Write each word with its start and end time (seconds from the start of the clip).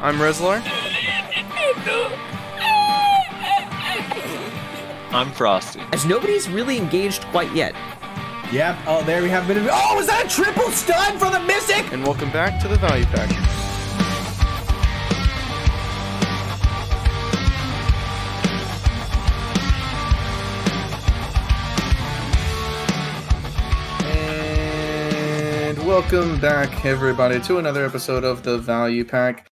I'm 0.00 0.14
Rezlar. 0.14 0.62
I'm 5.10 5.32
Frosty. 5.32 5.80
As 5.92 6.06
nobody's 6.06 6.48
really 6.48 6.78
engaged 6.78 7.24
quite 7.32 7.52
yet. 7.52 7.74
Yep. 8.52 8.78
Oh, 8.86 9.02
there 9.02 9.22
we 9.24 9.28
have 9.28 9.46
a 9.46 9.48
bit 9.48 9.56
of. 9.56 9.68
Oh, 9.68 9.96
was 9.96 10.06
that 10.06 10.26
a 10.26 10.28
triple 10.28 10.70
stun 10.70 11.18
for 11.18 11.30
the 11.30 11.40
Mystic? 11.40 11.92
And 11.92 12.04
welcome 12.04 12.30
back 12.30 12.62
to 12.62 12.68
the 12.68 12.76
Value 12.76 13.06
Pack. 13.06 13.28
And 24.04 25.84
welcome 25.84 26.38
back, 26.38 26.84
everybody, 26.84 27.40
to 27.40 27.58
another 27.58 27.84
episode 27.84 28.22
of 28.22 28.44
the 28.44 28.58
Value 28.58 29.04
Pack. 29.04 29.50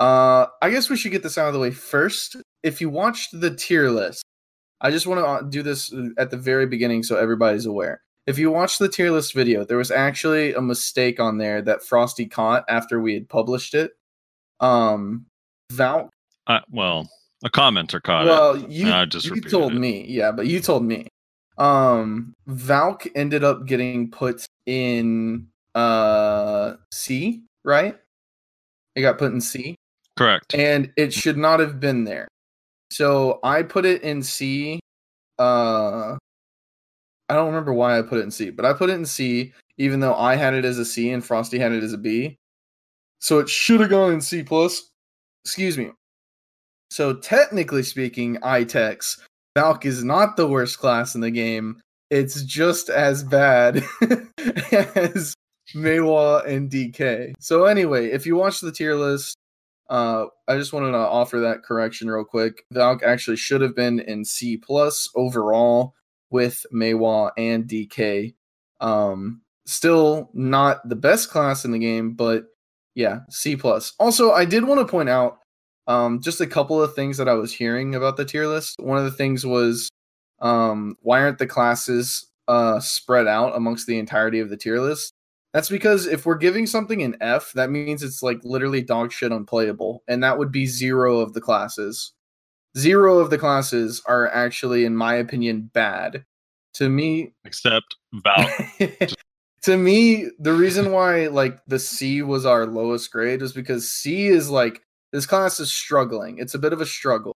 Uh, 0.00 0.46
I 0.62 0.70
guess 0.70 0.88
we 0.90 0.96
should 0.96 1.12
get 1.12 1.22
this 1.22 1.38
out 1.38 1.48
of 1.48 1.54
the 1.54 1.60
way 1.60 1.70
first. 1.70 2.36
If 2.62 2.80
you 2.80 2.88
watched 2.88 3.38
the 3.40 3.54
tier 3.54 3.90
list, 3.90 4.22
I 4.80 4.90
just 4.90 5.06
want 5.06 5.42
to 5.42 5.50
do 5.50 5.62
this 5.62 5.92
at 6.18 6.30
the 6.30 6.36
very 6.36 6.66
beginning 6.66 7.02
so 7.02 7.16
everybody's 7.16 7.66
aware. 7.66 8.00
If 8.26 8.38
you 8.38 8.50
watched 8.50 8.78
the 8.78 8.88
tier 8.88 9.10
list 9.10 9.32
video, 9.34 9.64
there 9.64 9.78
was 9.78 9.90
actually 9.90 10.52
a 10.54 10.60
mistake 10.60 11.18
on 11.18 11.38
there 11.38 11.62
that 11.62 11.82
Frosty 11.82 12.26
caught 12.26 12.64
after 12.68 13.00
we 13.00 13.14
had 13.14 13.28
published 13.28 13.74
it. 13.74 13.92
Um, 14.60 15.26
Valk. 15.72 16.10
Uh, 16.46 16.60
well, 16.70 17.08
a 17.44 17.48
commenter 17.50 18.02
caught 18.02 18.26
Well, 18.26 18.54
it. 18.62 18.70
you, 18.70 18.90
I 18.92 19.04
just 19.06 19.26
you 19.26 19.40
told 19.40 19.72
it. 19.72 19.78
me, 19.78 20.04
yeah, 20.06 20.30
but 20.30 20.46
you 20.46 20.60
told 20.60 20.84
me. 20.84 21.08
Um, 21.56 22.34
Valk 22.46 23.06
ended 23.16 23.42
up 23.44 23.66
getting 23.66 24.10
put 24.10 24.44
in 24.66 25.48
uh 25.74 26.74
C, 26.92 27.42
right? 27.64 27.98
It 28.94 29.02
got 29.02 29.18
put 29.18 29.32
in 29.32 29.40
C. 29.40 29.74
Correct. 30.18 30.54
and 30.54 30.92
it 30.96 31.12
should 31.12 31.38
not 31.38 31.60
have 31.60 31.78
been 31.78 32.04
there. 32.04 32.26
So 32.90 33.38
I 33.42 33.62
put 33.62 33.84
it 33.84 34.02
in 34.02 34.22
C. 34.22 34.80
Uh, 35.38 36.16
I 37.28 37.34
don't 37.34 37.46
remember 37.46 37.72
why 37.72 37.98
I 37.98 38.02
put 38.02 38.18
it 38.18 38.22
in 38.22 38.30
C, 38.30 38.50
but 38.50 38.64
I 38.64 38.72
put 38.72 38.90
it 38.90 38.94
in 38.94 39.06
C, 39.06 39.52
even 39.76 40.00
though 40.00 40.14
I 40.14 40.34
had 40.34 40.54
it 40.54 40.64
as 40.64 40.78
a 40.78 40.84
C 40.84 41.12
and 41.12 41.24
Frosty 41.24 41.58
had 41.58 41.72
it 41.72 41.84
as 41.84 41.92
a 41.92 41.98
B. 41.98 42.36
So 43.20 43.38
it 43.38 43.48
should 43.48 43.80
have 43.80 43.90
gone 43.90 44.12
in 44.12 44.20
C 44.20 44.42
plus. 44.42 44.88
Excuse 45.44 45.78
me. 45.78 45.92
So 46.90 47.14
technically 47.14 47.82
speaking, 47.82 48.36
ITEX 48.36 49.20
Valk 49.56 49.86
is 49.86 50.02
not 50.02 50.36
the 50.36 50.48
worst 50.48 50.78
class 50.78 51.14
in 51.14 51.20
the 51.20 51.30
game. 51.30 51.80
It's 52.10 52.42
just 52.42 52.88
as 52.88 53.22
bad 53.22 53.84
as 54.72 55.34
Maehwa 55.74 56.46
and 56.46 56.70
DK. 56.70 57.34
So 57.40 57.66
anyway, 57.66 58.06
if 58.10 58.24
you 58.26 58.36
watch 58.36 58.60
the 58.60 58.72
tier 58.72 58.94
list, 58.94 59.36
uh, 59.88 60.26
I 60.46 60.56
just 60.56 60.72
wanted 60.72 60.92
to 60.92 60.98
offer 60.98 61.40
that 61.40 61.62
correction 61.62 62.10
real 62.10 62.24
quick. 62.24 62.64
Valk 62.72 63.02
actually 63.02 63.36
should 63.36 63.60
have 63.60 63.74
been 63.74 64.00
in 64.00 64.24
C 64.24 64.56
plus 64.56 65.08
overall 65.14 65.94
with 66.30 66.66
Maehwa 66.72 67.30
and 67.36 67.64
DK. 67.64 68.34
Um, 68.80 69.42
still 69.66 70.30
not 70.34 70.86
the 70.88 70.96
best 70.96 71.30
class 71.30 71.64
in 71.64 71.72
the 71.72 71.78
game, 71.78 72.14
but 72.14 72.44
yeah, 72.94 73.20
C 73.30 73.56
plus. 73.56 73.94
Also, 73.98 74.32
I 74.32 74.44
did 74.44 74.64
want 74.64 74.80
to 74.80 74.90
point 74.90 75.08
out 75.08 75.38
um, 75.86 76.20
just 76.20 76.40
a 76.40 76.46
couple 76.46 76.82
of 76.82 76.94
things 76.94 77.16
that 77.16 77.28
I 77.28 77.34
was 77.34 77.52
hearing 77.52 77.94
about 77.94 78.16
the 78.16 78.24
tier 78.24 78.46
list. 78.46 78.76
One 78.78 78.98
of 78.98 79.04
the 79.04 79.10
things 79.10 79.46
was 79.46 79.88
um, 80.40 80.96
why 81.00 81.20
aren't 81.20 81.38
the 81.38 81.46
classes 81.46 82.26
uh, 82.46 82.80
spread 82.80 83.26
out 83.26 83.56
amongst 83.56 83.86
the 83.86 83.98
entirety 83.98 84.40
of 84.40 84.50
the 84.50 84.56
tier 84.56 84.80
list? 84.80 85.12
That's 85.52 85.68
because 85.68 86.06
if 86.06 86.26
we're 86.26 86.36
giving 86.36 86.66
something 86.66 87.02
an 87.02 87.16
F, 87.20 87.52
that 87.54 87.70
means 87.70 88.02
it's 88.02 88.22
like 88.22 88.40
literally 88.44 88.82
dog 88.82 89.12
shit 89.12 89.32
unplayable, 89.32 90.02
and 90.06 90.22
that 90.22 90.38
would 90.38 90.52
be 90.52 90.66
zero 90.66 91.18
of 91.18 91.32
the 91.32 91.40
classes. 91.40 92.12
Zero 92.76 93.18
of 93.18 93.30
the 93.30 93.38
classes 93.38 94.02
are 94.06 94.28
actually, 94.28 94.84
in 94.84 94.94
my 94.94 95.14
opinion, 95.14 95.70
bad. 95.72 96.24
To 96.74 96.88
me, 96.88 97.32
Except 97.44 97.96
Val. 98.12 98.48
to 99.62 99.76
me, 99.76 100.28
the 100.38 100.52
reason 100.52 100.92
why 100.92 101.28
like 101.28 101.58
the 101.66 101.78
C 101.78 102.22
was 102.22 102.44
our 102.44 102.66
lowest 102.66 103.10
grade 103.10 103.40
was 103.40 103.52
because 103.52 103.90
C 103.90 104.26
is 104.26 104.50
like 104.50 104.82
this 105.12 105.26
class 105.26 105.58
is 105.60 105.72
struggling. 105.72 106.38
It's 106.38 106.54
a 106.54 106.58
bit 106.58 106.72
of 106.72 106.80
a 106.80 106.86
struggle. 106.86 107.34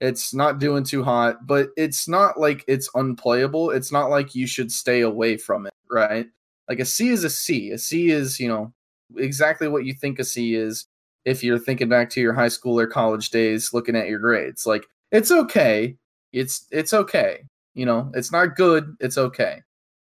It's 0.00 0.34
not 0.34 0.58
doing 0.58 0.84
too 0.84 1.02
hot, 1.02 1.46
but 1.46 1.70
it's 1.76 2.06
not 2.06 2.38
like 2.38 2.64
it's 2.68 2.90
unplayable. 2.94 3.70
It's 3.70 3.90
not 3.90 4.10
like 4.10 4.34
you 4.34 4.46
should 4.46 4.70
stay 4.70 5.00
away 5.00 5.38
from 5.38 5.66
it, 5.66 5.72
right? 5.90 6.26
Like 6.68 6.80
a 6.80 6.84
C 6.84 7.08
is 7.08 7.24
a 7.24 7.30
C. 7.30 7.70
A 7.70 7.78
C 7.78 8.10
is, 8.10 8.40
you 8.40 8.48
know, 8.48 8.72
exactly 9.16 9.68
what 9.68 9.84
you 9.84 9.94
think 9.94 10.18
a 10.18 10.24
C 10.24 10.54
is 10.54 10.86
if 11.24 11.42
you're 11.42 11.58
thinking 11.58 11.88
back 11.88 12.10
to 12.10 12.20
your 12.20 12.32
high 12.32 12.48
school 12.48 12.78
or 12.78 12.86
college 12.86 13.30
days 13.30 13.72
looking 13.72 13.96
at 13.96 14.08
your 14.08 14.18
grades. 14.18 14.66
Like 14.66 14.86
it's 15.12 15.30
okay. 15.30 15.96
It's 16.32 16.66
it's 16.70 16.92
okay. 16.92 17.44
You 17.74 17.86
know, 17.86 18.10
it's 18.14 18.32
not 18.32 18.56
good, 18.56 18.96
it's 19.00 19.18
okay. 19.18 19.62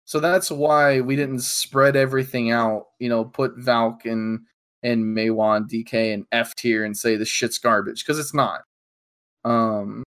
So 0.05 0.21
that's 0.21 0.51
why 0.51 1.01
we 1.01 1.17
didn't 1.17 1.41
spread 1.41 1.97
everything 1.97 2.51
out, 2.51 2.89
you 2.99 3.09
know, 3.09 3.25
put 3.25 3.57
Valk 3.57 4.05
and 4.05 4.41
and 4.83 5.03
Maywan 5.17 5.69
DK 5.69 6.13
and 6.13 6.27
F 6.31 6.55
tier 6.57 6.85
and 6.85 6.97
say 6.97 7.17
the 7.17 7.25
shit's 7.25 7.59
garbage 7.59 8.05
because 8.05 8.19
it's 8.19 8.35
not. 8.35 8.63
Um 9.45 10.03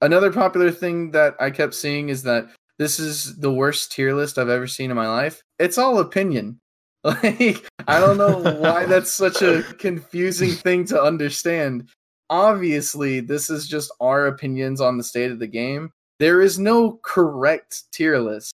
another 0.00 0.32
popular 0.32 0.70
thing 0.70 1.10
that 1.10 1.34
I 1.40 1.50
kept 1.50 1.74
seeing 1.74 2.08
is 2.08 2.22
that 2.22 2.48
this 2.78 2.98
is 2.98 3.36
the 3.36 3.52
worst 3.52 3.92
tier 3.92 4.14
list 4.14 4.38
I've 4.38 4.48
ever 4.48 4.66
seen 4.66 4.90
in 4.90 4.96
my 4.96 5.08
life. 5.08 5.42
It's 5.58 5.78
all 5.78 5.98
opinion. 5.98 6.60
Like 7.04 7.68
I 7.86 8.00
don't 8.00 8.16
know 8.16 8.40
why 8.60 8.86
that's 8.88 9.12
such 9.12 9.42
a 9.42 9.62
confusing 9.78 10.52
thing 10.52 10.86
to 10.86 11.02
understand. 11.02 11.90
Obviously, 12.30 13.20
this 13.20 13.50
is 13.50 13.68
just 13.68 13.92
our 14.00 14.26
opinions 14.26 14.80
on 14.80 14.96
the 14.96 15.04
state 15.04 15.30
of 15.30 15.38
the 15.38 15.46
game. 15.46 15.90
There 16.18 16.40
is 16.40 16.58
no 16.58 16.98
correct 17.04 17.92
tier 17.92 18.18
list. 18.18 18.54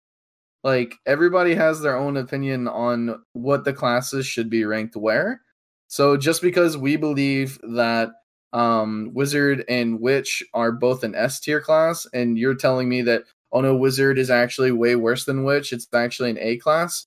Like 0.65 0.95
everybody 1.05 1.55
has 1.57 1.83
their 1.83 1.95
own 1.95 2.17
opinion 2.17 2.69
on 2.69 3.23
what 3.35 3.65
the 3.65 3.75
classes 3.75 4.27
should 4.27 4.49
be 4.49 4.65
ranked 4.65 4.97
where. 4.97 5.43
So 5.89 6.17
just 6.17 6.41
because 6.41 6.79
we 6.79 6.97
believe 6.97 7.59
that 7.75 8.13
um 8.55 9.11
wizard 9.13 9.63
and 9.69 10.01
witch 10.01 10.43
are 10.55 10.73
both 10.73 11.05
an 11.05 11.15
S 11.15 11.39
tier 11.39 11.61
class 11.61 12.07
and 12.15 12.39
you're 12.39 12.55
telling 12.55 12.89
me 12.89 13.03
that 13.03 13.25
oh 13.53 13.61
no 13.61 13.77
wizard 13.77 14.19
is 14.19 14.31
actually 14.31 14.73
way 14.73 14.97
worse 14.97 15.25
than 15.25 15.45
witch, 15.45 15.73
it's 15.73 15.87
actually 15.95 16.31
an 16.31 16.39
A 16.41 16.59
class. 16.59 17.07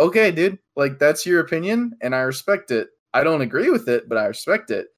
Okay, 0.00 0.30
dude, 0.30 0.58
like 0.76 0.98
that's 0.98 1.26
your 1.26 1.40
opinion 1.40 1.96
and 2.00 2.14
I 2.14 2.20
respect 2.20 2.70
it. 2.70 2.88
I 3.14 3.24
don't 3.24 3.42
agree 3.42 3.70
with 3.70 3.88
it, 3.88 4.08
but 4.08 4.18
I 4.18 4.26
respect 4.26 4.70
it. 4.70 4.88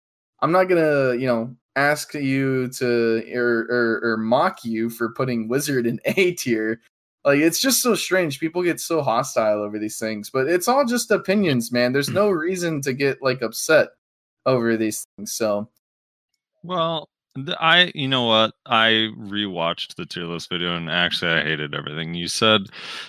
I'm 0.40 0.52
not 0.52 0.68
to, 0.68 1.16
you 1.18 1.26
know, 1.26 1.54
ask 1.76 2.14
you 2.14 2.68
to 2.68 3.24
or, 3.34 3.66
or 3.70 4.00
or 4.04 4.16
mock 4.16 4.64
you 4.64 4.88
for 4.88 5.12
putting 5.12 5.48
wizard 5.48 5.86
in 5.86 6.00
A 6.16 6.32
tier 6.32 6.80
like 7.24 7.40
it's 7.40 7.60
just 7.60 7.82
so 7.82 7.94
strange 7.94 8.38
people 8.38 8.62
get 8.62 8.80
so 8.80 9.02
hostile 9.02 9.60
over 9.60 9.76
these 9.78 9.98
things 9.98 10.30
but 10.30 10.46
it's 10.46 10.68
all 10.68 10.84
just 10.84 11.10
opinions 11.10 11.72
man 11.72 11.92
there's 11.92 12.10
no 12.10 12.30
reason 12.30 12.80
to 12.80 12.92
get 12.92 13.20
like 13.22 13.42
upset 13.42 13.88
over 14.46 14.76
these 14.76 15.04
things 15.16 15.32
so 15.32 15.68
well, 16.64 17.10
I, 17.58 17.90
you 17.94 18.08
know 18.08 18.24
what? 18.24 18.54
I 18.66 19.10
rewatched 19.18 19.96
the 19.96 20.06
tier 20.06 20.24
list 20.24 20.48
video 20.48 20.76
and 20.76 20.88
actually 20.88 21.32
I 21.32 21.42
hated 21.42 21.74
everything 21.74 22.14
you 22.14 22.28
said. 22.28 22.62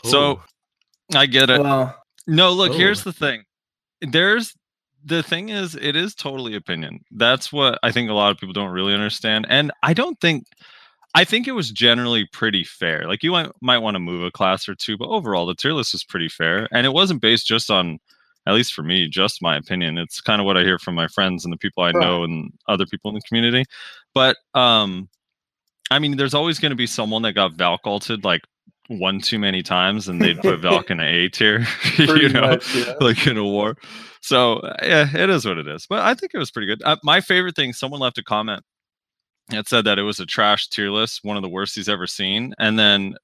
So 0.03 0.19
oh. 0.19 0.43
I 1.13 1.25
get 1.25 1.49
it. 1.49 1.61
well 1.61 1.95
No, 2.27 2.51
look, 2.51 2.71
Ooh. 2.71 2.77
here's 2.77 3.01
oh. 3.01 3.11
the 3.11 3.13
thing. 3.13 3.43
There's 4.01 4.55
the 5.03 5.21
thing 5.21 5.49
is 5.49 5.75
it 5.75 5.95
is 5.95 6.15
totally 6.15 6.55
opinion. 6.55 6.99
That's 7.11 7.53
what 7.53 7.77
I 7.83 7.91
think 7.91 8.09
a 8.09 8.13
lot 8.13 8.31
of 8.31 8.37
people 8.37 8.53
don't 8.53 8.71
really 8.71 8.93
understand. 8.93 9.45
And 9.49 9.71
I 9.83 9.93
don't 9.93 10.19
think 10.19 10.45
I 11.13 11.23
think 11.23 11.47
it 11.47 11.53
was 11.53 11.71
generally 11.71 12.27
pretty 12.33 12.63
fair. 12.63 13.07
Like 13.07 13.23
you 13.23 13.31
might, 13.31 13.49
might 13.61 13.77
want 13.77 13.95
to 13.95 13.99
move 13.99 14.25
a 14.25 14.31
class 14.31 14.67
or 14.67 14.75
two, 14.75 14.97
but 14.97 15.07
overall 15.07 15.45
the 15.45 15.55
tier 15.55 15.71
list 15.71 15.93
was 15.93 16.03
pretty 16.03 16.27
fair. 16.27 16.67
And 16.71 16.85
it 16.85 16.93
wasn't 16.93 17.21
based 17.21 17.47
just 17.47 17.69
on 17.69 17.99
at 18.47 18.53
least 18.53 18.73
for 18.73 18.83
me, 18.83 19.07
just 19.07 19.41
my 19.41 19.55
opinion. 19.55 19.97
It's 19.97 20.21
kind 20.21 20.39
of 20.39 20.45
what 20.45 20.57
I 20.57 20.63
hear 20.63 20.77
from 20.77 20.93
my 20.93 21.07
friends 21.07 21.45
and 21.45 21.51
the 21.51 21.57
people 21.57 21.83
I 21.83 21.91
know 21.91 22.23
and 22.23 22.51
other 22.67 22.85
people 22.85 23.09
in 23.09 23.15
the 23.15 23.21
community. 23.21 23.65
But 24.15 24.37
um 24.55 25.09
I 25.91 25.99
mean, 25.99 26.17
there's 26.17 26.33
always 26.33 26.59
going 26.59 26.71
to 26.71 26.75
be 26.75 26.87
someone 26.87 27.21
that 27.21 27.33
got 27.33 27.53
Valk 27.53 27.81
ulted 27.85 28.23
like 28.23 28.41
one 28.87 29.19
too 29.19 29.37
many 29.37 29.61
times, 29.61 30.07
and 30.07 30.19
they'd 30.19 30.39
put 30.39 30.59
Valk 30.61 30.89
in 30.89 30.99
an 30.99 31.05
A 31.05 31.29
tier, 31.29 31.65
you 31.97 32.29
know, 32.29 32.41
much 32.41 32.75
yeah. 32.75 32.93
like 32.99 33.27
in 33.27 33.37
a 33.37 33.43
war. 33.43 33.75
So 34.21 34.61
yeah, 34.81 35.07
it 35.15 35.29
is 35.29 35.45
what 35.45 35.59
it 35.59 35.67
is. 35.67 35.85
But 35.87 35.99
I 35.99 36.15
think 36.15 36.33
it 36.33 36.39
was 36.39 36.49
pretty 36.49 36.67
good. 36.67 36.81
Uh, 36.83 36.97
my 37.03 37.21
favorite 37.21 37.55
thing, 37.55 37.73
someone 37.73 37.99
left 37.99 38.17
a 38.17 38.23
comment 38.23 38.63
that 39.49 39.67
said 39.67 39.85
that 39.85 39.99
it 39.99 40.03
was 40.03 40.19
a 40.19 40.25
trash 40.25 40.67
tier 40.69 40.89
list, 40.89 41.19
one 41.21 41.37
of 41.37 41.43
the 41.43 41.49
worst 41.49 41.75
he's 41.75 41.89
ever 41.89 42.07
seen, 42.07 42.53
and 42.57 42.79
then 42.79 43.15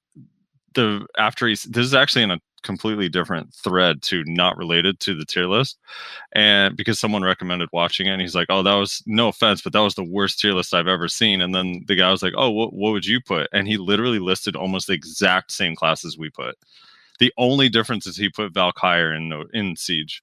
the 0.74 1.04
after 1.18 1.48
he's 1.48 1.64
this 1.64 1.84
is 1.84 1.94
actually 1.94 2.22
in 2.22 2.30
a 2.30 2.38
completely 2.62 3.08
different 3.08 3.52
thread 3.54 4.02
to 4.02 4.24
not 4.26 4.56
related 4.56 5.00
to 5.00 5.14
the 5.14 5.24
tier 5.24 5.46
list. 5.46 5.78
And 6.32 6.76
because 6.76 6.98
someone 6.98 7.22
recommended 7.22 7.68
watching 7.72 8.06
it, 8.06 8.10
and 8.10 8.20
he's 8.20 8.34
like, 8.34 8.46
"Oh, 8.50 8.62
that 8.62 8.74
was 8.74 9.02
no 9.06 9.28
offense, 9.28 9.62
but 9.62 9.72
that 9.72 9.80
was 9.80 9.94
the 9.94 10.04
worst 10.04 10.40
tier 10.40 10.52
list 10.52 10.74
I've 10.74 10.88
ever 10.88 11.08
seen." 11.08 11.40
And 11.40 11.54
then 11.54 11.84
the 11.86 11.96
guy 11.96 12.10
was 12.10 12.22
like, 12.22 12.34
"Oh, 12.36 12.50
what 12.50 12.72
what 12.72 12.92
would 12.92 13.06
you 13.06 13.20
put?" 13.20 13.48
And 13.52 13.66
he 13.68 13.76
literally 13.76 14.18
listed 14.18 14.56
almost 14.56 14.86
the 14.86 14.94
exact 14.94 15.52
same 15.52 15.74
classes 15.74 16.18
we 16.18 16.30
put. 16.30 16.56
The 17.18 17.32
only 17.38 17.68
difference 17.68 18.06
is 18.06 18.16
he 18.16 18.28
put 18.28 18.52
Valk 18.52 18.78
higher 18.78 19.12
in 19.14 19.32
in 19.52 19.76
Siege. 19.76 20.22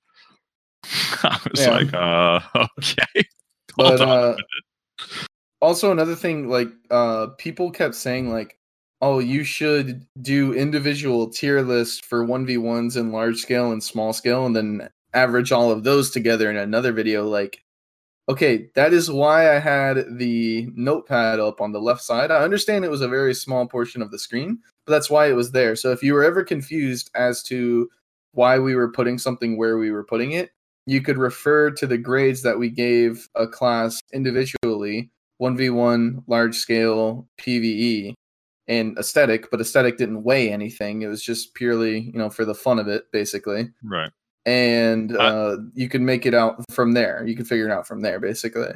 I 1.24 1.40
was 1.50 1.62
Yeah. 1.62 1.72
like, 1.72 1.94
uh, 1.94 2.40
okay. 2.80 3.28
But 3.78 4.02
uh, 4.02 4.36
also 5.62 5.92
another 5.92 6.16
thing, 6.16 6.50
like 6.50 6.70
uh, 6.92 7.28
people 7.38 7.72
kept 7.72 7.96
saying 7.96 8.30
like, 8.30 8.59
"Oh, 9.02 9.20
you 9.20 9.44
should 9.44 10.06
do 10.22 10.54
individual 10.54 11.30
tier 11.30 11.62
lists 11.62 12.00
for 12.00 12.24
one 12.26 12.46
v 12.46 12.58
ones 12.58 12.98
in 12.98 13.12
large 13.12 13.38
scale 13.38 13.72
and 13.72 13.84
small 13.84 14.14
scale, 14.14 14.46
and 14.46 14.56
then 14.56 14.90
average 15.14 15.52
all 15.52 15.72
of 15.72 15.84
those 15.84 16.12
together 16.12 16.50
in 16.50 16.58
another 16.58 16.92
video." 16.92 17.26
Like, 17.28 17.64
okay, 18.30 18.70
that 18.76 18.94
is 18.94 19.10
why 19.12 19.56
I 19.56 19.60
had 19.60 20.18
the 20.18 20.70
notepad 20.76 21.40
up 21.40 21.62
on 21.62 21.72
the 21.72 21.82
left 21.82 22.02
side. 22.04 22.32
I 22.32 22.44
understand 22.44 22.86
it 22.86 22.92
was 22.92 23.02
a 23.02 23.08
very 23.08 23.34
small 23.34 23.68
portion 23.68 24.02
of 24.02 24.12
the 24.12 24.20
screen, 24.20 24.60
but 24.86 24.94
that's 24.94 25.10
why 25.10 25.28
it 25.30 25.34
was 25.34 25.52
there. 25.52 25.76
So 25.76 25.92
if 25.92 26.04
you 26.04 26.14
were 26.14 26.24
ever 26.24 26.44
confused 26.44 27.10
as 27.16 27.42
to 27.44 27.90
why 28.34 28.60
we 28.60 28.76
were 28.76 28.92
putting 28.92 29.18
something 29.18 29.58
where 29.58 29.78
we 29.78 29.92
were 29.92 30.04
putting 30.04 30.34
it, 30.34 30.52
you 30.86 31.02
could 31.02 31.18
refer 31.18 31.72
to 31.72 31.88
the 31.88 31.98
grades 31.98 32.42
that 32.44 32.60
we 32.60 32.70
gave 32.70 33.30
a 33.36 33.48
class 33.48 34.02
individually 34.14 35.10
1v1 35.42 36.24
large 36.28 36.56
scale 36.56 37.28
pve 37.40 38.14
and 38.70 38.98
aesthetic 38.98 39.52
but 39.52 39.60
aesthetic 39.60 39.98
didn't 39.98 40.24
weigh 40.24 40.50
anything. 40.52 41.02
It 41.02 41.08
was 41.08 41.22
just 41.22 41.54
purely 41.56 42.00
you 42.00 42.18
know 42.18 42.30
for 42.30 42.46
the 42.46 42.56
fun 42.56 42.80
of 42.80 42.88
it 42.88 43.12
basically. 43.12 43.70
Right. 43.84 44.12
and 44.46 45.12
I- 45.18 45.26
uh, 45.28 45.58
you 45.74 45.90
can 45.90 46.06
make 46.06 46.26
it 46.26 46.34
out 46.34 46.64
from 46.72 46.94
there. 46.94 47.26
You 47.28 47.36
can 47.36 47.44
figure 47.46 47.66
it 47.68 47.72
out 47.72 47.86
from 47.88 48.02
there 48.02 48.20
basically. 48.22 48.72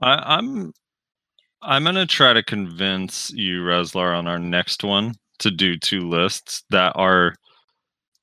I, 0.00 0.36
I'm 0.36 0.72
I'm 1.62 1.84
gonna 1.84 2.06
try 2.06 2.32
to 2.32 2.42
convince 2.42 3.30
you, 3.30 3.60
Reslar, 3.62 4.16
on 4.18 4.26
our 4.26 4.38
next 4.38 4.82
one 4.82 5.14
to 5.40 5.50
do 5.50 5.76
two 5.78 6.08
lists 6.08 6.64
that 6.70 6.92
are 6.96 7.34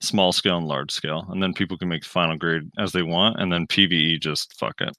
small 0.02 0.32
scale 0.32 0.58
and 0.58 0.68
large 0.68 0.92
scale, 0.92 1.26
and 1.30 1.42
then 1.42 1.54
people 1.54 1.78
can 1.78 1.88
make 1.88 2.02
the 2.04 2.10
final 2.10 2.36
grade 2.38 2.64
as 2.80 2.92
they 2.92 3.02
want, 3.04 3.40
and 3.40 3.52
then 3.52 3.66
PVE 3.68 4.20
just 4.20 4.54
fuck 4.60 4.82
it. 4.82 4.96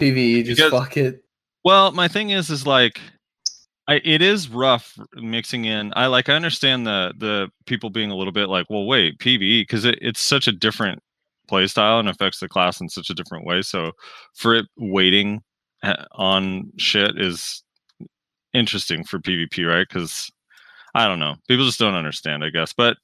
pve 0.00 0.44
just 0.44 0.56
Because- 0.58 0.70
fuck 0.72 0.96
it. 0.96 1.22
Well, 1.64 1.92
my 1.92 2.08
thing 2.08 2.30
is, 2.30 2.48
is 2.48 2.66
like, 2.66 3.00
I 3.90 4.00
it 4.04 4.22
is 4.22 4.48
rough 4.48 4.96
mixing 5.16 5.64
in. 5.64 5.92
I 5.96 6.06
like 6.06 6.28
I 6.28 6.34
understand 6.34 6.86
the 6.86 7.12
the 7.18 7.50
people 7.66 7.90
being 7.90 8.12
a 8.12 8.16
little 8.16 8.32
bit 8.32 8.48
like, 8.48 8.70
well, 8.70 8.86
wait, 8.86 9.18
PVE 9.18 9.62
because 9.62 9.84
it, 9.84 9.98
it's 10.00 10.20
such 10.20 10.46
a 10.46 10.52
different 10.52 11.02
play 11.48 11.66
style 11.66 11.98
and 11.98 12.08
affects 12.08 12.38
the 12.38 12.48
class 12.48 12.80
in 12.80 12.88
such 12.88 13.10
a 13.10 13.14
different 13.14 13.44
way. 13.44 13.62
So 13.62 13.90
for 14.36 14.54
it 14.54 14.66
waiting 14.76 15.42
uh, 15.82 16.04
on 16.12 16.70
shit 16.76 17.20
is 17.20 17.64
interesting 18.54 19.02
for 19.02 19.18
PvP, 19.18 19.66
right? 19.66 19.88
Because 19.88 20.30
I 20.94 21.08
don't 21.08 21.18
know, 21.18 21.34
people 21.48 21.64
just 21.66 21.80
don't 21.80 21.94
understand, 21.94 22.44
I 22.44 22.50
guess. 22.50 22.72
But 22.72 22.96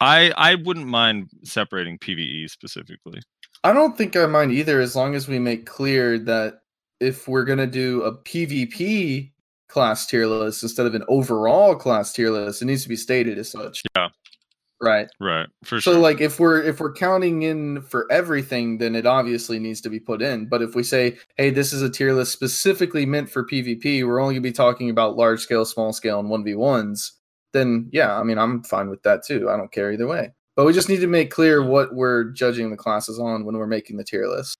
I 0.00 0.32
I 0.36 0.56
wouldn't 0.56 0.88
mind 0.88 1.30
separating 1.44 1.98
PVE 1.98 2.50
specifically. 2.50 3.20
i 3.62 3.72
don't 3.72 3.96
think 3.96 4.16
i 4.16 4.26
mind 4.26 4.50
either 4.50 4.80
as 4.80 4.96
long 4.96 5.14
as 5.14 5.28
we 5.28 5.38
make 5.38 5.66
clear 5.66 6.18
that 6.18 6.62
if 6.98 7.28
we're 7.28 7.44
to 7.58 7.66
do 7.66 8.02
a 8.02 8.12
pvp 8.12 9.31
class 9.72 10.06
tier 10.06 10.26
list 10.26 10.62
instead 10.62 10.84
of 10.86 10.94
an 10.94 11.02
overall 11.08 11.74
class 11.74 12.12
tier 12.12 12.30
list 12.30 12.60
it 12.60 12.66
needs 12.66 12.82
to 12.82 12.88
be 12.90 12.96
stated 12.96 13.38
as 13.38 13.50
such 13.50 13.82
Yeah. 13.96 14.08
right 14.82 15.08
Right, 15.18 15.46
for 15.64 15.80
so 15.80 15.92
sure. 15.92 16.00
like 16.00 16.20
if 16.20 16.38
we're 16.38 16.60
if 16.62 16.78
we're 16.78 16.92
counting 16.92 17.42
in 17.42 17.80
for 17.82 18.06
everything 18.12 18.76
then 18.78 18.94
it 18.94 19.06
obviously 19.06 19.58
needs 19.58 19.80
to 19.80 19.88
be 19.88 19.98
put 19.98 20.20
in 20.20 20.46
but 20.46 20.60
if 20.60 20.74
we 20.74 20.82
say 20.82 21.16
hey 21.38 21.48
this 21.50 21.72
is 21.72 21.80
a 21.80 21.88
tier 21.88 22.12
list 22.12 22.32
specifically 22.32 23.06
meant 23.06 23.30
for 23.30 23.46
pvp 23.46 24.06
we're 24.06 24.20
only 24.20 24.34
going 24.34 24.42
to 24.42 24.48
be 24.48 24.52
talking 24.52 24.90
about 24.90 25.16
large 25.16 25.40
scale 25.40 25.64
small 25.64 25.92
scale 25.92 26.20
and 26.20 26.28
1v1s 26.28 27.12
then 27.54 27.88
yeah 27.92 28.18
i 28.18 28.22
mean 28.22 28.36
i'm 28.38 28.62
fine 28.64 28.90
with 28.90 29.02
that 29.04 29.24
too 29.24 29.48
i 29.48 29.56
don't 29.56 29.72
care 29.72 29.90
either 29.92 30.06
way 30.06 30.30
but 30.54 30.66
we 30.66 30.72
just 30.74 30.90
need 30.90 31.00
to 31.00 31.06
make 31.06 31.30
clear 31.30 31.62
what 31.64 31.94
we're 31.94 32.24
judging 32.24 32.70
the 32.70 32.76
classes 32.76 33.18
on 33.18 33.46
when 33.46 33.56
we're 33.56 33.66
making 33.66 33.96
the 33.96 34.04
tier 34.04 34.26
list 34.26 34.54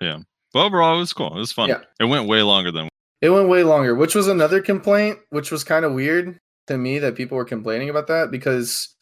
Yeah. 0.00 0.18
but 0.52 0.64
overall, 0.66 0.94
it 0.96 1.00
was 1.00 1.12
cool. 1.12 1.34
It 1.36 1.40
was 1.40 1.50
fun. 1.52 1.68
Yeah. 1.68 1.80
It 1.98 2.04
went 2.04 2.28
way 2.28 2.42
longer 2.42 2.70
than 2.70 2.88
it 3.20 3.30
went 3.30 3.48
way 3.48 3.62
longer 3.62 3.94
which 3.94 4.14
was 4.14 4.28
another 4.28 4.60
complaint 4.60 5.18
which 5.30 5.50
was 5.50 5.64
kind 5.64 5.84
of 5.84 5.92
weird 5.92 6.38
to 6.68 6.78
me 6.78 6.98
that 6.98 7.16
people 7.16 7.36
were 7.36 7.44
complaining 7.44 7.90
about 7.90 8.06
that 8.06 8.30
because 8.30 8.94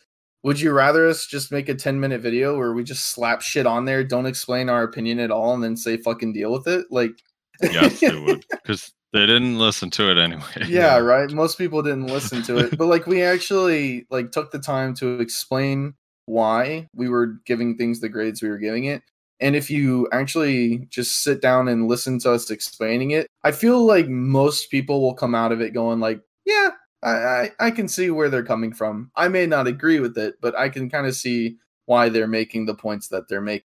would 0.43 0.61
you 0.61 0.73
rather 0.73 1.09
us 1.09 1.27
just 1.27 1.51
make 1.51 1.69
a 1.69 1.75
10 1.75 1.99
minute 1.99 2.21
video 2.21 2.57
where 2.57 2.73
we 2.73 2.85
just 2.85 3.07
slap 3.07 3.43
shit 3.43 3.67
on 3.67 3.85
there 3.85 4.05
don't 4.05 4.27
explain 4.27 4.71
our 4.71 4.85
opinion 4.85 5.19
at 5.19 5.33
all 5.33 5.53
and 5.53 5.63
then 5.63 5.77
say 5.77 5.97
fucking 5.97 6.33
deal 6.33 6.53
with 6.53 6.69
it? 6.69 6.87
Like 6.89 7.21
yes, 7.61 7.99
they 7.99 8.17
would 8.27 8.45
because 8.51 8.93
they 9.13 9.27
didn't 9.27 9.59
listen 9.59 9.91
to 9.91 10.11
it 10.11 10.19
anyway. 10.19 10.45
yeah. 10.69 10.99
right? 10.99 11.31
Most 11.33 11.59
people 11.59 11.83
didn't 11.83 12.07
listen 12.07 12.43
to 12.45 12.59
it 12.59 12.79
but 12.79 12.87
like 12.87 13.09
we 13.09 13.23
actually 13.23 14.07
like 14.09 14.31
took 14.31 14.53
the 14.53 14.61
time 14.61 14.95
to 14.95 15.19
explain 15.21 15.95
why 16.27 16.89
we 16.95 17.09
were 17.09 17.39
giving 17.45 17.77
things 17.77 18.01
the 18.01 18.09
grades 18.09 18.41
we 18.41 18.49
were 18.49 18.59
giving 18.59 18.85
it 18.85 19.03
and 19.41 19.55
if 19.55 19.71
you 19.71 20.09
actually 20.13 20.79
just 20.89 21.23
sit 21.23 21.41
down 21.41 21.69
and 21.69 21.89
listen 21.89 22.19
to 22.19 22.33
us 22.33 22.51
explaining 22.51 23.11
it 23.13 23.27
i 23.45 23.51
feel 23.51 23.85
like 23.85 24.09
most 24.09 24.71
people 24.71 25.01
will 25.01 25.15
come 25.15 25.35
out 25.35 25.53
of 25.53 25.61
it 25.61 25.75
going 25.75 26.01
like 26.01 26.21
yeah 26.45 26.71
i 27.03 27.11
i, 27.11 27.51
I 27.61 27.71
can 27.71 27.89
see 27.89 28.11
where 28.11 28.29
they're 28.29 28.45
coming 28.45 28.73
from 28.73 29.11
i 29.17 29.29
may 29.29 29.47
not 29.47 29.67
agree 29.67 30.01
with 30.01 30.17
it 30.19 30.35
but 30.41 30.57
i 30.59 30.69
can 30.69 30.89
kind 30.91 31.07
of 31.07 31.15
see 31.15 31.57
why 31.87 32.09
they're 32.09 32.27
making 32.27 32.67
the 32.67 32.75
points 32.75 33.09
that 33.09 33.29
they're 33.29 33.41
making 33.41 33.67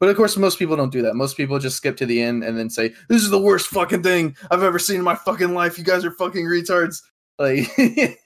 but 0.00 0.08
of 0.08 0.16
course, 0.16 0.36
most 0.36 0.58
people 0.58 0.74
don't 0.74 0.90
do 0.90 1.02
that. 1.02 1.14
Most 1.14 1.36
people 1.36 1.60
just 1.60 1.76
skip 1.76 1.96
to 1.98 2.06
the 2.06 2.20
end 2.20 2.42
and 2.42 2.58
then 2.58 2.68
say, 2.68 2.92
"This 3.08 3.22
is 3.22 3.30
the 3.30 3.40
worst 3.40 3.68
fucking 3.68 4.02
thing 4.02 4.36
I've 4.50 4.64
ever 4.64 4.80
seen 4.80 4.96
in 4.96 5.04
my 5.04 5.14
fucking 5.14 5.54
life. 5.54 5.78
You 5.78 5.84
guys 5.84 6.04
are 6.04 6.10
fucking 6.10 6.44
retards." 6.44 7.02
Like, 7.38 7.70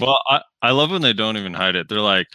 Well, 0.00 0.20
I, 0.26 0.40
I 0.62 0.70
love 0.72 0.90
when 0.90 1.02
they 1.02 1.12
don't 1.12 1.36
even 1.36 1.54
hide 1.54 1.76
it. 1.76 1.88
They're 1.88 2.00
like, 2.00 2.28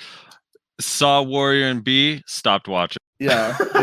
saw 0.79 1.21
Warrior 1.21 1.67
and 1.67 1.83
B, 1.83 2.23
stopped 2.27 2.67
watching. 2.67 2.97
yeah. 3.19 3.57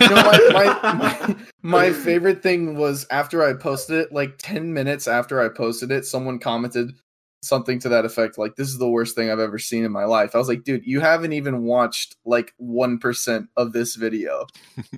You 0.00 0.08
know, 0.10 0.16
my, 0.22 0.48
my, 0.52 0.92
my, 0.94 1.36
my 1.62 1.92
favorite 1.92 2.42
thing 2.42 2.76
was 2.76 3.06
after 3.10 3.42
I 3.42 3.54
posted 3.54 3.96
it, 3.98 4.12
like 4.12 4.36
10 4.38 4.72
minutes 4.74 5.08
after 5.08 5.40
I 5.40 5.48
posted 5.48 5.90
it, 5.90 6.04
someone 6.04 6.38
commented 6.38 6.92
something 7.42 7.78
to 7.78 7.88
that 7.88 8.04
effect, 8.04 8.38
like, 8.38 8.56
this 8.56 8.68
is 8.68 8.78
the 8.78 8.88
worst 8.88 9.14
thing 9.14 9.30
I've 9.30 9.38
ever 9.38 9.58
seen 9.58 9.84
in 9.84 9.92
my 9.92 10.04
life. 10.04 10.34
I 10.34 10.38
was 10.38 10.48
like, 10.48 10.64
dude, 10.64 10.84
you 10.84 11.00
haven't 11.00 11.32
even 11.32 11.62
watched 11.64 12.16
like 12.24 12.52
1% 12.60 13.48
of 13.56 13.72
this 13.72 13.94
video. 13.94 14.46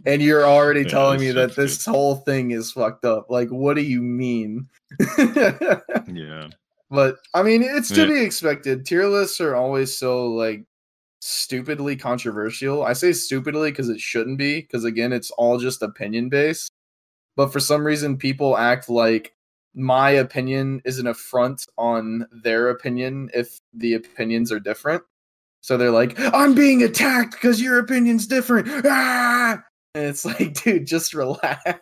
And 0.06 0.23
you're 0.23 0.46
already 0.46 0.81
Yeah, 0.84 0.88
telling 0.88 1.20
me 1.20 1.31
that 1.32 1.50
shit's 1.50 1.56
this 1.56 1.84
whole 1.84 2.17
thing 2.17 2.52
is 2.52 2.73
fucked 2.73 3.05
up. 3.05 3.26
Like, 3.31 3.49
what 3.50 3.75
do 3.76 3.82
you 3.82 4.02
mean? 4.02 4.69
Yeah. 6.12 6.49
But 6.91 7.17
I 7.34 7.43
mean, 7.43 7.62
it's 7.62 7.88
to 7.91 8.02
Yeah. 8.02 8.06
be 8.08 8.20
expected. 8.23 8.87
Tier 8.87 9.06
lists 9.06 9.41
are 9.43 9.55
always 9.55 9.96
so 9.96 10.29
like 10.29 10.64
stupidly 11.20 11.97
controversial. 11.97 12.82
I 12.82 12.93
say 12.93 13.12
stupidly 13.12 13.70
because 13.70 13.88
it 13.88 14.00
shouldn't 14.00 14.38
be, 14.38 14.61
because 14.61 14.85
again, 14.85 15.12
it's 15.12 15.31
all 15.32 15.59
just 15.59 15.82
opinion 15.82 16.29
based. 16.29 16.70
But 17.37 17.53
for 17.53 17.60
some 17.60 17.87
reason, 17.87 18.17
people 18.17 18.56
act 18.56 18.89
like 18.89 19.34
my 19.75 20.10
opinion 20.10 20.82
is 20.84 20.98
an 20.98 21.06
affront 21.06 21.67
on 21.77 22.27
their 22.43 22.70
opinion 22.70 23.31
if 23.32 23.60
the 23.72 23.94
opinions 23.94 24.51
are 24.51 24.60
different. 24.60 25.03
So 25.60 25.77
they're 25.77 25.91
like, 25.91 26.19
I'm 26.19 26.55
being 26.55 26.82
attacked 26.82 27.32
because 27.32 27.60
your 27.60 27.79
opinion's 27.79 28.27
different. 28.27 28.69
Ah! 28.87 29.63
And 29.94 30.05
it's 30.05 30.25
like, 30.25 30.55
dude, 30.63 30.87
just 30.87 31.15
relax. 31.15 31.81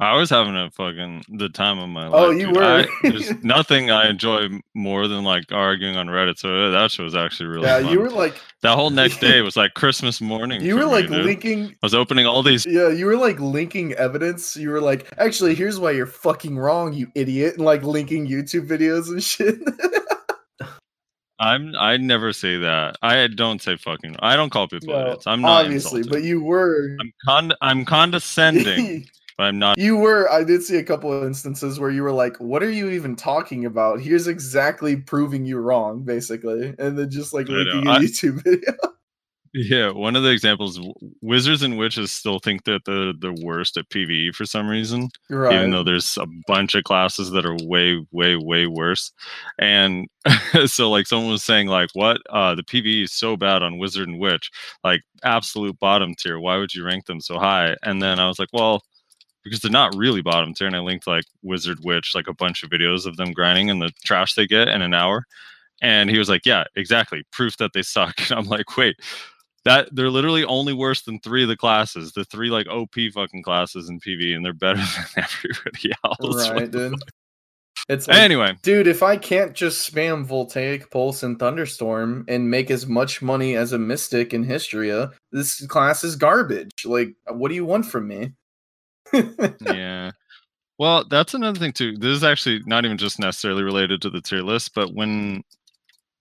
I 0.00 0.16
was 0.16 0.30
having 0.30 0.54
a 0.56 0.70
fucking 0.70 1.24
the 1.28 1.48
time 1.48 1.80
of 1.80 1.88
my 1.88 2.06
life. 2.06 2.12
Oh, 2.14 2.30
you 2.30 2.46
dude. 2.46 2.56
were. 2.56 2.62
I, 2.62 2.86
there's 3.02 3.32
nothing 3.42 3.90
I 3.90 4.08
enjoy 4.08 4.48
more 4.74 5.08
than 5.08 5.24
like 5.24 5.50
arguing 5.50 5.96
on 5.96 6.06
Reddit. 6.06 6.38
So 6.38 6.54
uh, 6.54 6.70
that 6.70 6.92
show 6.92 7.02
was 7.02 7.16
actually 7.16 7.46
really 7.48 7.66
Yeah, 7.66 7.82
fun. 7.82 7.92
you 7.92 8.00
were 8.00 8.10
like, 8.10 8.40
that 8.62 8.76
whole 8.76 8.90
next 8.90 9.18
day 9.20 9.40
was 9.40 9.56
like 9.56 9.74
Christmas 9.74 10.20
morning. 10.20 10.60
you 10.62 10.76
were 10.76 10.82
me, 10.86 10.92
like 10.92 11.08
dude. 11.08 11.24
linking 11.24 11.64
I 11.70 11.74
was 11.82 11.94
opening 11.94 12.26
all 12.26 12.44
these. 12.44 12.64
Yeah, 12.64 12.90
you 12.90 13.06
were 13.06 13.16
like 13.16 13.40
linking 13.40 13.92
evidence. 13.94 14.56
You 14.56 14.70
were 14.70 14.80
like, 14.80 15.12
actually, 15.18 15.56
here's 15.56 15.80
why 15.80 15.90
you're 15.90 16.06
fucking 16.06 16.56
wrong, 16.56 16.92
you 16.92 17.10
idiot, 17.16 17.56
and 17.56 17.64
like 17.64 17.82
linking 17.82 18.28
YouTube 18.28 18.68
videos 18.68 19.08
and 19.08 19.20
shit. 19.22 19.56
I'm. 21.40 21.72
I 21.78 21.96
never 21.98 22.32
say 22.32 22.56
that. 22.58 22.96
I 23.00 23.28
don't 23.28 23.62
say 23.62 23.76
fucking. 23.76 24.16
I 24.20 24.34
don't 24.34 24.50
call 24.50 24.66
people 24.66 24.94
No, 24.94 25.00
idiots. 25.06 25.26
I'm 25.26 25.40
not 25.40 25.64
obviously, 25.66 25.98
insulted. 26.00 26.10
but 26.10 26.22
you 26.24 26.42
were. 26.42 26.96
I'm 27.00 27.12
con. 27.24 27.52
I'm 27.60 27.84
condescending, 27.84 29.06
but 29.38 29.44
I'm 29.44 29.58
not. 29.58 29.78
you 29.78 29.96
were. 29.96 30.30
I 30.30 30.44
did 30.44 30.62
see 30.62 30.76
a 30.76 30.84
couple 30.84 31.12
of 31.12 31.24
instances 31.24 31.80
where 31.80 31.90
you 31.90 32.02
were 32.02 32.12
like, 32.12 32.36
"What 32.38 32.62
are 32.62 32.70
you 32.70 32.90
even 32.90 33.16
talking 33.16 33.64
about?" 33.64 34.00
Here's 34.00 34.26
exactly 34.26 34.96
proving 34.96 35.46
you 35.46 35.58
wrong, 35.58 36.02
basically, 36.02 36.74
and 36.78 36.98
then 36.98 37.08
just 37.10 37.32
like 37.32 37.48
linking 37.48 37.86
a 37.86 37.92
I- 37.92 37.98
YouTube 38.00 38.42
video. 38.44 38.74
Yeah, 39.54 39.90
one 39.92 40.14
of 40.14 40.22
the 40.24 40.30
examples. 40.30 40.78
Wizards 41.22 41.62
and 41.62 41.78
witches 41.78 42.12
still 42.12 42.38
think 42.38 42.64
that 42.64 42.82
they're 42.84 43.14
the 43.14 43.32
worst 43.42 43.78
at 43.78 43.88
PVE 43.88 44.34
for 44.34 44.44
some 44.44 44.68
reason. 44.68 45.08
right. 45.30 45.54
even 45.54 45.70
though 45.70 45.82
there's 45.82 46.18
a 46.18 46.26
bunch 46.46 46.74
of 46.74 46.84
classes 46.84 47.30
that 47.30 47.46
are 47.46 47.56
way 47.62 48.04
way 48.12 48.36
way 48.36 48.66
worse 48.66 49.10
and 49.58 50.06
so 50.66 50.90
like 50.90 51.06
someone 51.06 51.30
was 51.30 51.42
saying 51.42 51.66
like 51.68 51.88
what 51.94 52.20
uh 52.28 52.54
the 52.54 52.62
pve 52.62 53.04
is 53.04 53.12
so 53.12 53.36
bad 53.38 53.62
on 53.62 53.78
wizard 53.78 54.06
and 54.08 54.18
witch 54.20 54.50
like 54.84 55.00
absolute 55.24 55.78
bottom 55.80 56.14
tier 56.14 56.38
why 56.38 56.58
would 56.58 56.74
you 56.74 56.84
rank 56.84 57.06
them 57.06 57.20
so 57.20 57.38
high 57.38 57.74
and 57.82 58.02
then 58.02 58.18
i 58.20 58.28
was 58.28 58.38
like 58.38 58.48
well 58.52 58.82
because 59.48 59.60
they're 59.60 59.70
not 59.70 59.94
really 59.96 60.22
bottom 60.22 60.54
tier 60.54 60.66
and 60.66 60.76
i 60.76 60.80
linked 60.80 61.06
like 61.06 61.24
wizard 61.42 61.78
witch 61.82 62.14
like 62.14 62.28
a 62.28 62.34
bunch 62.34 62.62
of 62.62 62.70
videos 62.70 63.06
of 63.06 63.16
them 63.16 63.32
grinding 63.32 63.70
and 63.70 63.82
the 63.82 63.90
trash 64.04 64.34
they 64.34 64.46
get 64.46 64.68
in 64.68 64.82
an 64.82 64.94
hour 64.94 65.24
and 65.82 66.10
he 66.10 66.18
was 66.18 66.28
like 66.28 66.44
yeah 66.44 66.64
exactly 66.76 67.22
proof 67.32 67.56
that 67.56 67.72
they 67.72 67.82
suck 67.82 68.18
and 68.30 68.38
i'm 68.38 68.46
like 68.46 68.76
wait 68.76 68.96
that 69.64 69.94
they're 69.94 70.10
literally 70.10 70.44
only 70.44 70.72
worse 70.72 71.02
than 71.02 71.20
three 71.20 71.42
of 71.42 71.48
the 71.48 71.56
classes, 71.56 72.12
the 72.12 72.24
three 72.24 72.48
like 72.48 72.66
OP 72.68 72.94
fucking 73.12 73.42
classes 73.42 73.90
in 73.90 74.00
PV, 74.00 74.34
and 74.34 74.44
they're 74.44 74.54
better 74.54 74.80
than 75.14 75.24
everybody 75.24 75.92
else. 76.04 76.50
right, 76.50 76.70
dude. 76.70 76.94
It's 77.88 78.08
like, 78.08 78.18
Anyway, 78.18 78.56
dude, 78.62 78.86
if 78.86 79.02
I 79.02 79.16
can't 79.16 79.54
just 79.54 79.90
spam 79.90 80.24
Voltaic, 80.24 80.90
Pulse, 80.90 81.22
and 81.22 81.38
Thunderstorm 81.38 82.24
and 82.28 82.50
make 82.50 82.70
as 82.70 82.86
much 82.86 83.22
money 83.22 83.56
as 83.56 83.72
a 83.72 83.78
Mystic 83.78 84.34
in 84.34 84.44
Histria, 84.44 85.12
this 85.32 85.64
class 85.66 86.02
is 86.02 86.16
garbage. 86.16 86.84
Like, 86.84 87.14
what 87.30 87.48
do 87.48 87.54
you 87.54 87.64
want 87.64 87.86
from 87.86 88.08
me? 88.08 88.32
Yeah. 89.60 90.12
Well, 90.78 91.04
that's 91.10 91.34
another 91.34 91.58
thing 91.58 91.72
too. 91.72 91.96
This 91.96 92.16
is 92.16 92.24
actually 92.24 92.62
not 92.64 92.84
even 92.84 92.98
just 92.98 93.18
necessarily 93.18 93.64
related 93.64 94.00
to 94.02 94.10
the 94.10 94.20
tier 94.20 94.42
list, 94.42 94.74
but 94.74 94.94
when 94.94 95.42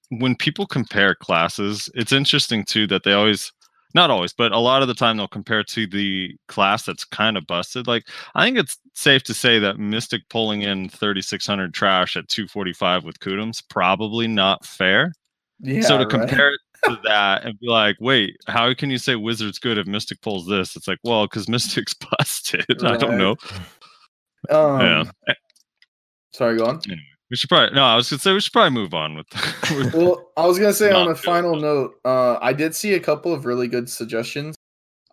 when 0.10 0.36
people 0.36 0.65
compare 0.65 1.13
classes, 1.15 1.89
it's 1.94 2.12
interesting 2.12 2.63
too 2.63 2.88
that 2.88 3.03
they 3.03 3.13
always 3.13 3.51
not 3.94 4.10
always, 4.10 4.34
but 4.34 4.51
a 4.51 4.60
lot 4.60 4.82
of 4.82 4.88
the 4.88 4.94
time 4.94 5.17
they'll 5.17 5.27
compare 5.27 5.63
to 5.63 5.88
the 5.88 6.36
class 6.48 6.84
that's 6.86 7.06
kind 7.06 7.38
of 7.38 7.48
busted. 7.48 7.88
Like 7.88 8.08
I 8.36 8.46
think 8.46 8.58
it's 8.58 8.77
safe 8.94 9.24
to 9.24 9.34
say 9.34 9.60
that 9.60 9.79
Mystic 9.79 10.27
pulling 10.29 10.63
in 10.63 10.89
3600 10.89 11.74
trash 11.74 12.17
at 12.17 12.27
245 12.27 13.03
with 13.03 13.20
Kutums 13.20 13.62
probably 13.70 14.27
not 14.27 14.65
fair. 14.65 15.13
yeah. 15.60 15.82
so 15.82 15.98
to 15.98 16.03
right. 16.03 16.10
compare 16.10 16.53
it 16.53 16.60
to 16.88 17.00
that 17.03 17.46
and 17.46 17.60
be 17.60 17.67
like, 17.67 17.98
wait, 18.00 18.38
how 18.48 18.74
can 18.74 18.89
you 18.89 18.98
say 18.98 19.15
Wizard's 19.15 19.60
good 19.60 19.77
if 19.77 19.88
Mystic 19.88 20.22
pulls 20.22 20.48
this? 20.48 20.75
It's 20.75 20.88
like, 20.88 21.00
well, 21.03 21.25
because 21.25 21.48
Mystic's 21.48 21.94
busted. 22.17 22.65
I 22.84 22.98
don't 22.98 23.17
know. 23.17 23.36
Um, 24.50 24.82
yeah. 24.82 25.03
Sorry, 26.34 26.58
go 26.58 26.65
on. 26.65 26.82
Anyway, 26.86 27.01
We 27.29 27.38
should 27.38 27.50
probably 27.50 27.75
no. 27.75 27.84
I 27.84 27.96
was 27.96 28.10
gonna 28.10 28.20
say 28.20 28.34
we 28.34 28.39
should 28.39 28.53
probably 28.53 28.79
move 28.79 28.94
on 28.94 29.15
with. 29.15 29.27
with 29.72 29.94
Well, 29.94 30.32
I 30.38 30.46
was 30.46 30.60
gonna 30.60 30.74
say 30.74 30.91
on 30.91 31.10
a 31.10 31.15
final 31.15 31.56
note, 31.56 31.96
uh, 32.06 32.38
I 32.41 32.53
did 32.53 32.75
see 32.75 32.94
a 32.94 33.00
couple 33.00 33.34
of 33.34 33.46
really 33.46 33.67
good 33.67 33.89
suggestions. 33.89 34.56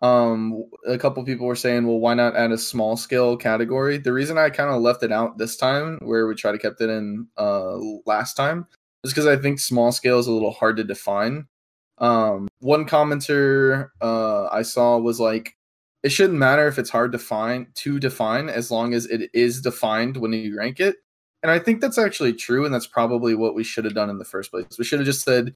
Um, 0.03 0.65
a 0.87 0.99
couple 0.99 1.25
people 1.25 1.47
were 1.47 1.57
saying, 1.57 1.87
well, 1.87 1.99
why 1.99 2.13
not 2.13 2.37
add 2.37 2.53
a 2.53 2.59
small 2.59 2.97
scale 2.97 3.39
category? 3.39 3.97
The 3.97 4.13
reason 4.13 4.37
I 4.37 4.51
kind 4.51 4.69
of 4.69 4.83
left 4.83 5.03
it 5.03 5.11
out 5.11 5.39
this 5.39 5.57
time, 5.57 5.99
where 6.03 6.27
we 6.27 6.35
tried 6.35 6.53
to 6.53 6.59
kept 6.59 6.81
it 6.83 6.91
in 6.91 7.27
uh 7.39 7.77
last 8.05 8.35
time, 8.35 8.67
is 9.03 9.13
because 9.13 9.27
I 9.27 9.37
think 9.37 9.59
small 9.59 9.93
scale 9.93 10.19
is 10.19 10.27
a 10.27 10.33
little 10.33 10.51
hard 10.51 10.77
to 10.77 10.85
define. 10.85 11.47
Um, 11.99 12.49
one 12.61 12.87
commenter 12.87 13.89
uh 14.01 14.47
I 14.47 14.63
saw 14.63 14.99
was 14.99 15.21
like, 15.21 15.57
it 16.03 16.11
shouldn't 16.11 16.39
matter 16.39 16.67
if 16.67 16.79
it's 16.79 16.91
hard 16.91 17.13
to 17.13 17.19
find 17.19 17.67
to 17.77 17.99
define 18.01 18.49
as 18.49 18.71
long 18.71 18.95
as 18.95 19.07
it 19.07 19.31
is 19.33 19.61
defined 19.61 20.17
when 20.17 20.33
you 20.33 20.57
rank 20.57 20.81
it. 20.81 20.97
And 21.43 21.51
I 21.53 21.59
think 21.59 21.81
that's 21.81 21.99
actually 21.99 22.33
true, 22.33 22.65
and 22.65 22.75
that's 22.75 22.87
probably 22.87 23.35
what 23.35 23.55
we 23.55 23.65
should 23.65 23.85
have 23.85 23.95
done 23.95 24.09
in 24.11 24.19
the 24.19 24.25
first 24.25 24.51
place. 24.51 24.67
We 24.79 24.85
should 24.85 24.99
have 25.01 25.07
just 25.07 25.23
said, 25.25 25.55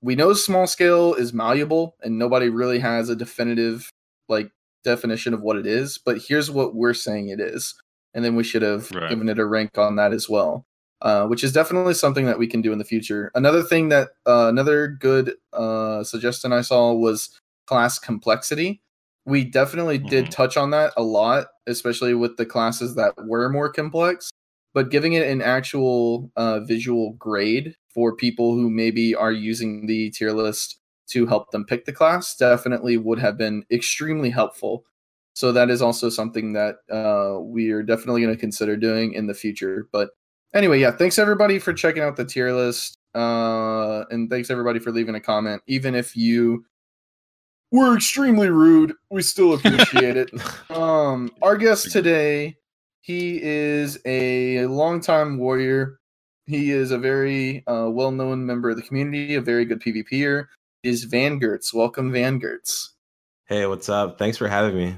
we 0.00 0.14
know 0.14 0.32
small 0.34 0.66
scale 0.68 1.14
is 1.14 1.32
malleable, 1.32 1.96
and 2.02 2.18
nobody 2.18 2.48
really 2.48 2.78
has 2.78 3.08
a 3.08 3.16
definitive 3.16 3.90
like 4.28 4.50
definition 4.84 5.34
of 5.34 5.42
what 5.42 5.56
it 5.56 5.66
is, 5.66 5.98
but 5.98 6.18
here's 6.28 6.50
what 6.50 6.74
we're 6.76 6.94
saying 6.94 7.28
it 7.28 7.40
is. 7.40 7.74
And 8.14 8.24
then 8.24 8.36
we 8.36 8.44
should 8.44 8.62
have 8.62 8.90
Right. 8.92 9.10
given 9.10 9.28
it 9.28 9.38
a 9.38 9.44
rank 9.46 9.76
on 9.78 9.96
that 9.96 10.12
as 10.12 10.28
well. 10.28 10.64
Uh, 11.02 11.26
which 11.26 11.44
is 11.44 11.52
definitely 11.52 11.92
something 11.92 12.24
that 12.24 12.38
we 12.38 12.46
can 12.46 12.62
do 12.62 12.72
in 12.72 12.78
the 12.78 12.84
future. 12.84 13.30
Another 13.34 13.62
thing 13.62 13.90
that 13.90 14.08
uh, 14.26 14.48
another 14.48 14.88
good 14.88 15.34
uh, 15.52 16.02
suggestion 16.02 16.52
I 16.52 16.62
saw 16.62 16.92
was 16.94 17.38
class 17.66 17.98
complexity. 17.98 18.80
We 19.26 19.44
definitely 19.44 19.98
did 19.98 20.26
Mhm. 20.26 20.30
touch 20.30 20.56
on 20.56 20.70
that 20.70 20.94
a 20.96 21.02
lot, 21.02 21.48
especially 21.66 22.14
with 22.14 22.36
the 22.38 22.46
classes 22.46 22.94
that 22.94 23.14
were 23.26 23.48
more 23.50 23.70
complex 23.70 24.30
but 24.74 24.90
giving 24.90 25.14
it 25.14 25.26
an 25.26 25.40
actual 25.40 26.30
uh, 26.36 26.60
visual 26.60 27.12
grade 27.14 27.74
for 27.88 28.14
people 28.14 28.54
who 28.54 28.68
maybe 28.68 29.14
are 29.14 29.32
using 29.32 29.86
the 29.86 30.10
tier 30.10 30.32
list 30.32 30.80
to 31.08 31.24
help 31.26 31.50
them 31.50 31.64
pick 31.64 31.86
the 31.86 31.92
class 31.92 32.36
definitely 32.36 32.98
would 32.98 33.18
have 33.18 33.38
been 33.38 33.64
extremely 33.70 34.28
helpful. 34.28 34.84
So 35.34 35.50
that 35.52 35.70
is 35.70 35.80
also 35.80 36.10
something 36.10 36.52
that 36.54 36.76
uh, 36.90 37.40
we 37.40 37.70
are 37.70 37.82
definitely 37.82 38.20
going 38.20 38.34
to 38.34 38.40
consider 38.40 38.76
doing 38.76 39.14
in 39.14 39.26
the 39.26 39.34
future. 39.34 39.88
But 39.92 40.10
anyway, 40.54 40.80
yeah, 40.80 40.90
thanks 40.90 41.18
everybody 41.18 41.58
for 41.58 41.72
checking 41.72 42.02
out 42.02 42.16
the 42.16 42.24
tier 42.24 42.52
list, 42.52 42.98
uh, 43.14 44.04
and 44.10 44.30
thanks 44.30 44.50
everybody 44.50 44.78
for 44.78 44.92
leaving 44.92 45.14
a 45.14 45.20
comment, 45.20 45.62
even 45.66 45.94
if 45.94 46.16
you 46.16 46.64
were 47.70 47.96
extremely 47.96 48.50
rude. 48.50 48.92
We 49.10 49.22
still 49.22 49.54
appreciate 49.54 50.16
it. 50.16 50.30
Um, 50.68 51.30
our 51.42 51.56
guest 51.56 51.90
today, 51.90 52.56
he 53.00 53.40
is 53.42 53.98
a 54.04 54.66
longtime 54.66 55.38
warrior. 55.38 56.00
He 56.46 56.70
is 56.70 56.90
a 56.90 56.98
very 56.98 57.66
uh, 57.66 57.88
well-known 57.88 58.44
member 58.44 58.68
of 58.70 58.76
the 58.76 58.82
community, 58.82 59.36
a 59.36 59.40
very 59.40 59.64
good 59.64 59.80
PvPer. 59.80 60.46
Is 60.82 61.06
Vangertz. 61.06 61.72
Welcome, 61.72 62.12
Vangertz. 62.12 62.90
Hey, 63.46 63.66
what's 63.66 63.88
up? 63.88 64.18
Thanks 64.18 64.36
for 64.36 64.48
having 64.48 64.76
me. 64.76 64.96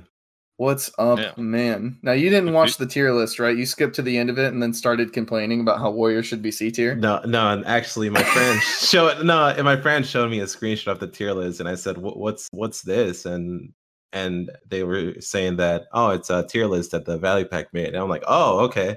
What's 0.59 0.91
up, 0.99 1.21
Yeah. 1.21 1.31
man? 1.37 1.99
Now 2.03 2.11
you 2.11 2.31
didn't 2.31 2.53
watch 2.53 2.79
the 2.79 2.87
tier 2.87 3.13
list, 3.13 3.39
right? 3.39 3.57
You 3.57 3.65
skipped 3.65 3.95
to 3.95 4.03
the 4.03 4.19
end 4.19 4.29
of 4.29 4.39
it 4.39 4.53
and 4.53 4.61
then 4.61 4.75
started 4.75 5.13
complaining 5.13 5.61
about 5.61 5.79
how 5.79 5.93
warrior 5.93 6.21
should 6.21 6.43
be 6.43 6.51
C 6.51 6.73
tier. 6.73 6.97
No, 6.97 7.21
no, 7.25 7.49
and 7.51 7.65
actually, 7.65 8.11
my 8.11 8.25
friend 8.25 8.61
showed 8.81 9.25
no, 9.25 9.51
and 9.51 9.63
my 9.65 9.81
friend 9.81 10.05
showed 10.05 10.29
me 10.33 10.41
a 10.41 10.47
screenshot 10.47 10.89
of 10.89 10.99
the 10.99 11.07
tier 11.07 11.33
list, 11.33 11.61
and 11.61 11.69
I 11.69 11.77
said, 11.77 11.97
"What's 11.99 12.49
what's 12.51 12.83
this?" 12.83 13.25
and 13.25 13.73
and 14.13 14.51
they 14.69 14.83
were 14.83 15.15
saying 15.21 15.59
that, 15.59 15.85
"Oh, 15.93 16.11
it's 16.11 16.29
a 16.29 16.45
tier 16.45 16.67
list 16.67 16.91
that 16.91 17.05
the 17.05 17.19
Value 17.19 17.45
Pack 17.47 17.73
made," 17.73 17.87
and 17.95 17.99
I'm 17.99 18.09
like, 18.09 18.25
"Oh, 18.27 18.59
okay." 18.65 18.97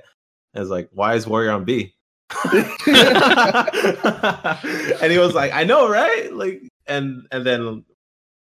I 0.56 0.60
was 0.62 0.70
like, 0.70 0.90
"Why 0.94 1.14
is 1.14 1.28
Warrior 1.28 1.52
on 1.52 1.64
B?" 1.64 1.94
and 2.54 2.66
he 5.12 5.20
was 5.20 5.36
like, 5.36 5.54
"I 5.54 5.64
know, 5.64 5.88
right?" 5.88 6.34
Like, 6.34 6.64
and 6.88 7.28
and 7.32 7.46
then 7.46 7.86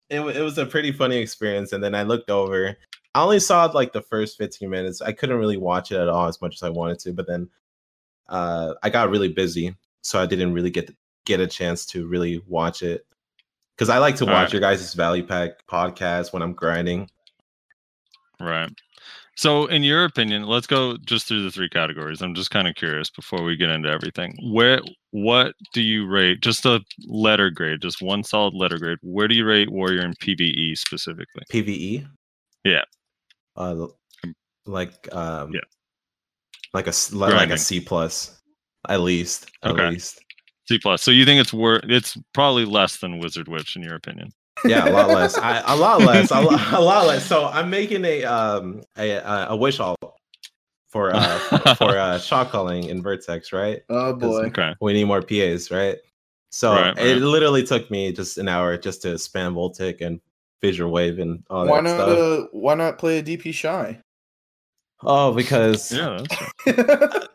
it 0.09 0.21
it 0.21 0.41
was 0.41 0.57
a 0.57 0.65
pretty 0.65 0.93
funny 0.93 1.17
experience. 1.17 1.73
And 1.73 1.83
then 1.83 1.93
I 1.93 2.03
looked 2.03 2.31
over. 2.31 2.77
I 3.13 3.23
only 3.23 3.39
saw 3.39 3.65
like 3.65 3.93
the 3.93 4.01
first 4.01 4.37
15 4.37 4.69
minutes. 4.69 5.01
I 5.01 5.11
couldn't 5.11 5.37
really 5.37 5.57
watch 5.57 5.91
it 5.91 5.99
at 5.99 6.09
all 6.09 6.27
as 6.27 6.41
much 6.41 6.55
as 6.55 6.63
I 6.63 6.69
wanted 6.69 6.99
to. 6.99 7.13
But 7.13 7.27
then 7.27 7.49
uh, 8.29 8.75
I 8.83 8.89
got 8.89 9.09
really 9.09 9.29
busy, 9.29 9.75
so 10.01 10.21
I 10.21 10.25
didn't 10.25 10.53
really 10.53 10.69
get 10.69 10.93
get 11.25 11.39
a 11.39 11.47
chance 11.47 11.85
to 11.87 12.07
really 12.07 12.41
watch 12.47 12.83
it. 12.83 13.05
Because 13.75 13.89
I 13.89 13.97
like 13.97 14.15
to 14.17 14.25
All 14.25 14.31
watch 14.31 14.45
right. 14.45 14.53
your 14.53 14.61
guys' 14.61 14.93
Value 14.93 15.23
Pack 15.25 15.65
podcast 15.67 16.33
when 16.33 16.41
I'm 16.41 16.53
grinding. 16.53 17.09
Right. 18.39 18.69
So, 19.35 19.65
in 19.67 19.81
your 19.81 20.03
opinion, 20.03 20.43
let's 20.43 20.67
go 20.67 20.97
just 20.97 21.27
through 21.27 21.43
the 21.43 21.51
three 21.51 21.69
categories. 21.69 22.21
I'm 22.21 22.35
just 22.35 22.51
kind 22.51 22.67
of 22.67 22.75
curious 22.75 23.09
before 23.09 23.43
we 23.43 23.55
get 23.55 23.69
into 23.69 23.89
everything. 23.89 24.37
Where, 24.51 24.81
what 25.11 25.55
do 25.73 25.81
you 25.81 26.05
rate? 26.05 26.41
Just 26.41 26.65
a 26.65 26.81
letter 27.07 27.49
grade, 27.49 27.81
just 27.81 28.01
one 28.01 28.23
solid 28.23 28.53
letter 28.53 28.77
grade. 28.77 28.99
Where 29.01 29.27
do 29.27 29.35
you 29.35 29.45
rate 29.45 29.71
Warrior 29.71 30.01
in 30.01 30.13
PVE 30.13 30.77
specifically? 30.77 31.43
PVE. 31.51 32.07
Yeah. 32.63 32.83
Uh, 33.61 33.87
like 34.65 35.13
um, 35.13 35.51
Yeah. 35.53 35.59
like 36.73 36.85
a 36.87 36.89
s- 36.89 37.13
like 37.13 37.31
Grinding. 37.31 37.55
a 37.55 37.57
C 37.57 37.79
plus, 37.79 38.39
at 38.89 39.01
least. 39.01 39.49
At 39.63 39.71
Okay. 39.71 39.89
least. 39.89 40.19
C 40.67 40.77
plus. 40.79 41.01
So 41.01 41.11
you 41.11 41.25
think 41.25 41.39
it's 41.41 41.53
worth? 41.53 41.83
It's 41.89 42.17
probably 42.33 42.65
less 42.65 42.97
than 42.97 43.19
Wizard 43.19 43.47
Witch 43.47 43.75
in 43.75 43.81
your 43.83 43.95
opinion. 43.95 44.31
yeah, 44.65 44.87
a 44.87 44.91
lot 44.91 45.09
less. 45.09 45.37
I, 45.37 45.59
a 45.73 45.75
lot 45.75 46.01
less. 46.01 46.29
A 46.31 46.39
lot, 46.39 46.73
a 46.73 46.79
lot 46.81 47.07
less. 47.07 47.25
So 47.25 47.47
I'm 47.47 47.69
making 47.69 48.05
a 48.05 48.23
um 48.25 48.83
a 48.97 49.11
a, 49.11 49.47
a 49.49 49.55
wish 49.55 49.79
all 49.79 49.95
for 50.89 51.13
uh 51.15 51.39
for, 51.39 51.75
for 51.75 51.97
uh 51.97 52.19
shot 52.19 52.51
calling 52.51 52.83
in 52.85 53.01
Vertex, 53.01 53.51
right? 53.53 53.81
Oh 53.89 54.13
boy. 54.13 54.45
Okay. 54.47 54.73
We 54.81 54.93
need 54.93 55.05
more 55.05 55.21
PAs, 55.21 55.71
right? 55.71 55.97
So 56.51 56.73
Right, 56.73 56.97
it 56.97 57.13
right. 57.13 57.21
literally 57.21 57.63
took 57.63 57.89
me 57.89 58.11
just 58.11 58.37
an 58.37 58.47
hour 58.49 58.77
just 58.77 59.01
to 59.03 59.09
spam 59.15 59.53
Voltaic 59.53 60.01
and 60.01 60.19
Visual 60.61 60.91
Wave 60.91 61.19
and 61.19 61.43
all 61.49 61.65
Why 61.65 61.77
that 61.77 61.83
not? 61.83 61.95
stuff. 61.95 62.17
Uh, 62.19 62.47
why 62.51 62.75
not 62.75 62.97
play 62.97 63.19
a 63.19 63.23
DP 63.23 63.53
Shai? 63.53 63.99
oh, 65.03 65.33
because 65.33 65.91
Yeah. 65.91 66.25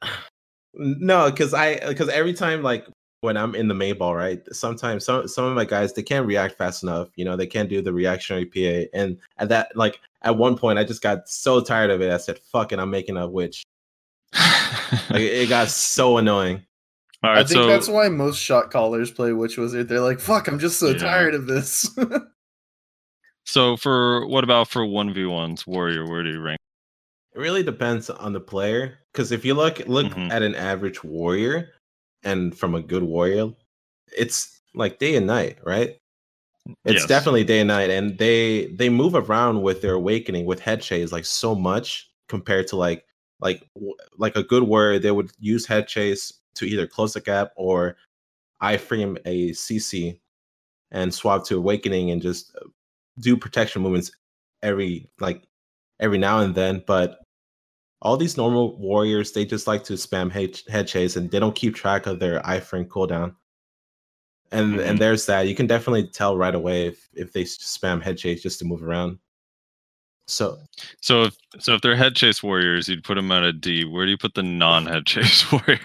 No, 0.79 1.31
because 1.31 1.55
I 1.55 1.81
because 1.89 2.09
every 2.11 2.35
time 2.35 2.63
like 2.63 2.87
when 3.23 3.37
I'm 3.37 3.55
in 3.55 3.67
the 3.67 3.75
main 3.75 3.97
ball, 3.97 4.15
right? 4.15 4.43
Sometimes 4.53 5.05
some 5.07 5.27
some 5.27 5.47
of 5.47 5.55
my 5.55 5.65
guys 5.65 5.95
they 5.95 6.03
can't 6.03 6.27
react 6.27 6.59
fast 6.59 6.83
enough. 6.83 7.09
You 7.17 7.25
know, 7.25 7.35
they 7.35 7.47
can't 7.47 7.69
do 7.71 7.81
the 7.81 7.93
reactionary 7.93 8.45
PA. 8.45 8.89
And 8.97 9.19
at 9.39 9.49
that 9.49 9.75
like 9.75 9.99
at 10.23 10.37
one 10.37 10.57
point 10.57 10.79
I 10.79 10.85
just 10.85 11.03
got 11.03 11.29
so 11.29 11.61
tired 11.63 11.91
of 11.91 12.03
it. 12.03 12.13
I 12.13 12.19
said, 12.19 12.39
fuck 12.39 12.73
it, 12.73 12.79
I'm 12.79 12.91
making 12.91 13.17
a 13.17 13.27
witch. 13.27 13.63
Like 15.11 15.21
it 15.23 15.33
it 15.43 15.49
got 15.49 15.69
so 15.69 16.19
annoying. 16.19 16.65
All 17.25 17.31
I 17.31 17.39
think 17.39 17.49
So 17.49 17.67
that's 17.67 17.89
why 17.89 18.09
most 18.09 18.39
shot 18.39 18.71
callers 18.71 19.11
play 19.11 19.33
Witch 19.33 19.57
Wizard. 19.57 19.89
They're 19.89 20.01
like, 20.01 20.21
"Fuck, 20.21 20.47
I'm 20.47 20.59
just 20.61 20.79
so 20.79 20.91
Yeah. 20.91 20.99
tired 20.99 21.35
of 21.35 21.47
this." 21.47 21.91
so 23.47 23.77
for 23.77 24.27
what 24.27 24.45
about 24.45 24.69
for 24.69 24.85
one 24.87 25.13
v 25.15 25.25
ones 25.25 25.67
Warrior? 25.67 26.07
Where 26.07 26.23
do 26.23 26.31
you 26.31 26.41
rank? 26.41 26.59
It 27.35 27.39
really 27.39 27.63
depends 27.63 28.09
on 28.11 28.33
the 28.33 28.41
player. 28.41 28.99
Because 29.13 29.33
if 29.33 29.45
you 29.45 29.55
look 29.55 29.79
look 29.87 30.07
Mhm. 30.13 30.31
at 30.31 30.43
an 30.43 30.55
average 30.55 31.03
warrior 31.05 31.73
and 32.23 32.57
from 32.57 32.75
a 32.75 32.83
good 32.83 33.03
warrior, 33.03 33.53
it's 34.17 34.61
like 34.75 34.99
day 34.99 35.17
and 35.17 35.27
night, 35.27 35.59
right? 35.65 35.97
It's 36.85 37.03
Yes. 37.03 37.09
definitely 37.09 37.45
day 37.45 37.61
and 37.61 37.69
night, 37.69 37.91
and 37.91 38.19
they 38.19 38.67
they 38.69 38.89
move 38.89 39.15
around 39.15 39.63
with 39.63 39.83
their 39.83 39.95
awakening 39.95 40.47
with 40.47 40.61
head 40.61 40.83
chase 40.83 41.13
like 41.13 41.25
so 41.25 41.55
much 41.55 42.11
compared 42.29 42.67
to 42.69 42.77
like 42.77 43.07
like 43.41 43.69
like 44.19 44.37
a 44.37 44.43
good 44.45 44.65
warrior. 44.65 44.99
They 44.99 45.11
would 45.13 45.31
use 45.39 45.67
head 45.67 45.89
chase 45.89 46.33
to 46.57 46.67
either 46.67 46.87
close 46.87 47.15
the 47.15 47.21
gap 47.21 47.53
or 47.57 47.97
iframe 48.63 49.19
a 49.27 49.51
CC 49.53 50.21
and 50.93 51.13
swap 51.15 51.45
to 51.47 51.57
awakening 51.59 52.11
and 52.11 52.23
just 52.23 52.55
uh, 52.57 52.69
do 53.19 53.37
protection 53.37 53.83
movements 53.83 54.11
every 54.63 55.09
like 55.21 55.43
every 56.01 56.19
now 56.19 56.41
and 56.41 56.55
then. 56.55 56.83
But 56.87 57.21
all 58.03 58.17
these 58.17 58.37
normal 58.37 58.77
warriors, 58.79 59.33
they 59.33 59.45
just 59.45 59.67
like 59.67 59.83
to 59.85 59.95
spam 59.95 60.31
head, 60.31 60.61
head 60.69 60.87
chase 60.87 61.17
and 61.17 61.31
they 61.31 61.39
don't 61.39 61.55
keep 61.57 61.75
track 61.75 62.07
of 62.07 62.21
their 62.21 62.41
iframe 62.43 62.87
cooldown. 62.87 63.35
And 64.53 64.75
Mhm. 64.77 64.89
and 64.91 64.99
there's 64.99 65.27
that. 65.27 65.49
You 65.49 65.55
can 65.55 65.67
definitely 65.67 66.07
tell 66.09 66.37
right 66.37 66.55
away 66.55 66.87
if 66.87 67.09
if 67.15 67.33
they 67.33 67.45
spam 67.45 68.03
head 68.03 68.19
chase 68.19 68.43
just 68.43 68.59
to 68.61 68.65
move 68.65 68.83
around. 68.83 69.19
So 70.29 70.59
So 71.01 71.25
if 71.25 71.37
so 71.59 71.75
if 71.75 71.81
they're 71.81 71.97
head 71.97 72.15
chase 72.17 72.43
warriors, 72.43 72.89
you'd 72.89 73.03
put 73.05 73.15
them 73.15 73.33
at 73.33 73.43
a 73.45 73.53
D. 73.53 73.85
Where 73.85 74.05
do 74.05 74.11
you 74.11 74.19
put 74.19 74.35
the 74.35 74.43
non-head 74.43 75.07
chase 75.07 75.51
warrior? 75.53 75.81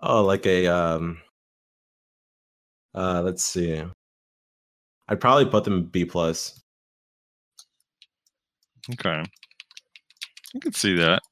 oh, 0.00 0.22
like 0.24 0.46
a 0.46 0.66
um, 0.66 1.20
uh, 2.94 3.22
let's 3.24 3.42
see. 3.42 3.82
I'd 5.08 5.20
probably 5.20 5.46
put 5.46 5.64
them 5.64 5.84
B 5.86 6.04
plus. 6.04 6.60
Okay. 8.92 9.22
I 10.54 10.58
can 10.58 10.72
see 10.72 10.94
that. 10.96 11.22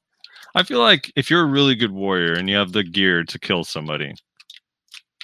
I 0.55 0.63
feel 0.63 0.79
like 0.79 1.11
if 1.15 1.29
you're 1.29 1.41
a 1.41 1.49
really 1.49 1.75
good 1.75 1.91
warrior 1.91 2.33
and 2.33 2.49
you 2.49 2.55
have 2.57 2.73
the 2.73 2.83
gear 2.83 3.23
to 3.23 3.39
kill 3.39 3.63
somebody, 3.63 4.13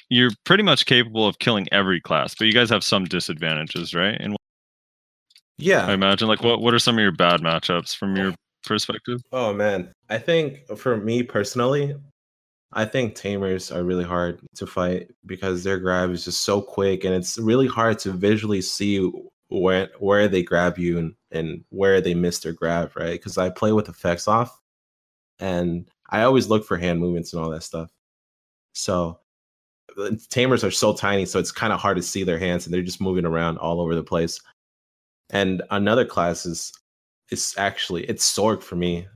you're 0.09 0.31
pretty 0.43 0.63
much 0.63 0.85
capable 0.85 1.27
of 1.27 1.39
killing 1.39 1.67
every 1.71 2.01
class, 2.01 2.33
but 2.33 2.47
you 2.47 2.53
guys 2.53 2.69
have 2.69 2.83
some 2.83 3.05
disadvantages, 3.05 3.93
right? 3.93 4.17
And 4.19 4.35
yeah, 5.57 5.85
I 5.85 5.93
imagine 5.93 6.27
like 6.27 6.41
what 6.41 6.61
what 6.61 6.73
are 6.73 6.79
some 6.79 6.97
of 6.97 7.01
your 7.01 7.11
bad 7.11 7.41
matchups 7.41 7.95
from 7.95 8.15
your 8.15 8.33
perspective? 8.63 9.21
Oh 9.31 9.53
man, 9.53 9.91
I 10.09 10.17
think 10.17 10.65
for 10.77 10.97
me 10.97 11.21
personally, 11.21 11.95
I 12.73 12.85
think 12.85 13.15
tamers 13.15 13.71
are 13.71 13.83
really 13.83 14.03
hard 14.03 14.39
to 14.55 14.65
fight 14.65 15.11
because 15.25 15.63
their 15.63 15.77
grab 15.77 16.11
is 16.11 16.25
just 16.25 16.43
so 16.43 16.61
quick, 16.61 17.03
and 17.03 17.13
it's 17.13 17.37
really 17.37 17.67
hard 17.67 17.99
to 17.99 18.11
visually 18.11 18.61
see 18.61 19.11
where 19.49 19.89
where 19.99 20.27
they 20.27 20.43
grab 20.43 20.77
you 20.77 20.97
and, 20.97 21.15
and 21.31 21.63
where 21.69 22.01
they 22.01 22.13
miss 22.13 22.39
their 22.39 22.53
grab, 22.53 22.91
right? 22.95 23.13
Because 23.13 23.37
I 23.37 23.49
play 23.49 23.71
with 23.71 23.89
effects 23.89 24.27
off, 24.27 24.61
and 25.39 25.89
I 26.09 26.23
always 26.23 26.47
look 26.47 26.65
for 26.65 26.77
hand 26.77 26.99
movements 26.99 27.33
and 27.33 27.43
all 27.43 27.49
that 27.49 27.63
stuff. 27.63 27.89
So 28.73 29.19
tamers 30.29 30.63
are 30.63 30.71
so 30.71 30.93
tiny, 30.93 31.25
so 31.25 31.39
it's 31.39 31.51
kind 31.51 31.73
of 31.73 31.79
hard 31.79 31.97
to 31.97 32.03
see 32.03 32.23
their 32.23 32.39
hands, 32.39 32.65
and 32.65 32.73
they're 32.73 32.81
just 32.81 33.01
moving 33.01 33.25
around 33.25 33.57
all 33.57 33.81
over 33.81 33.95
the 33.95 34.03
place. 34.03 34.39
And 35.31 35.61
another 35.71 36.05
class 36.05 36.45
is 36.45 36.71
it's 37.29 37.57
actually 37.57 38.05
it's 38.05 38.31
Sorc 38.31 38.63
for 38.63 38.75
me. 38.75 39.07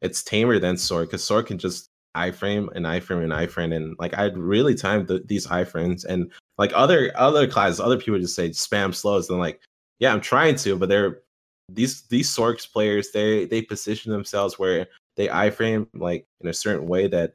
It's 0.00 0.22
tamer 0.22 0.58
than 0.58 0.76
Sorc 0.76 1.06
because 1.06 1.22
Sorc 1.22 1.46
can 1.46 1.58
just 1.58 1.90
iframe 2.16 2.68
and 2.74 2.86
iframe 2.86 3.22
and 3.22 3.32
iframe 3.32 3.74
and 3.74 3.94
like 3.98 4.16
I'd 4.18 4.36
really 4.36 4.74
time 4.74 5.06
the, 5.06 5.20
these 5.26 5.46
iframes 5.46 6.04
and 6.04 6.32
like 6.56 6.72
other 6.74 7.12
other 7.16 7.46
classes, 7.46 7.80
other 7.80 7.98
people 7.98 8.18
just 8.18 8.34
say 8.34 8.50
spam 8.50 8.94
slows. 8.94 9.28
And 9.30 9.38
like, 9.38 9.60
yeah, 9.98 10.12
I'm 10.12 10.20
trying 10.20 10.56
to, 10.56 10.76
but 10.76 10.88
they're 10.88 11.20
these 11.68 12.02
these 12.02 12.34
Sorcs 12.34 12.70
players 12.70 13.10
they 13.10 13.44
they 13.44 13.62
position 13.62 14.12
themselves 14.12 14.58
where 14.58 14.86
they 15.16 15.28
iframe 15.28 15.86
like 15.94 16.26
in 16.40 16.48
a 16.48 16.54
certain 16.54 16.86
way 16.86 17.06
that 17.08 17.34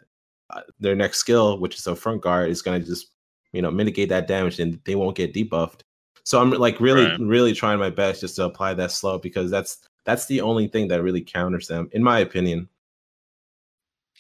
uh, 0.50 0.62
their 0.80 0.96
next 0.96 1.20
skill, 1.20 1.60
which 1.60 1.76
is 1.78 1.88
a 1.88 1.96
front 1.96 2.22
guard, 2.22 2.50
is 2.50 2.62
gonna 2.62 2.80
just 2.80 3.12
you 3.52 3.62
know 3.62 3.72
mitigate 3.72 4.10
that 4.10 4.28
damage 4.28 4.60
and 4.60 4.80
they 4.86 4.96
won't 4.96 5.16
get 5.16 5.34
debuffed. 5.34 5.82
So 6.24 6.42
I'm 6.42 6.52
like 6.52 6.80
really 6.80 7.04
Right. 7.06 7.20
really 7.20 7.54
trying 7.54 7.80
my 7.80 7.90
best 7.90 8.22
just 8.22 8.38
to 8.38 8.46
apply 8.46 8.74
that 8.76 8.92
slow 8.92 9.20
because 9.20 9.52
that's 9.52 9.80
that's 10.06 10.26
the 10.26 10.42
only 10.42 10.68
thing 10.68 10.88
that 10.90 11.04
really 11.04 11.22
counters 11.22 11.68
them, 11.68 11.90
in 11.92 12.04
my 12.04 12.20
opinion. 12.20 12.70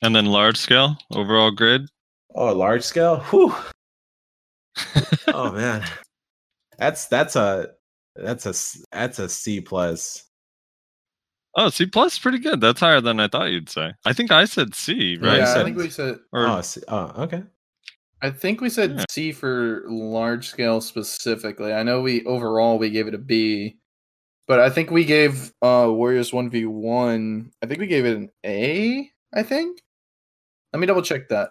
And 0.01 0.15
then 0.15 0.25
large 0.25 0.57
scale 0.57 0.97
overall 1.11 1.51
grid. 1.51 1.89
Oh, 2.35 2.53
large 2.53 2.83
scale. 2.83 3.19
Whew. 3.29 3.55
oh 5.27 5.51
man, 5.51 5.85
that's 6.77 7.05
that's 7.07 7.35
a 7.35 7.69
that's 8.15 8.45
a 8.45 8.53
that's 8.91 9.19
a 9.19 9.29
C 9.29 9.61
plus. 9.61 10.23
Oh, 11.55 11.69
C 11.69 11.85
plus 11.85 12.17
pretty 12.17 12.39
good. 12.39 12.61
That's 12.61 12.79
higher 12.79 12.99
than 13.01 13.19
I 13.19 13.27
thought 13.27 13.51
you'd 13.51 13.69
say. 13.69 13.93
I 14.05 14.13
think 14.13 14.31
I 14.31 14.45
said 14.45 14.73
C, 14.73 15.17
right? 15.17 15.33
you 15.33 15.39
yeah, 15.39 15.53
I 15.55 15.63
think 15.63 15.77
we 15.77 15.89
said 15.89 16.19
Or 16.31 16.47
Oh, 16.47 16.61
C, 16.61 16.81
oh, 16.87 17.11
okay. 17.23 17.43
I 18.23 18.31
think 18.31 18.59
we 18.59 18.69
said 18.69 18.95
Yeah. 18.97 19.05
C 19.09 19.31
for 19.31 19.83
large 19.87 20.47
scale 20.47 20.81
specifically. 20.81 21.71
I 21.73 21.83
know 21.83 22.01
we 22.01 22.25
overall 22.25 22.79
we 22.79 22.89
gave 22.89 23.07
it 23.07 23.13
a 23.13 23.19
B, 23.19 23.77
but 24.47 24.59
I 24.59 24.69
think 24.71 24.89
we 24.89 25.05
gave 25.05 25.53
uh 25.61 25.87
Warriors 25.89 26.31
1v1, 26.31 27.51
I 27.61 27.65
think 27.67 27.79
we 27.79 27.87
gave 27.87 28.05
it 28.05 28.17
an 28.17 28.29
A, 28.45 29.09
I 29.33 29.43
think. 29.43 29.79
Let 30.73 30.79
me 30.79 30.87
double 30.87 31.03
check 31.03 31.29
that. 31.29 31.49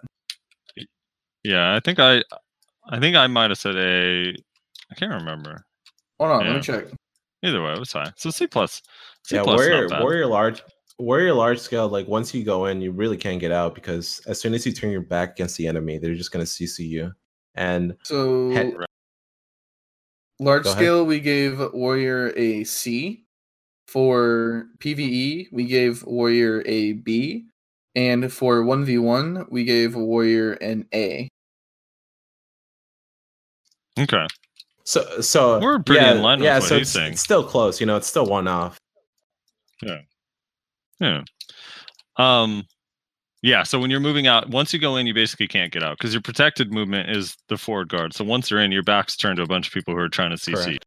yeah, 1.45 1.77
I 1.77 1.81
think 1.81 2.01
I 2.01 2.25
I 2.89 2.99
think 2.99 3.15
I 3.15 3.29
might 3.29 3.51
have 3.51 3.59
said 3.59 3.77
A. 3.77 4.31
I 4.91 4.95
can't 4.97 5.13
remember. 5.13 5.65
Hold 6.23 6.41
on, 6.41 6.47
let 6.47 6.55
me 6.57 6.63
check. 6.63 6.85
Either 7.43 7.61
way, 7.61 7.73
it 7.73 7.79
was 7.81 7.91
high. 7.93 8.13
So 8.17 8.31
C 8.31 8.47
plus. 8.47 8.81
C 9.25 9.35
yeah, 9.35 9.43
plus 9.43 9.57
warrior 9.59 9.89
warrior 10.01 10.27
large 10.29 10.63
warrior 11.01 11.35
large 11.35 11.59
scale. 11.59 11.89
Like 11.89 12.07
once 12.07 12.33
you 12.33 12.45
go 12.45 12.67
in, 12.67 12.81
you 12.81 12.93
really 12.93 13.17
can't 13.17 13.41
get 13.41 13.51
out 13.51 13.75
because 13.75 14.21
as 14.27 14.41
soon 14.41 14.55
as 14.55 14.65
you 14.65 14.71
turn 14.73 14.93
your 14.93 15.01
back 15.01 15.33
against 15.33 15.57
the 15.57 15.67
enemy, 15.67 15.99
they're 15.99 16.15
just 16.15 16.31
gonna 16.31 16.45
CC 16.45 16.87
you. 16.87 17.13
And 17.57 17.97
So 18.05 18.51
Head- 18.53 18.75
large 20.39 20.63
Go 20.63 20.71
ahead. 20.71 20.79
scale 20.81 21.05
we 21.05 21.19
gave 21.19 21.59
Warrior 21.73 22.33
a 22.37 22.63
C. 22.65 23.25
For 23.89 24.69
PvE, 24.79 25.49
we 25.53 25.65
gave 25.67 26.05
Warrior 26.05 26.63
a 26.67 26.93
B. 26.93 27.47
And 27.95 28.33
for 28.33 28.63
1v1, 28.63 29.51
we 29.51 29.65
gave 29.65 29.97
Warrior 29.97 30.53
an 30.53 30.87
A. 30.95 31.29
Okay. 33.99 34.27
So 34.85 35.21
so 35.21 35.61
We're 35.61 35.79
pretty 35.79 36.05
yeah, 36.05 36.13
in 36.13 36.23
line 36.23 36.39
with 36.39 36.47
yeah, 36.47 36.59
what 36.59 36.69
so 36.69 36.79
he's 36.79 36.89
it's, 36.89 36.91
saying. 36.93 37.13
it's 37.13 37.21
still 37.21 37.45
close. 37.45 37.81
You 37.81 37.87
know, 37.87 37.97
it's 37.97 38.07
still 38.07 38.27
one 38.27 38.49
off. 38.49 38.79
Yeah, 39.83 40.01
yeah. 41.01 41.23
Um 42.17 42.65
yeah, 43.43 43.65
so 43.65 43.81
when 43.81 43.91
you're 43.91 43.99
moving 43.99 44.29
out, 44.29 44.51
once 44.51 44.73
you 44.73 44.79
go 44.79 44.95
in, 44.97 45.07
you 45.09 45.15
basically 45.15 45.49
can't 45.49 45.73
get 45.73 45.83
out 45.83 45.99
because 45.99 46.15
your 46.15 46.23
protected 46.23 46.73
movement 46.73 47.11
is 47.11 47.37
the 47.49 47.57
forward 47.57 47.89
guard. 47.89 48.15
So 48.15 48.25
once 48.25 48.51
you're 48.51 48.61
in, 48.61 48.71
your 48.71 48.85
back's 48.85 49.17
turned 49.17 49.39
to 49.39 49.43
a 49.43 49.49
bunch 49.49 49.67
of 49.67 49.75
people 49.75 49.95
who 49.95 50.01
are 50.01 50.09
trying 50.09 50.31
to 50.31 50.37
CC. 50.37 50.55
Correct. 50.55 50.87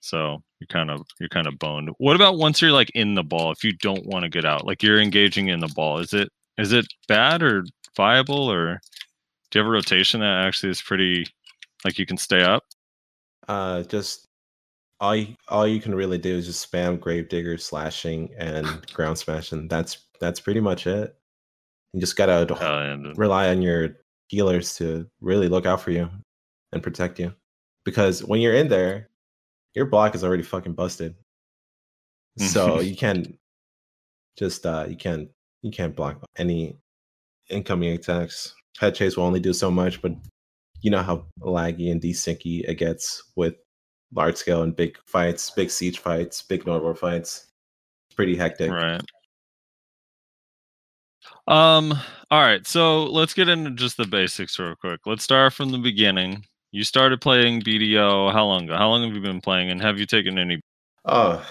So 0.00 0.42
you're 0.58 0.66
kind 0.68 0.90
of 0.90 1.02
you're 1.18 1.28
kind 1.28 1.46
of 1.46 1.58
boned. 1.58 1.90
What 1.98 2.16
about 2.16 2.38
once 2.38 2.62
you're 2.62 2.72
like 2.72 2.90
in 2.94 3.14
the 3.14 3.22
ball? 3.22 3.52
If 3.52 3.62
you 3.62 3.72
don't 3.72 4.06
want 4.06 4.22
to 4.22 4.30
get 4.30 4.46
out, 4.46 4.66
like 4.66 4.82
you're 4.82 5.00
engaging 5.00 5.48
in 5.48 5.60
the 5.60 5.70
ball, 5.74 5.98
is 5.98 6.14
it 6.14 6.30
is 6.56 6.72
it 6.72 6.86
bad 7.08 7.42
or 7.42 7.64
viable 7.96 8.50
or 8.50 8.80
do 9.50 9.58
you 9.58 9.64
have 9.64 9.68
a 9.68 9.72
rotation 9.72 10.20
that 10.20 10.46
actually 10.46 10.70
is 10.70 10.80
pretty 10.80 11.26
like 11.84 11.98
you 11.98 12.06
can 12.06 12.16
stay 12.16 12.42
up? 12.42 12.64
Uh, 13.48 13.82
just 13.82 14.26
all 15.00 15.16
you, 15.16 15.34
all 15.48 15.66
you 15.66 15.80
can 15.80 15.94
really 15.94 16.18
do 16.18 16.36
is 16.36 16.46
just 16.46 16.70
spam 16.70 17.00
Gravedigger, 17.00 17.56
slashing, 17.58 18.30
and 18.38 18.66
ground 18.92 19.18
smashing. 19.18 19.68
That's 19.68 20.06
that's 20.20 20.40
pretty 20.40 20.60
much 20.60 20.86
it. 20.86 21.16
You 21.92 22.00
just 22.00 22.16
gotta 22.16 22.52
Uh, 22.54 23.12
rely 23.16 23.48
on 23.48 23.62
your 23.62 23.96
healers 24.28 24.76
to 24.76 25.08
really 25.20 25.48
look 25.48 25.66
out 25.66 25.80
for 25.80 25.90
you 25.90 26.08
and 26.72 26.82
protect 26.82 27.18
you, 27.18 27.34
because 27.84 28.22
when 28.22 28.40
you're 28.40 28.54
in 28.54 28.68
there, 28.68 29.08
your 29.74 29.86
block 29.86 30.14
is 30.14 30.22
already 30.22 30.42
fucking 30.42 30.74
busted. 30.74 31.14
So 32.38 32.80
you 32.80 32.94
can't 32.96 33.38
just 34.38 34.64
uh 34.66 34.86
you 34.88 34.96
can't 34.96 35.28
you 35.62 35.70
can't 35.70 35.96
block 35.96 36.24
any 36.36 36.76
incoming 37.48 37.92
attacks. 37.92 38.54
Head 38.78 38.94
chase 38.94 39.16
will 39.16 39.24
only 39.24 39.40
do 39.40 39.52
so 39.52 39.70
much, 39.70 40.00
but 40.00 40.12
you 40.82 40.90
know 40.90 41.02
how 41.02 41.26
laggy 41.40 41.90
and 41.90 42.00
desyncy 42.00 42.68
it 42.68 42.76
gets 42.76 43.22
with 43.36 43.54
large 44.14 44.36
scale 44.36 44.62
and 44.62 44.74
big 44.74 44.96
fights, 45.06 45.50
big 45.50 45.70
siege 45.70 45.98
fights, 45.98 46.42
big 46.42 46.66
normal 46.66 46.94
fights. 46.94 47.46
It's 48.08 48.16
pretty 48.16 48.36
hectic. 48.36 48.70
Right. 48.70 49.02
Um. 51.46 51.92
All 52.30 52.42
right. 52.42 52.66
So 52.66 53.04
let's 53.04 53.34
get 53.34 53.48
into 53.48 53.70
just 53.70 53.96
the 53.96 54.06
basics 54.06 54.58
real 54.58 54.74
quick. 54.74 55.00
Let's 55.06 55.24
start 55.24 55.52
from 55.52 55.70
the 55.70 55.78
beginning. 55.78 56.44
You 56.72 56.84
started 56.84 57.20
playing 57.20 57.62
BDO. 57.62 58.32
How 58.32 58.44
long 58.44 58.64
ago? 58.64 58.76
How 58.76 58.88
long 58.88 59.02
have 59.04 59.14
you 59.14 59.20
been 59.20 59.40
playing? 59.40 59.70
And 59.70 59.82
have 59.82 59.98
you 59.98 60.06
taken 60.06 60.38
any? 60.38 60.60
Oh, 61.04 61.44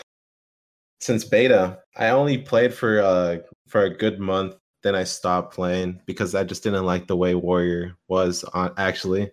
since 0.99 1.23
beta, 1.23 1.79
I 1.95 2.09
only 2.09 2.37
played 2.37 2.73
for 2.73 3.01
uh 3.01 3.37
for 3.67 3.83
a 3.83 3.95
good 3.95 4.19
month. 4.19 4.55
Then 4.81 4.95
I 4.95 5.03
stopped 5.03 5.53
playing 5.53 6.01
because 6.05 6.35
I 6.35 6.43
just 6.43 6.63
didn't 6.63 6.85
like 6.85 7.07
the 7.07 7.17
way 7.17 7.35
Warrior 7.35 7.97
was 8.07 8.43
on 8.45 8.73
actually. 8.77 9.31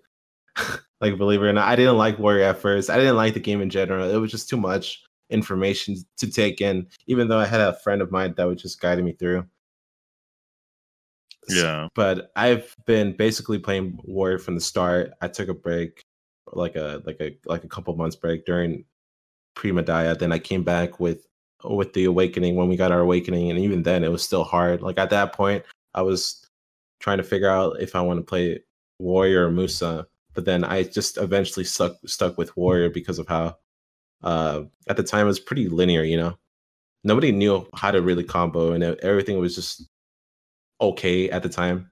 like 1.01 1.17
believe 1.19 1.43
it 1.43 1.47
or 1.47 1.53
not, 1.53 1.69
I 1.69 1.77
didn't 1.77 1.99
like 1.99 2.19
Warrior 2.19 2.45
at 2.45 2.59
first. 2.59 2.91
I 2.91 2.97
didn't 2.97 3.17
like 3.17 3.35
the 3.35 3.41
game 3.41 3.61
in 3.61 3.71
general. 3.71 4.11
It 4.11 4.17
was 4.17 4.31
just 4.31 4.49
too 4.49 4.57
much 4.57 5.03
information 5.31 5.97
to 6.19 6.31
take 6.31 6.61
in. 6.61 6.87
Even 7.07 7.29
though 7.29 7.39
I 7.39 7.47
had 7.47 7.61
a 7.61 7.79
friend 7.81 8.03
of 8.03 8.11
mine 8.11 8.35
that 8.37 8.45
was 8.45 8.61
just 8.61 8.81
guiding 8.81 9.05
me 9.05 9.13
through. 9.13 9.47
Yeah. 11.49 11.89
but 11.95 12.33
I've 12.35 12.75
been 12.87 13.17
basically 13.17 13.59
playing 13.59 14.01
Warrior 14.03 14.39
from 14.39 14.57
the 14.57 14.61
start. 14.61 15.13
I 15.21 15.29
took 15.29 15.49
a 15.49 15.55
break, 15.55 16.05
like 16.53 16.77
a 16.77 17.03
like 17.07 17.21
a 17.21 17.37
like 17.45 17.65
a 17.65 17.69
couple 17.69 17.95
months 17.97 18.17
break 18.17 18.45
during 18.45 18.85
Prima 19.55 19.83
Dia. 19.83 20.17
Then 20.17 20.33
I 20.33 20.39
came 20.39 20.65
back 20.65 20.99
with 20.99 21.27
with 21.69 21.93
the 21.93 22.05
Awakening 22.05 22.57
when 22.57 22.69
we 22.69 22.77
got 22.77 22.93
our 22.93 23.01
Awakening, 23.01 23.51
and 23.51 23.59
even 23.59 23.83
then 23.83 24.05
it 24.05 24.11
was 24.11 24.23
still 24.23 24.45
hard. 24.45 24.83
Like 24.83 24.99
at 24.99 25.11
that 25.11 25.33
point, 25.33 25.65
I 25.95 26.03
was 26.03 26.47
trying 27.01 27.19
to 27.19 27.25
figure 27.25 27.51
out 27.51 27.81
if 27.81 27.95
I 27.95 28.01
want 28.01 28.19
to 28.19 28.25
play 28.25 28.61
Warrior 28.99 29.47
or 29.47 29.51
Musa. 29.51 30.07
but 30.35 30.45
then 30.45 30.65
I 30.65 30.83
just 30.83 31.17
eventually 31.19 31.65
stuck 31.65 31.97
stuck 32.07 32.37
with 32.39 32.57
Warrior 32.57 32.91
because 32.91 33.19
of 33.19 33.27
how 33.29 33.57
uh, 34.23 34.63
at 34.89 34.97
the 34.97 35.03
time 35.03 35.27
it 35.27 35.29
was 35.29 35.41
pretty 35.41 35.69
linear. 35.69 36.03
You 36.05 36.19
know, 36.19 36.39
nobody 37.05 37.33
knew 37.33 37.67
how 37.75 37.91
to 37.91 38.03
really 38.03 38.25
combo, 38.25 38.73
and 38.73 38.85
everything 38.85 39.39
was 39.39 39.55
just 39.55 39.89
okay 40.81 41.31
at 41.31 41.43
the 41.43 41.49
time. 41.49 41.91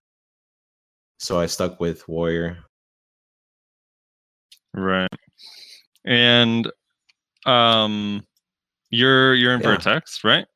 So 1.18 1.38
I 1.38 1.46
stuck 1.46 1.80
with 1.80 2.06
Warrior. 2.08 2.58
Right. 4.74 5.08
And 6.04 6.70
um 7.46 8.26
you're 8.94 9.34
you're 9.34 9.54
in 9.54 9.60
Yeah. 9.60 9.68
Vertex, 9.72 10.24
right? 10.24 10.46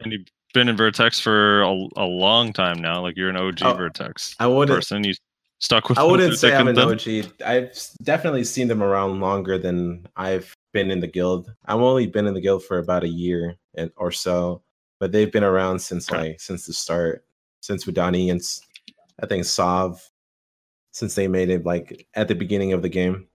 And 0.00 0.12
you've 0.12 0.26
been 0.54 0.68
in 0.68 0.76
Vertex 0.76 1.18
for 1.20 1.62
a, 1.62 1.72
a 1.96 2.04
long 2.04 2.52
time 2.52 2.78
now. 2.80 3.00
Like 3.02 3.16
you're 3.16 3.30
an 3.30 3.36
OG 3.36 3.58
Oh, 3.62 3.74
Vertex 3.74 4.34
I 4.38 4.46
wouldn't. 4.46 4.76
person. 4.76 5.04
You 5.04 5.14
stuck 5.58 5.88
with 5.88 5.98
I 5.98 6.02
wouldn't 6.10 6.38
say 6.38 6.54
I'm 6.54 6.68
an 6.68 6.76
thin? 6.76 7.24
OG. 7.24 7.32
I've 7.44 7.78
definitely 8.02 8.44
seen 8.44 8.68
them 8.68 8.82
around 8.82 9.20
longer 9.20 9.58
than 9.58 10.06
I've 10.16 10.54
been 10.72 10.90
in 10.90 11.00
the 11.00 11.06
guild. 11.06 11.52
I've 11.66 11.80
only 11.80 12.06
been 12.06 12.26
in 12.26 12.34
the 12.34 12.40
guild 12.40 12.64
for 12.64 12.78
about 12.78 13.04
a 13.04 13.08
year 13.08 13.56
and 13.76 13.90
or 13.96 14.10
so, 14.12 14.62
but 15.00 15.12
they've 15.12 15.32
been 15.32 15.44
around 15.44 15.80
since 15.80 16.10
Okay. 16.10 16.30
like 16.30 16.40
since 16.40 16.66
the 16.66 16.72
start, 16.72 17.24
since 17.60 17.84
Udani 17.86 18.30
and 18.30 18.40
I 19.22 19.26
think 19.26 19.44
Sav, 19.44 20.00
since 20.92 21.14
they 21.14 21.26
made 21.28 21.50
it 21.50 21.64
like 21.66 22.06
at 22.14 22.28
the 22.28 22.34
beginning 22.34 22.72
of 22.72 22.82
the 22.82 22.88
game. 22.88 23.26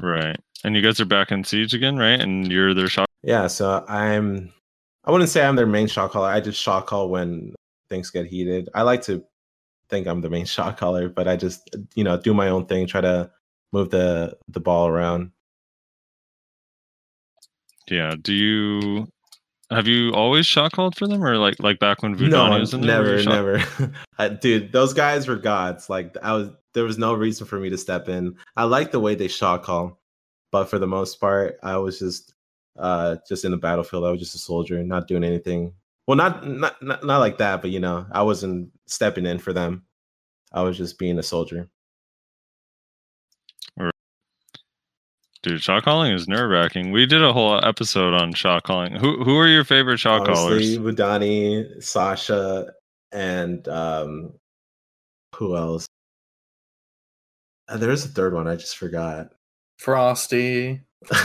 Right. 0.00 0.36
And 0.64 0.74
you 0.74 0.82
guys 0.82 1.00
are 1.00 1.06
back 1.06 1.30
in 1.30 1.44
Siege 1.44 1.74
again, 1.74 1.96
right? 1.96 2.20
And 2.20 2.50
you're 2.50 2.74
their 2.74 2.88
shot. 2.88 3.08
Yeah, 3.22 3.46
so 3.46 3.84
I'm. 3.88 4.52
I 5.04 5.12
wouldn't 5.12 5.30
say 5.30 5.44
I'm 5.44 5.56
their 5.56 5.66
main 5.66 5.86
shot 5.86 6.10
caller. 6.10 6.28
I 6.28 6.40
just 6.40 6.60
shot 6.60 6.86
call 6.86 7.08
when 7.08 7.54
things 7.88 8.10
get 8.10 8.26
heated. 8.26 8.68
I 8.74 8.82
like 8.82 9.02
to 9.02 9.24
think 9.88 10.06
I'm 10.06 10.20
the 10.20 10.30
main 10.30 10.46
shot 10.46 10.76
caller, 10.76 11.08
but 11.08 11.28
I 11.28 11.36
just 11.36 11.68
you 11.94 12.04
know 12.04 12.16
do 12.18 12.34
my 12.34 12.48
own 12.48 12.66
thing, 12.66 12.86
try 12.86 13.00
to 13.00 13.30
move 13.72 13.90
the 13.90 14.36
the 14.48 14.60
ball 14.60 14.88
around. 14.88 15.30
Yeah. 17.88 18.14
Do 18.20 18.34
you 18.34 19.08
have 19.70 19.86
you 19.86 20.12
always 20.12 20.46
shot 20.46 20.72
called 20.72 20.96
for 20.96 21.06
them 21.06 21.22
or 21.22 21.38
like 21.38 21.56
like 21.60 21.78
back 21.78 22.02
when 22.02 22.16
Vudani 22.16 22.30
no, 22.30 22.58
was 22.60 22.74
in 22.74 22.82
there? 22.82 23.22
never, 23.22 23.58
never. 23.58 23.92
I, 24.18 24.28
dude, 24.28 24.72
those 24.72 24.94
guys 24.94 25.26
were 25.26 25.36
gods. 25.36 25.90
Like 25.90 26.16
I 26.22 26.32
was, 26.32 26.50
there 26.74 26.84
was 26.84 26.98
no 26.98 27.14
reason 27.14 27.46
for 27.46 27.58
me 27.58 27.70
to 27.70 27.78
step 27.78 28.08
in. 28.08 28.36
I 28.56 28.64
like 28.64 28.92
the 28.92 29.00
way 29.00 29.14
they 29.14 29.28
shot 29.28 29.62
call, 29.62 29.98
but 30.52 30.66
for 30.66 30.78
the 30.78 30.86
most 30.86 31.20
part, 31.20 31.58
I 31.62 31.76
was 31.76 31.98
just, 31.98 32.34
uh, 32.78 33.16
just 33.28 33.44
in 33.44 33.50
the 33.50 33.56
battlefield. 33.56 34.04
I 34.04 34.10
was 34.10 34.20
just 34.20 34.34
a 34.34 34.38
soldier, 34.38 34.82
not 34.82 35.08
doing 35.08 35.24
anything. 35.24 35.72
Well, 36.06 36.16
not 36.16 36.46
not 36.46 36.80
not, 36.82 37.04
not 37.04 37.18
like 37.18 37.38
that, 37.38 37.62
but 37.62 37.70
you 37.70 37.80
know, 37.80 38.06
I 38.12 38.22
wasn't 38.22 38.70
stepping 38.86 39.26
in 39.26 39.38
for 39.38 39.52
them. 39.52 39.84
I 40.52 40.62
was 40.62 40.76
just 40.76 40.98
being 40.98 41.18
a 41.18 41.22
soldier. 41.22 41.68
Dude, 45.46 45.62
shot 45.62 45.84
calling 45.84 46.12
is 46.12 46.26
nerve 46.26 46.50
wracking. 46.50 46.90
We 46.90 47.06
did 47.06 47.22
a 47.22 47.32
whole 47.32 47.64
episode 47.64 48.14
on 48.14 48.32
shot 48.32 48.64
calling. 48.64 48.96
Who 48.96 49.22
who 49.22 49.38
are 49.38 49.46
your 49.46 49.62
favorite 49.62 49.98
shot 49.98 50.22
Honestly, 50.22 50.76
callers? 50.76 50.96
Budani, 50.96 51.80
Sasha, 51.80 52.72
and 53.12 53.68
um, 53.68 54.32
who 55.36 55.56
else? 55.56 55.86
Uh, 57.68 57.76
there 57.76 57.92
is 57.92 58.04
a 58.04 58.08
third 58.08 58.34
one. 58.34 58.48
I 58.48 58.56
just 58.56 58.76
forgot. 58.76 59.35
Frosty. 59.78 60.80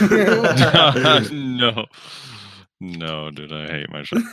no. 1.32 1.86
No, 2.84 3.30
dude, 3.30 3.52
I 3.52 3.68
hate 3.68 3.90
my 3.92 4.02
shot. 4.02 4.22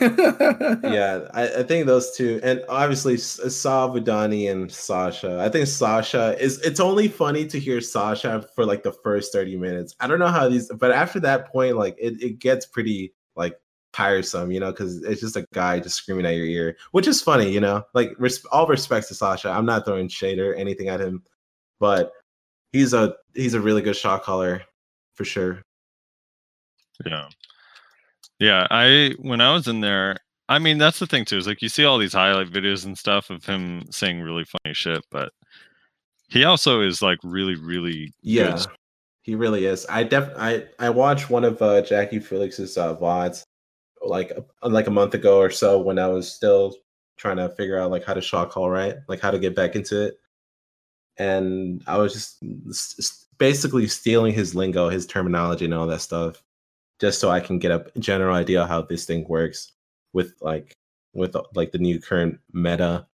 yeah, 0.82 1.28
I, 1.32 1.60
I 1.60 1.62
think 1.62 1.86
those 1.86 2.16
two, 2.16 2.40
and 2.42 2.64
obviously 2.68 3.14
S- 3.14 3.38
uh, 3.38 3.48
Sav, 3.48 3.92
Udani, 3.92 4.50
and 4.50 4.70
Sasha. 4.72 5.38
I 5.40 5.48
think 5.48 5.68
Sasha 5.68 6.36
is. 6.36 6.58
It's 6.62 6.80
only 6.80 7.06
funny 7.06 7.46
to 7.46 7.60
hear 7.60 7.80
Sasha 7.80 8.44
for 8.56 8.66
like 8.66 8.82
the 8.82 8.90
first 8.90 9.32
thirty 9.32 9.56
minutes. 9.56 9.94
I 10.00 10.08
don't 10.08 10.18
know 10.18 10.26
how 10.26 10.48
these, 10.48 10.68
but 10.68 10.90
after 10.90 11.20
that 11.20 11.46
point, 11.52 11.76
like 11.76 11.94
it, 11.96 12.20
it 12.20 12.40
gets 12.40 12.66
pretty 12.66 13.14
like 13.36 13.56
tiresome, 13.92 14.50
you 14.50 14.58
know, 14.58 14.72
because 14.72 15.00
it's 15.04 15.20
just 15.20 15.36
a 15.36 15.46
guy 15.54 15.78
just 15.78 15.94
screaming 15.94 16.26
at 16.26 16.34
your 16.34 16.46
ear, 16.46 16.76
which 16.90 17.06
is 17.06 17.22
funny, 17.22 17.52
you 17.52 17.60
know. 17.60 17.84
Like 17.94 18.14
res- 18.18 18.44
all 18.46 18.66
respects 18.66 19.06
to 19.08 19.14
Sasha. 19.14 19.48
I'm 19.48 19.66
not 19.66 19.84
throwing 19.84 20.08
shade 20.08 20.40
or 20.40 20.54
anything 20.54 20.88
at 20.88 21.00
him, 21.00 21.22
but 21.78 22.10
he's 22.72 22.92
a 22.94 23.14
he's 23.34 23.54
a 23.54 23.60
really 23.60 23.82
good 23.82 23.96
shot 23.96 24.22
caller 24.22 24.62
for 25.14 25.24
sure. 25.24 25.62
Yeah. 27.04 27.28
Yeah, 28.38 28.66
I 28.70 29.14
when 29.18 29.40
I 29.40 29.52
was 29.52 29.68
in 29.68 29.80
there, 29.80 30.16
I 30.48 30.58
mean 30.58 30.78
that's 30.78 30.98
the 30.98 31.06
thing 31.06 31.24
too, 31.24 31.36
is 31.36 31.46
like 31.46 31.60
you 31.62 31.68
see 31.68 31.84
all 31.84 31.98
these 31.98 32.14
highlight 32.14 32.48
videos 32.50 32.84
and 32.86 32.96
stuff 32.96 33.30
of 33.30 33.44
him 33.44 33.84
saying 33.90 34.22
really 34.22 34.44
funny 34.44 34.74
shit, 34.74 35.04
but 35.10 35.30
he 36.28 36.44
also 36.44 36.80
is 36.80 37.02
like 37.02 37.18
really, 37.22 37.56
really 37.56 38.12
Yeah, 38.22 38.52
good. 38.56 38.66
he 39.22 39.34
really 39.34 39.66
is. 39.66 39.84
I 39.90 40.04
def 40.04 40.30
I 40.38 40.64
I 40.78 40.88
watched 40.90 41.28
one 41.28 41.44
of 41.44 41.60
uh, 41.60 41.82
Jackie 41.82 42.18
Felix's 42.20 42.78
uh, 42.78 42.96
vods 42.96 43.42
like 44.02 44.32
like 44.62 44.86
a 44.86 44.90
month 44.90 45.12
ago 45.14 45.38
or 45.38 45.50
so 45.50 45.78
when 45.78 45.98
I 45.98 46.06
was 46.06 46.32
still 46.32 46.74
trying 47.18 47.36
to 47.36 47.50
figure 47.50 47.78
out 47.78 47.90
like 47.90 48.04
how 48.04 48.14
to 48.14 48.22
shot 48.22 48.50
call 48.50 48.70
right, 48.70 48.96
like 49.08 49.20
how 49.20 49.30
to 49.30 49.38
get 49.38 49.54
back 49.54 49.76
into 49.76 50.06
it, 50.06 50.14
and 51.18 51.82
I 51.86 51.98
was 51.98 52.12
just 52.12 52.42
s- 52.68 52.94
s- 52.98 53.26
basically 53.38 53.86
stealing 53.88 54.32
his 54.34 54.54
lingo, 54.54 54.88
his 54.88 55.06
terminology, 55.06 55.64
and 55.64 55.74
all 55.74 55.86
that 55.86 56.00
stuff, 56.00 56.42
just 57.00 57.20
so 57.20 57.30
I 57.30 57.40
can 57.40 57.58
get 57.58 57.70
a 57.72 57.86
general 57.98 58.34
idea 58.34 58.66
how 58.66 58.82
this 58.82 59.04
thing 59.04 59.26
works 59.28 59.72
with 60.12 60.34
like 60.40 60.74
with 61.14 61.34
uh, 61.36 61.42
like 61.54 61.72
the 61.72 61.78
new 61.78 62.00
current 62.00 62.38
meta 62.52 63.06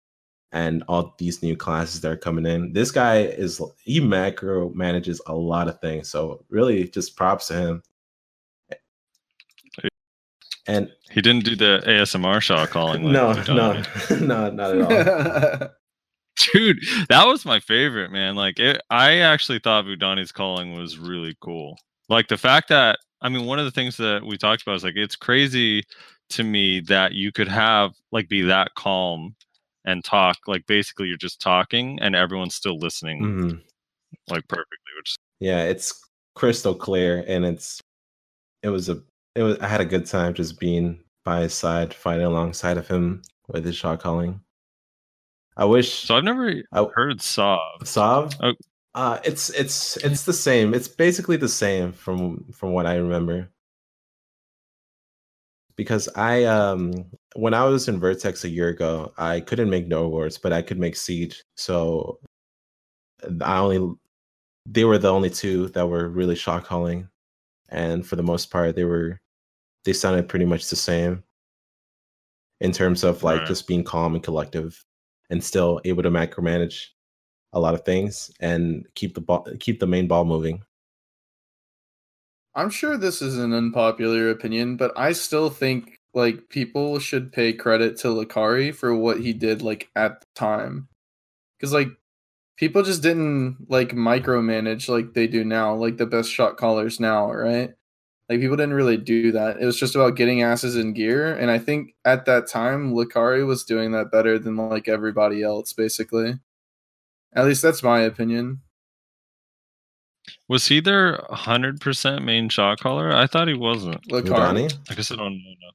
and 0.52 0.84
all 0.88 1.14
these 1.18 1.42
new 1.44 1.56
classes 1.56 2.02
that 2.02 2.12
are 2.12 2.16
coming 2.18 2.46
in. 2.46 2.72
This 2.74 2.92
guy 2.92 3.22
is 3.24 3.62
he 3.84 4.00
macro 4.00 4.70
manages 4.70 5.20
a 5.28 5.36
lot 5.36 5.68
of 5.68 5.80
things. 5.82 6.08
So 6.10 6.44
really 6.50 6.88
just 6.88 7.16
props 7.18 7.48
to 7.50 7.54
him. 7.56 7.84
And 10.68 10.92
He 11.12 11.22
didn't 11.22 11.44
do 11.46 11.56
the 11.56 11.84
ASMR 11.86 12.42
shot 12.42 12.70
calling. 12.72 13.04
like 13.04 13.14
no, 13.14 13.34
no, 13.54 13.84
no, 14.20 14.50
not 14.50 14.76
at 14.78 15.62
all. 15.62 15.70
Dude, 16.54 16.80
that 17.10 17.26
was 17.26 17.46
my 17.46 17.60
favorite, 17.60 18.12
man. 18.12 18.36
Like 18.36 18.60
it, 18.60 18.82
I 18.90 19.20
actually 19.20 19.60
thought 19.60 19.86
Udani's 19.86 20.32
calling 20.32 20.76
was 20.76 20.98
really 20.98 21.36
cool. 21.42 21.78
Like 22.10 22.28
the 22.28 22.38
fact 22.38 22.70
that 22.70 23.00
I 23.22 23.30
mean, 23.30 23.46
one 23.46 23.58
of 23.60 23.66
the 23.66 23.72
things 23.72 23.98
that 23.98 24.24
we 24.26 24.38
talked 24.38 24.62
about 24.62 24.76
is 24.76 24.84
like 24.84 24.96
it's 24.98 25.16
crazy 25.16 25.84
to 26.32 26.44
me 26.44 26.80
that 26.82 27.14
you 27.14 27.32
could 27.32 27.48
have 27.48 27.92
like 28.12 28.28
be 28.28 28.42
that 28.42 28.72
calm 28.76 29.36
and 29.86 30.04
talk 30.04 30.38
like 30.48 30.66
basically 30.66 31.08
you're 31.08 31.18
just 31.18 31.40
talking 31.40 32.00
and 32.02 32.16
everyone's 32.16 32.56
still 32.56 32.78
listening 32.80 33.22
Mhm. 33.22 33.62
like 34.30 34.48
perfectly, 34.48 34.78
which 34.98 35.16
Yeah, 35.40 35.64
it's 35.64 36.02
crystal 36.36 36.76
clear 36.76 37.24
and 37.28 37.46
it's 37.46 37.80
it 38.64 38.70
was 38.70 38.90
a 38.90 39.02
it 39.36 39.44
was 39.44 39.58
I 39.60 39.68
had 39.68 39.82
a 39.82 39.86
good 39.86 40.06
time 40.08 40.34
just 40.34 40.60
being 40.60 41.00
by 41.24 41.42
his 41.42 41.54
side, 41.54 41.94
fighting 41.94 42.26
alongside 42.26 42.78
of 42.78 42.88
him 42.88 43.22
with 43.48 43.66
his 43.66 43.76
shot 43.76 44.00
calling. 44.00 44.42
I 45.58 45.66
wish 45.66 45.94
so 46.06 46.16
I've 46.18 46.24
never 46.24 46.64
I- 46.72 46.86
heard 46.94 47.22
Sav. 47.22 47.60
Sav? 47.84 48.34
Oh. 48.42 48.54
Uh 48.94 49.20
it's 49.26 49.50
it's 49.52 49.98
it's 49.98 50.24
the 50.24 50.34
same. 50.34 50.74
It's 50.74 50.88
basically 50.88 51.38
the 51.38 51.50
same 51.50 51.92
from 51.92 52.46
from 52.54 52.72
what 52.72 52.86
I 52.86 52.96
remember. 52.96 53.50
Because 55.76 56.08
I 56.16 56.46
um 56.46 56.94
when 57.36 57.54
I 57.54 57.66
was 57.66 57.88
in 57.90 58.00
Vertex 58.00 58.44
a 58.46 58.50
year 58.50 58.70
ago, 58.70 59.14
I 59.18 59.42
couldn't 59.42 59.70
make 59.70 59.88
no 59.88 60.08
wars, 60.08 60.38
but 60.38 60.54
I 60.54 60.62
could 60.62 60.80
make 60.80 60.96
siege. 60.96 61.44
So 61.58 62.20
I 63.42 63.58
only 63.60 63.96
they 64.66 64.86
were 64.86 64.98
the 64.98 65.12
only 65.12 65.30
two 65.30 65.68
that 65.70 65.88
were 65.88 66.10
really 66.10 66.36
shot 66.36 66.64
calling. 66.66 67.08
And 67.70 68.06
for 68.08 68.16
the 68.16 68.24
most 68.24 68.52
part 68.52 68.76
they 68.76 68.86
were 68.86 69.20
they 69.86 69.94
sounded 69.94 70.30
pretty 70.30 70.46
much 70.46 70.70
the 70.70 70.76
same 70.78 71.24
in 72.62 72.72
terms 72.72 73.04
of 73.04 73.24
like 73.24 73.40
Right. 73.40 73.48
just 73.48 73.68
being 73.68 73.84
calm 73.84 74.16
and 74.16 74.24
collective 74.24 74.82
and 75.30 75.44
still 75.44 75.82
able 75.86 76.04
to 76.04 76.12
macromanage 76.12 76.88
a 77.54 77.60
lot 77.60 77.74
of 77.74 77.86
things 77.86 78.30
and 78.40 78.86
keep 78.96 79.16
the 79.16 79.22
ball 79.22 79.48
keep 79.60 79.80
the 79.80 79.88
main 79.88 80.08
ball 80.08 80.26
moving. 80.26 80.62
I'm 82.54 82.70
sure 82.70 82.98
this 82.98 83.22
is 83.22 83.38
an 83.38 83.54
unpopular 83.54 84.30
opinion, 84.30 84.78
but 84.78 84.94
I 84.98 85.12
still 85.12 85.50
think 85.50 85.98
like 86.14 86.48
people 86.50 87.00
should 87.00 87.32
pay 87.34 87.52
credit 87.52 87.98
to 87.98 88.08
Lakari 88.08 88.74
for 88.74 88.96
what 88.96 89.20
he 89.20 89.34
did 89.34 89.62
like 89.62 89.90
at 89.96 90.22
the 90.22 90.28
time. 90.36 90.88
Cuz 91.60 91.74
like 91.74 91.90
people 92.58 92.84
just 92.84 93.02
didn't 93.02 93.58
like 93.70 93.90
micromanage 93.90 94.88
like 94.90 95.14
they 95.14 95.28
do 95.28 95.44
now, 95.44 95.76
like 95.76 95.98
the 95.98 96.06
best 96.06 96.32
shot 96.32 96.58
callers 96.58 97.00
now, 97.00 97.32
right? 97.32 97.74
Like 98.28 98.40
people 98.40 98.58
didn't 98.58 98.74
really 98.74 98.98
do 98.98 99.32
that. 99.34 99.58
It 99.62 99.66
was 99.66 99.80
just 99.80 99.96
about 99.96 100.16
getting 100.16 100.42
asses 100.42 100.76
in 100.76 100.94
gear 100.94 101.36
and 101.36 101.52
I 101.52 101.60
think 101.60 101.94
at 102.06 102.26
that 102.26 102.48
time 102.48 102.94
Lakari 102.94 103.46
was 103.46 103.64
doing 103.64 103.92
that 103.92 104.12
better 104.12 104.40
than 104.40 104.56
like 104.56 104.88
everybody 104.88 105.44
else 105.44 105.74
basically. 105.74 106.40
At 107.34 107.46
least 107.46 107.62
that's 107.62 107.84
my 107.84 108.00
opinion. 108.00 108.62
Was 110.48 110.68
he 110.68 110.80
their 110.80 111.20
hundred 111.30 111.82
percent 111.82 112.24
main 112.24 112.50
shot 112.50 112.80
caller? 112.80 113.14
I 113.14 113.28
thought 113.28 113.48
he 113.48 113.54
wasn't. 113.54 114.02
Lakari. 114.10 114.70
Udani? 114.70 114.78
I 114.90 114.96
guess 114.96 115.12
I 115.12 115.16
don't 115.16 115.34
know. 115.34 115.72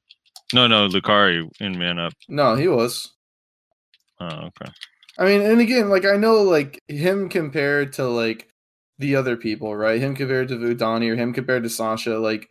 No, 0.53 0.67
no, 0.67 0.89
Lucari 0.89 1.49
in 1.61 1.79
Man 1.79 1.99
Up. 1.99 2.13
No, 2.29 2.57
he 2.57 2.67
was. 2.67 3.13
Oh, 4.21 4.27
okay. 4.27 4.71
I 5.19 5.25
mean, 5.25 5.43
and 5.43 5.61
again, 5.61 5.89
like 5.89 6.05
I 6.05 6.17
know 6.17 6.43
like 6.43 6.83
him 6.89 7.29
compared 7.29 7.93
to 7.95 8.07
like 8.07 8.49
the 9.01 9.17
other 9.17 9.37
people, 9.37 9.75
right? 9.77 10.01
Him 10.01 10.15
compared 10.15 10.49
to 10.49 10.57
Vudani 10.57 11.11
or 11.11 11.17
him 11.17 11.33
compared 11.33 11.63
to 11.65 11.71
Sasha, 11.71 12.19
like 12.19 12.49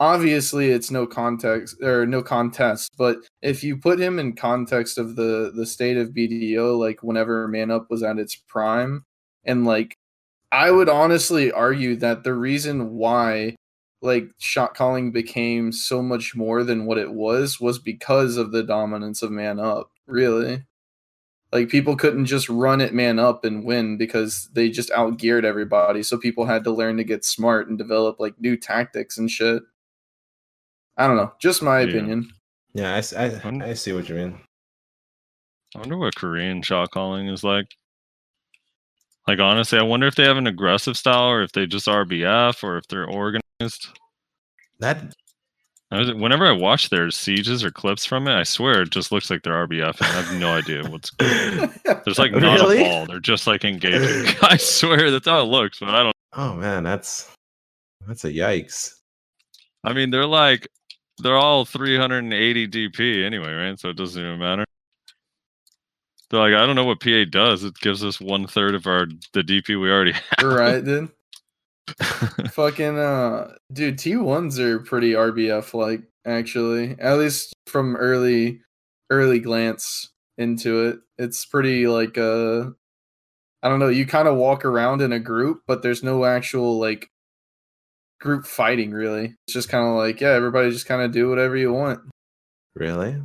obviously 0.00 0.70
it's 0.70 0.90
no 0.90 1.06
context 1.06 1.76
or 1.82 2.06
no 2.06 2.22
contest, 2.22 2.90
but 2.96 3.18
if 3.42 3.64
you 3.64 3.76
put 3.76 4.00
him 4.00 4.18
in 4.18 4.34
context 4.36 4.98
of 4.98 5.16
the 5.16 5.52
the 5.54 5.66
state 5.66 5.96
of 5.96 6.10
BDO, 6.10 6.78
like 6.78 7.02
whenever 7.02 7.48
Man 7.48 7.70
Up 7.70 7.90
was 7.90 8.02
at 8.02 8.18
its 8.18 8.36
prime, 8.36 9.04
and 9.44 9.64
like 9.66 9.94
I 10.52 10.70
would 10.70 10.88
honestly 10.88 11.52
argue 11.52 11.96
that 11.96 12.24
the 12.24 12.34
reason 12.34 12.94
why 12.94 13.56
like 14.02 14.28
shot 14.38 14.74
calling 14.74 15.12
became 15.12 15.72
so 15.72 16.02
much 16.02 16.34
more 16.36 16.64
than 16.64 16.86
what 16.86 16.98
it 16.98 17.12
was 17.12 17.60
was 17.60 17.78
because 17.78 18.36
of 18.36 18.52
the 18.52 18.62
dominance 18.62 19.22
of 19.22 19.30
man 19.32 19.58
up 19.58 19.90
really 20.06 20.62
like 21.52 21.68
people 21.68 21.96
couldn't 21.96 22.26
just 22.26 22.48
run 22.48 22.80
it 22.80 22.92
man 22.94 23.18
up 23.18 23.44
and 23.44 23.64
win 23.64 23.96
because 23.96 24.48
they 24.52 24.68
just 24.68 24.90
outgeared 24.90 25.44
everybody 25.44 26.02
so 26.02 26.18
people 26.18 26.44
had 26.44 26.64
to 26.64 26.70
learn 26.70 26.96
to 26.96 27.04
get 27.04 27.24
smart 27.24 27.68
and 27.68 27.78
develop 27.78 28.20
like 28.20 28.38
new 28.40 28.56
tactics 28.56 29.16
and 29.18 29.30
shit 29.30 29.62
i 30.96 31.06
don't 31.06 31.16
know 31.16 31.32
just 31.40 31.62
my 31.62 31.80
Yeah. 31.80 31.88
opinion 31.88 32.30
Yeah, 32.74 32.94
I 32.96 33.00
see 33.74 33.92
what 33.92 34.08
you 34.08 34.14
mean. 34.14 34.38
I 35.74 35.80
wonder 35.80 35.96
what 35.98 36.14
Korean 36.14 36.62
shot 36.62 36.90
calling 36.90 37.28
is 37.28 37.42
like. 37.42 37.66
Like 39.26 39.40
honestly, 39.40 39.78
I 39.78 39.82
wonder 39.82 40.06
if 40.06 40.14
they 40.14 40.24
have 40.24 40.36
an 40.36 40.46
aggressive 40.46 40.96
style 40.96 41.28
or 41.28 41.42
if 41.42 41.52
they 41.52 41.66
just 41.66 41.86
RBF 41.86 42.62
or 42.62 42.78
if 42.78 42.86
they're 42.88 43.08
organized. 43.08 43.88
That 44.80 44.98
I 44.98 45.08
was- 45.96 46.12
Whenever 46.14 46.46
I 46.46 46.52
watch 46.52 46.90
their 46.90 47.10
sieges 47.10 47.64
or 47.64 47.70
clips 47.70 48.04
from 48.04 48.28
it, 48.28 48.34
I 48.34 48.42
swear 48.42 48.82
it 48.82 48.90
just 48.90 49.10
looks 49.10 49.30
like 49.30 49.42
they're 49.42 49.66
RBF. 49.66 49.98
And 50.00 50.06
I 50.06 50.20
have 50.22 50.38
no 50.40 50.52
idea 50.54 50.82
what's. 50.88 51.10
Going 51.10 51.60
on. 51.60 51.80
There's 52.04 52.18
like 52.18 52.32
not 52.32 52.60
Really? 52.60 52.80
a 52.82 52.84
ball. 52.84 53.06
They're 53.06 53.20
just 53.20 53.46
like 53.46 53.64
engaging. 53.64 54.34
I 54.42 54.56
swear 54.58 55.10
that's 55.10 55.26
how 55.26 55.40
it 55.40 55.44
looks, 55.44 55.80
but 55.80 55.88
I 55.90 56.02
don't. 56.02 56.14
oh 56.34 56.54
man, 56.54 56.84
that's 56.84 57.30
that's 58.06 58.24
a 58.24 58.30
yikes. 58.32 58.94
I 59.84 59.92
mean, 59.94 60.10
they're 60.10 60.26
like 60.26 60.68
they're 61.22 61.36
all 61.36 61.64
380 61.64 62.68
DP 62.68 63.24
anyway, 63.24 63.52
right? 63.52 63.78
So 63.80 63.88
it 63.88 63.96
doesn't 63.96 64.22
even 64.22 64.38
matter. 64.38 64.64
They're 66.30 66.40
like, 66.40 66.52
I 66.52 66.66
don't 66.66 66.76
know 66.76 66.84
what 66.84 67.00
PA 67.00 67.24
does. 67.30 67.64
It 67.64 67.74
gives 67.80 68.04
us 68.04 68.20
one 68.20 68.46
third 68.46 68.74
of 68.74 68.86
our 68.86 69.06
the 69.32 69.40
DP 69.42 69.80
we 69.80 69.90
already 69.90 70.12
have. 70.38 70.44
right 70.46 70.84
dude 70.84 71.10
fucking 72.52 72.98
uh 72.98 73.54
dude 73.72 73.96
t1s 73.98 74.58
are 74.58 74.78
pretty 74.80 75.12
rbf 75.12 75.74
like 75.74 76.02
actually 76.26 76.96
at 76.98 77.18
least 77.18 77.54
from 77.66 77.96
early 77.96 78.60
early 79.10 79.38
glance 79.40 80.10
into 80.38 80.86
it 80.86 80.98
it's 81.18 81.44
pretty 81.46 81.86
like 81.86 82.18
uh 82.18 82.64
i 83.62 83.68
don't 83.68 83.78
know 83.78 83.88
you 83.88 84.06
kind 84.06 84.28
of 84.28 84.36
walk 84.36 84.64
around 84.64 85.00
in 85.00 85.12
a 85.12 85.18
group 85.18 85.62
but 85.66 85.82
there's 85.82 86.02
no 86.02 86.24
actual 86.24 86.78
like 86.78 87.08
group 88.20 88.44
fighting 88.46 88.90
really 88.90 89.34
it's 89.46 89.54
just 89.54 89.68
kind 89.68 89.86
of 89.86 89.94
like 89.94 90.20
yeah 90.20 90.30
everybody 90.32 90.70
just 90.70 90.86
kind 90.86 91.02
of 91.02 91.12
do 91.12 91.28
whatever 91.28 91.56
you 91.56 91.72
want 91.72 92.00
Really? 92.74 93.20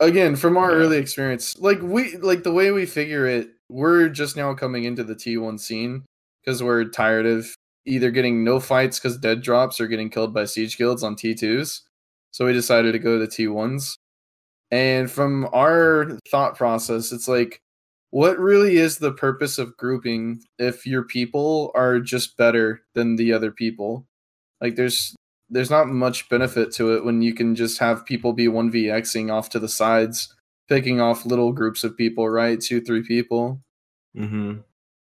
again 0.00 0.34
from 0.36 0.56
our 0.56 0.70
Yeah. 0.70 0.76
early 0.78 0.96
experience 0.98 1.56
like 1.58 1.80
we 1.82 2.16
like 2.16 2.42
the 2.42 2.52
way 2.52 2.70
we 2.70 2.86
figure 2.86 3.26
it 3.26 3.50
we're 3.68 4.08
just 4.08 4.36
now 4.36 4.52
coming 4.54 4.84
into 4.84 5.04
the 5.04 5.14
t1 5.14 5.58
scene 5.60 6.04
because 6.44 6.62
we're 6.62 6.84
tired 6.84 7.26
of 7.26 7.46
either 7.86 8.10
getting 8.10 8.44
no 8.44 8.60
fights 8.60 8.98
because 8.98 9.18
dead 9.18 9.42
drops 9.42 9.80
or 9.80 9.86
getting 9.86 10.10
killed 10.10 10.32
by 10.34 10.44
siege 10.44 10.76
guilds 10.76 11.02
on 11.02 11.14
t2s 11.14 11.80
so 12.30 12.46
we 12.46 12.52
decided 12.52 12.92
to 12.92 12.98
go 12.98 13.18
to 13.18 13.26
t1s 13.26 13.96
and 14.70 15.10
from 15.10 15.48
our 15.52 16.18
thought 16.30 16.56
process 16.56 17.12
it's 17.12 17.28
like 17.28 17.60
what 18.14 18.38
really 18.38 18.76
is 18.76 18.98
the 18.98 19.10
purpose 19.10 19.58
of 19.58 19.76
grouping 19.76 20.40
if 20.56 20.86
your 20.86 21.02
people 21.02 21.72
are 21.74 21.98
just 21.98 22.36
better 22.36 22.80
than 22.94 23.16
the 23.16 23.32
other 23.32 23.50
people? 23.50 24.06
Like 24.60 24.76
there's 24.76 25.16
there's 25.50 25.68
not 25.68 25.88
much 25.88 26.28
benefit 26.28 26.70
to 26.74 26.94
it 26.94 27.04
when 27.04 27.22
you 27.22 27.34
can 27.34 27.56
just 27.56 27.78
have 27.78 28.06
people 28.06 28.32
be 28.32 28.46
1vxing 28.46 29.32
off 29.32 29.50
to 29.50 29.58
the 29.58 29.68
sides 29.68 30.32
picking 30.68 31.00
off 31.00 31.26
little 31.26 31.50
groups 31.50 31.82
of 31.82 31.96
people 31.96 32.28
right? 32.28 32.60
Two 32.60 32.80
three 32.80 33.02
people. 33.02 33.60
Mm-hmm. 34.16 34.60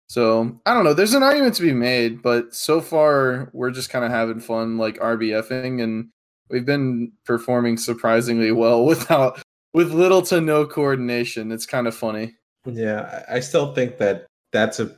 So 0.09 0.59
i 0.65 0.73
don't 0.73 0.83
know. 0.83 0.93
There's 0.93 1.13
an 1.13 1.23
argument 1.23 1.55
to 1.55 1.61
be 1.61 1.73
made 1.73 2.21
but 2.21 2.53
so 2.53 2.81
far 2.81 3.49
we're 3.53 3.71
just 3.71 3.89
kind 3.89 4.03
of 4.03 4.11
having 4.11 4.41
fun 4.41 4.77
like 4.77 4.97
rbfing 4.97 5.81
and 5.81 6.09
we've 6.49 6.65
been 6.65 7.11
performing 7.25 7.77
surprisingly 7.77 8.51
well 8.53 8.85
without 8.85 9.41
with 9.73 9.91
little 9.91 10.21
to 10.23 10.41
no 10.41 10.65
coordination. 10.65 11.51
It's 11.51 11.65
kind 11.65 11.87
of 11.87 11.95
funny. 11.95 12.35
Yeah, 12.65 13.23
I 13.29 13.39
still 13.39 13.73
think 13.73 13.97
that 13.97 14.25
that's 14.51 14.79
a 14.79 14.95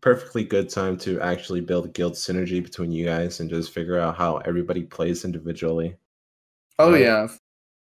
perfectly 0.00 0.44
good 0.44 0.68
time 0.68 0.96
to 0.98 1.20
actually 1.20 1.60
build 1.60 1.92
guild 1.92 2.14
synergy 2.14 2.62
between 2.62 2.92
you 2.92 3.04
guys 3.04 3.40
and 3.40 3.50
just 3.50 3.72
figure 3.72 3.98
out 3.98 4.16
how 4.16 4.38
everybody 4.38 4.82
plays 4.82 5.24
individually. 5.24 5.96
oh 6.78 6.92
Right. 6.92 7.02
yeah. 7.02 7.28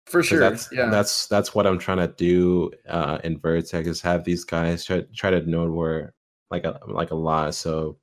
For 0.08 0.24
sure. 0.24 0.40
That's 0.40 0.70
yeah. 0.72 0.90
that's 0.90 1.28
that's 1.28 1.54
what 1.54 1.68
I'm 1.68 1.78
trying 1.78 2.00
to 2.00 2.08
do 2.08 2.72
uh, 2.90 3.20
in 3.24 3.40
Vertex 3.40 3.88
is 3.88 4.02
have 4.02 4.24
these 4.24 4.44
guys 4.44 4.84
try 4.84 5.06
try 5.16 5.30
to 5.30 5.50
know 5.50 5.70
where 5.70 6.14
like 6.52 6.66
a 6.66 6.80
like 6.88 7.12
a 7.12 7.16
lot, 7.16 7.56
so 7.56 7.98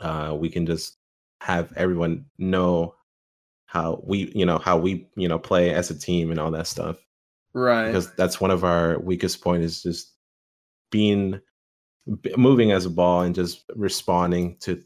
uh, 0.00 0.36
we 0.38 0.48
can 0.48 0.66
just 0.66 0.96
have 1.40 1.72
everyone 1.76 2.26
know 2.38 2.94
how 3.66 4.00
we 4.04 4.30
you 4.34 4.46
know 4.46 4.58
how 4.58 4.78
we 4.78 5.08
you 5.16 5.26
know 5.26 5.38
play 5.38 5.74
as 5.74 5.90
a 5.90 5.98
team 5.98 6.30
and 6.30 6.38
all 6.38 6.50
that 6.50 6.66
stuff. 6.66 6.96
Right. 7.54 7.86
Because 7.86 8.12
that's 8.14 8.40
one 8.40 8.50
of 8.50 8.64
our 8.64 8.98
weakest 8.98 9.40
point 9.40 9.62
is 9.62 9.82
just 9.82 10.12
being 10.90 11.40
moving 12.36 12.72
as 12.72 12.84
a 12.84 12.90
ball 12.90 13.22
and 13.22 13.34
just 13.34 13.64
responding 13.74 14.56
to 14.58 14.82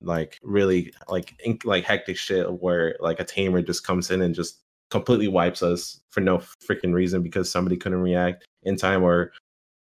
like 0.00 0.38
really 0.42 0.92
like 1.08 1.34
ink, 1.44 1.64
like 1.64 1.84
hectic 1.84 2.16
shit 2.16 2.50
where 2.60 2.96
like 3.00 3.20
a 3.20 3.24
tamer 3.24 3.62
just 3.62 3.86
comes 3.86 4.10
in 4.10 4.22
and 4.22 4.34
just 4.34 4.60
completely 4.90 5.28
wipes 5.28 5.62
us 5.62 6.00
for 6.10 6.20
no 6.20 6.38
freaking 6.38 6.94
reason 6.94 7.22
because 7.22 7.50
somebody 7.50 7.76
couldn't 7.76 8.00
react 8.00 8.46
in 8.62 8.76
time 8.76 9.02
or 9.02 9.32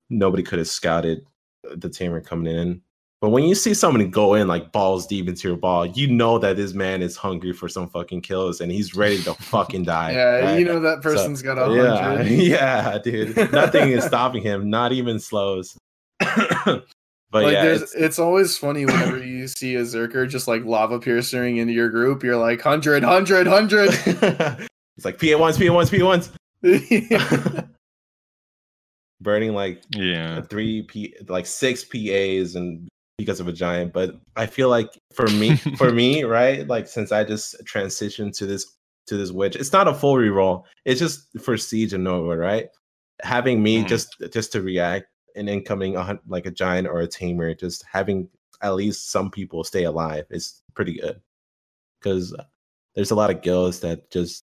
nobody 0.09 0.43
could 0.43 0.59
have 0.59 0.67
scouted 0.67 1.25
the 1.75 1.89
tamer 1.89 2.21
coming 2.21 2.53
in 2.53 2.81
but 3.21 3.29
when 3.29 3.45
you 3.45 3.55
see 3.55 3.73
somebody 3.73 4.05
go 4.05 4.35
in 4.35 4.47
like 4.47 4.71
balls 4.71 5.07
deep 5.07 5.27
into 5.27 5.47
your 5.47 5.57
ball 5.57 5.85
you 5.85 6.07
know 6.07 6.37
that 6.37 6.57
this 6.57 6.73
man 6.73 7.01
is 7.01 7.15
hungry 7.15 7.53
for 7.53 7.67
some 7.67 7.89
fucking 7.89 8.21
kills 8.21 8.61
and 8.61 8.71
he's 8.71 8.95
ready 8.95 9.21
to 9.23 9.33
fucking 9.33 9.83
die 9.85 10.11
yeah 10.11 10.39
right? 10.39 10.59
you 10.59 10.65
know 10.65 10.79
that 10.79 11.01
So, 11.01 11.09
person's 11.09 11.41
got 11.41 11.57
a 11.57 11.73
yeah, 11.73 11.97
hundred 11.97 12.27
yeah, 12.29 12.97
dude. 12.99 13.35
Nothing 13.51 13.91
is 13.91 14.03
stopping 14.03 14.43
him, 14.43 14.69
not 14.69 14.91
even 14.91 15.19
slows. 15.19 15.77
but 16.19 17.43
like 17.43 17.53
yeah, 17.53 17.63
there's 17.63 17.81
it's, 17.81 17.95
it's, 17.95 18.19
always 18.19 18.57
funny 18.57 18.85
whenever 18.85 19.23
you 19.23 19.47
see 19.47 19.75
a 19.75 19.81
Zerker 19.81 20.29
just 20.29 20.47
like 20.47 20.63
lava 20.63 20.99
piercing 20.99 21.57
into 21.57 21.73
your 21.73 21.89
group, 21.89 22.23
you're 22.23 22.37
like 22.37 22.61
hundred, 22.61 23.03
hundred, 23.03 23.47
hundred. 23.47 23.89
it's 24.97 25.03
like 25.03 25.19
PA 25.19 25.37
ones, 25.37 25.57
PA 25.57 25.73
ones, 25.73 25.89
PA 25.89 26.05
ones. 26.05 26.31
Burning 29.25 29.53
like 29.53 29.83
Yeah. 29.89 30.39
three 30.43 30.83
P 30.83 31.13
like 31.27 31.45
six 31.45 31.83
PAs 31.83 32.55
and 32.55 32.87
because 33.17 33.41
of 33.41 33.47
a 33.49 33.53
giant. 33.53 33.91
But 33.91 34.15
I 34.37 34.45
feel 34.45 34.69
like 34.69 34.89
for 35.13 35.27
me 35.27 35.57
for 35.77 35.91
me, 35.91 36.23
right? 36.37 36.65
Like 36.65 36.87
since 36.87 37.11
I 37.11 37.25
just 37.25 37.55
transitioned 37.65 38.37
to 38.37 38.45
this 38.45 38.65
to 39.07 39.17
this 39.17 39.31
witch, 39.31 39.55
it's 39.57 39.73
not 39.73 39.87
a 39.89 39.93
full 39.93 40.15
reroll. 40.15 40.63
It's 40.85 40.99
just 41.01 41.27
for 41.41 41.57
Siege 41.57 41.91
and 41.93 42.03
Nova, 42.05 42.37
right? 42.37 42.67
Having 43.23 43.61
me 43.61 43.83
Mhm. 43.83 43.87
just 43.89 44.15
just 44.31 44.51
to 44.53 44.61
react 44.61 45.07
an 45.35 45.49
incoming 45.49 45.95
like 46.27 46.45
a 46.45 46.51
giant 46.51 46.87
or 46.87 47.01
a 47.01 47.07
tamer, 47.07 47.53
just 47.53 47.83
having 47.91 48.29
at 48.61 48.75
least 48.75 49.11
some 49.11 49.29
people 49.29 49.63
stay 49.65 49.83
alive 49.83 50.25
is 50.29 50.61
pretty 50.75 50.93
good. 50.99 51.19
Because 51.99 52.33
there's 52.93 53.11
a 53.11 53.15
lot 53.15 53.29
of 53.31 53.41
guilds 53.41 53.79
that 53.81 54.09
just 54.11 54.43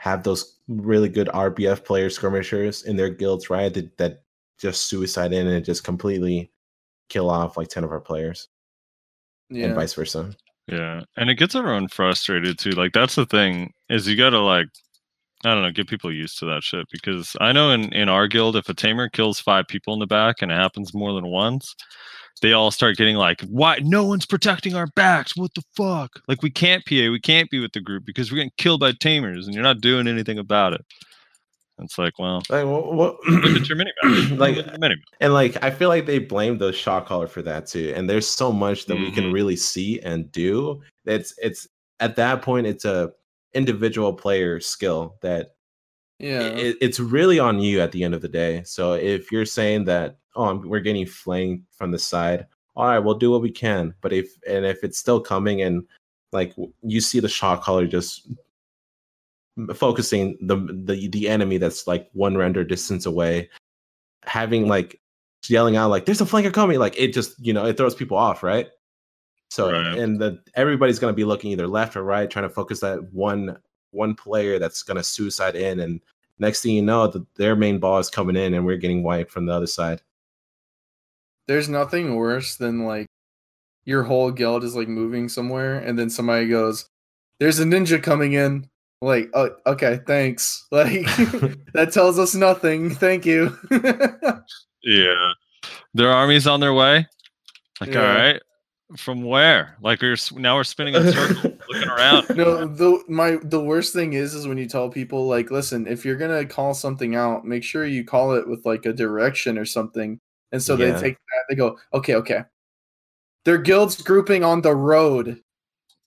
have 0.00 0.22
those 0.22 0.56
really 0.66 1.10
good 1.10 1.28
RBF 1.28 1.84
player 1.84 2.08
skirmishers 2.08 2.84
in 2.84 2.96
their 2.96 3.10
guilds, 3.10 3.50
right? 3.50 3.72
That, 3.74 3.98
that 3.98 4.22
just 4.58 4.86
suicide 4.86 5.34
in 5.34 5.46
and 5.46 5.62
just 5.62 5.84
completely 5.84 6.50
kill 7.10 7.28
off 7.28 7.58
like 7.58 7.68
10 7.68 7.84
of 7.84 7.90
our 7.90 8.00
players 8.00 8.48
and 9.50 9.74
vice 9.74 9.92
versa. 9.92 10.34
Yeah, 10.68 11.02
and 11.18 11.28
it 11.28 11.34
gets 11.34 11.54
everyone 11.54 11.88
frustrated 11.88 12.58
too. 12.58 12.70
Like 12.70 12.92
that's 12.92 13.16
the 13.16 13.26
thing 13.26 13.74
is 13.90 14.08
you 14.08 14.16
got 14.16 14.30
to 14.30 14.40
like 14.40 14.68
I 15.44 15.54
don't 15.54 15.62
know, 15.62 15.72
get 15.72 15.88
people 15.88 16.12
used 16.12 16.38
to 16.40 16.44
that 16.46 16.62
shit 16.62 16.86
because 16.92 17.34
I 17.40 17.52
know 17.52 17.70
in 17.70 17.92
in 17.94 18.08
our 18.08 18.28
guild 18.28 18.56
if 18.56 18.68
a 18.68 18.74
tamer 18.74 19.08
kills 19.08 19.40
5 19.40 19.66
people 19.68 19.94
in 19.94 20.00
the 20.00 20.06
back 20.06 20.42
and 20.42 20.52
it 20.52 20.56
happens 20.56 20.92
more 20.92 21.12
than 21.14 21.26
once, 21.28 21.74
they 22.42 22.52
all 22.52 22.70
start 22.70 22.96
getting 22.96 23.16
like, 23.16 23.40
"Why 23.42 23.78
no 23.82 24.04
one's 24.04 24.26
protecting 24.26 24.74
our 24.74 24.86
backs? 24.96 25.36
What 25.36 25.52
the 25.54 25.62
fuck? 25.76 26.10
Like 26.28 26.42
we 26.42 26.50
can't 26.50 26.84
PA, 26.84 27.10
we 27.10 27.20
can't 27.20 27.48
be 27.50 27.58
with 27.60 27.72
the 27.72 27.80
group 27.80 28.04
because 28.04 28.30
we're 28.30 28.36
getting 28.36 28.52
killed 28.58 28.80
by 28.80 28.92
tamers 28.92 29.46
and 29.46 29.54
you're 29.54 29.64
not 29.64 29.80
doing 29.80 30.06
anything 30.08 30.38
about 30.38 30.74
it." 30.74 30.84
It's 31.82 31.96
like, 31.96 32.18
well, 32.18 32.42
Like, 32.50 32.66
look 32.66 33.16
at 33.56 33.66
your 33.66 33.78
mini 33.78 33.90
like, 34.36 34.56
mini 34.78 34.96
and 35.22 35.32
like, 35.32 35.56
I 35.64 35.70
feel 35.70 35.88
like 35.88 36.04
they 36.04 36.18
blame 36.18 36.58
the 36.58 36.74
shot 36.74 37.06
caller 37.06 37.26
for 37.26 37.40
that 37.40 37.66
too. 37.66 37.94
And 37.96 38.08
there's 38.08 38.28
so 38.28 38.52
much 38.52 38.84
that 38.84 38.96
we 38.96 39.10
can 39.10 39.24
Mhm. 39.24 39.32
really 39.32 39.56
see 39.56 39.98
and 40.00 40.30
do. 40.30 40.82
It's, 41.06 41.32
it's 41.42 41.66
at 42.00 42.16
that 42.16 42.42
point, 42.42 42.66
it's 42.66 42.84
a 42.84 43.12
individual 43.54 44.12
player 44.12 44.60
skill 44.60 45.16
that 45.22 45.54
Yeah. 46.18 46.42
it, 46.42 46.76
it's 46.80 47.00
really 47.00 47.38
on 47.38 47.60
you 47.60 47.80
at 47.80 47.92
the 47.92 48.04
end 48.04 48.14
of 48.14 48.22
the 48.22 48.28
day. 48.28 48.62
So 48.64 48.92
if 48.94 49.32
you're 49.32 49.46
saying 49.46 49.84
that, 49.86 50.18
oh, 50.36 50.44
I'm, 50.44 50.68
we're 50.68 50.80
getting 50.80 51.06
flanked 51.06 51.64
from 51.74 51.90
the 51.90 51.98
side, 51.98 52.46
all 52.76 52.86
right, 52.86 52.98
we'll 52.98 53.14
do 53.14 53.30
what 53.30 53.42
we 53.42 53.50
can. 53.50 53.94
But 54.00 54.12
if 54.12 54.30
and 54.48 54.64
if 54.64 54.84
it's 54.84 54.98
still 54.98 55.20
coming 55.20 55.62
and 55.62 55.84
like 56.32 56.54
you 56.82 57.00
see 57.00 57.20
the 57.20 57.28
shot 57.28 57.62
caller 57.62 57.86
just 57.86 58.28
focusing 59.74 60.38
the 60.40 60.56
the 60.84 61.08
the 61.08 61.28
enemy 61.28 61.58
that's 61.58 61.86
like 61.86 62.08
one 62.12 62.36
render 62.36 62.64
distance 62.64 63.06
away, 63.06 63.50
having 64.24 64.68
like 64.68 65.00
yelling 65.48 65.76
out 65.76 65.90
like 65.90 66.06
"There's 66.06 66.20
a 66.20 66.24
flanker 66.24 66.52
coming!" 66.52 66.78
Like 66.78 66.94
it 66.98 67.12
just 67.12 67.34
you 67.44 67.52
know 67.52 67.66
it 67.66 67.76
throws 67.76 67.94
people 67.94 68.16
off, 68.16 68.42
right? 68.42 68.68
So 69.50 69.72
Right. 69.72 69.98
and 69.98 70.18
the 70.20 70.40
everybody's 70.54 70.98
gonna 70.98 71.12
be 71.12 71.24
looking 71.24 71.50
either 71.50 71.66
left 71.66 71.96
or 71.96 72.02
right, 72.04 72.30
trying 72.30 72.44
to 72.48 72.54
focus 72.54 72.80
that 72.80 73.12
one 73.12 73.58
one 73.90 74.14
player 74.14 74.58
that's 74.58 74.82
gonna 74.84 75.02
suicide 75.02 75.56
in, 75.56 75.80
and 75.80 76.00
next 76.38 76.62
thing 76.62 76.74
you 76.76 76.82
know, 76.82 77.06
the, 77.08 77.26
their 77.34 77.56
main 77.56 77.78
ball 77.80 77.98
is 77.98 78.08
coming 78.08 78.36
in, 78.36 78.54
and 78.54 78.64
we're 78.64 78.76
getting 78.76 79.02
wiped 79.02 79.32
from 79.32 79.46
the 79.46 79.52
other 79.52 79.66
side. 79.66 80.00
There's 81.48 81.68
nothing 81.68 82.14
worse 82.14 82.54
than 82.56 82.84
like 82.86 83.06
your 83.84 84.04
whole 84.04 84.30
guild 84.30 84.62
is 84.62 84.76
like 84.76 84.86
moving 84.88 85.28
somewhere 85.28 85.78
and 85.78 85.98
then 85.98 86.08
somebody 86.10 86.46
goes, 86.48 86.86
There's 87.40 87.58
a 87.58 87.64
ninja 87.64 88.00
coming 88.00 88.34
in. 88.34 88.68
Like, 89.02 89.30
oh, 89.34 89.50
okay, 89.66 89.98
thanks. 90.06 90.66
Like 90.70 90.92
that 91.74 91.90
tells 91.92 92.18
us 92.20 92.34
nothing. 92.36 92.90
Thank 92.90 93.26
you. 93.26 93.56
Yeah. 94.82 95.32
Their 95.92 96.10
army's 96.10 96.46
on 96.46 96.60
their 96.60 96.72
way. 96.72 97.06
Like, 97.80 97.90
all 97.90 98.02
Yeah. 98.02 98.14
right. 98.14 98.42
From 98.96 99.22
where? 99.22 99.76
Like 99.80 100.02
we're 100.02 100.16
now 100.36 100.56
we're 100.56 100.64
spinning 100.64 100.94
in 100.94 101.12
circles, 101.12 101.54
looking 101.68 101.88
around. 101.88 102.28
no, 102.36 102.66
the 102.66 103.02
my 103.08 103.38
the 103.42 103.60
worst 103.60 103.92
thing 103.92 104.14
is 104.14 104.34
is 104.34 104.48
when 104.48 104.58
you 104.58 104.66
tell 104.66 104.88
people 104.90 105.26
like, 105.28 105.50
listen, 105.50 105.86
if 105.86 106.04
you're 106.04 106.16
gonna 106.16 106.44
call 106.44 106.74
something 106.74 107.14
out, 107.14 107.44
make 107.44 107.62
sure 107.62 107.86
you 107.86 108.04
call 108.04 108.32
it 108.34 108.48
with 108.48 108.66
like 108.66 108.86
a 108.86 108.92
direction 108.92 109.58
or 109.58 109.64
something. 109.64 110.18
And 110.52 110.60
so 110.62 110.74
Yeah. 110.76 110.92
they 110.92 111.00
take 111.00 111.14
that, 111.14 111.44
they 111.48 111.54
go, 111.54 111.78
okay, 111.94 112.16
okay. 112.16 112.42
Their 113.44 113.58
guild's 113.58 114.00
grouping 114.02 114.42
on 114.44 114.60
the 114.60 114.74
road. 114.74 115.40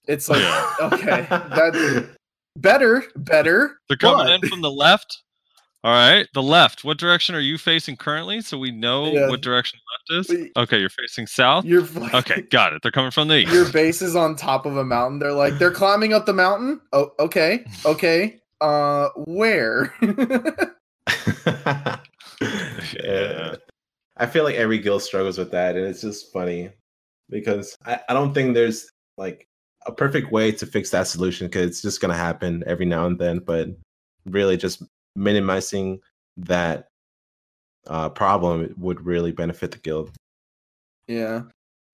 It's 0.07 0.27
like, 0.29 0.43
okay, 0.81 1.21
that 1.29 2.09
better, 2.57 3.03
better. 3.15 3.77
They're 3.87 3.97
coming 3.97 4.25
but- 4.27 4.43
in 4.43 4.49
from 4.49 4.61
the 4.61 4.69
left. 4.71 5.23
All 5.85 5.91
right, 5.91 6.27
the 6.33 6.41
left. 6.41 6.85
What 6.85 6.97
direction 6.97 7.35
are 7.35 7.41
you 7.41 7.57
facing 7.57 7.97
currently? 7.97 8.39
So 8.39 8.57
we 8.57 8.71
know 8.71 9.11
Yeah. 9.11 9.27
what 9.29 9.41
direction 9.41 9.79
left 10.13 10.29
is. 10.29 10.47
Okay, 10.55 10.79
you're 10.79 10.89
facing 10.89 11.27
south. 11.27 11.65
You're 11.65 11.83
fucking- 11.83 12.15
Okay, 12.19 12.41
got 12.43 12.71
it. 12.71 12.81
They're 12.81 12.91
coming 12.91 13.11
from 13.11 13.27
the 13.27 13.39
east. 13.39 13.51
Your 13.51 13.69
base 13.69 14.01
is 14.01 14.15
on 14.15 14.37
top 14.37 14.65
of 14.65 14.77
a 14.77 14.85
mountain. 14.85 15.19
They're 15.19 15.33
like, 15.33 15.57
they're 15.57 15.71
climbing 15.71 16.13
up 16.13 16.25
the 16.25 16.31
mountain. 16.33 16.79
Oh, 16.93 17.11
okay, 17.19 17.65
okay. 17.85 18.39
Uh, 18.61 19.09
where? 19.25 19.93
yeah. 23.03 23.55
I 24.17 24.25
feel 24.27 24.43
like 24.43 24.55
every 24.55 24.77
guild 24.79 25.01
struggles 25.01 25.37
with 25.37 25.51
that, 25.51 25.75
and 25.75 25.85
it's 25.85 26.01
just 26.01 26.31
funny 26.31 26.69
because 27.29 27.75
I, 27.85 27.99
I 28.07 28.13
don't 28.13 28.33
think 28.33 28.53
there's 28.53 28.87
like 29.17 29.47
a 29.85 29.91
perfect 29.91 30.31
way 30.31 30.51
to 30.53 30.65
fix 30.65 30.91
that 30.91 31.07
solution 31.07 31.47
because 31.47 31.67
it's 31.67 31.81
just 31.81 31.99
gonna 31.99 32.13
happen 32.15 32.63
every 32.67 32.85
now 32.85 33.05
and 33.07 33.17
then. 33.19 33.39
But 33.39 33.69
really, 34.25 34.55
just 34.55 34.83
minimizing 35.15 35.99
that 36.37 36.87
uh, 37.87 38.09
problem 38.09 38.73
would 38.77 39.05
really 39.05 39.31
benefit 39.31 39.71
the 39.71 39.77
guild. 39.77 40.11
Yeah, 41.07 41.43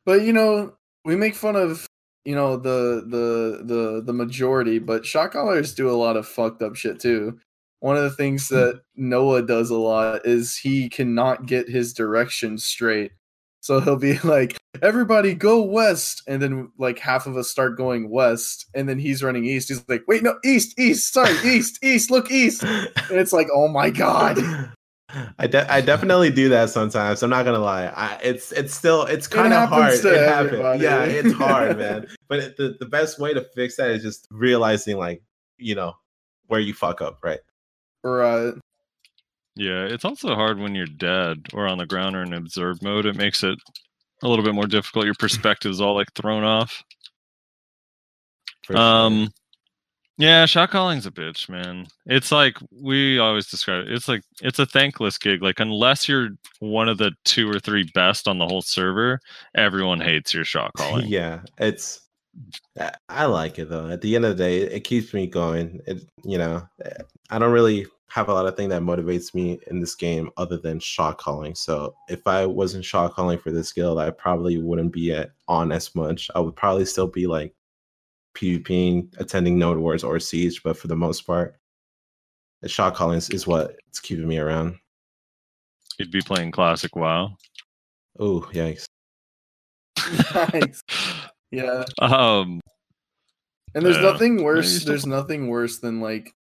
but 0.06 0.22
you 0.22 0.34
know, 0.34 0.76
we 1.06 1.16
make 1.16 1.36
fun 1.36 1.56
of 1.56 1.88
you 2.26 2.36
know 2.36 2.58
the 2.58 3.04
the 3.08 3.64
the 3.64 4.02
the 4.06 4.14
majority, 4.14 4.80
but 4.80 5.06
shot 5.06 5.32
callers 5.32 5.74
do 5.74 5.90
a 5.90 5.92
lot 5.92 6.18
of 6.18 6.28
fucked 6.28 6.62
up 6.62 6.76
shit 6.76 7.00
too. 7.00 7.40
One 7.80 7.96
of 7.96 8.04
the 8.04 8.12
things 8.12 8.50
that 8.50 8.82
Noah 8.96 9.42
does 9.42 9.70
a 9.70 9.78
lot 9.78 10.26
is 10.26 10.58
he 10.58 10.90
cannot 10.90 11.46
get 11.46 11.70
his 11.70 11.94
direction 11.94 12.58
straight. 12.58 13.14
So 13.62 13.80
he'll 13.80 13.96
be 13.98 14.18
like, 14.24 14.58
"Everybody 14.82 15.34
go 15.34 15.62
west," 15.62 16.24
and 16.28 16.42
then 16.42 16.72
like 16.78 17.00
half 17.00 17.28
of 17.28 17.36
us 17.38 17.50
start 17.50 17.78
going 17.78 18.10
west, 18.10 18.66
and 18.74 18.88
then 18.88 19.00
he's 19.00 19.24
running 19.24 19.46
east. 19.46 19.70
He's 19.70 19.88
like, 19.90 20.04
"Wait, 20.08 20.24
no, 20.24 20.38
east, 20.44 20.80
east, 20.80 21.14
sorry, 21.14 21.36
east, 21.44 21.84
east, 21.84 22.10
look 22.12 22.32
east." 22.32 22.64
And 22.64 22.90
it's 23.12 23.34
like, 23.34 23.48
"Oh 23.54 23.68
my 23.68 23.90
god." 23.90 24.38
I 25.40 25.48
de- 25.48 25.72
I 25.72 25.82
definitely 25.82 26.30
do 26.30 26.50
that 26.50 26.70
sometimes. 26.70 27.24
I'm 27.24 27.32
not 27.32 27.44
gonna 27.44 27.58
lie. 27.58 27.88
I, 27.88 28.20
it's 28.22 28.52
it's 28.52 28.76
still 28.76 29.04
it's 29.06 29.28
kind 29.28 29.52
of 29.54 29.68
hard. 29.70 30.00
to 30.02 30.14
It 30.14 30.28
happens. 30.28 30.82
Yeah, 30.84 31.04
it's 31.04 31.34
hard, 31.34 31.78
man. 31.80 32.08
But 32.28 32.40
it- 32.40 32.58
the 32.58 32.76
the 32.80 32.86
best 32.86 33.18
way 33.20 33.34
to 33.34 33.42
fix 33.56 33.76
that 33.78 33.90
is 33.90 34.04
just 34.04 34.28
realizing, 34.30 34.98
like, 34.98 35.24
you 35.58 35.74
know, 35.74 35.96
where 36.46 36.60
you 36.60 36.76
fuck 36.76 37.02
up, 37.02 37.18
right? 37.24 37.40
Right. 38.04 38.54
Yeah, 39.60 39.84
it's 39.84 40.06
also 40.06 40.36
hard 40.36 40.58
when 40.58 40.74
you're 40.74 40.86
dead 40.86 41.48
or 41.54 41.68
on 41.68 41.78
the 41.78 41.86
ground 41.86 42.16
or 42.16 42.24
in 42.24 42.34
observe 42.34 42.82
mode. 42.82 43.06
It 43.06 43.18
makes 43.18 43.44
it 43.44 43.60
a 44.24 44.28
little 44.28 44.46
bit 44.46 44.56
more 44.56 44.68
difficult. 44.68 45.04
Your 45.04 45.16
perspective 45.16 45.70
is 45.70 45.82
all 45.82 45.96
like 45.96 46.14
thrown 46.14 46.46
off. 46.46 46.82
Sure. 48.64 48.78
Um, 48.78 49.30
yeah, 50.18 50.46
shot 50.46 50.70
calling's 50.70 51.06
a 51.06 51.12
bitch, 51.12 51.50
man. 51.50 51.88
It's 52.06 52.32
like 52.32 52.56
we 52.72 53.20
always 53.20 53.48
describe 53.48 53.88
it. 53.88 53.92
It's 53.94 54.08
like 54.08 54.22
it's 54.42 54.60
a 54.60 54.66
thankless 54.66 55.18
gig. 55.18 55.42
Like 55.44 55.60
unless 55.60 56.08
you're 56.08 56.30
one 56.60 56.88
of 56.88 56.98
the 56.98 57.12
two 57.26 57.50
or 57.50 57.60
three 57.60 57.90
best 57.94 58.30
on 58.30 58.38
the 58.38 58.48
whole 58.48 58.62
server, 58.62 59.20
everyone 59.56 60.00
hates 60.00 60.34
your 60.34 60.46
shot 60.46 60.72
calling. 60.78 61.08
yeah, 61.08 61.42
it's. 61.58 62.00
I- 62.80 62.94
I 63.10 63.26
like 63.26 63.60
it 63.60 63.70
though. 63.70 63.90
At 63.90 64.00
the 64.00 64.16
end 64.16 64.24
of 64.24 64.38
the 64.38 64.44
day, 64.44 64.60
it 64.62 64.86
keeps 64.86 65.14
me 65.14 65.28
going. 65.28 65.82
It, 65.86 66.04
you 66.24 66.38
know, 66.38 66.66
eh, 66.86 66.92
I 67.30 67.40
don't 67.40 67.52
really 67.52 67.88
have 68.12 68.28
a 68.30 68.34
lot 68.34 68.48
of 68.48 68.56
thing 68.58 68.70
that 68.70 68.82
motivates 68.82 69.34
me 69.36 69.60
in 69.68 69.80
this 69.80 69.96
game 69.96 70.30
other 70.38 70.58
than 70.58 70.80
shot 70.80 71.18
calling. 71.18 71.54
So 71.56 71.96
if 72.10 72.26
I 72.28 72.46
wasn't 72.46 72.84
shot 72.86 73.14
calling 73.14 73.38
for 73.38 73.52
this 73.52 73.72
guild, 73.72 74.00
I 74.00 74.10
probably 74.10 74.58
wouldn't 74.58 74.92
be 74.92 75.14
at, 75.14 75.32
on 75.48 75.72
as 75.72 75.94
much. 75.96 76.30
I 76.34 76.40
would 76.40 76.56
probably 76.56 76.86
still 76.86 77.08
be 77.08 77.28
like 77.28 77.54
PvPing, 78.36 79.14
attending 79.20 79.60
Node 79.60 79.78
Wars 79.78 80.04
or 80.04 80.20
Siege, 80.20 80.64
but 80.64 80.78
for 80.78 80.88
the 80.88 80.96
most 80.96 81.22
part, 81.28 81.56
the 82.62 82.70
shot 82.70 82.96
calling 82.96 83.18
is, 83.18 83.30
is 83.30 83.46
what 83.48 83.76
is 83.92 84.00
keeping 84.00 84.28
me 84.28 84.38
around. 84.40 84.78
You'd 85.98 86.12
be 86.12 86.22
playing 86.22 86.52
classic 86.52 86.96
WoW. 86.96 87.36
Oh, 88.20 88.42
yikes. 88.54 88.86
nice. 90.54 90.82
Yeah. 91.52 91.84
Um, 92.00 92.60
And 93.76 93.86
there's 93.86 93.98
Yeah. 93.98 94.02
nothing 94.12 94.44
worse. 94.44 94.84
There's 94.84 95.06
nothing 95.06 95.48
worse 95.48 95.80
than 95.80 96.02
like 96.02 96.34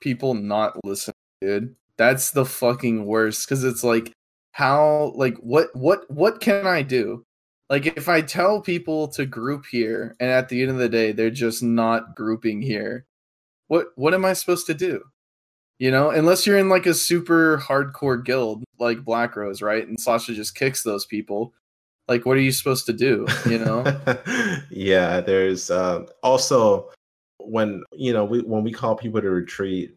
people 0.00 0.34
not 0.34 0.76
listening, 0.84 1.14
dude. 1.40 1.74
That's 1.96 2.30
the 2.30 2.44
fucking 2.44 3.06
worst 3.06 3.48
because 3.48 3.64
it's 3.64 3.82
like 3.82 4.12
how 4.52 5.12
like 5.14 5.36
what 5.38 5.68
what 5.74 6.08
what 6.10 6.40
can 6.40 6.66
I 6.66 6.82
do? 6.82 7.24
Like 7.70 7.86
if 7.86 8.08
I 8.08 8.22
tell 8.22 8.60
people 8.60 9.08
to 9.08 9.26
group 9.26 9.66
here 9.66 10.16
and 10.20 10.30
at 10.30 10.48
the 10.48 10.62
end 10.62 10.70
of 10.70 10.78
the 10.78 10.88
day 10.88 11.12
they're 11.12 11.30
just 11.30 11.62
not 11.62 12.16
grouping 12.16 12.62
here, 12.62 13.04
what 13.68 13.88
what 13.96 14.14
am 14.14 14.24
I 14.24 14.32
supposed 14.32 14.66
to 14.66 14.74
do? 14.74 15.02
You 15.78 15.92
know, 15.92 16.10
unless 16.10 16.46
you're 16.46 16.58
in 16.58 16.68
like 16.68 16.86
a 16.86 16.94
super 16.94 17.58
hardcore 17.58 18.24
guild 18.24 18.64
like 18.80 19.04
Black 19.04 19.36
Rose, 19.36 19.62
right? 19.62 19.86
And 19.86 19.98
Sasha 19.98 20.34
just 20.34 20.56
kicks 20.56 20.82
those 20.82 21.06
people. 21.06 21.54
Like, 22.08 22.24
what 22.26 22.36
are 22.36 22.40
you 22.40 22.52
supposed 22.52 22.86
to 22.86 22.92
do? 22.92 23.26
You 23.48 23.58
know? 23.58 23.84
yeah, 24.70 25.20
there's 25.20 25.70
uh, 25.70 26.06
also 26.22 26.90
when 27.48 27.82
you 27.92 28.12
know 28.12 28.24
we 28.24 28.40
when 28.42 28.64
we 28.64 28.72
call 28.72 28.94
people 28.96 29.20
to 29.20 29.30
retreat, 29.30 29.96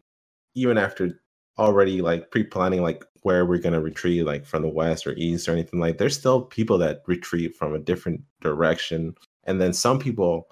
even 0.54 0.78
after 0.78 1.20
already 1.58 2.00
like 2.02 2.30
pre-planning 2.30 2.82
like 2.82 3.04
where 3.22 3.46
we're 3.46 3.58
gonna 3.58 3.80
retreat, 3.80 4.24
like 4.26 4.44
from 4.46 4.62
the 4.62 4.68
west 4.68 5.06
or 5.06 5.12
east 5.16 5.48
or 5.48 5.52
anything 5.52 5.80
like, 5.80 5.98
there's 5.98 6.16
still 6.18 6.42
people 6.42 6.78
that 6.78 7.02
retreat 7.06 7.54
from 7.54 7.74
a 7.74 7.78
different 7.78 8.20
direction, 8.40 9.14
and 9.44 9.60
then 9.60 9.72
some 9.72 9.98
people. 9.98 10.48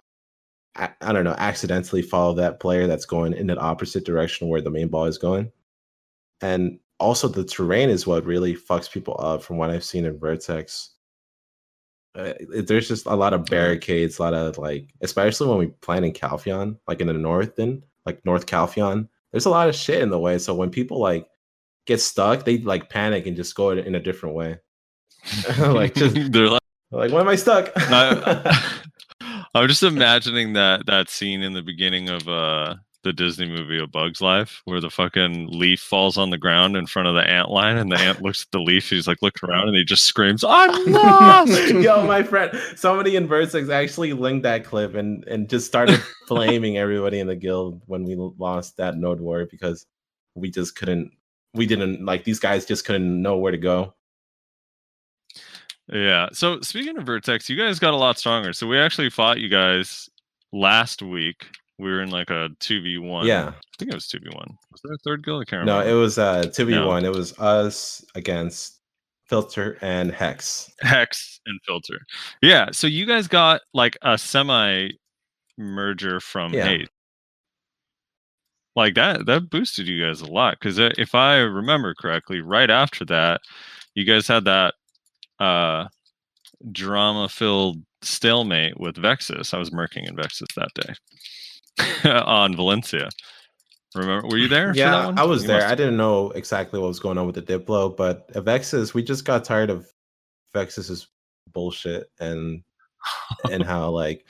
I, 0.77 0.91
I 1.01 1.13
don't 1.13 1.25
know, 1.25 1.35
accidentally 1.37 2.01
follow 2.01 2.33
that 2.35 2.61
player 2.61 2.87
that's 2.87 3.05
going 3.05 3.33
in 3.35 3.49
the 3.49 3.59
opposite 3.59 4.05
direction 4.05 4.47
where 4.49 4.61
the 4.61 4.71
main 4.71 4.87
ball 4.87 5.07
is 5.07 5.19
going. 5.19 5.51
And 6.43 6.79
also 7.01 7.27
the 7.27 7.45
terrain 7.45 7.91
is 7.91 8.07
what 8.07 8.25
really 8.25 8.55
fucks 8.55 8.91
people 8.91 9.17
up 9.19 9.43
from 9.43 9.57
what 9.57 9.71
I've 9.71 9.83
seen 9.83 10.05
in 10.05 10.19
Vertex 10.19 10.90
uh, 12.15 12.33
there's 12.67 12.88
just 12.88 13.06
a 13.06 13.15
lot 13.15 13.33
of 13.33 13.44
barricades, 13.46 14.19
a 14.19 14.23
lot 14.23 14.35
of 14.35 14.58
like, 14.58 14.92
especially 15.00 15.48
when 15.48 15.58
we 15.58 15.67
plan 15.81 16.04
in 16.04 16.13
Calpheon, 16.13 16.77
like 16.88 17.00
in 17.00 17.06
the 17.06 17.13
north, 17.13 17.56
then 17.56 17.83
like 18.06 18.25
North 18.25 18.46
Calpheon, 18.46 19.08
there's 19.31 19.46
a 19.46 19.50
lot 19.50 19.69
of 19.69 19.75
shit 19.75 20.02
in 20.02 20.11
the 20.11 20.19
way. 20.19 20.38
So 20.38 20.54
when 20.54 20.71
people 20.71 20.98
like 20.98 21.29
get 21.87 22.00
stuck, 22.00 22.44
they 22.44 22.58
like 22.58 22.90
panic 22.90 23.27
and 23.27 23.37
just 23.37 23.54
go 23.54 23.71
in 23.71 23.94
a 23.94 24.00
different 24.00 24.35
way. 24.35 24.58
like 25.58 25.94
just 25.94 26.15
they're 26.33 26.48
like, 26.48 26.63
like, 26.90 27.13
why 27.13 27.21
am 27.21 27.29
I 27.29 27.37
stuck? 27.37 27.71
No, 27.90 28.42
I'm 29.54 29.69
just 29.69 29.83
imagining 29.83 30.54
that 30.54 30.87
that 30.87 31.08
scene 31.08 31.42
in 31.42 31.52
the 31.52 31.63
beginning 31.63 32.08
of 32.08 32.27
uh 32.27 32.75
the 33.03 33.13
Disney 33.13 33.46
movie 33.48 33.79
A 33.79 33.87
Bug's 33.87 34.21
Life, 34.21 34.63
where 34.65 34.81
the 34.81 34.90
fucking 34.90 35.48
leaf 35.51 35.81
falls 35.81 36.19
on 36.19 36.31
the 36.31 36.38
ground 36.38 36.77
in 36.77 36.87
front 36.87 37.09
of 37.09 37.15
the 37.15 37.29
ant 37.29 37.51
line, 37.51 37.77
and 37.77 37.90
the 37.90 37.98
ant 37.98 38.23
looks 38.23 38.42
at 38.42 38.51
the 38.51 38.61
leaf. 38.61 38.90
He's 38.90 39.07
like 39.07 39.23
looking 39.23 39.48
around, 39.48 39.69
and 39.69 39.77
he 39.77 39.85
just 39.85 40.05
screams, 40.05 40.44
"I'm 40.44 40.71
lost!" 40.92 41.71
Yo, 41.71 42.07
my 42.07 42.23
friend, 42.23 42.59
somebody 42.77 43.17
in 43.17 43.27
Vertex 43.27 43.69
actually 43.69 44.13
linked 44.13 44.42
that 44.42 44.65
clip 44.65 44.94
and 44.94 45.25
and 45.25 45.48
just 45.48 45.67
started 45.67 46.01
flaming 46.29 46.79
everybody 46.79 47.21
in 47.21 47.27
the 47.27 47.37
guild 47.37 47.81
when 47.87 48.05
we 48.05 48.15
lost 48.17 48.77
that 48.77 48.96
node 48.96 49.21
war 49.21 49.46
because 49.51 49.87
we 50.35 50.51
just 50.51 50.77
couldn't. 50.77 51.13
We 51.55 51.67
didn't 51.67 52.05
like 52.05 52.25
these 52.25 52.38
guys 52.38 52.65
just 52.65 52.85
couldn't 52.85 53.23
know 53.23 53.37
where 53.37 53.53
to 53.53 53.59
go. 53.59 53.94
Yeah. 55.92 56.29
So 56.33 56.61
speaking 56.61 56.96
of 56.96 57.05
Vertex, 57.05 57.48
you 57.48 57.57
guys 57.57 57.79
got 57.79 57.94
a 57.94 57.96
lot 57.96 58.19
stronger. 58.19 58.53
So 58.53 58.67
we 58.67 58.79
actually 58.79 59.11
fought 59.11 59.40
you 59.40 59.48
guys 59.48 60.09
last 60.53 61.03
week. 61.03 61.46
We 61.81 61.90
were 61.90 62.02
in 62.02 62.10
like 62.10 62.31
a 62.31 62.50
two 62.60 62.83
v 62.83 62.98
one. 62.98 63.26
Yeah. 63.26 63.48
I 63.48 63.54
think 63.78 63.90
it 63.90 63.94
was 63.94 64.06
two 64.06 64.18
v 64.20 64.28
one. 64.35 64.56
Was 64.70 64.81
there 64.85 64.92
a 64.94 64.98
third 64.98 65.24
guild? 65.24 65.42
I 65.42 65.44
can't 65.50 65.64
No, 65.66 65.78
remember. 65.78 65.96
it 65.98 66.00
was 66.00 66.18
uh 66.18 66.42
two 66.52 66.66
v 66.66 66.78
one. 66.78 67.04
It 67.04 67.12
was 67.12 67.37
us 67.38 68.04
against 68.14 68.81
Filter 69.28 69.78
and 69.81 70.10
Hex. 70.12 70.70
Hex 70.81 71.40
and 71.46 71.58
Filter. 71.66 71.98
Yeah. 72.42 72.70
So 72.72 72.87
you 72.87 73.06
guys 73.06 73.28
got 73.28 73.60
like 73.74 73.96
a 74.02 74.18
semi 74.18 74.90
merger 75.56 76.20
from 76.20 76.52
Yeah. 76.52 76.68
eight. 76.68 76.88
Like 78.76 78.94
that, 78.94 79.26
that 79.26 79.50
boosted 79.50 79.88
you 79.88 80.04
guys 80.04 80.20
a 80.20 80.26
lot. 80.31 80.56
Because 80.58 80.78
if 80.78 81.14
I 81.14 81.38
remember 81.38 81.94
correctly, 81.94 82.40
right 82.40 82.70
after 82.70 83.04
that, 83.06 83.40
you 83.94 84.04
guys 84.04 84.26
had 84.28 84.44
that 84.44 84.74
uh 85.38 85.87
drama 86.72 87.28
filled 87.28 87.78
stalemate 88.02 88.78
with 88.78 88.96
Vexus. 88.96 89.52
I 89.54 89.58
was 89.58 89.70
murking 89.70 90.08
in 90.08 90.16
Vexus 90.16 90.48
that 90.56 90.68
day 90.74 90.94
on 92.04 92.56
Valencia. 92.56 93.08
Remember, 93.94 94.28
were 94.28 94.38
you 94.38 94.48
there? 94.48 94.72
for 94.72 94.78
that 94.78 95.14
Yeah? 95.14 95.22
I 95.22 95.24
was 95.24 95.42
You 95.42 95.48
there. 95.48 95.66
I 95.66 95.74
didn't 95.74 95.96
know 95.96 96.31
exactly 96.31 96.78
what 96.78 96.88
was 96.88 97.00
going 97.00 97.18
on 97.18 97.26
with 97.26 97.35
the 97.35 97.42
Diplo, 97.42 97.96
but 97.96 98.31
Vexus, 98.35 98.94
we 98.94 99.02
just 99.02 99.24
got 99.24 99.44
tired 99.44 99.70
of 99.70 99.87
Vexus's 100.52 101.08
bullshit 101.52 102.10
and 102.20 102.62
and 103.50 103.64
how 103.64 103.90
like 104.02 104.26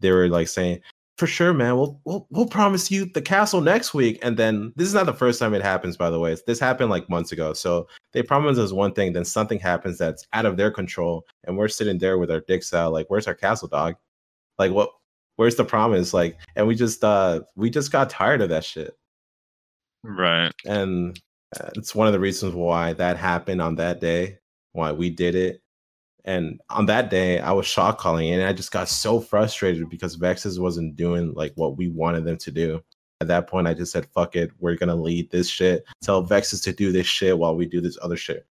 they 0.00 0.10
were 0.10 0.28
like 0.28 0.48
saying, 0.48 0.80
for 1.18 1.26
sure, 1.26 1.52
man, 1.52 1.76
we'll 1.76 2.00
we'll 2.04 2.26
we'll 2.30 2.46
promise 2.46 2.90
you 2.90 3.04
the 3.04 3.20
castle 3.20 3.60
next 3.60 3.92
week. 3.92 4.18
And 4.22 4.36
then 4.36 4.72
this 4.76 4.88
is 4.88 4.94
not 4.94 5.06
the 5.06 5.12
first 5.12 5.38
time 5.38 5.54
it 5.54 5.62
happens, 5.62 5.96
by 5.96 6.10
the 6.10 6.18
way. 6.18 6.36
This 6.46 6.58
happened 6.58 6.90
like 6.90 7.08
months 7.10 7.32
ago. 7.32 7.52
So 7.52 7.86
they 8.12 8.22
promise 8.22 8.58
us 8.58 8.72
one 8.72 8.92
thing, 8.94 9.12
then 9.12 9.24
something 9.24 9.58
happens 9.58 9.98
that's 9.98 10.26
out 10.32 10.46
of 10.46 10.56
their 10.56 10.70
control, 10.70 11.24
and 11.44 11.56
we're 11.56 11.68
sitting 11.68 11.98
there 11.98 12.18
with 12.18 12.30
our 12.30 12.40
dicks 12.40 12.72
out, 12.72 12.92
like, 12.92 13.06
where's 13.08 13.26
our 13.26 13.34
castle, 13.34 13.68
dog? 13.68 13.96
Like, 14.58 14.72
what? 14.72 14.90
Where's 15.36 15.56
the 15.56 15.64
promise? 15.64 16.12
Like, 16.14 16.38
and 16.56 16.66
we 16.66 16.74
just 16.74 17.02
uh 17.04 17.40
we 17.56 17.70
just 17.70 17.90
got 17.92 18.10
tired 18.10 18.40
of 18.42 18.48
that 18.50 18.64
shit 18.64 18.94
Right. 20.04 20.52
and 20.66 21.18
uh, 21.58 21.70
it's 21.76 21.94
one 21.94 22.06
of 22.06 22.12
the 22.12 22.20
reasons 22.20 22.54
why 22.54 22.92
that 22.94 23.16
happened 23.16 23.62
on 23.62 23.76
that 23.76 24.00
day 24.00 24.38
why 24.72 24.90
we 24.90 25.10
did 25.10 25.34
it 25.34 25.62
and 26.24 26.60
on 26.70 26.86
that 26.86 27.10
day 27.10 27.38
i 27.40 27.52
was 27.52 27.66
shot 27.66 27.98
calling 27.98 28.30
and 28.32 28.42
i 28.42 28.52
just 28.52 28.72
got 28.72 28.88
so 28.88 29.20
frustrated 29.20 29.88
because 29.90 30.14
Vexus 30.16 30.58
wasn't 30.58 30.96
doing 30.96 31.32
like 31.34 31.52
what 31.56 31.76
we 31.76 31.88
wanted 31.88 32.24
them 32.24 32.36
to 32.38 32.50
do 32.50 32.82
at 33.20 33.28
that 33.28 33.46
point 33.48 33.68
i 33.68 33.74
just 33.74 33.92
said 33.92 34.06
fuck 34.14 34.34
it 34.34 34.50
we're 34.58 34.76
gonna 34.76 34.94
lead 34.96 35.30
this 35.30 35.48
shit 35.48 35.84
tell 36.02 36.22
Vexus 36.22 36.60
to 36.62 36.72
do 36.72 36.90
this 36.90 37.06
shit 37.06 37.36
while 37.38 37.54
we 37.54 37.66
do 37.66 37.80
this 37.80 37.98
other 38.02 38.16
shit 38.16 38.46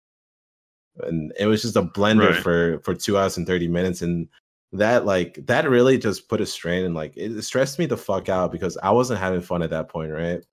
and 1.05 1.33
it 1.39 1.47
was 1.47 1.63
just 1.63 1.77
a 1.77 1.83
blender 1.83 2.31
Right. 2.33 2.43
for 2.43 2.81
for 2.81 2.95
two 2.95 3.17
hours 3.17 3.37
and 3.39 3.47
30 3.47 3.69
minutes 3.69 4.03
and 4.03 4.29
that 4.73 5.07
like 5.07 5.39
that 5.47 5.69
really 5.69 5.97
just 5.99 6.29
put 6.29 6.41
a 6.41 6.47
strain 6.47 6.85
and 6.85 6.95
like 6.95 7.15
it 7.17 7.41
stressed 7.43 7.79
me 7.79 7.87
the 7.87 7.97
fuck 7.97 8.29
out 8.29 8.53
because 8.53 8.77
i 8.83 8.91
wasn't 8.91 9.19
having 9.19 9.41
fun 9.41 9.63
at 9.63 9.71
that 9.71 9.89
point 9.89 10.13
right? 10.13 10.45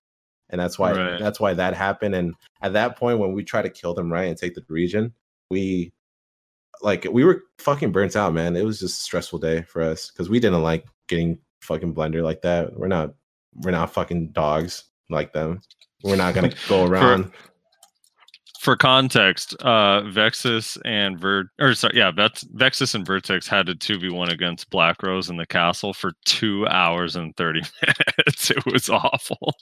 And 0.48 0.60
that's 0.60 0.78
why 0.78 0.92
Right. 0.92 1.18
that's 1.20 1.40
why 1.40 1.54
that 1.54 1.74
happened 1.74 2.14
and 2.14 2.34
at 2.62 2.72
that 2.74 2.96
point 2.96 3.18
when 3.18 3.32
we 3.32 3.42
try 3.44 3.62
to 3.62 3.68
kill 3.68 3.94
them 3.94 4.12
right 4.12 4.28
and 4.28 4.38
take 4.38 4.54
the 4.54 4.64
region 4.68 5.12
we 5.50 5.92
like 6.82 7.06
we 7.10 7.24
were 7.24 7.42
fucking 7.58 7.92
burnt 7.92 8.16
out 8.16 8.34
man. 8.34 8.56
It 8.56 8.64
was 8.64 8.80
just 8.80 9.00
a 9.00 9.02
stressful 9.02 9.38
day 9.38 9.62
for 9.62 9.82
us 9.82 10.10
because 10.10 10.28
we 10.28 10.40
didn't 10.40 10.62
like 10.62 10.86
getting 11.08 11.38
fucking 11.62 11.94
blender 11.94 12.22
like 12.22 12.42
that. 12.42 12.78
We're 12.78 12.88
not 12.88 13.14
we're 13.62 13.70
not 13.70 13.92
fucking 13.92 14.28
dogs 14.32 14.84
like 15.10 15.32
them. 15.32 15.60
We're 16.02 16.16
not 16.16 16.34
gonna 16.34 16.52
go 16.68 16.84
around 16.84 17.32
For 18.66 18.74
context, 18.74 19.54
uh 19.60 20.02
Vexus 20.10 20.76
and 20.84 21.20
Vert 21.20 21.46
or 21.60 21.72
sorry, 21.74 21.98
yeah, 21.98 22.10
Vex, 22.10 22.42
Vexus 22.52 22.96
and 22.96 23.06
Vertex 23.06 23.46
had 23.46 23.68
a 23.68 23.76
2v1 23.76 24.32
against 24.32 24.70
Black 24.70 25.04
Rose 25.04 25.30
in 25.30 25.36
the 25.36 25.46
castle 25.46 25.94
for 25.94 26.14
two 26.24 26.66
hours 26.66 27.14
and 27.14 27.32
30 27.36 27.60
minutes. 27.86 28.50
It 28.50 28.66
was 28.66 28.88
awful. 28.90 29.54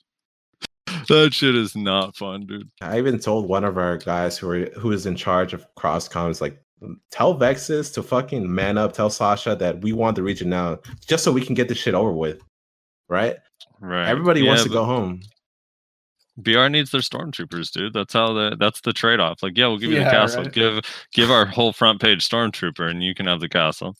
That 1.08 1.34
shit 1.34 1.54
is 1.54 1.76
not 1.76 2.16
fun, 2.16 2.46
dude. 2.46 2.70
I 2.80 2.96
even 2.96 3.18
told 3.18 3.46
one 3.46 3.64
of 3.64 3.76
our 3.76 3.98
guys 3.98 4.38
who 4.38 4.64
who 4.70 4.90
is 4.90 5.04
in 5.04 5.16
charge 5.16 5.52
of 5.52 5.66
cross 5.74 6.08
comms, 6.08 6.40
like, 6.40 6.58
tell 7.10 7.34
Vexus 7.34 7.90
to 7.90 8.02
fucking 8.02 8.54
man 8.54 8.78
up. 8.78 8.94
Tell 8.94 9.10
Sasha 9.10 9.54
that 9.56 9.82
we 9.82 9.92
want 9.92 10.16
the 10.16 10.22
region 10.22 10.48
now, 10.48 10.78
just 11.06 11.24
so 11.24 11.30
we 11.30 11.44
can 11.44 11.54
get 11.54 11.68
this 11.68 11.76
shit 11.76 11.92
over 11.92 12.10
with. 12.12 12.40
Right? 13.10 13.36
Right. 13.80 14.08
Everybody 14.08 14.40
Yeah, 14.40 14.48
wants 14.48 14.62
to 14.62 14.70
but 14.70 14.76
go 14.76 14.84
home. 14.86 15.20
BR 16.36 16.68
needs 16.68 16.90
their 16.90 17.00
stormtroopers, 17.00 17.70
dude. 17.70 17.92
That's 17.92 18.12
how 18.12 18.32
the 18.32 18.56
that's 18.58 18.80
the 18.80 18.92
trade 18.92 19.20
off. 19.20 19.42
Like, 19.42 19.56
yeah, 19.56 19.68
we'll 19.68 19.78
give 19.78 19.90
you 19.90 19.98
Yeah, 19.98 20.04
the 20.04 20.10
castle. 20.10 20.42
right. 20.42 20.52
Give 20.52 20.80
give 21.12 21.30
our 21.30 21.46
whole 21.46 21.72
front 21.72 22.00
page 22.00 22.28
stormtrooper, 22.28 22.90
and 22.90 23.02
you 23.02 23.14
can 23.14 23.26
have 23.26 23.40
the 23.40 23.48
castle. 23.48 23.94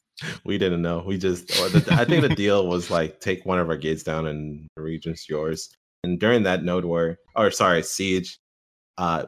We 0.44 0.58
didn't 0.58 0.82
know. 0.82 1.02
We 1.06 1.18
just. 1.18 1.48
The, 1.48 1.86
I 1.92 2.04
think 2.04 2.22
the 2.22 2.34
deal 2.34 2.66
was 2.66 2.90
like 2.90 3.20
take 3.20 3.44
one 3.46 3.58
of 3.58 3.68
our 3.68 3.76
gates 3.76 4.02
down, 4.02 4.26
and 4.26 4.66
the 4.76 4.82
region's 4.82 5.28
yours. 5.28 5.68
And 6.02 6.18
during 6.20 6.42
that 6.42 6.64
node 6.64 6.84
war, 6.84 7.18
or 7.34 7.50
sorry, 7.50 7.82
siege, 7.82 8.38
uh, 8.98 9.24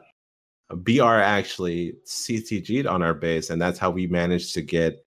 BR 0.69 1.03
actually 1.03 1.93
CTG'd 2.05 2.85
on 2.87 3.01
our 3.01 3.13
base, 3.13 3.49
and 3.49 3.61
that's 3.61 3.79
how 3.79 3.89
we 3.89 4.07
managed 4.07 4.53
to 4.53 4.61
get 4.61 5.03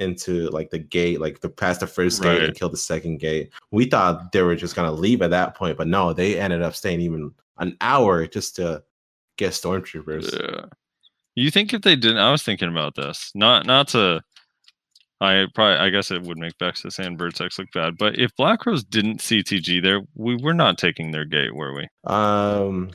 into 0.00 0.48
like 0.50 0.70
the 0.70 0.78
gate, 0.78 1.20
like 1.20 1.40
the 1.40 1.48
past 1.48 1.80
the 1.80 1.86
first 1.86 2.22
gate 2.22 2.42
and 2.42 2.54
kill 2.54 2.68
the 2.68 2.76
second 2.76 3.18
gate. 3.18 3.50
We 3.70 3.84
thought 3.84 4.32
they 4.32 4.42
were 4.42 4.56
just 4.56 4.74
gonna 4.74 4.92
leave 4.92 5.22
at 5.22 5.30
that 5.30 5.54
point, 5.54 5.76
but 5.76 5.88
no, 5.88 6.12
they 6.12 6.38
ended 6.38 6.62
up 6.62 6.74
staying 6.74 7.00
even 7.00 7.32
an 7.58 7.76
hour 7.80 8.26
just 8.26 8.56
to 8.56 8.82
get 9.36 9.52
stormtroopers. 9.52 10.32
Yeah. 10.32 10.66
You 11.34 11.50
think 11.50 11.72
if 11.72 11.82
they 11.82 11.96
didn't? 11.96 12.18
I 12.18 12.30
was 12.30 12.42
thinking 12.42 12.68
about 12.68 12.94
this. 12.96 13.30
Not 13.34 13.66
not 13.66 13.88
to. 13.88 14.22
I 15.22 15.46
probably 15.54 15.76
I 15.76 15.90
guess 15.90 16.10
it 16.10 16.22
would 16.22 16.38
make 16.38 16.54
Vexus 16.58 16.98
and 16.98 17.18
Vertex 17.18 17.58
look 17.58 17.68
bad, 17.72 17.98
but 17.98 18.18
if 18.18 18.34
Black 18.36 18.64
Rose 18.64 18.82
didn't 18.82 19.18
CTG 19.18 19.82
there, 19.82 20.00
we 20.14 20.36
were 20.36 20.54
not 20.54 20.78
taking 20.78 21.10
their 21.10 21.26
gate, 21.26 21.54
were 21.54 21.74
we? 21.74 21.86
Um, 22.04 22.90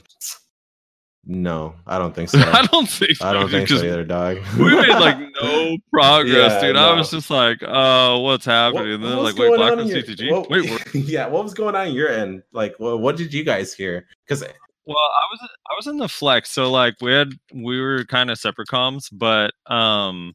no, 1.26 1.76
I 1.88 1.98
don't 1.98 2.14
think 2.16 2.30
so. 2.32 2.40
I 2.40 2.66
don't 2.72 2.88
think. 2.90 3.18
So, 3.18 3.28
I 3.28 3.34
don't 3.34 3.50
think 3.50 3.68
so 3.68 3.76
'cause 3.76 3.84
either, 3.84 4.04
dog. 4.04 4.38
We 4.60 4.76
made 4.76 4.90
like 4.90 5.18
no 5.42 5.78
progress, 5.92 6.54
Yeah, 6.54 6.62
dude. 6.62 6.76
I 6.76 6.94
was 6.94 7.10
just 7.12 7.30
like, 7.30 7.60
"Oh, 7.66 8.20
what's 8.20 8.46
happening?" 8.46 8.94
and 8.94 9.04
then 9.04 9.18
like, 9.18 9.36
"Wait, 9.38 9.56
Black 9.56 9.74
on 9.78 9.88
your- 9.88 10.02
CTG? 10.04 10.32
what- 10.32 10.50
Wait, 10.50 10.70
what? 10.70 10.94
yeah, 10.96 11.28
what 11.28 11.44
was 11.44 11.54
going 11.54 11.76
on 11.76 11.88
in 11.88 11.94
your 11.94 12.10
end? 12.10 12.44
Like, 12.52 12.76
what, 12.78 13.00
what 13.00 13.18
did 13.18 13.34
you 13.34 13.44
guys 13.44 13.74
hear? 13.74 14.06
Because 14.28 14.42
Well, 14.86 14.98
I 14.98 15.26
was 15.32 15.40
I 15.42 15.74
was 15.76 15.88
in 15.88 15.98
the 15.98 16.08
flex, 16.08 16.52
so 16.52 16.70
like 16.72 16.96
we 17.02 17.12
had 17.12 17.30
we 17.54 17.82
were 17.82 18.06
kind 18.06 18.30
of 18.30 18.38
separate 18.38 18.68
comms, 18.68 19.08
but 19.12 19.52
um, 19.66 20.34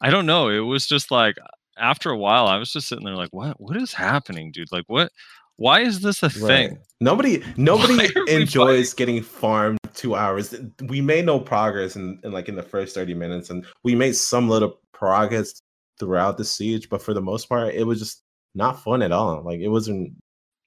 I 0.00 0.10
don't 0.10 0.26
know. 0.26 0.48
It 0.48 0.60
was 0.60 0.86
just 0.86 1.10
like 1.10 1.36
after 1.76 2.10
a 2.10 2.16
while, 2.16 2.46
I 2.46 2.56
was 2.58 2.72
just 2.72 2.86
sitting 2.86 3.04
there 3.04 3.16
like, 3.16 3.32
what 3.32 3.60
What 3.60 3.76
is 3.76 3.92
happening, 3.92 4.52
dude? 4.52 4.70
Like, 4.70 4.84
what? 4.86 5.10
Why 5.56 5.80
is 5.80 6.00
this 6.00 6.22
a 6.22 6.30
thing? 6.30 6.78
Nobody, 7.00 7.42
nobody 7.56 8.08
enjoys 8.28 8.92
getting 8.94 9.22
farmed 9.22 9.78
two 9.94 10.14
hours. 10.16 10.54
We 10.88 11.00
made 11.00 11.26
no 11.26 11.38
progress 11.38 11.96
in, 11.96 12.18
in 12.24 12.32
like 12.32 12.48
in 12.48 12.56
the 12.56 12.62
first 12.62 12.94
thirty 12.94 13.14
minutes, 13.14 13.50
and 13.50 13.64
we 13.82 13.94
made 13.94 14.16
some 14.16 14.48
little 14.48 14.80
progress 14.92 15.60
throughout 16.00 16.38
the 16.38 16.44
siege. 16.44 16.88
But 16.88 17.02
for 17.02 17.14
the 17.14 17.20
most 17.20 17.48
part, 17.48 17.74
it 17.74 17.84
was 17.84 17.98
just 18.00 18.22
not 18.54 18.82
fun 18.82 19.02
at 19.02 19.12
all. 19.12 19.42
Like 19.42 19.60
it 19.60 19.68
wasn't. 19.68 20.14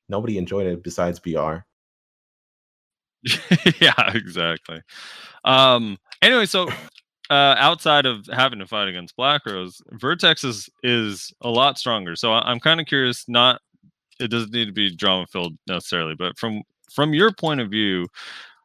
Nobody 0.10 0.38
enjoyed 0.38 0.68
it 0.68 0.84
besides 0.84 1.20
BR. 1.20 1.58
yeah, 3.82 4.12
exactly. 4.14 4.82
Um. 5.44 5.98
Anyway, 6.22 6.46
so 6.46 6.70
uh, 7.30 7.56
outside 7.58 8.06
of 8.06 8.26
having 8.32 8.60
to 8.60 8.68
fight 8.68 8.88
against 8.88 9.16
Black 9.16 9.46
Rose, 9.46 9.82
Vertex 9.92 10.44
is 10.44 10.70
is 10.84 11.34
a 11.42 11.50
lot 11.50 11.78
stronger. 11.78 12.16
So 12.16 12.32
I- 12.32 12.50
I'm 12.50 12.60
kind 12.60 12.80
of 12.80 12.86
curious. 12.88 13.26
Not 13.28 13.60
it 14.20 14.30
doesn't 14.30 14.54
need 14.54 14.66
to 14.66 14.72
be 14.72 14.96
drama 14.96 15.28
filled 15.28 15.58
necessarily, 15.68 16.16
but 16.16 16.38
from 16.38 16.64
from 16.92 17.14
your 17.14 17.32
point 17.32 17.62
of 17.62 17.70
view, 17.70 18.08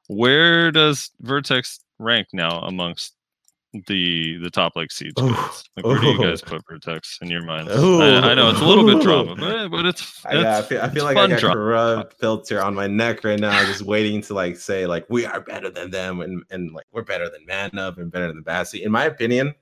where 0.08 0.70
does 0.70 1.10
Vertex 1.20 1.80
rank 1.98 2.28
now 2.32 2.60
amongst 2.60 3.14
the 3.86 4.36
the 4.38 4.50
top 4.50 4.76
like 4.76 4.92
siege 4.92 5.14
Ooh. 5.18 5.30
Like 5.76 5.86
where 5.86 5.98
do 5.98 6.06
you 6.08 6.22
guys 6.22 6.42
put 6.42 6.62
Vertex 6.68 7.18
in 7.22 7.30
your 7.30 7.42
mind? 7.42 7.70
Ooh, 7.70 8.02
I, 8.02 8.32
I 8.32 8.34
know 8.34 8.50
it's 8.50 8.60
a 8.60 8.64
little 8.64 8.84
bit 8.84 9.00
drama, 9.00 9.34
but 9.34 9.68
but 9.68 9.86
it's, 9.86 10.24
I, 10.26 10.34
yeah, 10.34 10.56
I 10.56 10.58
it's 10.58 10.68
feel, 10.68 10.80
I 10.82 10.88
feel 10.90 11.04
like 11.04 11.16
I 11.16 11.20
fun 11.20 11.30
got 11.30 11.40
drama. 11.40 11.54
corrupt 11.54 12.20
filter 12.20 12.62
on 12.62 12.74
my 12.74 12.86
neck 12.86 13.24
right 13.24 13.40
now, 13.40 13.64
just 13.64 13.82
waiting 13.82 14.20
to 14.22 14.34
like 14.34 14.56
say 14.56 14.86
like 14.86 15.06
we 15.08 15.24
are 15.24 15.40
better 15.40 15.70
than 15.70 15.90
them 15.90 16.20
and 16.20 16.42
and 16.50 16.72
like 16.72 16.84
we're 16.92 17.02
better 17.02 17.30
than 17.30 17.46
Man 17.46 17.78
Up 17.78 17.96
and 17.96 18.10
better 18.10 18.28
than 18.28 18.42
Bassy. 18.42 18.84
In 18.84 18.92
my 18.92 19.04
opinion, 19.04 19.54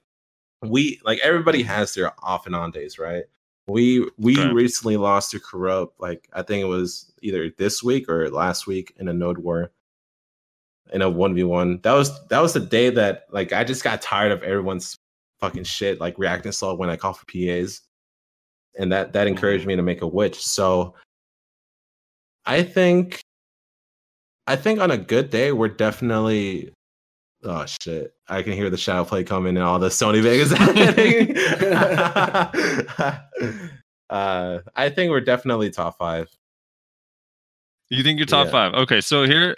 we 0.63 1.01
like 1.05 1.21
everybody 1.21 1.63
mm. 1.63 1.67
has 1.67 1.95
their 1.95 2.13
off 2.25 2.47
and 2.47 2.57
on 2.57 2.73
days, 2.73 2.99
right? 2.99 3.25
We 3.71 4.09
we 4.19 4.39
Okay. 4.39 4.53
recently 4.53 4.97
lost 4.97 5.31
to 5.33 5.41
corrupt, 5.41 6.01
like 6.01 6.29
I 6.33 6.43
think 6.43 6.63
it 6.63 6.67
was 6.69 7.13
either 7.23 7.51
this 7.59 7.83
week 7.83 8.09
or 8.09 8.29
last 8.31 8.67
week 8.67 8.95
in 8.99 9.09
a 9.09 9.13
node 9.13 9.39
war. 9.39 9.71
In 10.93 11.03
a 11.03 11.11
one 11.11 11.35
v 11.35 11.45
one, 11.45 11.81
that 11.83 11.93
was 11.93 12.27
that 12.29 12.41
was 12.41 12.53
the 12.53 12.61
day 12.61 12.91
that 12.91 13.27
like 13.31 13.53
I 13.53 13.63
just 13.65 13.85
got 13.85 14.03
tired 14.03 14.33
of 14.33 14.43
everyone's 14.43 14.97
fucking 15.39 15.65
shit, 15.65 16.01
like 16.01 16.19
reacting 16.19 16.53
slow 16.53 16.75
when 16.75 16.91
I 16.91 16.97
call 16.97 17.13
for 17.13 17.27
PAs 17.27 17.83
and 18.79 18.93
that 18.93 19.13
that 19.13 19.27
mm-hmm. 19.27 19.35
encouraged 19.35 19.67
me 19.67 19.77
to 19.77 19.83
make 19.83 20.03
a 20.03 20.07
witch. 20.07 20.45
So 20.45 20.95
I 22.47 22.63
think 22.63 23.21
I 24.47 24.57
think 24.57 24.81
on 24.81 24.91
a 24.91 24.99
good 24.99 25.31
day, 25.31 25.53
we're 25.53 25.69
definitely. 25.69 26.73
Oh 27.43 27.65
shit! 27.67 28.13
I 28.29 28.43
can 28.43 28.53
hear 28.53 28.69
the 28.69 28.77
shadow 28.77 29.05
play 29.05 29.25
coming 29.25 29.57
and 29.57 29.65
all 29.65 29.79
the 29.79 29.89
Sony 29.89 30.23
Vegas 30.23 30.53
happening. 30.53 31.35
uh, 34.11 34.59
I 34.77 34.89
think 34.91 35.11
we're 35.11 35.21
definitely 35.23 35.71
top 35.71 35.97
five. 35.99 36.29
You 37.89 38.03
think 38.03 38.19
you're 38.19 38.27
top 38.27 38.47
Yeah. 38.47 38.53
five? 38.53 38.75
Okay, 38.75 39.01
so 39.01 39.25
here, 39.25 39.57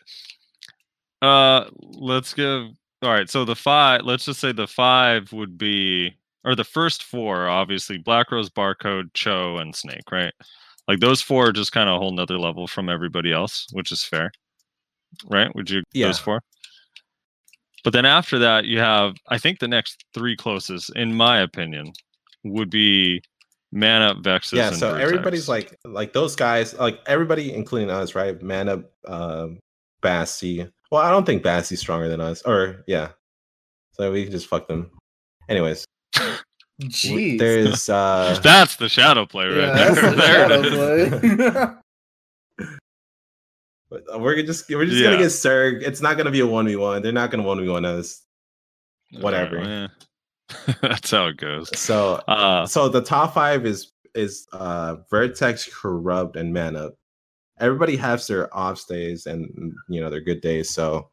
uh, 1.22 1.64
let's 1.80 2.34
give. 2.34 2.68
All 3.02 3.10
right, 3.10 3.28
so 3.28 3.44
the 3.44 3.56
five. 3.56 4.02
Let's 4.04 4.24
just 4.26 4.38
say 4.40 4.52
the 4.52 4.68
five 4.68 5.32
would 5.32 5.58
be, 5.58 6.14
or 6.44 6.54
the 6.54 6.62
first 6.64 7.02
four, 7.02 7.48
obviously 7.48 7.98
Black 7.98 8.30
Rose, 8.30 8.48
Barcode, 8.48 9.12
Cho, 9.14 9.56
and 9.58 9.74
Snake, 9.74 10.12
right? 10.12 10.32
Like 10.86 11.00
those 11.00 11.20
four 11.20 11.48
are 11.48 11.52
just 11.52 11.72
kind 11.72 11.88
of 11.88 11.96
a 11.96 11.98
whole 11.98 12.12
nother 12.12 12.38
level 12.38 12.68
from 12.68 12.88
everybody 12.88 13.32
else, 13.32 13.66
which 13.72 13.90
is 13.90 14.04
fair, 14.04 14.30
right? 15.28 15.52
Would 15.56 15.68
you? 15.68 15.82
Yeah. 15.92 16.06
Those 16.06 16.20
four. 16.20 16.40
But 17.84 17.92
then 17.92 18.04
after 18.04 18.38
that, 18.38 18.64
you 18.66 18.78
have. 18.78 19.16
I 19.28 19.38
think 19.38 19.58
the 19.58 19.68
next 19.68 20.04
three 20.14 20.36
closest, 20.36 20.94
in 20.96 21.14
my 21.14 21.40
opinion, 21.40 21.92
would 22.44 22.70
be 22.70 23.22
Man 23.72 24.02
Up, 24.02 24.18
Vexus. 24.18 24.56
yeah 24.58 24.68
and 24.68 24.76
so 24.76 24.90
Vertex. 24.92 25.02
everybody's 25.10 25.48
like 25.48 25.74
like 25.86 26.12
those 26.12 26.36
guys 26.36 26.74
like 26.74 27.00
everybody 27.06 27.54
including 27.54 27.88
us 27.90 28.14
right 28.14 28.40
mana 28.42 28.84
um 29.08 29.58
Bassi. 30.02 30.68
well 30.90 31.00
i 31.00 31.10
don't 31.10 31.24
think 31.24 31.42
Bassie's 31.42 31.80
stronger 31.80 32.06
than 32.08 32.20
us 32.20 32.42
or 32.42 32.84
yeah 32.86 33.08
so 33.92 34.12
we 34.12 34.24
can 34.24 34.32
just 34.32 34.46
fuck 34.46 34.68
them 34.68 34.90
anyways 35.48 35.86
w- 36.14 36.36
Jeez. 36.82 37.38
there's 37.38 37.88
uh 37.88 38.38
That's 38.42 38.76
the 38.76 38.90
shadow 38.90 39.24
play 39.24 39.46
right 39.46 39.56
yeah, 39.56 39.72
that's 39.72 40.00
there. 40.00 40.10
the 40.10 40.16
there 40.16 41.02
it 41.04 41.22
shadow 41.22 41.68
is. 41.70 41.76
we're 44.16 44.42
just 44.42 44.68
we're 44.70 44.86
just 44.86 45.02
gonna 45.02 45.16
get 45.18 45.26
Serg. 45.26 45.82
it's 45.82 46.00
not 46.00 46.16
gonna 46.16 46.30
be 46.30 46.40
a 46.40 46.46
1v1 46.46 47.02
they're 47.02 47.12
not 47.12 47.30
gonna 47.30 47.42
1v1 47.44 47.84
us 47.84 48.22
Whatever. 49.20 49.58
Alright. 49.58 49.90
That's 50.80 51.10
how 51.10 51.26
it 51.26 51.36
goes. 51.36 51.68
so 51.78 52.14
Uh, 52.28 52.66
so 52.66 52.88
the 52.88 53.02
top 53.02 53.34
five 53.34 53.66
is 53.66 53.92
is 54.14 54.46
uh 54.52 54.96
vertex 55.10 55.68
corrupt 55.72 56.36
and 56.36 56.52
man 56.52 56.76
up 56.76 56.94
everybody 57.60 57.96
has 57.96 58.26
their 58.26 58.54
off 58.56 58.86
days 58.86 59.26
and 59.26 59.48
you 59.88 60.00
know 60.00 60.10
their 60.10 60.20
good 60.20 60.40
days 60.40 60.70
so 60.70 61.10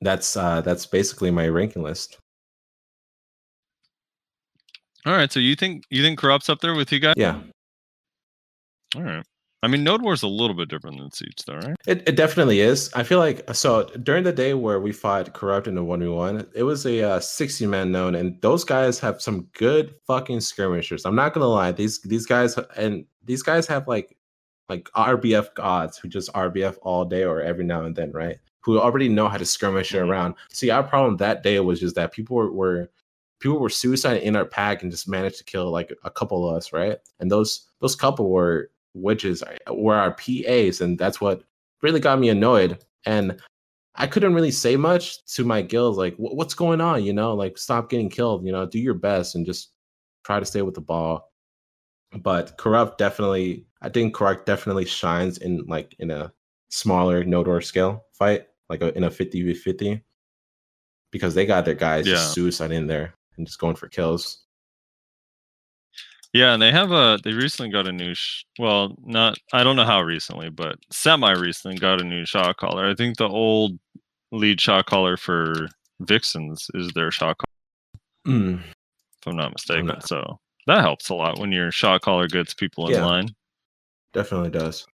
that's 0.00 0.36
uh 0.36 0.60
that's 0.60 0.86
basically 0.86 1.30
my 1.30 1.48
ranking 1.48 1.82
list 1.82 2.18
all 5.06 5.12
right. 5.14 5.30
So 5.32 5.40
you 5.40 5.54
think 5.56 5.84
you 5.90 6.02
think 6.02 6.18
corrupts 6.18 6.48
up 6.50 6.60
there 6.60 6.74
with 6.74 6.92
you 6.92 6.98
guys? 6.98 7.14
yeah 7.16 7.40
All 8.96 9.02
right. 9.02 9.24
I 9.62 9.66
mean, 9.66 9.82
Node 9.82 10.02
War's 10.02 10.22
a 10.22 10.28
little 10.28 10.54
bit 10.54 10.68
different 10.68 10.98
than 10.98 11.10
Siege, 11.10 11.42
though, 11.46 11.54
right? 11.56 11.74
it, 11.86 12.08
it 12.08 12.14
definitely 12.16 12.60
is. 12.60 12.92
I 12.94 13.02
feel 13.02 13.18
like 13.18 13.42
so 13.54 13.84
during 14.02 14.22
the 14.22 14.32
day 14.32 14.54
where 14.54 14.78
we 14.78 14.92
fought 14.92 15.32
corrupt 15.34 15.66
in 15.66 15.74
the 15.74 15.82
1v1 15.82 16.46
it 16.54 16.62
was 16.62 16.86
a 16.86 17.02
uh, 17.02 17.20
60 17.20 17.66
man 17.66 17.90
known 17.90 18.14
and 18.14 18.40
those 18.40 18.62
guys 18.62 19.00
have 19.00 19.20
some 19.20 19.48
good 19.54 19.94
fucking 20.06 20.40
skirmishers. 20.40 21.04
I'm 21.04 21.16
not 21.16 21.34
gonna 21.34 21.48
lie 21.48 21.72
these 21.72 22.00
these 22.02 22.24
guys 22.24 22.56
and 22.76 23.04
these 23.24 23.42
guys 23.42 23.66
have 23.66 23.88
like 23.88 24.16
like 24.68 24.84
rbf 24.94 25.52
gods 25.54 25.96
who 25.98 26.08
just 26.08 26.32
rbf 26.34 26.76
all 26.82 27.04
day 27.04 27.24
or 27.24 27.40
every 27.40 27.64
now 27.64 27.82
and 27.84 27.96
then 27.96 28.12
right? 28.12 28.38
Who 28.60 28.78
already 28.78 29.08
know 29.08 29.28
how 29.28 29.38
to 29.38 29.44
skirmish 29.46 29.92
Mhm. 29.92 30.06
around. 30.06 30.34
See 30.50 30.70
our 30.70 30.84
problem 30.84 31.16
that 31.16 31.42
day 31.42 31.58
was 31.58 31.80
just 31.80 31.96
that 31.96 32.12
people 32.12 32.36
were, 32.36 32.52
were 32.52 32.90
people 33.40 33.58
were 33.58 33.70
suicide 33.70 34.22
in 34.22 34.36
our 34.36 34.44
pack 34.44 34.82
and 34.82 34.90
just 34.92 35.08
managed 35.08 35.38
to 35.38 35.44
kill 35.44 35.70
like 35.70 35.92
a 36.04 36.10
couple 36.10 36.48
of 36.48 36.56
us 36.56 36.72
right? 36.72 36.98
And 37.18 37.28
those 37.28 37.66
those 37.80 37.96
couple 37.96 38.30
were 38.30 38.70
witches 38.94 39.42
were 39.70 39.94
our 39.94 40.12
pas 40.12 40.80
and 40.80 40.98
that's 40.98 41.20
what 41.20 41.42
really 41.82 42.00
got 42.00 42.18
me 42.18 42.28
annoyed 42.28 42.78
and 43.06 43.40
i 43.94 44.06
couldn't 44.06 44.34
really 44.34 44.50
say 44.50 44.76
much 44.76 45.24
to 45.26 45.44
my 45.44 45.62
guilds 45.62 45.98
like 45.98 46.14
what's 46.16 46.54
going 46.54 46.80
on? 46.80 47.04
You 47.04 47.12
know 47.12 47.34
like 47.34 47.58
stop 47.58 47.90
getting 47.90 48.08
killed 48.08 48.44
you 48.44 48.52
know 48.52 48.66
do 48.66 48.78
your 48.78 48.94
best 48.94 49.34
and 49.34 49.46
just 49.46 49.70
try 50.24 50.40
to 50.40 50.46
stay 50.46 50.62
with 50.62 50.74
the 50.74 50.80
ball. 50.80 51.30
But 52.20 52.56
corrupt 52.56 52.98
definitely 52.98 53.66
i 53.82 53.88
think 53.88 54.14
corrupt 54.14 54.46
definitely 54.46 54.86
shines 54.86 55.38
in 55.38 55.64
like 55.66 55.94
in 55.98 56.10
a 56.10 56.32
smaller 56.70 57.24
node 57.24 57.46
war 57.46 57.60
scale 57.60 58.04
fight 58.12 58.46
like 58.68 58.82
a, 58.82 58.96
in 58.96 59.04
a 59.04 59.10
50 59.10 59.42
v 59.42 59.54
50 59.54 60.02
because 61.10 61.34
they 61.34 61.46
got 61.46 61.64
their 61.64 61.74
guys 61.74 62.04
just 62.04 62.34
suicide 62.34 62.72
in 62.72 62.86
there 62.86 63.14
and 63.36 63.46
just 63.46 63.58
going 63.58 63.76
for 63.76 63.88
kills 63.88 64.44
Yeah, 66.34 66.52
and 66.52 66.60
they 66.62 66.70
have 66.70 66.90
a. 66.92 67.18
They 67.24 67.32
recently 67.32 67.70
got 67.72 67.86
a 67.88 67.92
new. 67.92 68.14
Sh- 68.14 68.44
well, 68.58 68.94
not. 69.04 69.38
I 69.52 69.64
don't 69.64 69.76
know 69.76 69.84
how 69.84 70.02
recently, 70.02 70.50
but 70.50 70.76
semi 70.92 71.32
recently 71.32 71.78
got 71.78 72.00
a 72.02 72.04
new 72.04 72.26
shot 72.26 72.56
caller. 72.58 72.88
I 72.88 72.94
think 72.94 73.16
the 73.16 73.28
old 73.28 73.78
lead 74.30 74.60
shot 74.60 74.86
caller 74.86 75.16
for 75.16 75.68
Vixens 76.00 76.66
is 76.74 76.90
their 76.92 77.10
shot 77.10 77.36
caller, 77.38 78.36
Mm, 78.38 78.60
if 78.62 79.26
I'm 79.26 79.36
not 79.36 79.52
mistaken. 79.52 79.86
not- 79.86 80.06
So 80.06 80.38
that 80.66 80.80
helps 80.82 81.08
a 81.08 81.14
lot 81.14 81.38
when 81.38 81.50
your 81.50 81.72
shot 81.72 82.02
caller 82.02 82.28
gets 82.28 82.52
people 82.52 82.86
in 82.88 82.94
Yeah. 82.94 83.06
line. 83.06 83.28
definitely 84.14 84.50
does 84.50 84.86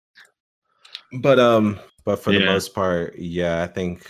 but 1.20 1.38
um 1.38 1.78
but 2.06 2.16
for 2.16 2.32
the 2.32 2.40
most 2.46 2.74
part 2.74 3.14
yeah 3.18 3.62
i 3.62 3.66
think 3.66 4.06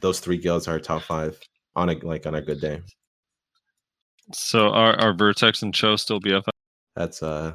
those 0.00 0.20
three 0.20 0.38
guilds 0.38 0.66
are 0.66 0.80
top 0.80 1.02
five 1.02 1.38
on 1.76 1.90
a 1.90 1.94
like 1.98 2.24
on 2.26 2.34
a 2.34 2.40
good 2.40 2.60
day 2.62 2.80
So 4.32 4.68
are, 4.68 4.98
are 5.00 5.14
Vertex 5.14 5.62
and 5.62 5.74
Cho 5.74 5.96
still 5.96 6.20
BFF? 6.20 6.48
that's 6.96 7.22
uh 7.22 7.52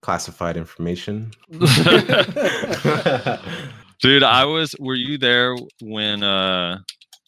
classified 0.00 0.56
information 0.56 1.30
Dude, 4.00 4.22
I 4.22 4.46
was. 4.46 4.74
Were 4.78 4.94
you 4.94 5.18
there 5.18 5.54
when 5.82 6.22
uh 6.22 6.78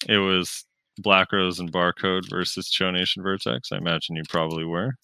it 0.09 0.16
was 0.16 0.64
Black 0.99 1.31
Rose 1.33 1.61
and 1.61 1.70
Barcode 1.70 2.29
versus 2.31 2.70
Cho 2.70 2.91
Nation 2.91 3.23
Vertex? 3.23 3.70
I 3.73 3.77
imagine 3.77 4.16
you 4.16 4.23
probably 4.29 4.64
were. 4.64 4.95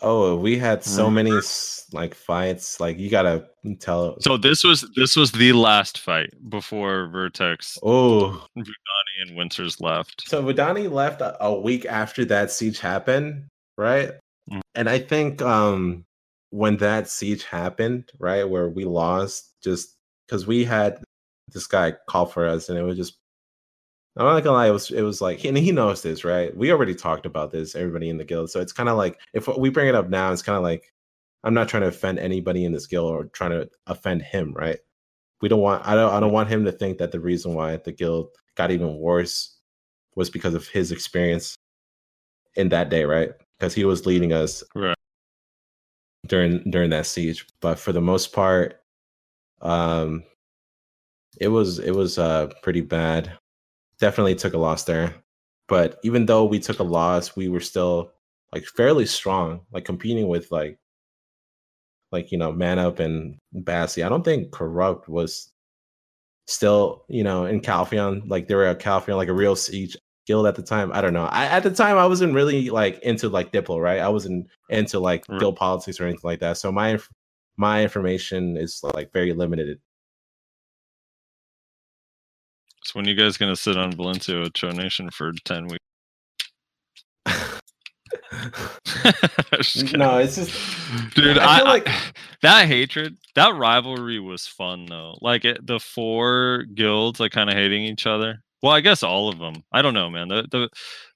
Oh 0.00 0.36
we 0.36 0.58
had 0.58 0.82
so 0.82 1.08
Mm. 1.08 1.12
many 1.14 1.40
like 1.92 2.14
fights 2.14 2.80
like 2.80 2.98
you 2.98 3.10
gotta 3.10 3.48
tell 3.80 4.16
So 4.20 4.36
this 4.36 4.64
was 4.64 4.88
this 4.96 5.14
was 5.16 5.32
the 5.32 5.52
last 5.52 5.98
fight 5.98 6.32
before 6.48 7.06
Vertex 7.08 7.78
oh 7.82 8.46
and 8.56 9.36
Winters 9.36 9.80
left. 9.80 10.26
So 10.26 10.42
Vidani 10.42 10.90
left 10.90 11.20
a, 11.20 11.44
a 11.44 11.60
week 11.60 11.84
after 11.84 12.24
that 12.24 12.50
siege 12.50 12.80
happened, 12.80 13.44
right? 13.76 14.12
Mhm. 14.50 14.60
And 14.74 14.88
I 14.88 14.98
think 14.98 15.42
um 15.42 16.04
when 16.50 16.76
that 16.78 17.08
siege 17.08 17.44
happened, 17.44 18.10
right, 18.18 18.44
where 18.48 18.68
we 18.68 18.84
lost 18.84 19.52
just 19.62 19.94
because 20.26 20.46
we 20.46 20.64
had 20.64 21.02
this 21.48 21.66
guy 21.66 21.92
call 22.08 22.26
for 22.26 22.46
us 22.46 22.68
and 22.68 22.78
it 22.78 22.82
was 22.82 22.96
just 22.96 23.18
I'm 24.16 24.26
not 24.26 24.44
gonna 24.44 24.56
lie, 24.56 24.68
it 24.68 24.72
was 24.72 24.90
it 24.90 25.02
was 25.02 25.20
like 25.22 25.44
and 25.44 25.56
he 25.56 25.72
knows 25.72 26.02
this, 26.02 26.24
right? 26.24 26.54
We 26.56 26.70
already 26.70 26.94
talked 26.94 27.24
about 27.26 27.50
this, 27.50 27.74
everybody 27.74 28.10
in 28.10 28.18
the 28.18 28.24
guild. 28.24 28.50
So 28.50 28.60
it's 28.60 28.72
kind 28.72 28.88
of 28.88 28.96
like 28.98 29.18
if 29.32 29.48
we 29.48 29.70
bring 29.70 29.88
it 29.88 29.94
up 29.94 30.10
now, 30.10 30.32
it's 30.32 30.42
kind 30.42 30.56
of 30.56 30.62
like 30.62 30.92
I'm 31.44 31.54
not 31.54 31.68
trying 31.68 31.82
to 31.82 31.88
offend 31.88 32.18
anybody 32.18 32.64
in 32.64 32.72
this 32.72 32.86
guild 32.86 33.10
or 33.10 33.24
trying 33.26 33.50
to 33.52 33.68
offend 33.86 34.22
him, 34.22 34.52
right? 34.54 34.78
We 35.40 35.48
don't 35.48 35.60
want 35.60 35.86
I 35.86 35.94
don't 35.94 36.12
I 36.12 36.20
don't 36.20 36.32
want 36.32 36.50
him 36.50 36.64
to 36.66 36.72
think 36.72 36.98
that 36.98 37.10
the 37.12 37.20
reason 37.20 37.54
why 37.54 37.76
the 37.78 37.92
guild 37.92 38.28
got 38.56 38.70
even 38.70 38.98
worse 38.98 39.58
was 40.14 40.28
because 40.30 40.54
of 40.54 40.68
his 40.68 40.92
experience 40.92 41.54
in 42.56 42.68
that 42.70 42.90
day, 42.90 43.04
right? 43.04 43.30
Because 43.58 43.74
he 43.74 43.84
was 43.84 44.04
leading 44.06 44.32
us 44.34 44.62
Right. 44.74 44.96
during 46.26 46.70
during 46.70 46.90
that 46.90 47.06
siege. 47.06 47.46
But 47.60 47.78
for 47.78 47.92
the 47.92 48.00
most 48.02 48.32
part, 48.32 48.82
um 49.62 50.24
it 51.40 51.48
was 51.48 51.78
it 51.78 51.92
was 51.92 52.18
uh 52.18 52.48
pretty 52.62 52.82
bad. 52.82 53.38
Definitely 54.02 54.34
took 54.34 54.54
a 54.54 54.58
loss 54.58 54.82
there. 54.82 55.14
But 55.68 56.00
even 56.02 56.26
though 56.26 56.44
we 56.44 56.58
took 56.58 56.80
a 56.80 56.82
loss, 56.82 57.36
we 57.36 57.48
were 57.48 57.60
still 57.60 58.10
like 58.52 58.64
fairly 58.64 59.06
strong, 59.06 59.60
like 59.72 59.84
competing 59.84 60.26
with 60.26 60.50
like 60.50 60.76
like 62.10 62.32
you 62.32 62.36
know, 62.36 62.50
Man 62.50 62.80
Up 62.80 62.98
and 62.98 63.38
Bassy. 63.52 64.02
I 64.02 64.08
don't 64.08 64.24
think 64.24 64.50
Corrupt 64.50 65.08
was 65.08 65.52
still, 66.48 67.04
you 67.08 67.22
know, 67.22 67.44
in 67.44 67.60
Calpheon, 67.60 68.28
like 68.28 68.48
they 68.48 68.56
were 68.56 68.68
a 68.68 68.74
Calpheon, 68.74 69.16
like 69.16 69.28
a 69.28 69.32
real 69.32 69.54
siege 69.54 69.96
guild 70.26 70.48
at 70.48 70.56
the 70.56 70.62
time. 70.62 70.90
I 70.92 71.00
don't 71.00 71.14
know. 71.14 71.26
I, 71.26 71.46
at 71.46 71.62
the 71.62 71.70
time, 71.70 71.96
I 71.96 72.06
wasn't 72.06 72.34
really 72.34 72.70
like 72.70 72.98
into 73.04 73.28
like 73.28 73.52
Diplo, 73.52 73.80
right? 73.80 74.00
I 74.00 74.08
wasn't 74.08 74.48
into 74.68 74.98
like 74.98 75.24
guild 75.38 75.54
politics 75.54 76.00
or 76.00 76.06
anything 76.06 76.22
like 76.24 76.40
that. 76.40 76.56
So 76.58 76.72
my 76.72 76.98
my 77.56 77.84
information 77.84 78.56
is 78.56 78.80
like 78.94 79.12
very 79.12 79.32
limited. 79.32 79.78
When 82.94 83.06
you 83.06 83.14
guys 83.14 83.36
gonna 83.36 83.56
sit 83.56 83.76
on 83.76 83.92
Valencia 83.92 84.38
with 84.40 84.54
Cho 84.54 84.70
Nation 84.70 85.10
for 85.10 85.32
ten 85.44 85.66
weeks? 85.66 85.78
No, 89.94 90.18
it's 90.18 90.36
just 90.36 91.14
dude. 91.14 91.38
I 91.38 91.54
I, 91.54 91.58
feel 91.58 91.66
I- 91.66 91.70
like- 91.70 91.88
that 92.42 92.66
hatred, 92.66 93.16
that 93.34 93.54
rivalry 93.54 94.20
was 94.20 94.46
fun 94.46 94.86
though. 94.86 95.16
Like 95.20 95.44
it, 95.44 95.64
the 95.66 95.78
four 95.80 96.64
guilds, 96.74 97.20
like 97.20 97.32
kind 97.32 97.50
of 97.50 97.56
hating 97.56 97.84
each 97.84 98.06
other. 98.06 98.42
Well, 98.62 98.72
I 98.72 98.80
guess 98.80 99.02
all 99.02 99.28
of 99.28 99.38
them. 99.38 99.64
I 99.72 99.82
don't 99.82 99.94
know, 99.94 100.08
man. 100.10 100.28
The, 100.28 100.46
the 100.50 100.68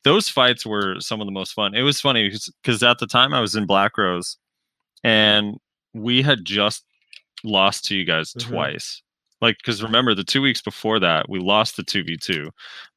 those 0.04 0.28
fights 0.28 0.66
were 0.66 0.96
some 1.00 1.20
of 1.20 1.26
the 1.26 1.32
most 1.32 1.52
fun. 1.52 1.74
It 1.74 1.82
was 1.82 2.00
funny 2.00 2.30
because 2.62 2.82
at 2.82 2.98
the 2.98 3.06
time 3.06 3.34
I 3.34 3.40
was 3.40 3.54
in 3.54 3.66
Black 3.66 3.96
Rose, 3.98 4.36
and 5.04 5.56
we 5.94 6.22
had 6.22 6.44
just 6.44 6.84
lost 7.44 7.84
to 7.86 7.96
you 7.96 8.04
guys 8.04 8.32
Mhm. 8.32 8.48
twice. 8.48 9.02
Like, 9.40 9.56
because 9.58 9.82
remember, 9.82 10.14
the 10.14 10.24
two 10.24 10.40
weeks 10.42 10.62
before 10.62 10.98
that, 11.00 11.28
we 11.28 11.38
lost 11.38 11.76
the 11.76 11.82
2v2. 11.84 12.48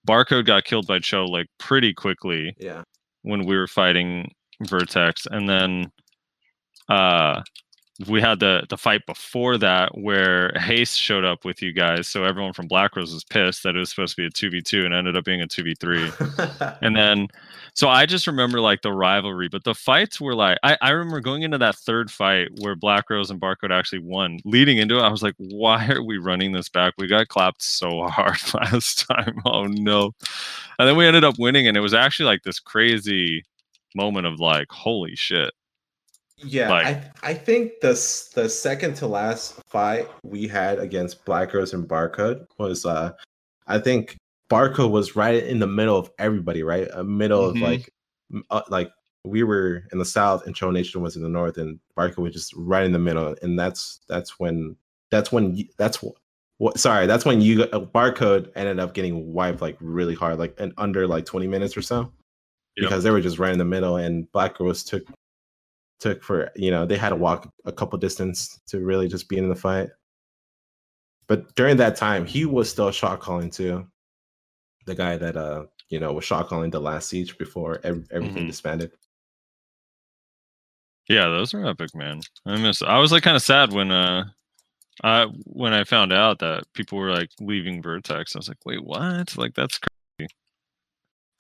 Barcode 0.07 0.45
got 0.45 0.63
killed 0.63 0.87
by 0.87 0.99
Cho 0.99 1.25
like 1.25 1.47
pretty 1.59 1.93
quickly 1.93 2.55
Yeah. 2.59 2.83
when 3.23 3.45
we 3.45 3.55
were 3.57 3.67
fighting 3.67 4.31
Vertex, 4.61 5.25
and 5.29 5.47
then 5.49 5.91
uh 6.89 7.41
we 8.07 8.21
had 8.21 8.39
the 8.39 8.63
the 8.69 8.77
fight 8.77 9.05
before 9.05 9.57
that 9.57 9.97
where 9.97 10.53
Haste 10.55 10.97
showed 10.97 11.25
up 11.25 11.43
with 11.43 11.61
you 11.61 11.73
guys, 11.73 12.07
so 12.07 12.23
everyone 12.23 12.53
from 12.53 12.67
Black 12.67 12.95
Rose 12.95 13.13
was 13.13 13.25
pissed 13.25 13.63
that 13.63 13.75
it 13.75 13.79
was 13.79 13.89
supposed 13.89 14.15
to 14.15 14.21
be 14.21 14.25
a 14.25 14.29
two 14.29 14.49
v 14.49 14.61
two 14.61 14.85
and 14.85 14.93
ended 14.93 15.17
up 15.17 15.25
being 15.25 15.41
a 15.41 15.47
two 15.47 15.63
v 15.63 15.75
three. 15.75 16.09
And 16.81 16.95
then, 16.95 17.27
so 17.73 17.89
I 17.89 18.05
just 18.05 18.27
remember 18.27 18.61
like 18.61 18.81
the 18.81 18.91
rivalry, 18.91 19.49
but 19.49 19.63
the 19.63 19.75
fights 19.75 20.21
were 20.21 20.35
like 20.35 20.57
I, 20.63 20.77
I 20.81 20.91
remember 20.91 21.19
going 21.19 21.43
into 21.43 21.57
that 21.57 21.75
third 21.75 22.09
fight 22.09 22.47
where 22.59 22.75
Black 22.75 23.09
Rose 23.09 23.31
and 23.31 23.41
Barcode 23.41 23.71
actually 23.71 23.99
won. 23.99 24.39
Leading 24.45 24.77
into 24.77 24.97
it, 24.97 25.01
I 25.01 25.09
was 25.09 25.23
like, 25.23 25.35
why 25.37 25.87
are 25.89 26.03
we 26.03 26.17
running 26.17 26.53
this 26.53 26.69
back? 26.69 26.93
We 26.97 27.07
got 27.07 27.27
clapped 27.27 27.61
so 27.61 28.07
hard 28.07 28.37
last 28.53 29.07
time. 29.09 29.39
Oh 29.45 29.65
no! 29.65 30.11
And 30.77 30.87
then 30.87 30.95
we 30.95 31.05
ended 31.05 31.23
up 31.25 31.37
winning, 31.37 31.67
and 31.67 31.75
it 31.75 31.81
was 31.81 31.93
actually 31.93 32.27
like 32.27 32.43
this 32.43 32.59
crazy 32.59 33.43
moment 33.95 34.27
of 34.27 34.39
like, 34.39 34.71
holy 34.71 35.15
shit. 35.15 35.51
Yeah, 36.43 36.69
Like- 36.69 36.85
I 36.85 37.11
I 37.23 37.33
think 37.33 37.73
the 37.81 37.89
the 38.35 38.47
second 38.49 38.95
to 38.95 39.07
last 39.07 39.59
fight 39.67 40.07
we 40.23 40.47
had 40.47 40.79
against 40.79 41.25
Black 41.25 41.53
Rose 41.53 41.73
and 41.73 41.87
Barcode 41.87 42.45
was 42.57 42.85
uh 42.85 43.11
I 43.67 43.79
think 43.79 44.15
Barcode 44.49 44.89
was 44.91 45.15
right 45.15 45.43
in 45.43 45.59
the 45.59 45.67
middle 45.67 45.97
of 45.97 46.09
everybody, 46.17 46.63
right? 46.63 46.87
A 46.93 47.03
middle 47.03 47.43
Mhm. 47.43 47.49
of 47.49 47.57
like 47.61 47.93
uh, 48.49 48.61
like 48.69 48.91
we 49.25 49.43
were 49.43 49.83
in 49.91 49.99
the 49.99 50.05
south 50.05 50.45
and 50.45 50.55
Cho 50.55 50.71
Nation 50.71 51.01
was 51.01 51.15
in 51.15 51.23
the 51.23 51.29
north 51.29 51.57
and 51.57 51.79
Barcode 51.97 52.17
was 52.19 52.33
just 52.33 52.53
right 52.55 52.85
in 52.85 52.91
the 52.93 52.99
middle 52.99 53.35
and 53.41 53.59
that's 53.59 53.99
that's 54.07 54.39
when 54.39 54.75
that's 55.11 55.31
when 55.31 55.67
that's 55.77 56.01
what 56.01 56.77
sorry, 56.77 57.05
that's 57.07 57.25
when 57.25 57.41
you 57.41 57.57
got- 57.59 57.73
uh, 57.73 57.79
Barcode 57.81 58.51
ended 58.55 58.79
up 58.79 58.93
getting 58.93 59.33
wiped 59.33 59.61
like 59.61 59.77
really 59.81 60.15
hard 60.15 60.39
like 60.39 60.57
in 60.59 60.73
under 60.77 61.05
like 61.07 61.25
20 61.25 61.47
minutes 61.47 61.75
or 61.77 61.81
so 61.81 62.11
Yep. 62.77 62.89
because 62.89 63.03
they 63.03 63.11
were 63.11 63.21
just 63.21 63.39
right 63.39 63.51
in 63.51 63.57
the 63.59 63.65
middle 63.65 63.97
and 63.97 64.31
Black 64.31 64.59
Rose 64.59 64.83
took 64.83 65.03
took 65.99 66.23
for 66.23 66.49
you 66.55 66.71
know 66.71 66.85
they 66.85 66.97
had 66.97 67.09
to 67.09 67.15
walk 67.15 67.51
a 67.65 67.71
couple 67.71 67.97
distance 67.99 68.59
to 68.67 68.79
really 68.79 69.07
just 69.07 69.27
be 69.29 69.37
in 69.37 69.49
the 69.49 69.55
fight 69.55 69.89
but 71.27 71.53
during 71.55 71.77
that 71.77 71.95
time 71.95 72.25
he 72.25 72.45
was 72.45 72.69
still 72.69 72.91
shot 72.91 73.19
calling 73.19 73.49
too 73.49 73.85
the 74.85 74.95
guy 74.95 75.17
that 75.17 75.35
uh 75.35 75.65
you 75.89 75.99
know 75.99 76.13
was 76.13 76.23
shot 76.23 76.47
calling 76.47 76.69
the 76.71 76.79
last 76.79 77.09
siege 77.09 77.37
before 77.37 77.79
ev- 77.83 78.07
everything 78.11 78.43
Mhm. 78.43 78.47
disbanded 78.47 78.91
Yeah, 81.07 81.27
those 81.29 81.53
are 81.55 81.65
epic, 81.65 81.95
man. 81.95 82.21
I 82.45 82.57
miss. 82.57 82.81
I 82.83 82.99
was 82.99 83.11
like 83.11 83.23
kind 83.23 83.35
of 83.35 83.41
sad 83.41 83.73
when 83.73 83.91
uh, 83.91 84.25
I 85.03 85.25
when 85.45 85.73
I 85.73 85.83
found 85.83 86.13
out 86.13 86.37
that 86.39 86.71
people 86.73 86.99
were 86.99 87.11
like 87.11 87.31
leaving 87.39 87.81
Vertex. 87.81 88.35
I 88.35 88.39
was 88.39 88.47
like, 88.47 88.63
wait, 88.65 88.83
what? 88.83 89.35
Like 89.35 89.55
that's 89.55 89.79
crazy. 89.79 89.98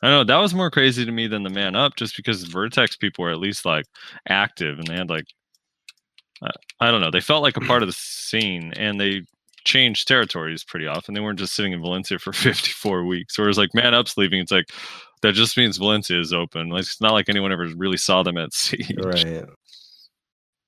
I 0.01 0.09
know 0.09 0.23
that 0.23 0.37
was 0.37 0.53
more 0.53 0.71
crazy 0.71 1.05
to 1.05 1.11
me 1.11 1.27
than 1.27 1.43
the 1.43 1.49
man 1.49 1.75
up, 1.75 1.95
just 1.95 2.15
because 2.15 2.43
Vertex 2.43 2.95
people 2.95 3.23
were 3.23 3.31
at 3.31 3.39
least 3.39 3.65
like 3.65 3.85
active 4.27 4.79
and 4.79 4.87
they 4.87 4.95
had 4.95 5.09
like, 5.09 5.25
I, 6.41 6.51
I 6.79 6.91
don't 6.91 7.01
know, 7.01 7.11
they 7.11 7.19
felt 7.19 7.43
like 7.43 7.57
a 7.57 7.61
part 7.61 7.83
of 7.83 7.89
the 7.89 7.95
scene 7.97 8.73
and 8.77 8.99
they 8.99 9.23
changed 9.65 10.07
territories 10.07 10.63
pretty 10.63 10.87
often. 10.87 11.13
They 11.13 11.19
weren't 11.19 11.39
just 11.39 11.53
sitting 11.53 11.73
in 11.73 11.81
Valencia 11.81 12.17
for 12.17 12.31
54 12.33 13.03
weeks. 13.03 13.37
Whereas 13.37 13.57
like 13.57 13.73
man 13.73 13.93
up's 13.93 14.17
leaving, 14.17 14.39
it's 14.39 14.51
like 14.51 14.71
that 15.21 15.33
just 15.33 15.57
means 15.57 15.77
Valencia 15.77 16.19
is 16.19 16.33
open. 16.33 16.69
Like 16.69 16.81
it's 16.81 17.01
not 17.01 17.13
like 17.13 17.27
anyone 17.27 17.51
ever 17.51 17.67
really 17.75 17.97
saw 17.97 18.23
them 18.23 18.37
at 18.37 18.53
sea. 18.53 18.95
right 19.03 19.45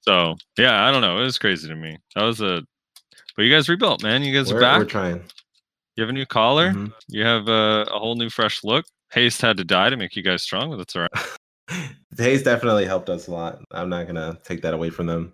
So 0.02 0.36
yeah, 0.58 0.86
I 0.86 0.92
don't 0.92 1.02
know. 1.02 1.20
It 1.20 1.24
was 1.24 1.38
crazy 1.38 1.70
to 1.70 1.76
me. 1.76 1.98
That 2.16 2.24
was 2.24 2.42
a, 2.42 2.64
but 3.38 3.44
you 3.44 3.54
guys 3.54 3.70
rebuilt, 3.70 4.04
man. 4.04 4.24
You 4.24 4.38
guys 4.38 4.52
we're, 4.52 4.58
are 4.58 4.62
back. 4.62 4.80
we're 4.80 4.86
trying 4.86 5.24
You 5.96 6.02
have 6.02 6.10
a 6.10 6.14
new 6.14 6.26
collar. 6.26 6.72
Mhm. 6.72 6.94
You 7.08 7.24
have 7.24 7.48
a, 7.48 7.88
a 7.90 7.98
whole 7.98 8.16
new 8.16 8.30
fresh 8.30 8.64
look. 8.64 8.86
Haste 9.12 9.42
had 9.42 9.58
to 9.58 9.64
die 9.64 9.90
to 9.90 9.98
make 9.98 10.16
you 10.16 10.24
guys 10.24 10.42
strong, 10.44 10.70
but 10.70 10.78
that's 10.78 10.96
all 10.96 11.02
right. 11.04 11.12
the 12.12 12.24
Haste 12.24 12.46
definitely 12.46 12.86
helped 12.86 13.10
us 13.10 13.28
a 13.28 13.32
lot 13.32 13.60
i'm 13.72 13.88
not 13.88 14.06
gonna 14.06 14.38
take 14.44 14.62
that 14.62 14.74
away 14.74 14.90
from 14.90 15.06
them 15.06 15.32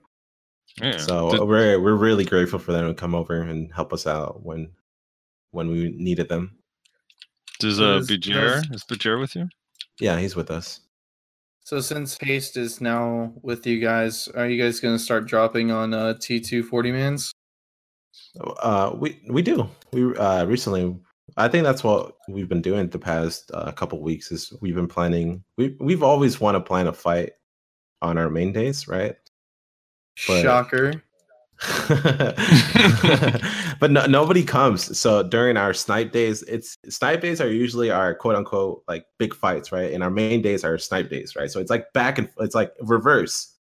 Yeah. 0.81 0.97
so 0.97 1.31
Did- 1.31 1.41
we're 1.41 1.79
we're 1.79 1.95
really 1.95 2.25
grateful 2.25 2.59
for 2.59 2.73
them 2.73 2.85
to 2.87 2.93
come 2.93 3.15
over 3.15 3.41
and 3.41 3.73
help 3.73 3.91
us 3.93 4.05
out 4.05 4.43
when 4.43 4.69
when 5.51 5.69
we 5.71 5.89
needed 5.97 6.29
them 6.29 6.57
does 7.59 7.77
so 7.77 7.83
uh 7.85 7.97
does- 7.99 8.07
Bajer 8.09 8.71
is 8.75 8.83
Bajer 8.83 9.19
with 9.19 9.35
you? 9.35 9.49
yeah 9.99 10.19
he's 10.19 10.35
with 10.35 10.51
us 10.51 10.81
So 11.63 11.79
since 11.81 12.17
Haste 12.21 12.55
is 12.57 12.79
now 12.81 13.33
with 13.41 13.65
you 13.65 13.79
guys, 13.81 14.27
are 14.35 14.47
you 14.47 14.61
guys 14.61 14.79
gonna 14.79 14.99
start 14.99 15.25
dropping 15.27 15.71
on 15.71 15.93
uh, 15.93 16.13
T 16.13 16.39
two 16.39 16.61
forty 16.63 16.91
mans? 16.91 17.31
Uh, 18.39 18.91
we 18.95 19.19
we 19.29 19.41
do. 19.41 19.67
We 19.91 20.15
uh 20.15 20.45
recently, 20.45 20.95
I 21.35 21.47
think 21.47 21.63
that's 21.63 21.83
what 21.83 22.15
we've 22.29 22.47
been 22.47 22.61
doing 22.61 22.87
the 22.89 22.99
past 22.99 23.51
uh, 23.53 23.71
couple 23.71 24.01
weeks. 24.01 24.31
Is 24.31 24.53
we've 24.61 24.75
been 24.75 24.87
planning. 24.87 25.43
We 25.57 25.75
we've 25.79 26.03
always 26.03 26.39
want 26.39 26.55
to 26.55 26.61
plan 26.61 26.87
a 26.87 26.93
fight 26.93 27.33
on 28.01 28.17
our 28.17 28.29
main 28.29 28.53
days, 28.53 28.87
right? 28.87 29.15
But- 30.27 30.41
Shocker. 30.41 31.03
but 33.79 33.89
no, 33.89 34.05
nobody 34.05 34.43
comes. 34.43 34.95
So 34.97 35.23
during 35.23 35.57
our 35.57 35.73
snipe 35.73 36.11
days, 36.11 36.43
it's 36.43 36.77
snipe 36.87 37.21
days 37.21 37.41
are 37.41 37.51
usually 37.51 37.89
our 37.89 38.13
quote 38.13 38.35
unquote 38.35 38.83
like 38.87 39.07
big 39.17 39.33
fights, 39.33 39.71
right? 39.71 39.91
And 39.91 40.03
our 40.03 40.11
main 40.11 40.43
days 40.43 40.63
are 40.63 40.77
snipe 40.77 41.09
days, 41.09 41.35
right? 41.35 41.49
So 41.49 41.59
it's 41.59 41.71
like 41.71 41.91
back 41.93 42.19
and 42.19 42.29
it's 42.39 42.53
like 42.53 42.73
reverse 42.81 43.56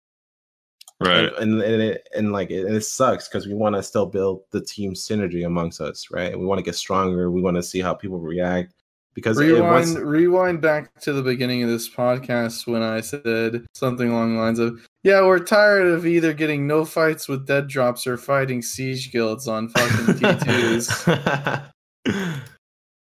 Right. 1.02 1.26
and 1.40 1.62
and, 1.62 1.62
and, 1.62 1.82
it, 1.82 2.08
and 2.16 2.32
like 2.32 2.52
it, 2.52 2.66
and 2.66 2.76
it 2.76 2.86
sucks 2.86 3.28
because 3.28 3.48
we 3.48 3.54
want 3.54 3.76
to 3.76 3.84
still 3.84 4.06
build 4.06 4.44
the 4.52 4.62
team 4.62 4.94
synergy 4.94 5.46
amongst 5.46 5.82
us 5.82 6.10
right? 6.10 6.38
We 6.38 6.46
want 6.46 6.60
to 6.60 6.64
get 6.64 6.76
stronger. 6.76 7.32
We 7.32 7.42
want 7.42 7.58
to 7.58 7.64
see 7.64 7.82
how 7.82 7.94
people 7.94 8.20
react. 8.20 8.74
Because 9.14 9.38
Rewind, 9.38 9.64
once, 9.64 9.96
rewind 9.96 10.62
back 10.62 11.00
to 11.00 11.14
the 11.14 11.22
beginning 11.22 11.64
of 11.64 11.70
this 11.70 11.90
podcast 11.90 12.68
when 12.68 12.82
I 12.82 13.00
said 13.00 13.66
something 13.74 14.10
along 14.10 14.36
the 14.36 14.42
lines 14.42 14.60
of, 14.60 14.86
"Yeah, 15.04 15.22
we're 15.22 15.40
tired 15.40 15.88
of 15.88 16.06
either 16.06 16.34
getting 16.34 16.68
no 16.68 16.84
fights 16.84 17.30
with 17.30 17.48
dead 17.48 17.70
drops 17.70 18.06
or 18.08 18.18
fighting 18.18 18.62
siege 18.62 19.14
guilds 19.14 19.48
on 19.48 19.70
fucking 19.70 20.16
T2s." 20.16 21.72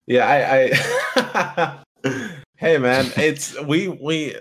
yeah 0.07 0.27
i 0.27 0.71
i 1.15 1.79
hey 2.57 2.77
man 2.77 3.05
it's 3.17 3.59
we 3.63 3.87
we 3.87 4.35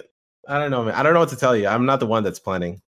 i 0.49 0.59
don't 0.59 0.71
know 0.71 0.85
man. 0.85 0.95
I 0.95 1.03
don't 1.03 1.15
know 1.15 1.21
what 1.21 1.31
to 1.31 1.37
tell 1.37 1.57
you. 1.57 1.67
I'm 1.67 1.87
not 1.87 2.01
the 2.01 2.07
one 2.07 2.23
that's 2.23 2.39
planning 2.39 2.81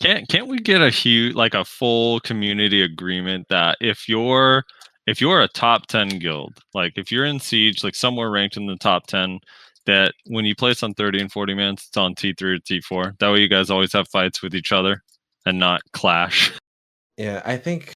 Can't 0.00 0.28
can't 0.28 0.48
we 0.48 0.58
get 0.58 0.80
a 0.80 0.90
huge 0.90 1.34
like 1.34 1.54
a 1.54 1.64
full 1.64 2.20
community 2.20 2.82
agreement 2.82 3.48
that 3.48 3.78
if 3.80 4.08
you're 4.08 4.64
if 5.06 5.20
you're 5.20 5.42
a 5.42 5.48
top 5.48 5.86
10 5.86 6.18
guild, 6.18 6.58
like 6.74 6.96
if 6.96 7.10
you're 7.10 7.24
in 7.24 7.40
siege, 7.40 7.82
like 7.82 7.94
somewhere 7.94 8.30
ranked 8.30 8.56
in 8.56 8.66
the 8.66 8.76
top 8.76 9.06
10, 9.06 9.40
that 9.86 10.14
when 10.26 10.44
you 10.44 10.54
place 10.54 10.82
on 10.82 10.94
30 10.94 11.22
and 11.22 11.32
40 11.32 11.54
mans, 11.54 11.86
it's 11.88 11.96
on 11.96 12.14
T3 12.14 12.42
or 12.42 12.58
T4. 12.58 13.18
That 13.18 13.32
way 13.32 13.40
you 13.40 13.48
guys 13.48 13.70
always 13.70 13.92
have 13.92 14.08
fights 14.08 14.42
with 14.42 14.54
each 14.54 14.72
other 14.72 15.02
and 15.46 15.58
not 15.58 15.80
clash. 15.92 16.52
yeah 17.20 17.42
i 17.44 17.56
think 17.56 17.92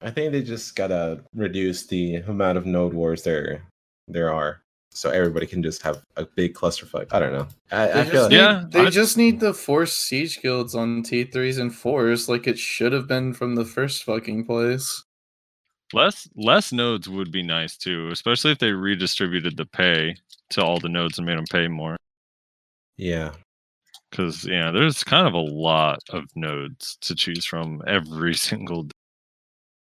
i 0.00 0.10
think 0.10 0.30
they 0.30 0.42
just 0.42 0.76
gotta 0.76 1.20
reduce 1.34 1.86
the 1.86 2.16
amount 2.28 2.56
of 2.56 2.66
node 2.66 2.94
wars 2.94 3.24
there 3.24 3.66
there 4.06 4.32
are 4.32 4.62
so 4.92 5.08
everybody 5.10 5.46
can 5.46 5.62
just 5.62 5.82
have 5.82 6.02
a 6.16 6.24
big 6.24 6.52
clusterfuck 6.54 7.06
i 7.12 7.18
don't 7.18 7.32
know 7.32 7.46
i, 7.70 7.86
They 7.86 7.92
I 7.92 8.02
just 8.02 8.12
feel 8.12 8.28
need, 8.28 8.36
Yeah, 8.36 8.64
they 8.68 8.80
I- 8.86 8.90
just 8.90 9.16
need 9.16 9.40
to 9.40 9.54
force 9.54 9.92
siege 9.96 10.42
guilds 10.42 10.74
on 10.74 11.02
T3s 11.02 11.58
and 11.60 11.70
4s 11.70 12.28
like 12.28 12.46
it 12.46 12.58
should 12.58 12.92
have 12.92 13.06
been 13.06 13.32
from 13.32 13.54
the 13.54 13.64
first 13.64 14.04
fucking 14.04 14.44
place. 14.46 15.02
Less 15.92 16.28
less 16.36 16.72
nodes 16.72 17.08
would 17.08 17.32
be 17.32 17.42
nice 17.42 17.76
too, 17.76 18.08
especially 18.12 18.52
if 18.52 18.58
they 18.58 18.70
redistributed 18.72 19.56
the 19.56 19.66
pay 19.66 20.14
to 20.50 20.62
all 20.62 20.78
the 20.78 20.88
nodes 20.88 21.18
and 21.18 21.26
made 21.26 21.36
them 21.38 21.46
pay 21.50 21.66
more. 21.68 21.96
yeah 22.96 23.32
Because 24.10 24.44
yeah, 24.44 24.70
there's 24.70 25.02
kind 25.04 25.26
of 25.26 25.34
a 25.34 25.38
lot 25.38 25.98
of 26.10 26.24
nodes 26.36 26.96
to 27.02 27.14
choose 27.14 27.44
from 27.44 27.82
every 27.86 28.34
single 28.48 28.84
day. 28.84 28.92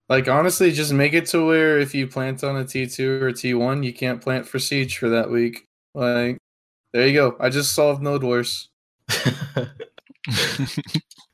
Like 0.09 0.27
honestly, 0.27 0.71
just 0.71 0.93
make 0.93 1.13
it 1.13 1.25
to 1.27 1.45
where 1.45 1.79
if 1.79 1.95
you 1.95 2.07
plant 2.07 2.43
on 2.43 2.57
a 2.57 2.63
T2 2.63 3.21
or 3.21 3.31
T1, 3.31 3.83
you 3.83 3.93
can't 3.93 4.21
plant 4.21 4.47
for 4.47 4.59
siege 4.59 4.97
for 4.97 5.09
that 5.09 5.29
week. 5.31 5.67
Like 5.93 6.37
there 6.93 7.07
you 7.07 7.13
go. 7.13 7.35
I 7.39 7.49
just 7.49 7.73
solved 7.73 8.01
node 8.01 8.23
wars. 8.23 8.69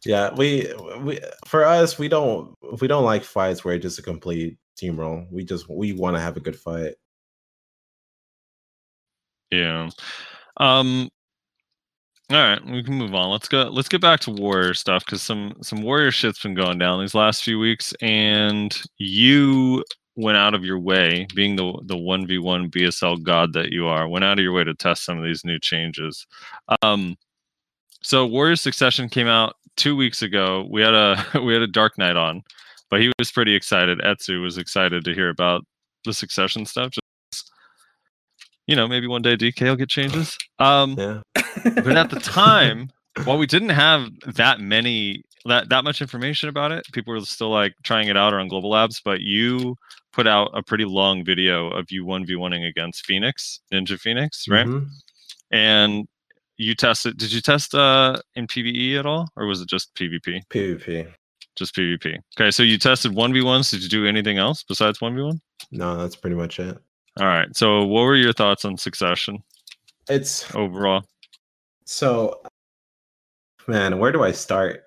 yeah 0.06 0.34
we 0.36 0.74
we 1.00 1.20
for 1.46 1.64
us 1.64 1.98
we 1.98 2.10
don't 2.10 2.54
we 2.82 2.88
don't 2.88 3.06
like 3.06 3.24
fights 3.24 3.64
where 3.64 3.76
it's 3.76 3.84
just 3.84 4.00
a 4.00 4.02
complete 4.02 4.58
steamroll 4.76 5.26
we 5.32 5.46
just 5.46 5.70
we 5.70 5.94
want 5.94 6.14
to 6.16 6.20
have 6.20 6.36
a 6.36 6.42
good 6.42 6.58
fight 6.58 6.96
Yeah. 9.52 9.90
Um 10.58 11.10
all 12.34 12.42
right, 12.42 12.66
we 12.66 12.84
can 12.84 12.96
move 12.96 13.14
on. 13.14 13.30
Let's 13.32 13.48
go 13.48 13.64
let's 13.64 13.90
get 13.90 14.02
back 14.02 14.20
to 14.22 14.32
warrior 14.32 14.74
stuff 14.74 15.06
cuz 15.06 15.22
some 15.22 15.56
some 15.62 15.82
warrior 15.82 16.12
shit's 16.12 16.42
been 16.42 16.54
going 16.54 16.78
down 16.78 17.00
these 17.00 17.16
last 17.16 17.44
few 17.44 17.60
weeks 17.60 17.94
and 18.02 18.82
you 18.98 19.84
went 20.16 20.38
out 20.38 20.54
of 20.54 20.64
your 20.64 20.80
way 20.80 21.28
being 21.36 21.56
the 21.56 21.74
the 21.86 21.96
1v1 21.96 22.70
BSL 22.70 23.24
god 23.24 23.54
that 23.54 23.72
you 23.72 23.88
are, 23.88 24.08
went 24.08 24.26
out 24.26 24.40
of 24.40 24.44
your 24.44 24.54
way 24.54 24.64
to 24.64 24.74
test 24.74 25.04
some 25.06 25.18
of 25.18 25.24
these 25.24 25.44
new 25.46 25.60
changes. 25.60 26.26
Um 26.82 27.18
so 28.02 28.26
warrior 28.26 28.56
succession 28.56 29.10
came 29.10 29.28
out 29.28 29.56
two 29.78 29.96
weeks 29.96 30.22
ago 30.22 30.68
we 30.70 30.82
had 30.82 30.94
a 30.94 31.24
we 31.44 31.54
had 31.54 31.62
a 31.62 31.68
Dark 31.68 31.98
Knight 31.98 32.18
on, 32.18 32.44
but 32.90 33.02
he 33.02 33.12
was 33.20 33.32
pretty 33.32 33.56
excited. 33.56 34.04
Etsu 34.04 34.42
was 34.42 34.58
excited 34.58 35.04
to 35.06 35.14
hear 35.14 35.30
about 35.30 35.66
the 36.06 36.14
succession 36.14 36.66
stuff. 36.66 36.94
You 38.72 38.78
know, 38.78 38.88
maybe 38.88 39.06
one 39.08 39.22
day 39.22 39.36
DK 39.36 39.64
will 39.66 39.76
get 39.76 39.90
changes. 39.90 40.38
Um, 40.60 40.96
Yeah. 40.98 41.22
but 41.64 41.98
at 41.98 42.10
the 42.10 42.20
time, 42.24 42.90
while 43.26 43.38
we 43.38 43.46
didn't 43.46 43.70
have 43.70 44.08
that 44.36 44.62
many 44.62 45.24
that 45.46 45.70
that 45.70 45.84
much 45.84 46.02
information 46.02 46.48
about 46.50 46.72
it, 46.72 46.86
people 46.94 47.14
were 47.14 47.20
still 47.22 47.50
like 47.50 47.74
trying 47.84 48.08
it 48.08 48.16
out 48.16 48.34
or 48.34 48.40
on 48.40 48.48
Global 48.48 48.70
Labs. 48.70 49.02
But 49.04 49.20
you 49.22 49.76
put 50.14 50.26
out 50.28 50.52
a 50.54 50.64
pretty 50.64 50.86
long 50.86 51.26
video 51.26 51.70
of 51.70 51.88
you 51.92 52.06
one 52.06 52.26
v 52.26 52.36
oneing 52.36 52.66
against 52.68 53.06
Phoenix, 53.06 53.60
Ninja 53.74 54.00
Phoenix, 54.00 54.46
right? 54.48 54.66
Mm-hmm. 54.66 54.86
And 55.52 56.08
you 56.58 56.76
tested. 56.76 57.18
Did 57.18 57.34
you 57.34 57.42
test 57.42 57.76
uh 57.76 58.18
in 58.36 58.48
PVE 58.48 58.98
at 59.00 59.06
all, 59.06 59.28
or 59.36 59.48
was 59.48 59.60
it 59.62 59.68
just 59.68 59.94
PvP? 59.96 60.42
PvP. 60.50 61.12
Just 61.58 61.76
PvP. 61.76 62.18
Okay, 62.40 62.52
so 62.52 62.64
you 62.64 62.78
tested 62.78 63.14
one 63.14 63.34
v 63.34 63.42
ones. 63.42 63.70
Did 63.72 63.84
you 63.84 63.90
do 63.90 64.06
anything 64.08 64.38
else 64.38 64.64
besides 64.64 65.02
one 65.02 65.16
v 65.16 65.22
one? 65.24 65.42
No, 65.72 65.98
that's 65.98 66.16
pretty 66.16 66.36
much 66.38 66.60
it. 66.60 66.78
All 67.20 67.28
right. 67.28 67.56
So, 67.56 67.86
what 67.86 68.04
were 68.04 68.16
your 68.16 68.34
thoughts 68.34 68.66
on 68.66 68.78
Succession 68.78 69.44
It's 70.10 70.54
overall? 70.56 71.04
so, 71.86 72.42
man, 73.68 74.00
where 74.00 74.12
do 74.12 74.24
I 74.24 74.32
start? 74.32 74.84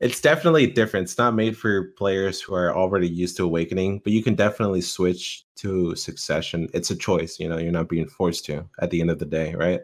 It's 0.00 0.20
definitely 0.20 0.66
different. 0.66 1.04
It's 1.04 1.16
not 1.18 1.34
made 1.34 1.56
for 1.56 1.92
players 1.92 2.40
who 2.40 2.54
are 2.54 2.74
already 2.76 3.08
used 3.08 3.36
to 3.38 3.44
Awakening, 3.44 4.00
but 4.04 4.12
you 4.12 4.22
can 4.22 4.34
definitely 4.34 4.82
switch 4.82 5.44
to 5.56 5.94
Succession. 5.96 6.68
It's 6.74 6.90
a 6.90 6.96
choice, 6.96 7.38
you 7.40 7.48
know. 7.48 7.58
You're 7.58 7.72
not 7.72 7.88
being 7.88 8.08
forced 8.08 8.44
to 8.46 8.68
at 8.80 8.90
the 8.90 9.00
end 9.00 9.10
of 9.10 9.18
the 9.18 9.24
day, 9.24 9.54
right? 9.54 9.80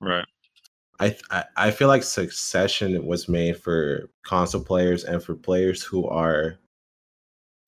Right. 0.00 0.24
I, 0.98 1.16
I 1.30 1.44
I 1.56 1.70
feel 1.70 1.88
like 1.88 2.02
Succession 2.02 3.06
was 3.06 3.28
made 3.28 3.56
for 3.58 4.10
console 4.24 4.64
players 4.64 5.04
and 5.04 5.22
for 5.22 5.34
players 5.36 5.82
who 5.82 6.08
are 6.08 6.58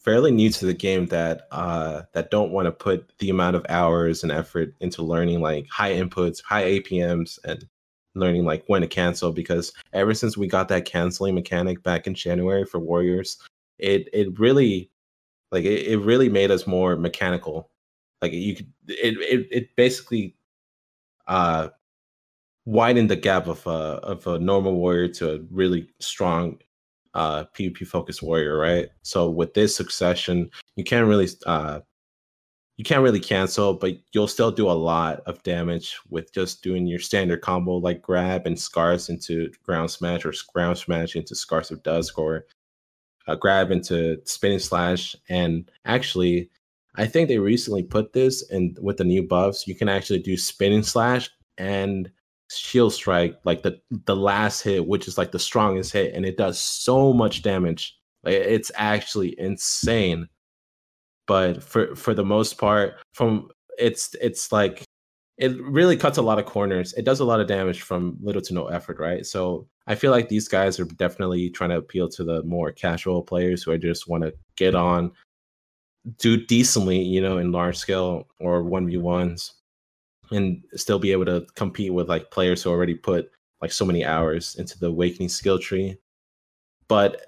fairly 0.01 0.31
new 0.31 0.51
to 0.51 0.67
the 0.67 0.75
game 0.75 1.07
that 1.07 1.47
uh 1.51 2.03
that 2.13 2.31
don't 2.31 2.53
want 2.53 2.67
to 2.67 2.73
put 2.73 3.13
the 3.19 3.31
amount 3.31 3.55
of 3.55 3.65
hours 3.69 4.23
and 4.23 4.33
effort 4.33 4.75
into 4.81 5.03
learning 5.03 5.41
like 5.41 5.67
high 5.69 5.93
inputs, 5.93 6.43
high 6.43 6.65
APMs 6.65 7.39
and 7.45 7.69
learning 8.15 8.45
like 8.45 8.65
when 8.67 8.81
to 8.81 8.89
cancel 8.89 9.33
because 9.33 9.73
ever 9.93 10.15
since 10.15 10.37
we 10.37 10.47
got 10.47 10.69
that 10.69 10.85
canceling 10.85 11.35
mechanic 11.35 11.83
back 11.83 12.07
in 12.07 12.15
January 12.15 12.65
for 12.65 12.81
Warriors, 12.81 13.39
it 13.79 14.09
it 14.13 14.39
really 14.39 14.91
like 15.53 15.65
it, 15.65 15.87
it 15.87 15.99
really 15.99 16.29
made 16.29 16.51
us 16.51 16.67
more 16.67 16.97
mechanical. 16.97 17.71
Like 18.23 18.33
you 18.33 18.57
could 18.57 18.73
it 18.89 19.19
it, 19.19 19.49
it 19.51 19.77
basically 19.77 20.35
uh 21.27 21.69
widen 22.65 23.07
the 23.07 23.17
gap 23.17 23.47
of 23.47 23.67
a 23.67 23.71
of 23.71 24.27
a 24.27 24.39
normal 24.39 24.75
warrior 24.75 25.09
to 25.09 25.35
a 25.35 25.39
really 25.51 25.89
strong 26.01 26.59
uh 27.15 27.45
PvP 27.57 27.87
focused 27.87 28.23
warrior, 28.23 28.59
right? 28.59 28.89
So 29.03 29.29
with 29.31 29.55
this 29.55 29.75
succession, 29.75 30.51
you 30.77 30.85
can't 30.85 31.07
really 31.07 31.29
uh 31.47 31.81
you 32.77 32.85
can't 32.85 33.03
really 33.03 33.21
cancel, 33.21 33.75
but 33.75 33.93
you'll 34.13 34.27
still 34.27 34.51
do 34.51 34.71
a 34.71 34.73
lot 34.73 35.21
of 35.27 35.43
damage 35.43 35.99
with 36.09 36.33
just 36.33 36.63
doing 36.63 36.87
your 36.87 36.99
standard 36.99 37.43
combo 37.43 37.73
like 37.73 38.01
grab 38.01 38.47
and 38.47 38.59
scars 38.59 39.11
into 39.11 39.51
ground 39.63 39.91
smash 39.91 40.25
or 40.25 40.33
ground 40.55 40.79
smash 40.79 41.15
into 41.15 41.35
scars 41.35 41.71
of 41.71 41.83
dusk 41.83 42.19
or 42.19 42.47
uh, 43.27 43.35
grab 43.35 43.71
into 43.71 44.19
spinning 44.25 44.59
slash 44.59 45.15
and 45.29 45.71
actually 45.85 46.51
I 46.97 47.07
think 47.07 47.29
they 47.29 47.39
recently 47.39 47.83
put 47.83 48.15
this 48.15 48.49
and 48.51 48.79
with 48.81 48.97
the 48.97 49.05
new 49.05 49.23
buffs, 49.23 49.69
you 49.69 49.75
can 49.75 49.89
actually 49.89 50.21
do 50.21 50.37
spinning 50.37 50.83
slash 50.83 51.31
and 51.59 52.11
shield 52.51 52.93
strike 52.93 53.39
like 53.45 53.63
the 53.63 53.81
the 54.07 54.17
last 54.17 54.63
hit 54.63 54.87
which 54.87 55.07
is 55.07 55.17
like 55.17 55.31
the 55.31 55.39
strongest 55.39 55.93
hit 55.93 56.15
and 56.15 56.27
it 56.27 56.37
does 56.37 56.61
so 56.61 57.13
much 57.13 57.43
damage. 57.43 57.97
Like 58.25 58.35
it's 58.35 58.71
actually 58.75 59.39
insane. 59.39 60.29
But 61.27 61.63
for 61.63 61.95
for 61.95 62.15
the 62.15 62.25
most 62.25 62.59
part 62.59 62.95
from 63.15 63.49
it's 63.79 64.15
it's 64.21 64.53
like 64.53 64.85
it 65.39 65.59
really 65.63 65.97
cuts 65.97 66.19
a 66.19 66.23
lot 66.23 66.39
of 66.39 66.45
corners. 66.47 66.93
It 66.95 67.05
does 67.05 67.21
a 67.21 67.25
lot 67.25 67.41
of 67.41 67.47
damage 67.47 67.81
from 67.83 68.19
little 68.21 68.43
to 68.43 68.55
no 68.55 68.67
effort 68.67 68.99
right? 68.99 69.25
So 69.25 69.69
i 69.91 69.95
feel 69.97 70.13
like 70.13 70.29
these 70.29 70.49
guys 70.49 70.79
are 70.79 70.85
definitely 70.85 71.51
trying 71.51 71.71
to 71.71 71.77
appeal 71.77 72.09
to 72.09 72.25
the 72.25 72.43
more 72.45 72.71
casual 72.71 73.23
players 73.23 73.63
who 73.63 73.77
just 73.77 74.09
want 74.09 74.23
to 74.23 74.33
get 74.57 74.75
on 74.75 75.11
do 76.19 76.37
decently 76.47 77.01
you 77.01 77.21
know 77.21 77.39
in 77.39 77.53
large 77.53 77.77
scale 77.77 78.27
or 78.39 78.63
1v1s 78.63 79.53
and 80.31 80.63
still 80.75 80.99
be 80.99 81.13
able 81.13 81.27
to 81.27 81.47
compete 81.55 81.93
with 81.93 82.09
like 82.09 82.31
players 82.31 82.63
who 82.63 82.71
already 82.71 82.95
put 82.95 83.31
like 83.61 83.73
so 83.73 83.85
many 83.85 84.05
hours 84.05 84.57
into 84.57 84.79
the 84.79 84.87
awakening 84.87 85.29
skill 85.29 85.59
tree. 85.59 85.97
But 86.89 87.25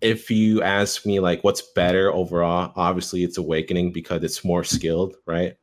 if 0.00 0.30
you 0.30 0.62
ask 0.62 1.06
me 1.06 1.20
like 1.20 1.42
what's 1.44 1.62
better 1.74 2.12
overall 2.12 2.72
obviously 2.76 3.24
it's 3.24 3.38
awakening 3.38 3.92
because 3.92 4.22
it's 4.22 4.44
more 4.44 4.64
skilled 4.64 5.16
right? 5.26 5.56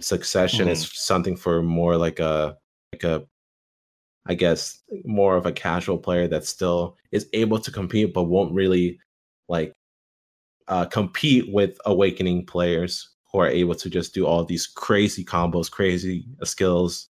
Succession 0.00 0.68
is 0.68 0.90
something 0.92 1.36
for 1.36 1.62
more 1.62 1.96
like 1.96 2.18
a 2.20 2.56
like 2.92 3.04
a 3.04 3.26
i 4.26 4.34
guess 4.34 4.82
more 5.04 5.36
of 5.36 5.46
a 5.46 5.52
casual 5.52 5.98
player 5.98 6.28
that 6.28 6.44
still 6.44 6.96
is 7.12 7.28
able 7.32 7.58
to 7.58 7.70
compete 7.70 8.12
but 8.12 8.24
won't 8.24 8.52
really 8.52 8.98
like 9.48 9.72
uh 10.68 10.84
compete 10.84 11.52
with 11.52 11.78
awakening 11.86 12.44
players 12.44 13.15
who 13.36 13.42
are 13.42 13.48
able 13.48 13.74
to 13.74 13.90
just 13.90 14.14
do 14.14 14.26
all 14.26 14.44
these 14.44 14.66
crazy 14.66 15.24
combos, 15.24 15.70
crazy 15.70 16.26
skills. 16.42 17.08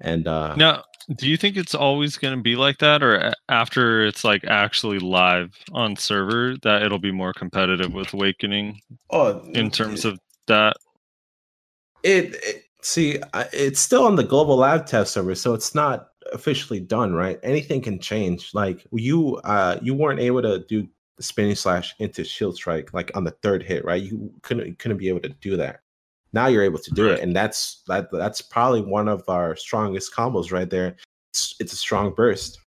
And 0.00 0.26
uh 0.26 0.56
Now, 0.56 0.82
do 1.16 1.28
you 1.28 1.36
think 1.36 1.56
it's 1.56 1.74
always 1.74 2.18
going 2.18 2.36
to 2.36 2.42
be 2.42 2.56
like 2.56 2.78
that, 2.78 3.02
or 3.02 3.32
after 3.48 4.04
it's 4.04 4.24
like 4.24 4.44
actually 4.44 4.98
live 4.98 5.56
on 5.72 5.96
server, 5.96 6.56
that 6.62 6.82
it'll 6.82 6.98
be 6.98 7.12
more 7.12 7.32
competitive 7.32 7.92
with 7.92 8.12
Awakening 8.12 8.80
oh, 9.10 9.40
in 9.54 9.70
terms 9.70 10.04
of 10.04 10.18
that? 10.48 10.76
it, 12.02 12.34
it 12.42 12.64
see 12.82 13.18
it's 13.52 13.78
still 13.78 14.04
on 14.04 14.16
the 14.16 14.24
global 14.24 14.56
lab 14.56 14.86
test 14.86 15.12
server, 15.12 15.36
so 15.36 15.54
it's 15.54 15.72
not 15.74 16.08
officially 16.32 16.80
done, 16.80 17.14
right? 17.14 17.38
Anything 17.44 17.80
can 17.80 18.00
change. 18.00 18.50
Like 18.54 18.84
you 18.92 19.36
uh 19.44 19.78
you 19.82 19.94
weren't 19.94 20.20
able 20.20 20.42
to 20.42 20.64
do 20.68 20.88
the 21.22 21.26
spinning 21.26 21.54
slash 21.54 21.94
into 22.00 22.24
shield 22.24 22.56
strike 22.56 22.92
like 22.92 23.10
on 23.16 23.22
the 23.24 23.30
third 23.42 23.62
hit, 23.62 23.84
right? 23.84 24.02
You 24.02 24.32
couldn't 24.42 24.66
you 24.66 24.74
couldn't 24.74 24.98
be 24.98 25.08
able 25.08 25.20
to 25.20 25.28
do 25.28 25.56
that. 25.56 25.80
Now 26.32 26.48
you're 26.48 26.64
able 26.64 26.78
to 26.80 26.90
do 26.90 27.10
Right. 27.10 27.18
it, 27.18 27.22
and 27.22 27.34
that's 27.36 27.82
that 27.86 28.10
that's 28.10 28.40
probably 28.42 28.80
one 28.82 29.08
of 29.08 29.22
our 29.28 29.54
strongest 29.56 30.12
combos 30.14 30.50
right 30.52 30.68
there. 30.68 30.96
It's, 31.32 31.54
it's 31.60 31.72
a 31.72 31.76
strong 31.76 32.12
burst, 32.14 32.58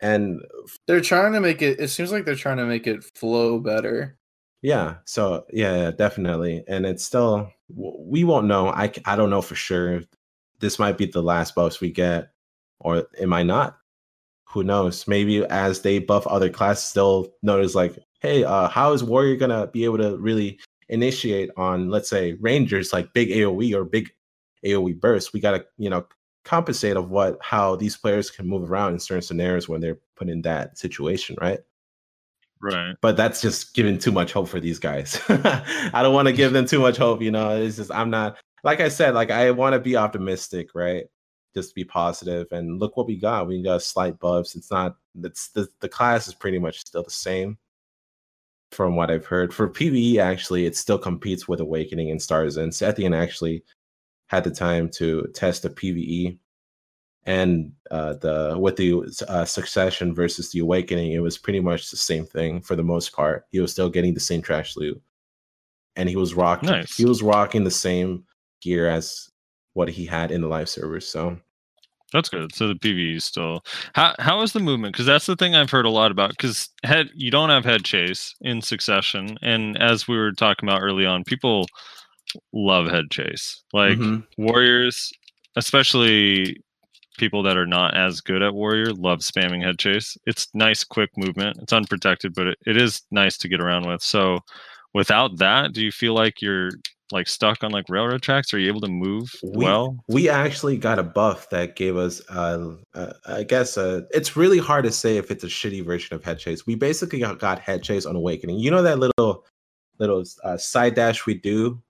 and 0.00 0.40
They're 0.86 1.00
trying 1.00 1.32
to 1.34 1.40
make 1.40 1.62
it. 1.62 1.78
It 1.80 1.88
seems 1.88 2.12
like 2.12 2.24
they're 2.24 2.34
trying 2.34 2.56
to 2.58 2.66
make 2.66 2.86
it 2.86 3.04
flow 3.14 3.58
better. 3.58 4.16
yeah, 4.62 4.96
so 5.04 5.44
yeah, 5.52 5.76
yeah, 5.76 5.90
definitely, 5.90 6.64
and 6.68 6.84
it's 6.86 7.04
still 7.04 7.50
we 7.74 8.24
won't 8.24 8.46
know. 8.46 8.68
I 8.68 8.90
I 9.04 9.16
don't 9.16 9.30
know 9.30 9.42
for 9.42 9.54
sure. 9.54 10.02
This 10.60 10.78
might 10.78 10.98
be 10.98 11.06
the 11.06 11.22
last 11.22 11.54
buffs 11.54 11.80
we 11.80 11.90
get, 11.90 12.30
or 12.80 13.06
it 13.18 13.28
might 13.28 13.46
not. 13.46 13.78
Who 14.52 14.64
knows? 14.64 15.06
Maybe 15.08 15.44
as 15.46 15.82
they 15.82 15.98
buff 15.98 16.26
other 16.26 16.50
classes, 16.50 16.92
they'll 16.92 17.32
notice 17.42 17.74
like, 17.74 17.98
hey, 18.20 18.44
uh, 18.44 18.68
how 18.68 18.92
is 18.92 19.02
Warrior 19.02 19.36
gonna 19.36 19.66
be 19.66 19.84
able 19.84 19.98
to 19.98 20.16
really 20.18 20.58
initiate 20.88 21.50
on, 21.56 21.90
let's 21.90 22.08
say, 22.10 22.34
Rangers 22.34 22.92
like 22.92 23.12
big 23.12 23.30
AOE 23.30 23.74
or 23.74 23.84
big 23.84 24.10
AOE 24.64 25.00
bursts? 25.00 25.32
We 25.32 25.40
gotta, 25.40 25.64
you 25.78 25.90
know, 25.90 26.06
compensate 26.44 26.96
of 26.96 27.10
what 27.10 27.38
how 27.40 27.76
these 27.76 27.96
players 27.96 28.30
can 28.30 28.46
move 28.46 28.70
around 28.70 28.92
in 28.92 28.98
certain 28.98 29.22
scenarios 29.22 29.68
when 29.68 29.80
they're 29.80 29.98
put 30.16 30.28
in 30.28 30.42
that 30.42 30.78
situation, 30.78 31.36
right? 31.40 31.60
Right. 32.60 32.94
but 33.00 33.16
that's 33.16 33.42
just 33.42 33.74
giving 33.74 33.98
too 33.98 34.12
much 34.12 34.32
hope 34.32 34.46
for 34.48 34.60
these 34.60 34.78
guys. 34.78 35.20
I 35.28 36.00
don't 36.00 36.14
want 36.14 36.28
to 36.28 36.32
give 36.32 36.52
them 36.52 36.64
too 36.64 36.78
much 36.78 36.96
hope, 36.96 37.20
you 37.20 37.32
know. 37.32 37.60
It's 37.60 37.76
just 37.76 37.90
I'm 37.90 38.08
not 38.08 38.36
like 38.62 38.80
I 38.80 38.88
said, 38.88 39.14
like 39.14 39.32
I 39.32 39.50
want 39.50 39.72
to 39.72 39.80
be 39.80 39.96
optimistic, 39.96 40.68
right? 40.74 41.06
Just 41.54 41.74
be 41.74 41.84
positive 41.84 42.46
and 42.50 42.80
look 42.80 42.96
what 42.96 43.06
we 43.06 43.16
got. 43.16 43.46
We 43.46 43.62
got 43.62 43.82
slight 43.82 44.18
buffs. 44.18 44.54
It's 44.54 44.70
not 44.70 44.96
it's 45.22 45.48
the 45.48 45.68
the 45.80 45.88
class 45.88 46.28
is 46.28 46.34
pretty 46.34 46.58
much 46.58 46.80
still 46.80 47.02
the 47.02 47.10
same 47.10 47.58
from 48.70 48.96
what 48.96 49.10
I've 49.10 49.26
heard. 49.26 49.52
For 49.52 49.68
PvE 49.68 50.18
actually, 50.18 50.64
it 50.64 50.76
still 50.76 50.98
competes 50.98 51.46
with 51.46 51.60
Awakening 51.60 52.10
and 52.10 52.22
Stars 52.22 52.56
and 52.56 52.72
Sethian 52.72 53.14
actually 53.14 53.64
had 54.28 54.44
the 54.44 54.50
time 54.50 54.88
to 54.88 55.28
test 55.34 55.62
the 55.62 55.70
PvE 55.70 56.38
and 57.24 57.72
uh, 57.90 58.14
the 58.14 58.56
with 58.58 58.76
the 58.76 59.02
uh, 59.28 59.44
succession 59.44 60.14
versus 60.14 60.50
the 60.50 60.58
awakening, 60.58 61.12
it 61.12 61.20
was 61.20 61.38
pretty 61.38 61.60
much 61.60 61.90
the 61.90 61.96
same 61.96 62.24
thing 62.24 62.60
for 62.60 62.74
the 62.74 62.82
most 62.82 63.12
part. 63.12 63.46
He 63.50 63.60
was 63.60 63.70
still 63.70 63.88
getting 63.88 64.14
the 64.14 64.20
same 64.20 64.42
trash 64.42 64.76
loot, 64.76 65.00
and 65.94 66.08
he 66.08 66.16
was 66.16 66.34
rocking. 66.34 66.70
Nice. 66.70 66.96
He 66.96 67.04
was 67.04 67.22
rocking 67.22 67.62
the 67.62 67.70
same 67.70 68.24
gear 68.60 68.88
as 68.88 69.30
what 69.74 69.88
he 69.88 70.04
had 70.06 70.30
in 70.30 70.40
the 70.40 70.48
live 70.48 70.68
servers. 70.68 71.08
So 71.08 71.38
That's 72.12 72.28
good. 72.28 72.54
So 72.54 72.68
the 72.68 72.74
PvE 72.74 73.16
is 73.16 73.24
still 73.24 73.64
how 73.94 74.14
how 74.18 74.42
is 74.42 74.52
the 74.52 74.60
movement? 74.60 74.92
Because 74.94 75.06
that's 75.06 75.26
the 75.26 75.36
thing 75.36 75.54
I've 75.54 75.70
heard 75.70 75.86
a 75.86 75.90
lot 75.90 76.10
about. 76.10 76.30
Because 76.30 76.68
head 76.84 77.08
you 77.14 77.30
don't 77.30 77.50
have 77.50 77.64
head 77.64 77.84
chase 77.84 78.34
in 78.42 78.60
succession, 78.62 79.38
and 79.42 79.76
as 79.78 80.06
we 80.06 80.16
were 80.16 80.32
talking 80.32 80.68
about 80.68 80.82
early 80.82 81.06
on, 81.06 81.24
people 81.24 81.66
love 82.52 82.86
head 82.86 83.10
chase. 83.10 83.62
Like 83.72 83.98
Mhm. 83.98 84.26
warriors, 84.38 85.10
especially 85.56 86.56
people 87.18 87.42
that 87.42 87.56
are 87.58 87.66
not 87.66 87.94
as 87.96 88.20
good 88.20 88.42
at 88.42 88.54
warrior 88.54 88.92
love 88.92 89.20
spamming 89.20 89.62
head 89.62 89.78
chase. 89.78 90.16
It's 90.26 90.48
nice, 90.54 90.82
quick 90.82 91.10
movement. 91.16 91.58
It's 91.62 91.72
unprotected, 91.72 92.34
but 92.34 92.46
it, 92.48 92.58
it 92.66 92.76
is 92.76 93.02
nice 93.10 93.36
to 93.38 93.48
get 93.48 93.60
around 93.60 93.86
with. 93.86 94.02
So, 94.02 94.40
without 94.94 95.36
that, 95.38 95.72
do 95.72 95.82
you 95.82 95.92
feel 95.92 96.14
like 96.14 96.40
you're 96.40 96.70
like 97.12 97.28
stuck 97.28 97.62
on 97.62 97.70
like 97.70 97.84
railroad 97.88 98.22
tracks? 98.22 98.52
Are 98.52 98.58
you 98.58 98.68
able 98.68 98.80
to 98.80 98.88
move 98.88 99.34
we, 99.42 99.66
well? 99.66 99.96
we 100.08 100.28
actually 100.28 100.76
got 100.76 100.98
a 100.98 101.02
buff 101.02 101.50
that 101.50 101.76
gave 101.76 101.96
us 101.96 102.20
uh, 102.30 102.74
uh 102.94 103.12
i 103.26 103.42
guess 103.42 103.76
uh 103.76 104.02
it's 104.10 104.36
really 104.36 104.58
hard 104.58 104.84
to 104.84 104.92
say 104.92 105.16
if 105.16 105.30
it's 105.30 105.44
a 105.44 105.48
shitty 105.48 105.84
version 105.84 106.14
of 106.14 106.24
head 106.24 106.38
chase 106.38 106.66
we 106.66 106.74
basically 106.74 107.20
got, 107.20 107.58
head 107.58 107.82
chase 107.82 108.06
on 108.06 108.16
awakening 108.16 108.58
you 108.58 108.70
know 108.70 108.82
that 108.82 108.98
little 108.98 109.44
little 109.98 110.24
uh, 110.44 110.56
side 110.56 110.94
dash 110.94 111.26
we 111.26 111.34
do 111.34 111.80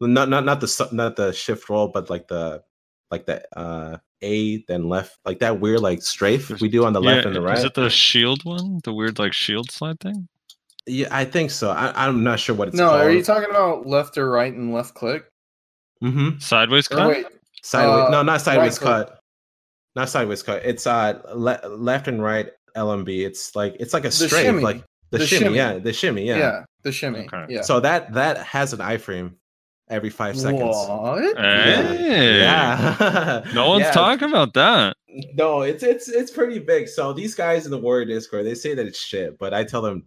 not 0.00 0.28
not 0.28 0.44
not 0.44 0.60
the 0.60 0.88
not 0.92 1.16
the 1.16 1.32
shift 1.32 1.68
roll 1.68 1.88
but 1.88 2.08
like 2.08 2.28
the 2.28 2.62
like 3.10 3.26
the 3.26 3.42
uh 3.58 3.98
a 4.22 4.64
then 4.64 4.88
left 4.88 5.18
like 5.24 5.38
that 5.38 5.60
weird 5.60 5.80
like 5.80 6.02
strafe 6.02 6.60
we 6.60 6.68
do 6.68 6.84
on 6.84 6.92
the 6.92 7.00
left 7.00 7.26
and 7.26 7.36
the 7.36 7.40
right 7.40 7.58
Is 7.58 7.64
it 7.64 7.74
the 7.74 7.90
shield 7.90 8.44
one? 8.44 8.80
The 8.84 8.92
weird 8.92 9.18
like 9.18 9.32
shield 9.32 9.70
slide 9.70 10.00
thing? 10.00 10.28
Yeah 10.88 11.08
i 11.10 11.24
think 11.24 11.50
so 11.50 11.70
I, 11.70 11.92
i'm 12.06 12.22
not 12.24 12.40
sure 12.40 12.54
what 12.54 12.68
it's 12.68 12.76
called. 12.76 12.92
no, 12.92 12.96
called 12.98 13.02
are 13.10 13.12
you 13.12 13.22
talking 13.22 13.50
about 13.50 13.86
left 13.86 14.16
or 14.18 14.30
right 14.30 14.52
and 14.52 14.72
left 14.72 14.94
click? 14.94 15.26
mm-hmm. 16.02 16.38
Sideways 16.38 16.90
Or 16.90 16.96
cut? 16.96 17.08
wait, 17.08 17.26
sideways 17.62 18.06
Uh, 18.06 18.10
no 18.10 18.22
not 18.22 18.40
sideways 18.40 18.80
right 18.80 18.86
click. 19.04 19.06
cut 19.08 19.20
not 19.96 20.08
sideways 20.08 20.42
cut 20.42 20.62
it's 20.64 20.86
uh 20.86 21.20
le- 21.34 21.60
left 21.68 22.08
and 22.08 22.22
right 22.22 22.50
lmb 22.76 23.08
it's 23.08 23.54
like 23.56 23.76
it's 23.80 23.92
like 23.92 24.04
a 24.04 24.10
strafe 24.10 24.30
shimmy. 24.42 24.62
like 24.62 24.84
the, 25.10 25.18
The 25.18 25.26
shimmy, 25.26 25.44
shimmy. 25.44 25.56
yeah 25.56 25.78
the 25.78 25.92
shimmy 25.92 26.26
yeah. 26.26 26.36
yeah, 26.38 26.64
the 26.82 26.92
shimmy. 26.92 27.20
Okay. 27.32 27.46
Yeah. 27.48 27.62
so 27.62 27.80
that 27.80 28.12
that 28.12 28.38
has 28.38 28.72
an 28.72 28.80
iframe 28.80 29.34
every 29.90 30.10
five 30.10 30.38
seconds 30.38 30.60
What? 30.62 31.36
Hey. 31.38 32.40
yeah 32.40 33.42
No 33.54 33.70
one's 33.70 33.84
Yeah. 33.84 33.90
talking 33.92 34.28
about 34.28 34.52
that. 34.54 34.96
no 35.34 35.62
it's 35.62 35.82
it's 35.82 36.08
it's 36.08 36.30
pretty 36.30 36.58
big 36.58 36.86
so 36.88 37.12
these 37.14 37.34
guys 37.34 37.64
in 37.64 37.70
the 37.70 37.78
warrior 37.78 38.04
discord 38.04 38.44
they 38.44 38.54
say 38.54 38.74
that 38.74 38.86
it's 38.86 38.98
shit 39.00 39.38
but 39.38 39.54
i 39.54 39.64
tell 39.64 39.80
them 39.82 40.04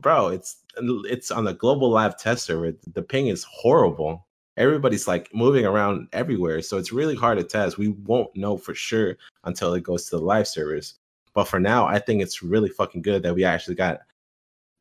bro 0.00 0.28
it's 0.28 0.56
it's 0.78 1.30
on 1.30 1.44
the 1.44 1.52
global 1.54 1.90
live 1.90 2.16
test 2.18 2.44
server 2.44 2.72
the 2.94 3.02
ping 3.02 3.28
is 3.28 3.44
horrible 3.44 4.26
everybody's 4.56 5.06
like 5.08 5.32
moving 5.34 5.64
around 5.64 6.08
everywhere 6.12 6.60
so 6.62 6.76
it's 6.78 6.92
really 6.92 7.14
hard 7.16 7.38
to 7.38 7.44
test 7.44 7.78
we 7.78 7.88
won't 7.88 8.34
know 8.36 8.56
for 8.56 8.74
sure 8.74 9.16
until 9.44 9.74
it 9.74 9.82
goes 9.82 10.04
to 10.06 10.16
the 10.16 10.22
live 10.22 10.46
servers 10.46 10.94
but 11.34 11.44
for 11.44 11.60
now 11.60 11.86
i 11.86 11.98
think 11.98 12.20
it's 12.22 12.42
really 12.42 12.68
fucking 12.68 13.02
good 13.02 13.22
that 13.22 13.34
we 13.34 13.44
actually 13.44 13.74
got 13.74 14.00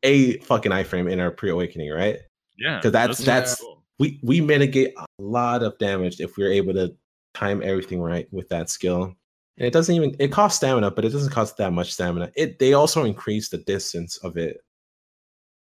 a 0.04 0.38
fucking 0.40 0.72
iframe 0.72 1.12
in 1.12 1.20
our 1.20 1.32
pre-awakening 1.32 1.90
right 1.92 2.20
Yeah, 2.58 2.78
because 2.78 2.92
that's- 2.92 3.18
that's- 3.20 3.60
cool. 3.62 3.84
we 4.00 4.20
we 4.24 4.40
mitigate 4.42 4.94
a 4.98 5.06
lot 5.22 5.62
of 5.64 5.78
damage 5.78 6.20
if 6.22 6.38
we're 6.38 6.52
able 6.52 6.74
to 6.74 6.96
time 7.34 7.62
everything 7.64 8.02
right 8.02 8.28
with 8.32 8.48
that 8.50 8.70
skill. 8.70 9.14
And 9.58 9.68
it 9.68 9.74
doesn't 9.74 9.94
even 9.94 10.16
it 10.20 10.32
costs 10.32 10.58
stamina, 10.58 10.92
but 10.92 11.04
it 11.06 11.10
doesn't 11.10 11.32
cost 11.34 11.58
that 11.58 11.74
much 11.74 11.92
stamina. 11.94 12.32
It 12.36 12.60
they 12.60 12.74
also 12.74 13.04
increase 13.04 13.50
the 13.50 13.58
distance 13.60 14.18
of 14.24 14.38
it. 14.38 14.62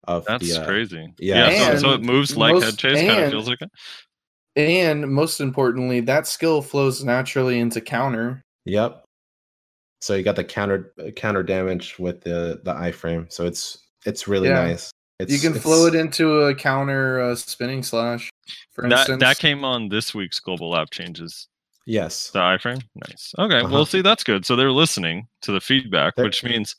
Of 0.05 0.25
That's 0.25 0.53
the, 0.53 0.61
uh, 0.61 0.65
crazy. 0.65 1.13
yeah. 1.17 1.49
Yeah. 1.49 1.69
so, 1.75 1.77
so 1.79 1.89
it 1.93 2.01
moves 2.01 2.35
like 2.35 2.53
most- 2.55 2.63
head 2.65 2.77
chase, 2.77 2.97
kind 2.99 3.11
of 3.11 3.17
and- 3.17 3.31
feels 3.31 3.47
like 3.47 3.61
it. 3.61 3.71
And 4.55 5.09
most 5.11 5.39
importantly, 5.41 6.01
that 6.01 6.27
skill 6.27 6.61
flows 6.61 7.03
naturally 7.03 7.59
into 7.59 7.81
counter. 7.81 8.43
Yep. 8.65 9.03
So 10.01 10.13
you 10.15 10.23
got 10.23 10.35
the 10.35 10.43
counter 10.43 10.93
counter 11.15 11.41
damage 11.43 11.97
with 11.97 12.21
the 12.21 12.61
the 12.63 12.73
iframe. 12.73 13.31
So 13.31 13.45
it's 13.45 13.79
it's 14.05 14.27
really 14.27 14.49
Yeah. 14.49 14.65
nice. 14.65 14.91
It's, 15.19 15.31
you 15.31 15.39
can 15.39 15.57
flow 15.59 15.85
it 15.87 15.95
into 15.95 16.41
a 16.41 16.53
counter 16.55 17.21
uh, 17.21 17.35
spinning 17.35 17.81
slash, 17.83 18.29
for 18.73 18.81
That 18.89 18.99
instance. 18.99 19.21
that 19.21 19.37
came 19.39 19.63
on 19.63 19.87
this 19.87 20.13
week's 20.13 20.39
global 20.39 20.71
lab 20.71 20.89
changes. 20.91 21.47
Yes. 21.85 22.29
The 22.31 22.39
iframe, 22.39 22.81
nice. 22.95 23.33
Okay, 23.39 23.59
Uh-huh. 23.59 23.69
well, 23.71 23.85
see, 23.85 24.01
that's 24.01 24.23
good. 24.23 24.45
So 24.45 24.55
they're 24.55 24.71
listening 24.71 25.27
to 25.43 25.51
the 25.51 25.61
feedback, 25.61 26.15
They're- 26.15 26.25
which 26.25 26.43
means 26.43 26.75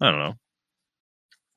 I 0.00 0.10
don't 0.10 0.20
know. 0.20 0.34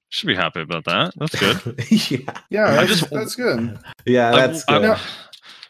Should 0.10 0.28
be 0.28 0.36
happy 0.36 0.62
about 0.62 0.86
that. 0.86 1.14
That's 1.18 1.36
good. 1.39 1.80
yeah. 2.12 2.41
yeah, 2.49 2.72
that's, 2.72 2.89
just- 2.99 3.10
that's 3.12 3.36
good. 3.36 3.78
Yeah, 4.05 4.32
I- 4.32 4.47
that's 4.47 4.66
I- 4.68 4.80
good. 4.80 4.97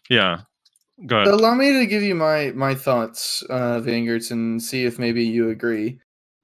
yeah. 0.10 0.42
Go 1.06 1.18
ahead. 1.18 1.34
Allow 1.34 1.56
me 1.56 1.72
to 1.74 1.86
give 1.86 2.04
you 2.04 2.14
my 2.14 2.52
my 2.56 2.76
thoughts, 2.76 3.42
uh, 3.50 3.80
Vangertz, 3.80 4.32
and 4.32 4.62
see 4.62 4.84
if 4.84 5.00
maybe 5.00 5.24
you 5.24 5.50
agree. 5.50 6.00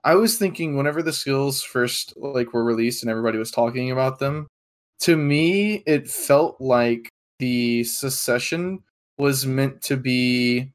I 0.06 0.16
was 0.16 0.38
thinking 0.38 0.78
whenever 0.78 1.02
the 1.02 1.12
skills 1.12 1.62
first 1.62 2.14
like 2.16 2.54
were 2.54 2.64
released 2.64 3.04
and 3.04 3.10
everybody 3.10 3.38
was 3.38 3.52
talking 3.52 3.92
about 3.92 4.20
them, 4.20 4.48
to 5.00 5.18
me 5.18 5.84
it 5.86 6.10
felt 6.10 6.62
like 6.62 7.10
the 7.40 7.84
succession 7.84 8.82
was 9.18 9.46
meant 9.46 9.82
to 9.82 9.98
be 9.98 10.72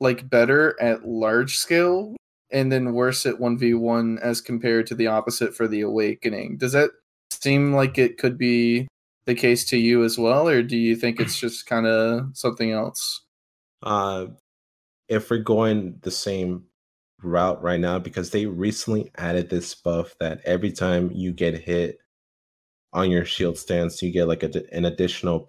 like 0.00 0.28
better 0.30 0.80
at 0.80 1.04
large 1.08 1.56
scale 1.58 2.14
and 2.50 2.70
then 2.72 2.92
worse 2.94 3.26
at 3.26 3.36
1v1 3.36 4.20
as 4.20 4.40
compared 4.40 4.86
to 4.86 4.94
the 4.94 5.06
opposite 5.06 5.54
for 5.54 5.68
the 5.68 5.82
awakening. 5.82 6.56
Does 6.58 6.72
that 6.72 6.90
seem 7.30 7.74
like 7.74 7.98
it 7.98 8.18
could 8.18 8.38
be 8.38 8.88
the 9.26 9.34
case 9.34 9.64
to 9.66 9.76
you 9.76 10.04
as 10.04 10.16
well 10.18 10.48
or 10.48 10.62
do 10.62 10.76
you 10.76 10.96
think 10.96 11.20
it's 11.20 11.38
just 11.38 11.66
kind 11.66 11.86
of 11.86 12.26
something 12.34 12.72
else? 12.72 13.22
uh 13.82 14.26
if 15.08 15.30
we're 15.30 15.38
going 15.38 15.98
the 16.02 16.10
same 16.10 16.64
route 17.22 17.62
right 17.62 17.80
now 17.80 17.98
because 17.98 18.30
they 18.30 18.46
recently 18.46 19.10
added 19.18 19.48
this 19.50 19.74
buff 19.74 20.14
that 20.20 20.40
every 20.44 20.72
time 20.72 21.10
you 21.12 21.32
get 21.32 21.54
hit 21.54 21.98
on 22.92 23.10
your 23.10 23.24
shield 23.24 23.56
stance 23.58 24.02
you 24.02 24.10
get 24.10 24.26
like 24.26 24.42
a, 24.42 24.50
an 24.74 24.86
additional 24.86 25.40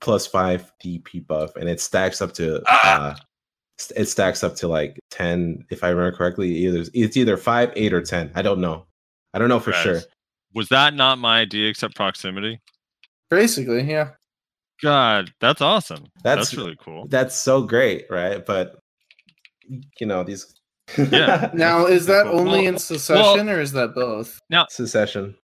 plus 0.00 0.26
5 0.26 0.72
dp 0.82 1.26
buff 1.26 1.54
and 1.56 1.68
it 1.68 1.80
stacks 1.80 2.20
up 2.22 2.32
to 2.32 2.62
Ah! 2.66 3.12
uh 3.12 3.16
it 3.94 4.06
stacks 4.06 4.42
up 4.42 4.54
to 4.56 4.68
like 4.68 4.98
10 5.10 5.64
if 5.70 5.84
i 5.84 5.88
remember 5.88 6.16
correctly 6.16 6.48
either 6.48 6.84
it's 6.94 7.16
either 7.16 7.36
5 7.36 7.72
8 7.76 7.92
or 7.92 8.00
10 8.02 8.32
i 8.34 8.42
don't 8.42 8.60
know 8.60 8.86
i 9.34 9.38
don't 9.38 9.48
know 9.48 9.60
for 9.60 9.72
Guys, 9.72 9.82
sure 9.82 10.00
Was 10.54 10.68
that 10.70 10.94
not 10.94 11.18
my 11.18 11.40
idea 11.40 11.68
except 11.68 11.94
proximity? 11.94 12.60
Basically, 13.28 13.82
yeah. 13.82 14.10
God, 14.82 15.32
that's 15.40 15.60
awesome. 15.60 16.04
That's, 16.22 16.50
That's- 16.50 16.54
really 16.54 16.76
cool. 16.80 17.06
that's 17.08 17.34
so 17.36 17.62
great 17.62 18.06
right 18.10 18.44
but 18.46 18.76
you 19.68 20.06
know 20.06 20.22
these 20.24 20.54
Yeah. 20.96 21.50
Now, 21.52 21.86
is 21.86 22.06
that 22.06 22.26
Cool. 22.26 22.38
only 22.40 22.60
Well- 22.60 22.68
in 22.68 22.78
succession 22.78 23.48
or 23.48 23.60
is 23.60 23.72
that 23.72 23.94
both? 23.94 24.38
No. 24.50 24.66
Succession 24.70 25.34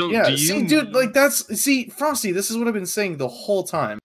So 0.00 0.10
Yeah, 0.10 0.26
do 0.26 0.32
you, 0.32 0.36
see, 0.36 0.66
dude, 0.66 0.92
like 0.92 1.12
that's 1.14 1.38
see, 1.58 1.88
Frosty. 1.88 2.32
This 2.32 2.50
is 2.50 2.56
what 2.58 2.68
I've 2.68 2.74
been 2.74 2.84
saying 2.86 3.16
the 3.16 3.26
whole 3.28 3.64
time. 3.64 3.98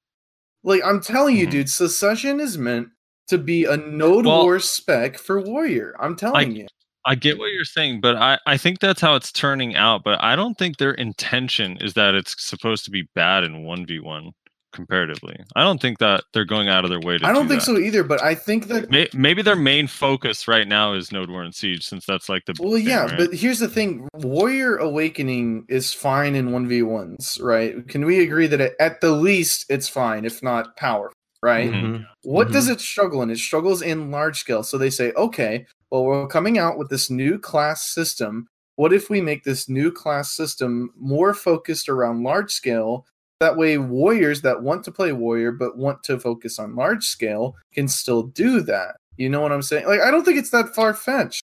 Like 0.63 0.81
I'm 0.85 1.01
telling 1.01 1.35
you, 1.35 1.45
Mhm. 1.47 1.51
dude, 1.51 1.69
succession 1.69 2.39
is 2.39 2.57
meant 2.57 2.87
to 3.29 3.37
be 3.37 3.65
a 3.65 3.77
node 3.77 4.25
Well- 4.25 4.43
war 4.43 4.59
spec 4.59 5.17
for 5.17 5.41
warrior. 5.41 5.95
I'm 5.99 6.15
telling 6.15 6.55
you. 6.55 6.67
I 7.05 7.15
get 7.15 7.37
what 7.37 7.51
you're 7.51 7.65
saying, 7.65 7.99
but 7.99 8.15
I, 8.15 8.39
I 8.47 8.55
think 8.55 8.79
that's 8.79 9.01
how 9.01 9.15
it's 9.15 9.31
turning 9.31 9.75
out. 9.75 10.03
But 10.05 10.23
I 10.23 10.37
don't 10.37 10.57
think 10.57 10.77
their 10.77 10.93
intention 10.93 11.77
is 11.81 11.95
that 11.95 12.15
it's 12.15 12.33
supposed 12.41 12.85
to 12.85 12.91
be 12.91 13.09
bad 13.13 13.43
in 13.43 13.65
1v1 13.65 14.31
comparatively. 14.71 15.35
I 15.55 15.63
don't 15.63 15.81
think 15.81 15.99
that 15.99 16.23
they're 16.33 16.45
going 16.45 16.69
out 16.69 16.83
of 16.85 16.89
their 16.89 17.01
way 17.01 17.17
to 17.17 17.25
I 17.27 17.33
don't 17.33 17.43
do 17.43 17.49
think 17.49 17.59
that. 17.59 17.65
so 17.65 17.77
either. 17.77 18.03
But 18.05 18.23
I 18.23 18.35
think 18.35 18.67
that 18.67 18.89
May- 18.89 19.09
Maybe 19.13 19.41
their 19.41 19.57
main 19.57 19.87
focus 19.87 20.47
right 20.47 20.65
now 20.67 20.93
is 20.93 21.11
Node 21.11 21.29
War 21.29 21.43
and 21.43 21.53
Siege, 21.53 21.83
since 21.85 22.05
that's 22.05 22.29
like 22.29 22.45
the 22.45 22.53
Well, 22.59 22.73
thing, 22.75 22.87
yeah, 22.87 23.03
right? 23.05 23.17
but 23.17 23.33
here's 23.33 23.59
the 23.59 23.67
thing: 23.67 24.07
Warrior 24.13 24.77
Awakening 24.77 25.65
is 25.69 25.93
fine 25.93 26.35
in 26.35 26.51
one 26.53 26.67
v 26.69 26.81
ones, 26.83 27.37
right? 27.41 27.87
Can 27.87 28.05
we 28.05 28.21
agree 28.21 28.47
that 28.47 28.61
it, 28.61 28.73
at 28.79 29.01
the 29.01 29.11
least 29.11 29.65
it's 29.69 29.89
fine, 29.89 30.25
if 30.25 30.41
not 30.41 30.75
powerful, 30.77 31.13
right? 31.43 31.69
Mhm. 31.69 31.83
Mhm. 31.83 32.05
What 32.23 32.51
does 32.51 32.69
it 32.69 32.79
struggle 32.79 33.21
in? 33.21 33.29
It 33.29 33.37
struggles 33.37 33.81
in 33.81 34.09
large 34.09 34.39
scale. 34.39 34.63
So 34.63 34.77
they 34.77 34.89
say, 34.89 35.11
okay, 35.13 35.65
well, 35.91 36.05
we're 36.05 36.27
coming 36.27 36.57
out 36.57 36.77
with 36.77 36.89
this 36.89 37.09
new 37.09 37.37
class 37.37 37.85
system. 37.85 38.47
What 38.77 38.93
if 38.93 39.09
we 39.09 39.21
make 39.21 39.43
this 39.43 39.69
new 39.69 39.91
class 39.91 40.31
system 40.31 40.91
more 40.97 41.33
focused 41.33 41.89
around 41.89 42.23
large 42.23 42.51
scale? 42.51 43.05
That 43.39 43.57
way, 43.57 43.77
warriors 43.77 44.41
that 44.41 44.63
want 44.63 44.83
to 44.85 44.91
play 44.91 45.11
warrior 45.11 45.51
but 45.51 45.77
want 45.77 46.01
to 46.05 46.17
focus 46.19 46.59
on 46.59 46.75
large 46.75 47.05
scale 47.05 47.55
can 47.73 47.87
still 47.89 48.23
do 48.23 48.61
that. 48.61 48.95
You 49.17 49.29
know 49.29 49.41
what 49.41 49.51
I'm 49.51 49.61
saying? 49.61 49.85
Like, 49.85 49.99
I 49.99 50.09
don't 50.11 50.23
think 50.23 50.37
it's 50.39 50.49
that 50.51 50.73
far 50.73 50.93
fetched. 50.93 51.43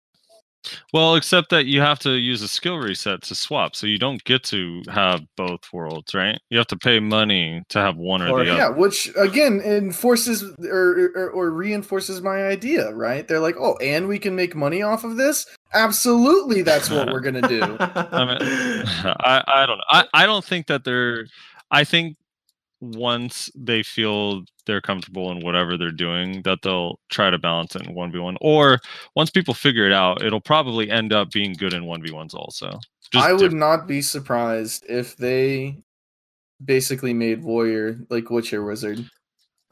Well, 0.94 1.16
except 1.16 1.50
that 1.52 1.66
you 1.66 1.80
have 1.82 2.00
to 2.00 2.12
use 2.14 2.42
a 2.42 2.48
skill 2.48 2.78
reset 2.78 3.22
to 3.24 3.36
swap, 3.36 3.76
so 3.76 3.88
you 3.88 3.98
don't 3.98 4.24
get 4.26 4.44
to 4.46 4.82
have 4.90 5.22
both 5.36 5.62
worlds, 5.72 6.14
right? 6.14 6.40
You 6.50 6.58
have 6.58 6.68
to 6.68 6.78
pay 6.78 7.00
money 7.00 7.64
to 7.70 7.80
have 7.80 7.96
one 7.96 8.22
or, 8.22 8.30
Or- 8.30 8.44
the 8.44 8.52
other. 8.52 8.60
Yeah, 8.60 8.70
which 8.70 9.10
again 9.16 9.62
enforces 9.62 10.44
or, 10.66 11.12
or 11.16 11.30
or 11.32 11.52
reinforces 11.52 12.22
my 12.22 12.44
idea, 12.48 12.94
right? 12.94 13.28
They're 13.28 13.40
like, 13.40 13.56
oh, 13.60 13.78
and 13.78 14.08
we 14.08 14.20
can 14.20 14.36
make 14.36 14.56
money 14.56 14.82
off 14.82 15.04
of 15.04 15.16
this. 15.18 15.46
Absolutely, 15.74 16.64
that's 16.64 16.90
what 16.90 17.12
we're 17.12 17.22
gonna 17.22 17.48
do. 17.48 17.62
I 17.80 18.26
mean, 18.26 18.38
I, 19.20 19.44
I 19.48 19.66
don't 19.66 19.78
know. 19.78 19.84
I, 19.90 20.06
I 20.14 20.26
don't 20.26 20.44
think 20.44 20.68
that 20.68 20.84
they're. 20.84 21.28
I 21.72 21.84
think 21.84 22.16
once 22.82 23.50
they 23.56 23.84
feel 23.84 24.44
they're 24.66 24.82
comfortable 24.82 25.32
in 25.32 25.40
whatever 25.42 25.78
they're 25.78 25.92
doing, 25.92 26.42
that 26.44 26.60
they'll 26.62 27.00
try 27.10 27.30
to 27.30 27.38
balance 27.38 27.76
it 27.76 27.88
in 27.88 27.94
one 27.94 28.12
v 28.12 28.20
one. 28.20 28.38
Or 28.42 28.80
once 29.16 29.30
people 29.30 29.54
figure 29.54 29.88
it 29.88 29.94
out, 29.94 30.22
it'll 30.24 30.42
probably 30.42 30.90
end 30.90 31.14
up 31.14 31.32
being 31.32 31.54
good 31.54 31.74
in 31.74 31.86
one 31.86 32.02
v 32.02 32.12
ones 32.12 32.34
also. 32.34 32.80
Just 33.12 33.26
I 33.26 33.34
would 33.34 33.40
diff- 33.40 33.54
not 33.54 33.88
be 33.88 34.02
surprised 34.02 34.86
if 34.88 35.16
they 35.16 35.78
basically 36.64 37.14
made 37.14 37.44
Warrior 37.44 38.00
like 38.10 38.30
Witcher 38.30 38.64
Wizard. 38.64 39.10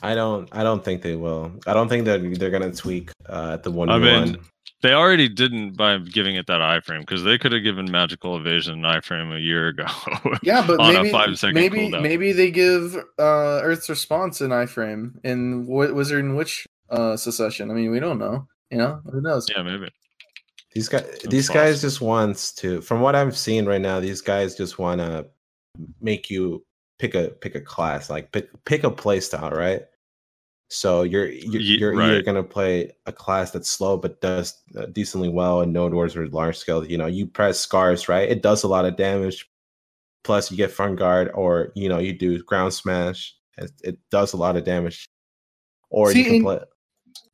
I 0.02 0.14
don't. 0.14 0.50
I 0.52 0.64
don't 0.64 0.84
think 0.84 1.02
they 1.02 1.16
will. 1.16 1.52
I 1.68 1.74
don't 1.74 1.88
think 1.88 2.06
that 2.06 2.22
they're, 2.22 2.36
they're 2.36 2.50
gonna 2.52 2.72
tweak 2.74 3.12
uh, 3.30 3.52
at 3.54 3.64
the 3.64 3.72
one. 3.72 3.90
I 3.90 3.98
mean, 3.98 4.38
they 4.82 4.94
already 4.94 5.28
didn't 5.30 5.78
by 5.78 5.98
giving 5.98 6.36
it 6.36 6.48
that 6.48 6.62
iframe 6.62 7.00
because 7.00 7.24
they 7.24 7.38
could 7.38 7.52
have 7.54 7.64
given 7.64 7.90
magical 7.90 8.38
evasion 8.38 8.86
an 8.86 9.02
iframe 9.02 9.36
a 9.36 9.40
year 9.40 9.70
ago. 9.70 9.86
Yeah, 10.44 10.66
but 10.66 10.80
on 10.80 10.94
maybe 10.94 11.10
a 11.10 11.12
five 11.12 11.40
second 11.40 11.56
maybe 11.56 11.90
cooldown. 11.90 12.02
maybe 12.04 12.32
they 12.34 12.52
give 12.52 12.96
uh 13.18 13.62
Earth's 13.64 13.90
response 13.90 14.42
an 14.42 14.52
iframe 14.52 15.14
in 15.24 15.64
Wi- 15.66 15.92
Wizard 15.92 16.24
and 16.24 16.36
Witch 16.38 16.68
uh 16.90 17.18
succession. 17.18 17.72
I 17.72 17.74
mean, 17.74 17.90
we 17.92 18.00
don't 18.00 18.20
know. 18.20 18.48
You 18.70 18.78
know, 18.78 19.02
who 19.12 19.22
knows? 19.22 19.48
yeah, 19.56 19.64
maybe. 19.64 19.90
these 20.74 20.90
guys. 20.90 21.06
These 21.30 21.50
guys 21.50 21.82
just 21.82 22.02
wants 22.02 22.52
to. 22.56 22.82
From 22.82 23.02
what 23.02 23.16
I'm 23.16 23.32
seeing 23.32 23.66
right 23.66 23.82
now, 23.82 24.00
these 24.00 24.22
guys 24.22 24.56
just 24.56 24.78
want 24.78 25.00
to 25.02 25.28
make 26.02 26.30
you 26.30 26.64
pick 27.00 27.16
a 27.16 27.30
pick 27.30 27.56
a 27.56 27.62
class, 27.62 28.10
like 28.10 28.32
pick 28.32 28.50
pick 28.66 28.84
a 28.84 28.92
play 28.92 29.20
style, 29.20 29.52
right? 29.52 29.84
So 30.70 31.04
you're 31.04 31.30
you're, 31.30 31.62
you're 31.62 32.02
either 32.02 32.16
right. 32.16 32.26
gonna 32.26 32.44
play 32.44 32.92
a 33.06 33.12
class 33.12 33.52
that's 33.52 33.70
slow 33.70 33.98
but 33.98 34.20
does 34.22 34.62
uh, 34.78 34.88
decently 34.88 35.30
well 35.30 35.62
in 35.62 35.72
node 35.72 35.94
wars 35.94 36.16
or 36.16 36.28
large 36.30 36.58
scale. 36.58 36.86
You 36.86 36.98
know, 36.98 37.06
you 37.06 37.28
press 37.28 37.60
scars, 37.60 38.10
right? 38.10 38.28
It 38.28 38.42
does 38.42 38.64
a 38.64 38.68
lot 38.68 38.86
of 38.86 38.96
damage. 38.98 39.50
Plus, 40.24 40.50
you 40.50 40.58
get 40.58 40.72
front 40.72 40.98
guard, 40.98 41.30
or 41.36 41.72
you 41.76 41.88
know, 41.88 42.00
you 42.00 42.14
do 42.14 42.42
ground 42.44 42.74
smash. 42.74 43.36
It, 43.58 43.72
it 43.84 44.00
does 44.10 44.34
a 44.34 44.38
lot 44.38 44.58
of 44.58 44.64
damage. 44.64 45.06
Or 45.90 46.12
See, 46.12 46.20
you 46.20 46.26
can 46.26 46.44
play. 46.44 46.60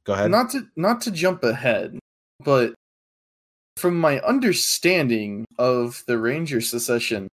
Go 0.03 0.13
ahead. 0.13 0.29
Not 0.29 0.49
to 0.51 0.67
not 0.75 0.99
to 1.01 1.11
jump 1.11 1.43
ahead, 1.43 1.97
but 2.43 2.73
from 3.77 3.97
my 3.97 4.19
understanding 4.19 5.45
of 5.57 6.03
the 6.05 6.17
Ranger 6.17 6.59
succession, 6.59 7.29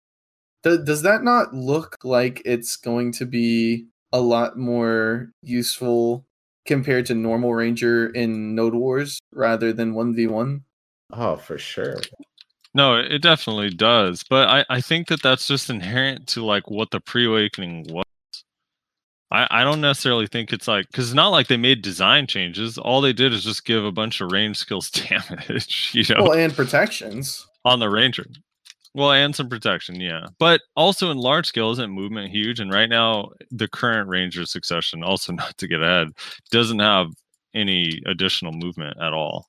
th- 0.63 0.85
does 0.85 1.01
that 1.01 1.23
not 1.23 1.53
look 1.53 1.95
like 2.03 2.41
it's 2.45 2.75
going 2.75 3.11
to 3.13 3.25
be 3.25 3.87
a 4.13 4.19
lot 4.21 4.57
more 4.57 5.29
useful 5.41 6.25
compared 6.65 7.05
to 7.07 7.15
normal 7.15 7.53
Ranger 7.53 8.09
in 8.09 8.55
Node 8.55 8.73
Wars 8.75 9.19
rather 9.31 9.71
than 9.73 9.93
one 9.93 10.13
v 10.15 10.27
one? 10.27 10.63
oh, 11.13 11.37
for 11.37 11.57
sure. 11.57 11.99
No, 12.73 12.95
it 12.97 13.21
definitely 13.21 13.69
does. 13.69 14.23
But 14.29 14.49
I, 14.49 14.65
I 14.69 14.81
think 14.81 15.07
that 15.07 15.23
that's 15.23 15.47
just 15.47 15.69
inherent 15.69 16.27
to 16.29 16.45
like 16.45 16.69
what 16.69 16.91
the 16.91 16.99
pre 16.99 17.25
awakening 17.25 17.87
was. 17.89 18.03
I, 19.31 19.47
I 19.49 19.63
don't 19.63 19.81
necessarily 19.81 20.27
think 20.27 20.53
it's 20.53 20.67
like 20.67 20.87
because 20.87 21.07
it's 21.07 21.15
not 21.15 21.29
like 21.29 21.47
they 21.47 21.57
made 21.57 21.81
design 21.81 22.27
changes. 22.27 22.77
All 22.77 23.01
they 23.01 23.13
did 23.13 23.33
is 23.33 23.43
just 23.43 23.65
give 23.65 23.83
a 23.83 23.91
bunch 23.91 24.21
of 24.21 24.31
range 24.31 24.57
skills 24.57 24.89
damage, 24.91 25.91
you 25.93 26.03
know, 26.09 26.23
Well, 26.23 26.33
and 26.33 26.53
protections. 26.53 27.45
on 27.65 27.79
the 27.79 27.89
ranger. 27.89 28.25
Well, 28.97 29.11
and 29.11 29.35
some 29.35 29.47
protection, 29.47 30.01
yeah. 30.01 30.25
But 30.39 30.61
also 30.75 31.11
in 31.11 31.17
large 31.17 31.45
scale, 31.45 31.69
isn't 31.69 31.91
movement 31.91 32.31
huge? 32.31 32.59
And 32.59 32.73
right 32.73 32.89
now, 32.89 33.29
the 33.51 33.67
current 33.67 34.09
ranger 34.09 34.43
succession, 34.47 35.03
also 35.03 35.33
not 35.33 35.55
to 35.59 35.67
get 35.67 35.83
ahead, 35.83 36.07
doesn't 36.51 36.79
have 36.79 37.09
any 37.53 38.01
additional 38.07 38.53
movement 38.53 38.97
at 38.99 39.13
all. 39.13 39.45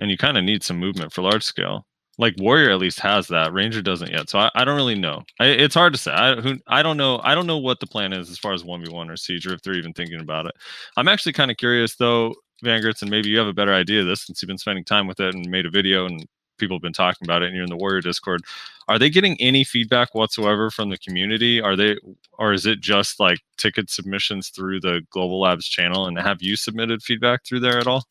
And 0.00 0.10
you 0.10 0.16
kind 0.18 0.36
of 0.36 0.42
need 0.42 0.64
some 0.64 0.78
movement 0.78 1.12
for 1.12 1.22
large 1.22 1.44
scale. 1.44 1.86
Like 2.18 2.34
warrior 2.38 2.70
at 2.70 2.78
least 2.78 2.98
has 3.00 3.28
that. 3.28 3.52
Ranger 3.52 3.80
doesn't 3.80 4.10
yet. 4.10 4.28
So 4.28 4.40
I, 4.40 4.50
I 4.56 4.64
don't 4.64 4.76
really 4.76 4.98
know. 4.98 5.22
I, 5.38 5.46
it's 5.46 5.74
hard 5.74 5.92
to 5.92 6.00
say. 6.00 6.10
I 6.12 6.34
who 6.40 6.58
I 6.66 6.82
don't 6.82 6.96
know. 6.96 7.20
I 7.22 7.34
don't 7.36 7.46
know 7.46 7.58
what 7.58 7.78
the 7.78 7.86
plan 7.86 8.12
is 8.12 8.28
as 8.30 8.38
far 8.38 8.54
as 8.54 8.64
one 8.64 8.84
v 8.84 8.90
one 8.90 9.10
or 9.10 9.16
siege, 9.16 9.46
or 9.46 9.54
if 9.54 9.62
they're 9.62 9.74
even 9.78 9.92
thinking 9.92 10.20
about 10.20 10.46
it. 10.46 10.54
I'm 10.96 11.08
actually 11.08 11.34
kind 11.34 11.50
of 11.50 11.58
curious 11.58 11.94
though, 11.96 12.34
Vangertz, 12.64 13.02
and 13.02 13.10
maybe 13.10 13.28
you 13.28 13.38
have 13.38 13.46
a 13.46 13.52
better 13.52 13.74
idea 13.74 14.00
of 14.00 14.06
this 14.06 14.24
since 14.26 14.42
you've 14.42 14.48
been 14.48 14.58
spending 14.58 14.84
time 14.84 15.06
with 15.06 15.20
it 15.20 15.34
and 15.34 15.48
made 15.48 15.66
a 15.66 15.70
video 15.70 16.06
and 16.06 16.26
people 16.58 16.76
have 16.76 16.82
been 16.82 16.92
talking 16.92 17.26
about 17.26 17.42
it 17.42 17.46
and 17.46 17.54
you're 17.54 17.64
in 17.64 17.70
the 17.70 17.76
warrior 17.76 18.00
discord 18.00 18.42
are 18.88 18.98
they 18.98 19.10
getting 19.10 19.36
any 19.40 19.64
feedback 19.64 20.14
whatsoever 20.14 20.70
from 20.70 20.90
the 20.90 20.98
community 20.98 21.60
are 21.60 21.76
they 21.76 21.96
or 22.38 22.52
is 22.52 22.66
it 22.66 22.80
just 22.80 23.18
like 23.20 23.38
ticket 23.56 23.90
submissions 23.90 24.48
through 24.48 24.80
the 24.80 25.00
global 25.10 25.40
labs 25.40 25.66
channel 25.66 26.06
and 26.06 26.18
have 26.18 26.42
you 26.42 26.56
submitted 26.56 27.02
feedback 27.02 27.44
through 27.44 27.60
there 27.60 27.78
at 27.78 27.86
all 27.86 28.04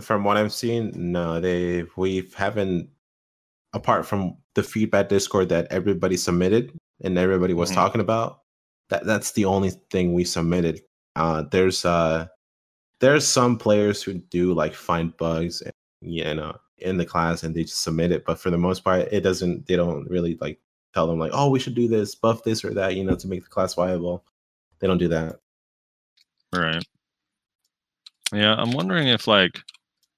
From 0.00 0.24
what 0.24 0.36
I've 0.36 0.52
seen, 0.52 0.90
no, 0.96 1.40
they 1.40 1.84
we 1.96 2.28
haven't. 2.36 2.90
Apart 3.74 4.06
from 4.06 4.36
the 4.54 4.62
feedback 4.64 5.08
Discord 5.08 5.50
that 5.50 5.68
everybody 5.70 6.16
submitted 6.16 6.72
and 7.04 7.16
everybody 7.18 7.54
was 7.54 7.70
Mhm. 7.70 7.74
talking 7.74 8.00
about, 8.00 8.40
that 8.90 9.04
that's 9.06 9.32
the 9.32 9.44
only 9.44 9.70
thing 9.92 10.14
we 10.14 10.24
submitted. 10.24 10.80
Uh, 11.14 11.42
there's 11.52 11.84
uh, 11.84 12.26
there's 13.00 13.24
some 13.26 13.56
players 13.58 14.02
who 14.02 14.14
do 14.14 14.52
like 14.54 14.74
find 14.74 15.16
bugs, 15.16 15.60
and, 15.62 15.72
you 16.00 16.34
know, 16.34 16.56
in 16.80 16.96
the 16.96 17.06
class 17.06 17.42
and 17.42 17.54
they 17.54 17.62
just 17.64 17.82
submit 17.82 18.12
it. 18.12 18.24
But 18.24 18.38
for 18.38 18.50
the 18.50 18.58
most 18.58 18.84
part, 18.84 19.08
it 19.12 19.20
doesn't. 19.20 19.66
They 19.66 19.76
don't 19.76 20.08
really 20.08 20.36
like 20.40 20.58
tell 20.94 21.06
them 21.06 21.18
like, 21.18 21.32
oh, 21.34 21.50
we 21.50 21.60
should 21.60 21.74
do 21.74 21.88
this, 21.88 22.14
buff 22.14 22.42
this 22.44 22.64
or 22.64 22.74
that, 22.74 22.96
you 22.96 23.04
know, 23.04 23.14
to 23.16 23.28
make 23.28 23.42
the 23.42 23.48
class 23.48 23.74
viable. 23.74 24.24
They 24.80 24.86
don't 24.86 24.98
do 24.98 25.08
that. 25.08 25.40
right 26.54 26.82
yeah 28.32 28.54
i'm 28.56 28.72
wondering 28.72 29.08
if 29.08 29.26
like 29.26 29.58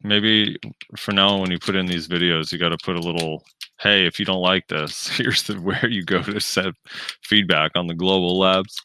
maybe 0.03 0.57
for 0.97 1.13
now 1.13 1.39
when 1.39 1.51
you 1.51 1.59
put 1.59 1.77
in 1.77 1.87
these 1.87 2.09
videos 2.09 2.53
you 2.53 2.59
got 2.59 2.71
to 2.71 2.79
put 2.85 2.97
a 2.97 3.01
little 3.01 3.45
hey 3.79 4.07
if 4.07 4.19
you 4.19 4.25
don't 4.25 4.43
like 4.43 4.67
this 4.69 5.09
here's 5.17 5.45
the 5.45 5.55
where 5.61 5.87
you 5.89 6.05
go 6.05 6.23
to 6.23 6.41
set 6.41 6.75
feedback 7.23 7.71
on 7.75 7.87
the 7.87 7.95
global 7.95 8.39
labs 8.39 8.81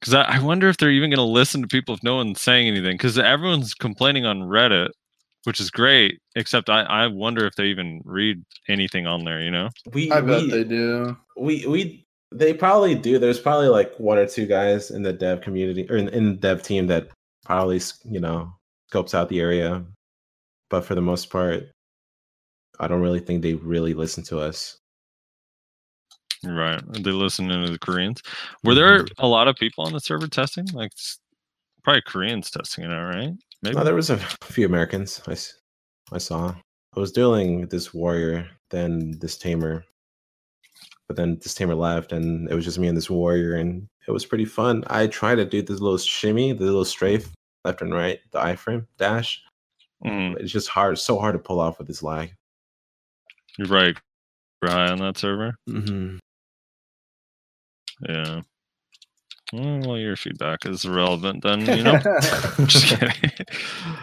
because 0.00 0.14
I, 0.14 0.22
I 0.22 0.38
wonder 0.40 0.68
if 0.68 0.76
they're 0.76 0.90
even 0.90 1.10
going 1.10 1.16
to 1.16 1.22
listen 1.22 1.60
to 1.62 1.68
people 1.68 1.94
if 1.94 2.02
no 2.02 2.16
one's 2.16 2.40
saying 2.40 2.68
anything 2.68 2.96
because 2.96 3.18
everyone's 3.18 3.74
complaining 3.74 4.26
on 4.26 4.42
reddit 4.42 4.90
which 5.48 5.60
is 5.60 5.70
great 5.70 6.20
except 6.36 6.68
I, 6.68 6.82
I 6.82 7.06
wonder 7.06 7.46
if 7.46 7.54
they 7.54 7.68
even 7.68 8.02
read 8.04 8.44
anything 8.68 9.06
on 9.06 9.24
there 9.24 9.40
you 9.40 9.50
know? 9.50 9.70
We 9.94 10.12
I 10.12 10.20
bet 10.20 10.42
we, 10.42 10.50
they 10.50 10.64
do. 10.64 11.16
we 11.38 11.66
we 11.66 12.06
they 12.30 12.52
probably 12.52 12.94
do. 12.94 13.18
There's 13.18 13.40
probably 13.40 13.68
like 13.68 13.98
one 13.98 14.18
or 14.18 14.26
two 14.26 14.44
guys 14.44 14.90
in 14.90 15.02
the 15.02 15.14
dev 15.14 15.40
community 15.40 15.86
or 15.88 15.96
in, 15.96 16.08
in 16.10 16.32
the 16.32 16.36
dev 16.36 16.62
team 16.62 16.86
that 16.88 17.08
probably 17.46 17.80
you 18.04 18.20
know 18.20 18.52
scopes 18.90 19.14
out 19.14 19.30
the 19.30 19.40
area. 19.40 19.82
But 20.68 20.84
for 20.84 20.94
the 20.94 21.00
most 21.00 21.30
part 21.30 21.64
i 22.78 22.86
don't 22.86 23.00
really 23.00 23.20
think 23.20 23.40
they 23.40 23.54
really 23.54 23.94
listen 23.94 24.22
to 24.24 24.38
us. 24.38 24.76
Right. 26.44 26.80
They 26.92 27.10
listen 27.10 27.48
to 27.48 27.72
the 27.72 27.78
koreans. 27.78 28.22
Were 28.64 28.74
there 28.74 29.04
mm-hmm. 29.04 29.24
a 29.24 29.26
lot 29.26 29.48
of 29.48 29.56
people 29.56 29.84
on 29.84 29.94
the 29.94 29.98
server 29.98 30.28
testing? 30.28 30.66
Like 30.66 30.92
probably 31.82 32.02
koreans 32.02 32.50
testing 32.50 32.84
it 32.84 32.90
out 32.90 33.14
right 33.14 33.32
maybe. 33.62 33.76
No, 33.76 33.84
there 33.84 33.94
was 33.94 34.10
a 34.10 34.16
few 34.44 34.66
americans 34.66 35.20
I, 35.26 35.36
I 36.14 36.18
saw. 36.18 36.54
I 36.96 37.00
was 37.00 37.12
dueling 37.12 37.66
this 37.68 37.92
warrior 37.94 38.48
then 38.70 39.18
this 39.20 39.36
tamer. 39.38 39.84
But 41.06 41.16
then 41.16 41.38
this 41.42 41.54
tamer 41.54 41.74
left 41.74 42.12
and 42.12 42.50
it 42.50 42.54
was 42.54 42.64
just 42.64 42.78
me 42.78 42.88
and 42.88 42.96
this 42.96 43.08
warrior 43.08 43.54
and 43.54 43.88
it 44.06 44.10
was 44.10 44.26
pretty 44.26 44.44
fun. 44.44 44.84
I 44.88 45.06
tried 45.06 45.36
to 45.36 45.44
do 45.44 45.62
this 45.62 45.80
little 45.80 45.98
shimmy 45.98 46.52
the 46.52 46.64
little 46.64 46.84
strafe 46.84 47.32
left 47.64 47.82
and 47.82 47.94
right 47.94 48.20
the 48.32 48.40
iframe 48.40 48.86
dash. 48.98 49.42
Mhm. 50.04 50.36
it's 50.38 50.52
just 50.52 50.68
hard 50.68 50.98
so 50.98 51.18
hard 51.18 51.34
to 51.34 51.38
pull 51.38 51.60
off 51.60 51.78
with 51.78 51.88
this 51.88 52.02
lag. 52.02 52.32
You're 53.58 53.68
right 53.68 53.98
we're 54.62 54.70
high 54.70 54.90
on 54.90 54.98
that 54.98 55.16
server 55.16 55.54
mm-hmm. 55.68 56.16
yeah 58.08 58.40
Mm, 59.54 59.86
well 59.86 59.96
your 59.96 60.14
feedback 60.16 60.66
is 60.66 60.86
relevant 60.86 61.42
then 61.42 61.60
you 61.64 61.82
know? 61.82 61.94
I'm 62.58 62.66
just 62.66 62.86
kidding. 62.98 63.30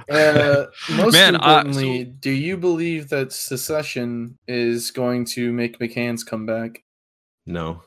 Uh, 0.10 0.66
most 0.96 1.14
Man, 1.14 1.36
I- 1.36 1.60
importantly, 1.60 2.04
do 2.06 2.32
you 2.32 2.58
believe 2.58 3.10
that 3.10 3.32
succession 3.32 4.38
is 4.48 4.90
going 4.92 5.26
to 5.26 5.52
make 5.52 5.78
McCann's 5.80 6.24
come 6.24 6.46
back? 6.46 6.84
no. 7.46 7.84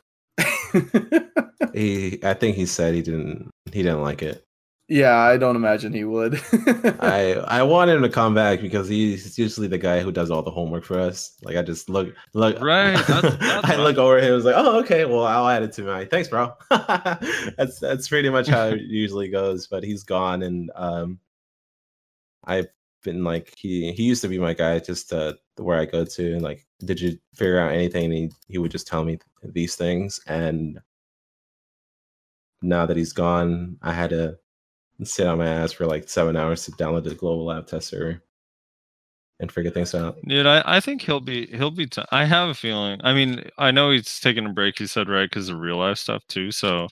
He 1.74 2.18
i 2.22 2.34
think 2.34 2.56
he 2.56 2.66
said 2.66 2.94
he 2.94 3.02
didn't 3.02 3.50
he 3.72 3.82
didn't 3.82 4.02
like 4.02 4.22
it 4.22 4.44
yeah, 4.88 5.16
I 5.18 5.36
don't 5.36 5.54
imagine 5.56 5.92
he 5.92 6.04
would. 6.04 6.40
i 7.00 7.34
i 7.46 7.62
want 7.62 7.90
him 7.90 8.00
to 8.02 8.08
come 8.08 8.34
back 8.34 8.60
because 8.60 8.88
he's 8.88 9.36
usually 9.38 9.68
the 9.68 9.76
guy 9.78 10.00
who 10.00 10.10
does 10.10 10.30
all 10.30 10.42
the 10.42 10.50
homework 10.50 10.84
for 10.84 10.98
us. 10.98 11.36
Like 11.42 11.56
i 11.56 11.62
just 11.62 11.88
look 11.90 12.14
look 12.34 12.58
Right, 12.62 12.96
that's- 13.06 13.36
that's 13.38 13.68
i 13.70 13.76
look 13.76 13.98
over 13.98 14.16
at 14.16 14.22
him 14.24 14.28
and 14.28 14.36
was 14.36 14.44
like 14.46 14.54
oh 14.56 14.78
okay 14.80 15.04
well 15.04 15.24
i'll 15.24 15.48
add 15.48 15.62
it 15.62 15.72
to 15.74 15.82
my 15.82 16.04
thanks 16.06 16.28
bro. 16.28 16.52
That's 16.70 17.78
that's 17.80 18.08
pretty 18.08 18.30
much 18.30 18.48
how 18.48 18.68
it 18.68 18.80
usually 18.80 19.28
goes 19.28 19.66
but 19.66 19.84
he's 19.84 20.04
gone 20.04 20.42
and 20.42 20.70
um 20.74 21.18
i've 22.44 22.68
been 23.04 23.22
like 23.24 23.54
he 23.56 23.92
he 23.92 24.02
used 24.04 24.22
to 24.22 24.28
be 24.28 24.38
my 24.38 24.54
guy 24.54 24.78
just 24.78 25.12
uh 25.12 25.32
where 25.56 25.78
i 25.78 25.84
go 25.84 26.04
to 26.04 26.32
and 26.32 26.42
like 26.42 26.66
did 26.84 27.00
you 27.00 27.18
figure 27.34 27.58
out 27.60 27.72
anything 27.72 28.04
and 28.06 28.12
he, 28.14 28.30
he 28.48 28.58
would 28.58 28.70
just 28.70 28.86
tell 28.86 29.04
me 29.04 29.18
these 29.42 29.74
things 29.76 30.20
and 30.26 30.80
now 32.62 32.86
that 32.86 32.96
he's 32.96 33.12
gone 33.12 33.76
i 33.82 33.92
had 33.92 34.10
to 34.10 34.36
sit 35.06 35.26
on 35.26 35.38
my 35.38 35.46
ass 35.46 35.72
for 35.72 35.86
like 35.86 36.08
seven 36.08 36.36
hours 36.36 36.64
to 36.64 36.72
download 36.72 37.04
the 37.04 37.14
global 37.14 37.44
lab 37.46 37.66
test 37.66 37.88
server 37.88 38.20
and 39.40 39.52
figure 39.52 39.70
things 39.70 39.94
out 39.94 40.16
Dude, 40.26 40.46
I, 40.46 40.62
I 40.66 40.80
think 40.80 41.02
he'll 41.02 41.20
be 41.20 41.46
he'll 41.46 41.70
be. 41.70 41.86
T- 41.86 42.02
I 42.10 42.24
have 42.24 42.48
a 42.48 42.54
feeling. 42.54 43.00
I 43.04 43.12
mean, 43.14 43.48
I 43.58 43.70
know 43.70 43.90
he's 43.90 44.18
taking 44.20 44.46
a 44.46 44.52
break. 44.52 44.78
He 44.78 44.86
said 44.86 45.08
right 45.08 45.28
because 45.30 45.48
of 45.48 45.58
real 45.60 45.76
life 45.78 45.98
stuff 45.98 46.26
too. 46.28 46.50
So 46.50 46.88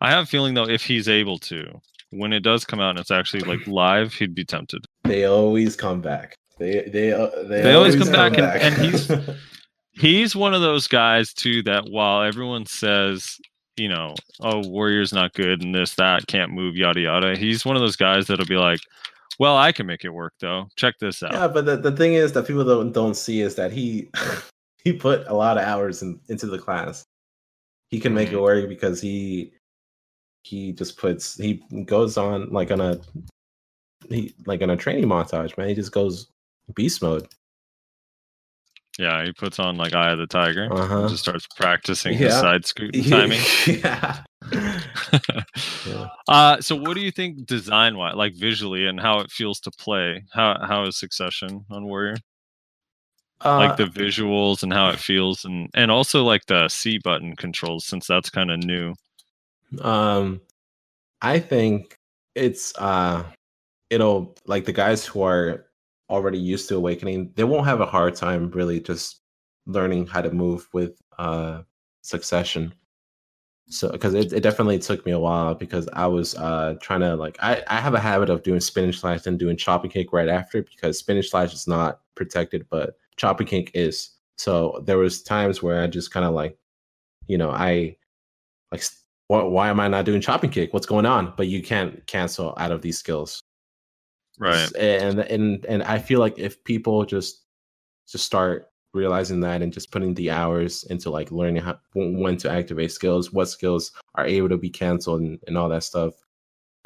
I 0.00 0.10
have 0.10 0.24
a 0.24 0.26
feeling 0.26 0.54
though, 0.54 0.68
if 0.68 0.82
he's 0.84 1.08
able 1.08 1.38
to, 1.40 1.66
when 2.10 2.32
it 2.32 2.40
does 2.40 2.64
come 2.64 2.80
out 2.80 2.90
and 2.90 2.98
it's 2.98 3.10
actually 3.12 3.42
like 3.42 3.64
live, 3.68 4.14
he'd 4.14 4.34
be 4.34 4.44
tempted. 4.44 4.84
they 5.04 5.24
always 5.24 5.76
come 5.76 6.00
back 6.00 6.34
they 6.58 6.88
they 6.92 7.12
uh, 7.12 7.30
they, 7.48 7.62
They 7.62 7.74
always 7.74 7.96
come 7.96 8.10
back, 8.12 8.36
and- 8.36 8.46
and 8.46 8.74
he's- 8.84 9.10
He's 9.92 10.34
one 10.36 10.54
of 10.54 10.60
those 10.62 10.86
guys 10.86 11.32
too 11.34 11.62
that 11.64 11.84
while 11.90 12.22
everyone 12.22 12.64
says 12.64 13.36
you 13.80 13.88
know, 13.88 14.14
oh, 14.40 14.60
Warrior's 14.68 15.12
not 15.12 15.32
good 15.32 15.62
and 15.62 15.74
this, 15.74 15.94
that, 15.96 16.26
can't 16.26 16.52
move, 16.52 16.76
yada 16.76 17.00
yada. 17.00 17.36
He's 17.36 17.64
one 17.64 17.76
of 17.76 17.82
those 17.82 17.96
guys 17.96 18.26
that'll 18.26 18.46
be 18.46 18.56
like, 18.56 18.80
Well, 19.38 19.56
I 19.56 19.72
can 19.72 19.86
make 19.86 20.04
it 20.04 20.10
work 20.10 20.34
though. 20.40 20.68
Check 20.76 20.98
this 21.00 21.22
out. 21.22 21.32
Yeah, 21.32 21.48
but 21.48 21.64
the, 21.64 21.76
the 21.76 21.92
thing 21.96 22.14
is 22.14 22.32
that 22.34 22.46
people 22.46 22.64
don't 22.64 22.92
don't 22.92 23.14
see 23.14 23.40
is 23.40 23.54
that 23.56 23.72
he 23.72 24.10
he 24.84 24.92
put 24.92 25.26
a 25.26 25.34
lot 25.34 25.56
of 25.58 25.64
hours 25.64 26.02
in, 26.02 26.20
into 26.28 26.46
the 26.46 26.58
class. 26.58 27.04
He 27.88 27.98
can 27.98 28.14
make 28.14 28.28
it 28.28 28.36
Mhm. 28.36 28.42
work 28.42 28.68
because 28.68 29.00
he 29.00 29.52
he 30.44 30.72
just 30.72 30.96
puts 30.96 31.36
he 31.36 31.62
goes 31.84 32.16
on 32.16 32.50
like 32.50 32.70
on 32.70 32.80
a 32.80 33.00
he 34.08 34.34
like 34.46 34.62
on 34.62 34.70
a 34.70 34.76
training 34.76 35.04
montage, 35.06 35.56
man. 35.58 35.68
He 35.68 35.74
just 35.74 35.92
goes 35.92 36.28
beast 36.74 37.02
mode. 37.02 37.26
Yeah, 38.98 39.24
he 39.24 39.32
puts 39.32 39.58
on 39.58 39.76
like 39.76 39.94
Eye 39.94 40.10
of 40.12 40.18
the 40.18 40.26
Tiger. 40.26 40.64
and 40.64 40.72
Uh-huh. 40.72 41.08
Just 41.08 41.22
starts 41.22 41.46
practicing 41.56 42.14
his 42.14 42.34
side 42.34 42.66
scoop 42.70 42.92
timing. 43.08 43.40
yeah. 43.66 44.22
Yeah. 45.86 46.08
uh 46.28 46.60
so 46.60 46.74
what 46.76 46.94
do 46.94 47.00
you 47.00 47.10
think 47.10 47.46
design 47.46 47.96
wise 47.96 48.14
like 48.16 48.34
visually 48.34 48.86
and 48.86 48.98
how 49.00 49.20
it 49.20 49.30
feels 49.30 49.60
to 49.60 49.70
play 49.72 50.24
how 50.32 50.56
how 50.66 50.84
is 50.84 50.96
succession 50.98 51.64
on 51.70 51.84
warrior 51.84 52.16
like 53.44 53.72
Uh, 53.72 53.76
the 53.76 53.84
visuals 53.84 54.62
and 54.62 54.72
how 54.72 54.88
it 54.88 54.98
feels 54.98 55.44
and 55.44 55.68
and 55.74 55.90
also 55.90 56.22
like 56.24 56.44
the 56.46 56.68
c 56.68 56.98
button 56.98 57.36
controls 57.36 57.84
since 57.84 58.06
that's 58.06 58.30
kind 58.30 58.50
of 58.50 58.58
new 58.64 58.94
Um, 59.80 60.40
I 61.22 61.38
think 61.38 61.94
it's 62.34 62.72
uh, 62.78 63.24
it'll 63.90 64.34
like 64.46 64.64
the 64.64 64.72
guys 64.72 65.04
who 65.06 65.22
are 65.22 65.66
already 66.10 66.38
used 66.38 66.68
to 66.68 66.76
awakening, 66.76 67.32
they 67.36 67.44
won't 67.44 67.66
have 67.66 67.80
a 67.80 67.86
hard 67.86 68.14
time 68.14 68.50
really 68.50 68.80
just 68.80 69.20
learning 69.66 70.06
how 70.06 70.20
to 70.20 70.30
move 70.30 70.68
with 70.72 71.00
uh 71.18 71.62
succession. 72.02 72.74
So 73.68 73.90
because 73.90 74.14
it, 74.14 74.32
it 74.32 74.42
definitely 74.42 74.80
took 74.80 75.06
me 75.06 75.12
a 75.12 75.18
while 75.18 75.54
because 75.54 75.88
I 75.92 76.06
was 76.06 76.34
uh 76.34 76.74
trying 76.80 77.00
to 77.00 77.14
like 77.16 77.38
I, 77.40 77.62
I 77.68 77.80
have 77.80 77.94
a 77.94 78.00
habit 78.00 78.30
of 78.30 78.42
doing 78.42 78.60
spinning 78.60 78.92
slash 78.92 79.26
and 79.26 79.38
doing 79.38 79.56
chopping 79.56 79.90
kick 79.90 80.12
right 80.12 80.28
after 80.28 80.62
because 80.62 80.98
spinning 80.98 81.22
slash 81.22 81.54
is 81.54 81.68
not 81.68 82.00
protected, 82.16 82.66
but 82.70 82.96
chopping 83.16 83.46
kick 83.46 83.70
is. 83.74 84.10
So 84.36 84.82
there 84.86 84.98
was 84.98 85.22
times 85.22 85.62
where 85.62 85.82
I 85.82 85.86
just 85.86 86.10
kind 86.10 86.26
of 86.26 86.34
like, 86.34 86.56
you 87.26 87.38
know, 87.38 87.50
I 87.50 87.96
like 88.72 88.82
why, 89.28 89.42
why 89.44 89.68
am 89.68 89.78
I 89.78 89.86
not 89.86 90.06
doing 90.06 90.20
chopping 90.20 90.50
kick? 90.50 90.72
What's 90.72 90.86
going 90.86 91.06
on? 91.06 91.34
But 91.36 91.46
you 91.46 91.62
can't 91.62 92.04
cancel 92.06 92.54
out 92.56 92.72
of 92.72 92.82
these 92.82 92.98
skills. 92.98 93.40
Right 94.40 94.74
And 94.76 95.20
and 95.20 95.64
and 95.66 95.82
I 95.82 95.98
feel 95.98 96.18
like 96.18 96.38
if 96.38 96.64
people 96.64 97.04
just 97.04 97.44
just 98.08 98.24
start 98.24 98.68
realizing 98.92 99.38
that 99.40 99.62
and 99.62 99.72
just 99.72 99.92
putting 99.92 100.14
the 100.14 100.30
hours 100.30 100.82
into 100.84 101.10
like 101.10 101.30
learning 101.30 101.62
how 101.62 101.78
when 101.94 102.36
to 102.38 102.50
activate 102.50 102.90
skills, 102.90 103.32
what 103.32 103.48
skills 103.48 103.92
are 104.16 104.26
able 104.26 104.48
to 104.48 104.56
be 104.56 104.70
canceled 104.70 105.20
and, 105.20 105.38
and 105.46 105.56
all 105.56 105.68
that 105.68 105.84
stuff, 105.84 106.14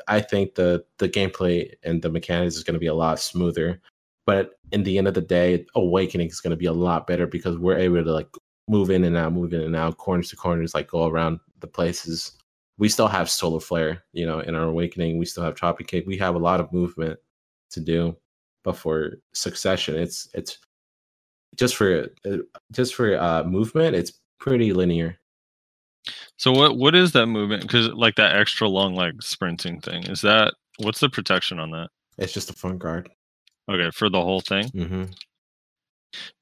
I 0.08 0.20
think 0.20 0.56
the 0.56 0.84
the 0.98 1.08
gameplay 1.08 1.72
and 1.84 2.02
the 2.02 2.10
mechanics 2.10 2.56
is 2.56 2.64
going 2.64 2.74
to 2.74 2.80
be 2.80 2.88
a 2.88 2.94
lot 2.94 3.20
smoother. 3.20 3.80
But 4.26 4.58
in 4.72 4.82
the 4.82 4.98
end 4.98 5.06
of 5.06 5.14
the 5.14 5.20
day, 5.20 5.64
awakening 5.76 6.28
is 6.28 6.40
going 6.40 6.50
to 6.50 6.56
be 6.56 6.66
a 6.66 6.72
lot 6.72 7.06
better 7.06 7.26
because 7.26 7.56
we're 7.56 7.78
able 7.78 8.02
to 8.02 8.12
like 8.12 8.28
move 8.68 8.90
in 8.90 9.04
and 9.04 9.16
out, 9.16 9.32
move 9.32 9.52
in 9.52 9.60
and 9.60 9.76
out, 9.76 9.98
corners 9.98 10.30
to 10.30 10.36
corners, 10.36 10.74
like 10.74 10.88
go 10.88 11.06
around 11.06 11.38
the 11.60 11.66
places. 11.68 12.32
We 12.78 12.88
still 12.88 13.06
have 13.06 13.30
solar 13.30 13.60
flare, 13.60 14.02
you 14.12 14.26
know, 14.26 14.40
in 14.40 14.56
our 14.56 14.64
awakening. 14.64 15.18
We 15.18 15.26
still 15.26 15.44
have 15.44 15.54
chopping 15.54 15.86
kick. 15.86 16.04
We 16.06 16.16
have 16.18 16.34
a 16.34 16.38
lot 16.38 16.58
of 16.58 16.72
movement 16.72 17.20
to 17.70 17.80
do. 17.80 18.16
But 18.64 18.76
for 18.76 19.14
succession, 19.34 19.96
it's 19.96 20.28
it's 20.34 20.58
just 21.56 21.76
for 21.76 22.08
uh, 22.26 22.36
just 22.72 22.94
for 22.94 23.16
uh 23.18 23.44
movement, 23.44 23.94
it's 23.96 24.12
pretty 24.40 24.72
linear. 24.72 25.18
so 26.36 26.52
what 26.52 26.76
what 26.76 26.94
is 26.94 27.12
that 27.12 27.26
movement 27.26 27.62
because 27.62 27.88
like 27.88 28.14
that 28.16 28.36
extra 28.36 28.68
long 28.68 28.94
leg 28.94 29.22
sprinting 29.22 29.80
thing 29.80 30.02
is 30.04 30.20
that 30.20 30.54
what's 30.78 31.00
the 31.00 31.08
protection 31.08 31.58
on 31.58 31.70
that 31.70 31.88
It's 32.18 32.32
just 32.32 32.50
a 32.50 32.52
front 32.52 32.78
guard. 32.78 33.08
okay 33.70 33.90
for 33.90 34.10
the 34.10 34.20
whole 34.20 34.40
thing 34.40 34.68
hmm 34.68 35.04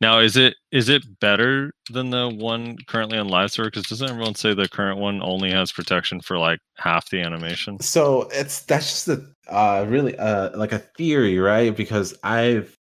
now 0.00 0.18
is 0.18 0.36
it 0.36 0.54
is 0.70 0.88
it 0.88 1.02
better 1.20 1.72
than 1.90 2.10
the 2.10 2.28
one 2.28 2.76
currently 2.86 3.18
on 3.18 3.28
live 3.28 3.50
server? 3.50 3.70
Because 3.70 3.88
doesn't 3.88 4.08
everyone 4.08 4.34
say 4.34 4.54
the 4.54 4.68
current 4.68 4.98
one 4.98 5.22
only 5.22 5.50
has 5.50 5.72
protection 5.72 6.20
for 6.20 6.38
like 6.38 6.60
half 6.76 7.10
the 7.10 7.20
animation? 7.20 7.80
So 7.80 8.28
it's 8.32 8.62
that's 8.62 9.06
just 9.06 9.08
a 9.08 9.26
uh 9.48 9.84
really 9.88 10.16
uh 10.18 10.56
like 10.56 10.72
a 10.72 10.78
theory, 10.78 11.38
right? 11.38 11.74
Because 11.76 12.14
I've 12.22 12.76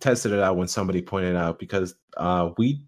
tested 0.00 0.32
it 0.32 0.40
out 0.40 0.56
when 0.56 0.68
somebody 0.68 1.02
pointed 1.02 1.36
out 1.36 1.58
because 1.58 1.94
uh 2.16 2.50
we 2.58 2.84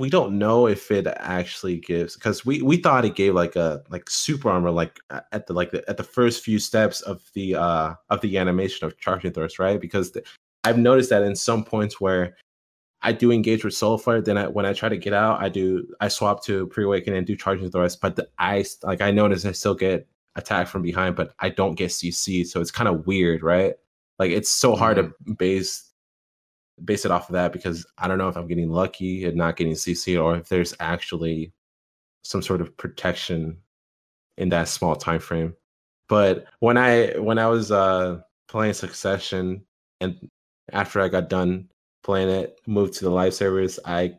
we 0.00 0.08
don't 0.08 0.38
know 0.38 0.66
if 0.66 0.90
it 0.90 1.06
actually 1.18 1.76
gives 1.76 2.14
because 2.14 2.44
we 2.44 2.62
we 2.62 2.76
thought 2.76 3.04
it 3.04 3.14
gave 3.14 3.34
like 3.34 3.56
a 3.56 3.82
like 3.90 4.08
super 4.08 4.48
armor 4.48 4.70
like 4.70 4.98
at 5.32 5.46
the 5.46 5.52
like 5.52 5.70
the, 5.70 5.88
at 5.88 5.96
the 5.96 6.04
first 6.04 6.42
few 6.42 6.58
steps 6.58 7.00
of 7.02 7.22
the 7.34 7.54
uh 7.54 7.94
of 8.08 8.20
the 8.22 8.38
animation 8.38 8.86
of 8.86 8.98
charging 8.98 9.32
thrust 9.32 9.58
right? 9.58 9.80
Because 9.80 10.12
the, 10.12 10.22
i've 10.64 10.78
noticed 10.78 11.10
that 11.10 11.22
in 11.22 11.34
some 11.34 11.64
points 11.64 12.00
where 12.00 12.36
i 13.02 13.12
do 13.12 13.32
engage 13.32 13.64
with 13.64 13.74
solar 13.74 13.98
flare 13.98 14.20
then 14.20 14.38
I, 14.38 14.46
when 14.48 14.66
i 14.66 14.72
try 14.72 14.88
to 14.88 14.96
get 14.96 15.12
out 15.12 15.40
i 15.40 15.48
do 15.48 15.86
i 16.00 16.08
swap 16.08 16.44
to 16.44 16.66
pre-awaken 16.68 17.14
and 17.14 17.26
do 17.26 17.36
charging 17.36 17.70
thrust 17.70 18.00
but 18.00 18.16
the, 18.16 18.28
i 18.38 18.64
like 18.82 19.00
i 19.00 19.10
notice 19.10 19.44
i 19.44 19.52
still 19.52 19.74
get 19.74 20.06
attacked 20.36 20.70
from 20.70 20.82
behind 20.82 21.16
but 21.16 21.32
i 21.40 21.48
don't 21.48 21.74
get 21.74 21.90
cc 21.90 22.46
so 22.46 22.60
it's 22.60 22.70
kind 22.70 22.88
of 22.88 23.06
weird 23.06 23.42
right 23.42 23.74
like 24.18 24.30
it's 24.30 24.50
so 24.50 24.76
hard 24.76 24.96
to 24.96 25.12
base 25.34 25.90
base 26.84 27.04
it 27.04 27.10
off 27.10 27.28
of 27.28 27.34
that 27.34 27.52
because 27.52 27.86
I 27.98 28.08
don't 28.08 28.18
know 28.18 28.28
if 28.28 28.36
I'm 28.36 28.46
getting 28.46 28.70
lucky 28.70 29.24
and 29.24 29.36
not 29.36 29.56
getting 29.56 29.74
CC 29.74 30.22
or 30.22 30.36
if 30.36 30.48
there's 30.48 30.74
actually 30.80 31.52
some 32.22 32.42
sort 32.42 32.60
of 32.60 32.76
protection 32.76 33.58
in 34.36 34.48
that 34.50 34.68
small 34.68 34.96
time 34.96 35.20
frame. 35.20 35.54
But 36.08 36.46
when 36.60 36.76
I 36.76 37.18
when 37.18 37.38
I 37.38 37.46
was 37.46 37.70
uh 37.70 38.20
playing 38.48 38.74
Succession 38.74 39.64
and 40.00 40.16
after 40.72 41.00
I 41.00 41.08
got 41.08 41.28
done 41.28 41.68
playing 42.02 42.28
it, 42.28 42.60
moved 42.66 42.94
to 42.94 43.04
the 43.04 43.10
live 43.10 43.34
servers, 43.34 43.78
I 43.84 44.14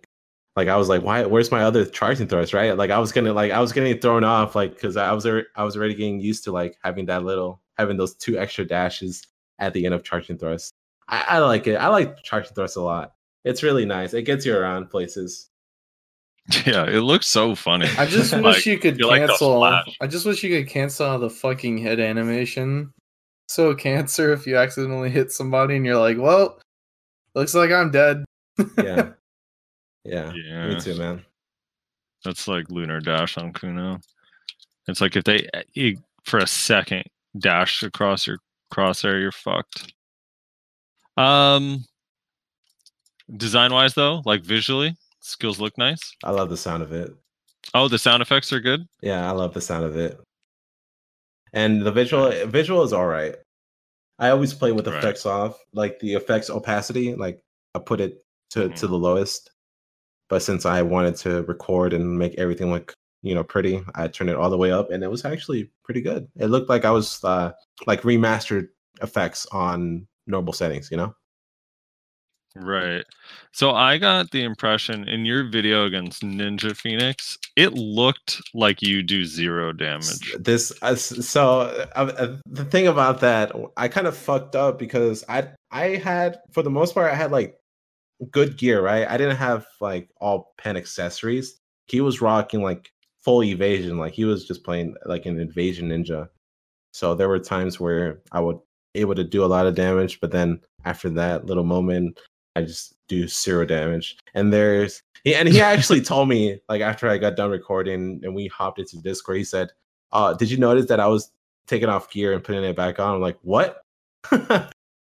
like 0.55 0.67
I 0.67 0.75
was 0.77 0.89
like, 0.89 1.01
why 1.03 1.25
where's 1.25 1.51
my 1.51 1.63
other 1.63 1.85
charging 1.85 2.27
thrust, 2.27 2.53
right? 2.53 2.77
Like 2.77 2.89
I 2.91 2.99
was 2.99 3.11
gonna 3.11 3.33
like 3.33 3.51
I 3.51 3.59
was 3.59 3.71
getting 3.71 3.97
thrown 3.99 4.23
off 4.23 4.55
like 4.55 4.73
because 4.73 4.97
I 4.97 5.11
was 5.13 5.25
I 5.25 5.63
was 5.63 5.77
already 5.77 5.95
getting 5.95 6.19
used 6.19 6.43
to 6.45 6.51
like 6.51 6.77
having 6.83 7.05
that 7.05 7.23
little 7.23 7.61
having 7.77 7.97
those 7.97 8.15
two 8.15 8.37
extra 8.37 8.65
dashes 8.65 9.25
at 9.59 9.73
the 9.73 9.85
end 9.85 9.93
of 9.95 10.03
charging 10.03 10.37
thrust. 10.37 10.73
I, 11.07 11.25
I 11.27 11.39
like 11.39 11.67
it. 11.67 11.75
I 11.75 11.87
like 11.87 12.21
charging 12.23 12.53
thrust 12.53 12.75
a 12.77 12.81
lot. 12.81 13.13
It's 13.43 13.63
really 13.63 13.85
nice. 13.85 14.13
It 14.13 14.23
gets 14.23 14.45
you 14.45 14.55
around 14.55 14.89
places. 14.89 15.49
yeah 16.65 16.85
it 16.85 17.01
looks 17.01 17.27
so 17.27 17.53
funny 17.53 17.87
I 17.99 18.07
just 18.07 18.33
Like, 18.33 18.43
wish 18.43 18.65
you 18.65 18.79
could 18.79 18.97
you 18.97 19.07
like 19.07 19.27
cancel. 19.27 19.63
I 19.63 20.07
just 20.07 20.25
wish 20.25 20.43
you 20.43 20.49
could 20.49 20.67
cancel 20.71 21.19
the 21.19 21.29
fucking 21.29 21.77
head 21.77 21.99
animation. 21.99 22.91
So 23.51 23.75
cancer 23.75 24.31
if 24.31 24.47
you 24.47 24.55
accidentally 24.55 25.09
hit 25.09 25.29
somebody 25.29 25.75
and 25.75 25.85
you're 25.85 25.99
like, 25.99 26.17
well, 26.17 26.57
looks 27.35 27.53
like 27.53 27.69
I'm 27.69 27.91
dead. 27.91 28.23
Yeah. 28.77 29.09
Yeah. 30.05 30.31
yeah 30.45 30.67
Me 30.69 30.79
too, 30.79 30.95
man. 30.95 31.25
That's 32.23 32.47
like 32.47 32.71
Lunar 32.71 33.01
Dash 33.01 33.37
on 33.37 33.51
Kuno. 33.51 33.99
It's 34.87 35.01
like 35.01 35.17
if 35.17 35.25
they 35.25 35.49
you, 35.73 35.97
for 36.23 36.39
a 36.39 36.47
second 36.47 37.03
dash 37.39 37.83
across 37.83 38.25
your 38.25 38.37
crosshair, 38.71 39.19
you're 39.19 39.33
fucked. 39.33 39.91
Um, 41.17 41.83
design 43.35 43.73
wise 43.73 43.95
though, 43.95 44.21
like 44.23 44.43
visually, 44.43 44.95
skills 45.19 45.59
look 45.59 45.77
nice. 45.77 46.15
I 46.23 46.31
love 46.31 46.49
the 46.49 46.55
sound 46.55 46.83
of 46.83 46.93
it. 46.93 47.13
Oh, 47.73 47.89
the 47.89 47.99
sound 47.99 48.21
effects 48.21 48.53
are 48.53 48.61
good. 48.61 48.87
Yeah, 49.01 49.27
I 49.27 49.31
love 49.31 49.53
the 49.53 49.59
sound 49.59 49.83
of 49.83 49.97
it. 49.97 50.21
And 51.53 51.81
the 51.81 51.91
visual 51.91 52.31
visual 52.47 52.83
is 52.83 52.93
all 52.93 53.07
right. 53.07 53.35
I 54.19 54.29
always 54.29 54.53
play 54.53 54.71
with 54.71 54.87
Right. 54.87 54.97
effects 54.97 55.25
off, 55.25 55.59
like 55.73 55.99
the 55.99 56.13
effects 56.13 56.49
opacity, 56.49 57.15
like 57.15 57.41
I 57.75 57.79
put 57.79 57.99
it 58.01 58.23
to 58.51 58.69
to 58.69 58.87
the 58.87 58.97
lowest. 58.97 59.51
But 60.29 60.41
since 60.41 60.65
I 60.65 60.81
wanted 60.81 61.15
to 61.17 61.43
record 61.43 61.93
and 61.93 62.17
make 62.17 62.35
everything 62.37 62.71
look, 62.71 62.93
you 63.21 63.35
know, 63.35 63.43
pretty, 63.43 63.83
I 63.95 64.07
turned 64.07 64.29
it 64.29 64.35
all 64.37 64.49
the 64.49 64.57
way 64.57 64.71
up 64.71 64.91
and 64.91 65.03
it 65.03 65.09
was 65.11 65.25
actually 65.25 65.71
pretty 65.83 66.01
good. 66.01 66.27
It 66.37 66.47
looked 66.47 66.69
like 66.69 66.85
I 66.85 66.91
was 66.91 67.23
uh 67.23 67.51
like 67.87 68.03
remastered 68.03 68.69
effects 69.01 69.45
on 69.51 70.07
normal 70.27 70.53
settings, 70.53 70.89
you 70.91 70.97
know? 70.97 71.15
Right. 72.55 73.05
So 73.53 73.71
I 73.71 73.97
got 73.97 74.31
the 74.31 74.43
impression 74.43 75.07
in 75.07 75.25
your 75.25 75.49
video 75.49 75.85
against 75.85 76.21
Ninja 76.21 76.75
Phoenix, 76.75 77.37
it 77.55 77.73
looked 77.73 78.41
like 78.53 78.81
you 78.81 79.03
do 79.03 79.25
zero 79.25 79.73
damage. 79.73 80.35
this 80.39 80.71
uh, 80.81 80.95
so 80.95 81.61
uh, 81.95 82.11
uh, 82.17 82.37
the 82.45 82.65
thing 82.65 82.87
about 82.87 83.19
that 83.19 83.51
i 83.77 83.87
kind 83.87 84.07
of 84.07 84.15
fucked 84.15 84.55
up 84.55 84.79
because 84.79 85.23
i 85.27 85.47
i 85.71 85.95
had 85.97 86.39
for 86.51 86.63
the 86.63 86.69
most 86.69 86.93
part 86.93 87.11
i 87.11 87.15
had 87.15 87.31
like 87.31 87.57
good 88.31 88.57
gear 88.57 88.81
right 88.81 89.07
i 89.09 89.17
didn't 89.17 89.35
have 89.35 89.65
like 89.79 90.09
all 90.19 90.53
pen 90.57 90.77
accessories 90.77 91.59
he 91.87 92.01
was 92.01 92.21
rocking 92.21 92.61
like 92.61 92.89
full 93.19 93.43
evasion 93.43 93.97
like 93.97 94.13
he 94.13 94.25
was 94.25 94.45
just 94.45 94.63
playing 94.63 94.95
like 95.05 95.25
an 95.25 95.39
evasion 95.39 95.89
ninja 95.89 96.27
so 96.93 97.15
there 97.15 97.29
were 97.29 97.39
times 97.39 97.79
where 97.79 98.21
i 98.31 98.39
would 98.39 98.59
able 98.95 99.15
to 99.15 99.23
do 99.23 99.43
a 99.43 99.47
lot 99.47 99.65
of 99.65 99.75
damage 99.75 100.19
but 100.21 100.31
then 100.31 100.59
after 100.85 101.09
that 101.09 101.45
little 101.45 101.63
moment 101.63 102.17
I 102.55 102.63
just 102.63 102.95
do 103.07 103.27
zero 103.27 103.65
damage. 103.65 104.17
And 104.33 104.51
there's 104.51 105.03
he, 105.23 105.35
and 105.35 105.47
he 105.47 105.61
actually 105.61 106.01
told 106.11 106.29
me 106.29 106.59
like 106.69 106.81
after 106.81 107.07
I 107.07 107.17
got 107.17 107.35
done 107.35 107.51
recording 107.51 108.21
and 108.23 108.35
we 108.35 108.47
hopped 108.47 108.79
into 108.79 108.97
Discord, 108.97 109.37
he 109.37 109.43
said, 109.43 109.71
"Uh, 110.11 110.33
did 110.33 110.49
you 110.51 110.57
notice 110.57 110.87
that 110.87 110.99
I 110.99 111.07
was 111.07 111.31
taking 111.67 111.89
off 111.89 112.11
gear 112.11 112.33
and 112.33 112.43
putting 112.43 112.63
it 112.63 112.75
back 112.75 112.99
on?" 112.99 113.15
I'm 113.15 113.21
like, 113.21 113.37
"What?" 113.41 113.83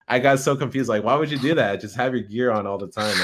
I 0.10 0.20
got 0.20 0.40
so 0.40 0.56
confused. 0.56 0.90
Like, 0.90 1.04
why 1.04 1.16
would 1.16 1.30
you 1.30 1.38
do 1.38 1.54
that? 1.56 1.82
Just 1.82 1.96
have 1.96 2.14
your 2.14 2.24
gear 2.24 2.52
on 2.52 2.66
all 2.66 2.78
the 2.78 2.88
time, 2.88 3.18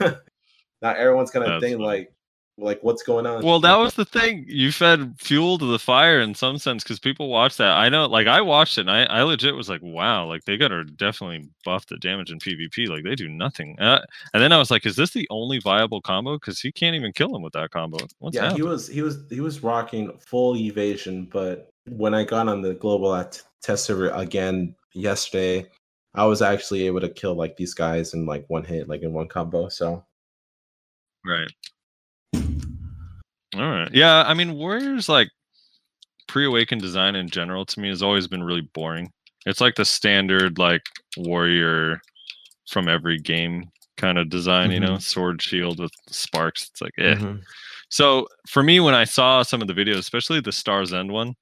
man. 0.00 0.16
Not 0.82 0.96
everyone's 0.96 1.30
gonna 1.30 1.46
That's 1.46 1.62
think 1.62 1.76
funny. 1.76 1.86
like, 1.86 2.12
like 2.60 2.80
what's 2.82 3.02
going 3.02 3.26
on? 3.26 3.42
Well, 3.42 3.60
that 3.60 3.76
was 3.76 3.94
the 3.94 4.04
thing. 4.04 4.44
You 4.46 4.72
fed 4.72 5.14
fuel 5.18 5.58
to 5.58 5.64
the 5.64 5.78
fire 5.78 6.20
in 6.20 6.34
some 6.34 6.58
sense 6.58 6.82
because 6.82 6.98
people 6.98 7.28
watch 7.28 7.56
that. 7.56 7.76
I 7.76 7.88
know, 7.88 8.06
like 8.06 8.26
I 8.26 8.40
watched 8.40 8.78
it, 8.78 8.82
and 8.82 8.90
I, 8.90 9.04
I 9.04 9.22
legit 9.22 9.54
was 9.54 9.68
like, 9.68 9.80
"Wow!" 9.82 10.26
Like 10.26 10.44
they 10.44 10.56
gotta 10.56 10.84
definitely 10.84 11.48
buff 11.64 11.86
the 11.86 11.96
damage 11.96 12.30
in 12.30 12.38
PvP. 12.38 12.88
Like 12.88 13.04
they 13.04 13.14
do 13.14 13.28
nothing. 13.28 13.78
Uh, 13.80 14.00
and 14.34 14.42
then 14.42 14.52
I 14.52 14.58
was 14.58 14.70
like, 14.70 14.86
"Is 14.86 14.96
this 14.96 15.10
the 15.10 15.26
only 15.30 15.58
viable 15.58 16.00
combo?" 16.00 16.34
Because 16.34 16.60
he 16.60 16.70
can't 16.70 16.96
even 16.96 17.12
kill 17.12 17.34
him 17.34 17.42
with 17.42 17.54
that 17.54 17.70
combo. 17.70 17.98
What's 18.18 18.36
yeah, 18.36 18.54
he 18.54 18.62
was 18.62 18.86
he 18.86 19.02
was 19.02 19.18
he 19.30 19.40
was 19.40 19.62
rocking 19.62 20.16
full 20.18 20.56
evasion, 20.56 21.28
but 21.32 21.70
when 21.88 22.14
I 22.14 22.24
got 22.24 22.48
on 22.48 22.62
the 22.62 22.74
global 22.74 23.14
at 23.14 23.40
test 23.62 23.84
server 23.86 24.10
again 24.10 24.74
yesterday, 24.92 25.66
I 26.14 26.26
was 26.26 26.42
actually 26.42 26.86
able 26.86 27.00
to 27.00 27.08
kill 27.08 27.34
like 27.34 27.56
these 27.56 27.74
guys 27.74 28.14
in 28.14 28.26
like 28.26 28.44
one 28.48 28.64
hit, 28.64 28.88
like 28.88 29.02
in 29.02 29.12
one 29.12 29.28
combo. 29.28 29.68
So 29.68 30.04
Right. 31.24 31.50
All 33.56 33.68
right. 33.68 33.90
Yeah, 33.92 34.22
I 34.26 34.34
mean, 34.34 34.54
Warriors 34.54 35.08
like 35.08 35.28
pre-awakened 36.28 36.80
design 36.80 37.16
in 37.16 37.28
general 37.28 37.64
to 37.66 37.80
me 37.80 37.88
has 37.88 38.02
always 38.02 38.28
been 38.28 38.42
really 38.44 38.68
boring. 38.74 39.10
It's 39.46 39.60
like 39.60 39.74
the 39.74 39.84
standard 39.84 40.58
like 40.58 40.82
warrior 41.16 42.00
from 42.68 42.88
every 42.88 43.18
game 43.18 43.70
kind 43.96 44.18
of 44.18 44.28
design, 44.30 44.70
you 44.70 44.80
know, 44.80 44.98
sword 44.98 45.42
shield 45.42 45.80
with 45.80 45.90
sparks. 46.08 46.68
It's 46.70 46.80
like, 46.80 46.92
eh. 46.98 47.14
mhm. 47.16 47.42
So 47.88 48.28
for 48.48 48.62
me, 48.62 48.78
when 48.78 48.94
I 48.94 49.04
saw 49.04 49.42
some 49.42 49.60
of 49.60 49.66
the 49.66 49.74
videos, 49.74 49.98
especially 49.98 50.40
the 50.40 50.52
Stars 50.52 50.92
End 50.92 51.10
one, 51.10 51.34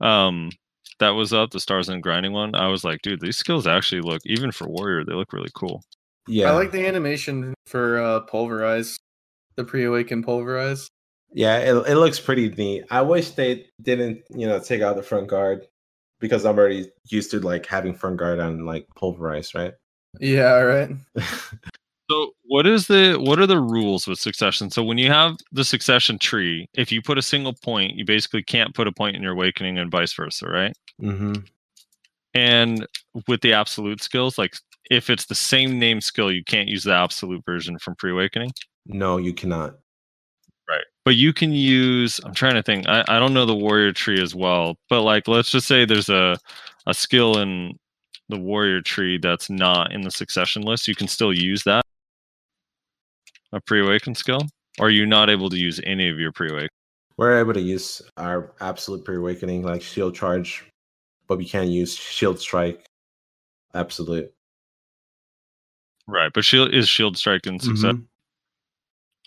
um, 0.00 0.50
that 1.00 1.10
was 1.10 1.34
up, 1.34 1.50
the 1.50 1.60
Stars 1.60 1.90
End 1.90 2.02
grinding 2.02 2.32
one, 2.32 2.54
I 2.54 2.68
was 2.68 2.84
like, 2.84 3.02
dude, 3.02 3.20
these 3.20 3.36
skills 3.36 3.66
actually 3.66 4.00
look, 4.00 4.22
even 4.24 4.50
for 4.50 4.66
warrior, 4.68 5.04
they 5.04 5.12
look 5.12 5.32
really 5.34 5.50
cool. 5.54 5.82
yeah, 6.26 6.50
I 6.50 6.52
like 6.54 6.72
the 6.72 6.86
animation 6.86 7.52
for 7.66 7.98
uh, 7.98 8.20
pulverize, 8.20 8.98
the 9.56 9.64
pre-awaken 9.64 10.22
pulverize. 10.22 10.88
Yeah, 11.34 11.58
it 11.58 11.74
it 11.88 11.96
looks 11.96 12.18
pretty 12.20 12.48
neat. 12.48 12.84
I 12.90 13.02
wish 13.02 13.30
they 13.30 13.66
didn't, 13.82 14.22
you 14.30 14.46
know, 14.46 14.58
take 14.58 14.80
out 14.80 14.96
the 14.96 15.02
front 15.02 15.28
guard 15.28 15.66
because 16.20 16.46
I'm 16.46 16.56
already 16.56 16.90
used 17.10 17.30
to 17.32 17.40
like 17.40 17.66
having 17.66 17.92
front 17.92 18.16
guard 18.16 18.38
on 18.38 18.64
like 18.64 18.86
pulverized, 18.96 19.54
right? 19.54 19.74
Yeah, 20.20 20.60
right. 20.60 20.90
So 22.10 22.34
what 22.44 22.66
is 22.66 22.86
the 22.86 23.16
what 23.18 23.38
are 23.38 23.46
the 23.46 23.58
rules 23.58 24.06
with 24.06 24.18
succession? 24.18 24.70
So 24.70 24.84
when 24.84 24.98
you 24.98 25.10
have 25.10 25.36
the 25.52 25.64
succession 25.64 26.18
tree, 26.18 26.68
if 26.74 26.92
you 26.92 27.00
put 27.00 27.16
a 27.16 27.22
single 27.22 27.54
point, 27.54 27.94
you 27.94 28.04
basically 28.04 28.42
can't 28.42 28.74
put 28.74 28.86
a 28.86 28.92
point 28.92 29.16
in 29.16 29.22
your 29.22 29.32
awakening 29.32 29.78
and 29.78 29.90
vice 29.90 30.12
versa, 30.12 30.46
right? 30.46 30.76
mm-hmm. 31.00 31.32
And 32.34 32.86
with 33.26 33.40
the 33.40 33.54
absolute 33.54 34.02
skills, 34.02 34.36
like 34.36 34.56
if 34.90 35.08
it's 35.08 35.26
the 35.26 35.34
same 35.34 35.78
name 35.78 36.00
skill, 36.00 36.30
you 36.30 36.44
can't 36.44 36.68
use 36.68 36.84
the 36.84 36.92
absolute 36.92 37.44
version 37.46 37.78
from 37.78 37.94
pre-awakening. 37.94 38.50
No, 38.86 39.16
you 39.16 39.32
cannot. 39.32 39.76
Right. 41.06 41.12
But 41.12 41.16
you 41.16 41.32
can 41.32 41.52
use 41.52 42.20
I'm 42.24 42.34
trying 42.34 42.54
to 42.54 42.62
think. 42.62 42.88
I, 42.88 43.04
I 43.08 43.18
don't 43.18 43.34
know 43.34 43.46
the 43.46 43.54
warrior 43.54 43.92
tree 43.92 44.20
as 44.22 44.34
well, 44.34 44.76
but 44.88 45.02
like 45.02 45.28
let's 45.28 45.50
just 45.50 45.66
say 45.68 45.84
there's 45.84 46.08
a 46.08 46.36
a 46.86 46.94
skill 46.94 47.38
in 47.38 47.78
the 48.28 48.38
warrior 48.38 48.80
tree 48.80 49.18
that's 49.18 49.50
not 49.50 49.92
in 49.92 50.02
the 50.02 50.10
succession 50.10 50.62
list. 50.62 50.88
You 50.88 50.94
can 50.94 51.08
still 51.08 51.32
use 51.32 51.62
that. 51.64 51.84
A 53.52 53.60
pre-awakened 53.60 54.16
skill? 54.16 54.40
Or 54.80 54.86
are 54.86 54.90
you 54.90 55.06
not 55.06 55.30
able 55.30 55.50
to 55.50 55.56
use 55.56 55.80
any 55.84 56.08
of 56.08 56.18
your 56.18 56.32
pre-awaken? 56.32 56.68
We're 57.16 57.38
able 57.38 57.52
to 57.54 57.60
use 57.60 58.02
our 58.16 58.52
absolute 58.60 59.04
pre-awakening 59.04 59.62
like 59.62 59.82
shield 59.82 60.14
charge, 60.14 60.64
but 61.28 61.38
we 61.38 61.44
can't 61.44 61.68
use 61.68 61.94
shield 61.94 62.40
strike. 62.40 62.84
Absolute. 63.74 64.32
Right, 66.08 66.32
but 66.32 66.44
shield 66.44 66.74
is 66.74 66.88
shield 66.88 67.16
strike 67.16 67.46
in 67.46 67.60
success. 67.60 67.94
Mhm. 67.94 68.06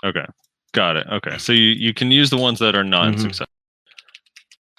Okay. 0.04 0.26
Got 0.78 0.96
it. 0.98 1.08
Okay. 1.12 1.40
So 1.40 1.54
you, 1.54 1.70
you 1.72 1.92
can 1.92 2.12
use 2.12 2.30
the 2.30 2.38
ones 2.38 2.60
that 2.60 2.76
are 2.76 2.84
not 2.84 3.08
in 3.08 3.16
Mhm. 3.16 3.48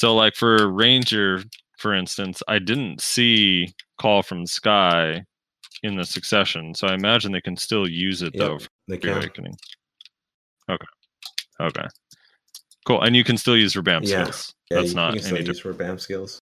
So 0.00 0.14
like 0.14 0.36
for 0.36 0.70
Ranger, 0.70 1.42
for 1.80 1.92
instance, 1.92 2.40
I 2.46 2.60
didn't 2.60 3.00
see 3.00 3.74
Call 4.00 4.22
from 4.22 4.42
the 4.42 4.46
Sky 4.46 5.24
in 5.82 5.96
the 5.96 6.04
succession. 6.04 6.72
So 6.76 6.86
I 6.86 6.94
imagine 6.94 7.32
they 7.32 7.40
can 7.40 7.56
still 7.56 7.88
use 7.88 8.22
it 8.22 8.32
Yep, 8.32 8.38
though 8.38 8.58
for 8.60 8.68
They 8.86 8.98
can. 8.98 9.16
awakening. 9.16 9.56
Okay. 10.70 10.86
Okay. 11.60 11.88
Cool. 12.86 13.02
And 13.02 13.16
you 13.16 13.24
can 13.24 13.36
still 13.36 13.56
use 13.56 13.74
Rebam 13.74 14.06
Yeah. 14.06 14.22
skills. 14.22 14.54
Yeah, 14.70 14.76
That's 14.76 14.90
you, 14.90 14.94
not 14.94 15.14
you 15.14 15.20
can 15.20 15.26
still 15.26 15.38
any 15.38 15.46
use 15.48 15.58
for 15.58 15.72
BAM 15.72 15.98
skills. 15.98 16.38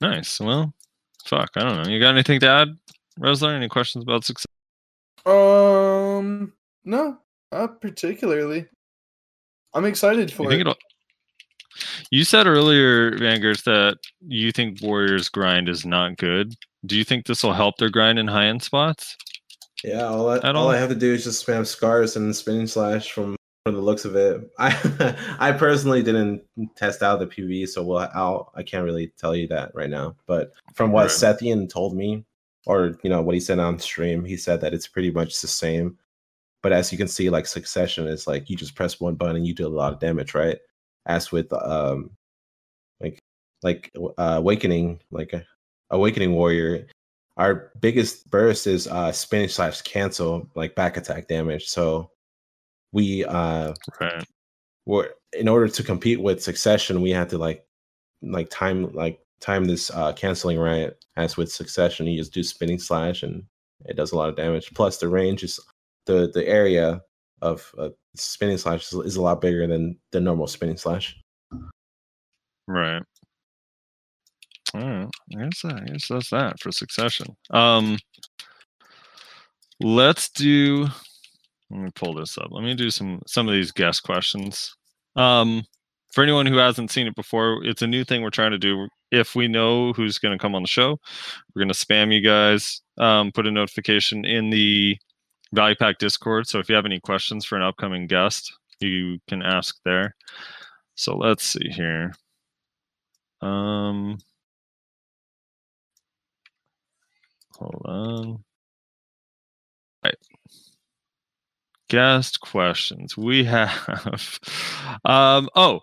Nice. 0.00 0.38
Well, 0.38 0.74
fuck. 1.26 1.50
I 1.56 1.64
don't 1.64 1.82
know. 1.82 1.90
You 1.90 1.98
got 1.98 2.10
anything 2.10 2.38
to 2.38 2.46
add, 2.48 2.68
Resler? 3.18 3.56
Any 3.56 3.68
questions 3.68 4.04
about 4.04 4.24
success? 4.24 4.46
Um, 6.18 6.52
no, 6.84 7.18
not 7.52 7.80
particularly. 7.80 8.66
I'm 9.74 9.84
excited 9.84 10.30
You 10.30 10.36
for 10.36 10.48
think 10.48 10.58
it. 10.58 10.60
it'll 10.62 10.76
You 12.10 12.24
said 12.24 12.46
earlier, 12.46 13.12
Vangertz, 13.12 13.64
that 13.64 13.98
you 14.26 14.52
think 14.52 14.80
Warriors 14.82 15.28
grind 15.28 15.68
is 15.68 15.84
not 15.84 16.16
good. 16.16 16.54
Do 16.86 16.96
you 16.96 17.04
think 17.04 17.26
this 17.26 17.42
will 17.42 17.52
help 17.54 17.78
their 17.78 17.90
grind 17.90 18.18
in 18.18 18.28
high 18.28 18.46
end 18.46 18.62
spots? 18.62 19.16
Yeah, 19.82 20.04
all 20.04 20.30
I, 20.30 20.38
all 20.38 20.56
all? 20.56 20.70
I 20.70 20.76
have 20.76 20.88
to 20.90 20.94
do 20.94 21.12
is 21.12 21.24
just 21.24 21.44
spam 21.46 21.66
scars 21.66 22.16
and 22.16 22.34
spinning 22.34 22.66
slash 22.66 23.10
from 23.12 23.36
from 23.66 23.74
the 23.74 23.80
looks 23.80 24.04
of 24.04 24.14
it. 24.16 24.50
I 24.58 25.16
I 25.38 25.52
personally 25.52 26.02
didn't 26.02 26.42
test 26.76 27.02
out 27.02 27.18
the 27.18 27.26
PV, 27.26 27.68
so 27.68 27.82
well, 27.82 28.10
I'll 28.14 28.52
I 28.54 28.62
can't 28.62 28.84
really 28.84 29.08
tell 29.18 29.34
you 29.34 29.48
that 29.48 29.74
right 29.74 29.90
now. 29.90 30.14
But 30.26 30.52
from 30.74 30.92
what 30.92 31.02
Right. 31.04 31.10
Sethian 31.10 31.68
told 31.68 31.96
me, 31.96 32.24
or 32.66 32.96
you 33.02 33.10
know 33.10 33.22
what 33.22 33.34
he 33.34 33.40
said 33.40 33.58
on 33.58 33.78
stream, 33.78 34.24
he 34.24 34.36
said 34.36 34.60
that 34.60 34.72
it's 34.72 34.86
pretty 34.88 35.10
much 35.10 35.40
the 35.40 35.48
same. 35.48 35.98
But 36.64 36.72
as 36.72 36.90
you 36.90 36.98
can 36.98 37.08
see, 37.08 37.30
like 37.30 37.46
Succession 37.46 38.08
is 38.08 38.26
like 38.26 38.50
you 38.50 38.56
just 38.56 38.74
press 38.74 38.98
one 38.98 39.14
button 39.14 39.36
and 39.36 39.46
you 39.46 39.54
do 39.54 39.66
a 39.66 39.68
lot 39.68 39.92
of 39.92 40.00
damage, 40.00 40.34
right? 40.34 40.58
As 41.06 41.30
with 41.30 41.52
um, 41.52 42.10
like 43.00 43.20
like 43.62 43.92
uh, 44.18 44.34
Awakening, 44.38 45.00
like 45.12 45.32
uh, 45.34 45.40
Awakening 45.90 46.32
Warrior, 46.32 46.86
our 47.36 47.72
biggest 47.80 48.30
burst 48.30 48.66
is 48.66 48.86
uh 48.86 49.12
spinning 49.12 49.48
slash 49.48 49.82
cancel 49.82 50.48
like 50.54 50.74
back 50.74 50.96
attack 50.96 51.28
damage 51.28 51.66
so 51.66 52.10
we 52.92 53.24
uh 53.24 53.74
Right. 54.00 54.24
were 54.86 55.14
in 55.32 55.48
order 55.48 55.68
to 55.68 55.82
compete 55.82 56.20
with 56.20 56.42
succession 56.42 57.02
we 57.02 57.10
had 57.10 57.28
to 57.30 57.38
like 57.38 57.64
like 58.22 58.48
time 58.50 58.92
like 58.92 59.20
time 59.40 59.64
this 59.64 59.90
uh 59.90 60.12
canceling 60.12 60.58
right 60.58 60.92
as 61.16 61.36
with 61.36 61.50
succession 61.50 62.06
you 62.06 62.18
just 62.18 62.32
do 62.32 62.42
spinning 62.42 62.78
slash 62.78 63.22
and 63.22 63.42
it 63.86 63.96
does 63.96 64.12
a 64.12 64.16
lot 64.16 64.28
of 64.28 64.36
damage 64.36 64.72
plus 64.74 64.98
the 64.98 65.08
range 65.08 65.42
is 65.42 65.58
the 66.06 66.30
the 66.32 66.46
area 66.46 67.00
of 67.42 67.70
uh, 67.78 67.90
spinning 68.14 68.58
slash 68.58 68.92
is, 68.92 68.98
is 69.00 69.16
a 69.16 69.22
lot 69.22 69.40
bigger 69.40 69.66
than 69.66 69.98
the 70.12 70.20
normal 70.20 70.46
spinning 70.46 70.76
slash 70.76 71.16
Right. 72.66 73.02
All 74.74 74.80
right. 74.80 75.08
Guess, 75.30 75.62
that, 75.62 75.86
guess 75.86 76.08
that's 76.08 76.30
that 76.30 76.60
for 76.60 76.72
succession. 76.72 77.36
Um, 77.50 77.98
let's 79.80 80.30
do. 80.30 80.88
Let 81.70 81.80
me 81.80 81.90
pull 81.94 82.14
this 82.14 82.38
up. 82.38 82.48
Let 82.50 82.64
me 82.64 82.74
do 82.74 82.90
some 82.90 83.20
some 83.26 83.48
of 83.48 83.54
these 83.54 83.72
guest 83.72 84.02
questions. 84.02 84.74
Um, 85.16 85.64
for 86.12 86.22
anyone 86.22 86.46
who 86.46 86.56
hasn't 86.56 86.90
seen 86.90 87.06
it 87.06 87.16
before, 87.16 87.64
it's 87.64 87.82
a 87.82 87.86
new 87.86 88.04
thing 88.04 88.22
we're 88.22 88.30
trying 88.30 88.52
to 88.52 88.58
do. 88.58 88.88
If 89.10 89.34
we 89.34 89.48
know 89.48 89.92
who's 89.92 90.18
going 90.18 90.36
to 90.36 90.42
come 90.42 90.54
on 90.54 90.62
the 90.62 90.68
show, 90.68 90.98
we're 91.54 91.60
going 91.60 91.72
to 91.72 91.74
spam 91.74 92.12
you 92.12 92.20
guys. 92.20 92.80
Um, 92.98 93.32
put 93.32 93.46
a 93.46 93.50
notification 93.50 94.24
in 94.24 94.50
the 94.50 94.96
Value 95.54 95.76
Pack 95.76 95.98
Discord. 95.98 96.46
So 96.46 96.58
if 96.58 96.68
you 96.68 96.74
have 96.74 96.86
any 96.86 97.00
questions 97.00 97.44
for 97.44 97.56
an 97.56 97.62
upcoming 97.62 98.06
guest, 98.06 98.52
you 98.80 99.18
can 99.28 99.42
ask 99.42 99.76
there. 99.84 100.14
So 100.96 101.16
let's 101.16 101.44
see 101.44 101.68
here. 101.70 102.12
Um, 103.40 104.18
hold 107.56 107.82
on. 107.84 108.44
Right. 110.04 110.16
Guest 111.88 112.40
questions. 112.40 113.16
We 113.16 113.44
have. 113.44 114.38
Um. 115.06 115.50
Oh, 115.54 115.80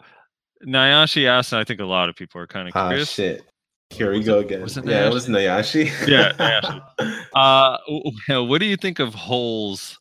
Nayashi 0.66 1.28
asked, 1.28 1.52
and 1.52 1.60
I 1.60 1.64
think 1.64 1.80
a 1.80 1.86
lot 1.86 2.10
of 2.10 2.16
people 2.16 2.42
are 2.42 2.48
kind 2.48 2.68
of 2.68 2.74
curious. 2.74 3.12
ah 3.12 3.16
curious. 3.16 3.42
shit 3.42 3.51
here 3.92 4.12
we 4.12 4.24
go 4.24 4.40
it- 4.40 4.46
again 4.46 4.62
was 4.62 4.78
it 4.78 4.86
yeah 4.86 5.08
it 5.08 5.14
was 5.14 5.28
Nayashi 5.28 5.86
Yeah, 6.08 6.32
Nayashi. 6.40 7.26
Uh, 7.36 7.78
w- 7.88 8.04
w- 8.28 8.48
what 8.50 8.60
do 8.60 8.66
you 8.66 8.78
think 8.78 9.00
of 9.00 9.14
Hole's 9.14 9.98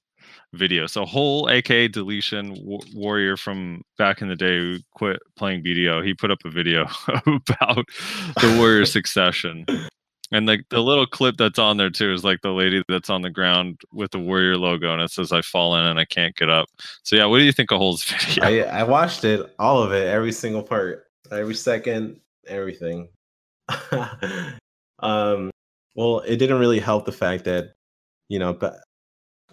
video? 0.52 0.86
So 0.86 1.04
Hole, 1.04 1.48
aka 1.50 1.88
Deletion 1.88 2.56
wa- 2.64 2.80
Warrior 2.94 3.36
from 3.36 3.82
back 3.98 4.20
in 4.22 4.28
the 4.28 4.36
day, 4.36 4.58
who 4.58 4.78
quit 4.94 5.20
playing 5.36 5.62
BDO. 5.62 6.04
He 6.04 6.14
put 6.14 6.30
up 6.30 6.38
a 6.44 6.50
video 6.50 6.82
about 7.08 7.86
the 8.40 8.56
Warrior 8.58 8.84
succession. 8.84 9.64
And 10.32 10.46
like 10.46 10.64
the 10.70 10.78
little 10.80 11.06
clip 11.06 11.36
that's 11.38 11.58
on 11.58 11.76
there 11.76 11.90
too 11.90 12.12
is 12.12 12.22
like 12.22 12.40
the 12.42 12.52
lady 12.52 12.84
that's 12.88 13.10
on 13.10 13.22
the 13.22 13.30
ground 13.30 13.80
with 13.92 14.12
the 14.12 14.20
warrior 14.20 14.56
logo 14.56 14.92
and 14.92 15.02
it 15.02 15.10
says 15.10 15.32
I've 15.32 15.44
fallen 15.44 15.84
and 15.86 15.98
I 15.98 16.04
can't 16.04 16.36
get 16.36 16.48
up. 16.48 16.68
So 17.02 17.16
yeah, 17.16 17.24
what 17.26 17.38
do 17.38 17.44
you 17.44 17.50
think 17.50 17.72
of 17.72 17.78
Hole's 17.78 18.04
video? 18.04 18.44
I, 18.44 18.80
I 18.80 18.82
watched 18.84 19.24
it, 19.24 19.52
all 19.58 19.82
of 19.82 19.90
it, 19.92 20.06
every 20.06 20.30
single 20.30 20.62
part, 20.62 21.06
every 21.32 21.56
second, 21.56 22.20
everything. 22.46 23.08
um, 25.00 25.50
well, 25.94 26.20
it 26.20 26.36
didn't 26.36 26.58
really 26.58 26.80
help 26.80 27.04
the 27.04 27.12
fact 27.12 27.44
that, 27.44 27.72
you 28.28 28.38
know, 28.38 28.52
but 28.54 28.80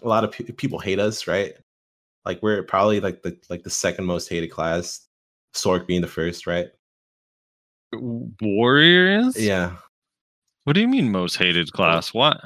a 0.02 0.08
lot 0.08 0.24
of 0.24 0.32
pe- 0.32 0.44
people 0.52 0.78
hate 0.78 0.98
us, 0.98 1.26
right? 1.26 1.54
Like 2.24 2.42
we're 2.42 2.62
probably 2.62 3.00
like 3.00 3.22
the 3.22 3.36
like 3.48 3.62
the 3.62 3.70
second 3.70 4.04
most 4.04 4.28
hated 4.28 4.48
class, 4.50 5.06
Sorc 5.54 5.86
being 5.86 6.00
the 6.02 6.06
first, 6.08 6.46
right? 6.46 6.68
Warriors? 7.92 9.36
Yeah, 9.36 9.76
What 10.64 10.74
do 10.74 10.80
you 10.80 10.88
mean 10.88 11.10
most 11.10 11.36
hated 11.36 11.72
class? 11.72 12.12
What? 12.12 12.38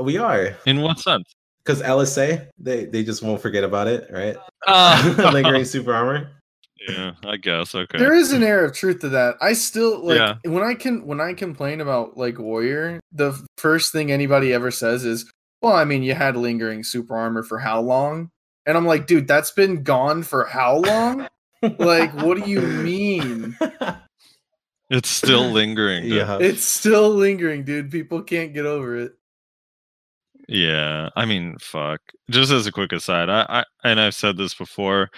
we 0.00 0.18
are 0.18 0.56
In 0.66 0.80
what 0.80 0.98
sense? 0.98 1.24
because 1.64 1.80
LSA 1.80 2.48
they 2.58 2.84
they 2.84 3.02
just 3.04 3.22
won't 3.22 3.40
forget 3.40 3.64
about 3.64 3.86
it, 3.88 4.08
right? 4.10 4.36
Uh, 4.66 5.30
Lingering 5.32 5.64
super 5.66 5.92
armor. 5.92 6.30
Yeah, 6.88 7.12
I 7.24 7.36
guess. 7.36 7.74
Okay. 7.74 7.98
There 7.98 8.14
is 8.14 8.32
an 8.32 8.42
air 8.42 8.64
of 8.64 8.72
truth 8.74 9.00
to 9.00 9.08
that. 9.10 9.36
I 9.40 9.52
still 9.54 10.04
like 10.04 10.18
Yeah. 10.18 10.34
when 10.44 10.62
I 10.62 10.74
can 10.74 11.06
when 11.06 11.20
I 11.20 11.32
complain 11.34 11.80
about 11.80 12.16
like 12.16 12.38
Warrior, 12.38 13.00
the 13.12 13.32
first 13.58 13.92
thing 13.92 14.10
anybody 14.12 14.52
ever 14.52 14.70
says 14.70 15.04
is, 15.04 15.30
"Well, 15.62 15.74
I 15.74 15.84
mean, 15.84 16.02
you 16.02 16.14
had 16.14 16.36
lingering 16.36 16.84
super 16.84 17.16
armor 17.16 17.42
for 17.42 17.58
how 17.58 17.80
long?" 17.80 18.30
And 18.66 18.76
I'm 18.76 18.86
like, 18.86 19.06
"Dude, 19.06 19.26
that's 19.28 19.50
been 19.52 19.82
gone 19.82 20.22
for 20.22 20.44
how 20.44 20.76
long?" 20.78 21.28
like, 21.78 22.12
what 22.22 22.42
do 22.42 22.50
you 22.50 22.60
mean? 22.60 23.56
It's 24.90 25.08
still 25.08 25.50
lingering. 25.50 26.02
dude. 26.04 26.12
yeah, 26.12 26.36
It's 26.38 26.62
still 26.62 27.08
lingering, 27.08 27.64
dude. 27.64 27.90
People 27.90 28.22
can't 28.22 28.52
get 28.52 28.66
over 28.66 28.94
it. 28.96 29.12
Yeah, 30.46 31.08
I 31.16 31.24
mean, 31.24 31.56
fuck. 31.58 32.00
Just 32.30 32.52
as 32.52 32.66
a 32.66 32.72
quick 32.72 32.92
aside, 32.92 33.30
I, 33.30 33.46
I 33.48 33.64
and 33.82 33.98
I've 33.98 34.14
said 34.14 34.36
this 34.36 34.54
before, 34.54 35.08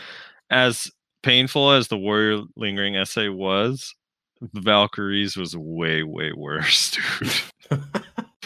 as 0.51 0.90
painful 1.26 1.72
as 1.72 1.88
the 1.88 1.98
Warrior 1.98 2.42
Lingering 2.56 3.04
SA 3.04 3.30
was, 3.32 3.94
Valkyries 4.54 5.36
was 5.36 5.56
way, 5.56 6.02
way 6.02 6.32
worse, 6.32 6.96
dude. 7.20 7.80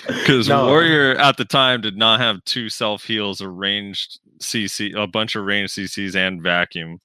Because 0.07 0.49
No. 0.49 0.67
Warrior 0.67 1.15
at 1.17 1.37
the 1.37 1.45
time 1.45 1.83
did 1.83 1.95
not 1.95 2.21
have 2.21 2.43
two 2.45 2.71
self 2.71 3.05
heals, 3.05 3.43
a 3.43 3.49
ranged 3.51 4.19
CC, 4.39 4.95
a 4.97 5.07
bunch 5.07 5.37
of 5.37 5.45
ranged 5.45 5.75
CCs, 5.77 6.17
and 6.17 6.43
vacuum, 6.43 7.01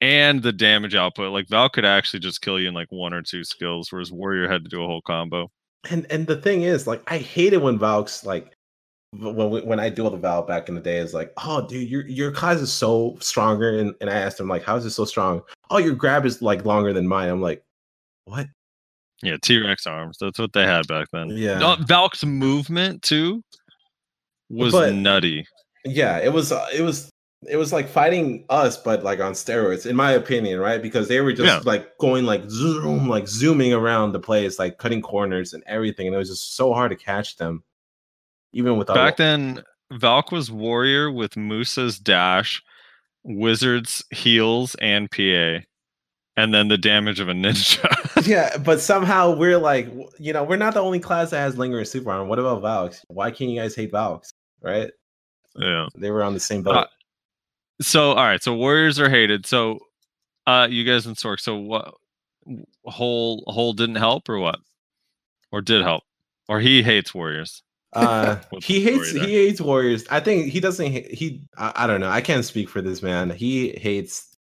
and 0.00 0.40
the 0.40 0.52
damage 0.52 0.94
output. 0.94 1.32
Like 1.32 1.48
Val 1.48 1.68
could 1.68 1.84
actually 1.84 2.20
just 2.20 2.40
kill 2.40 2.60
you 2.60 2.68
in 2.68 2.74
like 2.74 2.92
one 2.92 3.12
or 3.12 3.22
two 3.22 3.42
skills, 3.42 3.90
whereas 3.90 4.12
Warrior 4.12 4.48
had 4.48 4.62
to 4.62 4.70
do 4.70 4.84
a 4.84 4.86
whole 4.86 5.02
combo. 5.02 5.50
and 5.90 6.06
and 6.10 6.28
the 6.28 6.36
thing 6.36 6.62
is, 6.62 6.86
like, 6.86 7.02
I 7.08 7.18
hated 7.18 7.58
when 7.58 7.76
Valks 7.76 8.24
like 8.24 8.56
when 9.12 9.50
we, 9.50 9.60
when 9.60 9.78
I 9.78 9.90
dueled 9.90 10.12
the 10.12 10.16
Val 10.16 10.42
back 10.42 10.68
in 10.68 10.74
the 10.74 10.80
day 10.80 10.96
is 10.98 11.12
like, 11.14 11.32
oh, 11.44 11.66
dude, 11.66 11.88
your 11.88 12.06
your 12.06 12.32
class 12.32 12.58
is 12.60 12.72
so 12.72 13.16
stronger, 13.20 13.78
and 13.78 13.94
and 14.00 14.08
I 14.08 14.14
asked 14.14 14.40
him 14.40 14.48
like, 14.48 14.62
how 14.62 14.76
is 14.76 14.84
it 14.86 14.90
so 14.90 15.04
strong? 15.04 15.42
Oh, 15.70 15.78
your 15.78 15.94
grab 15.94 16.24
is 16.24 16.40
like 16.42 16.64
longer 16.64 16.92
than 16.92 17.06
mine. 17.06 17.28
I'm 17.28 17.42
like, 17.42 17.62
what? 18.24 18.46
Yeah, 19.22 19.36
T 19.40 19.58
Rex 19.60 19.86
arms. 19.86 20.16
That's 20.20 20.38
what 20.38 20.52
they 20.52 20.64
had 20.64 20.86
back 20.88 21.08
then. 21.12 21.28
Yeah. 21.30 21.58
No, 21.58 21.76
Valk's 21.86 22.24
movement 22.24 23.02
too 23.02 23.42
was 24.50 24.72
But- 24.72 24.94
nutty. 24.94 25.46
Yeah, 25.84 26.18
it 26.18 26.32
was 26.32 26.52
uh, 26.52 26.66
it 26.72 26.82
was 26.82 27.10
it 27.48 27.56
was 27.56 27.72
like 27.72 27.88
fighting 27.88 28.44
us, 28.50 28.76
but 28.78 29.02
like 29.02 29.18
on 29.20 29.32
steroids, 29.32 29.84
in 29.84 29.96
my 29.96 30.12
opinion, 30.12 30.60
right? 30.60 30.80
Because 30.80 31.08
they 31.08 31.20
were 31.20 31.32
just 31.32 31.46
Yeah. 31.46 31.60
like 31.64 31.98
going 31.98 32.24
like 32.24 32.48
zoom, 32.48 33.08
like 33.08 33.26
zooming 33.26 33.72
around 33.74 34.12
the 34.12 34.20
place, 34.20 34.58
like 34.60 34.78
cutting 34.78 35.02
corners 35.02 35.52
and 35.52 35.62
everything, 35.66 36.06
and 36.06 36.14
it 36.14 36.18
was 36.18 36.28
just 36.30 36.54
so 36.56 36.72
hard 36.72 36.92
to 36.92 36.96
catch 36.96 37.36
them, 37.36 37.64
even 38.52 38.76
without. 38.76 38.94
Back 38.94 39.16
then, 39.16 39.62
Valk 39.92 40.32
was 40.32 40.50
warrior 40.50 41.10
with 41.10 41.36
Musa's 41.36 41.98
dash, 41.98 42.62
Wizard's 43.24 44.04
heals, 44.10 44.74
and 44.76 45.10
PA, 45.10 45.64
and 46.36 46.54
then 46.54 46.68
the 46.68 46.78
damage 46.78 47.20
of 47.20 47.28
a 47.28 47.32
ninja. 47.32 48.26
yeah, 48.26 48.56
but 48.58 48.80
somehow 48.80 49.34
we're 49.36 49.58
like, 49.58 49.88
you 50.18 50.32
know, 50.32 50.44
we're 50.44 50.56
not 50.56 50.74
the 50.74 50.80
only 50.80 51.00
class 51.00 51.30
that 51.30 51.40
has 51.40 51.58
lingering 51.58 51.84
super 51.84 52.10
armor. 52.10 52.24
What 52.24 52.38
about 52.38 52.62
Valks? 52.62 53.04
Why 53.08 53.30
can't 53.30 53.50
you 53.50 53.60
guys 53.60 53.74
hate 53.74 53.90
Valks? 53.90 54.32
Right? 54.60 54.90
yeah. 55.56 55.86
They 55.96 56.10
were 56.10 56.22
on 56.22 56.34
the 56.34 56.40
same 56.40 56.62
boat. 56.62 56.76
Uh, 56.76 56.86
So, 57.80 58.10
all 58.10 58.24
right. 58.24 58.42
So 58.42 58.54
warriors 58.54 59.00
are 59.00 59.10
hated. 59.10 59.44
So, 59.44 59.80
uh, 60.46 60.68
you 60.70 60.84
guys 60.84 61.06
in 61.06 61.14
Sorc. 61.14 61.40
So 61.40 61.56
what? 61.56 61.94
Whole 62.84 63.44
whole 63.46 63.72
didn't 63.72 63.96
help 63.96 64.28
or 64.28 64.38
what? 64.38 64.58
Or 65.52 65.60
did 65.60 65.82
help? 65.82 66.02
Or 66.48 66.60
he 66.60 66.82
hates 66.82 67.14
warriors. 67.14 67.62
Uh, 67.92 68.36
he 68.60 68.82
hates 68.82 69.10
he 69.10 69.46
hates 69.46 69.60
warriors. 69.60 70.04
I 70.10 70.20
think 70.20 70.52
he 70.52 70.60
doesn't. 70.60 70.92
He 70.92 71.42
I, 71.56 71.72
I 71.76 71.86
don't 71.86 72.00
know. 72.00 72.10
I 72.10 72.20
can't 72.20 72.44
speak 72.44 72.68
for 72.68 72.82
this 72.82 73.02
man. 73.02 73.30
He 73.30 73.70
hates 73.78 74.36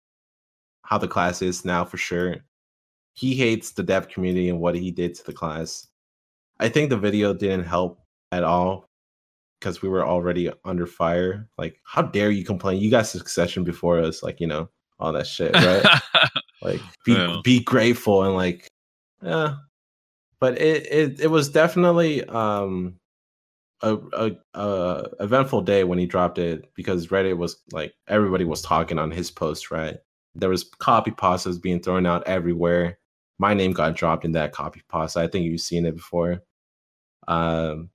how 0.84 0.98
the 0.98 1.08
class 1.08 1.42
is 1.42 1.66
now 1.66 1.86
for 1.86 1.98
sure. 1.98 2.38
He 3.14 3.36
hates 3.36 3.72
the 3.72 3.84
dev 3.84 4.08
community 4.08 4.50
and 4.50 4.60
what 4.60 4.76
he 4.76 4.92
did 4.92 5.16
to 5.16 5.24
the 5.26 5.34
class. 5.34 5.88
I 6.60 6.70
think 6.70 6.90
the 6.90 6.98
video 6.98 7.34
didn't 7.34 7.66
help 7.66 8.02
at 8.32 8.44
all 8.44 8.88
because 9.60 9.82
we 9.82 9.90
were 9.90 10.06
already 10.06 10.50
under 10.64 10.86
fire. 10.86 11.48
Like, 11.58 11.80
how 11.84 12.02
dare 12.02 12.32
you 12.32 12.46
complain? 12.46 12.82
You 12.82 12.90
got 12.90 13.08
succession 13.08 13.64
before 13.64 14.00
us. 14.00 14.24
Like, 14.24 14.40
you 14.40 14.48
know, 14.48 14.70
all 15.00 15.12
that 15.14 15.28
shit, 15.28 15.54
right? 15.54 15.86
like 16.62 16.82
be 17.06 17.14
Yeah. 17.14 17.42
be 17.44 17.60
grateful 17.62 18.24
and 18.24 18.36
like 18.36 18.68
yeah 19.24 19.56
but 20.40 20.60
it 20.60 20.86
it, 20.92 21.20
it 21.22 21.28
was 21.28 21.50
definitely 21.50 22.24
um 22.26 22.99
a, 23.82 23.98
a 24.14 24.32
a 24.60 25.04
eventful 25.20 25.62
day 25.62 25.84
when 25.84 26.00
he 26.00 26.06
dropped 26.06 26.38
it 26.38 26.72
because 26.76 27.08
reddit 27.08 27.38
was 27.38 27.58
like 27.72 27.94
everybody 28.08 28.46
was 28.46 28.62
talking 28.62 29.00
on 29.00 29.12
his 29.12 29.32
post 29.32 29.72
right? 29.72 29.98
There 30.36 30.50
was 30.50 30.64
copy 30.80 31.12
pastas 31.12 31.62
being 31.62 31.82
thrown 31.82 32.06
out 32.06 32.28
everywhere. 32.28 33.00
My 33.40 33.54
name 33.54 33.72
got 33.74 33.96
dropped 33.96 34.26
in 34.26 34.34
that 34.34 34.52
copy 34.54 34.82
pasta. 34.90 35.22
I 35.22 35.28
think 35.28 35.46
you've 35.46 35.62
seen 35.62 35.86
it 35.86 35.96
before. 35.96 36.44
Um 37.28 37.90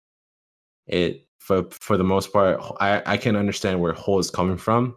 it 0.86 1.27
for 1.39 1.65
for 1.70 1.97
the 1.98 2.05
most 2.05 2.32
part 2.32 2.61
i 2.81 3.02
i 3.06 3.16
can 3.16 3.36
understand 3.36 3.81
where 3.81 3.93
hole 3.93 4.19
is 4.19 4.31
coming 4.31 4.59
from. 4.59 4.97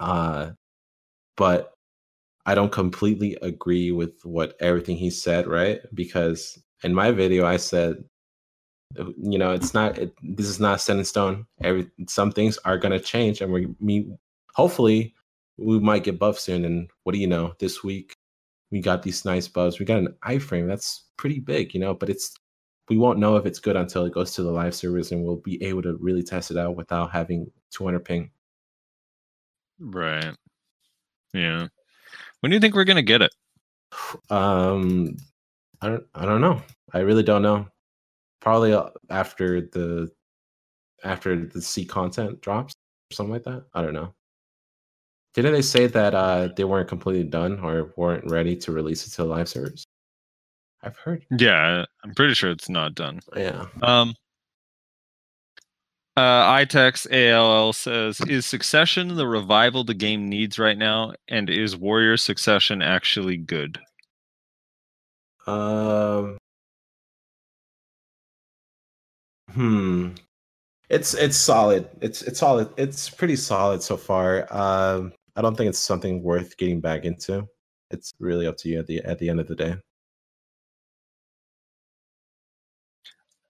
Uh 0.00 0.52
but 1.36 1.74
I 2.46 2.54
don't 2.54 2.72
completely 2.72 3.36
agree 3.42 3.92
with 3.92 4.24
what 4.24 4.56
everything 4.60 4.96
he 4.96 5.10
said, 5.10 5.46
right? 5.46 5.80
Because 5.94 6.58
in 6.82 6.94
my 6.94 7.10
video, 7.12 7.44
I 7.46 7.58
said, 7.58 8.02
you 8.96 9.38
know, 9.38 9.52
it's 9.52 9.74
not, 9.74 9.98
it, 9.98 10.14
this 10.22 10.46
is 10.46 10.60
not 10.60 10.80
set 10.80 10.96
in 10.96 11.04
stone. 11.04 11.46
Every 11.62 11.90
some 12.08 12.32
things 12.32 12.58
are 12.64 12.78
gonna 12.78 13.00
change, 13.00 13.40
and 13.40 13.52
we, 13.52 13.68
me, 13.80 14.10
hopefully, 14.54 15.14
we 15.56 15.78
might 15.78 16.04
get 16.04 16.18
buffed 16.18 16.40
soon. 16.40 16.64
And 16.64 16.90
what 17.04 17.12
do 17.12 17.18
you 17.18 17.26
know? 17.26 17.54
This 17.58 17.84
week, 17.84 18.14
we 18.70 18.80
got 18.80 19.02
these 19.02 19.24
nice 19.24 19.48
buffs. 19.48 19.78
We 19.78 19.86
got 19.86 19.98
an 19.98 20.14
iframe 20.24 20.66
that's 20.68 21.04
pretty 21.16 21.40
big, 21.40 21.74
you 21.74 21.80
know, 21.80 21.94
but 21.94 22.08
it's 22.08 22.34
we 22.88 22.96
won't 22.96 23.18
know 23.18 23.36
if 23.36 23.46
it's 23.46 23.58
good 23.58 23.76
until 23.76 24.04
it 24.06 24.14
goes 24.14 24.34
to 24.34 24.42
the 24.42 24.50
live 24.50 24.74
service, 24.74 25.12
and 25.12 25.22
we'll 25.24 25.36
be 25.36 25.62
able 25.62 25.82
to 25.82 25.96
really 26.00 26.22
test 26.22 26.50
it 26.50 26.56
out 26.56 26.76
without 26.76 27.12
having 27.12 27.50
200 27.70 28.00
ping. 28.04 28.30
right. 29.80 30.34
Yeah. 31.34 31.68
When 32.40 32.50
do 32.50 32.56
you 32.56 32.60
think 32.60 32.74
we're 32.74 32.84
gonna 32.84 33.02
get 33.02 33.22
it? 33.22 33.32
Um, 34.30 35.16
I 35.80 35.88
don't. 35.88 36.04
I 36.14 36.24
don't 36.24 36.40
know. 36.40 36.62
I 36.92 37.00
really 37.00 37.22
don't 37.22 37.42
know. 37.42 37.68
Probably 38.40 38.72
uh, 38.72 38.90
after 39.10 39.60
the 39.60 40.10
after 41.04 41.46
the 41.46 41.60
C 41.60 41.84
content 41.84 42.40
drops 42.40 42.74
or 43.10 43.14
something 43.14 43.32
like 43.32 43.44
that. 43.44 43.64
I 43.74 43.82
don't 43.82 43.94
know. 43.94 44.14
Didn't 45.34 45.52
they 45.52 45.62
say 45.62 45.86
that 45.86 46.14
uh 46.14 46.48
they 46.56 46.64
weren't 46.64 46.88
completely 46.88 47.24
done 47.24 47.60
or 47.60 47.92
weren't 47.96 48.30
ready 48.30 48.56
to 48.56 48.72
release 48.72 49.06
it 49.06 49.10
to 49.10 49.22
the 49.22 49.28
live 49.28 49.48
servers? 49.48 49.84
I've 50.82 50.96
heard. 50.96 51.24
Yeah, 51.36 51.84
I'm 52.04 52.14
pretty 52.14 52.34
sure 52.34 52.50
it's 52.50 52.68
not 52.68 52.94
done. 52.94 53.20
Yeah. 53.36 53.66
Um, 53.82 54.14
uh, 56.16 56.52
iTex 56.52 57.06
ALL 57.12 57.72
says, 57.72 58.20
"Is 58.22 58.46
Succession 58.46 59.14
the 59.16 59.26
revival 59.26 59.84
the 59.84 59.94
game 59.94 60.28
needs 60.28 60.58
right 60.58 60.78
now, 60.78 61.14
and 61.28 61.50
is 61.50 61.76
Warrior 61.76 62.16
Succession 62.16 62.82
actually 62.82 63.36
good?" 63.36 63.78
Um. 65.46 66.38
Hmm. 69.52 70.10
It's 70.90 71.14
it's 71.14 71.36
solid. 71.36 71.88
It's 72.00 72.22
it's 72.22 72.38
solid. 72.40 72.70
It's 72.76 73.10
pretty 73.10 73.36
solid 73.36 73.82
so 73.82 73.96
far. 73.96 74.52
Um. 74.54 75.12
I 75.38 75.40
don't 75.40 75.56
think 75.56 75.68
it's 75.68 75.78
something 75.78 76.20
worth 76.24 76.56
getting 76.56 76.80
back 76.80 77.04
into. 77.04 77.46
It's 77.92 78.12
really 78.18 78.48
up 78.48 78.56
to 78.58 78.68
you 78.68 78.80
at 78.80 78.88
the 78.88 78.98
at 79.04 79.20
the 79.20 79.30
end 79.30 79.38
of 79.38 79.46
the 79.46 79.54
day. 79.54 79.76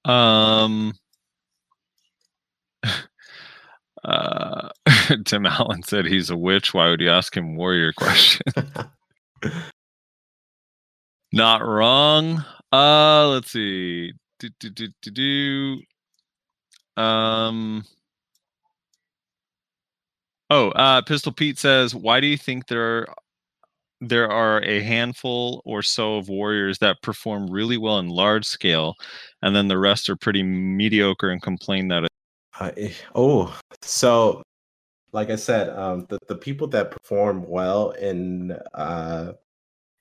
Um, 0.04 0.92
uh, 4.04 4.68
Tim 5.24 5.46
Allen 5.46 5.82
said 5.82 6.04
he's 6.04 6.28
a 6.28 6.36
witch. 6.36 6.74
Why 6.74 6.90
would 6.90 7.00
you 7.00 7.10
ask 7.10 7.34
him 7.34 7.56
warrior 7.56 7.94
question? 7.94 8.42
Not 11.32 11.66
wrong. 11.66 12.44
Uh, 12.70 13.28
let's 13.28 13.50
see. 13.50 14.12
Do, 14.38 14.48
do, 14.58 14.70
do, 14.70 14.88
do, 15.02 15.10
do. 16.96 17.02
Um. 17.02 17.84
Oh, 20.50 20.70
uh, 20.70 21.02
Pistol 21.02 21.32
Pete 21.32 21.58
says, 21.58 21.94
"Why 21.94 22.20
do 22.20 22.26
you 22.26 22.38
think 22.38 22.66
there 22.66 23.06
there 24.00 24.30
are 24.30 24.62
a 24.62 24.80
handful 24.82 25.60
or 25.64 25.82
so 25.82 26.16
of 26.16 26.28
warriors 26.28 26.78
that 26.78 27.02
perform 27.02 27.50
really 27.50 27.76
well 27.76 27.98
in 27.98 28.08
large 28.08 28.46
scale, 28.46 28.94
and 29.42 29.54
then 29.54 29.68
the 29.68 29.78
rest 29.78 30.08
are 30.08 30.16
pretty 30.16 30.42
mediocre 30.42 31.30
and 31.30 31.42
complain 31.42 31.88
that 31.88 32.04
it, 32.04 32.10
Uh, 32.60 32.70
eh, 32.76 32.92
oh, 33.14 33.58
so 33.82 34.42
like 35.12 35.30
I 35.30 35.36
said, 35.36 35.70
um, 35.70 36.06
the, 36.08 36.18
the 36.28 36.36
people 36.36 36.66
that 36.68 36.90
perform 36.90 37.46
well 37.48 37.90
in 37.92 38.52
uh, 38.74 39.32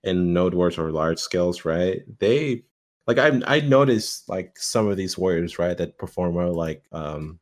in 0.03 0.33
node 0.33 0.53
wars 0.53 0.77
or 0.77 0.91
large 0.91 1.19
scales, 1.19 1.65
right? 1.65 2.01
They 2.19 2.63
like 3.07 3.17
I 3.17 3.39
I 3.47 3.61
noticed 3.61 4.27
like 4.27 4.57
some 4.57 4.87
of 4.87 4.97
these 4.97 5.17
warriors, 5.17 5.57
right, 5.57 5.77
that 5.77 5.97
perform 5.97 6.35
well, 6.35 6.53
like 6.53 6.83
um, 6.91 7.39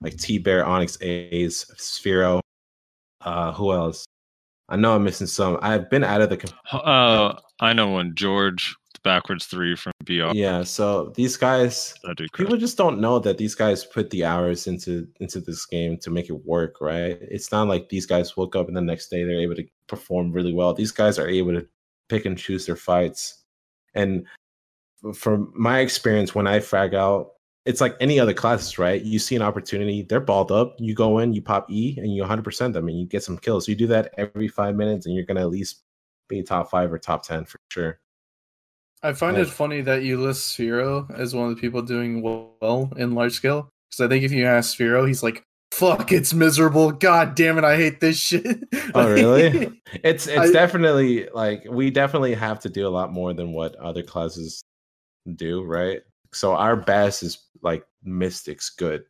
like 0.00 0.16
T 0.16 0.38
Bear, 0.38 0.64
Onyx 0.64 0.96
Ace, 1.00 1.64
Sphero. 1.76 2.40
Uh, 3.20 3.52
who 3.52 3.72
else? 3.72 4.06
I 4.68 4.76
know 4.76 4.94
I'm 4.94 5.04
missing 5.04 5.26
some. 5.26 5.58
I've 5.62 5.90
been 5.90 6.04
out 6.04 6.22
of 6.22 6.30
the 6.30 6.52
uh, 6.72 7.38
I 7.58 7.72
know 7.72 7.88
one 7.88 8.14
George 8.14 8.76
the 8.94 9.00
backwards 9.02 9.46
three 9.46 9.74
from 9.74 9.92
BR. 10.04 10.32
yeah. 10.32 10.62
So 10.62 11.12
these 11.16 11.36
guys, 11.36 11.92
people 12.32 12.56
just 12.56 12.78
don't 12.78 13.00
know 13.00 13.18
that 13.18 13.36
these 13.36 13.56
guys 13.56 13.84
put 13.84 14.10
the 14.10 14.24
hours 14.24 14.68
into 14.68 15.08
into 15.18 15.40
this 15.40 15.66
game 15.66 15.98
to 15.98 16.10
make 16.10 16.30
it 16.30 16.44
work 16.46 16.80
right 16.80 17.18
it's 17.20 17.50
not 17.52 17.66
like 17.68 17.88
these 17.88 18.06
guys 18.06 18.36
woke 18.36 18.56
up 18.56 18.68
and 18.68 18.76
the 18.76 18.80
next 18.80 19.08
day 19.08 19.24
they're 19.24 19.40
able 19.40 19.54
to 19.54 19.66
perform 19.86 20.32
really 20.32 20.52
well 20.52 20.72
these 20.72 20.92
guys 20.92 21.18
are 21.18 21.28
able 21.28 21.52
to 21.52 21.66
pick 22.08 22.26
and 22.26 22.38
choose 22.38 22.66
their 22.66 22.76
fights 22.76 23.44
and 23.94 24.26
from 25.14 25.52
my 25.56 25.80
experience 25.80 26.34
when 26.34 26.46
i 26.46 26.60
frag 26.60 26.94
out 26.94 27.32
it's 27.66 27.80
like 27.80 27.94
any 28.00 28.18
other 28.18 28.34
classes 28.34 28.78
right 28.78 29.02
you 29.02 29.18
see 29.18 29.36
an 29.36 29.42
opportunity 29.42 30.02
they're 30.02 30.20
balled 30.20 30.50
up 30.50 30.74
you 30.78 30.94
go 30.94 31.18
in 31.18 31.32
you 31.32 31.42
pop 31.42 31.70
e 31.70 31.94
and 31.98 32.14
you 32.14 32.22
100% 32.22 32.72
them 32.72 32.88
and 32.88 32.98
you 32.98 33.06
get 33.06 33.22
some 33.22 33.38
kills 33.38 33.68
you 33.68 33.74
do 33.74 33.86
that 33.86 34.12
every 34.18 34.48
five 34.48 34.74
minutes 34.74 35.06
and 35.06 35.14
you're 35.14 35.24
going 35.24 35.36
to 35.36 35.42
at 35.42 35.50
least 35.50 35.82
be 36.28 36.42
top 36.42 36.70
five 36.70 36.92
or 36.92 36.98
top 36.98 37.22
10 37.24 37.44
for 37.44 37.58
sure 37.70 37.98
I 39.02 39.12
find 39.14 39.38
it 39.38 39.48
funny 39.48 39.80
that 39.82 40.02
you 40.02 40.20
list 40.20 40.56
Sphero 40.56 41.10
as 41.18 41.34
one 41.34 41.48
of 41.48 41.54
the 41.54 41.60
people 41.60 41.80
doing 41.82 42.20
well 42.22 42.92
in 42.96 43.14
large 43.14 43.32
scale. 43.32 43.70
Because 43.88 44.04
I 44.04 44.08
think 44.08 44.24
if 44.24 44.32
you 44.32 44.46
ask 44.46 44.76
Sphero, 44.76 45.06
he's 45.06 45.22
like, 45.22 45.42
"Fuck, 45.72 46.12
it's 46.12 46.34
miserable. 46.34 46.92
God 46.92 47.34
damn 47.34 47.56
it, 47.56 47.64
I 47.64 47.76
hate 47.76 48.00
this 48.00 48.18
shit." 48.18 48.44
Oh, 48.94 49.10
really? 49.10 49.80
It's 50.04 50.26
it's 50.26 50.50
I- 50.50 50.52
definitely 50.52 51.28
like 51.32 51.64
we 51.70 51.90
definitely 51.90 52.34
have 52.34 52.60
to 52.60 52.68
do 52.68 52.86
a 52.86 52.90
lot 52.90 53.12
more 53.12 53.32
than 53.32 53.52
what 53.52 53.74
other 53.76 54.02
classes 54.02 54.62
do, 55.36 55.62
right? 55.62 56.00
So 56.32 56.54
our 56.54 56.76
best 56.76 57.22
is 57.22 57.46
like 57.62 57.84
Mystics 58.02 58.70
good, 58.70 59.04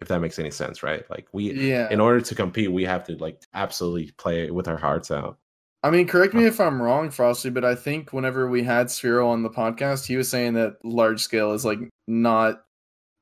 if 0.00 0.08
that 0.08 0.20
makes 0.20 0.38
any 0.38 0.50
sense, 0.50 0.82
right? 0.82 1.08
Like 1.10 1.28
we 1.32 1.52
yeah. 1.52 1.88
in 1.90 2.00
order 2.00 2.20
to 2.20 2.34
compete, 2.34 2.72
we 2.72 2.84
have 2.84 3.04
to 3.04 3.16
like 3.16 3.42
absolutely 3.54 4.12
play 4.16 4.50
with 4.50 4.68
our 4.68 4.76
hearts 4.76 5.10
out. 5.10 5.38
I 5.82 5.90
mean, 5.90 6.06
correct 6.06 6.32
me 6.32 6.44
uh, 6.44 6.48
if 6.48 6.60
I'm 6.60 6.80
wrong, 6.80 7.10
Frosty, 7.10 7.50
but 7.50 7.64
I 7.64 7.74
think 7.74 8.12
whenever 8.12 8.48
we 8.48 8.62
had 8.62 8.86
Sphero 8.86 9.26
on 9.26 9.42
the 9.42 9.50
podcast, 9.50 10.06
he 10.06 10.16
was 10.16 10.30
saying 10.30 10.54
that 10.54 10.76
large 10.82 11.20
scale 11.20 11.52
is 11.52 11.64
like 11.64 11.78
not 12.08 12.62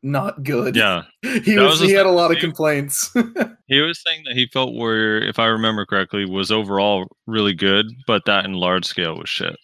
not 0.04 0.42
good. 0.44 0.76
Yeah, 0.76 1.02
he 1.22 1.58
was, 1.58 1.80
was 1.80 1.88
he 1.88 1.92
had 1.92 2.06
a 2.06 2.10
lot 2.10 2.30
of 2.30 2.38
complaints. 2.38 3.10
he 3.66 3.80
was 3.80 4.00
saying 4.02 4.22
that 4.26 4.34
he 4.36 4.46
felt 4.46 4.74
Warrior, 4.74 5.18
if 5.18 5.38
I 5.38 5.46
remember 5.46 5.84
correctly, 5.84 6.24
was 6.24 6.52
overall 6.52 7.06
really 7.26 7.54
good, 7.54 7.86
but 8.06 8.24
that 8.26 8.44
in 8.44 8.54
large 8.54 8.84
scale 8.84 9.18
was 9.18 9.28
shit. 9.28 9.56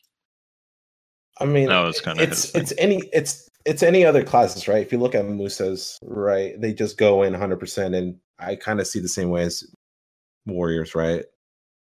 I 1.40 1.44
mean, 1.44 1.68
That 1.68 1.80
was 1.80 2.00
kinda 2.00 2.22
it's 2.22 2.54
it's 2.54 2.72
any 2.78 3.08
it's 3.12 3.48
it's 3.64 3.82
any 3.82 4.04
other 4.04 4.24
classes, 4.24 4.66
right? 4.66 4.84
If 4.84 4.92
you 4.92 4.98
look 4.98 5.14
at 5.14 5.24
Musa's, 5.26 5.98
right, 6.02 6.58
they 6.60 6.72
just 6.72 6.96
go 6.96 7.22
in 7.22 7.32
100, 7.32 7.58
percent 7.60 7.94
and 7.94 8.18
I 8.38 8.56
kind 8.56 8.80
of 8.80 8.86
see 8.86 9.00
the 9.00 9.08
same 9.08 9.30
way 9.30 9.42
as 9.42 9.64
Warriors, 10.46 10.94
right? 10.94 11.24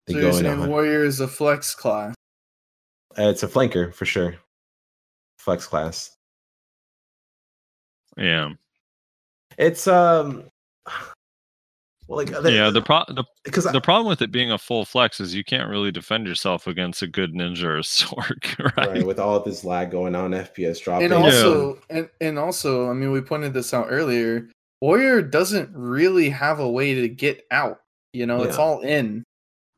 They 0.08 0.14
so 0.14 0.20
go 0.20 0.26
you're 0.28 0.30
in 0.30 0.34
saying 0.36 0.60
100. 0.60 0.70
Warrior 0.70 1.04
is 1.04 1.20
a 1.20 1.28
flex 1.28 1.74
class. 1.74 2.14
Uh, 3.18 3.30
it's 3.30 3.44
a 3.44 3.48
flanker 3.48 3.94
for 3.94 4.06
sure. 4.06 4.36
Flex 5.38 5.66
class. 5.68 6.16
Yeah, 8.18 8.54
It's 9.58 9.88
um 9.88 10.44
well 12.12 12.26
like 12.26 12.30
yeah. 12.52 12.70
The 12.70 12.82
pro 12.82 13.04
the, 13.08 13.24
because 13.44 13.64
the 13.64 13.82
problem 13.82 14.08
with 14.08 14.22
it 14.22 14.32
being 14.32 14.52
a 14.52 14.58
full 14.58 14.84
flex 14.86 15.20
is 15.20 15.34
you 15.34 15.44
can't 15.44 15.70
really 15.70 15.92
defend 15.92 16.28
yourself 16.28 16.68
against 16.68 17.02
a 17.02 17.08
good 17.08 17.34
ninja 17.34 17.64
or 17.64 17.80
Sorc, 17.82 18.76
right? 18.78 18.88
right, 18.90 19.06
with 19.06 19.20
all 19.20 19.40
this 19.40 19.64
lag 19.64 19.92
going 19.92 20.14
on, 20.16 20.32
FPS 20.32 20.82
dropping. 20.84 21.06
And 21.06 21.14
Yeah. 21.14 21.26
also, 21.26 21.80
and, 21.90 22.10
and 22.20 22.38
also, 22.38 22.90
I 22.90 22.94
mean, 22.94 23.12
we 23.12 23.22
pointed 23.22 23.54
this 23.54 23.74
out 23.74 23.88
earlier. 23.90 24.50
Warrior 24.82 25.22
doesn't 25.22 25.70
really 25.74 26.30
have 26.30 26.60
a 26.60 26.70
way 26.70 26.94
to 26.96 27.08
get 27.08 27.46
out. 27.52 27.80
You 28.14 28.26
know, 28.26 28.44
it's 28.44 28.58
all 28.58 28.82
in. 28.82 29.24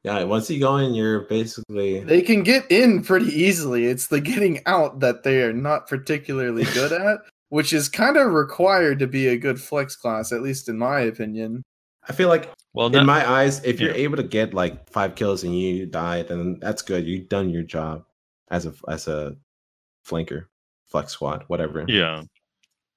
yeah, 0.03 0.23
once 0.23 0.49
you 0.49 0.60
go 0.60 0.77
in, 0.77 0.95
you're 0.95 1.22
basically 1.27 1.99
They 1.99 2.22
can 2.23 2.41
get 2.41 2.65
in 2.72 3.03
pretty 3.03 3.27
easily. 3.27 3.85
It's 3.85 4.07
the 4.07 4.19
getting 4.19 4.61
out 4.65 5.01
that 5.01 5.22
they 5.23 5.43
are 5.43 5.53
not 5.53 5.88
particularly 5.88 6.64
good 6.73 6.91
at, 6.93 7.19
which 7.49 7.73
is 7.73 7.89
kind 7.89 8.18
of 8.18 8.31
required 8.34 8.97
to 8.99 9.07
be 9.07 9.27
a 9.27 9.38
good 9.38 9.61
flex 9.61 9.95
class, 9.95 10.31
at 10.31 10.41
least 10.41 10.68
in 10.68 10.80
my 10.80 11.01
opinion. 11.01 11.61
I 12.09 12.13
feel 12.13 12.30
like 12.30 12.51
Well, 12.73 12.88
in 12.88 12.93
no- 12.93 13.03
my 13.03 13.30
eyes, 13.30 13.63
if 13.63 13.80
you're 13.80 13.91
yeah. 13.91 14.03
able 14.03 14.17
to 14.17 14.23
get 14.23 14.53
like 14.53 14.89
five 14.89 15.15
kills 15.15 15.43
and 15.43 15.57
you 15.57 15.85
die, 15.85 16.23
then 16.23 16.57
that's 16.61 16.81
good. 16.81 17.05
You've 17.07 17.30
done 17.30 17.49
your 17.49 17.63
job 17.63 18.03
as 18.51 18.65
a 18.65 18.73
as 18.89 19.07
a 19.07 19.35
flanker, 20.05 20.45
flex 20.88 21.13
squad, 21.13 21.43
whatever. 21.47 21.85
Yeah. 21.88 22.23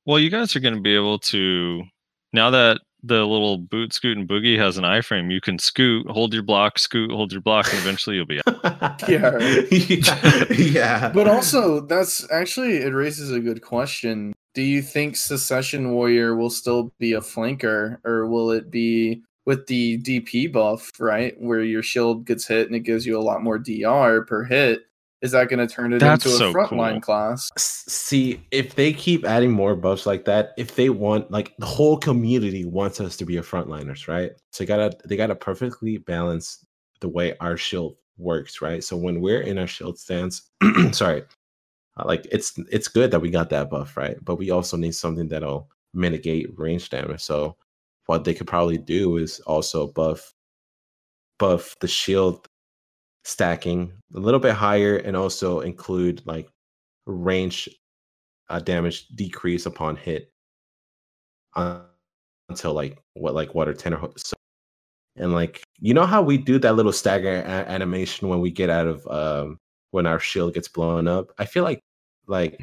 Well, 0.04 0.18
you 0.18 0.30
guys 0.30 0.54
are 0.56 0.60
going 0.60 0.74
to 0.74 0.80
be 0.80 0.94
able 0.94 1.18
to 1.20 1.82
now 2.32 2.50
that 2.50 2.80
the 3.02 3.24
little 3.24 3.58
boot 3.58 3.92
scoot 3.92 4.16
and 4.16 4.28
boogie 4.28 4.58
has 4.58 4.78
an 4.78 4.84
iframe, 4.84 5.30
you 5.30 5.40
can 5.40 5.58
scoot, 5.58 6.08
hold 6.10 6.34
your 6.34 6.42
block, 6.42 6.78
scoot, 6.78 7.10
hold 7.12 7.30
your 7.30 7.40
block, 7.40 7.68
and 7.70 7.78
eventually 7.78 8.16
you'll 8.16 8.26
be 8.26 8.40
out. 8.46 9.02
Yeah. 9.08 9.38
yeah. 9.70 10.44
yeah. 10.50 11.08
But 11.10 11.28
also, 11.28 11.80
that's 11.80 12.28
actually 12.32 12.78
it 12.78 12.92
raises 12.92 13.30
a 13.30 13.38
good 13.40 13.62
question. 13.62 14.32
Do 14.56 14.62
you 14.62 14.80
think 14.80 15.18
Succession 15.18 15.92
Warrior 15.92 16.34
will 16.34 16.48
still 16.48 16.90
be 16.98 17.12
a 17.12 17.20
flanker, 17.20 17.98
or 18.06 18.26
will 18.26 18.50
it 18.52 18.70
be 18.70 19.20
with 19.44 19.66
the 19.66 19.98
DP 19.98 20.50
buff, 20.50 20.90
right, 20.98 21.38
where 21.38 21.62
your 21.62 21.82
shield 21.82 22.24
gets 22.24 22.46
hit 22.46 22.66
and 22.66 22.74
it 22.74 22.80
gives 22.80 23.04
you 23.04 23.18
a 23.18 23.20
lot 23.20 23.42
more 23.42 23.58
DR 23.58 24.22
per 24.26 24.44
hit? 24.44 24.86
Is 25.20 25.32
that 25.32 25.50
going 25.50 25.58
to 25.58 25.66
turn 25.66 25.92
it 25.92 25.98
That's 25.98 26.24
into 26.24 26.36
a 26.36 26.38
so 26.38 26.54
frontline 26.54 26.92
cool. 26.92 27.00
class? 27.02 27.50
See 27.58 28.40
if 28.50 28.76
they 28.76 28.94
keep 28.94 29.26
adding 29.26 29.50
more 29.50 29.76
buffs 29.76 30.06
like 30.06 30.24
that 30.24 30.54
if 30.56 30.74
they 30.74 30.88
want 30.88 31.30
like 31.30 31.54
the 31.58 31.66
whole 31.66 31.98
community 31.98 32.64
wants 32.64 32.98
us 32.98 33.14
to 33.18 33.26
be 33.26 33.36
a 33.36 33.42
frontliners 33.42 34.08
right 34.08 34.32
so 34.52 34.64
you 34.64 34.68
gotta 34.68 34.96
they 35.04 35.16
gotta 35.16 35.34
perfectly 35.34 35.98
balance 35.98 36.64
the 37.00 37.08
way 37.08 37.36
our 37.40 37.56
shield 37.56 37.96
works 38.18 38.62
right 38.62 38.82
so 38.84 38.96
when 38.96 39.20
we're 39.20 39.42
in 39.42 39.58
our 39.58 39.66
shield 39.66 39.98
stance 39.98 40.50
sorry 40.92 41.22
like 42.04 42.26
it's 42.30 42.58
it's 42.70 42.88
good 42.88 43.10
that 43.10 43.20
we 43.20 43.30
got 43.30 43.50
that 43.50 43.70
buff 43.70 43.96
right? 43.96 44.16
But 44.22 44.36
we 44.36 44.50
also 44.50 44.76
need 44.76 44.94
something 44.94 45.28
that'll 45.28 45.68
mitigate 45.94 46.58
range 46.58 46.90
damage. 46.90 47.22
So 47.22 47.56
what 48.06 48.24
they 48.24 48.34
could 48.34 48.46
probably 48.46 48.78
do 48.78 49.16
is 49.16 49.40
also 49.40 49.88
buff 49.88 50.32
buff 51.38 51.76
the 51.80 51.88
shield 51.88 52.46
stacking 53.24 53.92
a 54.14 54.20
little 54.20 54.40
bit 54.40 54.54
higher 54.54 54.98
and 54.98 55.16
also 55.16 55.60
include 55.60 56.22
like 56.26 56.48
range 57.06 57.68
uh, 58.48 58.60
damage 58.60 59.08
decrease 59.08 59.66
upon 59.66 59.96
hit 59.96 60.32
uh, 61.56 61.80
until 62.48 62.72
like 62.72 62.98
what 63.14 63.34
like 63.34 63.54
what 63.54 63.68
or 63.68 63.74
10 63.74 63.94
or 63.94 64.10
so 64.16 64.34
and 65.16 65.32
like 65.32 65.62
you 65.80 65.94
know 65.94 66.06
how 66.06 66.22
we 66.22 66.38
do 66.38 66.58
that 66.58 66.76
little 66.76 66.92
stagger 66.92 67.38
a- 67.40 67.68
animation 67.70 68.28
when 68.28 68.40
we 68.40 68.50
get 68.50 68.70
out 68.70 68.86
of 68.86 69.06
um 69.08 69.58
when 69.90 70.06
our 70.06 70.20
shield 70.20 70.54
gets 70.54 70.68
blown 70.68 71.08
up? 71.08 71.32
I 71.38 71.46
feel 71.46 71.62
like 71.64 71.80
like 72.26 72.60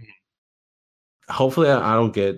hopefully 1.30 1.70
i 1.70 1.94
I 1.94 1.96
don't 1.96 2.14
get 2.14 2.38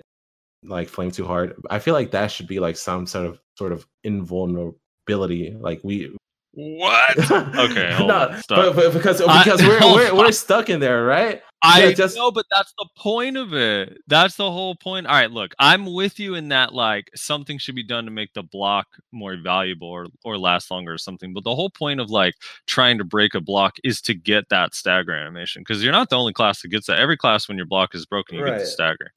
like 0.64 0.88
flamed 0.88 1.14
too 1.14 1.26
hard. 1.26 1.54
I 1.70 1.78
feel 1.78 1.94
like 1.94 2.10
that 2.10 2.28
should 2.30 2.46
be 2.48 2.58
like 2.58 2.76
some 2.76 3.06
sort 3.06 3.26
of 3.26 3.38
sort 3.56 3.72
of 3.72 3.86
invulnerability 4.04 5.56
like 5.60 5.80
we 5.84 6.14
What? 6.52 7.16
Okay, 7.30 7.96
no, 8.00 8.40
but, 8.48 8.74
but 8.74 8.92
because 8.92 9.20
I- 9.20 9.44
because 9.44 9.62
we're, 9.62 9.80
we're 9.94 10.14
we're 10.14 10.32
stuck 10.32 10.70
in 10.70 10.80
there 10.80 11.04
right 11.04 11.42
I 11.66 11.84
Yeah, 11.84 11.92
just- 11.92 12.16
know, 12.16 12.30
but 12.30 12.46
that's 12.50 12.72
the 12.78 12.86
point 12.96 13.36
of 13.36 13.52
it. 13.54 13.98
That's 14.06 14.36
the 14.36 14.50
whole 14.50 14.74
point. 14.76 15.06
All 15.06 15.12
right, 15.14 15.30
look, 15.30 15.54
I'm 15.58 15.92
with 15.92 16.18
you 16.20 16.34
in 16.34 16.48
that 16.48 16.72
like 16.72 17.10
something 17.14 17.58
should 17.58 17.74
be 17.74 17.82
done 17.82 18.04
to 18.04 18.10
make 18.10 18.32
the 18.34 18.42
block 18.42 18.86
more 19.12 19.36
valuable 19.36 19.88
or 19.88 20.06
or 20.24 20.38
last 20.38 20.70
longer 20.70 20.92
or 20.92 20.98
something. 20.98 21.34
But 21.34 21.44
the 21.44 21.54
whole 21.54 21.70
point 21.70 22.00
of 22.00 22.10
like 22.10 22.34
trying 22.66 22.98
to 22.98 23.04
break 23.04 23.34
a 23.34 23.40
block 23.40 23.76
is 23.84 24.00
to 24.02 24.14
get 24.14 24.48
that 24.50 24.74
stagger 24.74 25.12
animation 25.14 25.62
because 25.62 25.82
you're 25.82 25.92
not 25.92 26.08
the 26.10 26.16
only 26.16 26.32
class 26.32 26.62
that 26.62 26.68
gets 26.68 26.86
that. 26.86 26.98
Every 26.98 27.16
class 27.16 27.48
when 27.48 27.56
your 27.56 27.66
block 27.66 27.94
is 27.94 28.06
broken, 28.06 28.36
you 28.38 28.44
get 28.44 28.58
the 28.58 28.66
stagger. 28.66 29.12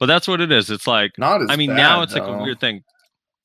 But 0.00 0.06
that's 0.06 0.28
what 0.28 0.40
it 0.40 0.52
is. 0.52 0.70
It's 0.70 0.86
like 0.86 1.12
Not 1.18 1.42
as 1.42 1.48
I 1.50 1.56
mean, 1.56 1.74
now 1.74 1.98
bad, 1.98 2.02
it's 2.04 2.14
like 2.14 2.22
a 2.22 2.42
weird 2.42 2.60
thing. 2.60 2.82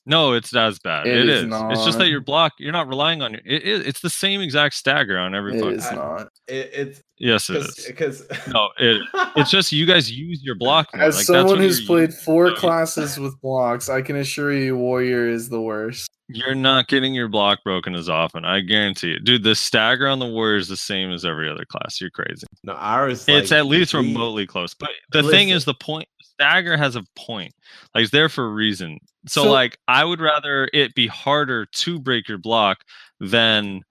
No, 0.05 0.33
it's 0.33 0.53
as 0.53 0.79
bad. 0.79 1.07
It 1.07 1.17
it 1.17 1.29
is 1.29 1.43
is. 1.43 1.49
It's 1.53 1.85
just 1.85 1.97
that 1.97 2.05
not. 2.05 2.09
your 2.09 2.19
block. 2.21 2.53
You're 2.59 2.73
not 2.73 2.87
relying 2.89 3.21
on 3.21 3.31
your. 3.31 3.41
It, 3.45 3.63
it, 3.63 3.87
it's 3.87 4.01
the 4.01 4.09
same 4.09 4.41
exact 4.41 4.75
stagger 4.75 5.17
on 5.17 5.33
every. 5.33 5.55
It 5.55 5.61
fucking- 5.61 5.75
is 5.79 5.91
not. 5.93 6.27
It, 6.47 6.69
it's 6.73 7.01
Yes, 7.19 7.49
it 7.49 7.57
is. 7.57 7.85
because 7.87 8.27
No, 8.49 8.69
it. 8.77 9.01
It's 9.37 9.49
just 9.49 9.71
you 9.71 9.85
guys 9.85 10.11
use 10.11 10.43
your 10.43 10.55
block. 10.55 10.87
More. 10.93 11.03
As 11.05 11.15
like, 11.15 11.19
that's 11.19 11.27
someone 11.27 11.45
what 11.55 11.59
who's 11.59 11.79
you're 11.79 11.87
played 11.87 12.09
using. 12.09 12.21
four 12.23 12.49
So 12.49 12.55
classes 12.55 13.17
with 13.19 13.39
blocks, 13.39 13.87
I 13.87 14.01
can 14.01 14.17
assure 14.17 14.51
you, 14.53 14.75
warrior 14.75 15.29
is 15.29 15.47
the 15.47 15.61
worst. 15.61 16.09
You're 16.27 16.55
not 16.55 16.87
getting 16.87 17.13
your 17.13 17.27
block 17.29 17.59
broken 17.63 17.95
as 17.95 18.09
often. 18.09 18.43
I 18.43 18.59
guarantee 18.61 19.13
it, 19.13 19.23
dude. 19.23 19.43
The 19.43 19.55
stagger 19.55 20.07
on 20.07 20.19
the 20.19 20.25
warrior 20.27 20.57
is 20.57 20.67
the 20.67 20.75
same 20.77 21.11
as 21.11 21.23
every 21.23 21.49
other 21.49 21.63
class. 21.65 22.01
You're 22.01 22.09
crazy. 22.09 22.45
no 22.63 22.73
ours. 22.73 23.23
it's 23.27 23.51
at 23.53 23.67
least 23.67 23.93
we- 23.93 24.01
remotely 24.01 24.45
close. 24.47 24.73
But 24.73 24.89
the 25.11 25.23
thing 25.23 25.49
is, 25.49 25.63
the 25.63 25.73
point 25.75 26.09
stagger 26.21 26.75
has 26.75 26.95
a 26.97 27.03
point. 27.15 27.53
Like 27.95 28.03
it's 28.03 28.11
there 28.11 28.27
for 28.29 28.45
a 28.45 28.49
reason. 28.49 28.99
So, 29.27 29.43
So- 29.43 29.51
like 29.51 29.77
I 29.87 30.03
would 30.03 30.19
rather 30.19 30.69
it 30.73 30.95
be 30.95 31.07
harder 31.07 31.65
to 31.65 31.99
break 31.99 32.27
your 32.27 32.37
block 32.37 32.83
than 33.19 33.81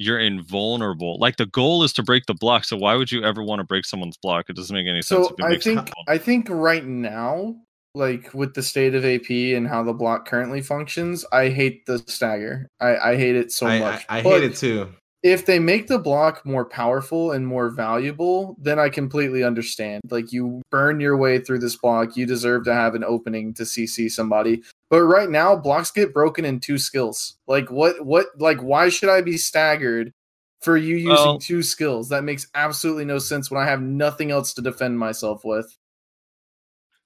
you're 0.00 0.18
invulnerable. 0.18 1.18
Like 1.18 1.36
the 1.36 1.46
goal 1.46 1.82
is 1.82 1.92
to 1.92 2.02
break 2.02 2.24
the 2.24 2.34
block. 2.34 2.64
So 2.64 2.76
why 2.76 2.94
would 2.94 3.12
you 3.12 3.22
ever 3.22 3.42
want 3.42 3.60
to 3.60 3.64
break 3.64 3.84
someone's 3.84 4.16
block? 4.16 4.46
It 4.48 4.56
doesn't 4.56 4.74
make 4.74 4.86
any 4.86 5.02
sense. 5.02 5.28
So 5.28 5.34
it 5.38 5.44
I 5.44 5.58
think. 5.58 5.90
I 6.08 6.16
think 6.16 6.46
right 6.48 6.84
now, 6.84 7.56
like 7.94 8.32
with 8.32 8.54
the 8.54 8.62
state 8.62 8.94
of 8.94 9.04
AP 9.04 9.30
and 9.30 9.68
how 9.68 9.82
the 9.82 9.92
block 9.92 10.26
currently 10.26 10.62
functions, 10.62 11.24
I 11.32 11.50
hate 11.50 11.84
the 11.86 11.98
stagger. 12.06 12.66
I, 12.80 12.96
I 12.96 13.16
hate 13.16 13.36
it 13.36 13.52
so 13.52 13.66
I, 13.66 13.78
much. 13.78 14.06
I, 14.08 14.18
I 14.18 14.22
hate 14.22 14.44
it 14.44 14.56
too. 14.56 14.88
If 15.22 15.44
they 15.44 15.58
make 15.58 15.86
the 15.86 15.98
block 15.98 16.46
more 16.46 16.64
powerful 16.64 17.32
and 17.32 17.46
more 17.46 17.68
valuable, 17.68 18.56
then 18.58 18.78
I 18.78 18.88
completely 18.88 19.44
understand. 19.44 20.00
Like 20.08 20.32
you 20.32 20.62
burn 20.70 20.98
your 20.98 21.18
way 21.18 21.40
through 21.40 21.58
this 21.58 21.76
block, 21.76 22.16
you 22.16 22.24
deserve 22.24 22.64
to 22.64 22.72
have 22.72 22.94
an 22.94 23.04
opening 23.04 23.52
to 23.54 23.64
CC 23.64 24.10
somebody. 24.10 24.62
But 24.90 25.02
right 25.02 25.30
now, 25.30 25.54
blocks 25.54 25.92
get 25.92 26.12
broken 26.12 26.44
in 26.44 26.58
two 26.58 26.76
skills. 26.76 27.36
Like 27.46 27.70
what 27.70 28.04
what 28.04 28.26
like 28.38 28.60
why 28.60 28.88
should 28.88 29.08
I 29.08 29.20
be 29.20 29.36
staggered 29.36 30.12
for 30.60 30.76
you 30.76 30.96
using 30.96 31.14
Well- 31.14 31.38
two 31.38 31.62
skills? 31.62 32.08
That 32.08 32.24
makes 32.24 32.48
absolutely 32.54 33.04
no 33.04 33.18
sense 33.18 33.50
when 33.50 33.62
I 33.62 33.66
have 33.66 33.80
nothing 33.80 34.30
else 34.30 34.52
to 34.54 34.62
defend 34.62 34.98
myself 34.98 35.44
with. 35.44 35.76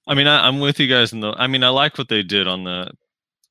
I 0.07 0.13
mean, 0.13 0.27
I, 0.27 0.47
I'm 0.47 0.59
with 0.59 0.79
you 0.79 0.87
guys 0.87 1.13
in 1.13 1.19
the. 1.19 1.31
I 1.31 1.47
mean, 1.47 1.63
I 1.63 1.69
like 1.69 1.97
what 1.97 2.09
they 2.09 2.21
did 2.23 2.47
on 2.47 2.63
the 2.63 2.91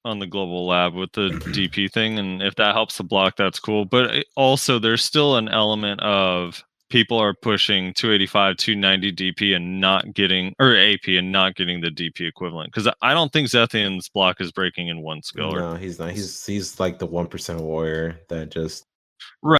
on 0.04 0.18
the 0.18 0.26
global 0.26 0.66
lab 0.66 0.94
with 0.94 1.12
the 1.12 1.28
DP 1.30 1.90
thing, 1.90 2.18
and 2.18 2.42
if 2.42 2.56
that 2.56 2.74
helps 2.74 2.96
the 2.96 3.04
block, 3.04 3.36
that's 3.36 3.58
cool. 3.60 3.84
But 3.84 4.14
eh, 4.14 4.22
also, 4.36 4.78
there's 4.78 5.02
still 5.02 5.36
an 5.36 5.48
element 5.48 6.00
of 6.00 6.62
people 6.94 7.18
are 7.18 7.34
pushing 7.34 7.92
285, 7.92 8.56
290 8.56 9.12
DP 9.12 9.56
and 9.56 9.80
not 9.80 10.14
getting 10.14 10.54
or 10.60 10.76
AP 10.76 11.08
and 11.08 11.32
not 11.32 11.56
getting 11.56 11.80
the 11.80 11.90
DP 11.90 12.20
equivalent 12.20 12.72
because 12.72 12.88
I 13.02 13.12
don't 13.12 13.32
think 13.32 13.48
Zethian's 13.48 14.08
block 14.08 14.40
is 14.40 14.52
breaking 14.52 14.86
in 14.86 15.02
one 15.02 15.20
skill. 15.20 15.50
No, 15.50 15.74
he's 15.74 15.98
not. 15.98 16.12
He's 16.12 16.46
he's 16.46 16.78
like 16.78 17.00
the 17.00 17.06
one 17.06 17.26
percent 17.26 17.60
warrior 17.60 18.20
that 18.28 18.52
just 18.52 18.84
Right. 19.42 19.58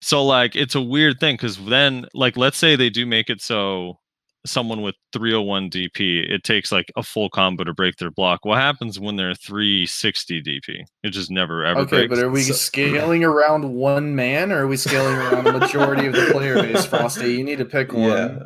So 0.00 0.24
like 0.24 0.56
it's 0.56 0.74
a 0.74 0.80
weird 0.80 1.20
thing 1.20 1.34
because 1.36 1.64
then 1.64 2.06
like 2.12 2.36
let's 2.36 2.58
say 2.58 2.74
they 2.74 2.90
do 2.90 3.06
make 3.06 3.30
it 3.30 3.40
so 3.40 4.00
someone 4.44 4.82
with 4.82 4.94
301 5.12 5.70
DP 5.70 6.28
it 6.28 6.42
takes 6.42 6.72
like 6.72 6.90
a 6.96 7.02
full 7.02 7.28
combo 7.30 7.62
to 7.64 7.72
break 7.72 7.96
their 7.96 8.10
block. 8.10 8.44
What 8.44 8.58
happens 8.58 8.98
when 8.98 9.16
they're 9.16 9.34
360 9.34 10.42
DP? 10.42 10.82
It 11.04 11.10
just 11.10 11.30
never 11.30 11.64
ever 11.64 11.80
Okay, 11.80 12.06
breaks. 12.06 12.08
but 12.10 12.18
are 12.24 12.30
we 12.30 12.42
So- 12.42 12.54
scaling 12.54 13.22
around 13.24 13.72
one 13.72 14.14
man 14.16 14.50
or 14.50 14.64
are 14.64 14.66
we 14.66 14.76
scaling 14.76 15.14
around 15.16 15.44
the 15.44 15.52
majority 15.52 16.06
of 16.06 16.14
the 16.14 16.28
player 16.32 16.54
base, 16.62 16.84
Frosty? 16.86 17.34
You 17.34 17.44
need 17.44 17.58
to 17.58 17.64
pick 17.64 17.92
one. 17.92 18.40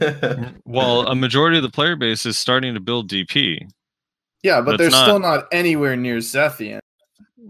yeah. 0.00 0.50
well, 0.64 1.06
a 1.06 1.14
majority 1.14 1.56
of 1.56 1.62
the 1.62 1.70
player 1.70 1.94
base 1.96 2.26
is 2.26 2.36
starting 2.38 2.74
to 2.74 2.80
build 2.80 3.08
DP. 3.10 3.58
Yeah, 4.42 4.60
but 4.60 4.72
That's 4.72 4.82
they're 4.82 4.90
not- 4.90 5.04
still 5.04 5.20
not 5.20 5.46
anywhere 5.52 5.96
near 5.96 6.18
Zethian. 6.18 6.80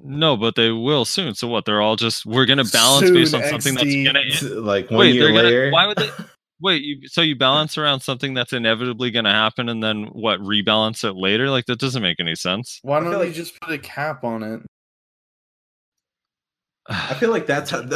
No, 0.04 0.36
but 0.36 0.54
they 0.54 0.70
will 0.70 1.04
soon. 1.04 1.34
So 1.34 1.48
what? 1.48 1.64
They're 1.64 1.80
all 1.82 1.96
just 1.96 2.24
we're 2.24 2.46
gonna 2.46 2.64
balance 2.64 3.10
based 3.10 3.34
on 3.34 3.42
Soon, 3.42 3.60
something 3.60 3.74
XD. 3.76 4.12
that's 4.12 4.42
gonna 4.42 4.60
like 4.60 4.90
one 4.90 5.00
wait. 5.00 5.14
year 5.14 5.24
They're 5.24 5.32
gonna 5.32 5.44
later. 5.48 5.70
why 5.70 5.86
would 5.86 5.96
they? 5.98 6.10
Wait, 6.60 6.82
you, 6.82 7.08
so 7.08 7.20
you 7.20 7.36
balance 7.36 7.78
around 7.78 8.00
something 8.00 8.34
that's 8.34 8.52
inevitably 8.52 9.10
going 9.10 9.24
to 9.24 9.30
happen, 9.30 9.68
and 9.68 9.82
then 9.82 10.04
what? 10.12 10.40
Rebalance 10.40 11.04
it 11.08 11.14
later? 11.14 11.50
Like 11.50 11.66
that 11.66 11.78
doesn't 11.78 12.02
make 12.02 12.18
any 12.20 12.34
sense. 12.34 12.80
Why 12.82 13.00
don't 13.00 13.10
feel 13.10 13.20
you 13.20 13.26
like- 13.26 13.34
just 13.34 13.60
put 13.60 13.72
a 13.72 13.78
cap 13.78 14.24
on 14.24 14.42
it? 14.42 14.60
I 16.88 17.14
feel 17.14 17.30
like 17.30 17.46
that's 17.46 17.70
how 17.70 17.82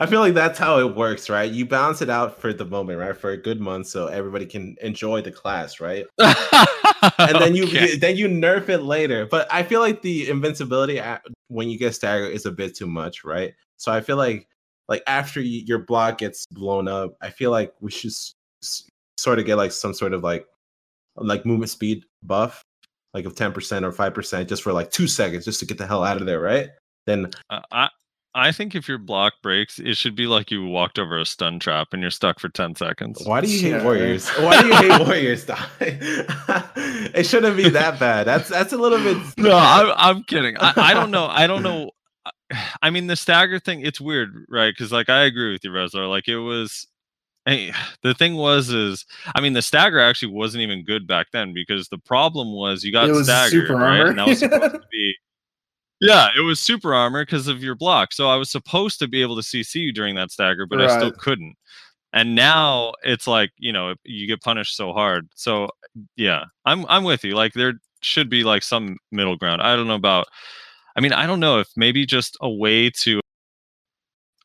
I 0.00 0.06
feel 0.08 0.20
like 0.20 0.34
that's 0.34 0.58
how 0.58 0.78
it 0.78 0.94
works, 0.96 1.30
right? 1.30 1.50
You 1.50 1.64
balance 1.64 2.02
it 2.02 2.10
out 2.10 2.40
for 2.40 2.52
the 2.52 2.64
moment, 2.64 2.98
right? 2.98 3.16
For 3.16 3.30
a 3.30 3.36
good 3.36 3.60
month, 3.60 3.86
so 3.86 4.08
everybody 4.08 4.46
can 4.46 4.76
enjoy 4.82 5.22
the 5.22 5.32
class, 5.32 5.80
right? 5.80 6.04
And 6.18 7.40
then 7.40 7.54
you 7.56 7.64
Okay. 7.64 7.96
then 7.96 8.16
you 8.16 8.28
nerf 8.28 8.68
it 8.68 8.82
later. 8.82 9.26
But 9.26 9.48
I 9.52 9.62
feel 9.62 9.80
like 9.80 10.02
the 10.02 10.28
invincibility 10.28 10.98
at, 10.98 11.22
when 11.48 11.68
you 11.68 11.78
get 11.78 11.94
staggered 11.94 12.32
is 12.32 12.46
a 12.46 12.52
bit 12.52 12.76
too 12.76 12.86
much, 12.86 13.24
right? 13.24 13.54
So 13.76 13.92
I 13.92 14.00
feel 14.00 14.16
like 14.16 14.48
like 14.88 15.02
after 15.06 15.40
you, 15.40 15.62
your 15.66 15.78
block 15.78 16.18
gets 16.18 16.46
blown 16.50 16.88
up, 16.88 17.14
I 17.22 17.30
feel 17.30 17.50
like 17.50 17.72
we 17.80 17.90
should 17.90 18.10
s- 18.10 18.34
s- 18.62 18.88
sort 19.18 19.38
of 19.38 19.46
get 19.46 19.56
like 19.56 19.72
some 19.72 19.94
sort 19.94 20.12
of 20.12 20.22
like 20.22 20.46
like 21.16 21.46
movement 21.46 21.70
speed 21.70 22.04
buff, 22.22 22.62
like 23.14 23.24
of 23.24 23.34
ten 23.34 23.52
percent 23.52 23.84
or 23.84 23.92
five 23.92 24.14
percent, 24.14 24.48
just 24.48 24.62
for 24.62 24.72
like 24.72 24.90
two 24.90 25.06
seconds, 25.06 25.44
just 25.44 25.60
to 25.60 25.66
get 25.66 25.78
the 25.78 25.86
hell 25.86 26.04
out 26.04 26.18
of 26.20 26.26
there, 26.26 26.40
right? 26.40 26.68
Then 27.06 27.30
Uh, 27.50 27.60
I 27.70 27.88
I 28.36 28.50
think 28.50 28.74
if 28.74 28.88
your 28.88 28.98
block 28.98 29.34
breaks, 29.44 29.78
it 29.78 29.96
should 29.96 30.16
be 30.16 30.26
like 30.26 30.50
you 30.50 30.66
walked 30.66 30.98
over 30.98 31.16
a 31.20 31.24
stun 31.24 31.60
trap 31.60 31.88
and 31.92 32.02
you're 32.02 32.10
stuck 32.10 32.40
for 32.40 32.48
ten 32.48 32.74
seconds. 32.74 33.22
Why 33.24 33.40
do 33.40 33.48
you 33.48 33.60
hate 33.60 33.70
Yeah. 33.78 33.84
warriors? 33.84 34.28
Why 34.40 34.60
do 34.60 34.66
you 34.66 34.74
hate 34.74 35.06
warriors? 35.06 35.44
Dai? 35.46 35.64
it 37.14 37.24
shouldn't 37.26 37.56
be 37.56 37.68
that 37.70 38.00
bad. 38.00 38.26
That's 38.26 38.48
that's 38.48 38.72
a 38.72 38.76
little 38.76 38.98
bit. 38.98 39.16
No, 39.38 39.56
I'm 39.56 39.92
I'm 39.96 40.22
kidding. 40.24 40.56
I, 40.58 40.72
I 40.76 40.94
don't 40.94 41.10
know. 41.10 41.26
I 41.26 41.46
don't 41.46 41.62
know. 41.62 41.90
I 42.82 42.90
mean, 42.90 43.06
the 43.06 43.16
stagger 43.16 43.58
thing, 43.58 43.80
it's 43.80 44.00
weird, 44.00 44.46
right? 44.48 44.74
Because 44.74 44.92
like 44.92 45.08
I 45.08 45.24
agree 45.24 45.52
with 45.52 45.64
you, 45.64 45.72
Rezar. 45.72 46.06
Like 46.06 46.28
it 46.28 46.38
was. 46.38 46.86
Hey, 47.46 47.72
the 48.02 48.14
thing 48.14 48.36
was, 48.36 48.70
is 48.70 49.04
I 49.34 49.40
mean, 49.40 49.52
the 49.52 49.62
stagger 49.62 50.00
actually 50.00 50.32
wasn't 50.32 50.62
even 50.62 50.84
good 50.84 51.06
back 51.06 51.28
then 51.32 51.52
because 51.52 51.88
the 51.88 51.98
problem 51.98 52.52
was 52.52 52.84
you 52.84 52.92
got 52.92 53.08
It 53.08 53.12
was 53.12 53.26
staggered, 53.26 53.66
super 53.68 53.74
right? 53.74 54.00
armor. 54.00 54.10
And 54.10 54.18
that 54.18 54.26
was 54.26 54.38
supposed 54.38 54.74
to 54.74 54.80
be. 54.92 55.14
Yeah, 56.00 56.28
it 56.36 56.40
was 56.40 56.60
super 56.60 56.94
armor 56.94 57.24
because 57.24 57.48
of 57.48 57.62
your 57.62 57.74
block. 57.74 58.12
So 58.12 58.28
I 58.28 58.36
was 58.36 58.50
supposed 58.50 58.98
to 58.98 59.08
be 59.08 59.22
able 59.22 59.36
to 59.36 59.42
CC 59.42 59.76
you 59.76 59.92
during 59.92 60.14
that 60.16 60.30
stagger, 60.32 60.66
but 60.66 60.80
I 60.80 60.96
still 60.96 61.12
couldn't. 61.12 61.56
And 62.12 62.34
now 62.34 62.92
it's 63.04 63.26
like 63.26 63.50
you 63.56 63.72
know 63.72 63.94
you 64.04 64.26
get 64.26 64.42
punished 64.42 64.76
so 64.76 64.92
hard. 64.92 65.28
So 65.34 65.68
yeah, 66.16 66.44
I'm 66.64 66.84
I'm 66.88 67.04
with 67.04 67.24
you. 67.24 67.34
Like 67.34 67.54
there 67.54 67.74
should 68.02 68.28
be 68.28 68.44
like 68.44 68.62
some 68.62 68.98
middle 69.12 69.36
ground. 69.36 69.62
I 69.62 69.76
don't 69.76 69.86
know 69.86 69.94
about. 69.94 70.26
I 70.96 71.00
mean, 71.00 71.12
I 71.12 71.26
don't 71.26 71.40
know 71.40 71.58
if 71.58 71.68
maybe 71.76 72.06
just 72.06 72.36
a 72.40 72.50
way 72.50 72.90
to. 72.90 73.20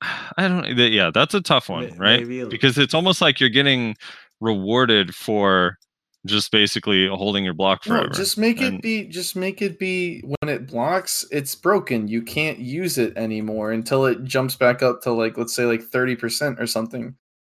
I 0.38 0.48
don't. 0.48 0.66
Yeah, 0.78 1.12
that's 1.14 1.34
a 1.34 1.42
tough 1.42 1.70
one, 1.70 1.96
right? 1.98 2.28
maybe 2.28 2.46
Because 2.46 2.78
it's 2.78 2.94
almost 2.94 3.22
like 3.22 3.40
you're 3.40 3.50
getting 3.50 3.96
rewarded 4.42 5.14
for 5.14 5.78
just 6.26 6.52
basically 6.52 7.08
holding 7.08 7.46
your 7.46 7.54
block 7.54 7.86
No, 7.86 7.96
forever. 7.96 8.14
just 8.14 8.38
make 8.38 8.62
it 8.62 8.74
And- 8.74 8.82
be. 8.82 9.06
Just 9.06 9.36
make 9.36 9.62
it 9.62 9.80
be 9.80 10.22
when 10.22 10.50
it 10.50 10.68
blocks, 10.68 11.26
it's 11.32 11.56
broken. 11.56 12.08
You 12.08 12.22
can't 12.22 12.60
use 12.60 12.98
it 12.98 13.16
anymore 13.18 13.72
until 13.72 14.06
it 14.06 14.24
jumps 14.24 14.56
back 14.56 14.82
up 14.84 15.02
to 15.04 15.12
like 15.12 15.38
let's 15.38 15.56
say 15.56 15.66
like 15.66 15.84
thirty 15.84 16.16
percent 16.16 16.60
or 16.60 16.68
something. 16.68 17.16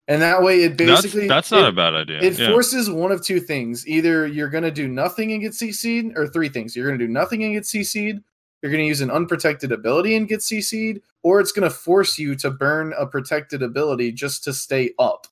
And 0.07 0.21
that 0.21 0.41
way, 0.41 0.63
it 0.63 0.77
that's 0.77 1.03
basically 1.03 1.27
that's 1.27 1.51
not 1.51 1.63
it, 1.63 1.69
a 1.69 1.71
bad 1.71 1.93
idea. 1.93 2.19
It 2.21 2.37
yeah. 2.37 2.49
forces 2.49 2.89
one 2.89 3.11
of 3.11 3.23
two 3.23 3.39
things: 3.39 3.87
either 3.87 4.27
you're 4.27 4.49
gonna 4.49 4.71
do 4.71 4.87
nothing 4.87 5.31
and 5.31 5.41
get 5.41 5.53
CC'd, 5.53 6.17
or 6.17 6.27
three 6.27 6.49
things: 6.49 6.75
you're 6.75 6.85
gonna 6.87 6.97
do 6.97 7.07
nothing 7.07 7.43
and 7.43 7.53
get 7.53 7.63
CC'd, 7.63 8.21
you're 8.61 8.71
gonna 8.71 8.83
use 8.83 9.01
an 9.01 9.11
unprotected 9.11 9.71
ability 9.71 10.15
and 10.15 10.27
get 10.27 10.39
CC'd, 10.41 11.01
or 11.23 11.39
it's 11.39 11.51
gonna 11.51 11.69
force 11.69 12.17
you 12.19 12.35
to 12.35 12.49
burn 12.51 12.93
a 12.97 13.05
protected 13.05 13.61
ability 13.63 14.11
just 14.11 14.43
to 14.45 14.53
stay 14.53 14.91
up. 14.99 15.27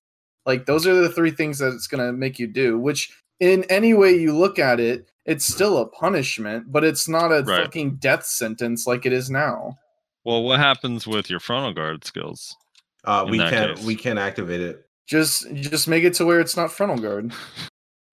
Like 0.45 0.65
those 0.65 0.87
are 0.87 0.93
the 0.95 1.09
three 1.09 1.31
things 1.31 1.59
that 1.59 1.73
it's 1.73 1.87
gonna 1.87 2.11
make 2.13 2.39
you 2.39 2.47
do. 2.47 2.79
Which, 2.79 3.11
in 3.39 3.63
any 3.65 3.93
way 3.93 4.15
you 4.17 4.35
look 4.37 4.59
at 4.59 4.79
it, 4.79 5.07
it's 5.25 5.45
still 5.45 5.77
a 5.77 5.85
punishment, 5.87 6.71
but 6.71 6.83
it's 6.83 7.07
not 7.07 7.31
a 7.31 7.43
Right. 7.43 7.63
fucking 7.63 7.95
death 7.97 8.25
sentence 8.25 8.85
like 8.87 9.05
it 9.05 9.13
is 9.13 9.29
now. 9.29 9.77
well, 10.25 10.43
what 10.43 10.59
happens 10.59 11.07
with 11.07 11.29
your 11.29 11.39
frontal 11.39 11.73
guard 11.73 12.03
skills? 12.05 12.55
Uh, 13.05 13.25
we 13.29 13.37
can't 13.37 13.77
case. 13.77 13.85
we 13.85 13.95
can't 13.95 14.19
activate 14.19 14.59
it. 14.61 14.85
Just 15.07 15.51
just 15.55 15.87
make 15.87 16.03
it 16.03 16.13
to 16.15 16.25
where 16.25 16.39
it's 16.41 16.57
not 16.57 16.71
frontal 16.71 16.97
guard. 16.97 17.31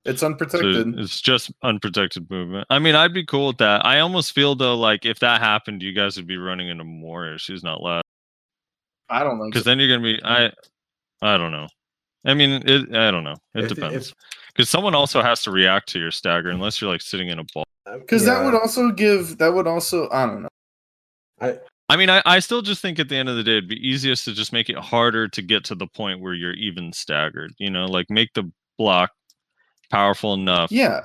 It's 0.07 0.21
So 0.21 0.27
unprotected. 0.27 0.99
it's 0.99 1.21
just 1.21 1.51
unprotected 1.63 2.31
movement. 2.31 2.67
I 2.71 2.79
mean, 2.79 2.95
I'd 2.95 3.13
be 3.15 3.25
cool 3.25 3.49
with 3.49 3.59
that. 3.59 3.85
I 3.85 4.01
almost 4.01 4.33
feel 4.33 4.55
though, 4.55 4.77
like 4.77 5.05
if 5.05 5.19
that 5.21 5.41
happened, 5.41 5.83
you 5.83 5.93
guys 5.93 6.17
would 6.17 6.27
be 6.27 6.37
running 6.37 6.69
into 6.69 6.85
more 6.85 7.33
issues, 7.33 7.63
not 7.63 7.83
less. 7.83 8.03
I 9.09 9.23
don't 9.23 9.39
think 9.39 9.53
Because 9.53 9.65
so. 9.65 9.71
then 9.71 9.79
you're 9.79 9.89
gonna 9.89 10.03
be, 10.03 10.21
I, 10.25 10.51
I 11.23 11.37
don't 11.37 11.53
know. 11.53 11.69
I 12.25 12.35
mean, 12.35 12.63
it, 12.67 12.95
I 12.95 13.11
don't 13.11 13.25
know. 13.25 13.37
It 13.55 13.65
If- 13.65 13.69
depends. 13.75 14.13
Because 14.53 14.71
someone 14.71 14.95
also 14.95 15.21
has 15.23 15.43
to 15.43 15.51
react 15.51 15.89
to 15.91 15.99
your 15.99 16.11
stagger, 16.11 16.49
unless 16.49 16.81
you're 16.81 16.91
like 16.91 17.03
sitting 17.03 17.29
in 17.29 17.39
a 17.39 17.45
ball. 17.53 17.65
Uh, 17.85 17.99
because 17.99 18.25
that 18.25 18.43
would 18.43 18.55
also 18.55 18.91
give 18.91 19.37
that 19.39 19.53
would 19.53 19.67
also 19.67 20.09
I 20.11 20.27
don't 20.27 20.43
know. 20.43 20.49
I. 21.41 21.59
I 21.89 21.97
mean, 21.97 22.11
I, 22.11 22.21
I 22.27 22.41
still 22.41 22.63
just 22.63 22.83
think 22.83 22.99
at 22.99 23.09
the 23.09 23.15
end 23.17 23.29
of 23.29 23.37
the 23.37 23.45
day, 23.45 23.59
it'd 23.59 23.69
be 23.69 23.77
easiest 23.77 24.25
to 24.25 24.33
just 24.33 24.53
make 24.53 24.69
it 24.69 24.77
harder 24.77 25.29
to 25.29 25.41
get 25.43 25.63
to 25.67 25.77
the 25.77 25.87
point 25.87 26.21
where 26.21 26.35
you're 26.35 26.55
even 26.55 26.93
staggered. 26.93 27.53
You 27.59 27.71
know, 27.71 27.85
like 27.85 28.07
make 28.11 28.33
the 28.35 28.51
block 28.77 29.13
powerful 29.91 30.35
enough 30.35 30.71
Yeah, 30.73 31.01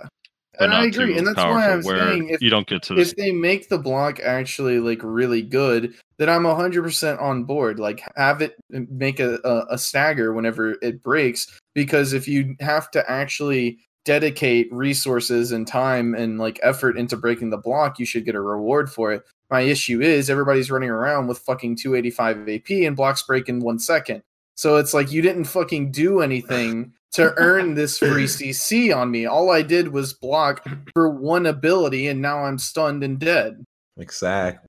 And 0.60 0.74
I 0.74 0.86
agree, 0.86 1.18
and 1.18 1.26
that's 1.26 1.38
why. 1.38 1.72
I'm 1.72 1.84
saying 1.84 2.30
if- 2.30 2.42
you 2.42 2.50
don't 2.50 2.68
get 2.68 2.84
to 2.84 2.96
the 2.96 3.02
if 3.02 3.16
they 3.16 3.32
make 3.32 3.70
the 3.70 3.78
block 3.78 4.20
actually 4.20 4.80
like 4.80 5.00
really 5.04 5.42
good, 5.42 5.94
then 6.18 6.30
I'm 6.30 6.44
100% 6.44 7.22
on 7.22 7.44
board. 7.46 7.80
Like 7.80 8.04
have 8.16 8.42
it 8.42 8.56
make 8.70 9.20
a, 9.20 9.40
a, 9.44 9.66
a 9.72 9.78
stagger 9.78 10.34
whenever 10.34 10.76
it 10.82 11.02
breaks 11.02 11.48
because 11.74 12.14
if 12.14 12.28
you 12.28 12.56
have 12.60 12.92
to 12.92 13.10
actually 13.10 13.80
dedicate 14.04 14.68
resources 14.74 15.52
and 15.52 15.68
time 15.68 16.16
and 16.16 16.40
like 16.40 16.60
effort 16.64 16.98
into 16.98 17.16
breaking 17.18 17.50
the 17.50 17.58
block, 17.58 18.00
you 18.00 18.06
should 18.06 18.26
get 18.26 18.36
a 18.36 18.42
reward 18.42 18.92
for 18.92 19.12
it. 19.14 19.24
My 19.50 19.62
issue 19.62 20.02
is 20.02 20.30
everybody's 20.30 20.72
running 20.72 20.90
around 20.90 21.28
with 21.28 21.40
fucking 21.40 21.76
285 21.76 22.50
AP 22.50 22.70
and 22.88 22.96
blocks 22.96 23.24
break 23.24 23.48
in 23.50 23.60
1 23.60 23.80
second. 23.80 24.24
So 24.56 24.78
it's 24.78 24.94
like 24.94 25.12
you 25.12 25.22
didn't 25.22 25.46
fucking 25.46 25.92
do 25.92 26.22
anything 26.28 26.94
to 27.14 27.34
earn 27.38 27.74
this 27.74 27.98
free 27.98 28.24
CC 28.26 28.96
on 28.96 29.12
me. 29.12 29.26
All 29.26 29.50
I 29.52 29.62
did 29.62 29.88
was 29.90 30.14
block 30.14 30.66
for 30.94 31.10
one 31.10 31.46
ability 31.46 32.08
and 32.08 32.22
now 32.22 32.46
I'm 32.46 32.58
stunned 32.58 33.04
and 33.04 33.20
dead. 33.20 33.64
Exactly. 33.98 34.68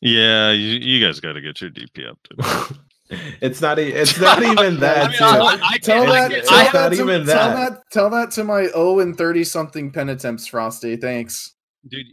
yeah, 0.00 0.50
you, 0.50 0.78
you 0.78 1.04
guys 1.06 1.20
got 1.20 1.34
to 1.34 1.40
get 1.40 1.60
your 1.60 1.70
DP 1.70 2.08
up 2.10 2.18
to. 2.24 2.76
it's 3.40 3.60
not. 3.60 3.78
e- 3.78 3.92
It's 3.92 4.18
not 4.20 4.42
even 4.42 4.80
that. 4.80 5.06
I 5.20 5.32
mean. 5.32 5.60
I- 5.62 5.68
I 5.74 5.78
Tell 5.78 6.06
that, 6.06 6.30
can't- 6.30 6.44
tell 6.46 6.58
I 6.58 6.70
that, 6.72 6.88
to, 6.90 6.94
even 7.02 7.26
tell 7.26 7.26
that. 7.26 7.70
that, 7.72 7.82
tell 7.92 8.10
that 8.10 8.30
to 8.32 8.44
my 8.44 8.66
0 8.66 9.00
and 9.00 9.16
30 9.16 9.44
something 9.44 9.90
pen 9.92 10.08
attempts, 10.08 10.46
Frosty. 10.46 10.96
Thanks. 10.96 11.54
Dude, 11.88 12.06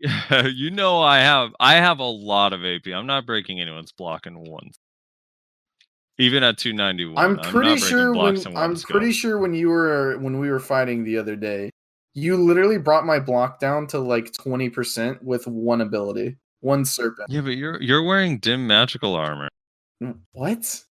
you 0.56 0.72
know 0.72 1.02
I 1.02 1.20
have 1.20 1.50
I 1.60 1.76
have 1.76 2.00
a 2.00 2.04
lot 2.04 2.54
of 2.54 2.64
AP. 2.64 2.88
I'm 2.94 3.06
not 3.06 3.26
breaking 3.26 3.60
anyone's 3.60 3.92
block 3.92 4.26
in 4.26 4.36
one. 4.40 4.70
Even 6.20 6.44
at 6.44 6.58
291. 6.58 7.24
I'm 7.24 7.38
pretty 7.38 7.72
breaking 7.72 7.88
sure 7.88 8.12
when 8.12 8.34
blocks 8.34 8.46
in 8.46 8.54
one 8.54 8.64
I'm 8.64 8.76
pretty 8.76 9.12
sure 9.12 9.38
when 9.38 9.54
you 9.54 9.70
were 9.70 10.18
when 10.20 10.40
we 10.40 10.50
were 10.50 10.60
fighting 10.60 11.04
the 11.04 11.18
other 11.18 11.36
day, 11.36 11.70
you 12.14 12.36
literally 12.36 12.80
brought 12.80 13.06
my 13.06 13.20
block 13.20 13.60
down 13.60 13.86
to 13.88 14.00
like 14.00 14.32
20% 14.32 15.22
with 15.22 15.46
one 15.46 15.82
ability, 15.82 16.36
one 16.62 16.86
serpent. 16.86 17.30
Yeah, 17.30 17.42
but 17.42 17.52
you're 17.52 17.80
you're 17.82 18.02
wearing 18.02 18.40
dim 18.40 18.66
magical 18.66 19.14
armor. 19.14 19.50
Mm, 20.02 20.18
what? 20.32 20.84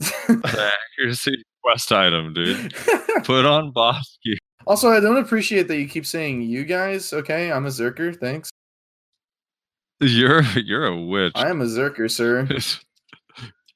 The 0.00 0.72
accuracy 0.98 1.44
quest 1.62 1.92
item, 1.92 2.34
dude. 2.34 2.74
Put 3.24 3.46
on 3.46 3.70
boss 3.70 4.18
gear. 4.24 4.36
also, 4.66 4.90
I 4.90 5.00
don't 5.00 5.18
appreciate 5.18 5.68
that 5.68 5.78
you 5.78 5.88
keep 5.88 6.06
saying 6.06 6.42
you 6.42 6.64
guys. 6.64 7.12
Okay, 7.12 7.52
I'm 7.52 7.66
a 7.66 7.70
Zerker. 7.70 8.18
Thanks. 8.18 8.50
You're 10.00 10.42
you're 10.56 10.86
a 10.86 11.00
witch. 11.00 11.32
I 11.36 11.50
am 11.50 11.60
a 11.60 11.66
Zerker, 11.66 12.10
sir. 12.10 12.48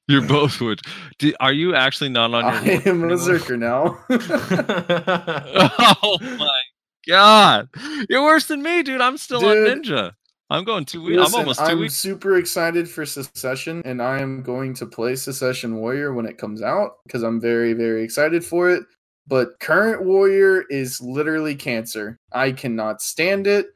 You're 0.08 0.26
both 0.26 0.60
witch. 0.60 0.80
Do, 1.18 1.32
are 1.38 1.52
you 1.52 1.74
actually 1.74 2.08
not 2.10 2.32
on 2.32 2.44
your? 2.44 2.74
I 2.74 2.76
work 2.76 2.86
am 2.86 3.02
a 3.02 3.06
anymore? 3.06 3.16
Zerker 3.16 3.58
now. 3.58 3.98
oh 6.02 6.18
my 6.38 6.62
god, 7.06 7.68
you're 8.08 8.22
worse 8.22 8.46
than 8.46 8.62
me, 8.62 8.82
dude. 8.82 9.00
I'm 9.00 9.18
still 9.18 9.44
on 9.44 9.56
Ninja. 9.56 10.12
I'm 10.50 10.64
going 10.64 10.86
two 10.86 11.02
weeks. 11.02 11.18
I'm 11.18 11.24
Listen, 11.24 11.40
almost 11.40 11.60
2 11.60 11.66
I'm 11.66 11.78
weeks. 11.80 11.94
super 11.94 12.38
excited 12.38 12.88
for 12.88 13.04
Succession, 13.04 13.82
and 13.84 14.00
I 14.00 14.20
am 14.20 14.42
going 14.42 14.72
to 14.74 14.86
play 14.86 15.14
Succession 15.14 15.76
Warrior 15.76 16.14
when 16.14 16.24
it 16.24 16.38
comes 16.38 16.62
out 16.62 16.92
because 17.06 17.22
I'm 17.22 17.38
very, 17.38 17.74
very 17.74 18.02
excited 18.02 18.42
for 18.44 18.70
it. 18.70 18.82
But 19.26 19.60
current 19.60 20.06
Warrior 20.06 20.64
is 20.70 21.02
literally 21.02 21.54
cancer. 21.54 22.18
I 22.32 22.52
cannot 22.52 23.02
stand 23.02 23.46
it. 23.46 23.66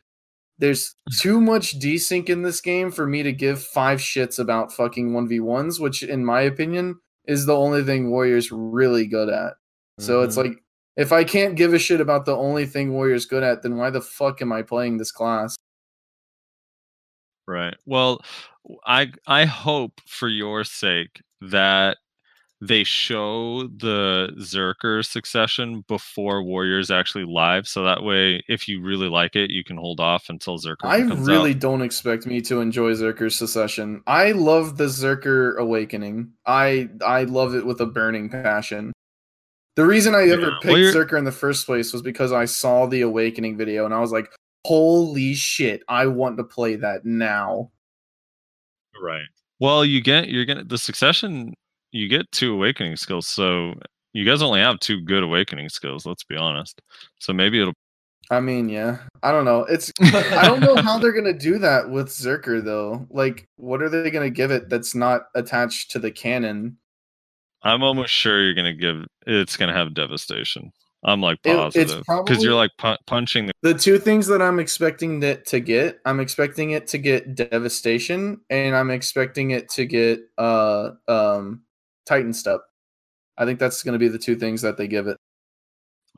There's 0.63 0.95
too 1.21 1.41
much 1.41 1.79
desync 1.81 2.31
in 2.31 2.43
this 2.43 2.61
game 2.61 2.93
for 2.93 3.07
me 3.07 3.25
to 3.25 3.33
give 3.33 3.63
five 3.63 3.99
shits 3.99 4.39
about 4.39 4.73
fucking 4.73 5.11
1v1s, 5.11 5.81
which, 5.81 6.05
in 6.05 6.25
my 6.25 6.41
opinion, 6.43 7.01
is 7.27 7.47
the 7.47 7.57
only 7.57 7.83
thing 7.83 8.11
Warrior's 8.11 8.53
really 8.53 9.07
good 9.07 9.29
at. 9.29 9.55
So 9.99 10.23
it's 10.23 10.37
Mhm. 10.37 10.45
like, 10.45 10.65
if 10.97 11.13
I 11.13 11.25
can't 11.25 11.57
give 11.57 11.75
a 11.75 11.79
shit 11.81 12.01
about 12.01 12.27
the 12.27 12.37
only 12.37 12.65
thing 12.67 12.93
Warrior's 12.93 13.27
good 13.27 13.43
at, 13.43 13.63
then 13.63 13.77
why 13.77 13.91
the 13.91 14.01
fuck 14.01 14.41
am 14.41 14.53
I 14.53 14.63
playing 14.63 14.99
this 14.99 15.11
class? 15.13 15.57
Right. 17.49 17.75
Well, 17.87 18.21
I 18.87 19.13
I 19.27 19.45
hope 19.47 20.01
for 20.07 20.29
your 20.29 20.65
sake 20.65 21.23
that 21.41 21.99
they 22.65 22.85
show 22.85 23.65
the 23.79 24.31
Zerker 24.39 25.05
succession 25.05 25.85
before 25.89 26.45
Warriors 26.45 26.93
actually 26.93 27.25
live, 27.25 27.67
so 27.67 27.83
that 27.83 28.05
way, 28.05 28.41
if 28.49 28.69
you 28.69 28.81
really 28.81 29.09
like 29.09 29.35
it, 29.35 29.51
you 29.51 29.65
can 29.65 29.77
hold 29.77 29.99
off 29.99 30.29
until 30.29 30.59
Zerker 30.59 30.85
I 30.85 30.99
really 31.01 31.55
out. 31.55 31.59
don't 31.59 31.83
expect 31.83 32.25
me 32.25 32.41
to 32.43 32.61
enjoy 32.61 32.93
Zerker's 32.93 33.37
succession. 33.37 34.01
I 34.07 34.31
love 34.31 34.77
the 34.77 34.85
Zerker 34.85 35.57
awakening. 35.57 36.31
I 36.47 36.89
I 37.05 37.25
love 37.25 37.57
it 37.57 37.67
with 37.67 37.81
a 37.81 37.87
burning 37.87 38.29
passion. 38.29 38.93
The 39.75 39.85
reason 39.85 40.15
I 40.15 40.29
ever 40.29 40.51
Yeah, 40.51 40.59
picked 40.63 40.73
well, 40.73 40.95
Zerker 40.95 41.19
in 41.19 41.25
the 41.25 41.33
first 41.33 41.67
place 41.67 41.93
was 41.93 42.03
because 42.03 42.31
I 42.31 42.45
saw 42.45 42.87
the 42.87 43.01
awakening 43.01 43.57
video 43.57 43.85
and 43.87 43.93
I 43.93 43.99
was 43.99 44.13
like, 44.13 44.31
"Holy 44.65 45.35
shit! 45.35 45.83
I 45.89 46.07
want 46.07 46.37
to 46.37 46.45
play 46.45 46.77
that 46.77 47.05
now." 47.05 47.73
Right. 49.03 49.27
Well, 49.59 49.85
you 49.85 50.01
get 50.01 50.29
you're 50.29 50.45
gonna 50.45 50.63
the 50.65 50.79
succession. 50.79 51.55
You 51.93 52.09
get 52.09 52.31
two 52.33 52.55
awakening 52.55 52.97
skills, 52.97 53.27
so 53.27 53.75
you 54.13 54.25
guys 54.25 54.43
only 54.43 54.61
have 54.61 54.81
two 54.81 55.01
good 55.01 55.23
awakening 55.23 55.69
skills. 55.69 56.05
Let's 56.07 56.25
be 56.25 56.37
honest. 56.37 56.81
So 57.21 57.33
maybe 57.33 57.61
it'll. 57.61 57.75
I 58.31 58.41
mean, 58.41 58.69
yeah, 58.69 58.99
I 59.23 59.31
don't 59.31 59.45
know. 59.45 59.65
It's 59.65 59.93
I 60.01 60.47
don't 60.49 60.61
know 60.61 60.77
how 60.77 60.99
they're 61.01 61.13
gonna 61.13 61.33
do 61.33 61.59
that 61.59 61.91
with 61.91 62.09
Zerker 62.09 62.65
though. 62.65 63.07
Like, 63.11 63.47
what 63.57 63.83
are 63.83 63.89
they 63.89 64.11
gonna 64.11 64.31
give 64.31 64.51
it 64.51 64.69
that's 64.69 64.95
not 64.95 65.23
attached 65.35 65.91
to 65.93 65.99
the 65.99 66.11
cannon? 66.11 66.79
I'm 67.63 67.83
almost 67.83 68.13
sure 68.13 68.43
you're 68.43 68.55
gonna 68.55 68.73
give. 68.75 69.05
It's 69.27 69.57
gonna 69.57 69.75
have 69.75 69.95
devastation. 69.95 70.73
I'm 71.05 71.21
like 71.21 71.43
positive 71.43 71.89
because 71.89 72.05
probably- 72.05 72.39
you're 72.45 72.55
like 72.55 72.71
pu- 72.79 72.97
punching 73.07 73.47
the. 73.47 73.53
The 73.63 73.75
two 73.75 73.99
things 73.99 74.27
that 74.29 74.41
I'm 74.41 74.59
expecting 74.59 75.23
it 75.23 75.45
to 75.47 75.61
get, 75.61 76.01
I'm 76.05 76.21
expecting 76.21 76.71
it 76.71 76.87
to 76.89 76.99
get 76.99 77.35
devastation, 77.35 78.41
and 78.51 78.75
I'm 78.75 78.91
expecting 78.91 79.51
it 79.51 79.69
to 79.71 79.85
get 79.85 80.21
uh 80.39 80.91
um 81.09 81.63
Titan 82.07 82.33
step. 82.33 82.61
I 83.39 83.45
think 83.45 83.59
that's 83.59 83.83
going 83.83 83.95
to 83.95 83.99
be 83.99 84.09
the 84.09 84.19
two 84.19 84.37
things 84.37 84.63
that 84.63 84.77
they 84.77 84.87
give 84.87 85.07
it. 85.07 85.17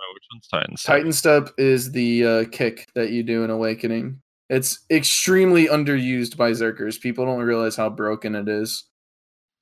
Oh, 0.00 0.14
which 0.14 0.24
one's 0.32 0.48
Titan? 0.48 0.76
Step? 0.76 0.96
Titan 0.96 1.12
step 1.12 1.50
is 1.56 1.92
the 1.92 2.26
uh, 2.26 2.44
kick 2.50 2.88
that 2.94 3.10
you 3.10 3.22
do 3.22 3.44
in 3.44 3.50
Awakening. 3.50 4.20
It's 4.50 4.80
extremely 4.90 5.68
underused 5.68 6.36
by 6.36 6.50
Zerkers. 6.50 7.00
People 7.00 7.24
don't 7.24 7.40
realize 7.40 7.76
how 7.76 7.88
broken 7.88 8.34
it 8.34 8.48
is. 8.48 8.84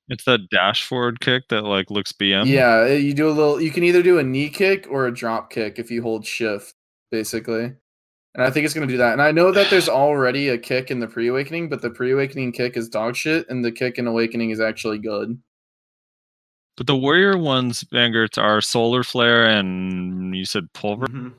It's 0.09 0.25
that 0.25 0.49
dash 0.49 0.85
forward 0.85 1.21
kick 1.21 1.47
that 1.49 1.63
like 1.63 1.89
looks 1.89 2.11
BM. 2.11 2.45
Yeah, 2.45 2.85
eh, 2.89 2.97
you 2.97 3.13
do 3.13 3.29
a 3.29 3.31
little. 3.31 3.61
You 3.61 3.71
can 3.71 3.83
either 3.83 4.03
do 4.03 4.19
a 4.19 4.23
knee 4.23 4.49
kick 4.49 4.87
or 4.89 5.07
a 5.07 5.13
drop 5.13 5.49
kick 5.49 5.79
if 5.79 5.89
you 5.89 6.01
hold 6.01 6.25
shift, 6.25 6.73
basically. 7.09 7.73
And 8.35 8.43
I 8.43 8.49
think 8.49 8.65
it's 8.65 8.73
going 8.73 8.87
to 8.87 8.93
do 8.93 8.97
that. 8.97 9.13
And 9.13 9.21
I 9.21 9.31
know 9.31 9.51
that 9.51 9.69
there's 9.69 9.87
already 9.89 10.49
a 10.49 10.57
kick 10.57 10.91
in 10.91 10.99
the 10.99 11.07
pre 11.07 11.27
awakening, 11.27 11.69
but 11.69 11.81
the 11.81 11.89
pre 11.89 12.11
awakening 12.11 12.51
kick 12.51 12.75
is 12.75 12.89
dog 12.89 13.15
shit, 13.15 13.47
and 13.49 13.63
the 13.63 13.71
kick 13.71 13.97
in 13.97 14.07
awakening 14.07 14.49
is 14.49 14.59
actually 14.59 14.97
good. 14.97 15.39
But 16.75 16.87
the 16.87 16.95
warrior 16.95 17.37
ones, 17.37 17.83
Vangertz, 17.93 18.37
are 18.41 18.59
solar 18.61 19.03
flare 19.03 19.45
and 19.45 20.35
you 20.35 20.45
said 20.45 20.71
pulver. 20.73 21.05
Mhm. 21.07 21.33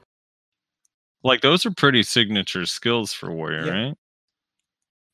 Like 1.25 1.41
those 1.41 1.65
are 1.67 1.71
pretty 1.73 2.03
signature 2.03 2.67
skills 2.67 3.13
for 3.13 3.33
warrior, 3.33 3.65
Yeah. 3.67 3.73
right? 3.87 3.95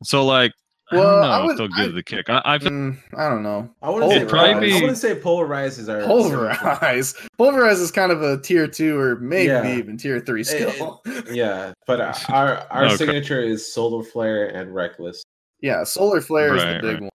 So 0.02 0.24
like, 0.26 0.52
I 0.92 0.97
Well, 0.97 1.05
don't 1.10 1.20
know 1.20 1.28
I 1.28 1.40
if 1.40 1.47
would- 1.47 1.59
they'll 1.59 1.68
give 1.84 1.92
I- 1.92 1.94
the 1.94 2.02
kick. 2.02 2.28
I, 2.28 2.42
I 2.44 2.59
feel 2.59 2.70
Mm, 2.70 2.98
I 3.16 3.28
don't 3.28 3.44
know. 3.44 3.70
I 3.80 3.90
wouldn't 3.90 4.10
say 4.10 4.16
It'd 4.16 4.28
probably 4.28 4.52
pulverize. 4.55 4.72
I 4.72 4.80
wouldn't 4.80 4.98
say 4.98 5.14
pulverize 5.14 5.78
is 5.78 5.88
our 5.88 6.01
Pulverize. 6.02 7.14
Pulverize 7.38 7.80
is 7.80 7.90
kind 7.92 8.10
of 8.10 8.22
a 8.22 8.38
tier 8.40 8.66
two 8.66 8.98
or 8.98 9.16
maybe 9.20 9.47
Yeah. 9.47 9.76
even 9.76 9.97
tier 9.97 10.18
three 10.20 10.42
skill. 10.44 11.01
Yeah, 11.30 11.72
but 11.86 12.01
our 12.28 12.66
our 12.70 12.84
Okay. 12.86 12.97
signature 12.97 13.40
is 13.40 13.72
solar 13.72 14.02
flare 14.02 14.48
and 14.48 14.74
reckless. 14.74 15.22
yeah, 15.60 15.84
solar 15.84 16.20
flare 16.20 16.56
is 16.56 16.62
the 16.62 16.78
big 16.82 16.92
right. 16.94 17.01
one. 17.02 17.10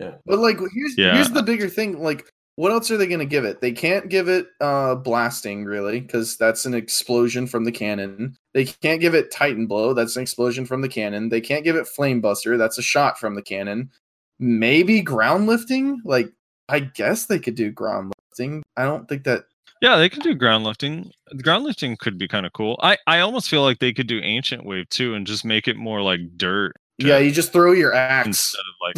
Yeah. 0.00 0.12
But 0.26 0.38
like 0.38 0.58
here's 0.74 0.96
Yeah. 0.98 1.14
here's 1.14 1.30
the 1.30 1.42
bigger 1.42 1.68
thing. 1.68 2.00
Like, 2.02 2.28
what 2.56 2.72
else 2.72 2.90
are 2.90 2.96
they 2.96 3.06
gonna 3.06 3.24
give 3.24 3.44
it? 3.44 3.60
They 3.60 3.72
can't 3.72 4.08
give 4.08 4.28
it 4.28 4.46
uh 4.60 4.94
blasting 4.96 5.64
really, 5.64 6.00
because 6.00 6.36
that's 6.36 6.64
an 6.66 6.74
explosion 6.74 7.46
from 7.46 7.64
the 7.64 7.72
cannon. 7.72 8.36
They 8.54 8.64
can't 8.64 9.00
give 9.00 9.14
it 9.14 9.30
Titan 9.30 9.66
blow, 9.66 9.92
that's 9.94 10.16
an 10.16 10.22
explosion 10.22 10.66
from 10.66 10.80
the 10.80 10.88
cannon. 10.88 11.28
They 11.28 11.40
can't 11.40 11.64
give 11.64 11.76
it 11.76 11.86
flame 11.86 12.20
buster, 12.20 12.56
that's 12.56 12.78
a 12.78 12.82
shot 12.82 13.18
from 13.18 13.34
the 13.34 13.42
cannon. 13.42 13.90
Maybe 14.38 15.02
ground 15.02 15.46
lifting? 15.46 16.00
Like, 16.04 16.32
I 16.68 16.80
guess 16.80 17.26
they 17.26 17.38
could 17.38 17.54
do 17.56 17.70
ground 17.70 18.12
lifting. 18.30 18.62
I 18.76 18.84
don't 18.84 19.08
think 19.08 19.24
that 19.24 19.44
yeah, 19.82 19.96
they 19.96 20.10
could 20.10 20.22
do 20.22 20.34
ground 20.34 20.64
lifting. 20.64 21.10
Ground 21.42 21.64
lifting 21.64 21.96
could 21.96 22.18
be 22.18 22.28
kind 22.28 22.44
of 22.44 22.52
cool. 22.52 22.78
I 22.82 22.98
I 23.06 23.20
almost 23.20 23.48
feel 23.48 23.62
like 23.62 23.78
they 23.78 23.92
could 23.94 24.06
do 24.06 24.20
ancient 24.22 24.64
wave 24.66 24.88
too 24.90 25.14
and 25.14 25.26
just 25.26 25.42
make 25.44 25.68
it 25.68 25.76
more 25.76 26.02
like 26.02 26.20
dirt 26.36 26.74
yeah, 27.00 27.18
you 27.18 27.30
just 27.30 27.52
throw 27.52 27.72
your 27.72 27.94
axe. 27.94 28.26
instead 28.26 28.62
of 28.68 28.74
like 28.82 28.96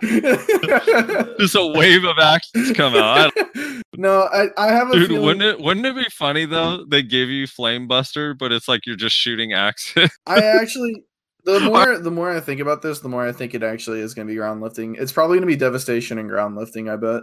just 1.38 1.54
a 1.54 1.66
wave 1.66 2.04
of 2.04 2.18
actions 2.18 2.72
come 2.72 2.94
out. 2.94 3.32
I 3.36 3.82
no, 3.96 4.22
I, 4.32 4.46
I 4.56 4.68
have 4.68 4.90
a 4.90 4.92
Dude, 4.94 5.08
feeling. 5.08 5.24
wouldn't 5.24 5.42
it 5.44 5.60
wouldn't 5.60 5.86
it 5.86 5.94
be 5.96 6.04
funny 6.10 6.46
though? 6.46 6.84
They 6.84 7.02
give 7.02 7.28
you 7.28 7.46
flame 7.46 7.86
buster, 7.88 8.34
but 8.34 8.52
it's 8.52 8.68
like 8.68 8.86
you're 8.86 8.96
just 8.96 9.16
shooting 9.16 9.52
axes. 9.52 10.10
I 10.26 10.38
actually 10.42 11.04
the 11.44 11.60
more 11.70 11.98
the 11.98 12.10
more 12.10 12.30
I 12.30 12.40
think 12.40 12.60
about 12.60 12.82
this, 12.82 13.00
the 13.00 13.08
more 13.08 13.26
I 13.26 13.32
think 13.32 13.54
it 13.54 13.62
actually 13.62 14.00
is 14.00 14.14
going 14.14 14.26
to 14.26 14.32
be 14.32 14.36
ground 14.36 14.60
lifting. 14.60 14.96
It's 14.96 15.12
probably 15.12 15.36
going 15.36 15.48
to 15.48 15.54
be 15.54 15.56
devastation 15.56 16.18
and 16.18 16.28
ground 16.28 16.56
lifting. 16.56 16.88
I 16.88 16.96
bet. 16.96 17.22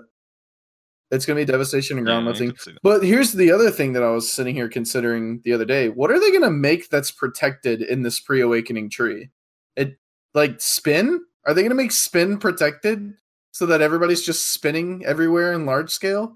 It's 1.10 1.26
gonna 1.26 1.40
be 1.40 1.46
devastation 1.46 1.98
and 1.98 2.06
ground 2.06 2.26
lifting. 2.26 2.54
But 2.84 3.04
here's 3.04 3.32
the 3.32 3.52
other 3.52 3.72
thing 3.72 3.94
that 3.94 4.04
I 4.04 4.10
was 4.10 4.32
sitting 4.32 4.56
here 4.56 4.68
considering 4.68 5.42
the 5.44 5.54
other 5.54 5.66
day. 5.66 5.90
What 5.90 6.12
are 6.12 6.20
they 6.20 6.32
gonna 6.32 6.52
make 6.52 6.90
that's 6.90 7.12
protected 7.12 7.82
in 7.82 8.02
this 8.02 8.20
pre-awakening 8.20 8.90
tree? 8.90 9.30
It 9.76 9.98
like 10.34 10.60
spin? 10.60 11.22
Are 11.46 11.54
they 11.54 11.64
gonna 11.64 11.76
make 11.76 11.94
spin 11.94 12.38
protected 12.38 13.14
so 13.52 13.66
that 13.68 13.82
everybody's 13.82 14.24
just 14.24 14.52
spinning 14.52 15.06
everywhere 15.06 15.54
in 15.54 15.66
large 15.66 15.92
scale? 15.92 16.36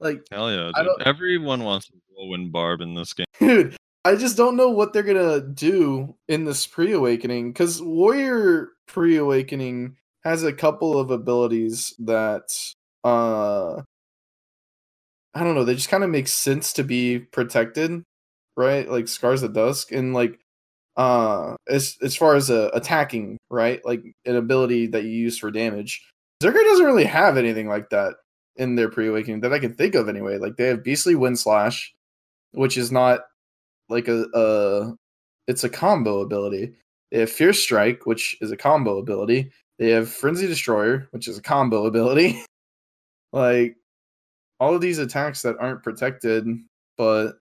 Like, 0.00 0.22
Hell 0.30 0.50
yeah. 0.50 0.72
Everyone 1.04 1.62
wants 1.62 1.90
a 2.18 2.26
win 2.26 2.50
barb 2.50 2.80
in 2.80 2.94
this 2.94 3.12
game. 3.12 3.26
dude, 3.38 3.76
I 4.04 4.16
just 4.16 4.36
don't 4.36 4.56
know 4.56 4.70
what 4.70 4.92
they're 4.92 5.02
gonna 5.02 5.40
do 5.40 6.16
in 6.28 6.44
this 6.44 6.66
pre-awakening 6.66 7.52
because 7.52 7.82
Warrior 7.82 8.70
pre-awakening 8.86 9.96
has 10.24 10.44
a 10.44 10.52
couple 10.52 10.98
of 10.98 11.10
abilities 11.10 11.94
that 11.98 12.48
uh 13.04 13.82
I 15.34 15.44
don't 15.44 15.54
know, 15.54 15.64
they 15.64 15.74
just 15.74 15.88
kind 15.88 16.04
of 16.04 16.10
make 16.10 16.28
sense 16.28 16.74
to 16.74 16.84
be 16.84 17.18
protected, 17.18 18.02
right? 18.56 18.88
Like 18.88 19.08
Scars 19.08 19.42
of 19.42 19.54
Dusk 19.54 19.92
and 19.92 20.14
like 20.14 20.38
uh 20.96 21.56
as 21.68 21.96
as 22.02 22.14
far 22.16 22.34
as 22.36 22.50
uh, 22.50 22.70
attacking, 22.74 23.38
right? 23.50 23.84
Like 23.84 24.02
an 24.26 24.36
ability 24.36 24.88
that 24.88 25.04
you 25.04 25.10
use 25.10 25.38
for 25.38 25.50
damage. 25.50 26.04
Zerker 26.42 26.62
doesn't 26.64 26.86
really 26.86 27.04
have 27.04 27.36
anything 27.36 27.68
like 27.68 27.88
that 27.90 28.14
in 28.56 28.74
their 28.74 28.90
pre-awakening 28.90 29.40
that 29.40 29.52
I 29.52 29.58
can 29.58 29.74
think 29.74 29.94
of 29.94 30.08
anyway. 30.08 30.38
Like 30.38 30.56
they 30.56 30.66
have 30.66 30.84
Beastly 30.84 31.14
Wind 31.14 31.38
Slash, 31.38 31.94
which 32.52 32.76
is 32.76 32.92
not 32.92 33.20
like 33.88 34.08
a, 34.08 34.26
a 34.34 34.94
it's 35.48 35.64
a 35.64 35.68
combo 35.68 36.20
ability. 36.20 36.74
They 37.10 37.20
have 37.20 37.30
Fierce 37.30 37.62
Strike, 37.62 38.06
which 38.06 38.36
is 38.40 38.50
a 38.50 38.56
combo 38.56 38.98
ability. 38.98 39.50
They 39.78 39.90
have 39.90 40.10
Frenzy 40.10 40.46
Destroyer, 40.46 41.08
which 41.10 41.28
is 41.28 41.38
a 41.38 41.42
combo 41.42 41.86
ability. 41.86 42.44
like 43.32 43.76
all 44.60 44.74
of 44.74 44.80
these 44.80 44.98
attacks 44.98 45.42
that 45.42 45.56
aren't 45.58 45.82
protected, 45.82 46.46
but 46.96 47.32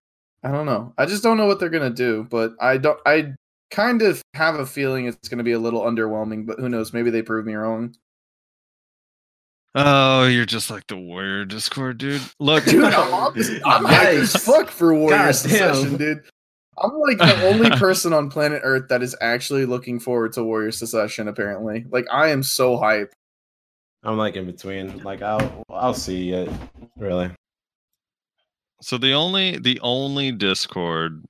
I 0.44 0.52
don't 0.52 0.66
know. 0.66 0.94
I 0.98 1.06
just 1.06 1.22
don't 1.24 1.38
know 1.38 1.46
what 1.46 1.60
they're 1.60 1.70
gonna 1.70 1.90
do. 1.90 2.28
But 2.30 2.54
I 2.60 2.78
don't. 2.78 3.00
I 3.06 3.34
kind 3.70 4.02
of 4.02 4.22
have 4.34 4.56
a 4.56 4.66
feeling 4.66 5.06
it's 5.06 5.30
gonna 5.30 5.44
be 5.44 5.52
a 5.54 5.60
little 5.60 5.82
underwhelming. 5.82 6.46
But 6.46 6.60
who 6.60 6.70
knows? 6.70 6.94
Maybe 6.94 7.10
they 7.12 7.22
prove 7.22 7.46
me 7.46 7.54
wrong. 7.56 7.96
Oh, 9.74 10.26
you're 10.26 10.46
just 10.46 10.70
like 10.70 10.88
the 10.88 10.98
warrior 10.98 11.46
Discord, 11.46 11.98
dude. 11.98 12.22
Look, 12.40 12.66
Dude, 12.66 12.84
I'm, 12.94 13.14
honest- 13.14 13.52
I'm 13.66 13.86
hyped 13.86 14.20
as 14.22 14.36
fuck 14.36 14.70
for 14.70 14.94
Warrior 14.94 15.18
God 15.18 15.32
Succession, 15.36 15.96
dude. 15.98 16.24
I'm 16.78 16.92
like 17.00 17.18
the 17.20 17.48
only 17.48 17.70
person 17.78 18.12
on 18.12 18.30
planet 18.30 18.62
Earth 18.66 18.90
that 18.90 19.02
is 19.02 19.16
actually 19.22 19.66
looking 19.66 20.00
forward 20.00 20.34
to 20.34 20.44
Warrior 20.44 20.72
Succession. 20.72 21.28
Apparently, 21.30 21.86
like 21.90 22.06
I 22.12 22.30
am 22.30 22.44
so 22.44 22.78
hyped. 22.78 23.12
I'm 24.04 24.18
like 24.18 24.36
in 24.36 24.46
between. 24.46 25.04
Like 25.04 25.22
I'll 25.22 25.64
I'll 25.70 25.94
see 25.94 26.32
it. 26.32 26.50
Really. 26.98 27.32
so 28.82 28.98
the 28.98 29.14
only 29.14 29.58
the 29.60 29.80
only 29.82 30.32
Discord 30.32 31.24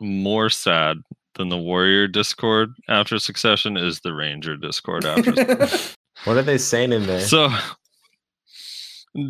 more 0.00 0.50
sad 0.50 0.98
than 1.34 1.48
the 1.48 1.58
warrior 1.58 2.06
Discord 2.06 2.70
after 2.88 3.18
Succession 3.18 3.76
is 3.76 4.00
the 4.00 4.12
Ranger 4.14 4.56
Discord 4.56 5.04
after. 5.04 5.68
What 6.24 6.36
are 6.36 6.42
they 6.42 6.58
saying 6.58 6.92
in 6.92 7.06
there? 7.06 7.20
so, 7.20 7.48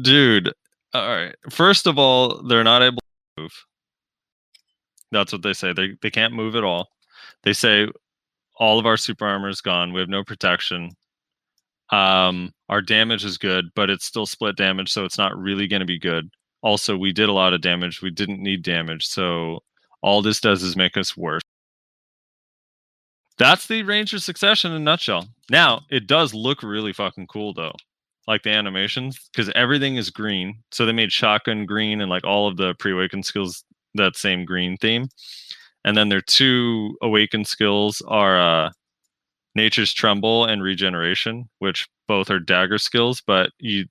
dude, 0.02 0.52
all 0.92 1.08
right. 1.08 1.34
First 1.48 1.86
of 1.86 1.98
all, 1.98 2.42
they're 2.42 2.64
not 2.64 2.82
able 2.82 2.98
to 2.98 3.42
move. 3.42 3.64
That's 5.10 5.32
what 5.32 5.42
they 5.42 5.54
say. 5.54 5.72
They 5.72 5.96
they 6.02 6.10
can't 6.10 6.34
move 6.34 6.54
at 6.54 6.64
all. 6.64 6.88
They 7.44 7.54
say 7.54 7.88
all 8.56 8.78
of 8.78 8.84
our 8.84 8.98
super 8.98 9.24
armor 9.26 9.48
is 9.48 9.62
gone. 9.62 9.94
We 9.94 10.00
have 10.00 10.08
no 10.10 10.22
protection. 10.22 10.90
Um, 11.90 12.52
our 12.72 12.80
damage 12.80 13.22
is 13.22 13.36
good, 13.36 13.66
but 13.74 13.90
it's 13.90 14.06
still 14.06 14.24
split 14.24 14.56
damage, 14.56 14.90
so 14.90 15.04
it's 15.04 15.18
not 15.18 15.36
really 15.36 15.68
going 15.68 15.80
to 15.80 15.86
be 15.86 15.98
good. 15.98 16.30
Also, 16.62 16.96
we 16.96 17.12
did 17.12 17.28
a 17.28 17.32
lot 17.32 17.52
of 17.52 17.60
damage. 17.60 18.00
We 18.00 18.10
didn't 18.10 18.42
need 18.42 18.62
damage, 18.62 19.06
so 19.06 19.58
all 20.00 20.22
this 20.22 20.40
does 20.40 20.62
is 20.62 20.74
make 20.74 20.96
us 20.96 21.14
worse. 21.14 21.42
That's 23.36 23.66
the 23.66 23.82
Ranger 23.82 24.18
Succession 24.18 24.70
in 24.70 24.78
a 24.78 24.84
nutshell. 24.84 25.28
Now, 25.50 25.82
it 25.90 26.06
does 26.06 26.32
look 26.32 26.62
really 26.62 26.94
fucking 26.94 27.26
cool 27.26 27.52
though. 27.52 27.74
Like 28.26 28.42
the 28.42 28.52
animations, 28.52 29.18
because 29.30 29.52
everything 29.54 29.96
is 29.96 30.08
green. 30.08 30.54
So 30.70 30.86
they 30.86 30.92
made 30.92 31.12
shotgun 31.12 31.66
green 31.66 32.00
and 32.00 32.08
like 32.08 32.24
all 32.24 32.48
of 32.48 32.56
the 32.56 32.74
pre-awakened 32.78 33.26
skills 33.26 33.64
that 33.96 34.16
same 34.16 34.46
green 34.46 34.78
theme. 34.78 35.08
And 35.84 35.94
then 35.94 36.08
their 36.08 36.22
two 36.22 36.96
awakened 37.02 37.48
skills 37.48 38.00
are 38.08 38.40
uh 38.40 38.70
Nature's 39.54 39.92
Tremble 39.92 40.46
and 40.46 40.62
Regeneration, 40.62 41.50
which 41.58 41.86
both 42.08 42.30
are 42.30 42.38
dagger 42.38 42.78
skills, 42.78 43.22
but 43.26 43.50
you 43.58 43.86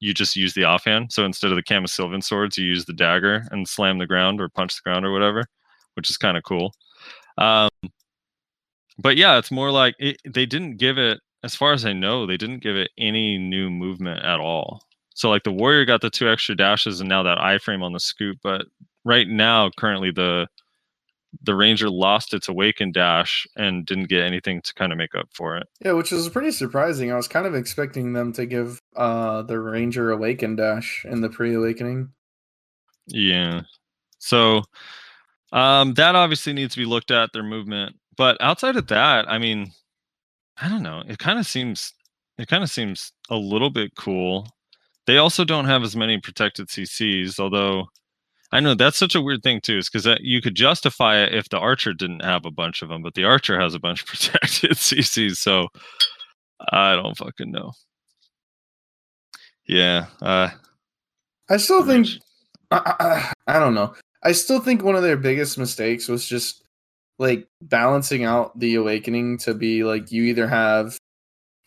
you 0.00 0.12
just 0.12 0.36
use 0.36 0.52
the 0.54 0.64
offhand. 0.64 1.12
So 1.12 1.24
instead 1.24 1.50
of 1.50 1.56
the 1.56 1.62
Kamasylven 1.62 2.22
swords, 2.22 2.58
you 2.58 2.66
use 2.66 2.84
the 2.84 2.92
dagger 2.92 3.46
and 3.50 3.66
slam 3.66 3.98
the 3.98 4.06
ground 4.06 4.40
or 4.40 4.48
punch 4.50 4.74
the 4.76 4.82
ground 4.88 5.06
or 5.06 5.12
whatever, 5.12 5.44
which 5.94 6.10
is 6.10 6.18
kind 6.18 6.36
of 6.36 6.42
cool. 6.42 6.74
Um, 7.38 7.70
but 8.98 9.16
yeah, 9.16 9.38
it's 9.38 9.50
more 9.50 9.70
like 9.70 9.94
it, 9.98 10.18
they 10.28 10.46
didn't 10.46 10.76
give 10.76 10.98
it, 10.98 11.20
as 11.42 11.54
far 11.54 11.72
as 11.72 11.86
I 11.86 11.92
know, 11.92 12.26
they 12.26 12.36
didn't 12.36 12.62
give 12.62 12.76
it 12.76 12.90
any 12.98 13.38
new 13.38 13.70
movement 13.70 14.24
at 14.24 14.40
all. 14.40 14.82
So 15.14 15.30
like 15.30 15.44
the 15.44 15.52
warrior 15.52 15.84
got 15.84 16.00
the 16.00 16.10
two 16.10 16.28
extra 16.28 16.54
dashes 16.54 17.00
and 17.00 17.08
now 17.08 17.22
that 17.22 17.38
iframe 17.38 17.82
on 17.82 17.92
the 17.92 18.00
scoop, 18.00 18.38
but 18.42 18.66
right 19.04 19.28
now, 19.28 19.70
currently 19.78 20.10
the 20.10 20.48
the 21.42 21.54
ranger 21.54 21.90
lost 21.90 22.34
its 22.34 22.48
awaken 22.48 22.92
dash 22.92 23.46
and 23.56 23.86
didn't 23.86 24.08
get 24.08 24.22
anything 24.22 24.60
to 24.62 24.74
kind 24.74 24.92
of 24.92 24.98
make 24.98 25.14
up 25.14 25.28
for 25.32 25.56
it. 25.56 25.66
Yeah, 25.84 25.92
which 25.92 26.12
is 26.12 26.28
pretty 26.28 26.50
surprising. 26.50 27.12
I 27.12 27.16
was 27.16 27.28
kind 27.28 27.46
of 27.46 27.54
expecting 27.54 28.12
them 28.12 28.32
to 28.34 28.46
give 28.46 28.78
uh 28.96 29.42
the 29.42 29.58
Ranger 29.58 30.10
Awaken 30.10 30.56
dash 30.56 31.04
in 31.08 31.20
the 31.20 31.28
pre-awakening. 31.28 32.10
Yeah. 33.06 33.62
So 34.18 34.62
um 35.52 35.94
that 35.94 36.14
obviously 36.14 36.52
needs 36.52 36.74
to 36.74 36.80
be 36.80 36.86
looked 36.86 37.10
at 37.10 37.32
their 37.32 37.42
movement. 37.42 37.96
But 38.16 38.36
outside 38.40 38.76
of 38.76 38.86
that, 38.88 39.28
I 39.28 39.38
mean, 39.38 39.72
I 40.60 40.68
don't 40.68 40.82
know. 40.82 41.02
It 41.06 41.18
kind 41.18 41.38
of 41.38 41.46
seems 41.46 41.92
it 42.38 42.48
kind 42.48 42.62
of 42.62 42.70
seems 42.70 43.12
a 43.30 43.36
little 43.36 43.70
bit 43.70 43.92
cool. 43.96 44.48
They 45.06 45.18
also 45.18 45.44
don't 45.44 45.66
have 45.66 45.82
as 45.82 45.96
many 45.96 46.18
protected 46.18 46.68
CCs, 46.68 47.38
although 47.38 47.88
I 48.54 48.60
know 48.60 48.76
that's 48.76 48.96
such 48.96 49.16
a 49.16 49.20
weird 49.20 49.42
thing 49.42 49.60
too, 49.60 49.78
is 49.78 49.90
because 49.90 50.06
you 50.20 50.40
could 50.40 50.54
justify 50.54 51.18
it 51.18 51.34
if 51.34 51.48
the 51.48 51.58
archer 51.58 51.92
didn't 51.92 52.22
have 52.24 52.46
a 52.46 52.52
bunch 52.52 52.82
of 52.82 52.88
them, 52.88 53.02
but 53.02 53.14
the 53.14 53.24
archer 53.24 53.60
has 53.60 53.74
a 53.74 53.80
bunch 53.80 54.02
of 54.02 54.06
protected 54.06 54.70
CCs, 54.70 55.38
so 55.38 55.66
I 56.70 56.94
don't 56.94 57.16
fucking 57.16 57.50
know. 57.50 57.72
Yeah, 59.66 60.06
uh, 60.22 60.50
I 61.50 61.56
still 61.56 61.84
think 61.84 62.06
I, 62.70 63.32
I, 63.48 63.56
I 63.56 63.58
don't 63.58 63.74
know. 63.74 63.92
I 64.22 64.30
still 64.30 64.60
think 64.60 64.84
one 64.84 64.94
of 64.94 65.02
their 65.02 65.16
biggest 65.16 65.58
mistakes 65.58 66.06
was 66.06 66.24
just 66.24 66.62
like 67.18 67.48
balancing 67.60 68.22
out 68.22 68.56
the 68.60 68.76
awakening 68.76 69.38
to 69.38 69.54
be 69.54 69.82
like 69.82 70.12
you 70.12 70.22
either 70.22 70.46
have 70.46 70.96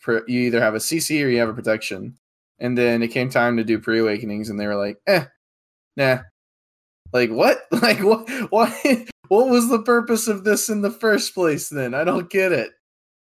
you 0.06 0.40
either 0.40 0.60
have 0.62 0.74
a 0.74 0.78
CC 0.78 1.22
or 1.22 1.28
you 1.28 1.38
have 1.38 1.50
a 1.50 1.54
protection. 1.54 2.16
And 2.60 2.78
then 2.78 3.02
it 3.02 3.08
came 3.08 3.28
time 3.28 3.58
to 3.58 3.64
do 3.64 3.78
pre-awakenings 3.78 4.48
and 4.48 4.58
they 4.58 4.66
were 4.66 4.74
like, 4.74 4.96
"Eh. 5.06 5.26
Nah." 5.96 6.20
Like 7.12 7.30
what? 7.30 7.62
Like 7.72 8.00
what 8.02 8.28
why 8.50 9.06
what 9.28 9.48
was 9.48 9.68
the 9.68 9.82
purpose 9.82 10.28
of 10.28 10.44
this 10.44 10.68
in 10.68 10.82
the 10.82 10.90
first 10.90 11.34
place 11.34 11.68
then? 11.68 11.94
I 11.94 12.04
don't 12.04 12.30
get 12.30 12.52
it. 12.52 12.70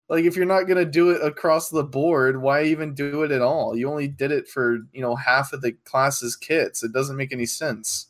Like 0.10 0.24
if 0.24 0.36
you're 0.36 0.46
not 0.46 0.64
going 0.64 0.78
to 0.78 0.86
do 0.90 1.10
it 1.10 1.22
across 1.22 1.70
the 1.70 1.84
board, 1.84 2.42
why 2.42 2.64
even 2.64 2.94
do 2.94 3.24
it 3.24 3.32
at 3.32 3.42
all? 3.42 3.76
You 3.76 3.90
only 3.90 4.08
did 4.08 4.32
it 4.32 4.48
for, 4.48 4.80
you 4.94 5.02
know, 5.02 5.16
half 5.16 5.52
of 5.52 5.62
the 5.62 5.74
class's 5.84 6.36
kits. 6.36 6.82
It 6.84 6.94
doesn't 6.94 7.18
make 7.18 7.34
any 7.34 7.46
sense. 7.46 8.08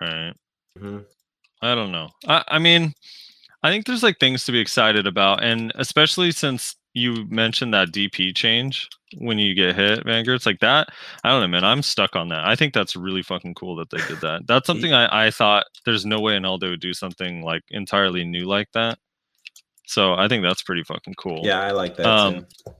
right. 0.00 0.32
Mhm. 0.78 1.04
I 1.60 1.74
don't 1.74 1.92
know. 1.92 2.08
I, 2.26 2.44
I 2.48 2.58
mean, 2.58 2.94
I 3.62 3.70
think 3.70 3.84
there's 3.86 4.02
like 4.04 4.18
things 4.20 4.44
to 4.44 4.52
be 4.52 4.60
excited 4.60 5.06
about, 5.06 5.42
and 5.42 5.72
especially 5.74 6.30
since 6.30 6.76
you 6.98 7.26
mentioned 7.28 7.72
that 7.74 7.88
DP 7.88 8.34
change 8.34 8.88
when 9.18 9.38
you 9.38 9.54
get 9.54 9.74
hit, 9.74 10.04
Vanguard. 10.04 10.36
It's 10.36 10.46
like 10.46 10.60
that. 10.60 10.88
I 11.24 11.30
don't 11.30 11.40
know, 11.40 11.48
man. 11.48 11.64
I'm 11.64 11.82
stuck 11.82 12.16
on 12.16 12.28
that. 12.28 12.46
I 12.46 12.56
think 12.56 12.74
that's 12.74 12.94
really 12.96 13.22
fucking 13.22 13.54
cool 13.54 13.76
that 13.76 13.90
they 13.90 13.98
did 14.06 14.20
that. 14.20 14.46
That's 14.46 14.66
something 14.66 14.92
I, 14.92 15.26
I 15.26 15.30
thought 15.30 15.66
there's 15.86 16.04
no 16.04 16.20
way 16.20 16.36
in 16.36 16.44
hell 16.44 16.58
would 16.60 16.80
do 16.80 16.92
something 16.92 17.42
like 17.42 17.62
entirely 17.70 18.24
new 18.24 18.46
like 18.46 18.70
that. 18.72 18.98
So 19.86 20.12
I 20.14 20.28
think 20.28 20.42
that's 20.42 20.62
pretty 20.62 20.82
fucking 20.82 21.14
cool. 21.14 21.40
Yeah, 21.44 21.60
I 21.60 21.70
like 21.70 21.96
that 21.96 22.06
Um, 22.06 22.46
too. 22.66 22.72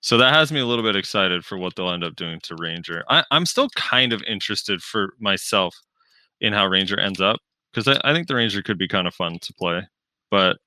So 0.00 0.16
that 0.18 0.32
has 0.32 0.52
me 0.52 0.60
a 0.60 0.66
little 0.66 0.84
bit 0.84 0.96
excited 0.96 1.44
for 1.44 1.58
what 1.58 1.74
they'll 1.76 1.90
end 1.90 2.04
up 2.04 2.16
doing 2.16 2.40
to 2.44 2.56
Ranger. 2.56 3.04
I, 3.08 3.24
I'm 3.30 3.44
still 3.44 3.68
kind 3.70 4.12
of 4.12 4.22
interested 4.22 4.80
for 4.80 5.14
myself 5.18 5.74
in 6.40 6.52
how 6.52 6.66
Ranger 6.66 6.98
ends 6.98 7.20
up 7.20 7.40
because 7.72 7.88
I, 7.88 8.00
I 8.08 8.14
think 8.14 8.28
the 8.28 8.34
Ranger 8.36 8.62
could 8.62 8.78
be 8.78 8.88
kind 8.88 9.06
of 9.06 9.14
fun 9.14 9.38
to 9.42 9.52
play. 9.54 9.86
But 10.30 10.58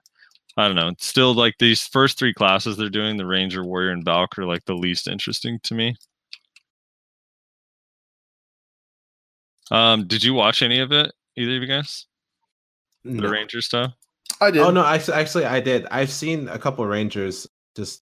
I 0.58 0.68
don't 0.68 0.76
know. 0.76 0.90
It's 0.90 1.06
still 1.06 1.34
like 1.34 1.56
these 1.60 1.88
first 1.88 2.20
three 2.20 2.34
classes 2.34 2.76
they're 2.76 2.90
doing 2.90 3.18
the 3.18 3.26
Ranger, 3.26 3.64
Warrior, 3.64 3.92
and 3.92 4.04
Valk 4.04 4.38
are 4.38 4.46
like 4.46 4.66
the 4.66 4.76
least 4.76 5.08
interesting 5.08 5.60
to 5.64 5.74
me. 5.74 5.96
Um, 9.70 10.08
did 10.08 10.24
you 10.24 10.34
watch 10.34 10.62
any 10.62 10.80
of 10.80 10.92
it? 10.92 11.12
Either 11.38 11.56
of 11.56 11.62
you 11.62 11.68
guys? 11.68 12.06
The 13.06 13.30
Ranger 13.30 13.62
stuff? 13.62 13.94
I 14.42 14.52
did. 14.52 14.62
Oh 14.62 14.72
no, 14.72 14.86
actually, 14.86 15.14
actually, 15.14 15.46
I 15.46 15.60
did. 15.60 15.88
I've 15.90 16.12
seen 16.12 16.48
a 16.50 16.60
couple 16.60 16.86
Rangers 16.86 17.48
just 17.76 18.04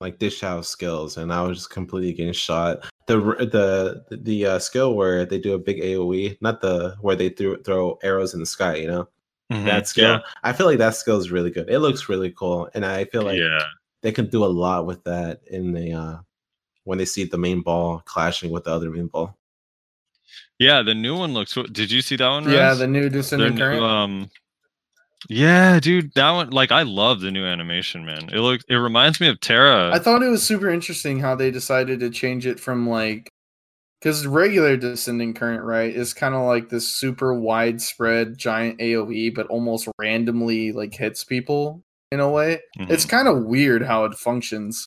like 0.00 0.18
dish 0.18 0.42
out 0.42 0.66
skills, 0.66 1.16
and 1.16 1.32
I 1.32 1.42
was 1.42 1.58
just 1.58 1.70
completely 1.70 2.12
getting 2.12 2.32
shot. 2.32 2.86
The 3.06 3.18
the 3.18 4.16
the 4.16 4.46
uh, 4.46 4.58
skill 4.58 4.94
where 4.94 5.24
they 5.24 5.38
do 5.38 5.54
a 5.54 5.58
big 5.58 5.80
AOE, 5.80 6.38
not 6.40 6.60
the 6.60 6.96
where 7.00 7.16
they 7.16 7.30
throw 7.30 7.56
throw 7.56 7.98
arrows 8.02 8.34
in 8.34 8.40
the 8.40 8.46
sky, 8.46 8.76
you 8.76 8.86
know. 8.86 9.08
Mhm. 9.52 9.64
That 9.64 9.86
skill, 9.86 10.10
Yeah. 10.14 10.18
I 10.42 10.52
feel 10.52 10.66
like 10.66 10.78
that 10.78 10.96
skill 10.96 11.18
is 11.18 11.30
really 11.30 11.50
good. 11.50 11.70
It 11.70 11.78
looks 11.78 12.08
really 12.08 12.30
cool, 12.30 12.68
and 12.74 12.84
I 12.84 13.04
feel 13.04 13.22
like 13.22 13.38
yeah. 13.38 13.60
they 14.02 14.10
can 14.12 14.26
do 14.28 14.44
a 14.44 14.46
lot 14.46 14.86
with 14.86 15.04
that 15.04 15.40
in 15.46 15.72
the 15.72 15.92
uh 15.92 16.16
when 16.84 16.98
they 16.98 17.04
see 17.04 17.24
the 17.24 17.38
main 17.38 17.62
ball 17.62 18.02
clashing 18.06 18.50
with 18.50 18.64
the 18.64 18.70
other 18.72 18.90
main 18.90 19.06
ball. 19.06 19.36
Yeah, 20.58 20.82
the 20.82 20.94
new 20.94 21.16
one 21.16 21.32
looks. 21.34 21.56
Did 21.72 21.90
you 21.90 22.00
see 22.02 22.16
that 22.16 22.28
one? 22.28 22.44
yeah, 22.50 22.68
Rez? 22.68 22.78
the 22.78 22.86
new 22.86 23.02
Their 23.02 23.10
descending 23.10 23.54
new, 23.54 23.60
current. 23.60 23.82
um, 23.82 24.30
yeah, 25.28 25.78
dude, 25.80 26.12
that 26.14 26.30
one. 26.30 26.50
Like, 26.50 26.70
I 26.72 26.82
love 26.82 27.20
the 27.20 27.30
new 27.30 27.44
animation, 27.44 28.04
man. 28.04 28.28
It 28.32 28.40
looks. 28.40 28.64
It 28.68 28.76
reminds 28.76 29.20
me 29.20 29.28
of 29.28 29.40
Terra. 29.40 29.90
I 29.94 29.98
thought 29.98 30.22
it 30.22 30.28
was 30.28 30.42
super 30.42 30.70
interesting 30.70 31.20
how 31.20 31.34
they 31.34 31.50
decided 31.50 32.00
to 32.00 32.10
change 32.10 32.46
it 32.46 32.58
from 32.60 32.88
like 32.88 33.30
because 34.00 34.26
regular 34.26 34.76
descending 34.76 35.34
current 35.34 35.64
right 35.64 35.94
is 35.94 36.12
kind 36.14 36.34
of 36.34 36.42
like 36.46 36.68
this 36.68 36.88
super 36.88 37.34
widespread 37.34 38.36
giant 38.38 38.78
AOE, 38.80 39.30
but 39.34 39.46
almost 39.48 39.88
randomly 39.98 40.72
like 40.72 40.94
hits 40.94 41.24
people 41.24 41.82
in 42.12 42.20
a 42.20 42.30
way. 42.30 42.60
It's 42.78 43.04
Mhm. 43.06 43.08
kind 43.10 43.28
of 43.28 43.44
weird 43.44 43.82
how 43.82 44.04
it 44.04 44.14
functions. 44.14 44.86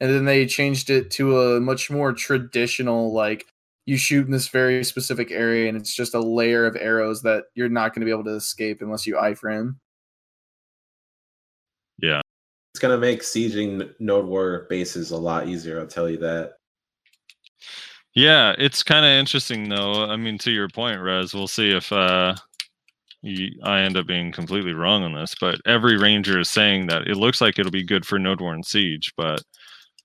And 0.00 0.10
then 0.12 0.24
they 0.26 0.46
changed 0.46 0.90
it 0.90 1.10
to 1.12 1.40
a 1.40 1.60
much 1.60 1.90
more 1.90 2.12
traditional 2.12 3.12
like 3.12 3.46
you 3.86 3.96
shoot 3.96 4.26
in 4.26 4.32
this 4.32 4.48
very 4.48 4.84
specific 4.84 5.30
area 5.30 5.68
and 5.68 5.76
it's 5.76 5.94
just 5.94 6.14
a 6.14 6.20
layer 6.20 6.66
of 6.66 6.76
arrows 6.76 7.22
that 7.22 7.44
you're 7.54 7.70
not 7.70 7.94
going 7.94 8.00
to 8.00 8.04
be 8.06 8.10
able 8.12 8.24
to 8.24 8.34
escape 8.34 8.82
unless 8.82 9.06
you 9.06 9.14
iframe. 9.16 9.76
Yeah. 11.98 12.20
It's 12.74 12.80
gonna 12.80 12.98
make 12.98 13.22
sieging 13.22 13.92
node 13.98 14.26
war 14.26 14.66
bases 14.70 15.10
a 15.10 15.16
lot 15.16 15.48
easier. 15.48 15.80
I'll 15.80 15.86
tell 15.86 16.08
you 16.08 16.18
that. 16.18 16.57
Yeah, 18.14 18.54
it's 18.58 18.82
kind 18.82 19.04
of 19.04 19.10
interesting 19.10 19.68
though. 19.68 20.04
I 20.04 20.16
mean, 20.16 20.38
to 20.38 20.50
your 20.50 20.68
point, 20.68 21.00
Rez, 21.00 21.34
we'll 21.34 21.46
see 21.46 21.70
if 21.70 21.92
uh, 21.92 22.34
you, 23.22 23.50
I 23.62 23.80
end 23.80 23.96
up 23.96 24.06
being 24.06 24.32
completely 24.32 24.72
wrong 24.72 25.02
on 25.04 25.14
this. 25.14 25.34
But 25.40 25.60
every 25.66 25.96
ranger 25.96 26.40
is 26.40 26.48
saying 26.48 26.86
that 26.88 27.06
it 27.06 27.16
looks 27.16 27.40
like 27.40 27.58
it'll 27.58 27.70
be 27.72 27.84
good 27.84 28.06
for 28.06 28.18
Node 28.18 28.40
War 28.40 28.54
and 28.54 28.64
Siege, 28.64 29.12
but 29.16 29.42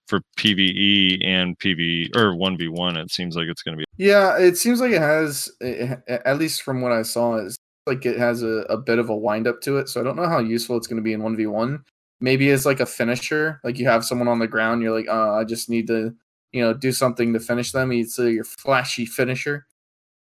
for 0.07 0.21
PVE 0.37 1.25
and 1.25 1.57
PV 1.59 2.15
or 2.15 2.35
one 2.35 2.57
v 2.57 2.67
one, 2.67 2.97
it 2.97 3.11
seems 3.11 3.35
like 3.35 3.47
it's 3.47 3.63
going 3.63 3.77
to 3.77 3.79
be. 3.79 3.85
Yeah, 3.97 4.37
it 4.37 4.57
seems 4.57 4.81
like 4.81 4.91
it 4.91 5.01
has, 5.01 5.49
it, 5.61 6.03
at 6.07 6.37
least 6.37 6.61
from 6.63 6.81
what 6.81 6.91
I 6.91 7.03
saw, 7.03 7.37
is 7.37 7.57
like 7.87 8.05
it 8.05 8.17
has 8.17 8.43
a, 8.43 8.65
a 8.69 8.77
bit 8.77 8.99
of 8.99 9.09
a 9.09 9.15
wind 9.15 9.47
up 9.47 9.61
to 9.61 9.77
it. 9.77 9.89
So 9.89 10.01
I 10.01 10.03
don't 10.03 10.15
know 10.15 10.27
how 10.27 10.39
useful 10.39 10.77
it's 10.77 10.87
going 10.87 10.97
to 10.97 11.03
be 11.03 11.13
in 11.13 11.23
one 11.23 11.35
v 11.35 11.47
one. 11.47 11.83
Maybe 12.21 12.49
as 12.51 12.65
like 12.65 12.79
a 12.79 12.85
finisher, 12.85 13.59
like 13.63 13.77
you 13.77 13.87
have 13.87 14.05
someone 14.05 14.27
on 14.27 14.39
the 14.39 14.47
ground, 14.47 14.81
you're 14.81 14.95
like, 14.95 15.09
uh, 15.09 15.33
I 15.33 15.43
just 15.43 15.69
need 15.69 15.87
to, 15.87 16.15
you 16.53 16.61
know, 16.61 16.73
do 16.73 16.91
something 16.91 17.33
to 17.33 17.39
finish 17.39 17.71
them. 17.71 17.91
It's 17.91 18.17
uh, 18.19 18.23
your 18.25 18.43
flashy 18.45 19.05
finisher. 19.05 19.65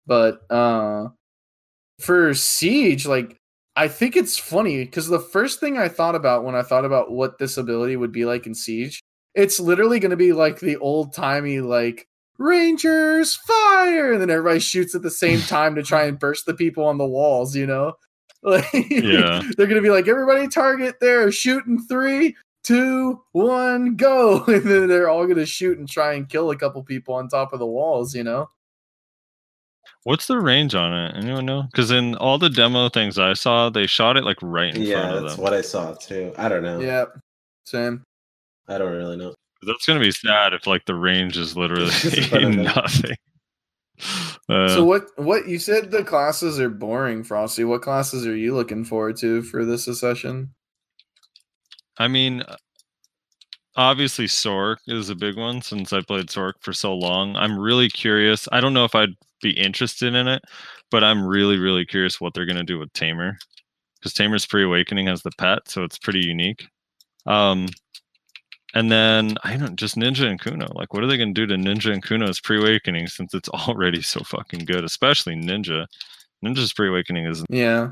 But 0.08 0.42
uh 0.52 1.10
for 2.00 2.34
siege, 2.34 3.06
like 3.06 3.38
I 3.76 3.88
think 3.88 4.16
it's 4.18 4.38
funny 4.38 4.84
because 4.84 5.08
the 5.08 5.20
first 5.20 5.60
thing 5.60 5.78
I 5.78 5.88
thought 5.88 6.16
about 6.16 6.44
when 6.44 6.56
I 6.56 6.62
thought 6.64 6.86
about 6.86 7.12
what 7.12 7.38
this 7.38 7.58
ability 7.58 7.96
would 7.96 8.12
be 8.12 8.26
like 8.26 8.46
in 8.48 8.54
siege, 8.56 9.02
it's 9.36 9.60
literally 9.60 10.00
going 10.00 10.10
to 10.12 10.18
be 10.18 10.34
like 10.34 10.60
the 10.60 10.76
old 10.78 11.14
timey 11.14 11.62
like 11.62 12.08
Rangers 12.38 13.36
fire, 13.36 14.12
and 14.14 14.22
then 14.22 14.30
everybody 14.30 14.60
shoots 14.60 14.96
at 14.96 15.04
the 15.04 15.12
same 15.12 15.40
time 15.48 15.76
to 15.76 15.84
try 15.84 16.04
and 16.06 16.20
burst 16.20 16.46
the 16.48 16.54
people 16.56 16.84
on 16.86 16.98
the 16.98 17.06
walls. 17.06 17.56
You 17.56 17.68
know, 17.68 17.94
like 18.44 18.66
Yeah. 18.90 19.42
they're 19.56 19.68
gonna 19.68 19.82
be 19.82 19.90
like 19.92 20.08
everybody 20.08 20.48
target 20.48 20.96
there, 21.00 21.32
shooting 21.32 21.80
three, 21.88 22.36
two, 22.64 23.22
one, 23.32 23.96
go, 23.96 24.44
and 24.48 24.64
then 24.64 24.88
they're 24.88 25.10
all 25.10 25.28
gonna 25.28 25.46
shoot 25.46 25.78
and 25.78 25.88
try 25.90 26.14
and 26.14 26.30
kill 26.30 26.52
a 26.52 26.56
couple 26.56 26.84
people 26.84 27.16
on 27.16 27.28
top 27.30 27.54
of 27.54 27.60
the 27.60 27.66
walls. 27.68 28.14
You 28.16 28.24
know, 28.24 28.50
What's 30.04 30.28
the 30.28 30.40
range 30.40 30.74
on 30.74 30.94
it? 30.94 31.16
Anyone 31.16 31.46
know? 31.46 31.64
Because 31.64 31.92
in 31.92 32.16
all 32.16 32.38
the 32.40 32.50
demo 32.50 32.90
things 32.90 33.20
I 33.20 33.34
saw, 33.34 33.70
they 33.70 33.86
shot 33.88 34.18
it 34.18 34.24
like 34.24 34.38
right 34.42 34.74
in 34.74 34.82
Yeah, 34.82 35.02
front 35.02 35.12
of 35.12 35.14
them. 35.16 35.24
Yeah, 35.24 35.30
that's 35.30 35.38
what 35.38 35.54
I 35.54 35.62
saw 35.62 35.94
too. 35.94 36.34
I 36.38 36.50
don't 36.50 36.64
know. 36.64 36.80
yeah, 36.80 37.06
same. 37.66 38.04
I 38.68 38.78
don't 38.78 38.94
really 38.94 39.18
know. 39.18 39.36
That's 39.68 39.86
going 39.86 40.00
to 40.00 40.04
be 40.06 40.12
sad 40.12 40.54
if 40.54 40.66
like 40.66 40.86
the 40.86 40.96
range 40.96 41.38
is 41.38 41.56
literally 41.56 41.86
It's 42.04 42.18
in 42.18 42.24
front 42.24 42.46
of 42.46 42.56
them. 42.56 42.64
nothing. 42.64 43.16
Uh, 44.50 44.68
so 44.68 44.84
what? 44.84 45.04
What 45.18 45.48
you 45.48 45.60
said 45.60 45.92
the 45.92 46.04
classes 46.04 46.60
are 46.60 46.70
boring, 46.70 47.24
Frosty. 47.24 47.64
What 47.64 47.84
classes 47.84 48.26
are 48.26 48.36
you 48.36 48.56
looking 48.56 48.84
forward 48.84 49.18
to 49.18 49.44
for 49.44 49.64
this 49.64 49.86
session? 50.00 50.56
I 51.98 52.08
mean, 52.08 52.42
uh, 52.42 52.56
obviously 53.76 54.26
Sorc 54.26 54.78
is 54.88 55.10
a 55.10 55.16
big 55.16 55.38
one 55.38 55.62
since 55.62 55.94
I 55.94 56.02
played 56.02 56.28
Sorc 56.28 56.54
for 56.62 56.74
so 56.74 56.94
long. 56.94 57.36
I'm 57.36 57.58
really 57.58 57.90
curious. 57.90 58.48
I 58.52 58.62
don't 58.62 58.74
know 58.74 58.86
if 58.86 58.96
I'd 58.96 59.16
be 59.42 59.52
interested 59.52 60.14
in 60.14 60.28
it, 60.28 60.42
but 60.90 61.04
I'm 61.04 61.26
really, 61.26 61.58
really 61.58 61.86
curious 61.86 62.20
what 62.20 62.34
they're 62.34 62.46
gonna 62.46 62.64
do 62.64 62.80
with 62.80 62.94
Tamer. 62.94 63.38
Because 64.00 64.14
Tamer's 64.14 64.46
pre-awakening 64.46 65.08
has 65.08 65.22
the 65.22 65.32
pet, 65.38 65.60
so 65.68 65.84
it's 65.84 65.98
pretty 65.98 66.26
unique. 66.26 66.68
Um 67.26 67.68
and 68.74 68.90
then 68.90 69.36
I 69.44 69.58
don't 69.58 69.76
just 69.76 69.98
Ninja 69.98 70.30
and 70.30 70.40
Kuno. 70.40 70.68
Like, 70.74 70.94
what 70.94 71.04
are 71.04 71.08
they 71.08 71.18
gonna 71.18 71.34
do 71.34 71.46
to 71.46 71.56
Ninja 71.56 71.92
and 71.92 72.04
Kuno's 72.04 72.40
pre-awakening 72.40 73.08
since 73.08 73.34
it's 73.34 73.50
already 73.68 74.02
so 74.02 74.22
fucking 74.22 74.66
good, 74.66 74.84
especially 74.84 75.36
Ninja. 75.36 75.88
Ninja's 76.44 76.74
pre-awakening 76.74 77.26
is 77.26 77.44
Yeah, 77.50 77.92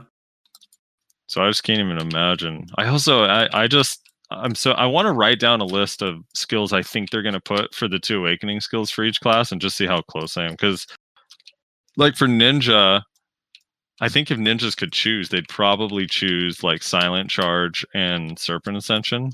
so 1.30 1.43
I 1.43 1.47
just 1.47 1.64
can't 1.64 1.80
even 1.80 1.99
imagine. 1.99 2.65
I 2.76 2.88
also 2.88 3.23
I, 3.23 3.47
I 3.53 3.68
just 3.68 4.01
I'm 4.31 4.56
so 4.56 4.72
I 4.72 4.88
want 4.88 5.06
to 5.06 5.11
write 5.11 5.39
down 5.39 5.61
a 5.61 5.65
list 5.65 6.01
of 6.01 6.23
skills 6.34 6.73
I 6.73 6.81
think 6.81 7.11
they're 7.11 7.22
gonna 7.22 7.39
put 7.39 7.73
for 7.76 7.88
the 7.88 7.99
two 7.99 8.18
awakening 8.18 8.61
skills 8.61 8.89
for 8.89 9.03
each 9.03 9.22
class 9.22 9.51
and 9.51 9.61
just 9.61 9.77
see 9.77 9.85
how 9.85 10.01
close 10.01 10.38
I 10.38 10.45
am. 10.45 10.51
Because 10.51 10.88
like 11.97 12.15
for 12.15 12.27
ninja, 12.27 13.03
I 14.01 14.10
think 14.10 14.31
if 14.31 14.39
ninjas 14.39 14.76
could 14.76 14.91
choose, 14.91 15.30
they'd 15.30 15.47
probably 15.47 16.07
choose 16.07 16.64
like 16.64 16.81
silent 16.81 17.30
charge 17.30 17.85
and 17.93 18.38
serpent 18.39 18.77
ascension. 18.77 19.31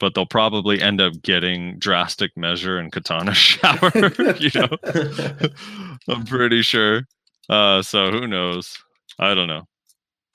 But 0.00 0.14
they'll 0.14 0.26
probably 0.26 0.82
end 0.82 1.00
up 1.00 1.22
getting 1.22 1.78
drastic 1.78 2.36
measure 2.36 2.78
and 2.78 2.90
katana 2.90 3.34
shower, 3.34 3.92
you 4.40 4.50
know. 4.52 4.68
I'm 6.08 6.24
pretty 6.24 6.62
sure. 6.62 7.02
Uh, 7.48 7.82
so 7.82 8.10
who 8.10 8.26
knows? 8.26 8.76
I 9.20 9.34
don't 9.34 9.46
know. 9.46 9.68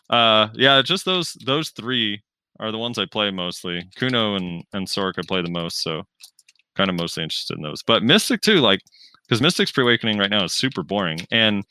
Uh, 0.10 0.50
yeah, 0.56 0.82
just 0.82 1.06
those 1.06 1.34
those 1.46 1.70
three 1.70 2.22
are 2.60 2.72
the 2.72 2.78
ones 2.78 2.98
I 2.98 3.06
play 3.06 3.32
mostly. 3.32 3.86
Kuno 3.96 4.36
and 4.36 4.64
and 4.74 4.88
Sorc 4.88 5.14
I 5.18 5.22
play 5.28 5.42
the 5.42 5.52
most, 5.52 5.82
so 5.84 6.04
kind 6.76 6.90
of 6.90 6.96
mostly 6.96 7.24
interested 7.24 7.58
in 7.58 7.64
those. 7.64 7.84
But 7.84 8.04
Mystic 8.04 8.42
too, 8.42 8.58
like 8.62 8.82
because 9.28 9.42
Mystic's 9.42 9.72
pre-awakening 9.72 10.18
right 10.18 10.30
now 10.30 10.44
is 10.46 10.54
super 10.54 10.84
boring, 10.84 11.20
and 11.32 11.64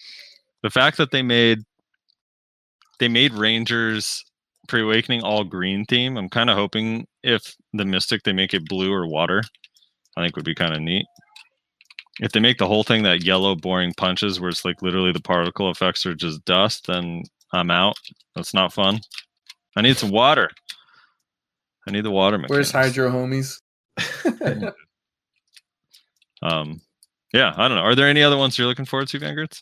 the 0.63 0.71
fact 0.71 0.97
that 0.99 1.11
they 1.11 1.23
made 1.23 1.61
they 3.01 3.09
made 3.09 3.33
Rangers 3.35 4.25
pre-awakening 4.69 5.23
all 5.23 5.45
green 5.45 5.85
theme, 5.87 6.17
I'm 6.17 6.29
kind 6.29 6.51
of 6.51 6.57
hoping 6.57 7.07
if 7.23 7.57
the 7.73 7.85
Mystic 7.85 8.23
they 8.25 8.33
make 8.33 8.55
it 8.55 8.69
blue 8.69 8.93
or 8.93 9.07
water, 9.07 9.43
I 10.17 10.23
think 10.25 10.37
would 10.37 10.45
be 10.45 10.55
kind 10.55 10.75
of 10.75 10.83
neat 10.83 11.07
if 12.21 12.33
they 12.33 12.41
make 12.41 12.59
the 12.59 12.67
whole 12.67 12.83
thing 12.83 13.03
that 13.05 13.25
yellow 13.25 13.55
boring 13.55 13.93
punches 13.97 14.41
where 14.41 14.51
it's 14.51 14.65
like 14.65 14.83
literally 14.83 15.13
the 15.13 15.21
particle 15.21 15.71
effects 15.71 16.05
are 16.07 16.15
just 16.15 16.45
dust 16.45 16.87
then 16.87 17.23
i'm 17.53 17.71
out 17.71 17.97
that's 18.35 18.53
not 18.55 18.73
fun 18.73 18.99
i 19.77 19.81
need 19.83 19.97
some 19.97 20.11
water 20.11 20.49
i 21.87 21.91
need 21.91 22.05
the 22.05 22.11
water 22.11 22.39
where's 22.49 22.73
mechanics. 22.73 22.97
Hydro 22.97 23.11
homies? 23.11 23.61
um 26.43 26.81
yeah 27.33 27.53
i 27.57 27.67
don't 27.69 27.77
know 27.77 27.83
are 27.83 27.95
there 27.95 28.09
any 28.09 28.23
other 28.23 28.37
ones 28.37 28.57
you're 28.59 28.67
looking 28.67 28.85
forward 28.85 29.09
to 29.09 29.19
Vangertz 29.19 29.61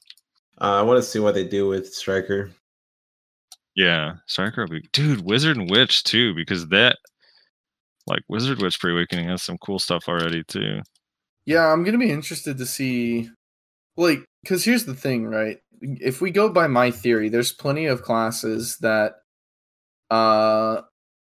Uh, 0.60 0.74
I 0.78 0.82
want 0.82 0.98
to 1.02 1.08
see 1.08 1.18
what 1.18 1.34
they 1.34 1.44
do 1.46 1.68
with 1.68 1.92
Striker. 1.92 2.50
yeah 3.74 4.14
striker 4.26 4.62
will 4.62 4.68
be 4.80 4.88
dude 4.92 5.22
wizard 5.22 5.56
and 5.56 5.70
witch 5.70 6.04
too 6.04 6.34
because 6.34 6.68
that 6.68 6.98
like 8.06 8.22
wizard 8.28 8.60
witch 8.60 8.78
pre-awakening 8.80 9.28
has 9.28 9.42
some 9.42 9.58
cool 9.58 9.78
stuff 9.78 10.04
already 10.08 10.42
too 10.44 10.80
Yeah, 11.46 11.66
I'm 11.72 11.82
gonna 11.84 11.98
be 11.98 12.10
interested 12.10 12.58
to 12.58 12.66
see, 12.66 13.30
like, 13.96 14.24
because 14.46 14.64
here's 14.64 14.84
the 14.84 14.94
thing, 14.94 15.26
right? 15.26 15.58
If 15.80 16.20
we 16.20 16.30
go 16.30 16.48
by 16.48 16.68
my 16.68 16.92
theory, 16.92 17.28
there's 17.28 17.52
plenty 17.52 17.86
of 17.86 18.02
classes 18.02 18.78
that, 18.78 19.16
uh, 20.08 20.82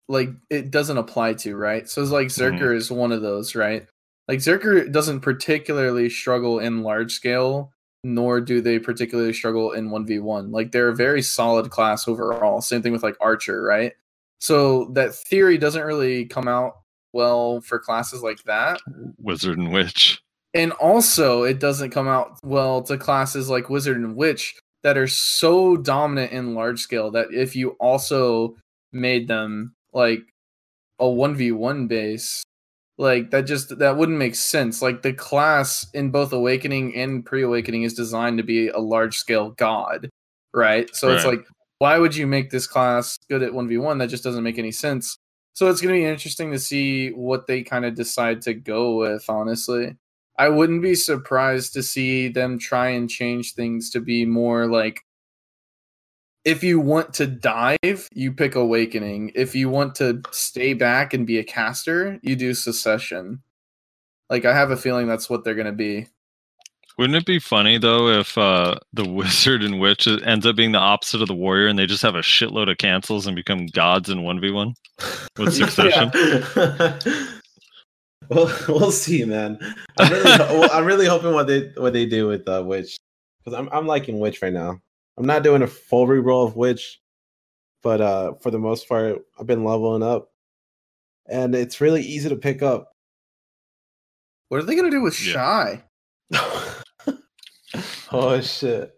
like 0.09 0.31
it 0.51 0.70
doesn't 0.70 0.99
apply 0.99 1.35
to, 1.35 1.57
right? 1.57 1.89
So 1.89 2.01
it's 2.01 2.12
like 2.12 2.28
Zerker 2.28 2.74
is 2.74 2.93
one 2.93 3.11
of 3.11 3.20
those, 3.20 3.57
right? 3.57 3.86
Like 4.28 4.39
Zerker 4.39 4.90
doesn't 4.90 5.20
particularly 5.20 6.09
struggle 6.09 6.61
in 6.61 6.85
large 6.85 7.12
scale, 7.12 7.73
nor 8.05 8.40
do 8.40 8.61
they 8.61 8.78
particularly 8.78 9.32
struggle 9.32 9.73
in 9.73 9.90
one 9.90 10.07
v 10.07 10.20
one. 10.20 10.53
Like 10.53 10.70
they're 10.70 10.89
a 10.89 10.97
very 10.97 11.20
solid 11.20 11.70
class 11.70 12.07
overall. 12.07 12.61
Same 12.61 12.82
thing 12.82 12.93
with 12.93 13.03
like 13.03 13.16
Archer, 13.20 13.61
right? 13.62 13.95
So 14.39 14.85
that 14.93 15.12
theory 15.12 15.59
doesn't 15.59 15.85
really 15.85 16.24
come 16.24 16.47
out 16.47 16.74
well 17.12 17.61
for 17.62 17.81
classes 17.81 18.23
like 18.23 18.45
that. 18.45 18.81
wizard 19.19 19.59
and 19.59 19.73
witch 19.73 20.23
And 20.59 20.73
also, 20.73 21.45
it 21.45 21.61
doesn't 21.61 21.91
come 21.91 22.09
out 22.09 22.39
well 22.43 22.83
to 22.83 22.99
classes 22.99 23.49
like 23.49 23.71
Wizard 23.71 23.97
and 23.97 24.17
Witch 24.17 24.57
that 24.83 24.99
are 24.99 25.07
so 25.07 25.77
dominant 25.77 26.33
in 26.33 26.55
large 26.55 26.81
scale 26.81 27.13
that 27.13 27.29
if 27.33 27.57
you 27.57 27.71
also 27.81 28.57
made 28.93 29.29
them 29.29 29.75
like 29.95 30.21
a 30.99 31.05
1v1 31.05 31.89
base, 31.89 32.45
Like 32.99 33.31
that 33.31 33.43
just 33.43 33.79
that 33.79 33.97
wouldn't 33.97 34.19
make 34.19 34.35
sense. 34.35 34.83
Like 34.83 35.03
the 35.03 35.13
class 35.13 35.87
in 35.95 36.11
both 36.11 36.33
Awakening 36.33 36.97
and 36.97 37.25
Pre-Awakening 37.25 37.85
is 37.85 37.95
designed 37.95 38.39
to 38.39 38.45
be 38.45 38.69
a 38.69 38.79
large 38.79 39.17
scale 39.17 39.51
god, 39.53 40.11
right? 40.53 40.93
So 40.95 41.15
it's 41.15 41.25
like 41.25 41.47
why 41.79 41.97
would 41.99 42.17
you 42.17 42.27
make 42.27 42.51
this 42.51 42.67
class 42.67 43.17
good 43.31 43.43
at 43.45 43.53
1v1? 43.53 44.01
That 44.01 44.09
just 44.09 44.25
doesn't 44.25 44.43
make 44.43 44.59
any 44.59 44.73
sense. 44.73 45.17
So 45.55 45.69
it's 45.69 45.81
going 45.81 45.95
to 45.95 46.01
be 46.01 46.05
interesting 46.05 46.51
to 46.51 46.59
see 46.59 47.11
what 47.11 47.47
they 47.47 47.63
kind 47.63 47.85
of 47.85 47.95
decide 47.95 48.43
to 48.43 48.55
go 48.55 48.97
with, 48.97 49.25
honestly. 49.29 49.97
I 50.39 50.48
wouldn't 50.48 50.82
be 50.82 50.94
surprised 50.94 51.73
to 51.74 51.82
see 51.82 52.28
them 52.28 52.59
try 52.59 52.90
and 52.90 53.10
change 53.10 53.55
things 53.55 53.90
to 53.90 54.01
be 54.01 54.24
more 54.24 54.66
like 54.66 55.05
if 56.44 56.62
you 56.62 56.81
want 56.81 57.12
to 57.15 57.27
dive, 57.27 58.09
you 58.15 58.32
pick 58.32 58.55
Awakening. 58.55 59.32
If 59.35 59.55
you 59.55 59.69
want 59.69 59.97
to 59.97 60.23
stay 60.31 60.73
back 60.73 61.12
and 61.12 61.27
be 61.27 61.39
a 61.39 61.44
caster, 61.44 62.19
you 62.23 62.36
do 62.36 62.55
Succession. 62.55 63.43
Like 64.31 64.44
I 64.44 64.55
have 64.55 64.70
a 64.70 64.77
feeling 64.77 65.09
that's 65.09 65.28
what 65.28 65.44
they're 65.44 65.55
going 65.55 65.66
to 65.66 65.73
be. 65.73 66.06
Wouldn't 66.97 67.16
it 67.16 67.27
be 67.27 67.39
funny 67.39 67.78
though 67.78 68.09
if 68.09 68.36
uh, 68.36 68.77
the 68.93 69.09
wizard 69.09 69.62
and 69.62 69.78
witch 69.78 70.06
ends 70.06 70.47
up 70.47 70.56
being 70.56 70.73
the 70.73 70.78
opposite 70.78 71.20
of 71.20 71.28
the 71.28 71.35
warrior, 71.35 71.66
and 71.66 71.78
they 71.78 71.86
just 71.86 72.02
have 72.02 72.15
a 72.15 72.20
shitload 72.20 72.70
of 72.70 72.78
cancels 72.78 73.27
and 73.27 73.36
become 73.36 73.66
gods 73.66 74.09
in 74.09 74.23
one 74.23 74.40
v 74.40 74.51
one 74.51 74.74
with 75.36 75.52
succession? 75.55 76.10
well, 78.29 78.53
we'll 78.69 78.93
see, 78.93 79.25
man. 79.25 79.59
I'm 79.99 80.13
really, 80.13 80.71
I'm 80.71 80.85
really 80.85 81.07
hoping 81.07 81.33
what 81.33 81.47
they 81.47 81.73
what 81.77 81.93
they 81.93 82.07
do 82.07 82.29
with 82.29 82.49
uh, 82.49 82.63
Witch, 82.65 82.97
because 83.45 83.59
I'm 83.59 83.69
I'm 83.73 83.87
liking 83.87 84.19
Witch 84.19 84.43
right 84.43 84.53
now. 84.53 84.81
I'm 85.17 85.27
not 85.27 85.43
doing 85.43 85.63
a 85.63 85.67
full 85.67 86.07
reroll 86.07 86.47
of 86.47 86.57
Witch, 86.57 87.01
but 87.83 88.01
uh, 88.01 88.35
for 88.35 88.51
the 88.51 88.59
most 88.59 88.89
part, 88.89 89.19
I've 89.39 89.47
been 89.47 89.65
leveling 89.65 90.03
up, 90.03 90.31
and 91.27 91.55
it's 91.55 91.81
really 91.81 92.03
easy 92.03 92.29
to 92.29 92.37
pick 92.37 92.63
up. 92.63 92.93
What 94.49 94.61
are 94.61 94.65
they 94.65 94.75
going 94.75 94.91
to 94.91 94.97
do 94.97 95.03
with 95.03 95.21
Yeah. 95.21 95.33
Shai? 95.33 95.85
oh 98.13 98.41
shit! 98.41 98.93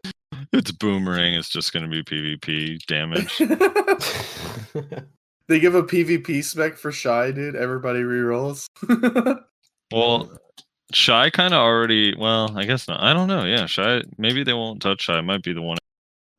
Its 0.52 0.72
boomerang 0.72 1.34
It's 1.34 1.48
just 1.48 1.72
going 1.72 1.88
to 1.88 1.90
be 1.90 2.02
PvP 2.02 2.84
damage. 2.86 3.40
they 5.50 5.58
give 5.60 5.74
a 5.74 5.82
PvP 5.82 6.42
spec 6.44 6.76
for 6.76 6.92
Shai, 6.92 7.32
dude. 7.32 7.56
Everybody 7.56 8.00
rerolls. 8.00 8.66
Well, 9.92 10.30
Shai 10.92 11.30
kind 11.30 11.52
of 11.52 11.58
already. 11.58 12.14
Well, 12.16 12.56
I 12.56 12.64
guess 12.64 12.86
not. 12.86 13.02
I 13.02 13.12
don't 13.12 13.26
know. 13.26 13.44
Yeah, 13.44 13.66
Shai. 13.66 14.02
Maybe 14.18 14.44
they 14.44 14.52
won't 14.52 14.80
touch 14.80 15.02
Shai. 15.02 15.20
Might 15.20 15.42
be 15.42 15.52
the 15.52 15.62
one. 15.62 15.78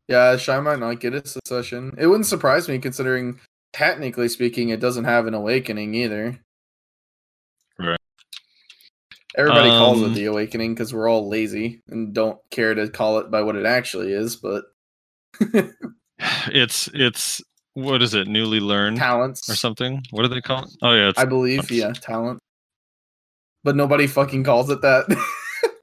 yeah, 0.07 0.38
Shai 0.38 0.61
might 0.61 0.79
not 0.79 1.01
get 1.01 1.13
a 1.13 1.27
Succession. 1.27 1.93
It 1.97 2.07
wouldn't 2.07 2.27
surprise 2.27 2.69
me 2.69 2.79
considering, 2.79 3.41
technically 3.73 4.29
speaking, 4.29 4.69
it 4.69 4.79
doesn't 4.79 5.03
have 5.03 5.27
an 5.27 5.33
Awakening 5.33 5.93
either. 5.95 6.39
Right. 7.77 7.99
Everybody 9.35 9.69
calls 9.71 10.01
it 10.01 10.05
Um, 10.05 10.13
the 10.13 10.25
Awakening 10.27 10.73
because 10.73 10.93
we're 10.93 11.09
all 11.09 11.27
lazy 11.27 11.81
and 11.89 12.13
don't 12.13 12.39
care 12.51 12.73
to 12.73 12.88
call 12.88 13.19
it 13.19 13.29
by 13.29 13.41
what 13.41 13.57
it 13.57 13.65
actually 13.65 14.13
is, 14.13 14.38
but 14.38 14.63
It's 16.47 16.89
it's 16.93 17.41
what 17.73 18.02
is 18.02 18.14
it? 18.14 18.27
Newly 18.27 18.60
learned 18.60 18.98
talents. 18.98 19.49
or 19.49 19.56
something? 19.56 20.03
What 20.11 20.23
do 20.23 20.27
they 20.30 20.41
call 20.41 20.64
it? 20.64 20.69
Oh 20.81 20.93
yeah, 20.93 21.10
it's 21.10 21.19
I 21.19 21.26
believe, 21.26 21.68
talents. 21.68 21.72
yeah, 21.72 21.93
talent. 21.93 22.39
But 23.64 23.76
nobody 23.76 24.07
fucking 24.07 24.43
calls 24.43 24.69
it 24.69 24.81
that. 24.81 25.06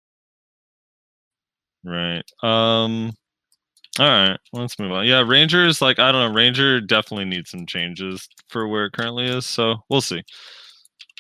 Right. 1.85 2.23
Um 2.43 3.13
all 3.99 4.07
right, 4.07 4.37
let's 4.53 4.79
move 4.79 4.93
on. 4.93 5.07
Yeah, 5.07 5.25
Rangers 5.27 5.81
like 5.81 5.99
I 5.99 6.13
don't 6.13 6.29
know, 6.31 6.35
Ranger 6.37 6.81
definitely 6.81 7.25
needs 7.25 7.51
some 7.51 7.67
changes 7.67 8.29
for 8.49 8.69
where 8.69 8.87
it 8.87 8.93
currently 8.93 9.27
is, 9.27 9.47
so 9.47 9.77
we'll 9.89 10.01
see. 10.01 10.23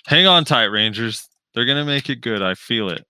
Hang 0.07 0.27
on 0.27 0.45
tight, 0.45 0.65
Rangers. 0.66 1.27
They're 1.55 1.65
to 1.65 1.85
make 1.85 2.09
it 2.11 2.20
good. 2.20 2.43
I 2.43 2.55
feel 2.55 2.89
it. 2.90 3.05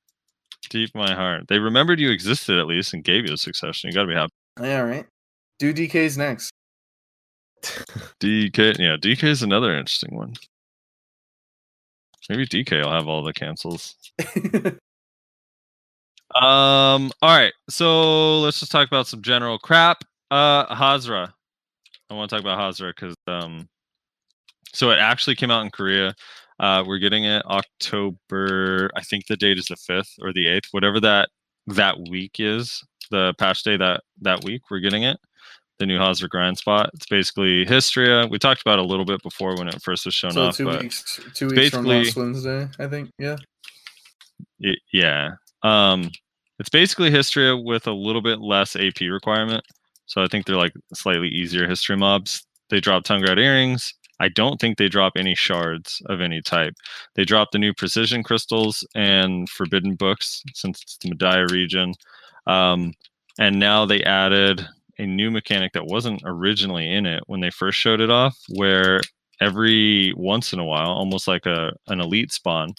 Deep 0.70 0.90
in 0.94 1.00
my 1.00 1.14
heart. 1.14 1.48
They 1.48 1.58
remembered 1.58 2.00
you 2.00 2.10
existed 2.10 2.58
at 2.58 2.66
least 2.66 2.94
and 2.94 3.04
gave 3.04 3.26
you 3.26 3.34
a 3.34 3.38
succession. 3.38 3.88
You 3.88 3.94
got 3.94 4.02
to 4.02 4.08
be 4.08 4.14
happy. 4.14 4.32
yeah, 4.60 4.80
right. 4.80 5.06
Do 5.58 5.74
DK's 5.74 6.16
next. 6.16 6.50
DK, 7.62 8.78
yeah, 8.78 8.96
DK 8.96 9.24
is 9.24 9.42
another 9.42 9.76
interesting 9.76 10.16
one. 10.16 10.34
Maybe 12.28 12.46
DK 12.46 12.84
will 12.84 12.92
have 12.92 13.08
all 13.08 13.22
the 13.22 13.32
cancels. 13.32 13.96
Um. 16.34 17.10
All 17.22 17.36
right. 17.36 17.54
So 17.70 18.40
let's 18.40 18.60
just 18.60 18.70
talk 18.70 18.86
about 18.86 19.06
some 19.06 19.22
general 19.22 19.58
crap. 19.58 20.04
Uh, 20.30 20.66
Hasrah. 20.74 21.32
I 22.10 22.14
want 22.14 22.28
to 22.30 22.36
talk 22.36 22.42
about 22.42 22.58
Hasrah 22.58 22.92
because 22.94 23.16
um, 23.26 23.66
so 24.74 24.90
it 24.90 24.98
actually 24.98 25.36
came 25.36 25.50
out 25.50 25.64
in 25.64 25.70
Korea. 25.70 26.14
Uh, 26.60 26.84
we're 26.86 26.98
getting 26.98 27.24
it 27.24 27.44
October. 27.46 28.90
I 28.94 29.02
think 29.02 29.26
the 29.26 29.36
date 29.36 29.58
is 29.58 29.66
the 29.66 29.76
fifth 29.76 30.14
or 30.20 30.32
the 30.32 30.48
eighth, 30.48 30.68
whatever 30.72 31.00
that 31.00 31.30
that 31.68 31.96
week 32.10 32.36
is. 32.38 32.84
The 33.10 33.32
patch 33.38 33.62
day 33.62 33.78
that 33.78 34.02
that 34.20 34.44
week 34.44 34.62
we're 34.70 34.80
getting 34.80 35.04
it. 35.04 35.18
The 35.78 35.86
new 35.86 35.98
Hasrah 35.98 36.28
grind 36.28 36.58
spot. 36.58 36.90
It's 36.94 37.06
basically 37.06 37.64
Histria. 37.64 38.28
We 38.28 38.38
talked 38.38 38.60
about 38.62 38.78
it 38.78 38.84
a 38.84 38.86
little 38.86 39.04
bit 39.04 39.22
before 39.22 39.56
when 39.56 39.68
it 39.68 39.80
first 39.80 40.04
was 40.04 40.14
shown 40.14 40.32
so 40.32 40.46
off. 40.46 40.56
two 40.56 40.64
but 40.64 40.82
weeks, 40.82 41.20
two 41.34 41.48
weeks 41.48 41.70
from 41.70 41.84
last 41.84 42.16
Wednesday, 42.16 42.68
I 42.78 42.88
think. 42.88 43.10
Yeah. 43.18 43.36
Y- 44.60 44.74
yeah. 44.92 45.30
Um, 45.62 46.10
it's 46.58 46.68
basically 46.68 47.10
Histria 47.10 47.62
with 47.62 47.86
a 47.86 47.92
little 47.92 48.22
bit 48.22 48.40
less 48.40 48.74
AP 48.74 49.00
requirement. 49.02 49.64
So 50.06 50.22
I 50.22 50.26
think 50.26 50.46
they're 50.46 50.56
like 50.56 50.72
slightly 50.94 51.28
easier 51.28 51.68
Histria 51.68 51.98
mobs. 51.98 52.44
They 52.70 52.80
drop 52.80 53.04
Tungrad 53.04 53.38
earrings. 53.38 53.94
I 54.20 54.28
don't 54.28 54.60
think 54.60 54.78
they 54.78 54.88
drop 54.88 55.12
any 55.16 55.34
shards 55.34 56.02
of 56.06 56.20
any 56.20 56.42
type. 56.42 56.74
They 57.14 57.24
drop 57.24 57.52
the 57.52 57.58
new 57.58 57.72
precision 57.72 58.24
crystals 58.24 58.84
and 58.96 59.48
forbidden 59.48 59.94
books 59.94 60.42
since 60.54 60.82
it's 60.82 60.98
the 60.98 61.10
Mediah 61.10 61.46
region. 61.52 61.94
Um, 62.46 62.94
and 63.38 63.60
now 63.60 63.86
they 63.86 64.02
added 64.02 64.66
a 64.98 65.06
new 65.06 65.30
mechanic 65.30 65.72
that 65.72 65.86
wasn't 65.86 66.20
originally 66.24 66.92
in 66.92 67.06
it 67.06 67.22
when 67.26 67.40
they 67.40 67.50
first 67.50 67.78
showed 67.78 68.00
it 68.00 68.10
off, 68.10 68.36
where 68.50 69.00
every 69.40 70.12
once 70.16 70.52
in 70.52 70.58
a 70.58 70.64
while, 70.64 70.88
almost 70.90 71.28
like 71.28 71.46
a 71.46 71.72
an 71.88 72.00
elite 72.00 72.32
spawn, 72.32 72.74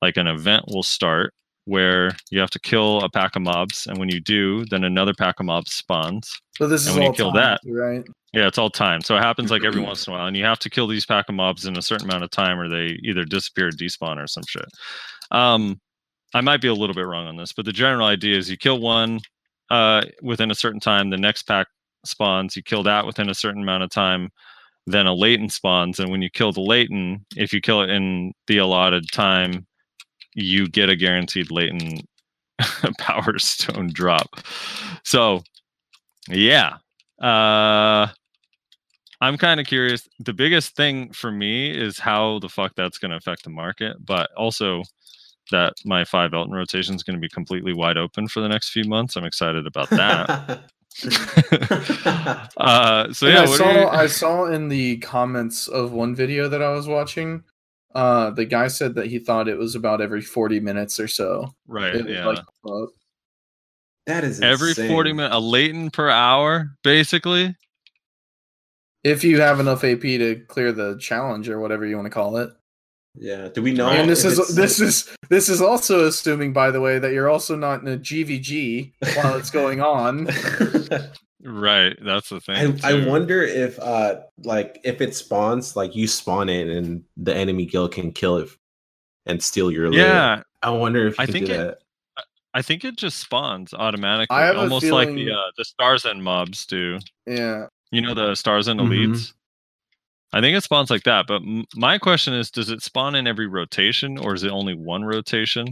like 0.00 0.16
an 0.16 0.26
event 0.26 0.64
will 0.68 0.82
start 0.82 1.32
where 1.66 2.10
you 2.30 2.40
have 2.40 2.50
to 2.50 2.58
kill 2.58 3.00
a 3.02 3.08
pack 3.10 3.36
of 3.36 3.42
mobs, 3.42 3.86
and 3.86 3.96
when 3.98 4.08
you 4.08 4.18
do, 4.20 4.64
then 4.66 4.82
another 4.82 5.14
pack 5.14 5.38
of 5.38 5.46
mobs 5.46 5.72
spawns. 5.72 6.28
So 6.58 6.66
this 6.66 6.86
And 6.86 6.90
is 6.90 6.94
when 6.94 7.02
you 7.02 7.08
all 7.08 7.14
kill 7.14 7.32
timed, 7.32 7.38
that- 7.38 7.60
right? 7.72 8.04
Yeah, 8.34 8.46
it's 8.48 8.56
all 8.56 8.70
time. 8.70 9.02
So 9.02 9.14
it 9.16 9.20
happens 9.22 9.50
like 9.50 9.62
every 9.62 9.80
once 9.84 10.06
in 10.06 10.12
a 10.12 10.16
while, 10.16 10.26
and 10.26 10.36
you 10.36 10.42
have 10.44 10.58
to 10.60 10.70
kill 10.70 10.86
these 10.88 11.04
pack 11.06 11.28
of 11.28 11.34
mobs 11.36 11.66
in 11.66 11.76
a 11.76 11.82
certain 11.82 12.08
amount 12.08 12.24
of 12.24 12.30
time, 12.30 12.58
or 12.58 12.68
they 12.68 12.98
either 13.04 13.24
disappear 13.24 13.68
or 13.68 13.70
despawn 13.70 14.16
or 14.16 14.26
some 14.26 14.42
shit. 14.48 14.64
Um, 15.30 15.78
I 16.34 16.40
might 16.40 16.62
be 16.62 16.68
a 16.68 16.74
little 16.74 16.94
bit 16.94 17.06
wrong 17.06 17.26
on 17.28 17.36
this, 17.36 17.52
but 17.52 17.66
the 17.66 17.72
general 17.72 18.06
idea 18.06 18.36
is 18.38 18.50
you 18.50 18.56
kill 18.56 18.80
one 18.80 19.20
uh, 19.72 20.02
within 20.22 20.50
a 20.50 20.54
certain 20.54 20.80
time, 20.80 21.10
the 21.10 21.16
next 21.16 21.44
pack 21.44 21.66
spawns. 22.04 22.56
You 22.56 22.62
kill 22.62 22.82
that 22.84 23.06
within 23.06 23.30
a 23.30 23.34
certain 23.34 23.62
amount 23.62 23.82
of 23.84 23.90
time, 23.90 24.30
then 24.86 25.06
a 25.06 25.14
latent 25.14 25.52
spawns, 25.52 25.98
and 26.00 26.10
when 26.10 26.22
you 26.22 26.30
kill 26.30 26.52
the 26.52 26.60
latent, 26.60 27.22
if 27.36 27.52
you 27.52 27.60
kill 27.60 27.82
it 27.82 27.90
in 27.90 28.32
the 28.48 28.58
allotted 28.58 29.10
time, 29.12 29.66
you 30.34 30.68
get 30.68 30.90
a 30.90 30.96
guaranteed 30.96 31.50
latent 31.50 32.06
power 32.98 33.38
stone 33.38 33.90
drop. 33.92 34.28
So, 35.04 35.42
yeah. 36.28 36.76
Uh 37.20 38.08
I'm 39.22 39.38
kind 39.38 39.60
of 39.60 39.66
curious. 39.66 40.08
The 40.18 40.32
biggest 40.32 40.74
thing 40.74 41.12
for 41.12 41.30
me 41.30 41.70
is 41.70 41.98
how 42.00 42.40
the 42.40 42.48
fuck 42.48 42.72
that's 42.74 42.98
going 42.98 43.12
to 43.12 43.16
affect 43.16 43.44
the 43.44 43.50
market, 43.50 43.96
but 44.04 44.30
also 44.36 44.82
that 45.52 45.74
my 45.84 46.04
five 46.04 46.34
Elton 46.34 46.52
rotation 46.52 46.94
is 46.96 47.02
going 47.02 47.16
to 47.16 47.20
be 47.20 47.28
completely 47.28 47.72
wide 47.72 47.96
open 47.96 48.26
for 48.28 48.40
the 48.40 48.48
next 48.48 48.70
few 48.70 48.84
months. 48.84 49.16
I'm 49.16 49.24
excited 49.24 49.66
about 49.66 49.88
that. 49.90 50.64
uh, 52.56 53.12
so 53.12 53.26
And 53.26 53.34
yeah, 53.34 53.42
I 53.42 53.46
what 53.46 53.58
saw 53.58 53.72
you- 53.72 53.86
I 53.88 54.06
saw 54.06 54.44
in 54.46 54.68
the 54.68 54.98
comments 54.98 55.68
of 55.68 55.92
one 55.92 56.14
video 56.14 56.48
that 56.48 56.62
I 56.62 56.70
was 56.72 56.86
watching, 56.88 57.42
uh, 57.94 58.30
the 58.30 58.44
guy 58.44 58.68
said 58.68 58.94
that 58.96 59.06
he 59.06 59.18
thought 59.18 59.48
it 59.48 59.56
was 59.58 59.74
about 59.74 60.00
every 60.00 60.20
forty 60.22 60.60
minutes 60.60 60.98
or 61.00 61.08
so. 61.08 61.54
right? 61.66 61.94
It 61.94 62.08
Yeah, 62.08 62.26
like, 62.26 62.36
pop 62.64 62.82
up. 62.82 62.88
that 64.06 64.24
is 64.24 64.40
every 64.40 64.70
insane. 64.70 64.88
40 64.88 65.12
minutes, 65.12 65.34
a 65.34 65.38
latent 65.40 65.92
per 65.92 66.08
hour, 66.10 66.76
basically. 66.82 67.54
if 69.04 69.24
you 69.24 69.40
have 69.40 69.60
enough 69.60 69.82
AP 69.84 70.00
to 70.02 70.44
clear 70.48 70.72
the 70.72 70.96
challenge 70.98 71.48
or 71.48 71.58
whatever 71.60 71.84
you 71.86 71.96
want 71.96 72.06
to 72.06 72.10
call 72.10 72.36
it. 72.36 72.50
Yeah. 73.14 73.48
Do 73.48 73.62
we 73.62 73.72
know? 73.72 73.88
And 73.88 74.08
this 74.08 74.24
is 74.24 74.38
it's- 74.38 74.54
this 74.56 74.80
is 74.80 75.16
this 75.28 75.48
is 75.48 75.60
also 75.60 76.06
assuming, 76.06 76.52
by 76.52 76.70
the 76.70 76.80
way, 76.80 76.98
that 76.98 77.12
you're 77.12 77.28
also 77.28 77.56
not 77.56 77.82
in 77.82 77.88
a 77.88 77.96
GVG 77.98 78.92
while 79.16 79.36
it's 79.36 79.50
going 79.50 79.80
on. 79.80 80.28
Right, 81.44 81.96
that's 82.00 82.28
the 82.28 82.40
thing. 82.40 82.78
I, 82.84 82.90
I 82.92 83.04
wonder 83.08 83.42
if 83.42 83.76
uh 83.80 84.20
like 84.44 84.80
if 84.84 85.00
it 85.00 85.16
spawns 85.16 85.74
like 85.74 85.96
you 85.96 86.06
spawn 86.06 86.48
it 86.48 86.68
and 86.68 87.02
the 87.16 87.34
enemy 87.34 87.66
guild 87.66 87.90
can 87.92 88.12
kill 88.12 88.36
it 88.36 88.48
and 89.26 89.42
steal 89.42 89.68
your 89.72 89.90
loot. 89.90 89.98
Yeah, 89.98 90.42
I 90.62 90.70
wonder 90.70 91.08
if 91.08 91.18
you 91.18 91.22
I 91.22 91.26
could 91.26 91.32
think 91.32 91.46
do 91.46 91.52
it- 91.54 91.56
that. 91.56 91.78
I 92.54 92.62
think 92.62 92.84
it 92.84 92.96
just 92.96 93.18
spawns 93.18 93.74
automatically, 93.74 94.36
I 94.36 94.44
have 94.44 94.54
a 94.56 94.60
almost 94.60 94.86
like 94.86 95.08
the 95.08 95.32
uh, 95.32 95.50
the 95.56 95.64
stars 95.64 96.04
and 96.04 96.22
mobs 96.22 96.64
do. 96.64 97.00
Yeah, 97.26 97.66
You 97.90 98.02
know 98.02 98.14
the 98.14 98.36
stars 98.36 98.68
and 98.68 98.78
elites. 98.78 99.32
I 100.32 100.40
think 100.40 100.56
it 100.56 100.62
spawns 100.64 100.90
like 100.90 101.02
that. 101.04 101.26
But 101.26 101.42
m- 101.42 101.64
my 101.74 101.98
question 101.98 102.32
is, 102.34 102.50
does 102.50 102.70
it 102.70 102.82
spawn 102.82 103.14
in 103.14 103.26
every 103.26 103.46
rotation, 103.46 104.16
or 104.18 104.34
is 104.34 104.42
it 104.44 104.50
only 104.50 104.74
one 104.74 105.04
rotation? 105.04 105.66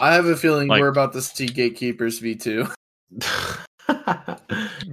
I 0.00 0.14
have 0.14 0.26
a 0.26 0.36
feeling 0.36 0.68
Like- 0.68 0.80
we're 0.80 0.88
about 0.88 1.12
to 1.14 1.22
see 1.22 1.46
Gatekeepers 1.46 2.20
V2. 2.20 2.72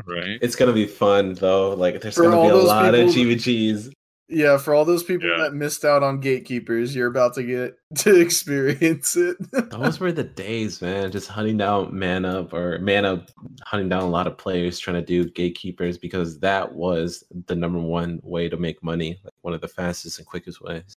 Right. 0.06 0.40
it's 0.42 0.56
gonna 0.56 0.74
be 0.74 0.88
fun 0.88 1.36
though. 1.36 1.74
Like 1.76 2.02
there's 2.02 2.16
For 2.16 2.24
gonna 2.24 2.42
be 2.42 2.48
a 2.48 2.52
those 2.52 2.68
lot 2.68 2.94
of 2.96 3.14
people- 3.14 3.14
GVGs. 3.36 3.92
Yeah, 4.32 4.58
for 4.58 4.76
all 4.76 4.86
those 4.86 5.04
people 5.04 5.28
Yeah. 5.28 5.38
that 5.44 5.54
missed 5.56 5.84
out 5.84 6.04
on 6.04 6.20
Gatekeepers, 6.20 6.96
you're 6.96 7.08
about 7.08 7.34
to 7.34 7.44
get 7.44 7.78
to 8.00 8.20
experience 8.20 9.18
it. 9.18 9.38
Those 9.72 10.00
were 10.00 10.12
the 10.12 10.24
days, 10.24 10.82
man. 10.82 11.12
Just 11.12 11.28
hunting 11.30 11.58
down 11.58 11.98
man 11.98 12.26
up 12.26 12.54
or 12.54 12.78
man 12.80 13.06
up, 13.06 13.30
hunting 13.64 13.90
down 13.90 14.04
a 14.04 14.10
lot 14.10 14.28
of 14.28 14.38
players 14.38 14.78
trying 14.78 14.98
to 14.98 15.06
do 15.06 15.28
gatekeepers 15.32 15.98
because 15.98 16.40
that 16.40 16.74
was 16.76 17.24
the 17.48 17.56
number 17.56 17.80
one 17.80 18.20
way 18.24 18.48
to 18.50 18.58
make 18.58 18.84
money, 18.84 19.20
like 19.24 19.34
one 19.42 19.56
of 19.56 19.62
the 19.62 19.68
fastest 19.68 20.20
and 20.20 20.28
quickest 20.28 20.62
ways 20.62 20.96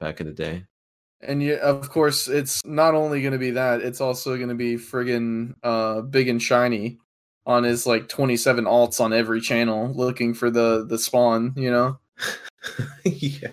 back 0.00 0.20
in 0.20 0.26
the 0.26 0.32
day. 0.32 0.64
and 1.20 1.42
you, 1.42 1.56
of 1.56 1.90
course, 1.90 2.26
it's 2.26 2.64
not 2.64 2.94
only 2.94 3.20
going 3.20 3.32
to 3.34 3.38
be 3.38 3.50
that; 3.50 3.82
it's 3.82 4.00
also 4.00 4.36
going 4.38 4.48
to 4.48 4.54
be 4.54 4.76
friggin' 4.76 5.54
uh, 5.62 6.00
big 6.00 6.28
and 6.28 6.40
shiny 6.42 6.98
on 7.44 7.64
his 7.64 7.86
like 7.86 8.08
27 8.08 8.64
alts 8.64 8.98
on 8.98 9.12
every 9.12 9.42
channel, 9.42 9.92
looking 9.94 10.32
for 10.32 10.50
the 10.50 10.86
the 10.88 10.96
spawn. 10.98 11.52
You 11.56 11.70
know. 11.70 11.98
yeah. 13.04 13.50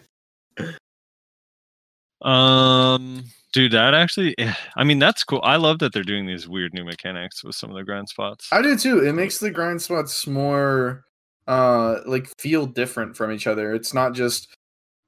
Um, 2.21 3.23
dude, 3.53 3.73
that 3.73 3.93
actually, 3.93 4.37
eh, 4.37 4.53
I 4.75 4.83
mean, 4.83 4.99
that's 4.99 5.23
cool. 5.23 5.41
I 5.43 5.57
love 5.57 5.79
that 5.79 5.93
they're 5.93 6.03
doing 6.03 6.25
these 6.25 6.47
weird 6.47 6.73
new 6.73 6.83
mechanics 6.83 7.43
with 7.43 7.55
some 7.55 7.69
of 7.69 7.75
the 7.75 7.83
grind 7.83 8.09
spots. 8.09 8.49
I 8.51 8.61
do 8.61 8.77
too. 8.77 9.05
It 9.05 9.13
makes 9.13 9.37
the 9.37 9.51
grind 9.51 9.81
spots 9.81 10.27
more 10.27 11.03
uh 11.47 12.01
like 12.05 12.27
feel 12.37 12.65
different 12.65 13.15
from 13.15 13.31
each 13.31 13.47
other. 13.47 13.73
It's 13.73 13.93
not 13.93 14.13
just 14.13 14.53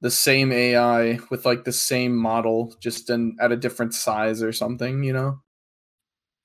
the 0.00 0.10
same 0.10 0.52
AI 0.52 1.18
with 1.30 1.44
like 1.44 1.64
the 1.64 1.72
same 1.72 2.16
model, 2.16 2.74
just 2.80 3.10
in 3.10 3.36
at 3.40 3.52
a 3.52 3.56
different 3.56 3.92
size 3.94 4.42
or 4.42 4.52
something, 4.52 5.02
you 5.02 5.12
know? 5.12 5.40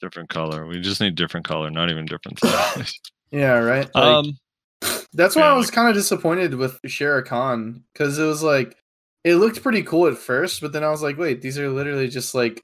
different 0.02 0.30
color. 0.30 0.66
We 0.66 0.82
just 0.82 1.02
need 1.02 1.16
different 1.16 1.48
color, 1.48 1.70
not 1.70 1.90
even 1.90 2.06
different 2.06 2.40
size. 2.40 2.94
Yeah, 3.32 3.58
right. 3.58 3.90
Like, 3.94 4.04
um, 4.04 4.38
that's 5.16 5.36
why 5.36 5.44
yeah, 5.44 5.54
I 5.54 5.58
was 5.58 5.72
kind 5.72 5.90
of 5.90 5.96
disappointed 5.96 6.56
with 6.56 6.82
Sherekhan 6.84 7.82
because 7.94 8.20
it 8.20 8.26
was 8.26 8.44
like 8.44 8.76
it 9.24 9.36
looked 9.36 9.64
pretty 9.64 9.82
cool 9.82 10.08
at 10.08 10.18
first, 10.18 10.62
but 10.62 10.72
then 10.72 10.84
I 10.84 10.90
was 10.90 11.02
like, 11.02 11.18
wait, 11.18 11.42
these 11.42 11.58
are 11.58 11.70
literally 11.70 12.08
just 12.08 12.36
like 12.36 12.64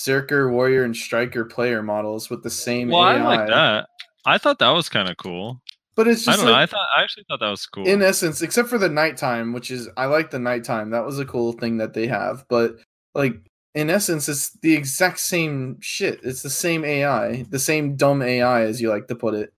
Zerker, 0.00 0.50
Warrior, 0.50 0.84
and 0.84 0.96
Striker 0.96 1.44
player 1.44 1.82
models 1.82 2.30
with 2.30 2.42
the 2.42 2.50
same 2.50 2.88
well, 2.88 3.00
I 3.00 3.16
AI. 3.16 3.24
like 3.24 3.48
that. 3.48 3.88
I 4.24 4.38
thought 4.38 4.58
that 4.58 4.70
was 4.70 4.88
kind 4.88 5.08
of 5.08 5.16
cool. 5.16 5.60
But 5.96 6.06
it's 6.06 6.26
I 6.28 6.32
just 6.32 6.44
don't 6.44 6.52
know. 6.52 6.58
I 6.58 6.66
thought 6.66 6.86
I 6.96 7.02
actually 7.02 7.24
thought 7.28 7.40
that 7.40 7.50
was 7.50 7.66
cool. 7.66 7.86
in 7.86 8.02
essence, 8.02 8.42
except 8.42 8.68
for 8.68 8.78
the 8.78 8.88
nighttime, 8.88 9.52
which 9.52 9.70
is 9.70 9.88
I 9.96 10.06
like 10.06 10.30
the 10.30 10.38
nighttime. 10.38 10.90
That 10.90 11.04
was 11.04 11.18
a 11.18 11.24
cool 11.24 11.52
thing 11.52 11.78
that 11.78 11.94
they 11.94 12.06
have. 12.06 12.44
But 12.48 12.76
like 13.14 13.34
in 13.74 13.90
essence, 13.90 14.28
it's 14.28 14.50
the 14.62 14.74
exact 14.74 15.20
same 15.20 15.78
shit. 15.80 16.20
It's 16.22 16.42
the 16.42 16.50
same 16.50 16.84
AI, 16.84 17.44
the 17.50 17.58
same 17.58 17.96
dumb 17.96 18.22
AI 18.22 18.62
as 18.62 18.80
you 18.80 18.90
like 18.90 19.08
to 19.08 19.14
put 19.14 19.34
it. 19.34 19.52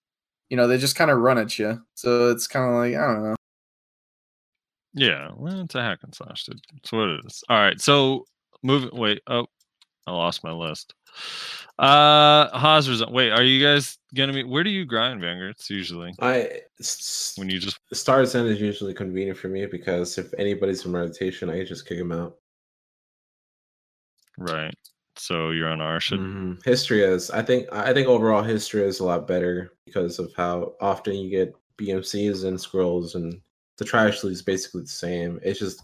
You 0.53 0.57
know, 0.57 0.69
they 0.69 0.77
just 0.77 0.97
kind 0.97 1.11
of 1.11 1.17
run 1.17 1.39
at 1.39 1.59
you. 1.59 1.81
So 1.95 2.29
it's 2.29 2.47
kind 2.47 2.69
of 2.69 2.75
like 2.75 2.95
I 2.95 3.07
don't 3.07 3.23
know. 3.25 3.35
Yeah, 4.93 5.31
well, 5.35 5.63
it's 5.63 5.75
a 5.75 5.81
hack 5.81 6.01
and 6.03 6.15
slash, 6.15 6.45
dude. 6.45 6.61
That's 6.71 6.93
what 6.93 7.09
it 7.09 7.21
is. 7.25 7.43
All 7.49 7.57
right, 7.57 7.81
so 7.81 8.27
move. 8.63 8.91
Wait, 8.93 9.23
oh, 9.29 9.47
I 10.07 10.13
lost 10.13 10.45
my 10.45 10.53
list. 10.53 10.93
Uh, 11.79 12.51
Haas, 12.51 12.87
wait, 13.09 13.31
are 13.31 13.43
you 13.43 13.65
guys 13.65 13.97
gonna 14.15 14.35
be? 14.35 14.45
Where 14.45 14.63
do 14.63 14.69
you 14.69 14.85
grind, 14.85 15.23
Vangertz? 15.23 15.71
Usually, 15.71 16.13
I 16.21 16.61
when 17.37 17.49
you 17.49 17.59
just 17.59 17.79
Stars 17.95 18.35
End 18.35 18.47
is 18.47 18.61
usually 18.61 18.93
convenient 18.93 19.39
for 19.39 19.49
me 19.49 19.65
because 19.65 20.19
if 20.19 20.35
anybody's 20.37 20.85
in 20.85 20.93
meditation, 20.93 21.49
I 21.49 21.65
just 21.65 21.89
kick 21.89 21.97
them 21.97 22.13
out. 22.13 22.37
right. 24.37 24.77
So 25.17 25.51
you're 25.51 25.69
on 25.71 25.81
our 25.81 26.01
should. 26.01 26.21
Mhm. 26.21 26.63
Histria 26.63 27.09
is. 27.13 27.31
I 27.31 27.43
think. 27.43 27.69
I 27.73 27.93
think 27.93 28.09
overall 28.09 28.43
Histria 28.43 28.85
is 28.85 29.01
a 29.01 29.05
lot 29.05 29.27
better 29.27 29.73
because 29.87 30.19
of 30.19 30.33
how 30.35 30.75
often 30.81 31.15
you 31.17 31.29
get 31.31 31.55
BMCs 31.77 32.45
and 32.45 32.61
scrolls, 32.61 33.15
and 33.15 33.41
the 33.79 33.85
trash 33.85 34.23
league 34.25 34.33
is 34.33 34.43
basically 34.43 34.83
the 34.83 34.89
same. 34.89 35.39
It's 35.43 35.59
just 35.59 35.83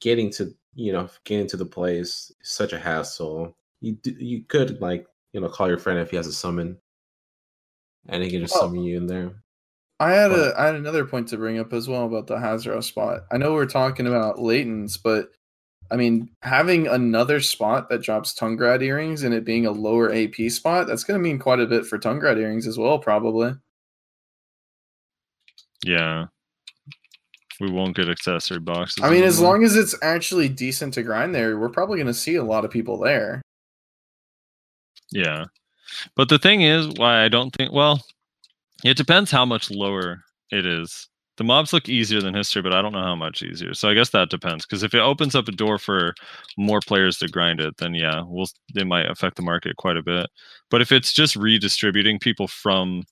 getting 0.00 0.30
to 0.32 0.52
you 0.74 0.92
know 0.92 1.08
getting 1.24 1.46
to 1.48 1.56
the 1.56 1.64
place 1.66 2.32
is 2.40 2.48
such 2.48 2.72
a 2.72 2.78
hassle. 2.78 3.56
You 3.80 3.92
do, 3.92 4.10
you 4.18 4.42
could 4.44 4.80
like 4.80 5.06
you 5.32 5.40
know 5.40 5.48
call 5.48 5.68
your 5.68 5.78
friend 5.78 5.98
if 6.00 6.10
he 6.10 6.16
has 6.16 6.26
a 6.26 6.32
summon, 6.32 6.78
and 8.08 8.22
he 8.22 8.30
can 8.30 8.40
just 8.40 8.54
Well, 8.54 8.62
summon 8.64 8.82
you 8.82 8.96
in 8.96 9.06
there. 9.06 9.32
I 10.00 10.10
had 10.12 10.28
But- 10.30 10.54
a 10.56 10.60
I 10.60 10.66
had 10.66 10.74
another 10.74 11.04
point 11.04 11.28
to 11.28 11.36
bring 11.36 11.58
up 11.58 11.72
as 11.72 11.88
well 11.88 12.04
about 12.04 12.26
the 12.26 12.36
Hasrah 12.36 12.82
spot. 12.82 13.26
I 13.30 13.36
know 13.38 13.52
we're 13.54 13.66
talking 13.66 14.06
about 14.06 14.38
Laytenn's, 14.38 14.96
but 14.96 15.30
I 15.90 15.96
mean 15.96 16.28
having 16.42 16.86
another 16.86 17.40
spot 17.40 17.88
that 17.88 18.02
drops 18.02 18.34
Tungrad 18.34 18.82
earrings 18.82 19.22
and 19.22 19.34
it 19.34 19.44
being 19.44 19.66
a 19.66 19.70
lower 19.70 20.12
AP 20.12 20.50
spot, 20.50 20.86
that's 20.86 21.04
gonna 21.04 21.18
mean 21.18 21.38
quite 21.38 21.60
a 21.60 21.66
bit 21.66 21.86
for 21.86 21.98
Tungrad 21.98 22.38
earrings 22.38 22.66
as 22.66 22.78
well, 22.78 22.98
probably. 22.98 23.54
Yeah. 25.84 26.26
We 27.60 27.70
won't 27.70 27.96
get 27.96 28.10
accessory 28.10 28.60
boxes. 28.60 29.02
I 29.02 29.10
mean, 29.10 29.24
as 29.24 29.40
long 29.40 29.64
as 29.64 29.76
it's 29.76 29.94
actually 30.02 30.48
decent 30.48 30.94
to 30.94 31.02
grind 31.02 31.34
there, 31.34 31.58
we're 31.58 31.68
probably 31.68 31.98
gonna 31.98 32.14
see 32.14 32.34
a 32.34 32.44
lot 32.44 32.64
of 32.64 32.70
people 32.70 32.98
there. 32.98 33.40
Yeah. 35.12 35.44
But 36.16 36.28
the 36.28 36.38
thing 36.38 36.62
is, 36.62 36.88
why 36.96 37.24
I 37.24 37.28
don't 37.28 37.50
think, 37.50 37.72
well, 37.72 38.02
it 38.84 38.96
depends 38.96 39.30
how 39.30 39.44
much 39.44 39.70
lower 39.70 40.22
it 40.50 40.66
is. 40.66 41.08
The 41.36 41.44
mobs 41.44 41.72
look 41.72 41.88
easier 41.88 42.20
than 42.20 42.34
Histria, 42.34 42.62
but 42.62 42.72
I 42.72 42.80
don't 42.80 42.92
know 42.92 43.02
how 43.02 43.14
much 43.14 43.42
easier. 43.42 43.74
So 43.74 43.88
I 43.90 43.94
guess 43.94 44.10
that 44.10 44.30
depends. 44.30 44.64
Because 44.64 44.82
if 44.82 44.94
it 44.94 45.00
opens 45.00 45.34
up 45.34 45.48
a 45.48 45.52
door 45.52 45.78
for 45.78 46.14
more 46.56 46.80
players 46.80 47.18
to 47.18 47.28
grind 47.28 47.60
it, 47.60 47.76
then 47.76 47.94
yeah, 47.94 48.22
we'll 48.26 48.48
it 48.74 48.86
might 48.86 49.10
affect 49.10 49.36
the 49.36 49.42
market 49.42 49.76
quite 49.76 49.96
a 49.96 50.02
bit. 50.02 50.26
But 50.70 50.80
if 50.80 50.92
it's 50.92 51.12
just 51.12 51.36
redistributing 51.36 52.18
people 52.18 52.48
from 52.48 53.04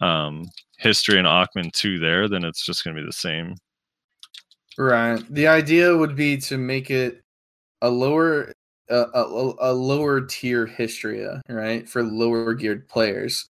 um 0.00 0.48
Histria 0.82 1.18
and 1.18 1.26
Aakman 1.26 1.72
to 1.72 1.98
there, 1.98 2.28
then 2.28 2.44
it's 2.44 2.64
just 2.64 2.84
gonna 2.84 3.00
be 3.00 3.06
the 3.06 3.12
same. 3.12 3.56
Right. 4.76 5.20
The 5.28 5.48
idea 5.48 5.96
would 5.96 6.14
be 6.14 6.36
to 6.38 6.56
make 6.56 6.90
it 6.90 7.20
a 7.82 7.90
lower 7.90 8.52
a, 8.88 8.96
a, 8.96 9.54
a 9.60 9.72
lower 9.72 10.20
tier 10.20 10.66
Histria, 10.66 11.40
right? 11.48 11.88
For 11.88 12.02
lower 12.02 12.54
geared 12.54 12.88
players. 12.88 13.48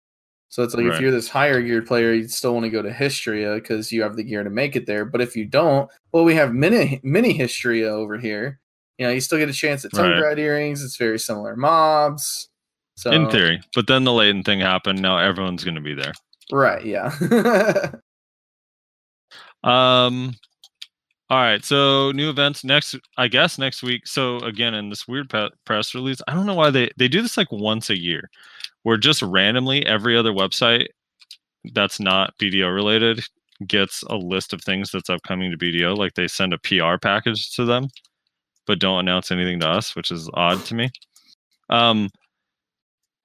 So 0.55 0.63
it's 0.63 0.73
like 0.73 0.85
if 0.85 1.01
you're 1.01 1.11
this 1.11 1.29
higher 1.29 1.61
geared 1.61 1.85
player, 1.85 2.13
you'd 2.13 2.31
still 2.31 2.55
want 2.55 2.63
to 2.63 2.71
go 2.71 2.81
to 2.81 2.89
Histria 2.89 3.57
because 3.57 3.91
you 3.91 4.03
have 4.03 4.15
the 4.15 4.23
gear 4.23 4.45
to 4.45 4.51
make 4.51 4.77
it 4.77 4.87
there. 4.87 5.05
But 5.05 5.21
if 5.21 5.35
you 5.35 5.47
don't, 5.47 5.91
well, 6.13 6.23
we 6.23 6.37
have 6.37 6.55
mini 6.55 7.01
mini 7.03 7.37
Histria 7.37 7.89
over 7.89 8.17
here. 8.17 8.61
You 8.99 9.07
know, 9.09 9.13
you 9.13 9.21
still 9.21 9.39
get 9.39 9.49
a 9.49 9.53
chance 9.53 9.85
at 9.85 9.93
Right. 9.93 10.13
Tungrad 10.13 10.39
earrings. 10.39 10.85
It's 10.85 10.97
very 10.97 11.19
similar 11.19 11.57
mobs. 11.57 12.51
So 12.95 13.11
In 13.11 13.29
theory. 13.31 13.63
But 13.75 13.89
then 13.89 14.05
the 14.05 14.13
latent 14.13 14.47
thing 14.47 14.61
happened. 14.61 15.03
Now 15.03 15.19
everyone's 15.19 15.65
gonna 15.65 15.81
be 15.81 15.93
there. 15.93 16.13
right? 16.53 16.85
Yeah. 16.85 17.91
Um. 19.65 20.35
All 21.31 21.39
right. 21.39 21.65
So 21.65 22.13
new 22.13 22.31
events 22.31 22.63
next. 22.63 22.95
I 23.19 23.27
guess 23.27 23.59
next 23.59 23.83
week. 23.83 24.07
So 24.07 24.37
again, 24.37 24.75
in 24.75 24.89
this 24.89 25.09
weird 25.09 25.33
press 25.65 25.95
release, 25.97 26.21
I 26.29 26.35
don't 26.35 26.47
know 26.47 26.55
why 26.55 26.71
they 26.71 26.91
they 26.97 27.09
do 27.09 27.23
this 27.23 27.37
like 27.37 27.51
once 27.51 27.91
a 27.91 27.99
year, 27.99 28.31
where 28.85 28.97
just 28.97 29.21
randomly 29.23 29.85
every 29.85 30.17
other 30.17 30.33
website 30.33 30.87
that's 31.73 31.99
not 31.99 32.37
BDO 32.39 32.73
related 32.73 33.25
gets 33.67 34.03
a 34.05 34.17
list 34.17 34.53
of 34.53 34.63
things 34.63 34.91
that's 34.91 35.11
upcoming 35.11 35.51
to 35.51 35.59
BDO. 35.59 35.97
Like 35.97 36.15
they 36.15 36.29
send 36.29 36.53
a 36.53 36.59
PR 36.59 36.99
package 37.01 37.51
to 37.57 37.65
them, 37.65 37.89
but 38.67 38.79
don't 38.79 39.01
announce 39.01 39.31
anything 39.31 39.61
to 39.61 39.69
us, 39.69 39.97
which 39.97 40.11
is 40.11 40.31
odd 40.35 40.65
to 40.67 40.75
me. 40.75 40.91
Um. 41.69 42.11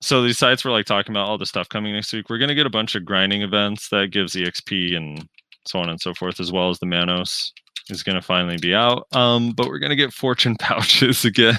So 0.02 0.24
these 0.24 0.38
sites 0.38 0.64
were 0.64 0.72
like 0.72 0.86
talking 0.86 1.12
about 1.14 1.28
all 1.28 1.38
the 1.38 1.46
stuff 1.46 1.68
coming 1.68 1.94
next 1.94 2.14
week. 2.14 2.30
We're 2.30 2.38
gonna 2.38 2.56
get 2.56 2.66
a 2.66 2.70
bunch 2.70 2.96
of 2.96 3.04
grinding 3.04 3.42
events 3.42 3.90
that 3.90 4.12
gives 4.12 4.34
EXP 4.34 4.96
and 4.96 5.28
so 5.68 5.80
on 5.80 5.90
and 5.90 6.00
so 6.00 6.14
forth, 6.14 6.40
as 6.40 6.52
well 6.52 6.70
as 6.70 6.80
the 6.80 6.86
Manos 6.86 7.54
is 7.90 8.04
going 8.04 8.16
to 8.16 8.22
finally 8.22 8.58
be 8.58 8.74
out. 8.74 9.08
Um, 9.14 9.52
but 9.52 9.68
we're 9.68 9.80
going 9.80 9.92
to 9.92 9.96
get 9.96 10.14
fortune 10.14 10.56
pouches 10.60 11.26
again. 11.26 11.58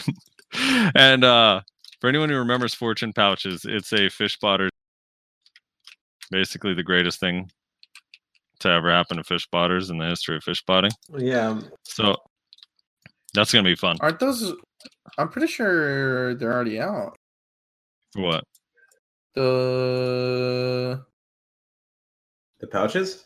and 0.95 1.25
uh, 1.25 1.61
for 2.01 2.09
anyone 2.09 2.29
who 2.29 2.37
remembers 2.37 2.75
fortune 2.75 3.13
pouches, 3.13 3.65
it's 3.65 3.93
a 3.93 4.09
fish 4.09 4.35
spotter. 4.35 4.69
Basically, 6.31 6.75
the 6.75 6.83
greatest 6.83 7.19
thing 7.21 7.51
to 8.61 8.69
ever 8.69 8.91
happen 8.91 9.17
to 9.17 9.25
fish 9.25 9.45
spotters 9.45 9.91
in 9.91 9.99
the 9.99 10.07
history 10.07 10.37
of 10.37 10.45
fish 10.45 10.59
spotting. 10.61 10.91
Yeah, 11.17 11.61
So 11.85 12.17
that's 13.35 13.53
going 13.53 13.65
to 13.65 13.71
be 13.71 13.75
fun. 13.75 13.97
Aren't 14.01 14.21
those? 14.21 14.53
I'm 15.19 15.29
pretty 15.29 15.49
sure 15.49 16.35
they're 16.35 16.53
already 16.53 16.81
out. 16.81 17.17
What? 18.15 18.45
The 19.35 21.03
the 22.61 22.67
pouches. 22.67 23.25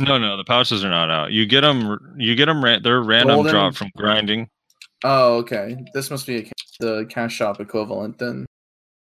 No, 0.00 0.18
no, 0.18 0.36
the 0.36 0.44
pouches 0.44 0.84
are 0.84 0.90
not 0.90 1.10
out. 1.10 1.32
You 1.32 1.46
get 1.46 1.60
them. 1.60 2.14
You 2.18 2.34
get 2.34 2.46
them. 2.46 2.64
Ra- 2.64 2.78
they're 2.82 3.02
random 3.02 3.36
Golden- 3.36 3.52
drop 3.52 3.74
from 3.74 3.90
grinding. 3.96 4.48
Oh, 5.02 5.36
okay. 5.38 5.84
This 5.92 6.10
must 6.10 6.26
be 6.26 6.36
a, 6.36 6.42
ca- 6.42 6.50
the 6.80 7.06
cash 7.08 7.34
shop 7.34 7.60
equivalent 7.60 8.18
then. 8.18 8.46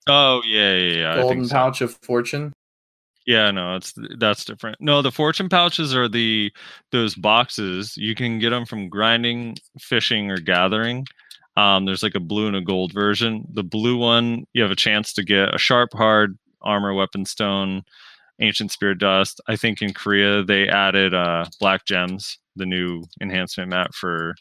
Oh 0.09 0.43
yeah, 0.47 0.75
yeah, 0.75 0.97
yeah. 0.97 1.13
I 1.13 1.17
Golden 1.17 1.39
think 1.39 1.49
so. 1.49 1.55
pouch 1.55 1.81
of 1.81 1.97
fortune. 2.03 2.53
Yeah, 3.27 3.51
no, 3.51 3.77
it's 3.77 3.95
that's 4.19 4.45
different. 4.45 4.77
No, 4.81 5.01
the 5.01 5.11
fortune 5.11 5.49
pouches 5.49 5.95
are 5.95 6.09
the 6.09 6.53
those 6.93 7.15
boxes. 7.15 7.97
You 7.97 8.15
can 8.15 8.39
get 8.39 8.51
them 8.51 8.67
from 8.67 8.89
grinding, 8.91 9.57
fishing, 9.81 10.31
or 10.31 10.37
gathering. 10.37 11.07
Um, 11.57 11.87
there's 11.87 12.03
like 12.03 12.17
a 12.17 12.21
blue 12.21 12.49
and 12.49 12.57
a 12.57 12.61
gold 12.61 12.93
version. 12.93 13.47
The 13.53 13.63
blue 13.63 13.97
one, 13.97 14.45
you 14.53 14.63
have 14.63 14.73
a 14.73 14.77
chance 14.77 15.13
to 15.15 15.25
get 15.25 15.55
a 15.55 15.59
sharp, 15.59 15.91
hard 15.95 16.37
armor, 16.61 16.93
weapon 16.93 17.25
stone, 17.25 17.83
ancient 18.41 18.73
spear 18.73 18.95
dust. 18.95 19.41
I 19.47 19.57
think 19.57 19.81
in 19.81 19.95
Korea 19.95 20.43
they 20.43 20.69
added 20.69 21.15
uh, 21.15 21.47
black 21.61 21.87
gems, 21.87 22.39
the 22.57 22.67
new 22.67 23.05
enhancement 23.23 23.71
map 23.71 23.95
for 23.95 24.35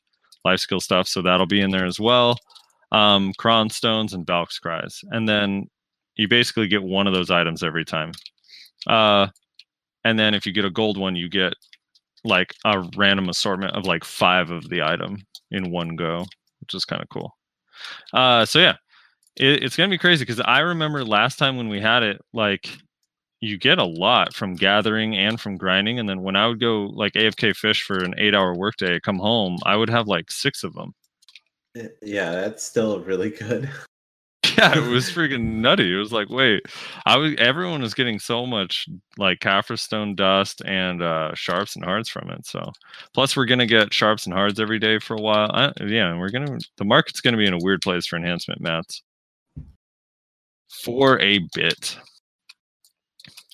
life 0.46 0.60
skill 0.60 0.80
stuff. 0.80 1.08
So 1.08 1.22
that'll 1.22 1.46
be 1.46 1.62
in 1.62 1.72
there 1.72 1.86
as 1.86 2.00
well. 2.00 2.38
Um, 2.92 3.34
Cron 3.38 3.70
stones 3.70 4.14
and 4.14 4.26
Valk's 4.26 4.60
cries, 4.60 5.02
and 5.10 5.28
then 5.28 5.68
you 6.16 6.28
basically 6.28 6.68
get 6.68 6.84
one 6.84 7.08
of 7.08 7.14
those 7.14 7.32
items 7.32 7.64
every 7.64 7.86
time. 7.86 8.12
Uh, 8.86 9.28
and 10.04 10.20
then 10.20 10.34
if 10.34 10.46
you 10.46 10.52
get 10.52 10.66
a 10.66 10.70
gold 10.70 10.98
one, 10.98 11.16
you 11.16 11.30
get 11.30 11.54
like 12.24 12.54
a 12.66 12.88
random 12.96 13.30
assortment 13.30 13.76
of 13.76 13.86
like 13.86 14.04
five 14.04 14.52
of 14.52 14.70
the 14.70 14.82
item 14.82 15.18
in 15.52 15.72
one 15.72 15.96
go, 15.96 16.26
which 16.62 16.74
is 16.74 16.86
kind 16.86 17.02
of 17.02 17.10
cool. 17.10 17.36
Uh, 18.14 18.46
so 18.46 18.60
yeah, 18.60 18.76
it, 19.38 19.64
it's 19.64 19.76
gonna 19.76 19.90
be 19.90 19.98
crazy 19.98 20.24
because 20.24 20.42
I 20.42 20.60
remember 20.60 21.04
last 21.04 21.40
time 21.40 21.58
when 21.58 21.70
we 21.70 21.80
had 21.80 22.04
it, 22.04 22.22
like 22.34 22.70
you 23.44 23.58
get 23.58 23.78
a 23.78 23.84
lot 23.84 24.34
from 24.34 24.56
gathering 24.56 25.16
and 25.16 25.40
from 25.40 25.58
grinding, 25.58 26.00
and 26.00 26.08
then 26.08 26.22
when 26.22 26.36
I 26.36 26.48
would 26.48 26.60
go 26.60 26.86
like 26.94 27.14
AFK 27.14 27.56
fish 27.56 27.84
for 27.84 28.04
an 28.04 28.16
eight-hour 28.18 28.56
workday, 28.56 29.00
come 29.00 29.20
home, 29.20 29.58
I 29.66 29.76
would 29.76 29.90
have 29.90 30.08
like 30.08 30.32
six 30.32 30.64
of 30.64 30.74
them. 30.74 30.94
Yeah, 32.02 32.32
that's 32.32 32.64
still 32.64 33.00
really 33.00 33.32
good. 33.32 33.70
yeah, 34.58 34.78
it 34.78 34.90
was 34.90 35.10
freaking 35.10 35.62
nutty. 35.62 35.94
It 35.94 35.98
was 35.98 36.12
like, 36.12 36.30
wait, 36.30 36.64
I 37.06 37.18
was 37.18 37.34
everyone 37.38 37.82
was 37.82 37.94
getting 37.94 38.20
so 38.20 38.46
much 38.46 38.88
like 39.18 39.40
Caphras 39.40 39.82
stone 39.82 40.16
dust 40.16 40.62
and 40.66 41.02
uh 41.02 41.34
sharps 41.34 41.76
and 41.76 41.86
hards 41.86 42.10
from 42.10 42.30
it. 42.30 42.46
So 42.46 42.72
plus 43.14 43.38
we're 43.38 43.46
gonna 43.46 43.66
get 43.66 43.94
sharps 43.94 44.26
and 44.26 44.34
hards 44.34 44.60
every 44.60 44.80
day 44.80 45.00
for 45.00 45.16
a 45.16 45.22
while. 45.22 45.50
I, 45.54 45.72
yeah, 45.86 46.18
we're 46.18 46.30
gonna 46.30 46.60
the 46.78 46.86
market's 46.86 47.22
gonna 47.22 47.38
be 47.38 47.48
in 47.48 47.54
a 47.54 47.60
weird 47.62 47.82
place 47.82 48.06
for 48.06 48.18
enhancement 48.18 48.62
mats. 48.62 49.02
For 50.70 51.20
a 51.20 51.40
bit. 51.54 51.98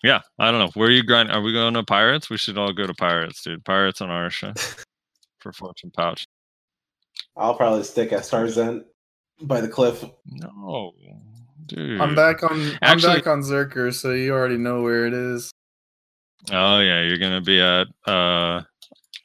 Yeah, 0.04 0.22
I 0.40 0.52
don't 0.52 0.60
know. 0.60 0.72
Where 0.76 0.88
are 0.88 0.92
you 0.92 1.04
grinding? 1.04 1.36
Are 1.36 1.42
we 1.42 1.52
going 1.52 1.74
to 1.74 1.84
pirates? 1.84 2.30
We 2.30 2.38
should 2.38 2.58
all 2.58 2.72
go 2.74 2.88
to 2.88 2.94
pirates, 2.94 3.42
dude. 3.44 3.66
Pirates 3.66 4.02
on 4.02 4.10
our 4.10 4.30
show 4.30 4.54
for 5.40 5.52
fortune 5.52 5.92
pouch. 5.92 6.26
I'll 7.36 7.56
probably 7.56 7.84
stick 7.84 8.14
at 8.14 8.26
Star's 8.26 8.58
End 8.58 8.84
by 9.42 9.62
the 9.62 9.68
cliff. 9.68 10.04
No, 10.26 10.94
dude. 11.66 12.00
I'm 12.00 12.16
back 12.16 12.44
on. 12.44 12.78
Actually- 12.82 13.10
I'm 13.12 13.18
back 13.20 13.28
on 13.28 13.42
Zerker, 13.42 13.94
so 13.94 14.12
you 14.12 14.34
already 14.34 14.58
know 14.58 14.82
where 14.84 15.06
it 15.06 15.14
is. 15.14 15.52
Oh 16.52 16.80
yeah, 16.80 17.02
you're 17.02 17.18
gonna 17.18 17.42
be 17.42 17.60
at 17.60 17.88
uh 18.08 18.62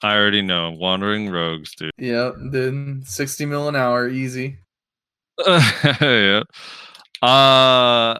I 0.02 0.16
already 0.16 0.42
know, 0.42 0.72
Wandering 0.72 1.30
Rogues, 1.30 1.74
dude. 1.76 1.92
Yep, 1.96 2.34
then 2.50 3.02
60 3.06 3.46
mil 3.46 3.68
an 3.68 3.76
hour, 3.76 4.08
easy. 4.08 4.58
yeah. 5.46 6.42
Uh 7.22 8.18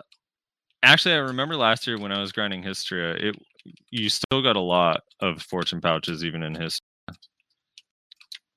actually 0.85 1.15
I 1.15 1.19
remember 1.19 1.57
last 1.57 1.87
year 1.87 1.99
when 1.99 2.13
I 2.13 2.21
was 2.21 2.33
grinding 2.33 2.63
Histria, 2.63 3.21
it 3.23 3.37
you 3.91 4.09
still 4.09 4.43
got 4.43 4.57
a 4.57 4.61
lot 4.61 5.01
of 5.21 5.43
fortune 5.43 5.81
pouches 5.81 6.25
even 6.25 6.43
in 6.43 6.55
Histria. 6.55 6.81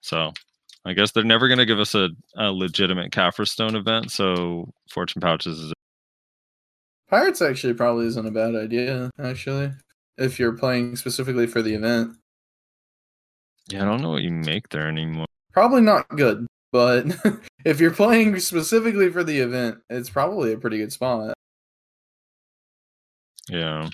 So 0.02 0.34
I 0.86 0.94
guess 0.94 1.12
they're 1.12 1.24
never 1.24 1.48
gonna 1.48 1.66
give 1.66 1.80
us 1.80 1.96
a, 1.96 2.10
a 2.38 2.52
legitimate 2.52 3.12
Caphras 3.12 3.52
Stone 3.52 3.76
event, 3.76 4.12
so 4.12 4.72
fortune 4.90 5.22
pouches 5.22 5.60
is 5.60 5.74
Pirates 7.10 7.42
actually 7.42 7.74
probably 7.74 8.06
isn't 8.08 8.26
a 8.26 8.32
bad 8.32 8.56
idea, 8.56 9.10
actually, 9.18 9.72
if 10.18 10.40
you're 10.40 10.58
playing 10.58 10.98
specifically 10.98 11.48
for 11.48 11.62
the 11.62 11.74
event. 11.74 12.18
yeah, 13.70 13.84
I 13.84 13.86
don't 13.86 14.02
know 14.02 14.10
what 14.10 14.24
you 14.24 14.32
make 14.32 14.68
there 14.70 14.88
anymore. 14.88 15.26
Probably 15.54 15.82
not 15.82 16.10
good, 16.10 16.46
but 16.74 17.06
if 17.66 17.80
you're 17.80 17.92
playing 17.92 18.40
specifically 18.40 19.10
for 19.10 19.24
the 19.24 19.40
event, 19.40 19.80
it's 19.90 20.10
probably 20.10 20.52
a 20.52 20.58
pretty 20.58 20.80
good 20.80 20.92
spot. 20.92 21.34
Yeah. 23.50 23.90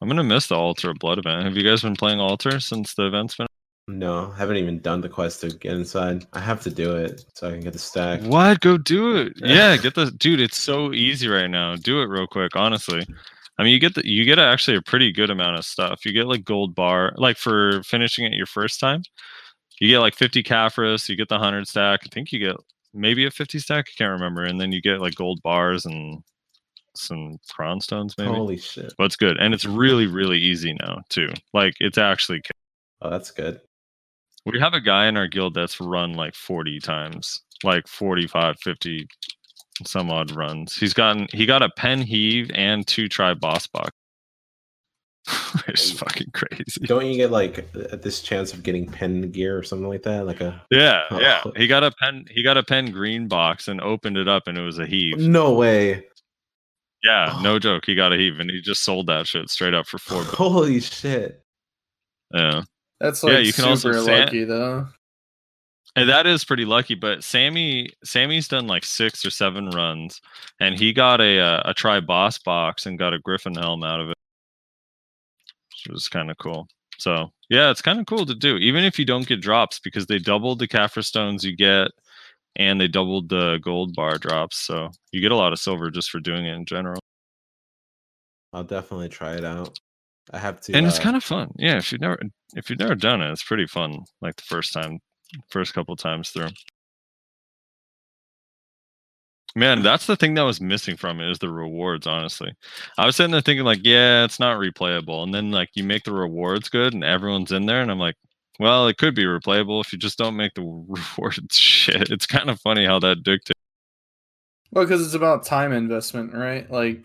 I'm 0.00 0.08
gonna 0.08 0.24
miss 0.24 0.48
the 0.48 0.56
Altar 0.56 0.90
of 0.90 0.98
Blood 0.98 1.18
event. 1.18 1.44
Have 1.44 1.56
you 1.56 1.62
guys 1.62 1.82
been 1.82 1.96
playing 1.96 2.20
Altar 2.20 2.60
since 2.60 2.94
the 2.94 3.06
event's 3.06 3.36
been 3.36 3.46
No, 3.88 4.32
I 4.34 4.38
haven't 4.38 4.56
even 4.56 4.80
done 4.80 5.00
the 5.00 5.08
quest 5.08 5.40
to 5.40 5.48
get 5.48 5.72
inside. 5.72 6.26
I 6.32 6.40
have 6.40 6.60
to 6.62 6.70
do 6.70 6.96
it 6.96 7.24
so 7.34 7.48
I 7.48 7.52
can 7.52 7.60
get 7.60 7.72
the 7.72 7.78
stack. 7.78 8.20
What? 8.22 8.60
Go 8.60 8.76
do 8.76 9.16
it. 9.16 9.34
Yeah, 9.36 9.76
get 9.76 9.94
the 9.94 10.10
dude. 10.10 10.40
It's 10.40 10.58
so 10.58 10.92
easy 10.92 11.28
right 11.28 11.48
now. 11.48 11.76
Do 11.76 12.02
it 12.02 12.06
real 12.06 12.26
quick. 12.26 12.56
Honestly, 12.56 13.06
I 13.58 13.62
mean, 13.62 13.72
you 13.72 13.78
get 13.78 13.94
the 13.94 14.06
you 14.06 14.24
get 14.24 14.38
actually 14.38 14.76
a 14.76 14.82
pretty 14.82 15.12
good 15.12 15.30
amount 15.30 15.58
of 15.58 15.64
stuff. 15.64 16.04
You 16.04 16.12
get 16.12 16.26
like 16.26 16.44
gold 16.44 16.74
bar, 16.74 17.12
like 17.16 17.36
for 17.36 17.82
finishing 17.84 18.24
it 18.26 18.34
your 18.34 18.46
first 18.46 18.80
time. 18.80 19.02
You 19.80 19.88
get 19.88 20.00
like 20.00 20.14
50 20.14 20.42
Caphras. 20.42 21.08
You 21.08 21.16
get 21.16 21.28
the 21.28 21.38
hundred 21.38 21.66
stack. 21.68 22.00
I 22.04 22.08
think 22.12 22.32
you 22.32 22.38
get 22.38 22.56
maybe 22.92 23.26
a 23.26 23.30
50 23.30 23.58
stack. 23.58 23.86
I 23.88 23.96
can't 23.96 24.12
remember. 24.12 24.44
And 24.44 24.60
then 24.60 24.72
you 24.72 24.80
get 24.80 25.00
like 25.00 25.14
gold 25.14 25.40
bars 25.42 25.86
and 25.86 26.22
some 26.96 27.38
crown 27.50 27.80
stones 27.80 28.14
maybe. 28.18 28.30
Holy 28.30 28.56
shit! 28.56 28.92
But 28.98 29.04
it's 29.04 29.16
good, 29.16 29.36
and 29.38 29.52
it's 29.54 29.64
really 29.64 30.06
really 30.06 30.38
easy 30.38 30.74
now 30.74 31.02
too. 31.08 31.30
Like 31.52 31.74
it's 31.80 31.98
actually 31.98 32.42
Oh, 33.02 33.10
that's 33.10 33.30
good. 33.30 33.60
we 34.46 34.58
have 34.60 34.72
a 34.74 34.80
guy 34.80 35.06
in 35.08 35.16
our 35.16 35.26
guild 35.28 35.54
that's 35.54 35.80
run 35.80 36.14
like 36.14 36.34
40 36.34 36.78
times 36.80 37.42
like 37.62 37.86
45 37.88 38.56
50 38.60 39.06
some 39.86 40.10
odd 40.10 40.30
runs 40.30 40.76
he's 40.76 40.94
gotten 40.94 41.26
he 41.32 41.44
got 41.46 41.62
a 41.62 41.68
pen 41.70 42.00
heave 42.00 42.50
and 42.54 42.86
two 42.86 43.08
try 43.08 43.34
boss 43.34 43.66
box 43.66 43.90
it's 45.68 45.90
fucking 45.92 46.30
crazy 46.34 46.80
Don't 46.84 47.06
you 47.06 47.16
get 47.16 47.30
like 47.30 47.72
this 47.72 48.20
chance 48.20 48.52
of 48.52 48.62
getting 48.62 48.86
pen 48.86 49.30
gear 49.30 49.56
or 49.56 49.62
something 49.62 49.88
like 49.88 50.02
that? 50.02 50.26
Like 50.26 50.42
a 50.42 50.60
yeah 50.70 51.04
oh, 51.10 51.18
yeah 51.18 51.40
Oh. 51.46 51.52
he 51.56 51.66
got 51.66 51.82
a 51.82 51.90
pen 51.92 52.26
he 52.30 52.42
got 52.42 52.58
a 52.58 52.62
pen 52.62 52.90
green 52.90 53.26
box 53.26 53.66
and 53.68 53.80
opened 53.80 54.18
it 54.18 54.28
up 54.28 54.46
and 54.46 54.58
it 54.58 54.62
was 54.62 54.78
a 54.78 54.84
heave 54.86 55.16
no 55.18 55.54
way! 55.54 56.04
Yeah 57.04 57.38
no 57.42 57.58
joke 57.58 57.84
he 57.86 57.94
got 57.94 58.12
a 58.12 58.16
heave 58.16 58.40
and 58.40 58.50
he 58.50 58.60
just 58.60 58.82
sold 58.82 59.06
that 59.06 59.26
shit 59.26 59.48
straight 59.50 59.74
up 59.74 59.86
for 59.86 59.98
four 59.98 60.22
bucks. 60.24 60.34
Holy 60.36 60.80
shit! 60.80 61.42
yeah 62.32 62.62
That's 63.00 63.22
Yeah, 63.22 63.30
like 63.34 63.46
you 63.46 63.52
can 63.52 63.64
also 63.66 63.92
super 63.92 64.04
say- 64.04 64.20
lucky 64.24 64.44
though. 64.44 64.88
And 65.96 66.08
that 66.08 66.26
is 66.26 66.44
pretty 66.44 66.64
lucky, 66.64 66.96
but 66.96 67.22
Sammy 67.22 67.88
Sammy's 68.02 68.48
done 68.48 68.66
like 68.66 68.84
six 68.84 69.24
or 69.24 69.30
seven 69.30 69.70
runs, 69.70 70.20
and 70.58 70.76
he 70.76 70.92
got 70.92 71.20
a 71.20 71.38
uh, 71.38 71.62
a 71.66 71.72
try 71.74 72.00
boss 72.00 72.36
box 72.36 72.86
and 72.86 72.98
got 72.98 73.14
a 73.14 73.20
Griffin 73.20 73.54
helm 73.54 73.84
out 73.84 74.00
of 74.00 74.08
it, 74.08 74.16
which 75.70 75.92
was 75.94 76.08
kind 76.08 76.32
of 76.32 76.38
cool. 76.38 76.66
So 76.98 77.30
yeah, 77.48 77.70
it's 77.70 77.80
kind 77.82 78.00
of 78.00 78.06
cool 78.06 78.26
to 78.26 78.34
do, 78.34 78.56
even 78.56 78.82
if 78.82 78.98
you 78.98 79.04
don't 79.04 79.26
get 79.28 79.40
drops, 79.40 79.78
because 79.78 80.06
they 80.06 80.18
doubled 80.18 80.58
the 80.58 80.66
Caphras 80.66 81.06
stones 81.06 81.44
you 81.44 81.54
get, 81.54 81.92
and 82.56 82.80
they 82.80 82.88
doubled 82.88 83.28
the 83.28 83.58
gold 83.62 83.94
bar 83.94 84.18
drops, 84.18 84.58
so 84.58 84.90
you 85.12 85.20
get 85.20 85.32
a 85.32 85.36
lot 85.36 85.52
of 85.52 85.58
silver 85.58 85.90
just 85.90 86.10
for 86.10 86.20
doing 86.20 86.46
it 86.46 86.54
in 86.54 86.64
general. 86.66 87.00
I'll 88.52 88.64
definitely 88.64 89.08
try 89.08 89.34
it 89.34 89.44
out. 89.44 89.78
I 90.32 90.38
have 90.38 90.60
to. 90.62 90.72
and 90.72 90.86
it's 90.86 90.98
uh, 90.98 91.02
kind 91.02 91.16
of 91.16 91.24
fun. 91.24 91.52
Yeah, 91.58 91.76
if 91.76 91.92
you've 91.92 92.00
never 92.00 92.18
if 92.54 92.70
you've 92.70 92.78
never 92.78 92.94
done 92.94 93.20
it, 93.20 93.30
it's 93.30 93.42
pretty 93.42 93.66
fun. 93.66 94.04
Like 94.22 94.36
the 94.36 94.42
first 94.42 94.72
time, 94.72 95.00
first 95.50 95.74
couple 95.74 95.96
times 95.96 96.30
through. 96.30 96.48
Man, 99.56 99.82
that's 99.82 100.06
the 100.06 100.16
thing 100.16 100.34
that 100.34 100.42
was 100.42 100.60
missing 100.60 100.96
from 100.96 101.20
it 101.20 101.30
is 101.30 101.38
the 101.38 101.48
rewards. 101.50 102.06
Honestly, 102.06 102.52
I 102.98 103.06
was 103.06 103.16
sitting 103.16 103.30
there 103.30 103.40
thinking 103.40 103.64
like, 103.64 103.80
yeah, 103.82 104.24
it's 104.24 104.40
not 104.40 104.58
replayable, 104.58 105.22
and 105.22 105.34
then 105.34 105.50
like 105.50 105.70
you 105.74 105.84
make 105.84 106.04
the 106.04 106.12
rewards 106.12 106.68
good, 106.68 106.94
and 106.94 107.04
everyone's 107.04 107.52
in 107.52 107.66
there, 107.66 107.80
and 107.80 107.90
I'm 107.90 107.98
like, 107.98 108.16
well, 108.58 108.86
it 108.88 108.98
could 108.98 109.14
be 109.14 109.24
replayable 109.24 109.84
if 109.84 109.92
you 109.92 109.98
just 109.98 110.18
don't 110.18 110.36
make 110.36 110.54
the 110.54 110.62
rewards 111.18 111.56
shit. 111.56 112.10
It's 112.10 112.26
kind 112.26 112.50
of 112.50 112.60
funny 112.60 112.84
how 112.86 112.98
that 113.00 113.22
dictates. 113.22 113.52
Well, 114.70 114.84
because 114.84 115.04
it's 115.04 115.14
about 115.14 115.44
time 115.44 115.72
investment, 115.72 116.34
right? 116.34 116.68
Like, 116.70 117.04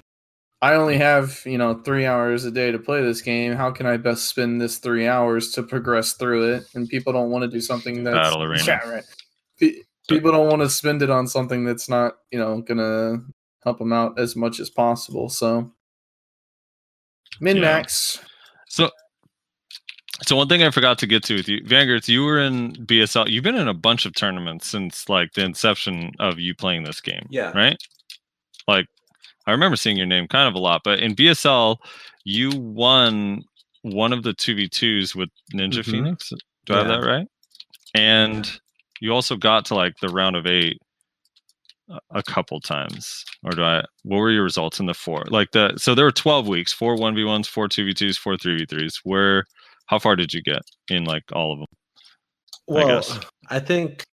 I 0.62 0.74
only 0.74 0.98
have 0.98 1.42
you 1.46 1.58
know 1.58 1.76
three 1.76 2.06
hours 2.06 2.44
a 2.44 2.52
day 2.52 2.72
to 2.72 2.80
play 2.80 3.02
this 3.02 3.22
game. 3.22 3.54
How 3.54 3.72
can 3.72 3.86
I 3.86 3.98
best 3.98 4.26
spend 4.26 4.60
this 4.60 4.78
three 4.78 5.08
hours 5.08 5.52
to 5.52 5.64
progress 5.64 6.14
through 6.14 6.54
it? 6.54 6.64
And 6.74 6.90
people 6.90 7.14
don't 7.14 7.30
want 7.30 7.44
to 7.44 7.48
do 7.48 7.62
something 7.62 8.04
that's 8.04 8.16
Battle 8.16 8.44
Arena. 8.44 8.64
Yeah, 8.68 8.90
right. 8.90 9.04
Pe- 9.60 9.82
People 10.08 10.32
don't 10.32 10.48
want 10.48 10.64
to 10.64 10.70
spend 10.70 11.04
it 11.04 11.12
on 11.12 11.28
something 11.28 11.64
that's 11.64 11.88
not 11.88 12.16
you 12.32 12.40
know 12.40 12.62
gonna 12.62 13.24
help 13.64 13.78
them 13.78 13.94
out 13.94 14.20
as 14.20 14.36
much 14.36 14.60
as 14.60 14.70
possible. 14.70 15.30
So, 15.30 15.72
min 17.40 17.58
Yeah. 17.58 17.62
max. 17.62 18.20
So, 18.68 18.90
so 20.24 20.36
one 20.36 20.48
thing 20.48 20.64
I 20.64 20.72
forgot 20.72 20.98
to 21.00 21.08
get 21.08 21.24
to 21.26 21.36
with 21.36 21.48
you, 21.48 21.62
Vangertz, 21.64 22.08
you 22.08 22.24
were 22.24 22.40
in 22.40 22.74
BSL. 22.86 23.30
You've 23.30 23.44
been 23.44 23.56
in 23.56 23.68
a 23.68 23.74
bunch 23.74 24.06
of 24.06 24.14
tournaments 24.16 24.68
since 24.68 25.08
like 25.10 25.34
the 25.34 25.44
inception 25.44 26.12
of 26.20 26.40
you 26.40 26.54
playing 26.56 26.84
this 26.84 27.02
game. 27.02 27.26
Yeah. 27.30 27.52
Right. 27.52 27.78
Like, 28.68 28.88
I 29.48 29.52
remember 29.52 29.76
seeing 29.78 29.98
your 29.98 30.06
name 30.06 30.28
kind 30.28 30.48
of 30.48 30.54
a 30.56 30.60
lot, 30.60 30.82
but 30.84 31.00
in 31.00 31.16
BSL, 31.16 31.78
you 32.26 32.52
won 32.52 33.44
one 33.82 34.14
of 34.14 34.24
the 34.24 34.34
two 34.34 34.56
v 34.56 34.68
twos 34.68 35.16
with 35.16 35.30
Ninja 35.54 35.80
Mhm. 35.80 35.86
Phoenix. 35.92 36.32
Do 36.66 36.74
I 36.74 36.78
have 36.80 36.88
that 36.88 37.04
right? 37.06 37.28
And 37.96 38.60
you 39.00 39.14
also 39.14 39.36
got 39.36 39.66
to 39.66 39.76
like 39.76 39.94
the 40.02 40.10
round 40.10 40.36
of 40.36 40.46
eight 40.46 40.78
a- 41.90 42.00
a 42.20 42.22
couple 42.24 42.60
times, 42.60 43.24
or 43.44 43.52
do 43.52 43.64
I? 43.64 43.84
What 44.04 44.18
were 44.18 44.32
your 44.32 44.44
results 44.44 44.80
in 44.80 44.86
the 44.86 44.94
four? 44.94 45.24
Like 45.30 45.52
the 45.52 45.76
so 45.78 45.96
there 45.96 46.06
were 46.06 46.12
twelve 46.12 46.48
weeks, 46.48 46.72
four 46.74 46.96
one 46.96 47.16
v 47.16 47.24
ones, 47.24 47.48
four 47.48 47.68
two 47.68 47.86
v 47.86 47.94
twos, 47.94 48.18
four 48.18 48.38
three 48.38 48.58
v 48.58 48.66
threes. 48.66 49.00
Where 49.04 49.46
how 49.90 49.98
far 49.98 50.16
did 50.16 50.32
you 50.34 50.42
get 50.44 50.62
in 50.90 51.04
like 51.04 51.24
all 51.34 51.52
of 51.52 51.60
them? 51.60 51.66
Well, 52.68 52.86
I, 53.50 53.58
guess. 53.58 53.60
think 53.60 54.04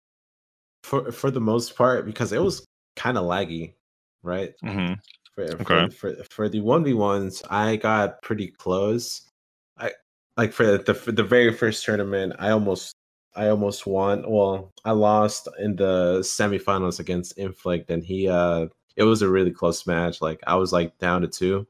for 0.82 1.12
for 1.12 1.30
the 1.30 1.40
most 1.40 1.76
part 1.76 2.06
because 2.06 2.32
it 2.32 2.42
was 2.42 2.64
kind 2.96 3.18
of 3.18 3.24
laggy, 3.24 3.74
right? 4.22 4.54
hmm 4.64 4.94
For, 5.34 5.44
Okay. 5.44 5.64
for, 5.64 5.90
for 5.90 6.24
for 6.30 6.48
the 6.48 6.60
one 6.60 6.82
v 6.82 6.94
ones, 6.94 7.42
I 7.50 7.76
got 7.76 8.22
pretty 8.22 8.48
close. 8.48 9.28
I 9.76 9.92
like 10.38 10.54
for 10.54 10.78
the 10.78 10.94
for 10.94 11.12
the 11.12 11.22
very 11.22 11.52
first 11.52 11.84
tournament, 11.84 12.32
I 12.38 12.50
almost 12.50 12.94
I 13.34 13.48
almost 13.48 13.86
won. 13.86 14.24
Well, 14.26 14.72
I 14.82 14.92
lost 14.92 15.46
in 15.58 15.76
the 15.76 16.20
semifinals 16.20 17.00
against 17.00 17.36
Inflict, 17.36 17.90
and 17.90 18.02
he 18.02 18.28
uh 18.28 18.68
it 18.96 19.02
was 19.04 19.20
a 19.20 19.28
really 19.28 19.50
close 19.50 19.86
match. 19.86 20.22
Like 20.22 20.40
I 20.46 20.54
was 20.54 20.72
like 20.72 20.96
down 20.96 21.20
to 21.20 21.28
two, 21.28 21.66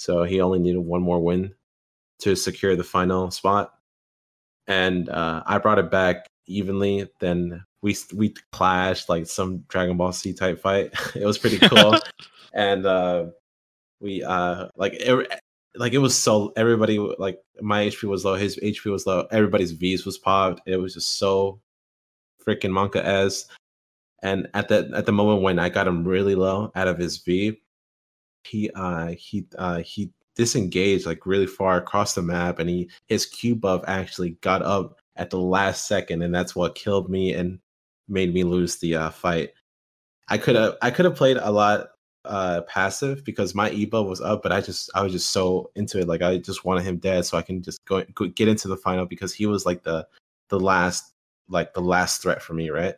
so 0.00 0.24
he 0.24 0.40
only 0.40 0.58
needed 0.58 0.80
one 0.80 1.02
more 1.02 1.20
win 1.20 1.54
to 2.20 2.36
secure 2.36 2.76
the 2.76 2.84
final 2.84 3.30
spot. 3.30 3.72
And 4.66 5.08
uh, 5.08 5.42
I 5.46 5.58
brought 5.58 5.78
it 5.78 5.90
back 5.90 6.26
evenly. 6.46 7.08
Then 7.20 7.64
we 7.82 7.96
we 8.14 8.34
clashed 8.52 9.08
like 9.08 9.26
some 9.26 9.58
Dragon 9.68 9.96
Ball 9.96 10.12
Z 10.12 10.32
type 10.34 10.60
fight. 10.60 10.92
it 11.14 11.24
was 11.24 11.38
pretty 11.38 11.58
cool 11.58 11.96
and 12.56 12.86
uh 12.86 13.26
we 14.00 14.24
uh 14.24 14.66
like 14.76 14.94
it, 14.94 15.40
like 15.76 15.92
it 15.92 15.98
was 15.98 16.16
so 16.16 16.52
everybody 16.56 16.98
like 16.98 17.38
my 17.60 17.86
hp 17.86 18.02
was 18.04 18.24
low 18.24 18.34
his 18.34 18.56
hp 18.56 18.90
was 18.90 19.06
low 19.06 19.26
everybody's 19.30 19.72
v's 19.72 20.04
was 20.04 20.18
popped 20.18 20.60
it 20.66 20.76
was 20.76 20.94
just 20.94 21.18
so 21.18 21.60
freaking 22.44 22.70
monka 22.70 23.00
as 23.02 23.46
and 24.22 24.48
at 24.54 24.68
that 24.68 24.92
at 24.94 25.06
the 25.06 25.12
moment 25.12 25.42
when 25.42 25.58
i 25.58 25.68
got 25.68 25.86
him 25.86 26.02
really 26.02 26.34
low 26.34 26.72
out 26.74 26.88
of 26.88 26.98
his 26.98 27.18
v 27.18 27.60
he 28.44 28.70
uh 28.74 29.08
he 29.08 29.46
uh 29.58 29.78
he 29.78 30.10
disengaged 30.36 31.06
like 31.06 31.26
really 31.26 31.46
far 31.46 31.78
across 31.78 32.14
the 32.14 32.22
map 32.22 32.58
and 32.58 32.70
he 32.70 32.88
his 33.06 33.26
q 33.26 33.56
buff 33.56 33.82
actually 33.86 34.30
got 34.42 34.62
up 34.62 35.00
at 35.16 35.30
the 35.30 35.40
last 35.40 35.88
second 35.88 36.22
and 36.22 36.34
that's 36.34 36.54
what 36.54 36.74
killed 36.74 37.10
me 37.10 37.32
and 37.32 37.58
made 38.06 38.32
me 38.32 38.44
lose 38.44 38.76
the 38.76 38.94
uh 38.94 39.10
fight. 39.10 39.50
I 40.28 40.38
could 40.38 40.54
have 40.54 40.76
i 40.82 40.90
could 40.90 41.06
have 41.06 41.16
played 41.16 41.38
a 41.38 41.50
lot 41.50 41.88
uh 42.24 42.60
passive 42.62 43.24
because 43.24 43.54
my 43.54 43.70
ebo 43.70 44.02
was 44.02 44.20
up 44.20 44.42
but 44.42 44.50
i 44.50 44.60
just 44.60 44.90
i 44.94 45.02
was 45.02 45.12
just 45.12 45.30
so 45.30 45.70
into 45.76 46.00
it 46.00 46.08
like 46.08 46.22
i 46.22 46.36
just 46.38 46.64
wanted 46.64 46.82
him 46.82 46.96
dead 46.96 47.24
so 47.24 47.38
i 47.38 47.42
can 47.42 47.62
just 47.62 47.84
go, 47.84 48.02
go 48.14 48.26
get 48.26 48.48
into 48.48 48.66
the 48.66 48.76
final 48.76 49.06
because 49.06 49.32
he 49.32 49.46
was 49.46 49.64
like 49.64 49.84
the 49.84 50.06
the 50.48 50.58
last 50.58 51.14
like 51.48 51.72
the 51.72 51.80
last 51.80 52.22
threat 52.22 52.42
for 52.42 52.54
me 52.54 52.70
right? 52.70 52.96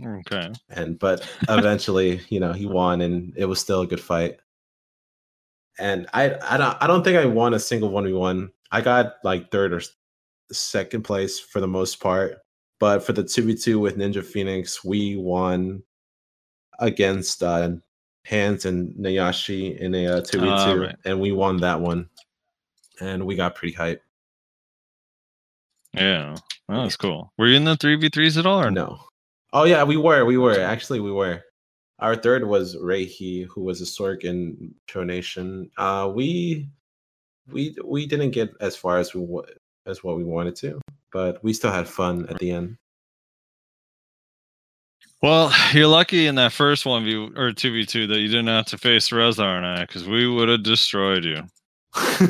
Okay. 0.00 0.52
and 0.70 0.98
but 0.98 1.28
eventually 1.48 2.20
you 2.28 2.38
know 2.38 2.52
he 2.52 2.66
won 2.66 3.00
and 3.00 3.32
it 3.36 3.46
was 3.46 3.58
still 3.58 3.80
a 3.80 3.86
good 3.86 4.00
fight 4.00 4.38
and 5.78 6.06
i 6.14 6.34
i 6.42 6.56
don't 6.56 6.76
i 6.80 6.86
don't 6.86 7.04
think 7.04 7.16
i 7.16 7.24
won 7.26 7.54
a 7.54 7.58
single 7.58 7.90
1v1 7.90 8.48
i 8.72 8.80
got 8.80 9.14
like 9.24 9.50
third 9.50 9.72
or 9.72 9.80
second 10.52 11.02
place 11.02 11.38
for 11.38 11.60
the 11.60 11.68
most 11.68 12.00
part. 12.00 12.38
But 12.78 13.02
for 13.02 13.12
the 13.12 13.24
2v2 13.24 13.80
with 13.80 13.96
ninja 13.96 14.24
phoenix 14.24 14.84
we 14.84 15.16
won 15.16 15.82
against 16.78 17.42
uh 17.42 17.70
hands 18.24 18.66
and 18.66 18.92
Nyashi 18.96 19.78
in 19.78 19.94
a 19.94 20.06
uh, 20.06 20.20
2v2 20.20 20.88
Ah, 20.88 20.96
and 21.04 21.20
we 21.20 21.32
won 21.32 21.58
that 21.58 21.80
one. 21.80 22.08
And 23.00 23.24
we 23.24 23.36
got 23.36 23.54
pretty 23.54 23.74
hype. 23.74 24.02
Yeah. 25.92 26.36
Well, 26.68 26.82
that's 26.82 26.96
cool. 26.96 27.32
Were 27.38 27.46
you 27.46 27.56
in 27.56 27.64
the 27.64 27.76
three 27.76 27.96
v 27.96 28.08
threes 28.08 28.36
at 28.36 28.46
all, 28.46 28.60
or 28.60 28.70
no? 28.70 28.98
Oh 29.52 29.64
yeah 29.64 29.84
we 29.84 29.96
were 29.96 30.24
we 30.24 30.36
were. 30.36 30.58
Actually 30.60 31.00
we 31.00 31.12
were 31.12 31.42
our 31.98 32.16
third 32.16 32.46
was 32.46 32.76
Reihi, 32.76 33.46
who 33.46 33.62
was 33.62 33.80
a 33.80 33.84
Sorc 33.84 34.24
in 34.24 34.74
Pro 34.86 35.04
Nation. 35.04 35.70
Uh, 35.76 36.10
we 36.14 36.68
we 37.50 37.76
we 37.84 38.06
didn't 38.06 38.30
get 38.32 38.52
as 38.60 38.76
far 38.76 38.98
as 38.98 39.14
we 39.14 39.26
as 39.86 40.04
what 40.04 40.16
we 40.16 40.24
wanted 40.24 40.56
to, 40.56 40.80
but 41.12 41.42
we 41.42 41.52
still 41.52 41.72
had 41.72 41.88
fun 41.88 42.26
at 42.28 42.38
the 42.38 42.50
end. 42.50 42.76
Well, 45.22 45.50
you're 45.72 45.86
lucky 45.86 46.26
in 46.26 46.34
that 46.34 46.52
first 46.52 46.84
one 46.84 47.04
v 47.04 47.30
or 47.36 47.52
two 47.52 47.72
v 47.72 47.86
two 47.86 48.06
that 48.08 48.20
you 48.20 48.28
didn't 48.28 48.48
have 48.48 48.66
to 48.66 48.78
face 48.78 49.10
Rezar 49.10 49.56
and 49.56 49.66
I, 49.66 49.80
because 49.80 50.06
we 50.06 50.28
would 50.28 50.48
have 50.48 50.62
destroyed 50.62 51.24
you. 51.24 51.42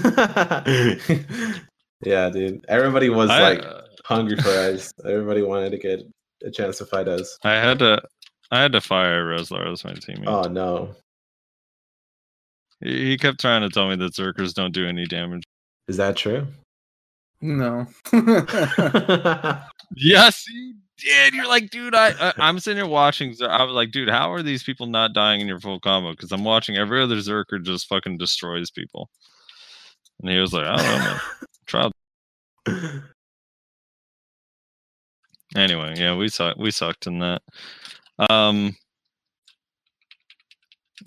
yeah, 2.05 2.31
dude. 2.31 2.65
Everybody 2.69 3.09
was 3.09 3.31
I, 3.31 3.41
like 3.41 3.65
hungry 4.05 4.37
for 4.37 4.49
us. 4.49 4.93
Everybody 5.05 5.43
wanted 5.43 5.71
to 5.71 5.79
get 5.79 6.03
a 6.45 6.51
chance 6.51 6.79
to 6.79 6.87
fight 6.87 7.09
us. 7.09 7.37
I 7.43 7.55
had 7.55 7.81
to, 7.81 8.01
I 8.51 8.61
had 8.61 8.73
to 8.73 8.81
fire 8.81 9.25
Rezlar 9.25 9.73
as 9.73 9.85
my 9.85 9.93
teammate. 9.93 10.27
Oh 10.27 10.49
no. 10.49 10.95
He, 12.81 13.11
he 13.11 13.19
kept 13.19 13.41
trying 13.41 13.63
to 13.63 13.71
tell 13.71 13.89
me 13.89 13.97
that 13.97 14.13
Zerkers 14.13 14.55
don't 14.55 14.73
do 14.73 14.87
any 14.87 15.07
damage. 15.07 15.43
Is 15.89 15.97
that 15.97 16.17
true? 16.17 16.47
No. 17.41 17.87
Yes, 19.95 20.45
you 20.49 20.75
did. 20.99 21.35
You're 21.35 21.49
like, 21.49 21.71
dude, 21.71 21.95
I, 21.95 22.09
I 22.21 22.33
I'm 22.39 22.59
sitting 22.59 22.83
here 22.83 22.91
watching. 22.91 23.35
Zer- 23.35 23.51
I 23.51 23.63
was 23.63 23.75
like, 23.75 23.93
dude, 23.93 24.09
how 24.09 24.33
are 24.33 24.43
these 24.43 24.63
people 24.63 24.87
not 24.87 25.13
dying 25.13 25.41
in 25.41 25.47
your 25.47 25.61
full 25.61 25.81
combo? 25.81 26.11
Because 26.11 26.33
I'm 26.33 26.45
watching 26.45 26.77
every 26.77 27.03
other 27.03 27.17
Zerker 27.17 27.63
just 27.63 27.87
fucking 27.89 28.19
destroys 28.19 28.71
people. 28.71 29.09
And 30.21 30.31
he 30.31 30.39
was 30.39 30.53
like, 30.53 30.67
I 30.67 30.77
don't 30.77 30.87
know, 30.87 30.99
man. 30.99 31.21
Try. 31.67 31.91
Anyway, 35.55 35.95
yeah, 35.97 36.17
we 36.17 36.29
suck. 36.29 36.57
We 36.57 36.71
sucked 36.71 37.07
in 37.07 37.21
that. 37.21 37.43
Um. 38.31 38.77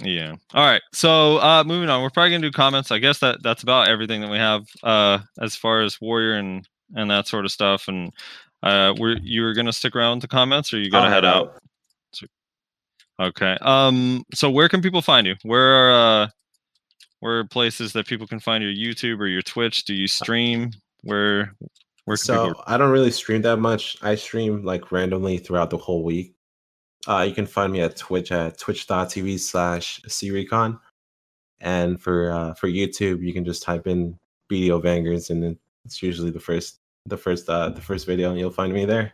Yeah. 0.01 0.35
All 0.53 0.65
right. 0.65 0.81
So, 0.93 1.37
uh, 1.37 1.63
moving 1.65 1.89
on. 1.89 2.01
We're 2.01 2.09
probably 2.09 2.31
gonna 2.31 2.47
do 2.47 2.51
comments. 2.51 2.91
I 2.91 2.99
guess 2.99 3.19
that 3.19 3.43
that's 3.43 3.63
about 3.63 3.87
everything 3.87 4.21
that 4.21 4.29
we 4.29 4.37
have 4.37 4.65
uh, 4.83 5.19
as 5.41 5.55
far 5.55 5.81
as 5.81 5.99
Warrior 5.99 6.33
and 6.33 6.67
and 6.95 7.09
that 7.11 7.27
sort 7.27 7.45
of 7.45 7.51
stuff. 7.51 7.87
And 7.87 8.11
uh, 8.63 8.93
we're 8.97 9.17
you 9.21 9.41
were 9.41 9.53
gonna 9.53 9.73
stick 9.73 9.95
around 9.95 10.17
with 10.17 10.21
the 10.21 10.27
comments, 10.27 10.73
or 10.73 10.79
you 10.79 10.89
gotta 10.89 11.07
I'll 11.07 11.11
head 11.11 11.25
out? 11.25 11.57
Okay. 13.19 13.57
Um. 13.61 14.23
So 14.33 14.49
where 14.49 14.69
can 14.69 14.81
people 14.81 15.01
find 15.01 15.27
you? 15.27 15.35
Where 15.43 15.61
are 15.61 16.23
uh, 16.23 16.27
where 17.19 17.39
are 17.39 17.43
places 17.45 17.91
that 17.93 18.07
people 18.07 18.27
can 18.27 18.39
find 18.39 18.63
your 18.63 18.73
YouTube 18.73 19.19
or 19.19 19.27
your 19.27 19.41
Twitch? 19.41 19.83
Do 19.83 19.93
you 19.93 20.07
stream? 20.07 20.71
Where 21.01 21.53
where 22.05 22.15
can 22.15 22.25
so 22.25 22.47
people? 22.47 22.63
I 22.67 22.77
don't 22.77 22.91
really 22.91 23.11
stream 23.11 23.41
that 23.41 23.57
much. 23.57 23.97
I 24.01 24.15
stream 24.15 24.63
like 24.63 24.91
randomly 24.91 25.37
throughout 25.37 25.69
the 25.69 25.77
whole 25.77 26.03
week. 26.03 26.33
Uh, 27.07 27.25
you 27.27 27.33
can 27.33 27.45
find 27.45 27.71
me 27.71 27.81
at 27.81 27.95
Twitch 27.95 28.31
at 28.31 28.57
twitch.tv 28.57 29.39
slash 29.39 30.01
crecon. 30.01 30.79
And 31.61 32.01
for 32.01 32.31
uh, 32.31 32.53
for 32.53 32.67
YouTube, 32.67 33.21
you 33.21 33.33
can 33.33 33.45
just 33.45 33.63
type 33.63 33.87
in 33.87 34.17
BDO 34.51 34.83
Vangertz 34.83 35.29
and 35.29 35.57
it's 35.85 36.01
usually 36.01 36.31
the 36.31 36.39
first 36.39 36.79
the 37.05 37.17
first 37.17 37.49
uh 37.49 37.69
the 37.69 37.81
first 37.81 38.05
video 38.05 38.29
and 38.29 38.39
you'll 38.39 38.51
find 38.51 38.73
me 38.73 38.85
there. 38.85 39.13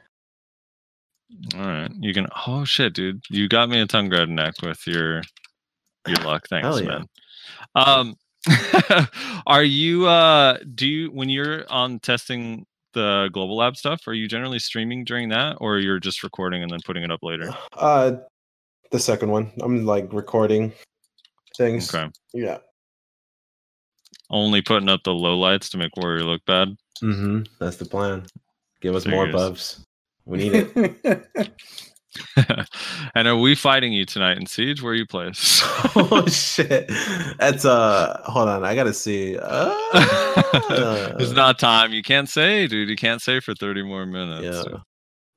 All 1.56 1.62
right. 1.62 1.92
You 2.00 2.14
can. 2.14 2.28
Oh 2.48 2.66
shit, 2.66 2.94
dude! 2.94 3.24
You 3.30 3.48
got 3.48 3.70
me 3.70 3.80
a 3.80 3.88
Tungrad 3.88 4.30
neck 4.30 4.56
with 4.62 4.86
your 4.86 5.22
your 6.08 6.18
luck. 6.24 6.48
Thanks, 6.50 6.80
yeah. 6.80 6.88
man. 6.88 7.06
Um, 7.76 8.16
are 9.48 9.64
you? 9.64 10.08
Uh, 10.08 10.58
do 10.76 10.88
you 10.88 11.12
when 11.12 11.30
you're 11.30 11.70
on 11.72 12.00
testing 12.00 12.66
the 12.96 13.30
global 13.32 13.58
lab 13.58 13.78
stuff? 13.78 14.02
Are 14.08 14.14
you 14.14 14.28
generally 14.28 14.58
streaming 14.58 15.04
during 15.04 15.30
that, 15.30 15.58
or 15.62 15.78
you're 15.78 16.00
just 16.00 16.24
recording 16.24 16.64
and 16.64 16.72
then 16.72 16.80
putting 16.84 17.04
it 17.04 17.12
up 17.12 17.22
later? 17.22 17.56
Uh 17.78 18.18
the 18.92 19.00
second 19.00 19.30
one. 19.30 19.52
I'm 19.62 19.86
like 19.86 20.14
recording 20.14 20.72
things. 21.58 21.94
Okay. 21.94 22.10
Yeah. 22.34 22.60
Only 24.30 24.62
putting 24.62 24.90
up 24.90 25.02
the 25.04 25.12
lowlights 25.12 25.70
to 25.72 25.78
make 25.78 25.96
Warrior 25.98 26.24
look 26.24 26.46
bad. 26.46 26.70
Mm-hmm. 27.04 27.44
That's 27.60 27.78
the 27.78 27.86
plan. 27.86 28.26
Give 28.82 28.96
us 28.96 29.06
more 29.06 29.28
buffs. 29.28 29.82
We 30.26 30.38
need 30.38 30.54
it. 30.56 31.28
and 33.16 33.28
are 33.28 33.38
we 33.38 33.56
fighting 33.56 33.94
you 33.94 34.06
tonight 34.06 34.38
in 34.38 34.46
Siege? 34.46 34.82
Where 34.82 34.94
you 34.94 35.06
play? 35.06 35.28
oh 35.96 36.26
shit. 36.28 36.88
That's 37.38 37.66
uh 37.66 38.22
hold 38.26 38.50
on, 38.50 38.64
I 38.64 38.76
gotta 38.76 38.94
see. 38.94 39.38
Uh, 39.38 39.74
it's 41.20 41.32
not 41.32 41.60
time. 41.60 41.94
You 41.94 42.04
can't 42.04 42.30
say, 42.30 42.68
dude. 42.68 42.90
You 42.90 42.96
can't 42.96 43.22
say 43.22 43.40
for 43.40 43.54
30 43.54 43.84
more 43.84 44.06
minutes. 44.06 44.68
yeah. 44.68 44.78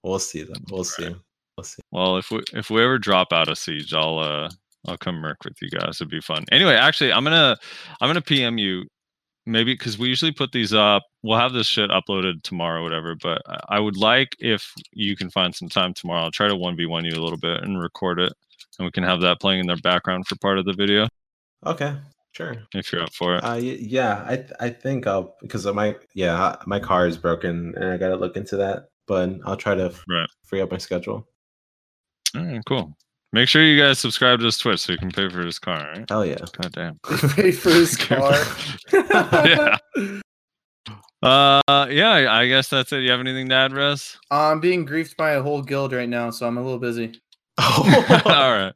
We'll 0.02 0.18
see 0.18 0.44
then. 0.44 0.62
We'll 0.70 0.84
see. 0.84 1.14
We'll 1.56 1.64
see. 1.64 1.82
Well, 1.90 2.18
if 2.18 2.30
we 2.30 2.42
if 2.52 2.70
we 2.70 2.82
ever 2.82 2.98
drop 2.98 3.32
out 3.32 3.48
of 3.48 3.58
siege, 3.58 3.92
I'll 3.92 4.18
uh 4.18 4.50
I'll 4.86 4.96
come 4.96 5.16
merc 5.16 5.44
with 5.44 5.56
you 5.60 5.70
guys. 5.70 6.00
It'd 6.00 6.08
be 6.08 6.20
fun. 6.20 6.44
Anyway, 6.52 6.74
actually, 6.74 7.12
I'm 7.12 7.24
gonna 7.24 7.56
I'm 8.00 8.08
gonna 8.08 8.22
PM 8.22 8.58
you 8.58 8.86
maybe 9.48 9.72
because 9.74 9.98
we 9.98 10.08
usually 10.08 10.32
put 10.32 10.52
these 10.52 10.72
up. 10.72 11.02
We'll 11.22 11.38
have 11.38 11.52
this 11.52 11.66
shit 11.66 11.90
uploaded 11.90 12.42
tomorrow, 12.42 12.82
whatever. 12.82 13.14
But 13.16 13.42
I- 13.68 13.80
would 13.80 13.96
like 13.96 14.36
if 14.38 14.72
you 14.92 15.16
can 15.16 15.30
find 15.30 15.54
some 15.54 15.68
time 15.68 15.94
tomorrow. 15.94 16.22
I'll 16.24 16.30
try 16.30 16.48
to 16.48 16.56
one 16.56 16.76
v 16.76 16.86
one 16.86 17.04
you 17.04 17.12
a 17.12 17.22
little 17.24 17.38
bit 17.38 17.62
and 17.62 17.80
record 17.80 18.20
it, 18.20 18.32
and 18.78 18.84
we 18.86 18.90
can 18.92 19.02
have 19.04 19.20
that 19.22 19.40
playing 19.40 19.60
in 19.60 19.66
the 19.66 19.76
background 19.76 20.26
for 20.26 20.36
part 20.36 20.58
of 20.58 20.64
the 20.64 20.72
video 20.74 21.08
Okay. 21.66 21.96
Sure. 22.32 22.54
if 22.74 22.92
you're 22.92 23.02
up 23.02 23.12
for 23.14 23.36
it. 23.36 23.40
Uh 23.44 23.54
yeah, 23.60 24.24
I 24.28 24.44
I 24.60 24.70
think 24.70 25.06
I'll 25.08 25.34
because 25.40 25.66
my 25.66 25.96
yeah, 26.14 26.54
my 26.66 26.78
car 26.78 27.06
is 27.08 27.16
broken 27.16 27.74
and 27.76 27.84
I 27.90 27.96
gotta 27.96 28.16
look 28.16 28.36
into 28.36 28.56
that. 28.58 28.90
But 29.08 29.30
I'll 29.46 29.56
try 29.56 29.74
to 29.74 29.92
Right. 30.08 30.28
free 30.44 30.60
up 30.60 30.70
my 30.70 30.78
schedule. 30.78 31.26
All 32.36 32.44
right, 32.44 32.60
cool. 32.66 32.96
Make 33.32 33.48
sure 33.48 33.62
you 33.62 33.78
guys 33.80 33.98
subscribe 33.98 34.38
to 34.40 34.46
his 34.46 34.56
Twitch 34.58 34.80
so 34.80 34.92
you 34.92 34.98
can 34.98 35.10
pay 35.10 35.28
for 35.28 35.40
his 35.44 35.58
car. 35.58 35.78
All 35.80 35.92
right? 35.92 36.04
Hell 36.08 36.24
yeah. 36.24 36.38
God 36.60 36.72
damn. 36.72 36.98
Pay 37.34 37.52
for 37.52 37.68
his 37.70 37.94
car. 38.08 38.32
yeah. 38.92 39.76
Uh, 41.22 41.86
yeah. 41.90 42.10
I- 42.10 42.40
I 42.42 42.46
guess 42.48 42.68
that's 42.68 42.92
it. 42.92 43.00
You 43.02 43.10
have 43.10 43.20
anything 43.20 43.48
to 43.50 43.54
add, 43.54 43.72
Rez? 43.72 44.16
I'm 44.30 44.60
being 44.60 44.86
griefed 44.86 45.16
by 45.16 45.32
a 45.32 45.42
whole 45.42 45.60
guild 45.62 45.92
right 45.92 46.08
now, 46.08 46.30
so 46.30 46.46
I'm 46.46 46.56
a 46.56 46.62
little 46.62 46.78
busy. 46.78 47.20
All 47.58 47.82
right. 48.52 48.72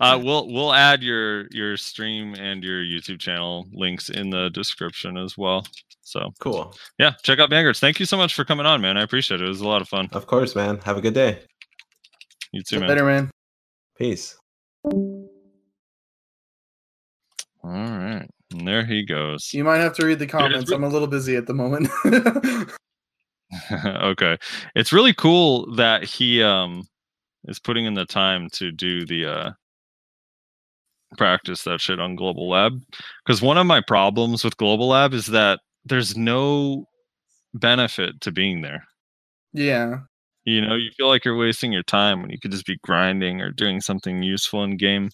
Uh, 0.00 0.20
we'll 0.22 0.48
we'll 0.52 0.74
add 0.74 1.02
your 1.04 1.46
your 1.50 1.76
stream 1.76 2.34
and 2.34 2.64
your 2.64 2.82
YouTube 2.82 3.20
channel 3.20 3.68
links 3.72 4.10
in 4.10 4.28
the 4.28 4.50
description 4.50 5.16
as 5.16 5.38
well. 5.38 5.64
So 6.02 6.32
cool. 6.40 6.74
yeah, 6.98 7.12
check 7.22 7.38
out 7.38 7.48
Vangertz. 7.48 7.78
Thank 7.78 8.00
you 8.00 8.06
so 8.06 8.16
much 8.16 8.34
for 8.34 8.44
coming 8.44 8.66
on, 8.66 8.80
man. 8.80 8.96
I 8.96 9.02
appreciate 9.02 9.40
it. 9.40 9.44
It 9.44 9.48
was 9.48 9.60
a 9.60 9.68
lot 9.68 9.80
of 9.82 9.88
fun. 9.88 10.08
Of 10.12 10.26
course, 10.26 10.56
man. 10.56 10.78
Have 10.84 10.96
a 10.96 11.00
good 11.00 11.14
day. 11.14 11.38
You 12.52 12.62
too, 12.62 12.80
man. 12.80 12.88
Later, 12.88 13.04
man. 13.04 13.30
Peace. 13.98 14.36
All 14.84 15.24
right. 17.64 18.26
And 18.52 18.66
there 18.66 18.86
he 18.86 19.04
goes. 19.04 19.52
You 19.52 19.64
might 19.64 19.78
have 19.78 19.94
to 19.96 20.06
read 20.06 20.18
the 20.20 20.26
comments. 20.26 20.70
re- 20.70 20.76
I'm 20.76 20.84
a 20.84 20.88
little 20.88 21.08
busy 21.08 21.36
at 21.36 21.46
the 21.46 21.54
moment. 21.54 21.88
okay. 23.72 24.38
It's 24.74 24.92
really 24.92 25.12
cool 25.12 25.74
that 25.74 26.04
he 26.04 26.42
um 26.42 26.84
is 27.44 27.58
putting 27.58 27.84
in 27.86 27.94
the 27.94 28.06
time 28.06 28.48
to 28.52 28.70
do 28.72 29.04
the 29.04 29.26
uh 29.26 29.50
practice 31.16 31.64
that 31.64 31.80
shit 31.80 32.00
on 32.00 32.16
Global 32.16 32.48
Lab. 32.48 32.80
Because 33.26 33.42
one 33.42 33.58
of 33.58 33.66
my 33.66 33.80
problems 33.80 34.44
with 34.44 34.56
Global 34.56 34.88
Lab 34.88 35.12
is 35.12 35.26
that 35.26 35.60
there's 35.84 36.16
no 36.16 36.84
benefit 37.54 38.20
to 38.20 38.30
being 38.30 38.60
there. 38.62 38.84
yeah. 39.52 39.98
You 40.48 40.62
know, 40.62 40.76
you 40.76 40.90
feel 40.96 41.08
like 41.08 41.26
you're 41.26 41.36
wasting 41.36 41.72
your 41.72 41.82
time 41.82 42.22
when 42.22 42.30
you 42.30 42.38
could 42.40 42.52
just 42.52 42.64
be 42.64 42.78
grinding 42.82 43.42
or 43.42 43.50
doing 43.50 43.82
something 43.82 44.22
useful 44.22 44.64
in 44.64 44.78
game. 44.78 45.10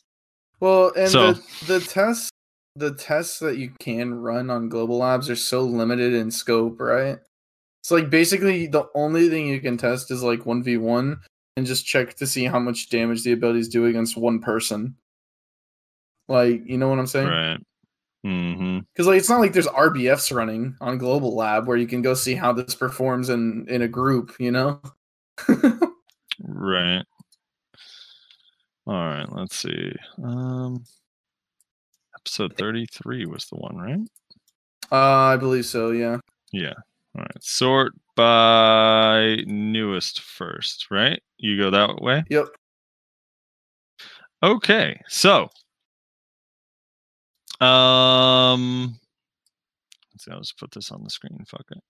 Well, 0.61 0.93
and 0.97 1.11
So- 1.11 1.33
the 1.33 1.79
the 1.79 1.81
tests 1.81 2.31
the 2.77 2.95
tests 2.95 3.41
that 3.41 3.57
you 3.57 3.71
can 3.81 4.15
run 4.15 4.49
on 4.49 4.69
global 4.69 4.99
labs 4.99 5.29
are 5.31 5.37
so 5.37 5.63
limited 5.63 6.13
in 6.13 6.31
scope, 6.31 6.81
right? 6.81 7.19
It's 7.83 7.91
like 7.91 8.11
basically 8.11 8.69
the 8.69 8.85
only 8.95 9.29
thing 9.29 9.47
you 9.49 9.61
can 9.61 9.77
test 9.77 10.11
is 10.13 10.23
like 10.23 10.41
1v1 10.45 11.19
and 11.57 11.67
just 11.67 11.85
check 11.85 12.15
to 12.15 12.27
see 12.27 12.45
how 12.45 12.59
much 12.61 12.89
damage 12.89 13.23
the 13.25 13.33
abilities 13.33 13.69
do 13.69 13.87
against 13.87 14.17
one 14.17 14.41
person. 14.41 14.97
Like, 16.29 16.63
you 16.65 16.79
know 16.79 16.89
what 16.89 16.99
I'm 16.99 17.07
saying? 17.07 17.29
Right. 17.29 17.61
Mm-hmm. 18.25 18.79
Because 18.93 19.07
like 19.09 19.19
it's 19.19 19.29
not 19.29 19.41
like 19.41 19.53
there's 19.53 19.67
RBFs 19.67 20.35
running 20.35 20.77
on 20.81 20.99
Global 20.99 21.35
Lab 21.35 21.67
where 21.67 21.77
you 21.77 21.87
can 21.87 22.03
go 22.03 22.15
see 22.15 22.35
how 22.35 22.53
this 22.53 22.75
performs 22.75 23.29
in 23.29 23.67
in 23.69 23.83
a 23.83 23.89
group, 23.89 24.35
you 24.39 24.53
know? 24.53 24.81
Right. 26.41 27.05
All 28.87 28.95
right, 28.95 29.27
let's 29.33 29.57
see. 29.57 29.93
Um 30.23 30.85
episode 32.19 32.57
33 32.57 33.27
was 33.27 33.47
the 33.47 33.57
one, 33.57 33.77
right? 33.77 34.01
uh, 34.93 35.33
I 35.33 35.37
believe 35.37 35.65
so, 35.67 35.91
yeah. 35.91 36.19
Yeah. 36.53 36.75
All 37.17 37.23
right. 37.23 37.43
Sort 37.43 37.93
by 38.17 39.39
newest 39.47 40.21
first, 40.21 40.87
right? 40.91 41.21
You 41.39 41.59
go 41.59 41.71
that 41.71 42.01
way? 42.03 42.25
Yep. 42.31 42.47
Okay. 44.43 45.01
So, 45.09 45.49
um 47.61 48.99
let's 50.13 50.25
see, 50.25 50.31
I'll 50.33 50.41
just 50.41 50.59
put 50.59 50.71
this 50.73 50.91
on 50.91 51.03
the 51.03 51.11
screen. 51.11 51.45
Fuck 51.47 51.65
it. 51.71 51.83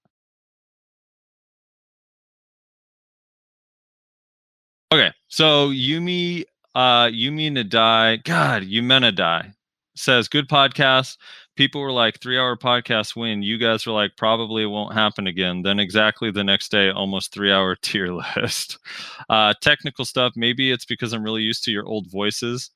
Okay. 4.95 5.13
So 5.27 5.71
Yumi 5.71 6.45
uh 6.77 7.07
Yumi 7.07 7.51
Nadai, 7.51 8.23
God, 8.23 8.63
Yumena 8.63 9.13
Die 9.13 9.53
says 9.97 10.29
good 10.29 10.49
podcast. 10.49 11.17
People 11.57 11.81
were 11.81 11.91
like 11.91 12.21
three 12.21 12.39
hour 12.39 12.57
podcast 12.57 13.17
win. 13.17 13.43
You 13.43 13.59
guys 13.59 13.85
were 13.85 13.93
like 13.93 14.13
probably 14.17 14.63
it 14.63 14.67
won't 14.67 14.95
happen 14.95 15.27
again. 15.27 15.63
Then 15.63 15.81
exactly 15.81 16.31
the 16.31 16.45
next 16.45 16.71
day, 16.71 16.91
almost 16.91 17.33
three 17.33 17.51
hour 17.51 17.75
tier 17.83 18.13
list. 18.37 18.79
Uh 19.29 19.53
technical 19.61 20.05
stuff. 20.05 20.35
Maybe 20.37 20.71
it's 20.71 20.85
because 20.85 21.13
I'm 21.13 21.25
really 21.25 21.43
used 21.43 21.65
to 21.65 21.73
your 21.73 21.87
old 21.87 22.09
voices. 22.09 22.71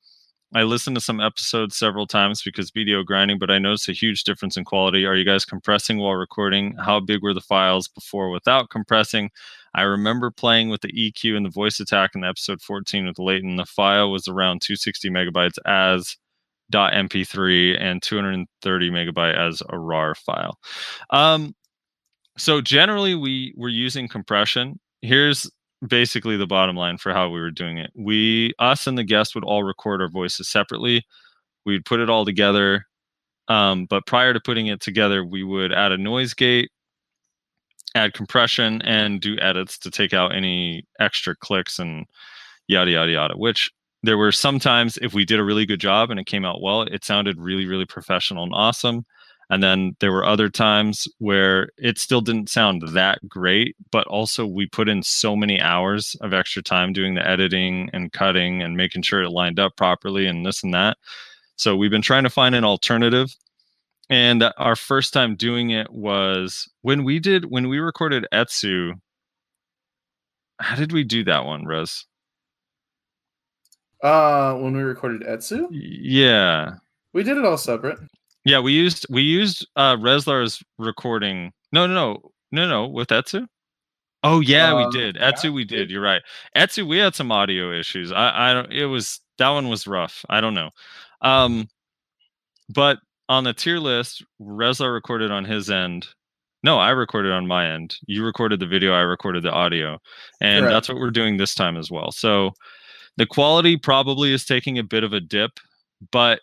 I 0.54 0.62
listened 0.62 0.96
to 0.96 1.00
some 1.00 1.20
episodes 1.20 1.76
several 1.76 2.06
times 2.06 2.42
because 2.42 2.70
video 2.70 3.02
grinding, 3.02 3.38
but 3.38 3.50
I 3.50 3.58
noticed 3.58 3.88
a 3.90 3.92
huge 3.92 4.24
difference 4.24 4.56
in 4.56 4.64
quality. 4.64 5.04
Are 5.04 5.14
you 5.14 5.24
guys 5.24 5.44
compressing 5.44 5.98
while 5.98 6.14
recording? 6.14 6.74
How 6.76 7.00
big 7.00 7.22
were 7.22 7.34
the 7.34 7.40
files 7.42 7.86
before 7.86 8.30
without 8.30 8.70
compressing? 8.70 9.30
I 9.74 9.82
remember 9.82 10.30
playing 10.30 10.70
with 10.70 10.80
the 10.80 10.92
EQ 10.92 11.36
and 11.36 11.44
the 11.44 11.50
voice 11.50 11.80
attack 11.80 12.12
in 12.14 12.24
episode 12.24 12.62
14 12.62 13.06
with 13.06 13.18
Leighton. 13.18 13.56
The 13.56 13.66
file 13.66 14.10
was 14.10 14.26
around 14.26 14.62
260 14.62 15.10
megabytes 15.10 15.58
as 15.66 16.16
.mp3 16.72 17.78
and 17.78 18.02
230 18.02 18.90
megabyte 18.90 19.36
as 19.36 19.62
a 19.68 19.78
RAR 19.78 20.14
file. 20.14 20.58
Um, 21.10 21.54
so 22.38 22.62
generally, 22.62 23.14
we 23.14 23.52
were 23.56 23.68
using 23.68 24.08
compression. 24.08 24.80
Here's 25.02 25.50
basically 25.86 26.36
the 26.36 26.46
bottom 26.46 26.76
line 26.76 26.98
for 26.98 27.12
how 27.12 27.28
we 27.28 27.40
were 27.40 27.50
doing 27.50 27.78
it. 27.78 27.90
We, 27.94 28.52
us, 28.58 28.86
and 28.86 28.98
the 28.98 29.04
guest 29.04 29.34
would 29.34 29.44
all 29.44 29.62
record 29.62 30.00
our 30.00 30.08
voices 30.08 30.48
separately. 30.48 31.04
We'd 31.64 31.84
put 31.84 32.00
it 32.00 32.10
all 32.10 32.24
together. 32.24 32.86
Um, 33.48 33.86
but 33.86 34.06
prior 34.06 34.34
to 34.34 34.40
putting 34.40 34.66
it 34.66 34.80
together, 34.80 35.24
we 35.24 35.42
would 35.42 35.72
add 35.72 35.92
a 35.92 35.98
noise 35.98 36.34
gate, 36.34 36.70
add 37.94 38.12
compression, 38.12 38.82
and 38.82 39.20
do 39.20 39.38
edits 39.38 39.78
to 39.78 39.90
take 39.90 40.12
out 40.12 40.34
any 40.34 40.84
extra 41.00 41.34
clicks 41.36 41.78
and 41.78 42.06
yada 42.66 42.90
yada 42.90 43.12
yada. 43.12 43.36
Which 43.36 43.70
there 44.02 44.18
were 44.18 44.32
sometimes 44.32 44.98
if 44.98 45.14
we 45.14 45.24
did 45.24 45.40
a 45.40 45.44
really 45.44 45.66
good 45.66 45.80
job 45.80 46.10
and 46.10 46.20
it 46.20 46.26
came 46.26 46.44
out 46.44 46.60
well, 46.60 46.82
it 46.82 47.04
sounded 47.04 47.40
really 47.40 47.66
really 47.66 47.86
professional 47.86 48.44
and 48.44 48.52
awesome. 48.54 49.06
And 49.50 49.62
then 49.62 49.96
there 50.00 50.12
were 50.12 50.26
other 50.26 50.50
times 50.50 51.08
where 51.18 51.70
it 51.78 51.98
still 51.98 52.20
didn't 52.20 52.50
sound 52.50 52.82
that 52.88 53.26
great, 53.28 53.76
but 53.90 54.06
also 54.06 54.46
we 54.46 54.66
put 54.66 54.88
in 54.90 55.02
so 55.02 55.34
many 55.34 55.58
hours 55.60 56.14
of 56.20 56.34
extra 56.34 56.62
time 56.62 56.92
doing 56.92 57.14
the 57.14 57.26
editing 57.26 57.88
and 57.94 58.12
cutting 58.12 58.62
and 58.62 58.76
making 58.76 59.02
sure 59.02 59.22
it 59.22 59.30
lined 59.30 59.58
up 59.58 59.74
properly 59.76 60.26
and 60.26 60.44
this 60.44 60.62
and 60.62 60.74
that. 60.74 60.98
So 61.56 61.76
we've 61.76 61.90
been 61.90 62.02
trying 62.02 62.24
to 62.24 62.30
find 62.30 62.54
an 62.54 62.64
alternative. 62.64 63.34
And 64.10 64.44
our 64.58 64.76
first 64.76 65.12
time 65.12 65.34
doing 65.36 65.70
it 65.70 65.90
was 65.90 66.68
when 66.82 67.04
we 67.04 67.18
did 67.18 67.46
when 67.46 67.68
we 67.68 67.78
recorded 67.78 68.26
Etsu. 68.32 68.94
How 70.60 70.76
did 70.76 70.92
we 70.92 71.04
do 71.04 71.24
that 71.24 71.44
one, 71.44 71.66
Rez? 71.66 72.04
Uh 74.02 74.54
when 74.54 74.76
we 74.76 74.82
recorded 74.82 75.22
Etsu, 75.22 75.68
Yeah. 75.70 76.74
we 77.12 77.22
did 77.22 77.36
it 77.36 77.44
all 77.44 77.58
separate. 77.58 77.98
Yeah, 78.48 78.60
we 78.60 78.72
used 78.72 79.06
we 79.10 79.22
used 79.22 79.66
uh 79.76 79.96
Reslar's 79.96 80.62
recording. 80.78 81.52
No, 81.72 81.86
no, 81.86 81.94
no, 81.94 82.32
no, 82.52 82.68
no, 82.68 82.86
with 82.88 83.12
Etsu. 83.12 83.46
Oh 84.24 84.40
yeah, 84.40 84.74
we 84.74 84.84
Um, 84.84 84.90
did. 84.90 85.16
yeah, 85.16 85.28
Etsu, 85.28 85.52
we 85.52 85.64
did. 85.64 85.90
You're 85.90 86.02
right. 86.02 86.22
Etsu, 86.56 86.86
we 86.86 86.98
had 86.98 87.14
some 87.14 87.30
audio 87.30 87.72
issues. 87.72 88.10
I, 88.10 88.50
I 88.50 88.54
don't. 88.54 88.72
It 88.72 88.86
was 88.86 89.20
that 89.38 89.50
one 89.50 89.68
was 89.68 89.86
rough. 89.86 90.24
I 90.28 90.40
don't 90.40 90.54
know. 90.54 90.70
Um, 91.22 91.68
but 92.74 92.98
on 93.28 93.44
the 93.44 93.52
tier 93.52 93.78
list, 93.78 94.24
Reslar 94.40 94.92
recorded 94.92 95.30
on 95.30 95.44
his 95.44 95.70
end. 95.70 96.06
No, 96.64 96.78
I 96.78 96.90
recorded 96.90 97.30
on 97.32 97.46
my 97.46 97.70
end. 97.70 97.96
You 98.06 98.24
recorded 98.24 98.58
the 98.60 98.66
video. 98.66 98.92
I 98.92 99.00
recorded 99.02 99.44
the 99.44 99.52
audio, 99.52 99.98
and 100.40 100.62
Correct. 100.64 100.72
that's 100.72 100.88
what 100.88 100.98
we're 100.98 101.10
doing 101.10 101.36
this 101.36 101.54
time 101.54 101.76
as 101.76 101.90
well. 101.90 102.10
So 102.10 102.52
the 103.16 103.26
quality 103.26 103.76
probably 103.76 104.32
is 104.32 104.44
taking 104.44 104.78
a 104.78 104.82
bit 104.82 105.04
of 105.04 105.12
a 105.12 105.20
dip, 105.20 105.52
but 106.10 106.40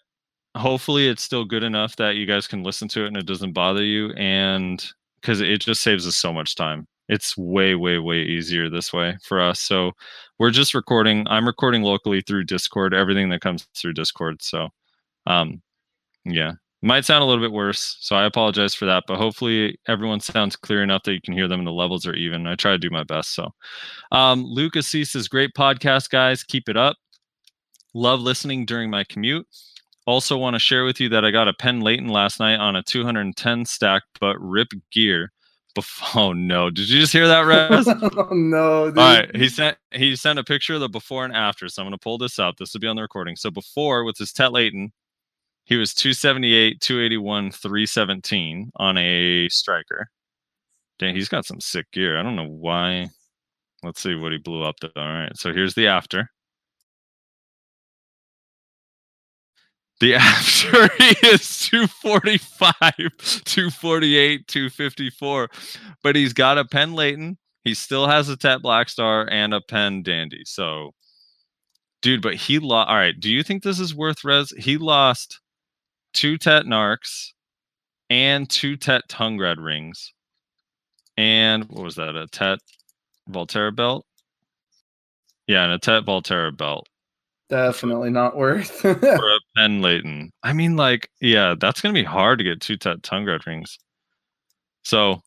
hopefully 0.56 1.08
it's 1.08 1.24
still 1.24 1.46
good 1.46 1.64
enough 1.64 1.96
that 1.98 2.16
you 2.16 2.26
guys 2.26 2.48
can 2.48 2.64
listen 2.64 2.88
to 2.88 3.04
it 3.04 3.08
and 3.08 3.18
it 3.18 3.26
doesn't 3.26 3.54
bother 3.54 3.84
you 3.84 4.12
and 4.14 4.86
because 5.22 5.42
it 5.42 5.60
just 5.60 5.82
saves 5.82 6.08
us 6.08 6.16
so 6.16 6.32
much 6.32 6.56
time. 6.56 6.88
It's 7.08 7.38
way 7.38 7.76
way 7.76 8.00
way 8.00 8.22
easier 8.22 8.70
this 8.70 8.92
way 8.92 9.18
for 9.22 9.40
us 9.40 9.60
so 9.60 9.92
we're 10.40 10.50
just 10.50 10.74
recording 10.74 11.28
i'm 11.28 11.46
recording 11.46 11.84
locally 11.84 12.22
through 12.22 12.46
discord 12.46 12.96
everything 12.96 13.30
that 13.30 13.42
comes 13.42 13.68
through 13.76 13.94
discord 13.94 14.42
so 14.42 14.70
um 15.28 15.62
yeah. 16.26 16.54
Might 16.82 17.06
sound 17.06 17.24
a 17.24 17.26
little 17.28 17.44
bit 17.44 17.52
worse 17.52 17.98
so 18.00 18.16
i 18.16 18.26
apologize 18.26 18.74
for 18.74 18.86
that 18.86 19.04
but 19.08 19.18
hopefully 19.18 19.78
everyone 19.88 20.20
sounds 20.20 20.56
clear 20.56 20.82
enough 20.82 21.04
that 21.04 21.14
you 21.14 21.22
can 21.22 21.36
hear 21.36 21.48
them 21.48 21.60
and 21.60 21.68
the 21.68 21.72
levels 21.72 22.08
are 22.08 22.16
even 22.16 22.48
i 22.48 22.56
try 22.56 22.72
to 22.72 22.80
do 22.80 22.90
my 22.90 23.04
best 23.04 23.36
so. 23.36 23.52
Um 24.12 24.44
lucas 24.44 24.88
says 24.88 25.28
great 25.28 25.52
podcast 25.56 26.10
guys 26.10 26.44
keep 26.44 26.68
it 26.70 26.78
up. 26.78 26.98
Love 27.94 28.20
listening 28.20 28.66
during 28.66 28.90
my 28.90 29.04
commute 29.04 29.46
also, 30.06 30.38
want 30.38 30.56
to 30.56 30.60
share 30.60 30.86
with 30.86 31.00
you 31.00 31.10
that 31.10 31.26
I 31.26 31.32
got 31.32 31.48
a 31.48 31.54
Penn 31.54 31.82
Laytenn 31.82 32.10
last 32.10 32.40
night 32.40 32.60
on 32.60 32.76
a 32.76 32.84
210 32.84 33.66
stack, 33.66 34.04
but 34.20 34.38
rip 34.40 34.70
gear. 34.92 35.32
Bef- 35.76 36.16
oh 36.16 36.34
no! 36.34 36.70
Did 36.70 36.90
you 36.90 37.00
just 37.02 37.14
hear 37.14 37.28
that, 37.28 37.42
Rez? 37.42 37.88
oh 37.88 38.30
no, 38.32 38.90
dude. 38.90 38.98
All 38.98 39.16
right, 39.16 39.36
he 39.36 39.50
sent 39.50 39.78
he 39.92 40.16
sent 40.16 40.40
a 40.40 40.44
picture 40.44 40.76
of 40.76 40.80
the 40.80 40.90
before 40.90 41.26
and 41.26 41.36
after. 41.36 41.68
So 41.68 41.82
I'm 41.82 41.88
gonna 41.88 41.98
pull 41.98 42.18
this 42.18 42.40
up. 42.40 42.58
This 42.58 42.74
will 42.74 42.82
be 42.82 42.88
on 42.88 42.96
the 42.96 43.02
recording. 43.02 43.36
So 43.36 43.52
before 43.52 44.04
with 44.04 44.18
his 44.18 44.32
Tet 44.32 44.52
Laytenn, 44.52 44.92
he 45.66 45.76
was 45.76 45.94
278, 45.94 46.80
281, 46.82 47.52
317 47.52 48.72
on 48.76 48.98
a 48.98 49.50
striker. 49.50 50.08
Dang, 51.00 51.16
he's 51.16 51.28
got 51.28 51.46
some 51.46 51.60
sick 51.60 51.92
gear. 51.92 52.18
I 52.18 52.24
don't 52.24 52.36
know 52.36 52.48
why. 52.48 53.10
Let's 53.84 54.02
see 54.02 54.16
what 54.16 54.32
he 54.32 54.38
blew 54.38 54.64
up. 54.64 54.78
To. 54.78 54.92
All 54.96 55.08
right, 55.08 55.36
so 55.36 55.52
here's 55.52 55.74
the 55.74 55.88
after. 55.88 56.30
The 60.00 60.16
after 60.16 60.90
he 60.98 61.28
is 61.28 61.68
245, 61.70 62.70
248, 63.46 64.48
254, 64.48 65.50
but 66.04 66.16
he's 66.16 66.34
got 66.34 66.58
a 66.58 66.66
Penn 66.66 66.94
Laytenn. 66.94 67.38
He 67.64 67.74
still 67.74 68.08
has 68.08 68.30
a 68.30 68.38
Tet 68.38 68.62
Black 68.62 68.90
Star 68.90 69.28
and 69.30 69.54
a 69.54 69.62
Penn 69.62 70.04
Dandy. 70.04 70.44
So, 70.46 70.92
dude, 72.02 72.22
but 72.22 72.36
he 72.36 72.60
lost. 72.60 72.90
All 72.90 72.96
right. 72.96 73.18
Do 73.18 73.32
you 73.32 73.42
think 73.42 73.64
this 73.64 73.80
is 73.80 73.96
worth 73.96 74.24
res? 74.24 74.52
He 74.52 74.78
lost 74.78 75.40
two 76.14 76.38
Tet 76.38 76.66
Narcs 76.66 77.32
and 78.10 78.50
two 78.50 78.76
Tet 78.76 79.04
Tungrad 79.10 79.64
rings. 79.64 80.14
And 81.18 81.64
what 81.70 81.84
was 81.84 81.96
that? 81.96 82.16
A 82.16 82.28
Tet 82.28 82.60
Valtarra 83.30 83.74
belt? 83.74 84.06
Yeah, 85.48 85.64
and 85.64 85.74
a 85.74 85.80
Tet 85.80 86.04
Valtarra 86.04 86.56
belt 86.56 86.88
Definitely 87.50 88.10
not 88.10 88.36
worth. 88.36 88.72
for 88.82 88.90
a 88.92 89.40
Penn 89.58 89.82
Laytenn. 89.82 90.30
I 90.44 90.54
mean, 90.54 90.76
like, 90.76 91.10
yeah, 91.22 91.56
that's 91.60 91.82
gonna 91.82 91.94
be 91.94 92.04
hard 92.04 92.40
to 92.40 92.44
get 92.44 92.62
two 92.62 92.78
Tet 92.78 93.02
Tungrad 93.02 93.46
rings. 93.46 93.78
So 94.84 95.22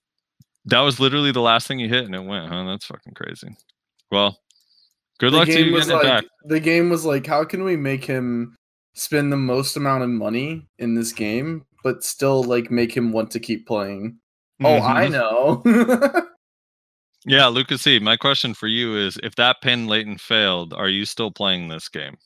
that 0.66 0.80
was 0.80 1.00
literally 1.00 1.32
the 1.32 1.40
last 1.40 1.66
thing 1.66 1.78
you 1.78 1.88
hit, 1.88 2.04
and 2.04 2.14
it 2.14 2.24
went. 2.24 2.48
Huh? 2.52 2.64
That's 2.64 2.86
fucking 2.86 3.14
crazy. 3.14 3.56
Well, 4.10 4.38
good 5.18 5.32
the 5.32 5.38
luck 5.38 5.46
to 5.46 5.54
game 5.54 5.66
you 5.66 5.72
getting 5.78 5.90
it 5.90 5.94
like 5.94 6.02
back. 6.04 6.24
the 6.44 6.60
game 6.60 6.90
was 6.90 7.04
like, 7.04 7.26
how 7.26 7.44
can 7.44 7.64
we 7.64 7.76
make 7.76 8.04
him 8.04 8.56
spend 8.94 9.30
the 9.32 9.36
most 9.36 9.76
amount 9.76 10.02
of 10.02 10.08
money 10.10 10.66
in 10.78 10.94
this 10.94 11.12
game, 11.12 11.64
but 11.84 12.02
still 12.04 12.42
like 12.42 12.70
make 12.70 12.96
him 12.96 13.12
want 13.12 13.30
to 13.32 13.40
keep 13.40 13.66
playing? 13.66 14.18
Oh, 14.60 14.80
I 14.80 15.06
Mhm. 15.06 15.12
know. 15.12 16.22
Yeah, 17.28 17.46
Lucas 17.48 17.82
C. 17.82 18.00
My 18.00 18.16
question 18.16 18.54
for 18.54 18.66
you 18.66 18.96
is: 18.96 19.18
If 19.22 19.36
that 19.36 19.60
Penn 19.62 19.86
Laytenn 19.86 20.18
failed, 20.20 20.72
are 20.74 20.88
you 20.88 21.04
still 21.04 21.30
playing 21.30 21.68
this 21.68 21.88
game? 21.88 22.16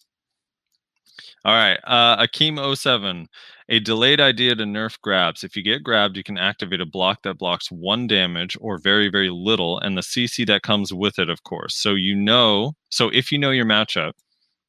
All 1.44 1.54
right, 1.54 1.78
uh, 1.84 2.16
Akeem 2.24 2.58
07. 2.76 3.26
A 3.68 3.80
delayed 3.80 4.20
idea 4.20 4.54
to 4.54 4.64
nerf 4.64 5.00
grabs. 5.02 5.44
If 5.44 5.56
you 5.56 5.62
get 5.62 5.82
grabbed, 5.82 6.16
you 6.16 6.22
can 6.24 6.38
activate 6.38 6.80
a 6.80 6.86
block 6.86 7.22
that 7.24 7.38
blocks 7.38 7.70
one 7.70 8.06
damage 8.06 8.56
or 8.60 8.78
very, 8.78 9.08
very 9.10 9.30
little, 9.30 9.78
and 9.80 9.96
the 9.96 10.02
CC 10.02 10.46
that 10.46 10.62
comes 10.62 10.94
with 10.94 11.18
it, 11.18 11.28
of 11.28 11.42
course. 11.44 11.76
So 11.76 11.94
you 11.94 12.14
know. 12.14 12.74
So 12.90 13.08
if 13.10 13.32
you 13.32 13.38
know 13.38 13.50
your 13.50 13.66
matchup 13.66 14.12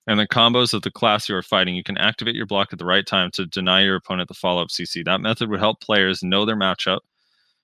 and 0.08 0.20
the 0.20 0.28
combos 0.28 0.74
of 0.74 0.82
the 0.84 0.92
class 0.92 1.30
you 1.30 1.36
are 1.36 1.44
fighting, 1.44 1.76
you 1.76 1.84
can 1.84 1.98
activate 1.98 2.36
your 2.36 2.48
block 2.48 2.74
at 2.74 2.80
the 2.80 2.86
right 2.86 3.06
time 3.08 3.32
to 3.34 3.46
deny 3.46 3.84
your 3.84 3.96
opponent 3.98 4.28
the 4.30 4.36
follow-up 4.36 4.70
CC. 4.70 5.06
That 5.06 5.22
method 5.22 5.50
would 5.50 5.60
help 5.62 5.82
players 5.82 6.24
know 6.24 6.46
their 6.46 6.58
matchup 6.58 7.00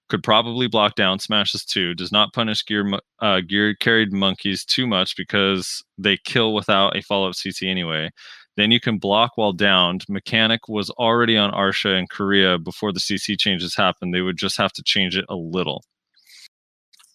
could 0.10 0.24
probably 0.24 0.68
block 0.68 0.96
down 0.96 1.20
smashes 1.20 1.64
too. 1.64 1.94
Does 1.94 2.12
not 2.12 2.34
punish 2.34 2.66
gear 2.66 2.92
uh, 3.20 3.42
gear 3.42 3.76
carried 3.76 4.12
monkeys 4.12 4.66
too 4.66 4.88
much 4.88 5.16
because 5.16 5.84
they 5.98 6.18
kill 6.18 6.54
without 6.54 6.96
a 6.96 7.02
follow-up 7.02 7.36
cc 7.36 7.70
anyway. 7.70 8.10
Then 8.58 8.72
you 8.72 8.80
can 8.80 8.98
block 8.98 9.34
while 9.36 9.54
downed. 9.54 10.04
Mechanic 10.10 10.68
was 10.68 10.90
already 10.92 11.38
on 11.38 11.52
arsha 11.52 11.98
in 11.98 12.08
korea 12.08 12.58
before 12.58 12.92
the 12.92 13.00
cc 13.00 13.40
changes 13.40 13.76
happened. 13.76 14.14
They 14.14 14.22
would 14.22 14.38
just 14.38 14.58
have 14.58 14.74
to 14.74 14.84
change 14.84 15.16
it 15.16 15.26
a 15.30 15.36
little. 15.36 15.84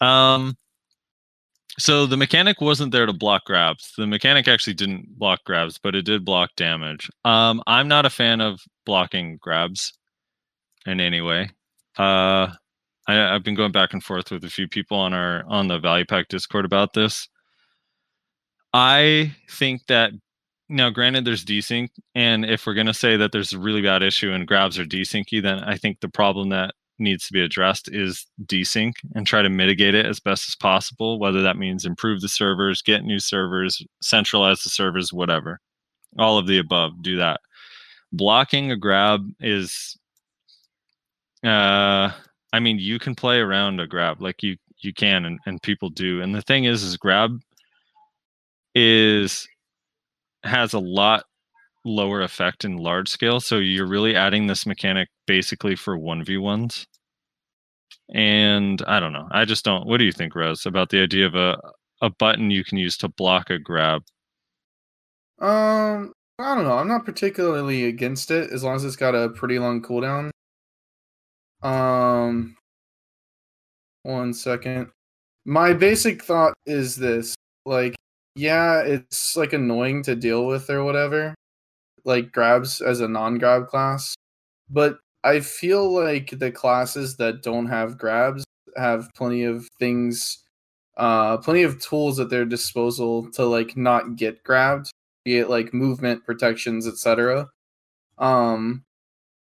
Um 0.00 0.56
so 1.76 2.06
the 2.06 2.16
mechanic 2.16 2.60
wasn't 2.60 2.92
there 2.92 3.06
to 3.06 3.12
block 3.12 3.46
grabs. 3.46 3.92
The 3.98 4.06
mechanic 4.06 4.46
actually 4.46 4.74
didn't 4.74 5.18
block 5.18 5.44
grabs 5.44 5.78
but 5.82 5.96
it 5.96 6.02
did 6.02 6.24
block 6.24 6.50
damage. 6.56 7.10
Um 7.24 7.60
i'm 7.66 7.88
not 7.88 8.06
a 8.06 8.10
fan 8.10 8.40
of 8.40 8.60
blocking 8.86 9.38
grabs 9.40 9.92
in 10.86 11.00
any 11.00 11.20
way. 11.20 11.50
Uh 11.98 12.48
I, 13.06 13.34
I've 13.34 13.42
been 13.42 13.54
going 13.54 13.72
back 13.72 13.92
and 13.92 14.02
forth 14.02 14.30
with 14.30 14.44
a 14.44 14.50
few 14.50 14.68
people 14.68 14.98
on 14.98 15.12
our 15.12 15.44
on 15.46 15.68
the 15.68 15.78
Value 15.78 16.06
Pack 16.06 16.28
Discord 16.28 16.64
about 16.64 16.92
this. 16.92 17.28
I 18.72 19.34
think 19.50 19.86
that 19.86 20.12
now, 20.68 20.90
granted, 20.90 21.24
there's 21.24 21.44
desync, 21.44 21.90
and 22.14 22.44
if 22.44 22.66
we're 22.66 22.74
gonna 22.74 22.94
say 22.94 23.16
that 23.16 23.32
there's 23.32 23.52
a 23.52 23.58
really 23.58 23.82
bad 23.82 24.02
issue 24.02 24.32
and 24.32 24.48
grabs 24.48 24.78
are 24.78 24.84
desyncy, 24.84 25.42
then 25.42 25.60
I 25.60 25.76
think 25.76 26.00
the 26.00 26.08
problem 26.08 26.48
that 26.50 26.74
needs 26.98 27.26
to 27.26 27.32
be 27.32 27.42
addressed 27.42 27.88
is 27.92 28.26
desync 28.46 28.92
and 29.14 29.26
try 29.26 29.42
to 29.42 29.48
mitigate 29.48 29.94
it 29.94 30.06
as 30.06 30.20
best 30.20 30.48
as 30.48 30.54
possible. 30.54 31.18
Whether 31.18 31.42
that 31.42 31.58
means 31.58 31.84
improve 31.84 32.20
the 32.20 32.28
servers, 32.28 32.82
get 32.82 33.04
new 33.04 33.18
servers, 33.18 33.84
centralize 34.00 34.62
the 34.62 34.70
servers, 34.70 35.12
whatever. 35.12 35.60
All 36.18 36.38
of 36.38 36.46
the 36.46 36.58
above. 36.58 37.02
Do 37.02 37.16
that. 37.16 37.40
Blocking 38.12 38.70
a 38.70 38.76
grab 38.76 39.28
is 39.40 39.98
uh 41.42 42.12
I 42.54 42.60
mean, 42.60 42.78
you 42.78 43.00
can 43.00 43.16
play 43.16 43.40
around 43.40 43.80
a 43.80 43.86
grab 43.88 44.22
like 44.22 44.44
you 44.44 44.56
you 44.78 44.94
can, 44.94 45.24
and, 45.24 45.40
and 45.44 45.60
people 45.60 45.90
do. 45.90 46.20
And 46.22 46.32
the 46.32 46.42
thing 46.42 46.64
is, 46.64 46.84
is 46.84 46.96
grab 46.96 47.40
is 48.76 49.48
has 50.44 50.72
a 50.72 50.78
lot 50.78 51.24
lower 51.84 52.22
effect 52.22 52.64
in 52.64 52.76
large 52.76 53.08
scale. 53.08 53.40
So 53.40 53.58
you're 53.58 53.88
really 53.88 54.14
adding 54.14 54.46
this 54.46 54.66
mechanic 54.66 55.08
basically 55.26 55.74
for 55.74 55.98
one 55.98 56.24
v 56.24 56.36
ones. 56.36 56.86
And 58.14 58.80
I 58.86 59.00
don't 59.00 59.12
know. 59.12 59.26
I 59.32 59.44
just 59.44 59.64
don't. 59.64 59.88
What 59.88 59.98
do 59.98 60.04
you 60.04 60.12
think, 60.12 60.36
Rose, 60.36 60.64
about 60.64 60.90
the 60.90 61.02
idea 61.02 61.26
of 61.26 61.34
a 61.34 61.58
a 62.02 62.10
button 62.10 62.52
you 62.52 62.62
can 62.62 62.78
use 62.78 62.96
to 62.98 63.08
block 63.08 63.50
a 63.50 63.58
grab? 63.58 64.02
um, 65.40 66.12
I 66.38 66.54
don't 66.54 66.64
know. 66.64 66.78
I'm 66.78 66.88
not 66.88 67.04
particularly 67.04 67.86
against 67.86 68.30
it 68.30 68.50
as 68.52 68.62
long 68.62 68.76
as 68.76 68.84
it's 68.84 68.94
got 68.94 69.16
a 69.16 69.30
pretty 69.30 69.58
long 69.58 69.82
cooldown. 69.82 70.30
Um, 71.64 72.56
one 74.02 74.34
second. 74.34 74.90
My 75.46 75.72
basic 75.72 76.22
thought 76.22 76.54
is 76.66 76.96
this: 76.96 77.34
like, 77.66 77.96
yeah, 78.36 78.80
it's 78.82 79.36
like 79.36 79.52
annoying 79.52 80.02
to 80.04 80.14
deal 80.14 80.46
with 80.46 80.70
or 80.70 80.84
whatever, 80.84 81.34
like 82.04 82.32
grabs 82.32 82.80
as 82.80 83.00
a 83.00 83.08
non-grab 83.08 83.68
class, 83.68 84.14
but 84.70 84.98
I 85.24 85.40
feel 85.40 85.90
like 85.92 86.38
the 86.38 86.52
classes 86.52 87.16
that 87.16 87.42
don't 87.42 87.66
have 87.66 87.98
grabs 87.98 88.44
have 88.76 89.08
plenty 89.14 89.44
of 89.44 89.66
things, 89.78 90.44
uh, 90.98 91.38
plenty 91.38 91.62
of 91.62 91.80
tools 91.80 92.20
at 92.20 92.30
their 92.30 92.44
disposal 92.44 93.30
to 93.32 93.44
like 93.46 93.76
not 93.76 94.16
get 94.16 94.42
grabbed, 94.44 94.90
be 95.24 95.38
it 95.38 95.48
like 95.50 95.72
movement, 95.74 96.24
protections, 96.24 96.86
etc. 96.86 97.48
Um, 98.18 98.84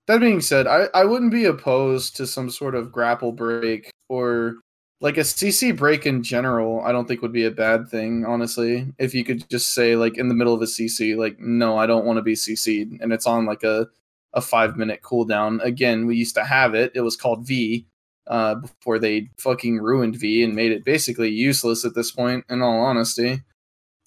that 0.08 0.20
being 0.20 0.42
said, 0.42 0.68
I, 0.68 0.88
I 0.94 1.04
wouldn't 1.04 1.32
be 1.32 1.46
opposed 1.46 2.16
to 2.18 2.28
some 2.28 2.50
sort 2.50 2.76
of 2.76 2.92
grapple 2.92 3.32
break 3.32 3.92
or 4.10 4.56
like 5.02 5.18
a 5.18 5.22
CC 5.22 5.76
break 5.76 6.06
in 6.06 6.24
general. 6.24 6.82
I 6.82 6.92
don't 6.92 7.08
think 7.08 7.22
would 7.22 7.34
be 7.34 7.46
a 7.46 7.52
bad 7.52 7.88
thing, 7.90 8.26
honestly. 8.26 8.94
If 8.98 9.14
you 9.14 9.24
could 9.24 9.48
just 9.50 9.74
say 9.74 9.96
like 9.96 10.18
in 10.18 10.28
the 10.28 10.34
middle 10.34 10.54
of 10.54 10.62
a 10.62 10.66
CC, 10.66 11.16
like 11.16 11.40
no, 11.40 11.78
I 11.78 11.86
don't 11.86 12.06
want 12.06 12.18
to 12.18 12.24
be 12.24 12.34
CC'd, 12.34 13.00
and 13.02 13.14
it's 13.14 13.28
on 13.28 13.46
like 13.46 13.64
a 13.64 13.88
a 14.34 14.42
five 14.42 14.78
minute 14.78 15.02
cooldown. 15.02 15.64
Again, 15.64 16.06
we 16.06 16.16
used 16.16 16.36
to 16.36 16.44
have 16.44 16.74
it. 16.74 16.92
It 16.96 17.02
was 17.02 17.16
called 17.18 17.46
V 17.46 17.86
uh, 18.28 18.56
before 18.56 19.00
they 19.00 19.30
fucking 19.38 19.78
ruined 19.78 20.16
V 20.16 20.44
and 20.44 20.56
made 20.56 20.72
it 20.72 20.86
basically 20.86 21.30
useless 21.30 21.86
at 21.86 21.96
this 21.96 22.12
point. 22.12 22.46
In 22.50 22.62
all 22.62 22.80
honesty, 22.80 23.42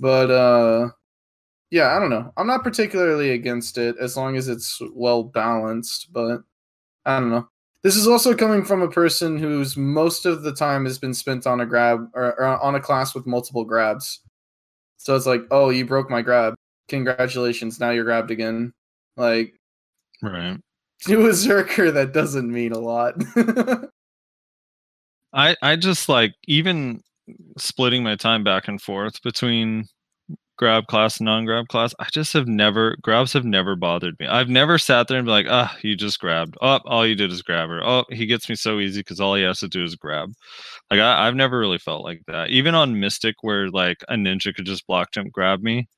but 0.01 0.31
uh, 0.31 0.91
yeah, 1.71 1.97
I 1.97 1.99
don't 2.01 2.11
know. 2.11 2.33
I'm 2.37 2.47
not 2.47 2.65
particularly 2.65 3.31
against 3.31 3.79
it 3.79 3.97
as 4.01 4.17
long 4.17 4.37
as 4.37 4.49
it's 4.49 4.81
well 4.93 5.23
balanced, 5.23 6.13
but 6.13 6.43
I 7.05 7.21
don't 7.21 7.31
know. 7.31 7.49
This 7.83 7.97
is 7.97 8.07
also 8.07 8.35
coming 8.35 8.65
from 8.65 8.83
a 8.83 8.91
person 8.91 9.39
whose 9.39 9.77
most 9.77 10.27
of 10.27 10.43
the 10.43 10.53
time 10.53 10.85
has 10.85 10.99
been 10.99 11.15
spent 11.15 11.47
on 11.47 11.61
a 11.61 11.67
grab 11.67 12.11
or, 12.13 12.39
or 12.39 12.61
on 12.61 12.75
a 12.75 12.81
class 12.81 13.15
with 13.15 13.27
multiple 13.27 13.65
grabs. 13.65 14.21
So 14.99 15.17
it's 15.17 15.27
like, 15.27 15.43
oh, 15.51 15.71
you 15.71 15.87
broke 15.87 16.11
my 16.11 16.21
grab. 16.21 16.55
Congratulations, 16.89 17.81
now 17.81 17.91
you're 17.91 18.05
grabbed 18.05 18.31
again. 18.31 18.73
Like 19.17 19.55
Right. 20.23 20.59
to 21.07 21.27
a 21.27 21.31
Zerker, 21.31 21.93
that 21.95 22.13
doesn't 22.13 22.53
mean 22.53 22.73
a 22.73 22.79
lot. 22.79 23.15
I 25.33 25.57
I 25.63 25.77
just 25.77 26.09
like 26.09 26.35
even 26.47 27.03
splitting 27.57 28.03
my 28.03 28.17
time 28.17 28.43
back 28.45 28.69
and 28.69 28.83
forth 28.83 29.23
between 29.23 29.87
grab 30.61 30.87
class 30.89 31.19
and 31.19 31.25
non-grab 31.25 31.69
class. 31.69 31.95
I 31.99 32.07
just 32.13 32.35
have 32.35 32.47
never 32.47 32.99
grabs 33.01 33.33
have 33.33 33.47
never 33.47 33.77
bothered 33.77 34.15
me. 34.21 34.27
I've 34.27 34.51
never 34.51 34.77
sat 34.77 35.09
there 35.09 35.17
and 35.17 35.25
be 35.25 35.31
like, 35.31 35.47
ah, 35.49 35.75
you 35.83 35.97
just 35.97 36.21
grabbed. 36.21 36.55
Oh, 36.61 36.81
all 36.85 37.07
you 37.07 37.15
did 37.15 37.33
is 37.33 37.41
grab 37.41 37.71
her. 37.71 37.83
Oh, 37.83 38.05
he 38.11 38.27
gets 38.27 38.47
me 38.47 38.55
so 38.55 38.79
easy 38.79 39.01
because 39.01 39.21
all 39.21 39.35
he 39.35 39.43
has 39.43 39.61
to 39.61 39.69
do 39.69 39.83
is 39.83 39.97
grab. 39.97 40.31
Like 40.91 41.01
I, 41.01 41.27
I've 41.27 41.35
never 41.35 41.59
really 41.59 41.79
felt 41.79 42.05
like 42.05 42.21
that. 42.27 42.51
Even 42.51 42.75
on 42.75 43.01
Mystic, 43.01 43.37
where 43.41 43.71
like 43.71 44.05
a 44.09 44.17
ninja 44.17 44.55
could 44.55 44.67
just 44.67 44.87
block 44.87 45.13
jump 45.13 45.33
grab 45.33 45.63
me, 45.63 45.89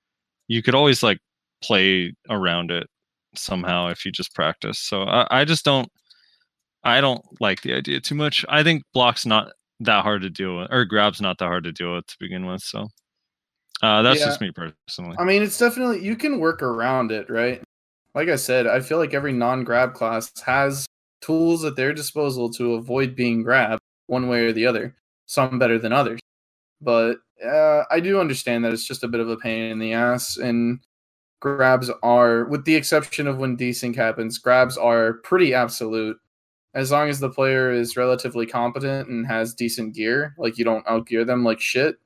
you 0.47 0.62
could 0.62 0.76
always 0.76 1.02
like 1.02 1.18
play 1.62 2.14
around 2.30 2.70
it 2.70 2.86
somehow 3.34 3.89
if 3.89 4.05
you 4.05 4.12
just 4.12 4.34
practice. 4.34 4.78
So 4.78 5.02
I, 5.02 5.26
I 5.40 5.44
just 5.44 5.64
don't 5.64 5.89
I 6.84 7.01
don't 7.01 7.24
like 7.40 7.62
the 7.62 7.74
idea 7.74 8.01
too 8.01 8.14
much. 8.14 8.44
I 8.48 8.62
think 8.62 8.84
block's 8.94 9.26
not 9.26 9.52
that 9.80 10.05
hard 10.05 10.22
to 10.22 10.30
deal 10.30 10.59
with, 10.59 10.68
or 10.70 10.84
grab's 10.84 11.20
not 11.20 11.39
that 11.39 11.47
hard 11.47 11.64
to 11.64 11.72
deal 11.72 11.94
with 11.97 12.06
to 12.09 12.16
begin 12.20 12.47
with. 12.47 12.62
So 12.62 12.89
uh, 13.82 14.02
that's 14.02 14.20
Yeah. 14.20 14.26
just 14.26 14.40
me 14.40 14.50
personally. 14.52 15.16
I 15.18 15.24
mean, 15.24 15.42
it's 15.42 15.59
definitely 15.59 16.02
you 16.04 16.16
can 16.16 16.38
work 16.38 16.62
around 16.62 17.12
it, 17.12 17.28
right? 17.30 17.62
Like 18.14 18.28
I 18.28 18.36
said, 18.36 18.66
I 18.66 18.80
feel 18.80 18.98
like 18.98 19.14
every 19.14 19.32
non-grab 19.32 19.94
class 19.94 20.32
has 20.44 20.86
tools 21.20 21.64
at 21.64 21.76
their 21.76 21.92
disposal 21.92 22.50
to 22.50 22.74
avoid 22.74 23.14
being 23.16 23.42
grabbed 23.42 23.80
one 24.06 24.28
way 24.28 24.44
or 24.46 24.52
the 24.52 24.66
other. 24.66 24.94
Some 25.26 25.59
better 25.59 25.78
than 25.78 25.92
others, 25.92 26.20
but 26.80 27.18
uh, 27.44 27.84
I 27.90 28.00
do 28.00 28.20
understand 28.20 28.64
that 28.64 28.72
it's 28.72 28.86
just 28.86 29.02
a 29.02 29.09
bit 29.09 29.20
of 29.20 29.28
a 29.30 29.36
pain 29.36 29.70
in 29.70 29.78
the 29.78 29.92
ass. 29.94 30.36
And 30.36 30.80
grabs 31.40 31.90
are, 32.02 32.44
with 32.44 32.64
the 32.64 32.74
exception 32.76 33.26
of 33.26 33.38
when 33.38 33.56
desync 33.56 33.96
happens, 33.96 34.38
grabs 34.38 34.76
are 34.76 35.14
pretty 35.24 35.54
absolute. 35.54 36.18
As 36.74 36.90
long 36.90 37.09
as 37.09 37.18
the 37.18 37.30
player 37.30 37.70
is 37.72 37.96
relatively 37.96 38.46
competent 38.46 39.09
and 39.09 39.26
has 39.26 39.54
decent 39.54 39.94
gear, 39.94 40.34
like 40.38 40.59
you 40.59 40.64
don't 40.64 40.86
outgear 40.86 41.26
them 41.26 41.44
like 41.44 41.60
shit, 41.60 41.96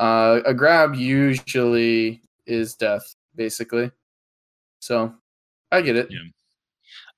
uh, 0.00 0.40
a 0.46 0.54
grab 0.54 0.94
usually 0.94 2.22
is 2.46 2.74
death, 2.74 3.14
basically. 3.36 3.90
So 4.80 5.14
I 5.70 5.82
get 5.82 5.96
it. 5.96 6.10
Yeah. 6.10 6.22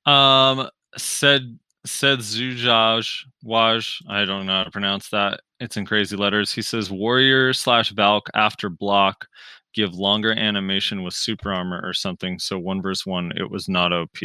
Um, 0.04 0.68
said 0.96 1.58
said 1.86 2.18
Zujaj 2.18 3.24
Waj. 3.44 4.02
I 4.08 4.24
don't 4.24 4.46
know 4.46 4.58
how 4.58 4.64
to 4.64 4.70
pronounce 4.70 5.08
that. 5.10 5.40
It's 5.60 5.76
in 5.76 5.86
crazy 5.86 6.16
letters. 6.16 6.52
He 6.52 6.60
says 6.60 6.90
warrior 6.90 7.52
slash 7.52 7.92
Valk 7.92 8.28
after 8.34 8.68
block 8.68 9.26
give 9.74 9.94
longer 9.94 10.32
animation 10.32 11.02
with 11.02 11.14
super 11.14 11.52
armor 11.52 11.80
or 11.82 11.94
something. 11.94 12.38
So 12.38 12.58
one 12.58 12.82
verse 12.82 13.06
one, 13.06 13.32
it 13.36 13.48
was 13.48 13.68
not 13.68 13.92
OP. 13.92 14.18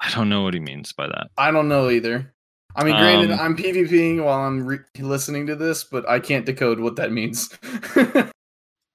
I 0.00 0.10
don't 0.10 0.28
know 0.28 0.42
what 0.42 0.54
he 0.54 0.60
means 0.60 0.92
by 0.92 1.06
that. 1.06 1.28
I 1.38 1.52
don't 1.52 1.68
know 1.68 1.90
either. 1.90 2.31
I 2.74 2.84
mean, 2.84 2.96
granted, 2.96 3.30
Um, 3.32 3.40
I'm 3.40 3.56
PvPing 3.56 4.24
while 4.24 4.40
I'm 4.40 4.64
re- 4.64 4.78
listening 4.98 5.46
to 5.48 5.56
this, 5.56 5.84
but 5.84 6.08
I 6.08 6.18
can't 6.20 6.46
decode 6.46 6.80
what 6.80 6.96
that 6.96 7.12
means. 7.12 7.50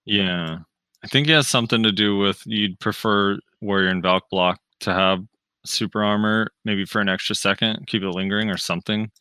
Yeah. 0.10 0.60
I 1.04 1.08
think 1.08 1.28
it 1.28 1.34
has 1.34 1.48
something 1.50 1.84
to 1.84 1.92
do 1.92 2.18
with 2.18 2.42
you'd 2.46 2.80
prefer 2.80 3.38
warrior 3.62 3.90
and 3.90 4.02
Valk 4.02 4.30
block 4.32 4.60
to 4.80 4.94
have 4.94 5.22
super 5.66 6.02
armor 6.02 6.48
maybe 6.64 6.86
for 6.86 7.02
an 7.02 7.10
extra 7.10 7.36
second, 7.36 7.86
keep 7.88 8.04
it 8.04 8.10
lingering 8.10 8.50
or 8.50 8.56
something. 8.58 9.12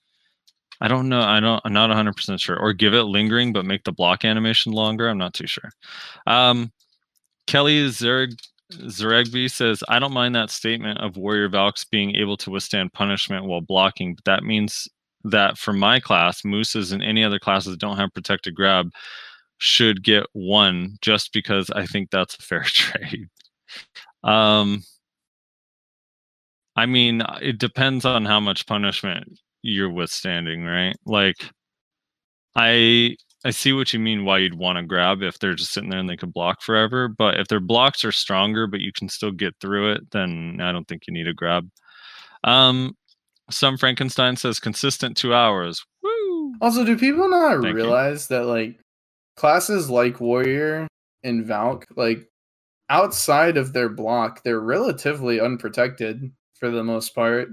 I 0.81 0.87
don't 0.89 1.09
know. 1.09 1.21
I 1.23 1.41
don't. 1.41 1.61
I'm 1.65 1.73
not 1.73 1.89
100 1.89 2.15
percent 2.15 2.39
sure. 2.41 2.57
Or 2.57 2.73
give 2.73 2.95
it 2.95 3.03
lingering, 3.05 3.53
but 3.53 3.65
make 3.65 3.83
the 3.85 3.93
block 3.93 4.25
animation 4.25 4.73
longer. 4.73 5.09
I'm 5.09 5.19
not 5.19 5.35
too 5.35 5.47
sure. 5.47 5.71
Um, 6.27 6.71
Kelly 7.47 7.89
Zerg 7.89 8.39
Zeregby 8.73 9.51
says, 9.51 9.83
"I 9.89 9.99
don't 9.99 10.13
mind 10.13 10.35
that 10.35 10.51
statement 10.51 10.99
of 11.01 11.17
warrior 11.17 11.49
Valks 11.49 11.85
being 11.85 12.15
able 12.17 12.37
to 12.39 12.51
withstand 12.51 12.93
punishment 12.93 13.45
while 13.45 13.61
blocking, 13.61 14.15
but 14.15 14.25
that 14.25 14.43
means 14.45 14.89
that 15.25 15.59
for 15.59 15.73
my 15.73 16.01
class, 16.01 16.45
mooses 16.45 16.93
and 16.93 17.03
any 17.03 17.23
other 17.25 17.39
classes 17.39 17.73
that 17.73 17.81
don't 17.81 17.97
have 17.97 18.13
protected 18.15 18.55
grab 18.55 18.91
should 19.59 20.03
get 20.05 20.27
one 20.33 20.99
just 21.03 21.33
because 21.33 21.71
I 21.71 21.87
think 21.87 22.11
that's 22.11 22.37
a 22.37 22.43
fair 22.43 22.63
trade." 22.65 23.29
Um, 24.25 24.83
I 26.77 26.87
mean, 26.87 27.23
it 27.41 27.59
depends 27.59 28.05
on 28.05 28.25
how 28.25 28.41
much 28.41 28.67
punishment 28.67 29.41
you're 29.63 29.91
withstanding, 29.91 30.65
right? 30.65 30.97
Like, 31.05 31.51
I 32.55 33.17
I 33.47 33.51
see 33.51 33.73
what 33.73 33.93
you 33.93 34.01
mean. 34.01 34.25
Why 34.25 34.39
you'd 34.39 34.59
want 34.59 34.77
to 34.77 34.83
grab 34.83 35.23
if 35.23 35.39
they're 35.39 35.55
just 35.55 35.73
sitting 35.73 35.89
there 35.89 36.01
and 36.01 36.11
they 36.11 36.17
could 36.17 36.33
block 36.33 36.63
forever. 36.63 37.07
But 37.07 37.39
if 37.39 37.47
their 37.47 37.61
blocks 37.61 38.05
are 38.05 38.11
stronger, 38.11 38.67
but 38.67 38.81
you 38.81 38.91
can 38.93 39.09
still 39.09 39.31
get 39.31 39.55
through 39.61 39.93
it, 39.93 40.11
then 40.11 40.59
I 40.61 40.73
don't 40.73 40.89
think 40.89 41.07
you 41.07 41.15
need 41.15 41.29
a 41.29 41.33
grab. 41.33 41.71
Um, 42.43 42.97
some 43.49 43.79
Frankenstein 43.79 44.35
says 44.35 44.59
consistent 44.59 45.17
two 45.17 45.33
hours. 45.33 45.87
Woo! 46.03 46.55
also, 46.61 46.85
do 46.85 46.99
people 46.99 47.29
not 47.29 47.63
Thank 47.63 47.67
you. 47.67 47.75
realize 47.75 48.27
that 48.29 48.47
like 48.47 48.81
classes 49.37 49.89
like 49.89 50.21
warrior 50.21 50.89
and 51.23 51.47
Valk, 51.47 51.87
like 51.97 52.29
outside 52.89 53.57
of 53.57 53.73
their 53.73 53.89
block, 53.89 54.43
they're 54.43 54.59
relatively 54.59 55.41
unprotected 55.41 56.33
for 56.59 56.71
the 56.71 56.83
most 56.83 57.15
part. 57.15 57.51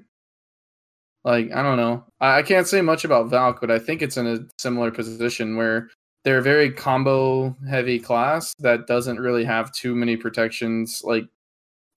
Like 1.24 1.52
I 1.54 1.62
don't 1.62 1.78
know, 1.78 2.06
I, 2.20 2.40
I 2.40 2.44
can't 2.44 2.68
say 2.68 2.82
much 2.82 3.06
about 3.06 3.30
Valk, 3.30 3.62
but 3.62 3.72
I 3.72 3.80
think 3.80 4.02
it's 4.02 4.18
in 4.18 4.28
a 4.28 4.40
similar 4.60 4.91
position 4.91 5.56
where 5.56 5.90
they're 6.24 6.40
a 6.40 6.44
very 6.44 6.72
combo 6.72 7.56
heavy 7.70 8.00
class 8.00 8.54
that 8.60 8.88
doesn't 8.88 9.20
really 9.20 9.44
have 9.44 9.72
too 9.72 9.95
many 9.95 10.18
protections 10.18 11.02
like 11.04 11.26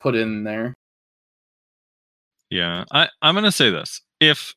put 0.01 0.15
in 0.15 0.45
there. 0.45 0.75
Yeah, 2.51 2.85
I, 2.93 3.09
I'm 3.23 3.35
gonna 3.35 3.53
say 3.53 3.71
this. 3.71 4.01
If 4.21 4.55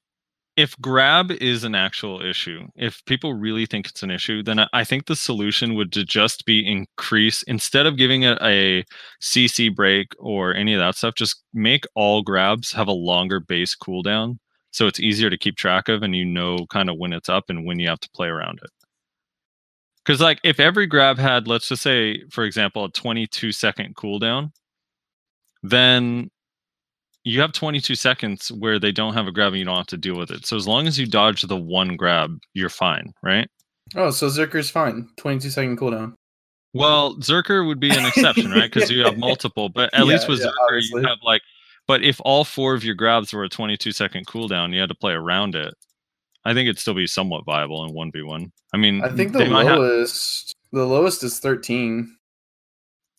if 0.60 0.78
grab 0.82 1.32
is 1.32 1.64
an 1.64 1.74
actual 1.74 2.22
issue, 2.22 2.68
if 2.76 3.04
people 3.06 3.34
really 3.34 3.66
think 3.66 3.88
it's 3.88 4.04
an 4.04 4.12
issue, 4.12 4.44
then 4.44 4.60
I, 4.74 4.84
think 4.84 5.06
the 5.06 5.16
solution 5.16 5.74
would 5.76 5.94
to 5.94 6.04
just 6.04 6.46
be 6.46 6.68
increase 6.68 7.44
instead 7.44 7.86
of 7.86 7.96
giving 7.96 8.24
it 8.24 8.38
a 8.42 8.84
CC 9.22 9.74
break 9.74 10.08
or 10.20 10.54
any 10.54 10.74
of 10.74 10.80
that 10.82 10.96
stuff, 10.96 11.16
just 11.16 11.46
make 11.54 11.86
all 11.96 12.24
grabs 12.24 12.74
have 12.74 12.90
a 12.90 12.92
longer 12.92 13.40
base 13.40 13.74
cooldown. 13.74 14.38
So 14.72 14.88
it's 14.88 15.00
easier 15.00 15.30
to 15.30 15.38
keep 15.38 15.58
track 15.58 15.90
of 15.90 16.04
and 16.04 16.16
you 16.16 16.26
know 16.26 16.66
kind 16.70 16.90
of 16.90 16.98
when 16.98 17.14
it's 17.14 17.30
up 17.30 17.46
and 17.50 17.66
when 17.66 17.80
you 17.80 17.90
have 17.90 18.00
to 18.02 18.10
play 18.12 18.28
around 18.28 18.60
it. 18.64 18.70
Because 20.06 20.22
like 20.22 20.40
if 20.44 20.60
every 20.60 20.88
grab 20.88 21.18
had, 21.18 21.48
let's 21.48 21.68
just 21.68 21.84
say, 21.84 22.24
for 22.32 22.44
example, 22.44 22.86
a 22.86 22.92
22 22.92 23.52
second 23.52 23.96
cooldown, 23.96 24.52
then 25.64 26.30
you 27.24 27.42
have 27.42 27.52
22 27.52 27.96
seconds 27.96 28.52
where 28.52 28.80
they 28.80 28.92
don't 28.92 29.14
have 29.14 29.28
a 29.28 29.32
grab 29.32 29.50
and 29.50 29.60
you 29.60 29.66
don't 29.66 29.76
have 29.76 29.88
to 29.88 29.98
deal 29.98 30.18
with 30.18 30.32
it. 30.32 30.46
So 30.46 30.56
as 30.56 30.68
long 30.68 30.88
as 30.88 30.98
you 30.98 31.06
dodge 31.06 31.42
the 31.42 31.58
one 31.58 31.96
grab, 31.96 32.40
you're 32.54 32.70
fine, 32.70 33.14
right? 33.22 33.48
Oh, 33.96 34.12
so 34.12 34.28
Zerker's 34.28 34.70
fine. 34.70 35.10
22 35.18 35.50
second 35.50 35.78
cooldown. 35.78 36.14
Well, 36.74 37.16
Zerker 37.18 37.66
would 37.68 37.80
be 37.80 37.90
an 37.90 38.06
exception, 38.06 38.52
right? 38.52 38.72
Because 38.72 38.90
you 38.92 39.04
have 39.04 39.18
multiple, 39.18 39.70
but 39.70 39.94
at 39.94 40.06
least 40.06 40.28
with 40.28 40.40
yeah, 40.40 40.48
Zerker, 40.48 40.66
obviously. 40.68 41.02
you 41.02 41.08
have 41.08 41.18
like, 41.24 41.42
but 41.90 42.04
if 42.04 42.22
all 42.24 42.44
four 42.46 42.76
of 42.76 42.84
your 42.84 42.94
grabs 42.94 43.34
were 43.34 43.44
a 43.44 43.50
22 43.50 43.92
second 43.94 44.28
cooldown, 44.28 44.76
you 44.76 44.80
had 44.80 44.90
to 44.90 44.96
play 44.96 45.14
around 45.14 45.56
it. 45.56 45.74
I 46.46 46.54
think 46.54 46.68
it'd 46.68 46.78
still 46.78 46.94
be 46.94 47.08
somewhat 47.08 47.46
viable 47.46 47.84
in 47.84 47.96
1v1. 47.96 48.52
I 48.76 48.78
mean, 48.78 49.04
I 49.04 49.10
think 49.10 49.34
the 49.34 49.40
they 49.40 49.50
might 49.50 49.66
have- 49.66 49.80
lowest 49.80 50.54
the 50.72 50.86
lowest 50.86 51.24
is 51.24 51.40
13. 51.40 52.16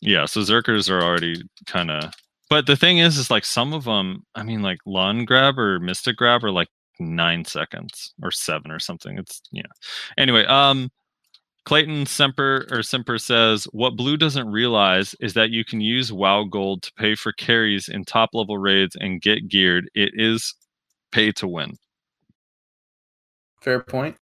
Yeah, 0.01 0.25
so 0.27 0.43
Zerkers 0.43 0.89
are 0.89 1.03
already 1.03 1.43
kind 1.67 1.91
of. 1.91 2.13
But 2.49 2.67
the 2.67 2.77
thing 2.77 2.99
is, 2.99 3.19
is 3.19 3.29
like 3.29 3.45
some 3.45 3.73
of 3.73 3.83
them. 3.83 4.25
I 4.37 4.45
mean, 4.45 4.63
like 4.63 4.79
Lahn 4.87 5.25
grab 5.25 5.59
or 5.59 5.81
Mystic 5.81 6.17
grab 6.17 6.45
are 6.45 6.53
like 6.53 6.69
nine 7.01 7.45
seconds 7.45 8.15
or 8.23 8.31
seven 8.31 8.71
or 8.71 8.79
something. 8.79 9.19
It's 9.19 9.43
yeah. 9.51 9.63
Anyway, 10.17 10.45
um, 10.45 10.91
Clayton 11.67 12.07
Semper 12.07 12.67
or 12.71 12.83
Semper 12.83 13.19
says 13.19 13.65
what 13.73 13.97
Blue 13.97 14.17
doesn't 14.17 14.51
realize 14.51 15.15
is 15.21 15.35
that 15.35 15.51
you 15.51 15.65
can 15.65 15.81
use 15.81 16.13
WoW 16.13 16.45
Gold 16.45 16.83
to 16.83 16.93
pay 16.95 17.15
for 17.15 17.33
carries 17.33 17.89
in 17.89 18.05
top 18.05 18.31
level 18.33 18.59
raids 18.59 18.97
and 18.99 19.21
get 19.21 19.49
geared. 19.49 19.89
It 19.95 20.13
is 20.15 20.55
pay 21.13 21.33
to 21.33 21.47
win. 21.47 21.77
Fair 23.61 23.81
point. 23.81 24.17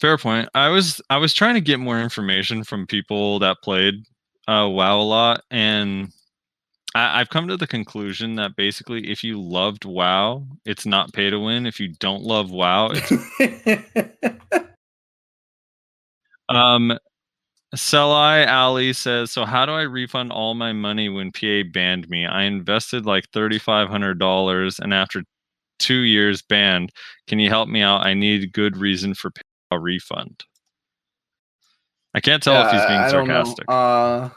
Fair 0.00 0.16
point. 0.16 0.48
I 0.54 0.68
was 0.68 1.00
I 1.10 1.16
was 1.16 1.34
trying 1.34 1.54
to 1.54 1.60
get 1.60 1.80
more 1.80 2.00
information 2.00 2.64
from 2.64 2.86
people 2.86 3.38
that 3.40 3.56
played 3.62 3.94
uh, 4.46 4.68
WoW 4.70 5.00
a 5.00 5.02
lot, 5.02 5.40
and 5.50 6.12
I, 6.94 7.20
I've 7.20 7.30
come 7.30 7.48
to 7.48 7.56
the 7.56 7.66
conclusion 7.66 8.36
that 8.36 8.56
basically, 8.56 9.10
if 9.10 9.24
you 9.24 9.40
loved 9.40 9.84
WoW, 9.84 10.46
it's 10.64 10.86
not 10.86 11.12
pay 11.12 11.30
to 11.30 11.40
win. 11.40 11.66
If 11.66 11.80
you 11.80 11.94
don't 11.98 12.22
love 12.22 12.50
WoW, 12.50 12.90
it's 12.92 13.10
um. 16.48 16.98
Selai 17.74 18.48
Ali 18.48 18.92
says, 18.92 19.32
"So 19.32 19.44
how 19.44 19.66
do 19.66 19.72
I 19.72 19.82
refund 19.82 20.30
all 20.30 20.54
my 20.54 20.72
money 20.72 21.08
when 21.08 21.32
PA 21.32 21.62
banned 21.74 22.08
me? 22.08 22.24
I 22.24 22.44
invested 22.44 23.04
like 23.04 23.28
thirty 23.32 23.58
five 23.58 23.88
hundred 23.88 24.18
dollars, 24.18 24.78
and 24.78 24.94
after 24.94 25.24
two 25.78 26.00
years 26.02 26.42
banned, 26.42 26.90
can 27.26 27.38
you 27.38 27.50
help 27.50 27.68
me 27.68 27.82
out? 27.82 28.06
I 28.06 28.14
need 28.14 28.52
good 28.52 28.76
reason 28.76 29.14
for 29.14 29.32
a 29.70 29.78
refund." 29.78 30.44
I 32.14 32.20
can't 32.20 32.42
tell 32.42 32.64
if 32.64 32.72
he's 32.72 32.86
being 32.86 32.98
I 32.98 33.10
sarcastic. 33.10 33.66
Uh, 33.68 34.30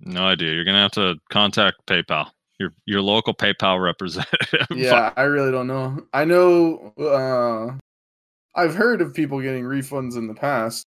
No 0.00 0.22
idea. 0.22 0.52
You're 0.52 0.64
gonna 0.64 0.82
have 0.82 0.90
to 0.92 1.16
contact 1.30 1.76
PayPal. 1.86 2.30
Your 2.58 2.72
your 2.84 3.00
local 3.00 3.32
PayPal 3.32 3.80
representative. 3.80 4.66
yeah, 4.74 5.12
I 5.16 5.22
really 5.22 5.52
don't 5.52 5.68
know. 5.68 6.04
I 6.12 6.24
know 6.24 6.92
uh, 6.98 7.78
I've 8.58 8.74
heard 8.74 9.00
of 9.00 9.14
people 9.14 9.40
getting 9.40 9.62
refunds 9.62 10.16
in 10.16 10.26
the 10.26 10.34
past. 10.34 10.84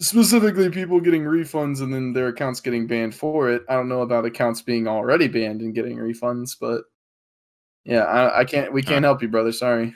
Specifically, 0.00 0.68
people 0.70 1.00
getting 1.00 1.22
refunds 1.22 1.80
and 1.80 1.94
then 1.94 2.12
their 2.12 2.28
accounts 2.28 2.60
getting 2.60 2.88
banned 2.88 3.14
for 3.14 3.48
it. 3.48 3.62
I 3.68 3.74
don't 3.74 3.88
know 3.88 4.02
about 4.02 4.24
accounts 4.24 4.60
being 4.60 4.88
already 4.88 5.28
banned 5.28 5.60
and 5.60 5.72
getting 5.72 5.98
refunds, 5.98 6.56
but 6.60 6.82
yeah, 7.84 8.02
I, 8.02 8.40
I 8.40 8.44
can't. 8.44 8.72
We 8.72 8.82
can't 8.82 9.04
uh, 9.04 9.08
help 9.08 9.22
you, 9.22 9.28
brother. 9.28 9.52
Sorry. 9.52 9.94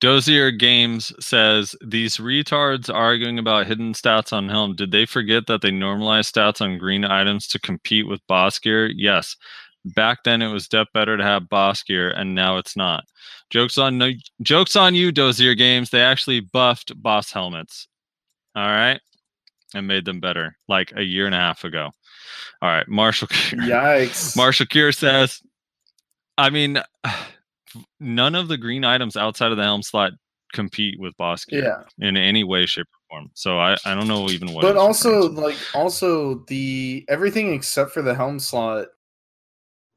Dozier 0.00 0.50
Games 0.50 1.12
says 1.24 1.74
these 1.84 2.18
retards 2.18 2.92
arguing 2.92 3.38
about 3.38 3.66
hidden 3.66 3.92
stats 3.92 4.32
on 4.32 4.48
Helm. 4.48 4.74
Did 4.74 4.92
they 4.92 5.06
forget 5.06 5.46
that 5.46 5.62
they 5.62 5.70
normalize 5.70 6.30
stats 6.30 6.60
on 6.60 6.78
green 6.78 7.04
items 7.04 7.46
to 7.48 7.58
compete 7.58 8.06
with 8.06 8.26
boss 8.26 8.58
gear? 8.58 8.88
Yes. 8.88 9.36
Back 9.94 10.24
then 10.24 10.42
it 10.42 10.48
was 10.52 10.66
def 10.68 10.88
better 10.92 11.16
to 11.16 11.22
have 11.22 11.48
boss 11.48 11.82
gear, 11.82 12.10
and 12.10 12.34
now 12.34 12.56
it's 12.58 12.76
not. 12.76 13.04
Jokes 13.50 13.78
on 13.78 13.98
no 13.98 14.10
jokes 14.42 14.74
on 14.74 14.94
you, 14.96 15.12
Dozier 15.12 15.54
Games. 15.54 15.90
They 15.90 16.00
actually 16.00 16.40
buffed 16.40 17.00
boss 17.00 17.30
helmets. 17.30 17.86
All 18.56 18.66
right. 18.66 19.00
And 19.74 19.86
made 19.86 20.04
them 20.04 20.20
better 20.20 20.56
like 20.68 20.92
a 20.96 21.02
year 21.02 21.26
and 21.26 21.34
a 21.34 21.38
half 21.38 21.62
ago. 21.64 21.90
All 22.62 22.68
right. 22.68 22.88
Marshall 22.88 23.28
Cure. 23.28 23.60
Yikes. 23.62 24.36
Marshall 24.36 24.66
Cure 24.66 24.90
says, 24.92 25.40
I 26.38 26.50
mean, 26.50 26.78
none 28.00 28.34
of 28.34 28.48
the 28.48 28.56
green 28.56 28.84
items 28.84 29.16
outside 29.16 29.50
of 29.50 29.56
the 29.56 29.62
helm 29.64 29.82
slot 29.82 30.12
compete 30.52 30.98
with 30.98 31.16
boss 31.16 31.44
gear 31.44 31.62
Yeah. 31.98 32.06
in 32.08 32.16
any 32.16 32.42
way, 32.44 32.66
shape, 32.66 32.86
or 33.10 33.18
form. 33.18 33.30
So 33.34 33.58
I, 33.58 33.76
I 33.84 33.94
don't 33.94 34.08
know 34.08 34.30
even 34.30 34.52
what. 34.52 34.62
but 34.62 34.76
also 34.76 35.28
like 35.30 35.56
also 35.74 36.44
the 36.48 37.04
everything 37.08 37.52
except 37.52 37.90
for 37.90 38.02
the 38.02 38.14
helm 38.14 38.38
slot 38.38 38.86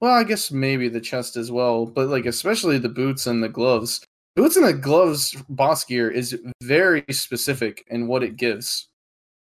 well 0.02 0.14
i 0.14 0.24
guess 0.24 0.52
maybe 0.52 0.88
the 0.90 1.00
chest 1.02 1.36
as 1.36 1.52
well 1.52 1.86
but 1.86 2.08
like 2.10 2.26
especially 2.26 2.78
the 2.78 2.90
boots 2.90 3.28
and 3.28 3.44
the 3.44 3.50
gloves 3.50 4.03
boots 4.36 4.56
and 4.56 4.66
the 4.66 4.74
gloves 4.74 5.36
boss 5.50 5.84
gear 5.86 6.10
is 6.10 6.40
very 6.64 7.03
specific 7.10 7.86
in 7.90 8.08
what 8.08 8.24
it 8.24 8.36
gives 8.38 8.88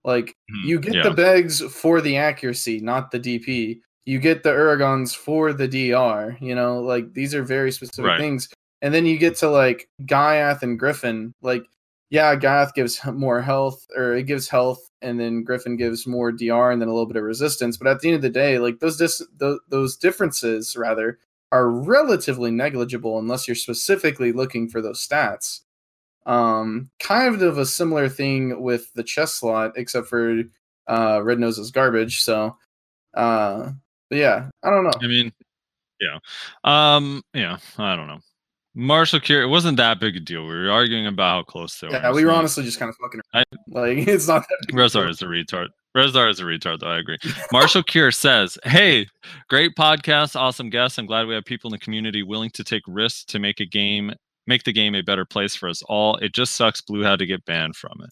like 0.03 0.35
Hmm, 0.49 0.67
you 0.67 0.79
get 0.79 0.95
yeah. 0.95 1.03
the 1.03 1.11
bags 1.11 1.61
for 1.61 2.01
the 2.01 2.17
accuracy 2.17 2.79
not 2.79 3.11
the 3.11 3.19
dp 3.19 3.79
you 4.05 4.19
get 4.19 4.41
the 4.43 4.49
Urugons 4.49 5.15
for 5.15 5.53
the 5.53 5.67
dr 5.67 6.37
you 6.41 6.55
know 6.55 6.79
like 6.81 7.13
these 7.13 7.35
are 7.35 7.43
very 7.43 7.71
specific 7.71 8.05
Right. 8.05 8.19
things 8.19 8.49
and 8.83 8.91
then 8.93 9.05
you 9.05 9.17
get 9.19 9.35
to 9.37 9.47
like 9.49 9.87
Giath 10.05 10.63
and 10.63 10.79
Griffin. 10.79 11.35
Like, 11.43 11.63
yeah, 12.11 12.35
Giath 12.35 12.73
gives 12.73 13.03
more 13.05 13.41
health, 13.41 13.87
or 13.95 14.13
it 14.13 14.23
gives 14.23 14.49
health, 14.49 14.91
and 15.01 15.17
then 15.17 15.43
Griffin 15.43 15.77
gives 15.77 16.05
more 16.05 16.31
DR 16.31 16.71
and 16.71 16.81
then 16.81 16.89
a 16.89 16.91
little 16.91 17.07
bit 17.07 17.15
of 17.15 17.23
resistance. 17.23 17.77
But 17.77 17.87
at 17.87 18.01
the 18.01 18.09
end 18.09 18.17
of 18.17 18.21
the 18.21 18.29
day, 18.29 18.59
like 18.59 18.79
those 18.79 18.97
dis- 18.97 19.25
those 19.69 19.95
differences 19.95 20.75
rather 20.75 21.19
are 21.53 21.69
relatively 21.69 22.51
negligible 22.51 23.17
unless 23.17 23.47
you're 23.47 23.55
specifically 23.55 24.33
looking 24.33 24.67
for 24.67 24.81
those 24.81 25.05
stats. 25.05 25.61
Um, 26.25 26.89
kind 26.99 27.41
of 27.41 27.57
a 27.57 27.65
similar 27.65 28.09
thing 28.09 28.61
with 28.61 28.93
the 28.93 29.03
chest 29.03 29.37
slot, 29.39 29.73
except 29.77 30.07
for 30.07 30.43
uh, 30.87 31.21
Red 31.23 31.39
Nose 31.39 31.57
is 31.57 31.71
garbage. 31.71 32.23
So, 32.23 32.57
uh, 33.13 33.71
but 34.09 34.17
yeah, 34.17 34.49
I 34.63 34.69
don't 34.69 34.83
know. 34.83 34.91
I 35.01 35.07
mean, 35.07 35.31
yeah, 36.01 36.19
um, 36.65 37.23
yeah, 37.33 37.57
I 37.77 37.95
don't 37.95 38.07
know. 38.07 38.19
Marshall 38.73 39.19
Cure, 39.19 39.41
it 39.41 39.47
wasn't 39.47 39.77
that 39.77 39.99
big 39.99 40.15
a 40.15 40.19
deal. 40.19 40.43
We 40.43 40.53
were 40.53 40.71
arguing 40.71 41.05
about 41.05 41.29
how 41.35 41.43
close 41.43 41.77
they 41.79 41.87
were. 41.87 41.93
Yeah, 41.93 42.11
we 42.13 42.23
were 42.23 42.31
honestly 42.31 42.63
just 42.63 42.79
kind 42.79 42.89
of 42.89 42.95
fucking. 42.97 43.21
I- 43.33 43.43
like 43.67 43.97
it's 44.07 44.27
not 44.27 44.43
that. 44.47 44.57
big 44.67 44.75
Rezar 44.75 45.09
is 45.09 45.21
a 45.21 45.25
retard. 45.25 45.67
Rezar 45.93 46.29
is 46.29 46.39
a 46.39 46.43
retard, 46.43 46.79
though. 46.79 46.87
I 46.87 46.99
agree. 46.99 47.17
Marshall 47.51 47.83
Cure 47.83 48.11
says, 48.11 48.57
"Hey, 48.63 49.07
great 49.49 49.75
podcast, 49.75 50.37
awesome 50.39 50.69
guests. 50.69 50.97
I'm 50.97 51.05
glad 51.05 51.27
we 51.27 51.33
have 51.35 51.43
people 51.45 51.69
in 51.69 51.73
the 51.73 51.79
community 51.79 52.23
willing 52.23 52.49
to 52.51 52.63
take 52.63 52.83
risks 52.87 53.25
to 53.25 53.39
make 53.39 53.59
a 53.59 53.65
game, 53.65 54.13
make 54.47 54.63
the 54.63 54.71
game 54.73 54.95
a 54.95 55.01
better 55.01 55.25
place 55.25 55.53
for 55.55 55.67
us 55.67 55.81
all. 55.83 56.15
It 56.17 56.33
just 56.33 56.55
sucks 56.55 56.79
Blue 56.81 57.01
had 57.01 57.19
to 57.19 57.25
get 57.25 57.43
banned 57.45 57.75
from 57.75 57.99
it. 58.03 58.09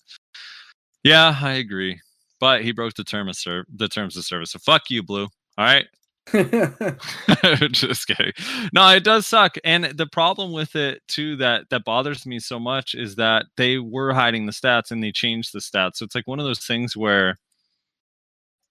Yeah, 1.04 1.38
I 1.42 1.54
agree, 1.54 2.02
but 2.42 2.62
he 2.64 2.74
broke 2.74 2.96
the 2.96 3.06
term 3.06 3.30
of 3.30 3.38
ser- 3.38 3.66
the 3.74 3.88
terms 3.88 4.18
of 4.18 4.26
service. 4.26 4.52
So 4.52 4.60
fuck 4.60 4.84
you, 4.90 5.02
Blue. 5.04 5.24
All 5.58 5.66
right, 5.66 5.86
just 7.72 8.08
kidding. 8.08 8.34
No, 8.74 8.88
it 8.90 9.04
does 9.04 9.28
suck. 9.28 9.58
And 9.64 9.86
the 9.86 10.08
problem 10.08 10.52
with 10.52 10.76
it 10.76 11.02
too 11.08 11.36
that 11.38 11.70
that 11.70 11.86
bothers 11.86 12.26
me 12.26 12.40
so 12.40 12.60
much 12.60 12.96
is 12.96 13.16
that 13.16 13.46
they 13.58 13.78
were 13.78 14.14
hiding 14.14 14.46
the 14.46 14.52
stats 14.52 14.92
and 14.92 15.04
they 15.04 15.12
changed 15.12 15.54
the 15.54 15.60
stats. 15.60 15.96
So 15.96 16.06
it's 16.06 16.16
like 16.16 16.28
one 16.28 16.40
of 16.40 16.46
those 16.46 16.66
things 16.66 16.96
where 16.96 17.38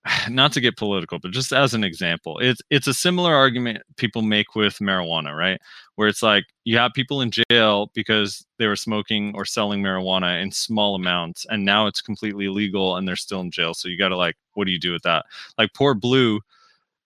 not 0.30 0.52
to 0.52 0.60
get 0.60 0.76
political, 0.76 1.18
but 1.18 1.30
just 1.30 1.52
as 1.52 1.74
an 1.74 1.84
example, 1.84 2.38
it's 2.38 2.60
it's 2.70 2.86
a 2.86 2.94
similar 2.94 3.34
argument 3.34 3.82
people 3.96 4.22
make 4.22 4.54
with 4.54 4.78
marijuana, 4.78 5.36
right? 5.36 5.60
Where 5.96 6.08
it's 6.08 6.22
like 6.22 6.44
you 6.64 6.78
have 6.78 6.92
people 6.94 7.20
in 7.20 7.30
jail 7.50 7.90
because 7.94 8.44
they 8.58 8.66
were 8.66 8.76
smoking 8.76 9.32
or 9.34 9.44
selling 9.44 9.82
marijuana 9.82 10.42
in 10.42 10.50
small 10.52 10.94
amounts, 10.94 11.46
and 11.50 11.64
now 11.64 11.86
it's 11.86 12.00
completely 12.00 12.48
legal 12.48 12.96
and 12.96 13.06
they're 13.06 13.16
still 13.16 13.40
in 13.40 13.50
jail. 13.50 13.74
So 13.74 13.88
you 13.88 13.98
got 13.98 14.08
to 14.08 14.16
like, 14.16 14.36
what 14.54 14.66
do 14.66 14.72
you 14.72 14.80
do 14.80 14.92
with 14.92 15.02
that? 15.02 15.26
Like 15.58 15.74
poor 15.74 15.94
Blue, 15.94 16.40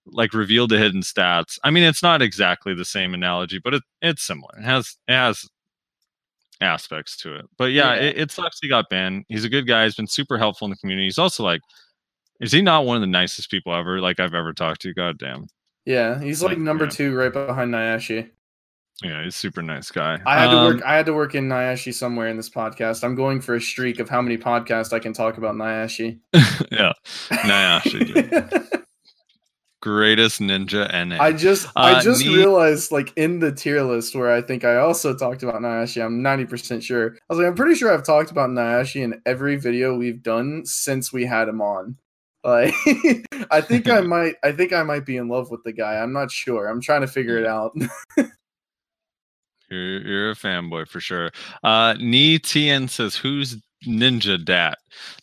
like 0.06 0.34
revealed 0.34 0.70
the 0.70 0.78
hidden 0.78 1.02
stats. 1.02 1.58
I 1.64 1.70
mean, 1.70 1.84
it's 1.84 2.02
not 2.02 2.22
exactly 2.22 2.74
the 2.74 2.84
same 2.84 3.14
analogy, 3.14 3.60
but 3.62 3.74
it 3.74 3.82
it's 4.00 4.22
similar. 4.22 4.58
It 4.58 4.64
has 4.64 4.96
it 5.08 5.12
has 5.14 5.48
aspects 6.60 7.16
to 7.18 7.34
it. 7.34 7.46
But 7.58 7.72
yeah, 7.72 7.94
Yeah. 7.94 8.00
It, 8.02 8.18
it 8.18 8.30
sucks 8.30 8.58
he 8.60 8.68
got 8.68 8.88
banned. 8.88 9.24
He's 9.28 9.44
a 9.44 9.48
good 9.48 9.66
guy. 9.66 9.84
He's 9.84 9.94
been 9.96 10.06
super 10.06 10.38
helpful 10.38 10.66
in 10.66 10.70
the 10.70 10.76
community. 10.76 11.06
He's 11.06 11.18
also 11.18 11.42
like, 11.44 11.60
is 12.40 12.52
he 12.52 12.62
not 12.62 12.84
one 12.86 12.96
of 12.96 13.00
the 13.00 13.06
nicest 13.06 13.50
people 13.50 13.74
ever? 13.74 14.00
Like 14.00 14.20
I've 14.20 14.34
ever 14.34 14.52
talked 14.52 14.82
to. 14.82 14.94
God 14.94 15.18
damn. 15.18 15.46
yeah, 15.84 16.20
he's 16.20 16.42
like 16.42 16.50
Like, 16.50 16.58
number 16.58 16.84
yeah. 16.84 16.90
two, 16.90 17.14
right 17.14 17.32
behind 17.32 17.72
Nyashi. 17.72 18.30
Yeah, 19.02 19.24
he's 19.24 19.34
a 19.34 19.38
super 19.38 19.62
nice 19.62 19.90
guy. 19.90 20.20
I 20.26 20.38
had 20.38 20.50
to 20.50 20.56
Um, 20.58 20.74
work. 20.74 20.82
I 20.84 20.94
had 20.96 21.06
to 21.06 21.12
work 21.14 21.34
in 21.34 21.48
Nyashi 21.48 21.92
somewhere 21.92 22.28
in 22.28 22.36
this 22.36 22.50
podcast. 22.50 23.02
I'm 23.02 23.14
going 23.16 23.40
for 23.40 23.54
a 23.56 23.60
streak 23.60 23.98
of 23.98 24.08
how 24.08 24.20
many 24.22 24.36
podcasts 24.38 24.92
I 24.92 24.98
can 25.00 25.12
talk 25.12 25.38
about 25.38 25.54
Nyashi. 25.56 26.20
yeah, 26.70 26.92
Nyashi. 27.30 28.81
greatest 29.82 30.40
ninja 30.40 30.90
NA. 31.06 31.22
I 31.22 31.32
just, 31.32 31.66
Uh, 31.76 31.80
I 31.80 32.00
just 32.00 32.24
realized, 32.24 32.90
like 32.92 33.12
in 33.16 33.40
the 33.40 33.52
tier 33.52 33.82
list 33.82 34.14
where 34.14 34.32
I 34.32 34.40
think 34.40 34.64
I 34.64 34.76
also 34.76 35.14
talked 35.14 35.42
about 35.42 35.60
Nyashi. 35.60 36.02
I'm 36.02 36.22
90 36.22 36.46
percent 36.46 36.82
sure. 36.82 37.14
I 37.14 37.18
was 37.28 37.38
like, 37.38 37.48
I'm 37.48 37.54
pretty 37.54 37.74
sure 37.74 37.92
I've 37.92 38.04
talked 38.04 38.30
about 38.30 38.48
Nyashi 38.48 39.02
in 39.02 39.20
every 39.26 39.56
video 39.56 39.94
we've 39.98 40.22
done 40.22 40.64
since 40.64 41.12
we 41.12 41.26
had 41.26 41.48
him 41.48 41.60
on. 41.60 41.96
Like, 42.44 42.74
I 43.52 43.60
think 43.60 43.88
I 43.88 44.00
might, 44.14 44.34
I 44.42 44.50
think 44.50 44.72
I 44.72 44.82
might 44.82 45.06
be 45.06 45.16
in 45.16 45.28
love 45.28 45.52
with 45.52 45.62
the 45.62 45.72
guy. 45.72 45.98
I'm 45.98 46.12
not 46.12 46.28
sure. 46.28 46.66
I'm 46.66 46.80
trying 46.80 47.02
to 47.02 47.06
figure 47.06 47.38
it 47.38 47.46
out. 47.46 47.72
You're, 49.70 50.00
you're 50.00 50.30
a 50.32 50.34
fanboy 50.34 50.88
for 50.88 50.98
sure. 50.98 51.30
Uh, 51.62 51.94
Ni 52.00 52.40
Tien 52.40 52.88
says, 52.88 53.14
"Who's 53.14 53.56
Ninja 53.86 54.42
Dat?" 54.44 54.78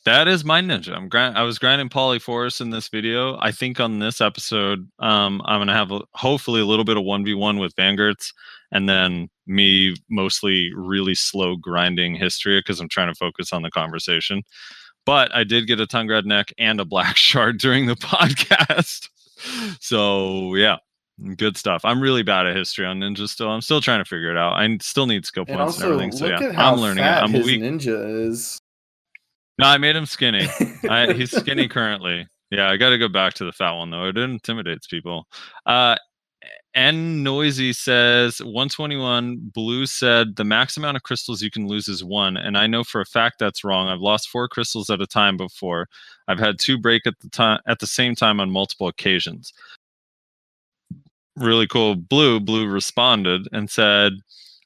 That 0.06 0.28
is 0.28 0.44
my 0.46 0.62
ninja. 0.62 0.96
I'm 0.96 1.10
grind- 1.10 1.38
I 1.38 1.44
was 1.44 1.60
grinding 1.60 1.90
Polyforce 1.90 2.62
in 2.62 2.70
this 2.70 2.88
video. 2.90 3.38
I 3.42 3.52
think 3.52 3.80
on 3.80 4.00
this 4.00 4.22
episode, 4.22 4.90
um, 5.00 5.42
I'm 5.46 5.60
gonna 5.60 5.74
have 5.74 5.92
a, 5.92 6.02
hopefully 6.14 6.62
a 6.62 6.66
little 6.66 6.86
bit 6.86 6.98
of 6.98 7.04
one 7.04 7.24
v 7.24 7.34
one 7.34 7.60
with 7.60 7.76
Vangertz, 7.76 8.34
and 8.72 8.88
then 8.90 9.30
me 9.48 9.96
mostly 10.10 10.72
really 10.76 11.16
slow 11.16 11.56
grinding 11.56 12.18
Histria 12.18 12.60
because 12.60 12.80
I'm 12.80 12.90
trying 12.90 13.12
to 13.12 13.16
focus 13.18 13.52
on 13.54 13.62
the 13.62 13.72
conversation. 13.72 14.44
But 15.06 15.34
I 15.34 15.44
did 15.44 15.66
get 15.68 15.80
a 15.80 15.88
Tungrad 15.88 16.26
neck 16.26 16.54
and 16.58 16.80
a 16.80 16.86
black 16.86 17.16
shard 17.30 17.58
during 17.58 17.86
the 17.88 17.96
podcast. 17.96 19.10
so 19.80 20.56
yeah, 20.56 20.78
good 21.36 21.58
stuff. 21.58 21.82
I'm 21.84 22.02
really 22.02 22.24
bad 22.24 22.48
at 22.48 22.56
Histria 22.56 22.90
on 22.90 23.00
ninja 23.00 23.28
still. 23.28 23.50
I'm 23.50 23.62
still 23.62 23.82
trying 23.82 24.00
to 24.00 24.06
figure 24.06 24.32
it 24.32 24.38
out. 24.38 24.54
I 24.54 24.78
still 24.82 25.06
need 25.06 25.26
skill 25.26 25.46
points 25.46 25.52
and, 25.52 25.62
also, 25.62 25.94
everything. 25.94 26.12
So 26.12 26.28
yeah, 26.28 26.54
I'm 26.58 26.80
learning 26.80 27.04
it. 27.04 27.08
I'm 27.08 27.34
a 27.34 27.38
his 27.38 27.46
weak. 27.46 27.62
ninja 27.62 28.28
is. 28.28 28.60
No, 29.58 29.68
I 29.68 29.78
made 29.78 29.96
him 29.96 30.06
skinny. 30.06 30.48
I, 30.90 31.14
he's 31.14 31.32
skinny 31.38 31.68
currently. 31.68 32.28
Yeah, 32.52 32.70
I 32.70 32.78
got 32.78 32.90
to 32.90 32.98
go 32.98 33.08
back 33.08 33.34
to 33.36 33.46
the 33.46 33.52
fat 33.52 33.72
one 33.74 33.90
though. 33.90 34.06
It 34.06 34.18
intimidates 34.18 34.88
people. 34.88 35.28
Uh, 35.66 35.96
N 36.76 37.24
Noisy 37.24 37.74
says 37.74 38.40
121. 38.40 39.38
Blue 39.54 39.86
said 39.86 40.36
the 40.36 40.44
max 40.44 40.78
amount 40.78 40.98
of 40.98 41.04
crystals 41.04 41.42
you 41.42 41.50
can 41.50 41.68
lose 41.68 41.88
is 41.88 42.04
one, 42.04 42.38
and 42.38 42.58
I 42.58 42.68
know 42.68 42.84
for 42.84 43.02
a 43.02 43.06
fact 43.06 43.40
that's 43.40 43.64
wrong. 43.64 43.88
I've 43.88 44.02
lost 44.02 44.30
four 44.30 44.48
crystals 44.48 44.90
at 44.90 45.02
a 45.02 45.08
time 45.08 45.36
before. 45.36 45.88
I've 46.28 46.40
had 46.40 46.60
two 46.60 46.78
break 46.78 47.08
at 47.08 47.20
the 47.22 47.30
time 47.30 47.60
at 47.68 47.80
the 47.80 47.88
same 47.88 48.16
time 48.16 48.40
on 48.40 48.52
multiple 48.52 48.88
occasions. 48.88 49.52
Really 51.40 51.68
cool. 51.68 51.96
Blue 51.96 52.40
Blue 52.40 52.68
responded 52.68 53.48
and 53.52 53.70
said. 53.70 54.14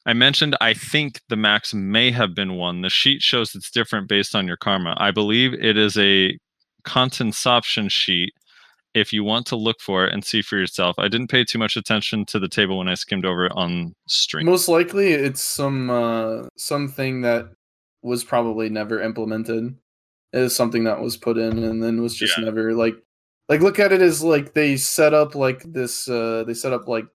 I 0.06 0.12
mentioned 0.12 0.54
I 0.60 0.74
think 0.74 1.20
the 1.30 1.36
max 1.36 1.72
may 1.72 2.10
have 2.10 2.34
been 2.34 2.56
one. 2.56 2.82
The 2.82 2.90
sheet 2.90 3.22
shows 3.22 3.54
it's 3.54 3.70
different 3.70 4.06
based 4.06 4.34
on 4.34 4.46
your 4.46 4.58
karma. 4.58 4.94
I 4.98 5.10
believe 5.10 5.54
it 5.54 5.78
is 5.78 5.96
a 5.96 6.36
consumption 6.84 7.88
sheet 7.88 8.34
if 8.94 9.12
you 9.12 9.24
want 9.24 9.46
to 9.46 9.56
look 9.56 9.80
for 9.80 10.06
it 10.06 10.12
and 10.12 10.24
see 10.24 10.42
for 10.42 10.56
yourself. 10.56 10.96
I 10.98 11.08
didn't 11.08 11.28
pay 11.30 11.42
too 11.44 11.58
much 11.58 11.76
attention 11.76 12.24
to 12.26 12.38
the 12.38 12.48
table 12.48 12.78
when 12.78 12.88
I 12.88 12.94
skimmed 12.94 13.24
over 13.24 13.46
it 13.46 13.52
on 13.54 13.94
stream. 14.06 14.46
Most 14.46 14.68
likely, 14.68 15.12
it's 15.12 15.40
some 15.42 15.88
uh, 15.90 16.48
something 16.56 17.22
that 17.22 17.48
was 18.02 18.22
probably 18.24 18.68
never 18.68 19.00
implemented. 19.00 19.74
It 20.32 20.40
is 20.40 20.54
something 20.54 20.84
that 20.84 21.00
was 21.00 21.16
put 21.16 21.38
in 21.38 21.62
and 21.64 21.82
then 21.82 22.02
was 22.02 22.14
just 22.14 22.36
Yeah. 22.38 22.44
never 22.44 22.74
like 22.74 22.96
like 23.48 23.60
look 23.60 23.78
at 23.78 23.92
it 23.92 24.00
as 24.02 24.22
like 24.22 24.54
they 24.54 24.76
set 24.76 25.14
up 25.14 25.34
like 25.34 25.62
this 25.64 26.08
uh 26.08 26.44
they 26.46 26.54
set 26.54 26.72
up 26.72 26.88
like 26.88 27.06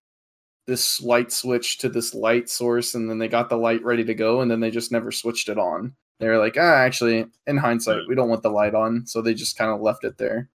this 0.66 1.00
light 1.00 1.32
switch 1.32 1.78
to 1.78 1.88
this 1.88 2.14
light 2.14 2.48
source 2.48 2.94
and 2.94 3.10
then 3.10 3.18
they 3.18 3.28
got 3.28 3.48
the 3.48 3.56
light 3.56 3.82
ready 3.82 4.04
to 4.04 4.14
go 4.14 4.40
and 4.40 4.50
then 4.50 4.60
they 4.60 4.70
just 4.70 4.92
never 4.92 5.10
switched 5.10 5.48
it 5.48 5.58
on. 5.58 5.92
They're 6.20 6.38
like, 6.38 6.56
ah, 6.58 6.76
actually, 6.76 7.26
in 7.46 7.56
hindsight, 7.56 8.02
we 8.06 8.14
don't 8.14 8.28
want 8.28 8.42
the 8.42 8.50
light 8.50 8.74
on, 8.74 9.06
so 9.06 9.22
they 9.22 9.32
just 9.32 9.56
kind 9.56 9.70
of 9.70 9.80
left 9.80 10.04
it 10.04 10.18
there. 10.18 10.50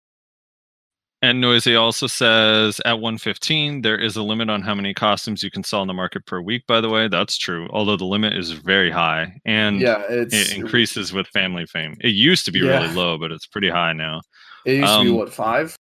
And 1.24 1.42
Noisy 1.42 1.76
also 1.76 2.06
says 2.06 2.80
at 2.86 3.00
115, 3.00 3.82
there 3.82 3.98
is 3.98 4.16
a 4.16 4.22
limit 4.22 4.48
on 4.50 4.62
how 4.62 4.76
many 4.76 4.94
costumes 4.94 5.42
you 5.42 5.50
can 5.50 5.64
sell 5.64 5.82
in 5.82 5.88
the 5.88 5.94
market 5.94 6.26
per 6.28 6.40
week, 6.40 6.68
by 6.68 6.82
the 6.82 6.90
way. 6.90 7.08
That's 7.08 7.36
true, 7.36 7.68
although 7.72 7.98
the 7.98 8.06
limit 8.06 8.34
is 8.38 8.52
very 8.52 8.92
high 8.92 9.40
and 9.44 9.82
yeah, 9.82 10.04
it's 10.08 10.36
it 10.36 10.56
increases 10.56 11.14
with 11.14 11.26
family 11.30 11.66
fame. 11.66 11.98
It 12.00 12.10
used 12.10 12.46
to 12.46 12.52
be 12.52 12.60
Yeah. 12.60 12.80
really 12.82 12.94
low, 12.94 13.18
but 13.18 13.32
it's 13.32 13.48
pretty 13.48 13.70
high 13.70 13.94
now. 13.94 14.22
It 14.66 14.78
used 14.78 14.94
to 14.94 15.04
be 15.04 15.10
um, 15.10 15.16
what 15.16 15.34
five? 15.34 15.76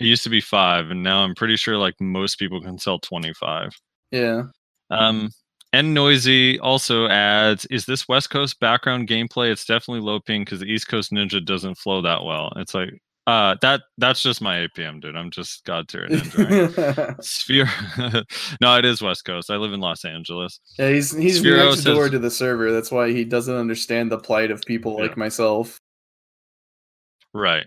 It 0.00 0.06
used 0.06 0.24
to 0.24 0.30
be 0.30 0.40
five, 0.40 0.90
and 0.90 1.02
now 1.02 1.20
I'm 1.22 1.34
pretty 1.34 1.56
sure 1.56 1.76
like 1.76 1.94
most 2.00 2.38
people 2.38 2.60
can 2.60 2.78
sell 2.78 2.98
25. 2.98 3.70
Yeah. 4.10 4.44
Um, 4.90 5.30
and 5.72 5.92
Noisy 5.94 6.58
also 6.60 7.08
adds, 7.08 7.64
is 7.66 7.84
this 7.84 8.08
West 8.08 8.30
Coast 8.30 8.58
background 8.60 9.08
gameplay? 9.08 9.50
It's 9.50 9.64
definitely 9.64 10.00
low 10.00 10.20
ping 10.20 10.42
because 10.42 10.60
the 10.60 10.66
East 10.66 10.88
Coast 10.88 11.10
Ninja 11.12 11.44
doesn't 11.44 11.76
flow 11.78 12.00
that 12.02 12.24
well. 12.24 12.52
It's 12.56 12.74
like, 12.74 12.90
Uh, 13.26 13.56
that 13.62 13.80
that's 13.98 14.22
just 14.22 14.40
my 14.42 14.66
APM, 14.66 15.00
dude. 15.00 15.16
I'm 15.16 15.30
just 15.30 15.64
god 15.64 15.88
tier 15.88 16.06
ninja. 16.08 16.96
right? 16.98 17.16
Sphere, 17.24 17.68
no, 18.60 18.76
it 18.76 18.84
is 18.84 19.00
West 19.00 19.24
Coast. 19.24 19.50
I 19.50 19.56
live 19.56 19.72
in 19.72 19.80
Los 19.80 20.04
Angeles. 20.04 20.60
yeah, 20.78 20.90
he's 20.90 21.10
he's 21.16 21.42
Sphero 21.42 21.70
next 21.70 21.84
door 21.84 22.04
says- 22.04 22.10
to 22.12 22.18
the 22.18 22.30
server. 22.30 22.70
That's 22.72 22.90
why 22.92 23.12
he 23.12 23.24
doesn't 23.24 23.54
understand 23.54 24.12
the 24.12 24.18
plight 24.18 24.50
of 24.50 24.60
people 24.62 24.96
Yeah. 24.96 25.02
like 25.06 25.16
myself. 25.16 25.78
Right. 27.32 27.66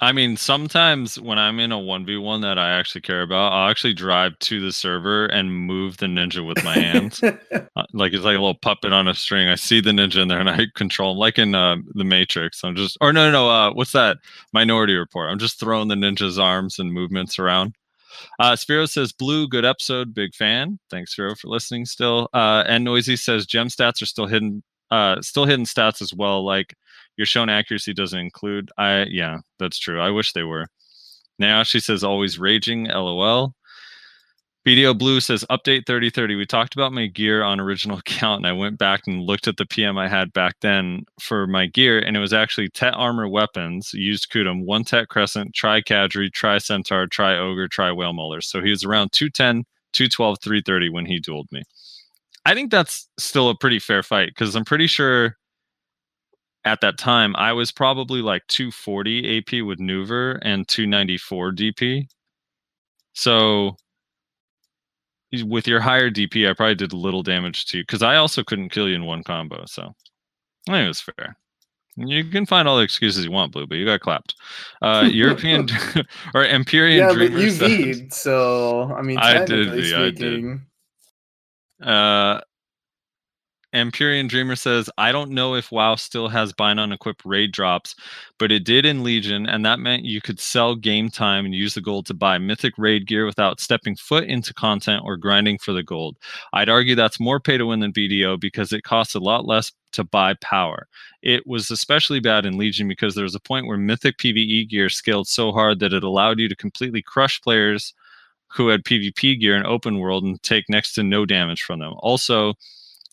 I 0.00 0.12
mean, 0.12 0.36
sometimes 0.36 1.18
when 1.18 1.38
I'm 1.40 1.58
in 1.58 1.72
a 1.72 1.76
1v1 1.76 2.42
that 2.42 2.56
I 2.56 2.70
actually 2.78 3.00
care 3.00 3.22
about, 3.22 3.52
I'll 3.52 3.68
actually 3.68 3.94
drive 3.94 4.38
to 4.40 4.60
the 4.60 4.72
server 4.72 5.26
and 5.26 5.52
move 5.52 5.96
the 5.96 6.06
ninja 6.06 6.46
with 6.46 6.62
my 6.64 6.74
hands. 6.74 7.20
Uh, 7.76 7.84
like 7.92 8.12
it's 8.12 8.24
like 8.24 8.36
a 8.36 8.40
little 8.40 8.54
puppet 8.54 8.92
on 8.92 9.06
a 9.06 9.14
string. 9.14 9.48
I 9.48 9.54
see 9.54 9.80
the 9.80 9.90
ninja 9.90 10.20
in 10.20 10.28
there 10.28 10.40
and 10.40 10.50
I 10.50 10.66
control 10.74 11.12
him, 11.12 11.18
like 11.18 11.38
in 11.38 11.54
uh, 11.54 11.76
the 11.94 12.02
Matrix. 12.02 12.64
I'm 12.64 12.74
just, 12.74 12.98
or 13.00 13.12
no, 13.12 13.30
no, 13.30 13.32
no. 13.32 13.50
Uh, 13.50 13.72
what's 13.72 13.92
that? 13.92 14.18
Minority 14.52 14.94
Report. 14.94 15.30
I'm 15.30 15.38
just 15.38 15.60
throwing 15.60 15.86
the 15.86 15.94
ninja's 15.94 16.38
arms 16.38 16.78
and 16.78 16.92
movements 16.92 17.38
around. 17.38 17.74
Uh, 18.38 18.56
Spiro 18.56 18.86
says, 18.86 19.12
"Blue, 19.12 19.46
good 19.48 19.64
episode, 19.64 20.14
big 20.14 20.34
fan. 20.34 20.78
Thanks, 20.90 21.12
Spiro, 21.12 21.34
for 21.34 21.48
listening. 21.48 21.84
Still, 21.84 22.28
uh, 22.32 22.64
and 22.66 22.84
Noisy 22.84 23.16
says, 23.16 23.46
gem 23.46 23.68
stats 23.68 24.02
are 24.02 24.06
still 24.06 24.26
hidden, 24.26 24.62
uh, 24.90 25.20
still 25.22 25.44
hidden 25.44 25.66
stats 25.66 26.02
as 26.02 26.12
well. 26.12 26.44
Like 26.44 26.74
your 27.18 27.26
shown 27.26 27.50
accuracy 27.50 27.92
doesn't 27.92 28.18
include. 28.18 28.70
I, 28.78 29.02
yeah, 29.10 29.40
that's 29.58 29.78
true. 29.78 30.00
I 30.00 30.10
wish 30.10 30.32
they 30.32 30.44
were. 30.44 30.68
Now 31.38 31.62
she 31.64 31.80
says, 31.80 32.02
always 32.02 32.38
raging. 32.38 32.84
LOL. 32.84 33.54
BDO 34.64 34.98
Blue 34.98 35.20
says 35.20 35.44
update 35.50 35.86
3030. 35.86 36.34
We 36.34 36.44
talked 36.44 36.74
about 36.74 36.92
my 36.92 37.06
gear 37.06 37.42
on 37.42 37.58
original 37.58 37.98
account, 38.06 38.40
and 38.40 38.46
I 38.46 38.52
went 38.52 38.78
back 38.78 39.02
and 39.06 39.22
looked 39.22 39.48
at 39.48 39.56
the 39.56 39.66
PM 39.66 39.98
I 39.98 40.08
had 40.08 40.32
back 40.32 40.56
then 40.60 41.04
for 41.20 41.46
my 41.46 41.66
gear, 41.66 41.98
and 41.98 42.16
it 42.16 42.20
was 42.20 42.32
actually 42.32 42.68
Tet 42.68 42.94
Armor 42.94 43.28
Weapons, 43.28 43.92
used 43.94 44.30
Kutum, 44.30 44.64
one 44.64 44.84
Tet 44.84 45.08
Crescent, 45.08 45.54
Tri 45.54 45.80
Cadre, 45.80 46.30
Tri 46.30 46.58
Centaur, 46.58 47.06
Tri 47.06 47.36
Ogre, 47.36 47.68
Tri 47.68 47.92
Whale 47.92 48.12
Molars. 48.12 48.48
So 48.48 48.62
he 48.62 48.70
was 48.70 48.84
around 48.84 49.12
210, 49.12 49.64
212, 49.92 50.38
330 50.42 50.88
when 50.90 51.06
he 51.06 51.20
dueled 51.20 51.50
me. 51.50 51.62
I 52.44 52.54
think 52.54 52.70
that's 52.70 53.08
still 53.18 53.50
a 53.50 53.56
pretty 53.56 53.78
fair 53.78 54.02
fight 54.02 54.28
because 54.28 54.54
I'm 54.54 54.64
pretty 54.64 54.86
sure 54.86 55.36
at 56.68 56.80
that 56.82 56.98
time 56.98 57.34
I 57.36 57.52
was 57.52 57.72
probably 57.72 58.20
like 58.20 58.46
240 58.48 59.38
AP 59.38 59.64
with 59.64 59.80
Nouver 59.80 60.38
and 60.42 60.68
294 60.68 61.52
DP. 61.52 62.06
So 63.14 63.76
with 65.44 65.66
your 65.66 65.80
higher 65.80 66.10
DP, 66.10 66.48
I 66.48 66.54
probably 66.54 66.74
did 66.74 66.92
little 66.92 67.22
damage 67.22 67.66
to 67.66 67.78
you 67.78 67.82
because 67.84 68.02
I 68.02 68.16
also 68.16 68.44
couldn't 68.44 68.68
kill 68.70 68.88
you 68.88 68.94
in 68.94 69.04
one 69.04 69.24
combo. 69.24 69.64
So 69.66 69.82
I 70.68 70.72
think 70.72 70.84
it 70.84 70.88
was 70.88 71.00
fair. 71.00 71.36
You 71.96 72.24
can 72.24 72.46
find 72.46 72.68
all 72.68 72.76
the 72.76 72.84
excuses 72.84 73.24
you 73.24 73.32
want, 73.32 73.52
Blue, 73.52 73.66
but 73.66 73.74
you 73.76 73.84
got 73.84 74.00
clapped. 74.00 74.36
Uh, 74.80 75.08
European 75.10 75.68
or 76.34 76.44
Empyrean 76.44 76.98
yeah, 76.98 77.08
but 77.08 77.14
Dreamer 77.14 77.38
you 77.38 77.50
says- 77.50 77.70
V'd, 77.70 78.12
so 78.12 78.94
I 78.96 79.02
mean, 79.02 79.18
I 79.18 79.44
did 79.44 79.68
I 79.94 80.10
did. 80.10 80.60
Uh, 81.82 82.40
Empyrean 83.74 84.28
Dreamer 84.28 84.56
says, 84.56 84.88
I 84.96 85.12
don't 85.12 85.30
know 85.30 85.54
if 85.54 85.70
WoW 85.70 85.96
still 85.96 86.28
has 86.28 86.54
bind 86.54 86.80
on 86.80 86.90
equipped 86.90 87.24
raid 87.26 87.52
drops, 87.52 87.94
but 88.38 88.50
it 88.50 88.64
did 88.64 88.86
in 88.86 89.04
Legion, 89.04 89.46
and 89.46 89.64
that 89.66 89.78
meant 89.78 90.04
you 90.04 90.22
could 90.22 90.40
sell 90.40 90.74
game 90.74 91.10
time 91.10 91.44
and 91.44 91.54
use 91.54 91.74
the 91.74 91.82
gold 91.82 92.06
to 92.06 92.14
buy 92.14 92.38
mythic 92.38 92.74
raid 92.78 93.06
gear 93.06 93.26
without 93.26 93.60
stepping 93.60 93.94
foot 93.94 94.24
into 94.24 94.54
content 94.54 95.02
or 95.04 95.18
grinding 95.18 95.58
for 95.58 95.72
the 95.72 95.82
gold. 95.82 96.16
I'd 96.54 96.70
argue 96.70 96.94
that's 96.94 97.20
more 97.20 97.40
pay 97.40 97.58
to 97.58 97.66
win 97.66 97.80
than 97.80 97.92
BDO 97.92 98.40
because 98.40 98.72
it 98.72 98.84
costs 98.84 99.14
a 99.14 99.20
lot 99.20 99.44
less 99.44 99.70
to 99.92 100.04
buy 100.04 100.34
power. 100.40 100.86
It 101.22 101.46
was 101.46 101.70
especially 101.70 102.20
bad 102.20 102.46
in 102.46 102.56
Legion 102.56 102.88
because 102.88 103.14
there 103.14 103.24
was 103.24 103.34
a 103.34 103.40
point 103.40 103.66
where 103.66 103.76
mythic 103.76 104.16
PvE 104.16 104.68
gear 104.70 104.88
scaled 104.88 105.28
so 105.28 105.52
hard 105.52 105.78
that 105.80 105.92
it 105.92 106.04
allowed 106.04 106.38
you 106.38 106.48
to 106.48 106.56
completely 106.56 107.02
crush 107.02 107.40
players 107.42 107.92
who 108.48 108.68
had 108.68 108.84
PvP 108.84 109.38
gear 109.38 109.56
in 109.56 109.66
open 109.66 109.98
world 109.98 110.24
and 110.24 110.42
take 110.42 110.64
next 110.70 110.94
to 110.94 111.02
no 111.02 111.26
damage 111.26 111.62
from 111.62 111.80
them. 111.80 111.92
Also, 111.98 112.54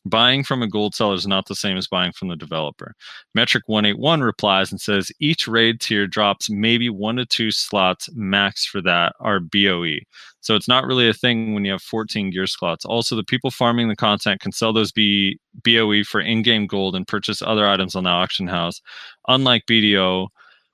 buying 0.05 0.43
from 0.43 0.61
a 0.61 0.67
gold 0.67 0.93
seller 0.93 1.15
is 1.15 1.27
not 1.27 1.47
the 1.47 1.55
same 1.55 1.77
as 1.77 1.87
buying 1.87 2.11
from 2.11 2.27
the 2.27 2.35
developer. 2.35 2.93
Metric 3.33 3.63
181 3.67 4.21
replies 4.21 4.71
and 4.71 4.79
says 4.79 5.11
each 5.19 5.47
raid 5.47 5.81
tier 5.81 6.05
drops 6.07 6.49
maybe 6.49 6.89
one 6.89 7.15
to 7.15 7.25
two 7.25 7.51
slots 7.51 8.09
max 8.13 8.65
for 8.65 8.81
that 8.81 9.13
are 9.19 9.39
BOE. 9.39 9.97
So 10.41 10.55
it's 10.55 10.67
not 10.67 10.85
really 10.85 11.09
a 11.09 11.13
thing 11.13 11.55
when 11.55 11.65
you 11.65 11.71
have 11.71 11.81
14 11.81 12.29
gear 12.29 12.45
slots. 12.45 12.85
Also, 12.85 13.15
the 13.15 13.23
people 13.23 13.49
farming 13.49 13.87
the 13.87 13.95
content 13.95 14.41
can 14.41 14.51
sell 14.51 14.71
those 14.71 14.91
B- 14.91 15.39
BOE 15.63 16.03
for 16.03 16.21
in-game 16.21 16.67
gold 16.67 16.95
and 16.95 17.07
purchase 17.07 17.41
other 17.41 17.67
items 17.67 17.95
on 17.95 18.03
the 18.03 18.11
auction 18.11 18.45
house, 18.45 18.79
unlike 19.27 19.65
BDO, 19.65 20.27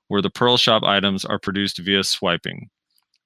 where 0.09 0.21
the 0.21 0.29
Pearl 0.29 0.57
Shop 0.57 0.83
items 0.83 1.23
are 1.23 1.39
produced 1.39 1.77
via 1.77 2.03
swiping. 2.03 2.69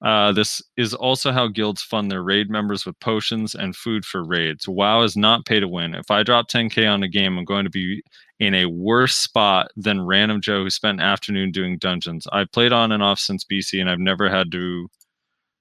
Uh, 0.02 0.30
this 0.30 0.62
is 0.76 0.92
also 0.92 1.32
how 1.32 1.48
guilds 1.48 1.82
fund 1.82 2.10
their 2.10 2.22
raid 2.22 2.50
members 2.50 2.84
with 2.84 2.98
potions 3.00 3.54
and 3.54 3.74
food 3.74 4.04
for 4.04 4.22
raids. 4.24 4.68
WoW 4.68 5.02
is 5.02 5.16
not 5.16 5.46
pay 5.46 5.58
to 5.58 5.68
win. 5.68 5.94
If 5.94 6.10
I 6.10 6.22
drop 6.22 6.48
10k 6.48 6.90
on 6.90 7.02
a 7.02 7.08
game, 7.08 7.38
I'm 7.38 7.46
going 7.46 7.64
to 7.64 7.70
be 7.70 8.02
in 8.38 8.54
a 8.54 8.66
worse 8.66 9.16
spot 9.16 9.68
than 9.76 10.04
random 10.04 10.42
Joe 10.42 10.64
who 10.64 10.70
spent 10.70 11.00
afternoon 11.00 11.50
doing 11.50 11.78
dungeons. 11.78 12.26
I've 12.30 12.52
played 12.52 12.72
on 12.72 12.92
and 12.92 13.02
off 13.02 13.18
since 13.18 13.44
BC, 13.44 13.80
and 13.80 13.88
I've 13.88 13.98
never 13.98 14.28
had 14.28 14.52
to 14.52 14.88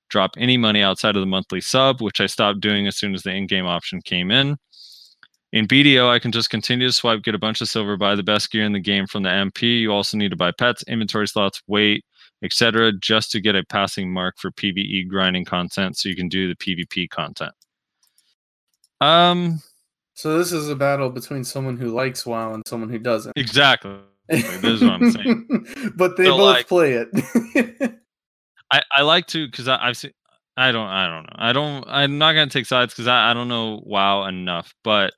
drop 0.09 0.31
any 0.37 0.57
money 0.57 0.81
outside 0.81 1.15
of 1.15 1.21
the 1.21 1.27
monthly 1.27 1.61
sub, 1.61 2.01
which 2.01 2.19
I 2.19 2.25
stopped 2.25 2.59
doing 2.59 2.87
as 2.87 2.97
soon 2.97 3.13
as 3.15 3.23
the 3.23 3.31
in-game 3.31 3.65
option 3.65 4.01
came 4.01 4.31
in. 4.31 4.57
In 5.53 5.67
BDO, 5.67 6.09
I 6.09 6.19
can 6.19 6.33
just 6.33 6.49
continue 6.49 6.87
to 6.87 6.93
swipe, 6.93 7.23
get 7.23 7.33
a 7.33 7.39
bunch 7.39 7.61
of 7.61 7.69
silver, 7.69 7.95
buy 7.95 8.15
the 8.15 8.23
best 8.23 8.51
gear 8.51 8.65
in 8.65 8.73
the 8.73 8.79
game 8.79 9.07
from 9.07 9.23
the 9.23 9.29
MP. 9.29 9.79
You 9.79 9.93
also 9.93 10.17
need 10.17 10.31
to 10.31 10.35
buy 10.35 10.51
pets, 10.51 10.83
inventory 10.83 11.29
slots, 11.29 11.61
weight, 11.67 12.03
etc., 12.43 12.91
just 12.93 13.31
to 13.31 13.39
get 13.41 13.55
a 13.55 13.63
passing 13.63 14.11
mark 14.11 14.35
for 14.37 14.51
PVE 14.51 15.07
grinding 15.07 15.45
content, 15.45 15.97
so 15.97 16.09
you 16.09 16.15
can 16.15 16.27
do 16.29 16.47
the 16.47 16.55
PvP 16.55 17.09
content. 17.09 17.53
Um, 19.01 19.61
so 20.13 20.37
this 20.37 20.51
is 20.51 20.69
a 20.69 20.75
battle 20.75 21.09
between 21.09 21.43
someone 21.43 21.77
who 21.77 21.87
likes 21.93 22.25
WoW 22.25 22.53
and 22.53 22.63
someone 22.67 22.89
who 22.89 22.99
doesn't. 22.99 23.33
exactly. 23.35 23.97
this 24.29 24.63
is 24.63 24.81
what 24.81 24.91
I'm 24.93 25.11
saying. 25.11 25.93
but 25.95 26.17
they 26.17 26.25
So, 26.25 26.37
both 26.37 26.55
like- 26.55 26.67
play 26.67 26.93
it. 26.93 27.09
I, 28.71 28.81
I 28.91 29.01
like 29.03 29.27
to 29.27 29.45
because 29.47 29.67
I've 29.67 29.95
seen. 29.95 30.11
I 30.57 30.71
don't. 30.71 30.87
I 30.87 31.07
don't 31.07 31.23
know. 31.23 31.35
I 31.35 31.53
don't. 31.53 31.83
I'm 31.87 32.17
not 32.17 32.33
gonna 32.33 32.49
take 32.49 32.65
sides 32.65 32.93
because 32.93 33.07
I, 33.07 33.29
I 33.29 33.33
don't 33.33 33.47
know 33.49 33.81
WoW 33.85 34.25
enough. 34.25 34.73
But 34.83 35.13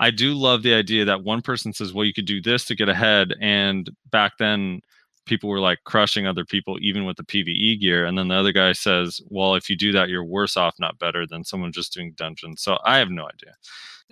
I 0.00 0.10
do 0.10 0.34
love 0.34 0.62
the 0.62 0.74
idea 0.74 1.04
that 1.04 1.22
one 1.22 1.40
person 1.42 1.72
says, 1.72 1.92
"Well, 1.92 2.04
you 2.06 2.12
could 2.12 2.24
do 2.26 2.40
this 2.42 2.64
to 2.66 2.74
get 2.74 2.88
ahead," 2.88 3.34
and 3.40 3.88
back 4.10 4.32
then 4.38 4.80
people 5.28 5.48
were 5.50 5.60
like 5.60 5.78
crushing 5.84 6.26
other 6.26 6.44
people 6.44 6.78
even 6.80 7.04
with 7.04 7.16
the 7.16 7.24
PVE 7.24 7.80
gear, 7.80 8.04
and 8.06 8.18
then 8.18 8.28
the 8.28 8.34
other 8.34 8.52
guy 8.52 8.72
says, 8.72 9.20
"Well, 9.28 9.54
if 9.54 9.68
you 9.70 9.76
do 9.76 9.92
that, 9.92 10.08
you're 10.08 10.24
worse 10.24 10.56
off, 10.56 10.74
not 10.80 10.98
better 10.98 11.26
than 11.26 11.44
someone 11.44 11.72
just 11.72 11.92
doing 11.94 12.12
dungeons." 12.16 12.62
So 12.62 12.78
I 12.84 12.98
have 12.98 13.10
no 13.10 13.24
idea. 13.26 13.54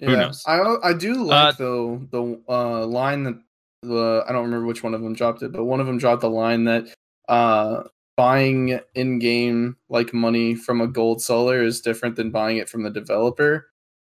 Who 0.05 0.13
yeah, 0.13 0.17
knows? 0.17 0.43
I 0.47 0.77
I 0.83 0.93
do 0.93 1.23
Uh, 1.31 1.47
like 1.47 1.57
though 1.57 1.99
the 2.11 2.41
uh, 2.49 2.87
line 2.87 3.25
that 3.25 3.39
the 3.83 4.25
I 4.29 4.33
don't 4.33 4.45
remember 4.45 4.67
which 4.67 4.83
one 4.83 4.95
of 4.95 5.03
them 5.03 5.15
dropped 5.15 5.43
it, 5.43 5.53
but 5.53 5.65
one 5.65 5.81
of 5.81 5.87
them 5.87 5.99
dropped 5.99 6.23
the 6.23 6.31
line 6.31 6.65
that 6.65 6.87
uh, 7.29 7.85
buying 8.17 8.79
in 8.95 9.19
game 9.19 9.77
like 9.89 10.13
money 10.15 10.55
from 10.55 10.81
a 10.81 10.87
gold 10.87 11.23
seller 11.23 11.63
is 11.63 11.81
different 11.81 12.17
than 12.17 12.31
buying 12.31 12.59
it 12.59 12.69
from 12.69 12.83
the 12.83 12.91
developer. 12.91 13.71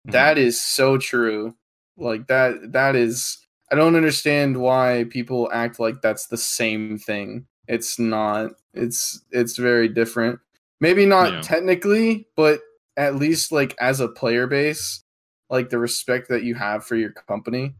Mhm. 0.07 0.11
That 0.13 0.37
is 0.37 0.61
so 0.61 0.97
true. 0.97 1.55
Like 1.97 2.27
that 2.27 2.71
that 2.73 2.95
is 2.95 3.37
I 3.71 3.75
don't 3.75 3.95
understand 3.95 4.57
why 4.57 5.05
people 5.09 5.49
act 5.51 5.79
like 5.79 6.01
that's 6.01 6.27
the 6.27 6.37
same 6.37 6.97
thing. 6.97 7.45
It's 7.67 7.99
not. 7.99 8.51
It's 8.73 9.21
it's 9.31 9.57
very 9.57 9.87
different. 9.89 10.39
Maybe 10.79 11.05
not 11.05 11.33
Yeah. 11.33 11.41
technically, 11.41 12.27
but 12.35 12.61
at 12.97 13.15
least 13.15 13.51
like 13.51 13.75
as 13.79 13.99
a 13.99 14.07
player 14.07 14.47
base, 14.47 15.03
like 15.49 15.69
the 15.69 15.79
respect 15.79 16.29
that 16.29 16.43
you 16.43 16.55
have 16.55 16.85
for 16.85 16.95
your 16.95 17.11
company. 17.11 17.75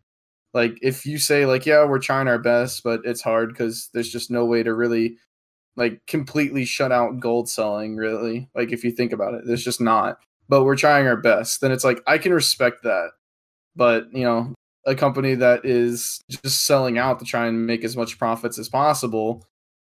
Like 0.54 0.78
if 0.82 1.06
you 1.06 1.18
say 1.20 1.46
like 1.46 1.66
yeah, 1.66 1.86
we're 1.86 2.00
trying 2.00 2.28
our 2.28 2.40
best, 2.40 2.84
but 2.84 3.02
it's 3.06 3.22
hard 3.22 3.56
cuz 3.56 3.90
there's 3.94 4.12
just 4.12 4.30
no 4.32 4.46
way 4.46 4.64
to 4.64 4.74
really 4.74 5.18
like 5.76 6.02
completely 6.08 6.66
shut 6.66 6.92
out 6.92 7.20
gold 7.20 7.48
selling 7.50 7.96
really. 7.96 8.50
Like 8.56 8.72
if 8.72 8.84
you 8.84 8.92
think 8.92 9.14
about 9.14 9.36
it, 9.36 9.46
there's 9.46 9.64
just 9.64 9.80
not. 9.82 10.20
But 10.50 10.64
we're 10.64 10.76
trying 10.78 11.08
our 11.08 11.18
best. 11.18 11.62
Then 11.62 11.72
it's 11.72 11.84
like 11.84 12.02
I 12.08 12.18
can 12.18 12.34
respect 12.34 12.84
that. 12.84 13.12
But, 13.76 14.12
you 14.12 14.24
know, 14.24 14.54
a 14.88 14.96
company 14.96 15.36
that 15.36 15.66
is 15.66 16.24
just 16.30 16.66
selling 16.66 16.98
out 16.98 17.20
to 17.20 17.26
try 17.26 17.46
and 17.46 17.68
make 17.68 17.84
as 17.84 17.96
much 17.96 18.18
profits 18.18 18.58
as 18.58 18.70
possible, 18.70 19.46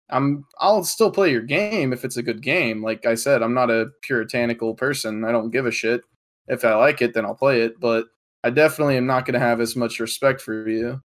I'm 0.10 0.46
I'll 0.60 0.84
still 0.84 1.12
play 1.12 1.32
your 1.32 1.42
game 1.42 1.92
if 1.92 2.06
it's 2.06 2.18
a 2.18 2.24
good 2.24 2.42
game. 2.42 2.84
Like 2.84 3.06
I 3.06 3.16
said, 3.16 3.42
I'm 3.42 3.54
not 3.54 3.72
a 3.72 3.88
puritanical 4.04 4.76
person. 4.76 5.26
I 5.26 5.32
don't 5.32 5.52
give 5.52 5.66
a 5.66 5.72
shit. 5.72 6.02
If 6.48 6.64
I 6.64 6.76
like 6.76 7.02
it, 7.02 7.14
then 7.14 7.26
I'll 7.26 7.36
play 7.36 7.62
it, 7.62 7.80
but 7.80 8.06
I 8.44 8.52
definitely 8.52 8.98
am 8.98 9.08
not 9.08 9.26
going 9.26 9.34
to 9.34 9.40
have 9.40 9.60
as 9.60 9.76
much 9.76 10.00
respect 10.00 10.42
for 10.42 10.68
you. 10.68 11.02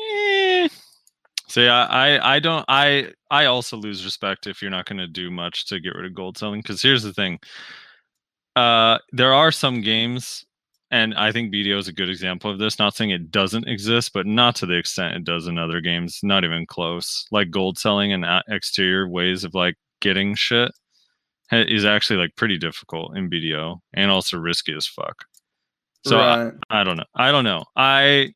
Eh. 0.00 0.68
See, 1.48 1.66
I, 1.66 2.16
I, 2.16 2.36
I 2.36 2.38
don't, 2.38 2.64
I, 2.68 3.12
I 3.30 3.46
also 3.46 3.76
lose 3.76 4.04
respect 4.04 4.46
if 4.46 4.62
you're 4.62 4.70
not 4.70 4.86
going 4.86 4.98
to 4.98 5.08
do 5.08 5.30
much 5.30 5.66
to 5.66 5.80
get 5.80 5.94
rid 5.96 6.06
of 6.06 6.14
gold 6.14 6.38
selling. 6.38 6.60
Because 6.60 6.80
here's 6.80 7.02
the 7.02 7.12
thing: 7.12 7.40
uh, 8.54 8.98
there 9.12 9.32
are 9.32 9.50
some 9.50 9.80
games 9.80 10.44
and 10.90 11.14
I 11.14 11.30
think 11.30 11.52
BDO 11.52 11.78
is 11.78 11.88
a 11.88 11.92
good 11.92 12.08
example 12.08 12.50
of 12.50 12.58
this. 12.58 12.78
Not 12.78 12.96
saying 12.96 13.10
it 13.10 13.30
doesn't 13.30 13.68
exist, 13.68 14.12
but 14.12 14.26
not 14.26 14.56
to 14.56 14.66
the 14.66 14.76
extent 14.76 15.14
it 15.14 15.24
does 15.24 15.46
in 15.46 15.58
other 15.58 15.80
games. 15.80 16.20
Not 16.22 16.44
even 16.44 16.66
close. 16.66 17.26
Like 17.30 17.50
gold 17.50 17.78
selling 17.78 18.12
and 18.12 18.24
exterior 18.48 19.08
ways 19.08 19.44
of 19.44 19.54
like 19.54 19.76
getting 20.00 20.34
shit 20.34 20.72
is 21.52 21.84
actually 21.84 22.16
like 22.16 22.34
pretty 22.36 22.58
difficult 22.58 23.16
in 23.16 23.30
BDO 23.30 23.78
and 23.94 24.10
also 24.10 24.38
risky 24.38 24.74
as 24.74 24.86
fuck. 24.86 25.24
So 26.04 26.18
I. 26.18 26.50
I 26.70 26.84
don't 26.84 26.96
know. 26.96 27.04
I 27.14 27.30
don't 27.30 27.44
know. 27.44 27.64
I 27.76 28.32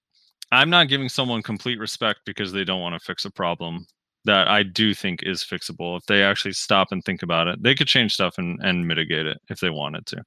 I'm 0.52 0.70
not 0.70 0.88
giving 0.88 1.08
someone 1.08 1.42
complete 1.42 1.78
respect 1.78 2.20
because 2.24 2.52
they 2.52 2.64
don't 2.64 2.80
want 2.80 2.94
to 2.94 3.04
fix 3.04 3.24
a 3.24 3.30
problem 3.30 3.86
that 4.24 4.48
I 4.48 4.62
do 4.62 4.94
think 4.94 5.22
is 5.22 5.42
fixable. 5.42 5.98
If 5.98 6.06
they 6.06 6.22
actually 6.22 6.52
stop 6.52 6.92
and 6.92 7.04
think 7.04 7.22
about 7.22 7.48
it, 7.48 7.62
they 7.62 7.74
could 7.74 7.88
change 7.88 8.14
stuff 8.14 8.38
and, 8.38 8.58
and 8.62 8.86
mitigate 8.86 9.26
it 9.26 9.38
if 9.48 9.60
they 9.60 9.70
wanted 9.70 10.06
to. 10.06 10.22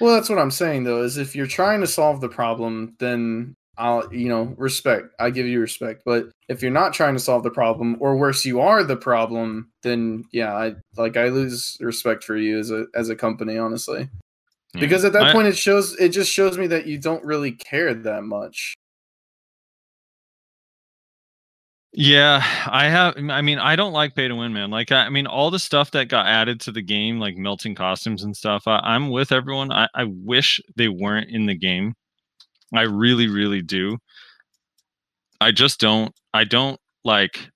Well, 0.00 0.14
that's 0.14 0.28
what 0.28 0.38
I'm 0.38 0.50
saying 0.50 0.84
though. 0.84 1.02
Is 1.02 1.18
if 1.18 1.36
you're 1.36 1.46
trying 1.46 1.80
to 1.80 1.86
solve 1.86 2.20
the 2.20 2.28
problem, 2.28 2.96
then 2.98 3.54
I'll, 3.76 4.12
you 4.12 4.28
know, 4.28 4.54
respect. 4.56 5.08
I 5.18 5.30
give 5.30 5.46
you 5.46 5.60
respect. 5.60 6.02
But 6.04 6.30
if 6.48 6.62
you're 6.62 6.70
not 6.70 6.92
trying 6.92 7.14
to 7.14 7.20
solve 7.20 7.42
the 7.42 7.50
problem, 7.50 7.96
or 8.00 8.16
worse, 8.16 8.44
you 8.44 8.60
are 8.60 8.82
the 8.82 8.96
problem, 8.96 9.70
then 9.82 10.24
yeah, 10.32 10.54
I 10.54 10.74
like 10.96 11.16
I 11.16 11.28
lose 11.28 11.76
respect 11.80 12.24
for 12.24 12.36
you 12.36 12.58
as 12.58 12.70
a 12.70 12.86
as 12.94 13.08
a 13.08 13.16
company, 13.16 13.58
honestly. 13.58 14.08
Yeah. 14.74 14.80
Because 14.80 15.04
at 15.04 15.12
that 15.14 15.28
I- 15.28 15.32
point, 15.32 15.48
it 15.48 15.56
shows 15.56 15.96
it 15.98 16.10
just 16.10 16.32
shows 16.32 16.58
me 16.58 16.66
that 16.68 16.86
you 16.86 16.98
don't 16.98 17.24
really 17.24 17.52
care 17.52 17.92
that 17.94 18.22
much. 18.24 18.74
Yeah, 21.92 22.40
I 22.70 22.88
have. 22.88 23.14
I 23.16 23.42
mean, 23.42 23.58
I 23.58 23.74
don't 23.74 23.92
like 23.92 24.14
pay 24.14 24.28
to 24.28 24.34
win, 24.36 24.52
man. 24.52 24.70
Like, 24.70 24.92
I, 24.92 25.06
I 25.06 25.08
mean, 25.10 25.26
all 25.26 25.50
the 25.50 25.58
stuff 25.58 25.90
that 25.90 26.08
got 26.08 26.26
added 26.26 26.60
to 26.62 26.72
the 26.72 26.82
game, 26.82 27.18
like 27.18 27.36
melting 27.36 27.74
costumes 27.74 28.22
and 28.22 28.36
stuff. 28.36 28.68
I, 28.68 28.78
I'm 28.78 29.10
with 29.10 29.32
everyone. 29.32 29.72
I, 29.72 29.88
I 29.94 30.04
wish 30.04 30.60
they 30.76 30.86
weren't 30.88 31.30
in 31.30 31.46
the 31.46 31.56
game. 31.56 31.94
I 32.74 32.82
really, 32.82 33.28
really 33.28 33.62
do. 33.62 33.98
I 35.40 35.52
just 35.52 35.80
don't. 35.80 36.14
I 36.32 36.44
don't 36.44 36.80
like. 37.04 37.50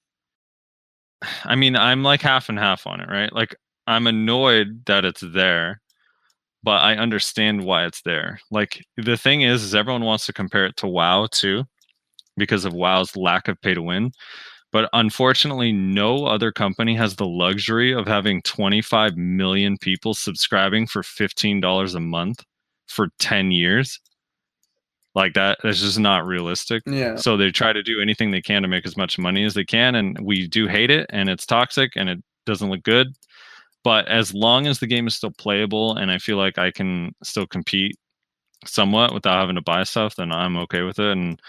I 1.44 1.54
mean, 1.54 1.76
I'm 1.76 2.02
like 2.02 2.22
half 2.22 2.48
and 2.48 2.58
half 2.58 2.86
on 2.86 3.00
it, 3.00 3.08
right? 3.08 3.32
Like, 3.32 3.54
I'm 3.86 4.06
annoyed 4.06 4.84
that 4.86 5.04
it's 5.04 5.20
there, 5.20 5.80
but 6.62 6.82
I 6.82 6.96
understand 6.96 7.64
why 7.64 7.86
it's 7.86 8.02
there. 8.02 8.40
Like, 8.50 8.84
the 8.96 9.16
thing 9.18 9.42
is, 9.42 9.62
is 9.64 9.74
everyone 9.74 10.04
wants 10.04 10.26
to 10.26 10.34
compare 10.34 10.66
it 10.66 10.76
to 10.78 10.88
WoW 10.88 11.28
too 11.30 11.64
because 12.36 12.64
of 12.64 12.72
WoW's 12.72 13.16
lack 13.16 13.48
of 13.48 13.60
pay 13.60 13.74
to 13.74 13.82
win. 13.82 14.12
But 14.72 14.90
unfortunately, 14.92 15.72
no 15.72 16.26
other 16.26 16.50
company 16.50 16.96
has 16.96 17.14
the 17.14 17.26
luxury 17.26 17.92
of 17.94 18.08
having 18.08 18.42
25 18.42 19.16
million 19.16 19.78
people 19.78 20.14
subscribing 20.14 20.88
for 20.88 21.02
$15 21.02 21.94
a 21.94 22.00
month 22.00 22.44
for 22.88 23.08
10 23.20 23.52
years. 23.52 24.00
Like 25.14 25.34
that, 25.34 25.58
that's 25.62 25.80
just 25.80 26.00
not 26.00 26.26
realistic. 26.26 26.82
Yeah. 26.86 27.14
So 27.14 27.36
they 27.36 27.52
try 27.52 27.72
to 27.72 27.84
do 27.84 28.00
anything 28.00 28.32
they 28.32 28.42
can 28.42 28.62
to 28.62 28.68
make 28.68 28.84
as 28.84 28.96
much 28.96 29.16
money 29.16 29.44
as 29.44 29.54
they 29.54 29.64
can. 29.64 29.94
And 29.94 30.18
we 30.20 30.48
do 30.48 30.66
hate 30.66 30.90
it 30.90 31.06
and 31.10 31.28
it's 31.28 31.46
toxic 31.46 31.92
and 31.94 32.08
it 32.08 32.18
doesn't 32.44 32.68
look 32.68 32.82
good. 32.82 33.14
But 33.84 34.08
as 34.08 34.34
long 34.34 34.66
as 34.66 34.80
the 34.80 34.88
game 34.88 35.06
is 35.06 35.14
still 35.14 35.30
playable 35.30 35.96
and 35.96 36.10
I 36.10 36.18
feel 36.18 36.36
like 36.36 36.58
I 36.58 36.72
can 36.72 37.14
still 37.22 37.46
compete 37.46 37.96
somewhat 38.66 39.14
without 39.14 39.38
having 39.38 39.54
to 39.54 39.62
buy 39.62 39.84
stuff, 39.84 40.16
then 40.16 40.32
I'm 40.32 40.56
okay 40.56 40.82
with 40.82 40.98
it. 40.98 41.12
And 41.12 41.40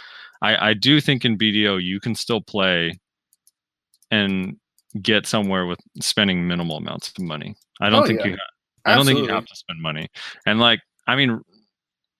I, 0.45 0.69
I 0.69 0.74
do 0.74 1.01
think 1.01 1.25
in 1.25 1.38
BDO 1.38 1.83
you 1.83 1.99
can 1.99 2.14
still 2.15 2.41
play 2.41 2.99
and 4.11 4.57
get 5.01 5.25
somewhere 5.25 5.65
with 5.65 5.80
spending 6.01 6.48
minimal 6.48 6.77
amounts 6.77 7.09
of 7.09 7.19
money. 7.19 7.56
I 7.82 7.90
don't 7.90 8.03
Oh, 8.03 8.07
think 8.07 8.19
yeah. 8.22 8.27
you 8.27 8.35
ha- 8.38 8.91
I 8.91 8.95
don't 8.95 9.06
think 9.06 9.19
you 9.19 9.33
have 9.33 9.45
to 9.45 9.56
spend 9.56 9.82
money. 9.82 10.07
And 10.45 10.59
like 10.59 10.80
I 11.07 11.15
mean 11.15 11.41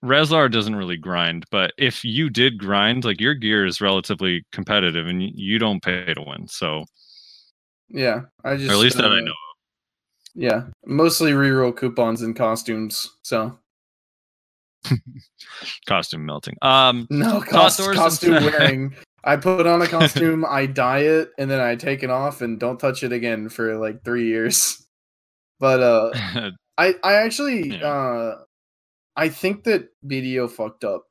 Reslar 0.04 0.52
doesn't 0.52 0.76
really 0.76 0.98
grind, 0.98 1.46
but 1.52 1.72
if 1.78 2.04
you 2.04 2.30
did 2.30 2.58
grind, 2.60 3.06
like 3.06 3.22
your 3.22 3.34
gear 3.34 3.66
is 3.66 3.82
relatively 3.82 4.44
competitive 4.52 5.08
and 5.08 5.22
you 5.22 5.58
don't 5.60 5.82
pay 5.84 6.14
to 6.14 6.22
win. 6.22 6.48
So 6.48 6.84
Yeah. 7.90 8.22
I 8.44 8.56
just 8.58 8.70
or 8.70 8.74
at 8.74 8.80
least 8.80 8.98
that 8.98 9.06
I 9.12 9.18
uh, 9.18 9.22
know. 9.22 9.34
Yeah. 10.34 10.64
Mostly 10.86 11.32
reroll 11.32 11.76
coupons 11.76 12.22
and 12.24 12.36
costumes. 12.36 13.10
So 13.22 13.58
Costume 15.88 16.26
melting. 16.26 16.56
Um 16.62 17.08
no 17.10 17.42
cost, 17.42 17.78
there 17.78 17.88
was 17.90 17.96
some- 17.98 18.04
costume 18.06 18.34
wearing. 18.46 18.96
I 19.24 19.38
put 19.38 19.66
on 19.66 19.82
a 19.82 19.88
costume, 19.88 20.46
I 20.48 20.68
dye 20.68 21.00
it, 21.00 21.32
and 21.40 21.50
then 21.50 21.60
I 21.60 21.76
take 21.76 22.04
it 22.04 22.12
off 22.12 22.42
and 22.42 22.60
don't 22.60 22.80
touch 22.80 23.02
it 23.04 23.12
again 23.12 23.50
for 23.50 23.76
like 23.78 24.04
three 24.04 24.28
years. 24.28 24.82
But 25.60 25.80
uh 25.82 26.52
I 26.78 26.96
I 27.04 27.14
actually 27.14 27.70
Yeah. 27.78 27.88
uh 27.88 28.38
I 29.16 29.30
think 29.30 29.64
that 29.64 29.88
BDO 30.06 30.52
fucked 30.52 30.84
up, 30.84 31.04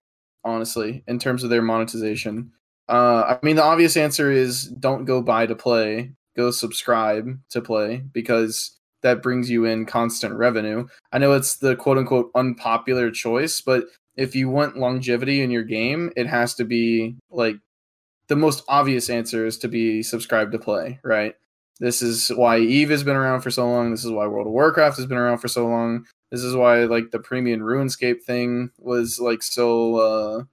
honestly, 0.44 1.02
in 1.08 1.18
terms 1.18 1.42
of 1.42 1.48
their 1.50 1.62
monetization. 1.62 2.52
Uh 2.86 3.22
I 3.26 3.38
mean 3.42 3.56
the 3.56 3.62
obvious 3.64 3.96
answer 3.96 4.30
is 4.30 4.66
don't 4.68 5.06
go 5.06 5.22
buy 5.22 5.46
to 5.46 5.54
play, 5.56 6.12
go 6.36 6.50
subscribe 6.50 7.26
to 7.50 7.62
play 7.62 8.04
because 8.12 8.78
that 9.04 9.22
brings 9.22 9.50
you 9.50 9.66
in 9.66 9.84
constant 9.84 10.34
revenue. 10.34 10.88
I 11.12 11.18
know 11.18 11.34
it's 11.34 11.56
the 11.56 11.76
quote 11.76 11.98
unquote 11.98 12.30
unpopular 12.34 13.10
choice, 13.10 13.60
but 13.60 13.84
if 14.16 14.34
you 14.34 14.48
want 14.48 14.78
longevity 14.78 15.42
in 15.42 15.50
your 15.50 15.62
game, 15.62 16.10
it 16.16 16.26
has 16.26 16.54
to 16.54 16.64
be 16.64 17.16
like 17.30 17.56
the 18.28 18.36
most 18.36 18.64
obvious 18.66 19.10
answer 19.10 19.46
is 19.46 19.58
to 19.58 19.68
be 19.68 20.02
subscribed 20.02 20.52
to 20.52 20.58
play, 20.58 20.98
right? 21.04 21.34
This 21.80 22.00
is 22.00 22.30
why 22.30 22.58
Eve 22.58 22.88
has 22.90 23.04
been 23.04 23.16
around 23.16 23.42
for 23.42 23.50
so 23.50 23.68
long. 23.68 23.90
This 23.90 24.04
is 24.04 24.10
why 24.10 24.26
World 24.26 24.46
of 24.46 24.52
Warcraft 24.54 24.96
has 24.96 25.06
been 25.06 25.18
around 25.18 25.38
for 25.38 25.48
so 25.48 25.66
long. 25.66 26.06
This 26.30 26.42
is 26.42 26.56
why 26.56 26.84
like 26.84 27.10
the 27.10 27.18
premium 27.18 27.60
RuneScape 27.60 28.22
thing 28.22 28.70
was 28.78 29.20
like 29.20 29.42
so 29.42 29.96
uh 29.96 30.44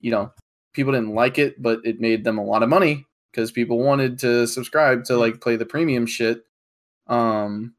you 0.00 0.10
know, 0.10 0.32
people 0.72 0.92
didn't 0.92 1.14
like 1.14 1.38
it, 1.38 1.60
but 1.60 1.80
it 1.84 2.00
made 2.00 2.24
them 2.24 2.38
a 2.38 2.44
lot 2.44 2.62
of 2.62 2.70
money 2.70 3.04
because 3.30 3.52
people 3.52 3.78
wanted 3.78 4.18
to 4.20 4.46
subscribe 4.46 5.04
to 5.04 5.18
like 5.18 5.42
play 5.42 5.56
the 5.56 5.66
premium 5.66 6.06
shit. 6.06 6.46
Um 7.08 7.74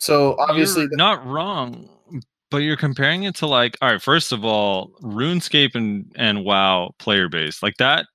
so 0.00 0.34
obviously 0.38 0.86
not 0.92 1.24
wrong 1.26 1.88
but 2.50 2.58
you're 2.58 2.76
comparing 2.76 3.22
it 3.22 3.34
to 3.34 3.46
like 3.46 3.76
all 3.80 3.92
right 3.92 4.02
first 4.02 4.32
of 4.32 4.44
all 4.44 4.90
runescape 5.02 5.74
and 5.74 6.10
and 6.16 6.44
wow 6.44 6.90
player 6.98 7.28
base 7.28 7.62
like 7.62 7.76
that 7.78 8.06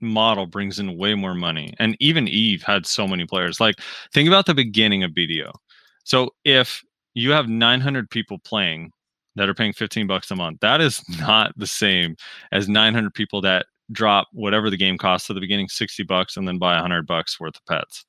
model 0.00 0.46
brings 0.46 0.78
in 0.78 0.96
way 0.96 1.14
more 1.14 1.34
money 1.34 1.74
and 1.78 1.96
even 2.00 2.26
eve 2.26 2.62
had 2.62 2.86
so 2.86 3.06
many 3.06 3.26
players. 3.26 3.60
Like 3.60 3.76
think 4.12 4.28
about 4.28 4.46
the 4.46 4.54
beginning 4.54 5.02
of 5.02 5.12
bdo 5.12 5.52
so 6.04 6.30
if 6.44 6.82
you 7.14 7.32
have 7.32 7.48
900 7.48 8.08
people 8.10 8.38
playing 8.38 8.92
that 9.36 9.48
are 9.48 9.54
paying 9.54 9.72
15 9.72 10.06
bucks 10.06 10.30
a 10.30 10.36
month 10.36 10.60
that 10.60 10.80
is 10.80 11.02
not 11.20 11.52
the 11.56 11.66
same 11.66 12.16
as 12.52 12.68
900 12.68 13.12
people 13.12 13.40
that 13.42 13.66
drop 13.92 14.28
whatever 14.32 14.70
the 14.70 14.76
game 14.76 14.96
costs 14.96 15.28
at 15.28 15.34
the 15.34 15.40
beginning 15.40 15.68
60 15.68 16.04
bucks 16.04 16.36
and 16.36 16.46
then 16.46 16.58
buy 16.58 16.74
100 16.74 17.06
bucks 17.06 17.38
worth 17.38 17.56
of 17.56 17.66
pets 17.66 18.06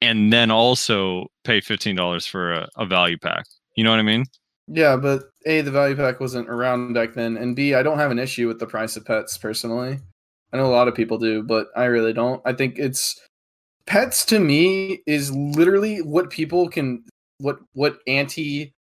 and 0.00 0.32
then 0.32 0.50
also 0.50 1.26
pay 1.44 1.60
$15 1.60 2.28
for 2.28 2.52
a, 2.52 2.68
a 2.76 2.86
value 2.86 3.18
pack 3.18 3.44
you 3.74 3.84
know 3.84 3.90
what 3.90 4.00
i 4.00 4.02
mean 4.02 4.24
Yeah, 4.70 4.96
but 4.96 5.30
A, 5.46 5.62
the 5.62 5.70
value 5.70 5.96
pack 5.96 6.20
wasn't 6.20 6.48
around 6.50 6.92
back 6.92 7.14
then, 7.14 7.38
and 7.38 7.56
B, 7.56 7.74
I 7.74 7.82
don't 7.82 7.98
have 7.98 8.10
an 8.10 8.18
issue 8.18 8.46
with 8.46 8.58
the 8.58 8.66
price 8.66 8.96
of 8.96 9.04
pets 9.06 9.38
personally. 9.38 9.98
I 10.52 10.56
know 10.58 10.66
a 10.66 10.68
lot 10.68 10.88
of 10.88 10.94
people 10.94 11.16
do, 11.16 11.42
but 11.42 11.68
I 11.74 11.84
really 11.84 12.12
don't. 12.12 12.42
I 12.44 12.52
think 12.52 12.78
it's 12.78 13.18
pets 13.86 14.26
to 14.26 14.38
me 14.38 15.00
is 15.06 15.32
literally 15.32 16.02
what 16.02 16.28
people 16.28 16.68
can 16.68 17.02
what 17.38 17.58
what 17.72 17.98
anti 18.06 18.74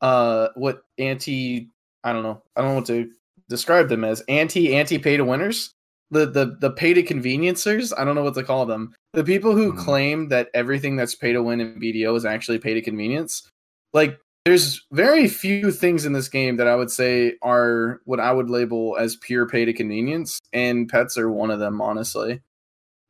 uh 0.00 0.48
what 0.54 0.80
anti 0.98 1.68
I 2.02 2.12
don't 2.12 2.22
know. 2.22 2.42
I 2.56 2.62
don't 2.62 2.70
know 2.70 2.76
what 2.76 2.86
to 2.86 3.10
describe 3.48 3.88
them 3.88 4.04
as. 4.04 4.22
Anti 4.28 4.74
anti 4.74 4.98
pay 4.98 5.16
to 5.18 5.24
winners. 5.24 5.70
The 6.10 6.26
the 6.26 6.56
the 6.60 6.70
pay 6.70 6.94
to 6.94 7.02
conveniencers, 7.02 7.92
I 7.96 8.04
don't 8.04 8.14
know 8.14 8.24
what 8.24 8.34
to 8.34 8.44
call 8.44 8.64
them. 8.66 8.94
The 9.14 9.24
people 9.24 9.54
who 9.54 9.70
Hmm. 9.70 9.78
claim 9.78 10.28
that 10.28 10.50
everything 10.54 10.96
that's 10.96 11.14
pay 11.14 11.32
to 11.32 11.42
win 11.42 11.60
in 11.60 11.78
BDO 11.78 12.14
is 12.16 12.24
actually 12.24 12.58
pay 12.58 12.74
to 12.74 12.82
convenience. 12.82 13.48
Like 13.92 14.18
there's 14.44 14.84
very 14.92 15.28
few 15.28 15.70
things 15.70 16.04
in 16.04 16.12
this 16.12 16.28
game 16.28 16.56
that 16.56 16.66
I 16.66 16.74
would 16.76 16.90
say 16.90 17.36
are 17.40 18.00
what 18.04 18.20
I 18.20 18.32
would 18.32 18.50
label 18.50 18.96
as 18.98 19.16
pure 19.16 19.46
pay 19.48 19.64
to 19.64 19.72
convenience, 19.72 20.38
and 20.52 20.88
pets 20.88 21.16
are 21.16 21.30
one 21.30 21.50
of 21.50 21.60
them, 21.60 21.80
honestly. 21.80 22.42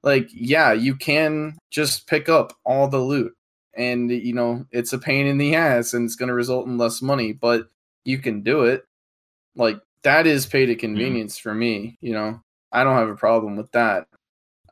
Like, 0.03 0.29
yeah, 0.33 0.73
you 0.73 0.95
can 0.95 1.59
just 1.71 2.07
pick 2.07 2.29
up 2.29 2.53
all 2.65 2.87
the 2.87 2.99
loot, 2.99 3.35
and 3.75 4.11
you 4.11 4.35
know, 4.35 4.67
it's 4.71 4.93
a 4.93 4.99
pain 4.99 5.27
in 5.27 5.39
the 5.39 5.55
ass 5.57 5.95
and 5.95 6.05
it's 6.05 6.17
going 6.17 6.29
to 6.29 6.35
result 6.35 6.67
in 6.67 6.79
less 6.79 7.01
money, 7.03 7.33
but 7.33 7.69
you 8.05 8.19
can 8.19 8.43
do 8.43 8.65
it. 8.65 8.85
Like, 9.57 9.81
that 10.03 10.27
is 10.27 10.47
pay 10.47 10.67
to 10.67 10.75
convenience 10.77 11.39
for 11.39 11.55
me, 11.55 11.97
you 12.03 12.13
know. 12.13 12.41
I 12.71 12.85
don't 12.85 12.97
have 12.97 13.09
a 13.09 13.17
problem 13.17 13.57
with 13.57 13.73
that. 13.73 14.07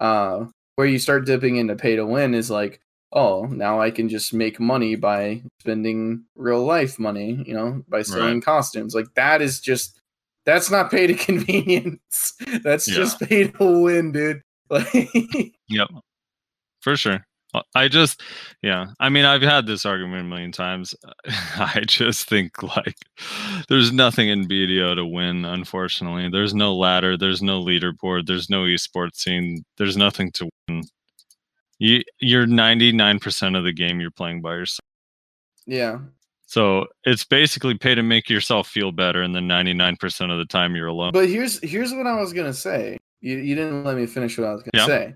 Uh, 0.01 0.47
where 0.83 0.89
you 0.91 0.99
start 0.99 1.25
dipping 1.27 1.55
into 1.55 1.77
pay 1.77 1.95
to 1.95 2.05
win 2.05 2.35
is 2.35 2.51
like, 2.51 2.81
oh, 3.13 3.45
now 3.45 3.81
I 3.81 3.93
can 3.93 4.09
just 4.09 4.35
make 4.35 4.59
money 4.59 4.97
by 4.97 5.41
spending 5.61 6.25
real 6.35 6.65
life 6.65 6.99
money, 6.99 7.41
you 7.47 7.55
know, 7.55 7.85
by 7.89 8.03
selling 8.03 8.41
costumes. 8.41 8.93
Like 8.93 9.07
that 9.15 9.41
is 9.41 9.61
just 9.61 10.01
that's 10.45 10.73
not 10.73 10.91
pay 10.91 11.07
to 11.07 11.15
convenience. 11.29 12.35
That's 12.65 12.89
Yeah. 12.89 12.97
just 12.97 13.21
pay 13.21 13.47
to 13.47 13.83
win, 13.83 14.11
dude. 14.11 14.43
Like 14.71 15.53
Yep. 15.69 15.89
For 16.81 16.97
sure. 16.97 17.25
I 17.75 17.89
just, 17.89 18.23
yeah. 18.63 18.87
I 18.99 19.09
mean, 19.11 19.25
I've 19.27 19.43
had 19.43 19.67
this 19.67 19.85
argument 19.85 20.23
a 20.23 20.25
million 20.25 20.53
times. 20.53 20.95
I 21.57 21.83
just 21.87 22.29
think 22.29 22.63
like 22.63 22.97
there's 23.69 23.93
nothing 23.93 24.29
in 24.29 24.49
BDO 24.49 24.97
to 24.97 25.05
win. 25.07 25.45
Unfortunately, 25.45 26.29
there's 26.31 26.55
no 26.55 26.75
ladder, 26.75 27.17
there's 27.17 27.43
no 27.43 27.63
leaderboard, 27.63 28.27
there's 28.27 28.49
no 28.49 28.63
esports 28.63 29.17
scene, 29.17 29.65
there's 29.77 29.97
nothing 29.97 30.31
to 30.33 30.49
win. 30.69 30.83
You, 31.79 32.03
you're 32.21 32.47
99% 32.47 33.59
of 33.59 33.65
the 33.65 33.73
game 33.73 34.01
you're 34.01 34.11
playing 34.11 34.41
by 34.41 34.55
yourself. 34.55 34.81
Yeah. 35.67 35.99
So 36.47 36.87
it's 37.05 37.25
basically 37.25 37.77
pay 37.79 37.95
to 37.95 38.03
make 38.03 38.29
yourself 38.29 38.69
feel 38.69 38.93
better, 38.93 39.23
and 39.23 39.35
then 39.35 39.49
99% 39.49 40.31
of 40.31 40.39
the 40.39 40.45
time 40.45 40.77
you're 40.77 40.87
alone. 40.89 41.13
But 41.13 41.29
here's 41.29 41.59
here's 41.61 41.93
what 41.95 42.07
I 42.07 42.21
was 42.21 42.33
gonna 42.35 42.53
say. 42.53 42.99
You, 43.23 43.39
you 43.39 43.55
didn't 43.55 43.85
let 43.85 43.97
me 43.97 44.05
finish 44.07 44.37
what 44.37 44.49
I 44.49 44.53
was 44.53 44.63
gonna 44.63 44.71
Yeah. 44.75 44.87
say. 44.87 45.15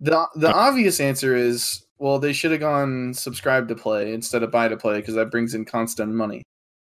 The 0.00 0.26
the 0.34 0.52
obvious 0.52 1.00
answer 1.00 1.34
is 1.36 1.82
well, 1.98 2.18
they 2.18 2.32
should 2.34 2.50
have 2.50 2.60
gone 2.60 3.14
subscribe 3.14 3.68
to 3.68 3.74
play 3.74 4.12
instead 4.12 4.42
of 4.42 4.50
buy 4.50 4.68
to 4.68 4.76
play 4.76 5.00
because 5.00 5.14
that 5.14 5.30
brings 5.30 5.54
in 5.54 5.64
constant 5.64 6.12
money. 6.12 6.42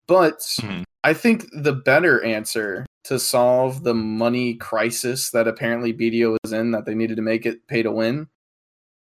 But 0.07 0.39
Mhm. 0.41 0.85
I 1.03 1.13
think 1.13 1.45
the 1.53 1.75
better 1.75 2.23
answer 2.25 2.87
to 3.05 3.19
solve 3.19 3.85
the 3.85 3.93
money 3.95 4.55
crisis 4.55 5.29
that 5.31 5.47
apparently 5.47 5.93
BDO 5.93 6.39
was 6.43 6.53
in 6.55 6.71
that 6.71 6.87
they 6.87 6.95
needed 6.95 7.17
to 7.17 7.23
make 7.23 7.45
it 7.45 7.67
pay 7.67 7.83
to 7.83 7.93
win, 7.93 8.29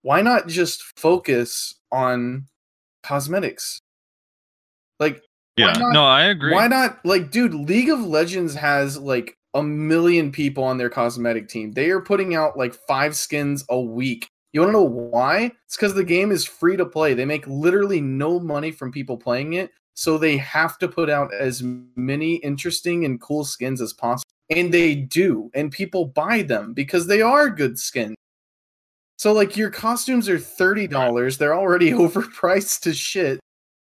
why 0.01 0.23
not 0.23 0.49
just 0.49 0.83
focus 0.99 1.75
on 1.93 2.47
cosmetics? 3.03 3.79
Like 4.99 5.23
yeah, 5.59 5.73
not- 5.73 5.93
no, 5.93 6.05
I 6.07 6.23
agree. 6.25 6.55
why 6.55 6.69
not 6.69 7.05
like 7.05 7.31
dude, 7.31 7.53
League 7.55 7.91
of 7.91 8.01
Legends 8.01 8.55
has 8.55 8.97
like 8.97 9.37
a 9.55 9.63
million 9.63 10.33
people 10.33 10.65
on 10.65 10.79
their 10.79 10.91
cosmetic 10.91 11.49
team. 11.49 11.73
They 11.73 11.91
are 11.91 12.01
putting 12.01 12.35
out 12.35 12.57
like 12.57 12.75
five 12.75 13.17
skins 13.17 13.65
a 13.69 13.81
week. 13.81 14.29
You 14.53 14.61
want 14.61 14.71
to 14.71 14.73
know 14.73 14.83
why? 14.83 15.53
It's 15.67 15.77
cuz 15.77 15.95
the 15.95 16.05
game 16.05 16.31
is 16.31 16.45
free 16.45 16.77
to 16.77 16.87
play. 16.87 17.15
They 17.15 17.25
make 17.25 17.47
literally 17.47 18.01
no 18.01 18.39
money 18.39 18.71
from 18.71 18.93
people 18.93 19.17
playing 19.17 19.55
it, 19.55 19.71
so 19.95 20.19
they 20.19 20.37
have 20.37 20.79
to 20.79 20.89
put 20.89 21.09
out 21.09 21.33
as 21.35 21.63
many 21.97 22.37
interesting 22.37 23.05
and 23.05 23.21
cool 23.21 23.45
skins 23.45 23.81
as 23.81 23.93
possible. 23.93 24.31
And 24.51 24.73
they 24.73 24.95
do, 24.95 25.51
and 25.55 25.73
people 25.73 26.07
buy 26.07 26.43
them 26.43 26.75
because 26.75 27.07
they 27.07 27.23
are 27.23 27.49
good 27.49 27.79
skins. 27.79 28.17
So 29.17 29.33
like 29.33 29.57
your 29.57 29.71
costumes 29.71 30.29
are 30.29 30.39
$30, 30.39 31.39
they're 31.39 31.55
already 31.55 31.91
overpriced 31.93 32.81
to 32.81 32.93
shit 32.93 33.41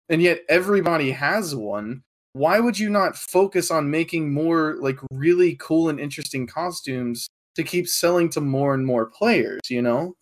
and 0.10 0.22
yet 0.22 0.42
everybody 0.50 1.12
has 1.12 1.56
one 1.56 2.04
why 2.36 2.60
would 2.60 2.78
you 2.78 2.90
not 2.90 3.16
focus 3.16 3.72
on 3.72 3.90
making 3.90 4.34
more 4.34 4.76
like 4.82 5.00
really 5.10 5.56
cool 5.56 5.88
and 5.88 6.02
interesting 6.02 6.46
costumes 6.46 7.28
to 7.56 7.64
keep 7.64 7.88
selling 7.88 8.30
to 8.30 8.42
more 8.42 8.74
and 8.74 8.86
more 8.86 9.06
players 9.06 9.62
you 9.70 9.82
know? 9.82 10.14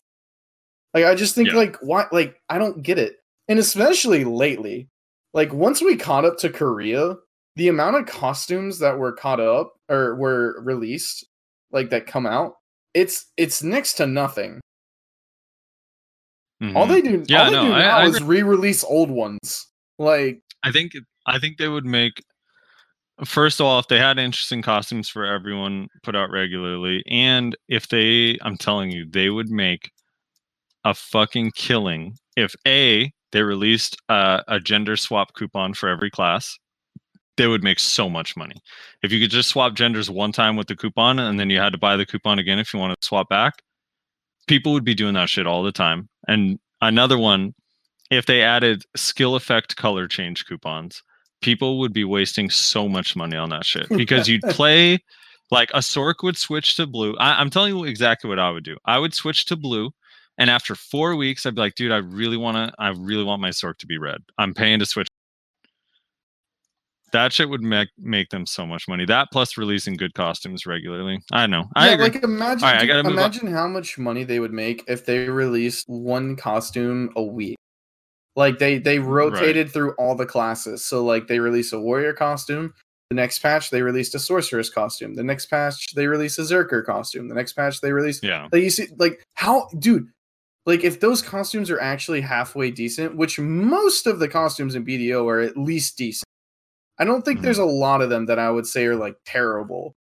Like 0.93 1.05
i 1.05 1.15
just 1.15 1.33
think 1.33 1.47
Yeah. 1.49 1.55
like 1.55 1.75
why 1.81 2.05
like 2.11 2.35
i 2.49 2.57
don't 2.59 2.83
get 2.83 2.99
it. 2.99 3.15
And 3.47 3.57
especially 3.59 4.23
lately 4.25 4.89
like 5.33 5.51
once 5.51 5.81
we 5.81 5.95
caught 5.95 6.23
up 6.25 6.37
to 6.39 6.49
korea 6.49 7.15
the 7.55 7.67
amount 7.67 7.95
of 7.97 8.05
costumes 8.05 8.77
that 8.79 8.97
were 8.99 9.11
caught 9.13 9.39
up 9.39 9.73
or 9.89 10.15
were 10.15 10.61
released 10.63 11.25
like 11.71 11.89
that 11.89 12.05
come 12.05 12.25
out 12.27 12.53
it's 12.93 13.25
it's 13.37 13.63
next 13.63 13.93
to 13.95 14.05
nothing. 14.05 14.59
All 16.75 16.85
Mhm. 16.85 16.89
they 16.89 17.01
do 17.01 17.23
Yeah, 17.27 17.45
all 17.45 17.51
they 17.51 17.57
no, 17.57 17.65
do 17.65 17.73
I- 17.73 17.79
now 17.79 17.97
I 17.97 18.05
is 18.05 18.21
re-release 18.21 18.83
old 18.83 19.09
ones. 19.09 19.67
Like 19.97 20.41
I 20.63 20.71
think 20.71 20.91
I 21.25 21.39
think 21.39 21.57
they 21.57 21.69
would 21.69 21.85
make 21.85 22.23
first 23.25 23.59
of 23.59 23.65
all 23.65 23.79
if 23.79 23.87
they 23.87 23.99
had 23.99 24.17
interesting 24.17 24.61
costumes 24.61 25.07
for 25.09 25.25
everyone 25.25 25.87
put 26.03 26.15
out 26.15 26.31
regularly, 26.31 27.03
and 27.07 27.55
if 27.67 27.87
they, 27.87 28.37
I'm 28.41 28.57
telling 28.57 28.91
you, 28.91 29.05
they 29.09 29.29
would 29.29 29.49
make 29.49 29.91
a 30.83 30.93
fucking 30.93 31.51
killing 31.55 32.17
if 32.35 32.55
a 32.67 33.11
they 33.31 33.41
released 33.41 33.97
uh, 34.09 34.41
a 34.47 34.59
gender 34.59 34.95
swap 34.95 35.33
coupon 35.33 35.73
for 35.73 35.89
every 35.89 36.11
class. 36.11 36.57
They 37.35 37.47
would 37.47 37.63
make 37.63 37.79
so 37.79 38.09
much 38.09 38.37
money 38.37 38.55
if 39.01 39.11
you 39.11 39.19
could 39.19 39.31
just 39.31 39.49
swap 39.49 39.73
genders 39.73 40.09
one 40.09 40.31
time 40.31 40.55
with 40.55 40.67
the 40.67 40.75
coupon, 40.75 41.19
and 41.19 41.39
then 41.39 41.49
you 41.49 41.59
had 41.59 41.73
to 41.73 41.79
buy 41.79 41.95
the 41.95 42.05
coupon 42.05 42.39
again 42.39 42.59
if 42.59 42.73
you 42.73 42.79
want 42.79 42.99
to 42.99 43.05
swap 43.05 43.27
back. 43.29 43.63
People 44.47 44.73
would 44.73 44.83
be 44.83 44.93
doing 44.93 45.15
that 45.15 45.29
shit 45.29 45.47
all 45.47 45.63
the 45.63 45.71
time. 45.71 46.09
And 46.27 46.59
another 46.81 47.17
one, 47.17 47.55
if 48.11 48.25
they 48.25 48.43
added 48.43 48.83
skill 48.95 49.35
effect 49.35 49.77
color 49.77 50.07
change 50.07 50.45
coupons, 50.45 51.01
people 51.43 51.79
would 51.79 51.93
be 51.93 52.03
wasting 52.03 52.49
so 52.49 52.87
much 52.87 53.15
money 53.15 53.37
on 53.37 53.49
that 53.49 53.65
shit 53.65 53.87
because 53.89 54.27
you'd 54.27 54.41
play 54.49 54.99
like 55.51 55.69
a 55.71 55.79
Sorc 55.79 56.15
would 56.23 56.37
switch 56.37 56.75
to 56.77 56.87
blue. 56.87 57.15
I, 57.17 57.39
I'm 57.39 57.49
telling 57.49 57.75
you 57.75 57.83
exactly 57.83 58.29
what 58.29 58.39
I 58.39 58.49
would 58.49 58.63
do. 58.63 58.77
I 58.85 58.97
would 58.97 59.13
switch 59.13 59.45
to 59.45 59.55
blue, 59.55 59.91
and 60.37 60.49
after 60.49 60.73
four 60.73 61.15
weeks, 61.15 61.45
I'd 61.45 61.55
be 61.55 61.61
like, 61.61 61.75
dude, 61.75 61.91
I 61.91 61.97
really 61.97 62.37
want 62.37 62.57
to. 62.57 62.73
I 62.79 62.89
really 62.89 63.23
want 63.23 63.41
my 63.41 63.49
Sorc 63.49 63.77
to 63.79 63.85
be 63.85 63.97
red. 63.97 64.21
I'm 64.37 64.53
paying 64.53 64.79
to 64.79 64.85
switch. 64.85 65.07
That 67.11 67.31
shit 67.31 67.47
would 67.47 67.61
make 67.61 67.89
make 67.99 68.29
them 68.29 68.47
so 68.47 68.65
much 68.65 68.87
money. 68.87 69.05
That 69.05 69.27
plus 69.31 69.55
releasing 69.55 69.95
good 69.95 70.15
costumes 70.15 70.65
regularly. 70.65 71.19
I 71.31 71.45
know. 71.45 71.65
I 71.75 71.89
yeah, 71.89 71.93
agree. 71.93 72.05
like 72.05 72.23
imagine, 72.23 72.63
right, 72.63 72.77
I 72.77 72.79
dude, 72.79 72.87
gotta 72.87 73.07
on. 73.07 73.13
imagine 73.13 73.47
how 73.47 73.67
much 73.67 73.99
money 73.99 74.23
they 74.23 74.39
would 74.39 74.53
make 74.53 74.83
if 74.87 75.05
they 75.05 75.29
released 75.29 75.87
one 75.87 76.35
costume 76.35 77.11
a 77.15 77.21
week. 77.21 77.55
Like 78.35 78.57
they 78.59 78.79
they 78.79 78.99
rotated 78.99 79.71
through 79.71 79.93
all 79.93 80.15
the 80.15 80.25
classes. 80.25 80.83
So 80.83 81.03
like 81.03 81.27
they 81.27 81.39
release 81.39 81.71
a 81.73 81.79
warrior 81.79 82.13
costume. 82.13 82.73
The 83.09 83.15
next 83.15 83.39
patch 83.39 83.69
they 83.69 83.81
released 83.83 84.15
a 84.15 84.19
sorceress 84.19 84.69
costume. 84.69 85.13
The 85.13 85.23
next 85.23 85.47
patch 85.47 85.93
they 85.93 86.07
release 86.07 86.39
a 86.39 86.41
zerker 86.41 86.83
costume. 86.83 87.27
The 87.27 87.35
next 87.35 87.53
patch 87.53 87.79
they 87.81 87.91
release 87.91 88.21
yeah. 88.23 88.47
like 88.51 88.63
you 88.63 88.69
see 88.71 88.87
like 88.97 89.23
how 89.35 89.67
dude 89.77 90.07
like 90.65 90.83
if 90.83 90.99
those 90.99 91.21
costumes 91.21 91.69
are 91.69 91.79
actually 91.79 92.21
halfway 92.21 92.71
decent, 92.71 93.15
which 93.15 93.37
most 93.39 94.07
of 94.07 94.19
the 94.19 94.27
costumes 94.27 94.73
in 94.75 94.85
BDO 94.85 95.29
are 95.29 95.41
at 95.41 95.57
least 95.57 95.97
decent. 95.97 96.23
I 96.97 97.05
don't 97.05 97.23
think 97.23 97.39
Mhm. 97.39 97.43
there's 97.43 97.57
a 97.59 97.65
lot 97.65 98.01
of 98.01 98.09
them 98.09 98.25
that 98.27 98.39
I 98.39 98.49
would 98.49 98.65
say 98.65 98.85
are 98.85 98.95
like 98.95 99.17
terrible. 99.25 99.95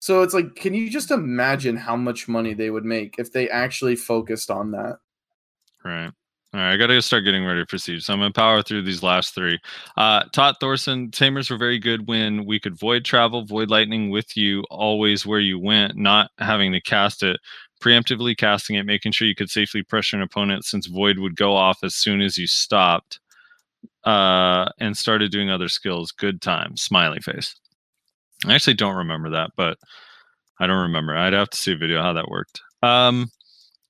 So 0.00 0.22
it's 0.22 0.32
like, 0.32 0.54
can 0.54 0.72
you 0.72 0.88
just 0.88 1.10
imagine 1.10 1.76
how 1.76 1.94
much 1.96 2.26
money 2.26 2.54
they 2.54 2.70
would 2.70 2.86
make 2.86 3.16
if 3.18 3.32
they 3.32 3.50
actually 3.50 3.96
focused 3.96 4.50
on 4.50 4.70
that? 4.70 4.96
Right. 5.84 6.10
All 6.52 6.58
right, 6.60 6.72
I 6.72 6.76
gotta 6.76 7.00
start 7.00 7.22
getting 7.24 7.44
ready 7.44 7.64
for 7.68 7.78
siege. 7.78 8.02
So 8.04 8.12
I'm 8.12 8.18
gonna 8.18 8.32
power 8.32 8.60
through 8.60 8.82
these 8.82 9.04
last 9.04 9.34
three. 9.36 9.58
Uh 9.96 10.24
Tot 10.32 10.56
Thorson, 10.60 11.10
Tamers 11.12 11.48
were 11.48 11.56
very 11.56 11.78
good 11.78 12.08
when 12.08 12.44
we 12.44 12.58
could 12.58 12.76
void 12.76 13.04
travel, 13.04 13.44
void 13.44 13.70
lightning 13.70 14.10
with 14.10 14.36
you 14.36 14.64
always 14.68 15.24
where 15.24 15.38
you 15.38 15.60
went, 15.60 15.96
not 15.96 16.30
having 16.38 16.72
to 16.72 16.80
cast 16.80 17.22
it, 17.22 17.38
preemptively 17.80 18.36
casting 18.36 18.74
it, 18.76 18.84
making 18.84 19.12
sure 19.12 19.28
you 19.28 19.34
could 19.36 19.50
safely 19.50 19.84
pressure 19.84 20.16
an 20.16 20.22
opponent 20.22 20.64
since 20.64 20.86
void 20.86 21.18
would 21.20 21.36
go 21.36 21.54
off 21.54 21.84
as 21.84 21.94
soon 21.94 22.20
as 22.20 22.36
you 22.36 22.48
stopped. 22.48 23.20
Uh 24.04 24.66
and 24.80 24.96
started 24.96 25.30
doing 25.32 25.50
other 25.50 25.68
skills. 25.68 26.12
Good 26.12 26.42
time. 26.42 26.76
Smiley 26.76 27.20
face. 27.20 27.56
I 28.46 28.54
actually 28.54 28.74
don't 28.74 28.96
remember 28.96 29.30
that, 29.30 29.52
but 29.56 29.78
I 30.60 30.66
don't 30.68 30.82
remember. 30.82 31.16
I'd 31.16 31.34
have 31.34 31.50
to 31.50 31.58
see 31.58 31.72
a 31.74 31.76
video 31.78 32.02
how 32.02 32.14
that 32.14 32.28
worked. 32.28 32.62
Um 32.82 33.30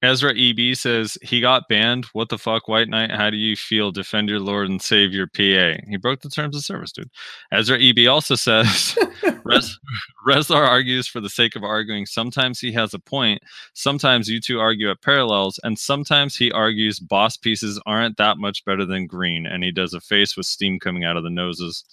Ezra 0.02 0.32
EB 0.34 0.74
says 0.74 1.18
he 1.22 1.40
got 1.40 1.68
banned. 1.68 2.06
What 2.14 2.30
the 2.30 2.38
fuck, 2.38 2.68
White 2.68 2.88
Knight? 2.88 3.10
How 3.10 3.28
do 3.28 3.36
you 3.36 3.54
feel? 3.54 3.92
Defend 3.92 4.30
your 4.30 4.40
Lord 4.40 4.70
and 4.70 4.80
save 4.80 5.12
your 5.12 5.26
PA. 5.26 5.82
He 5.88 5.98
broke 6.00 6.20
the 6.20 6.30
terms 6.30 6.56
of 6.56 6.64
service, 6.64 6.92
dude. 6.92 7.10
Ezra 7.52 7.78
EB 7.78 8.08
also 8.08 8.34
says 8.34 8.96
Res- 9.44 9.78
Reslar 10.26 10.66
argues 10.66 11.06
for 11.06 11.20
the 11.20 11.28
sake 11.28 11.54
of 11.54 11.64
arguing. 11.64 12.06
Sometimes 12.06 12.60
he 12.60 12.72
has 12.72 12.94
a 12.94 12.98
point. 12.98 13.42
Sometimes 13.74 14.28
you 14.28 14.40
two 14.40 14.58
argue 14.58 14.90
at 14.90 15.02
parallels, 15.02 15.60
and 15.64 15.78
sometimes 15.78 16.34
he 16.34 16.50
argues 16.50 16.98
boss 16.98 17.36
pieces 17.36 17.80
aren't 17.84 18.16
that 18.16 18.38
much 18.38 18.64
better 18.64 18.86
than 18.86 19.06
green, 19.06 19.44
and 19.44 19.62
he 19.62 19.70
does 19.70 19.92
a 19.92 20.00
face 20.00 20.34
with 20.34 20.46
steam 20.46 20.78
coming 20.78 21.04
out 21.04 21.18
of 21.18 21.24
the 21.24 21.30
noses. 21.30 21.84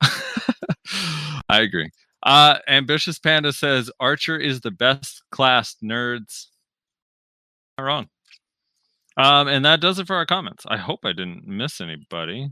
I 1.48 1.60
agree. 1.60 1.90
Uh, 2.22 2.58
Ambitious 2.68 3.18
Panda 3.18 3.52
says 3.52 3.90
Archer 3.98 4.38
is 4.38 4.60
the 4.60 4.70
best 4.70 5.22
class, 5.30 5.76
nerds 5.82 6.46
wrong. 7.82 8.08
Um, 9.16 9.48
and 9.48 9.64
that 9.64 9.80
does 9.80 9.98
it 9.98 10.06
for 10.06 10.16
our 10.16 10.26
comments. 10.26 10.64
I 10.68 10.76
hope 10.76 11.00
I 11.04 11.12
didn't 11.12 11.46
miss 11.46 11.80
anybody. 11.80 12.50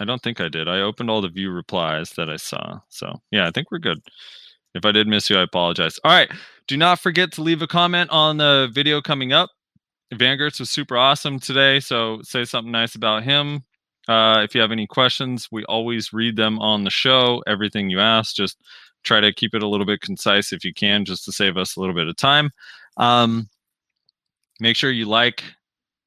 I 0.00 0.04
don't 0.04 0.22
think 0.22 0.40
I 0.40 0.48
did. 0.48 0.68
I 0.68 0.80
opened 0.80 1.10
all 1.10 1.20
the 1.20 1.28
view 1.28 1.50
replies 1.50 2.10
that 2.12 2.28
I 2.28 2.36
saw. 2.36 2.80
So 2.88 3.20
yeah, 3.30 3.46
I 3.46 3.50
think 3.50 3.70
we're 3.70 3.78
good. 3.78 4.00
If 4.74 4.84
I 4.84 4.92
did 4.92 5.06
miss 5.06 5.28
you, 5.28 5.36
I 5.36 5.42
apologize. 5.42 5.98
All 6.02 6.12
right. 6.12 6.30
Do 6.66 6.76
not 6.76 6.98
forget 6.98 7.30
to 7.32 7.42
leave 7.42 7.62
a 7.62 7.66
comment 7.66 8.10
on 8.10 8.38
the 8.38 8.70
video 8.72 9.00
coming 9.00 9.32
up. 9.32 9.50
Vangertz 10.14 10.58
was 10.60 10.70
super 10.70 10.96
awesome 10.96 11.38
today. 11.38 11.78
So 11.78 12.20
say 12.22 12.44
something 12.44 12.72
nice 12.72 12.94
about 12.94 13.22
him. 13.22 13.64
Uh, 14.08 14.40
if 14.42 14.54
you 14.54 14.60
have 14.60 14.72
any 14.72 14.86
questions, 14.86 15.48
we 15.52 15.64
always 15.66 16.12
read 16.12 16.36
them 16.36 16.58
on 16.58 16.84
the 16.84 16.90
show. 16.90 17.42
Everything 17.46 17.88
you 17.88 18.00
ask, 18.00 18.34
just 18.34 18.58
try 19.04 19.20
to 19.20 19.32
keep 19.32 19.54
it 19.54 19.62
a 19.62 19.68
little 19.68 19.86
bit 19.86 20.00
concise 20.00 20.52
if 20.52 20.64
you 20.64 20.74
can, 20.74 21.04
just 21.04 21.24
to 21.24 21.32
save 21.32 21.56
us 21.56 21.76
a 21.76 21.80
little 21.80 21.94
bit 21.94 22.08
of 22.08 22.16
time. 22.16 22.50
Um, 22.96 23.48
make 24.62 24.76
sure 24.76 24.90
you 24.90 25.06
like 25.06 25.42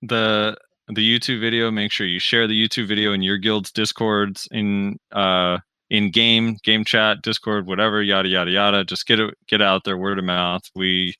the 0.01 0.57
the 0.87 1.03
YouTube 1.03 1.41
video. 1.41 1.69
Make 1.71 1.91
sure 1.91 2.07
you 2.07 2.19
share 2.19 2.47
the 2.47 2.59
YouTube 2.67 2.87
video 2.87 3.11
in 3.13 3.21
your 3.21 3.37
guild's 3.37 3.71
discords 3.71 4.47
in 4.51 4.97
uh 5.11 5.59
in 5.91 6.09
game 6.09 6.57
game 6.63 6.83
chat 6.83 7.21
discord 7.21 7.67
whatever 7.67 8.01
yada 8.01 8.27
yada 8.27 8.49
yada 8.49 8.83
just 8.83 9.05
get 9.05 9.19
it 9.19 9.35
get 9.45 9.61
out 9.61 9.83
there 9.83 9.99
word 9.99 10.17
of 10.17 10.25
mouth 10.25 10.63
we 10.73 11.13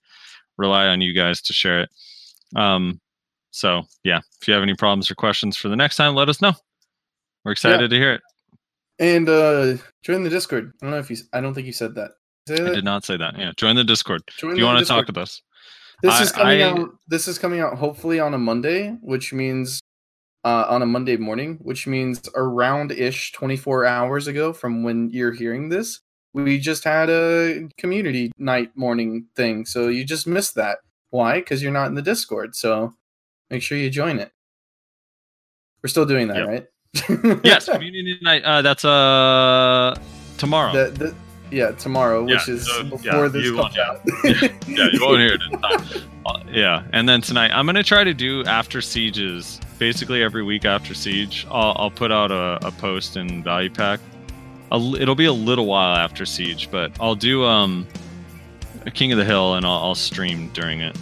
rely 0.58 0.88
on 0.88 1.02
you 1.02 1.14
guys 1.14 1.40
to 1.40 1.54
share 1.54 1.82
it 1.82 1.90
um 2.56 3.00
So 3.52 3.84
yeah, 4.04 4.22
if 4.42 4.48
you 4.48 4.54
have 4.56 4.64
any 4.64 4.74
problems 4.74 5.10
or 5.12 5.16
questions 5.16 5.56
for 5.56 5.70
the 5.70 5.76
next 5.76 5.96
time, 5.98 6.16
let 6.16 6.30
us 6.30 6.42
know. 6.42 6.54
We're 7.44 7.54
excited 7.54 7.90
to 7.90 7.96
hear 7.96 8.14
it. 8.14 8.22
And 8.98 9.30
uh 9.30 9.78
join 10.04 10.24
the 10.24 10.30
Discord. 10.30 10.74
I 10.82 10.86
don't 10.86 10.92
know 10.92 11.00
if 11.00 11.10
you. 11.12 11.18
I 11.32 11.42
don't 11.42 11.54
think 11.54 11.68
you 11.68 11.74
said 11.74 11.96
that. 11.96 12.12
Say 12.48 12.56
I 12.56 12.74
did 12.74 12.84
not 12.84 13.06
say 13.06 13.18
that. 13.18 13.38
Yeah, 13.38 13.52
join 13.56 13.76
the 13.76 13.84
Discord 13.84 14.24
Join 14.38 14.54
if 14.54 14.58
you 14.58 14.66
want 14.66 14.80
to 14.80 14.86
talk 14.86 15.08
with 15.08 15.18
us. 15.18 15.42
This 16.02 16.14
I- 16.14 16.22
is 16.24 16.32
coming 16.32 16.62
I- 16.62 16.70
out. 16.70 16.90
This 17.08 17.28
is 17.28 17.38
coming 17.38 17.60
out 17.60 17.78
hopefully 17.78 18.20
on 18.20 18.34
a 18.34 18.38
Monday, 18.38 18.92
which 19.02 19.34
means 19.34 19.80
uh, 20.44 20.66
on 20.70 20.82
a 20.82 20.86
Monday 20.86 21.18
morning, 21.18 21.58
which 21.62 21.88
means 21.88 22.22
around 22.36 22.92
ish 22.92 23.32
24 23.32 23.86
hours 23.86 24.28
ago 24.28 24.54
from 24.54 24.84
when 24.84 25.10
you're 25.10 25.32
hearing 25.34 25.70
this. 25.70 26.02
We 26.34 26.60
just 26.60 26.84
had 26.84 27.10
a 27.10 27.70
community 27.78 28.32
night 28.38 28.72
morning 28.76 29.28
thing, 29.36 29.66
so 29.66 29.88
you 29.88 30.04
just 30.04 30.28
missed 30.28 30.56
that. 30.56 30.80
Why? 31.10 31.40
Because 31.40 31.64
you're 31.64 31.72
not 31.72 31.88
in 31.88 31.96
the 31.96 32.02
Discord. 32.02 32.56
So 32.56 32.94
make 33.50 33.62
sure 33.64 33.78
you 33.78 33.90
join 33.90 34.20
it. 34.20 34.32
We're 35.82 35.88
still 35.88 36.06
doing 36.06 36.28
that, 36.28 36.38
Yep. 36.38 36.48
right? 36.48 37.46
yes, 37.46 37.66
community 37.70 38.18
night. 38.22 38.44
Uh, 38.44 38.62
that's 38.62 38.84
uh 38.86 39.96
tomorrow. 40.38 40.74
The, 40.74 40.92
the, 40.92 41.16
yeah, 41.56 41.72
tomorrow, 41.72 42.24
which 42.24 42.50
is 42.50 42.68
so, 42.68 42.84
before 42.84 43.24
yeah, 43.24 43.28
this 43.30 43.52
comes 43.52 43.78
out. 43.78 44.02
yeah, 44.68 44.90
you 44.92 45.00
won't 45.02 45.20
hear 45.20 45.34
it 45.34 45.42
in 45.50 45.60
time. 45.62 46.10
Uh, 46.26 46.40
yeah, 46.52 46.84
and 46.92 47.08
then 47.08 47.22
tonight 47.22 47.52
I'm 47.52 47.66
gonna 47.66 47.82
try 47.84 48.04
to 48.04 48.14
do 48.14 48.44
after 48.44 48.82
sieges. 48.82 49.62
Basically, 49.80 50.22
every 50.22 50.44
week 50.44 50.66
after 50.66 50.94
siege, 50.94 51.46
I'll, 51.50 51.76
I'll 51.78 51.92
put 51.92 52.12
out 52.12 52.32
a, 52.32 52.60
a 52.66 52.72
post 52.72 53.16
in 53.16 53.44
Value 53.44 53.70
Pack. 53.70 54.00
It'll 54.72 55.16
be 55.16 55.26
a 55.26 55.34
little 55.34 55.66
while 55.66 55.96
after 55.96 56.26
siege, 56.26 56.70
but 56.72 56.92
I'll 57.00 57.16
do 57.16 57.46
um, 57.46 57.88
a 58.86 58.92
King 58.92 59.12
of 59.14 59.18
the 59.18 59.26
Hill, 59.26 59.56
and 59.56 59.66
I'll, 59.66 59.84
I'll 59.84 59.96
stream 59.96 60.50
during 60.54 60.82
it 60.82 60.98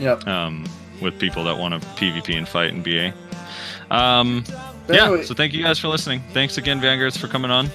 Yep. 0.00 0.26
um, 0.26 0.68
with 1.00 1.18
people 1.18 1.44
that 1.44 1.56
want 1.56 1.80
to 1.80 1.88
PvP 1.90 2.36
and 2.36 2.48
fight 2.48 2.70
in 2.70 2.82
BA. 2.82 3.14
Um, 3.90 4.44
yeah, 4.88 5.22
so 5.22 5.32
thank 5.34 5.52
you 5.54 5.62
guys 5.62 5.78
for 5.78 5.88
listening. 5.88 6.22
Thanks 6.32 6.58
again, 6.58 6.80
Vangertz, 6.80 7.16
for 7.16 7.28
coming 7.28 7.50
on. 7.50 7.70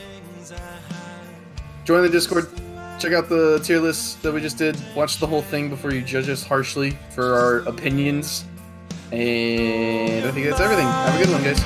Join 1.88 2.02
the 2.02 2.10
Discord. 2.10 2.50
Check 3.00 3.14
out 3.14 3.30
the 3.30 3.62
tier 3.64 3.80
list 3.80 4.22
that 4.22 4.34
we 4.34 4.42
just 4.42 4.58
did. 4.58 4.76
Watch 4.94 5.22
the 5.22 5.26
whole 5.26 5.42
thing 5.42 5.70
before 5.70 5.94
you 5.94 6.02
judge 6.02 6.28
us 6.28 6.44
harshly 6.44 6.98
for 7.12 7.36
our 7.36 7.60
opinions. 7.60 8.44
And 9.14 10.26
I 10.26 10.32
think 10.32 10.48
that's 10.48 10.60
everything. 10.60 10.86
Have 10.86 11.16
a 11.16 11.24
good 11.24 11.32
one, 11.32 11.42
guys. 11.46 11.64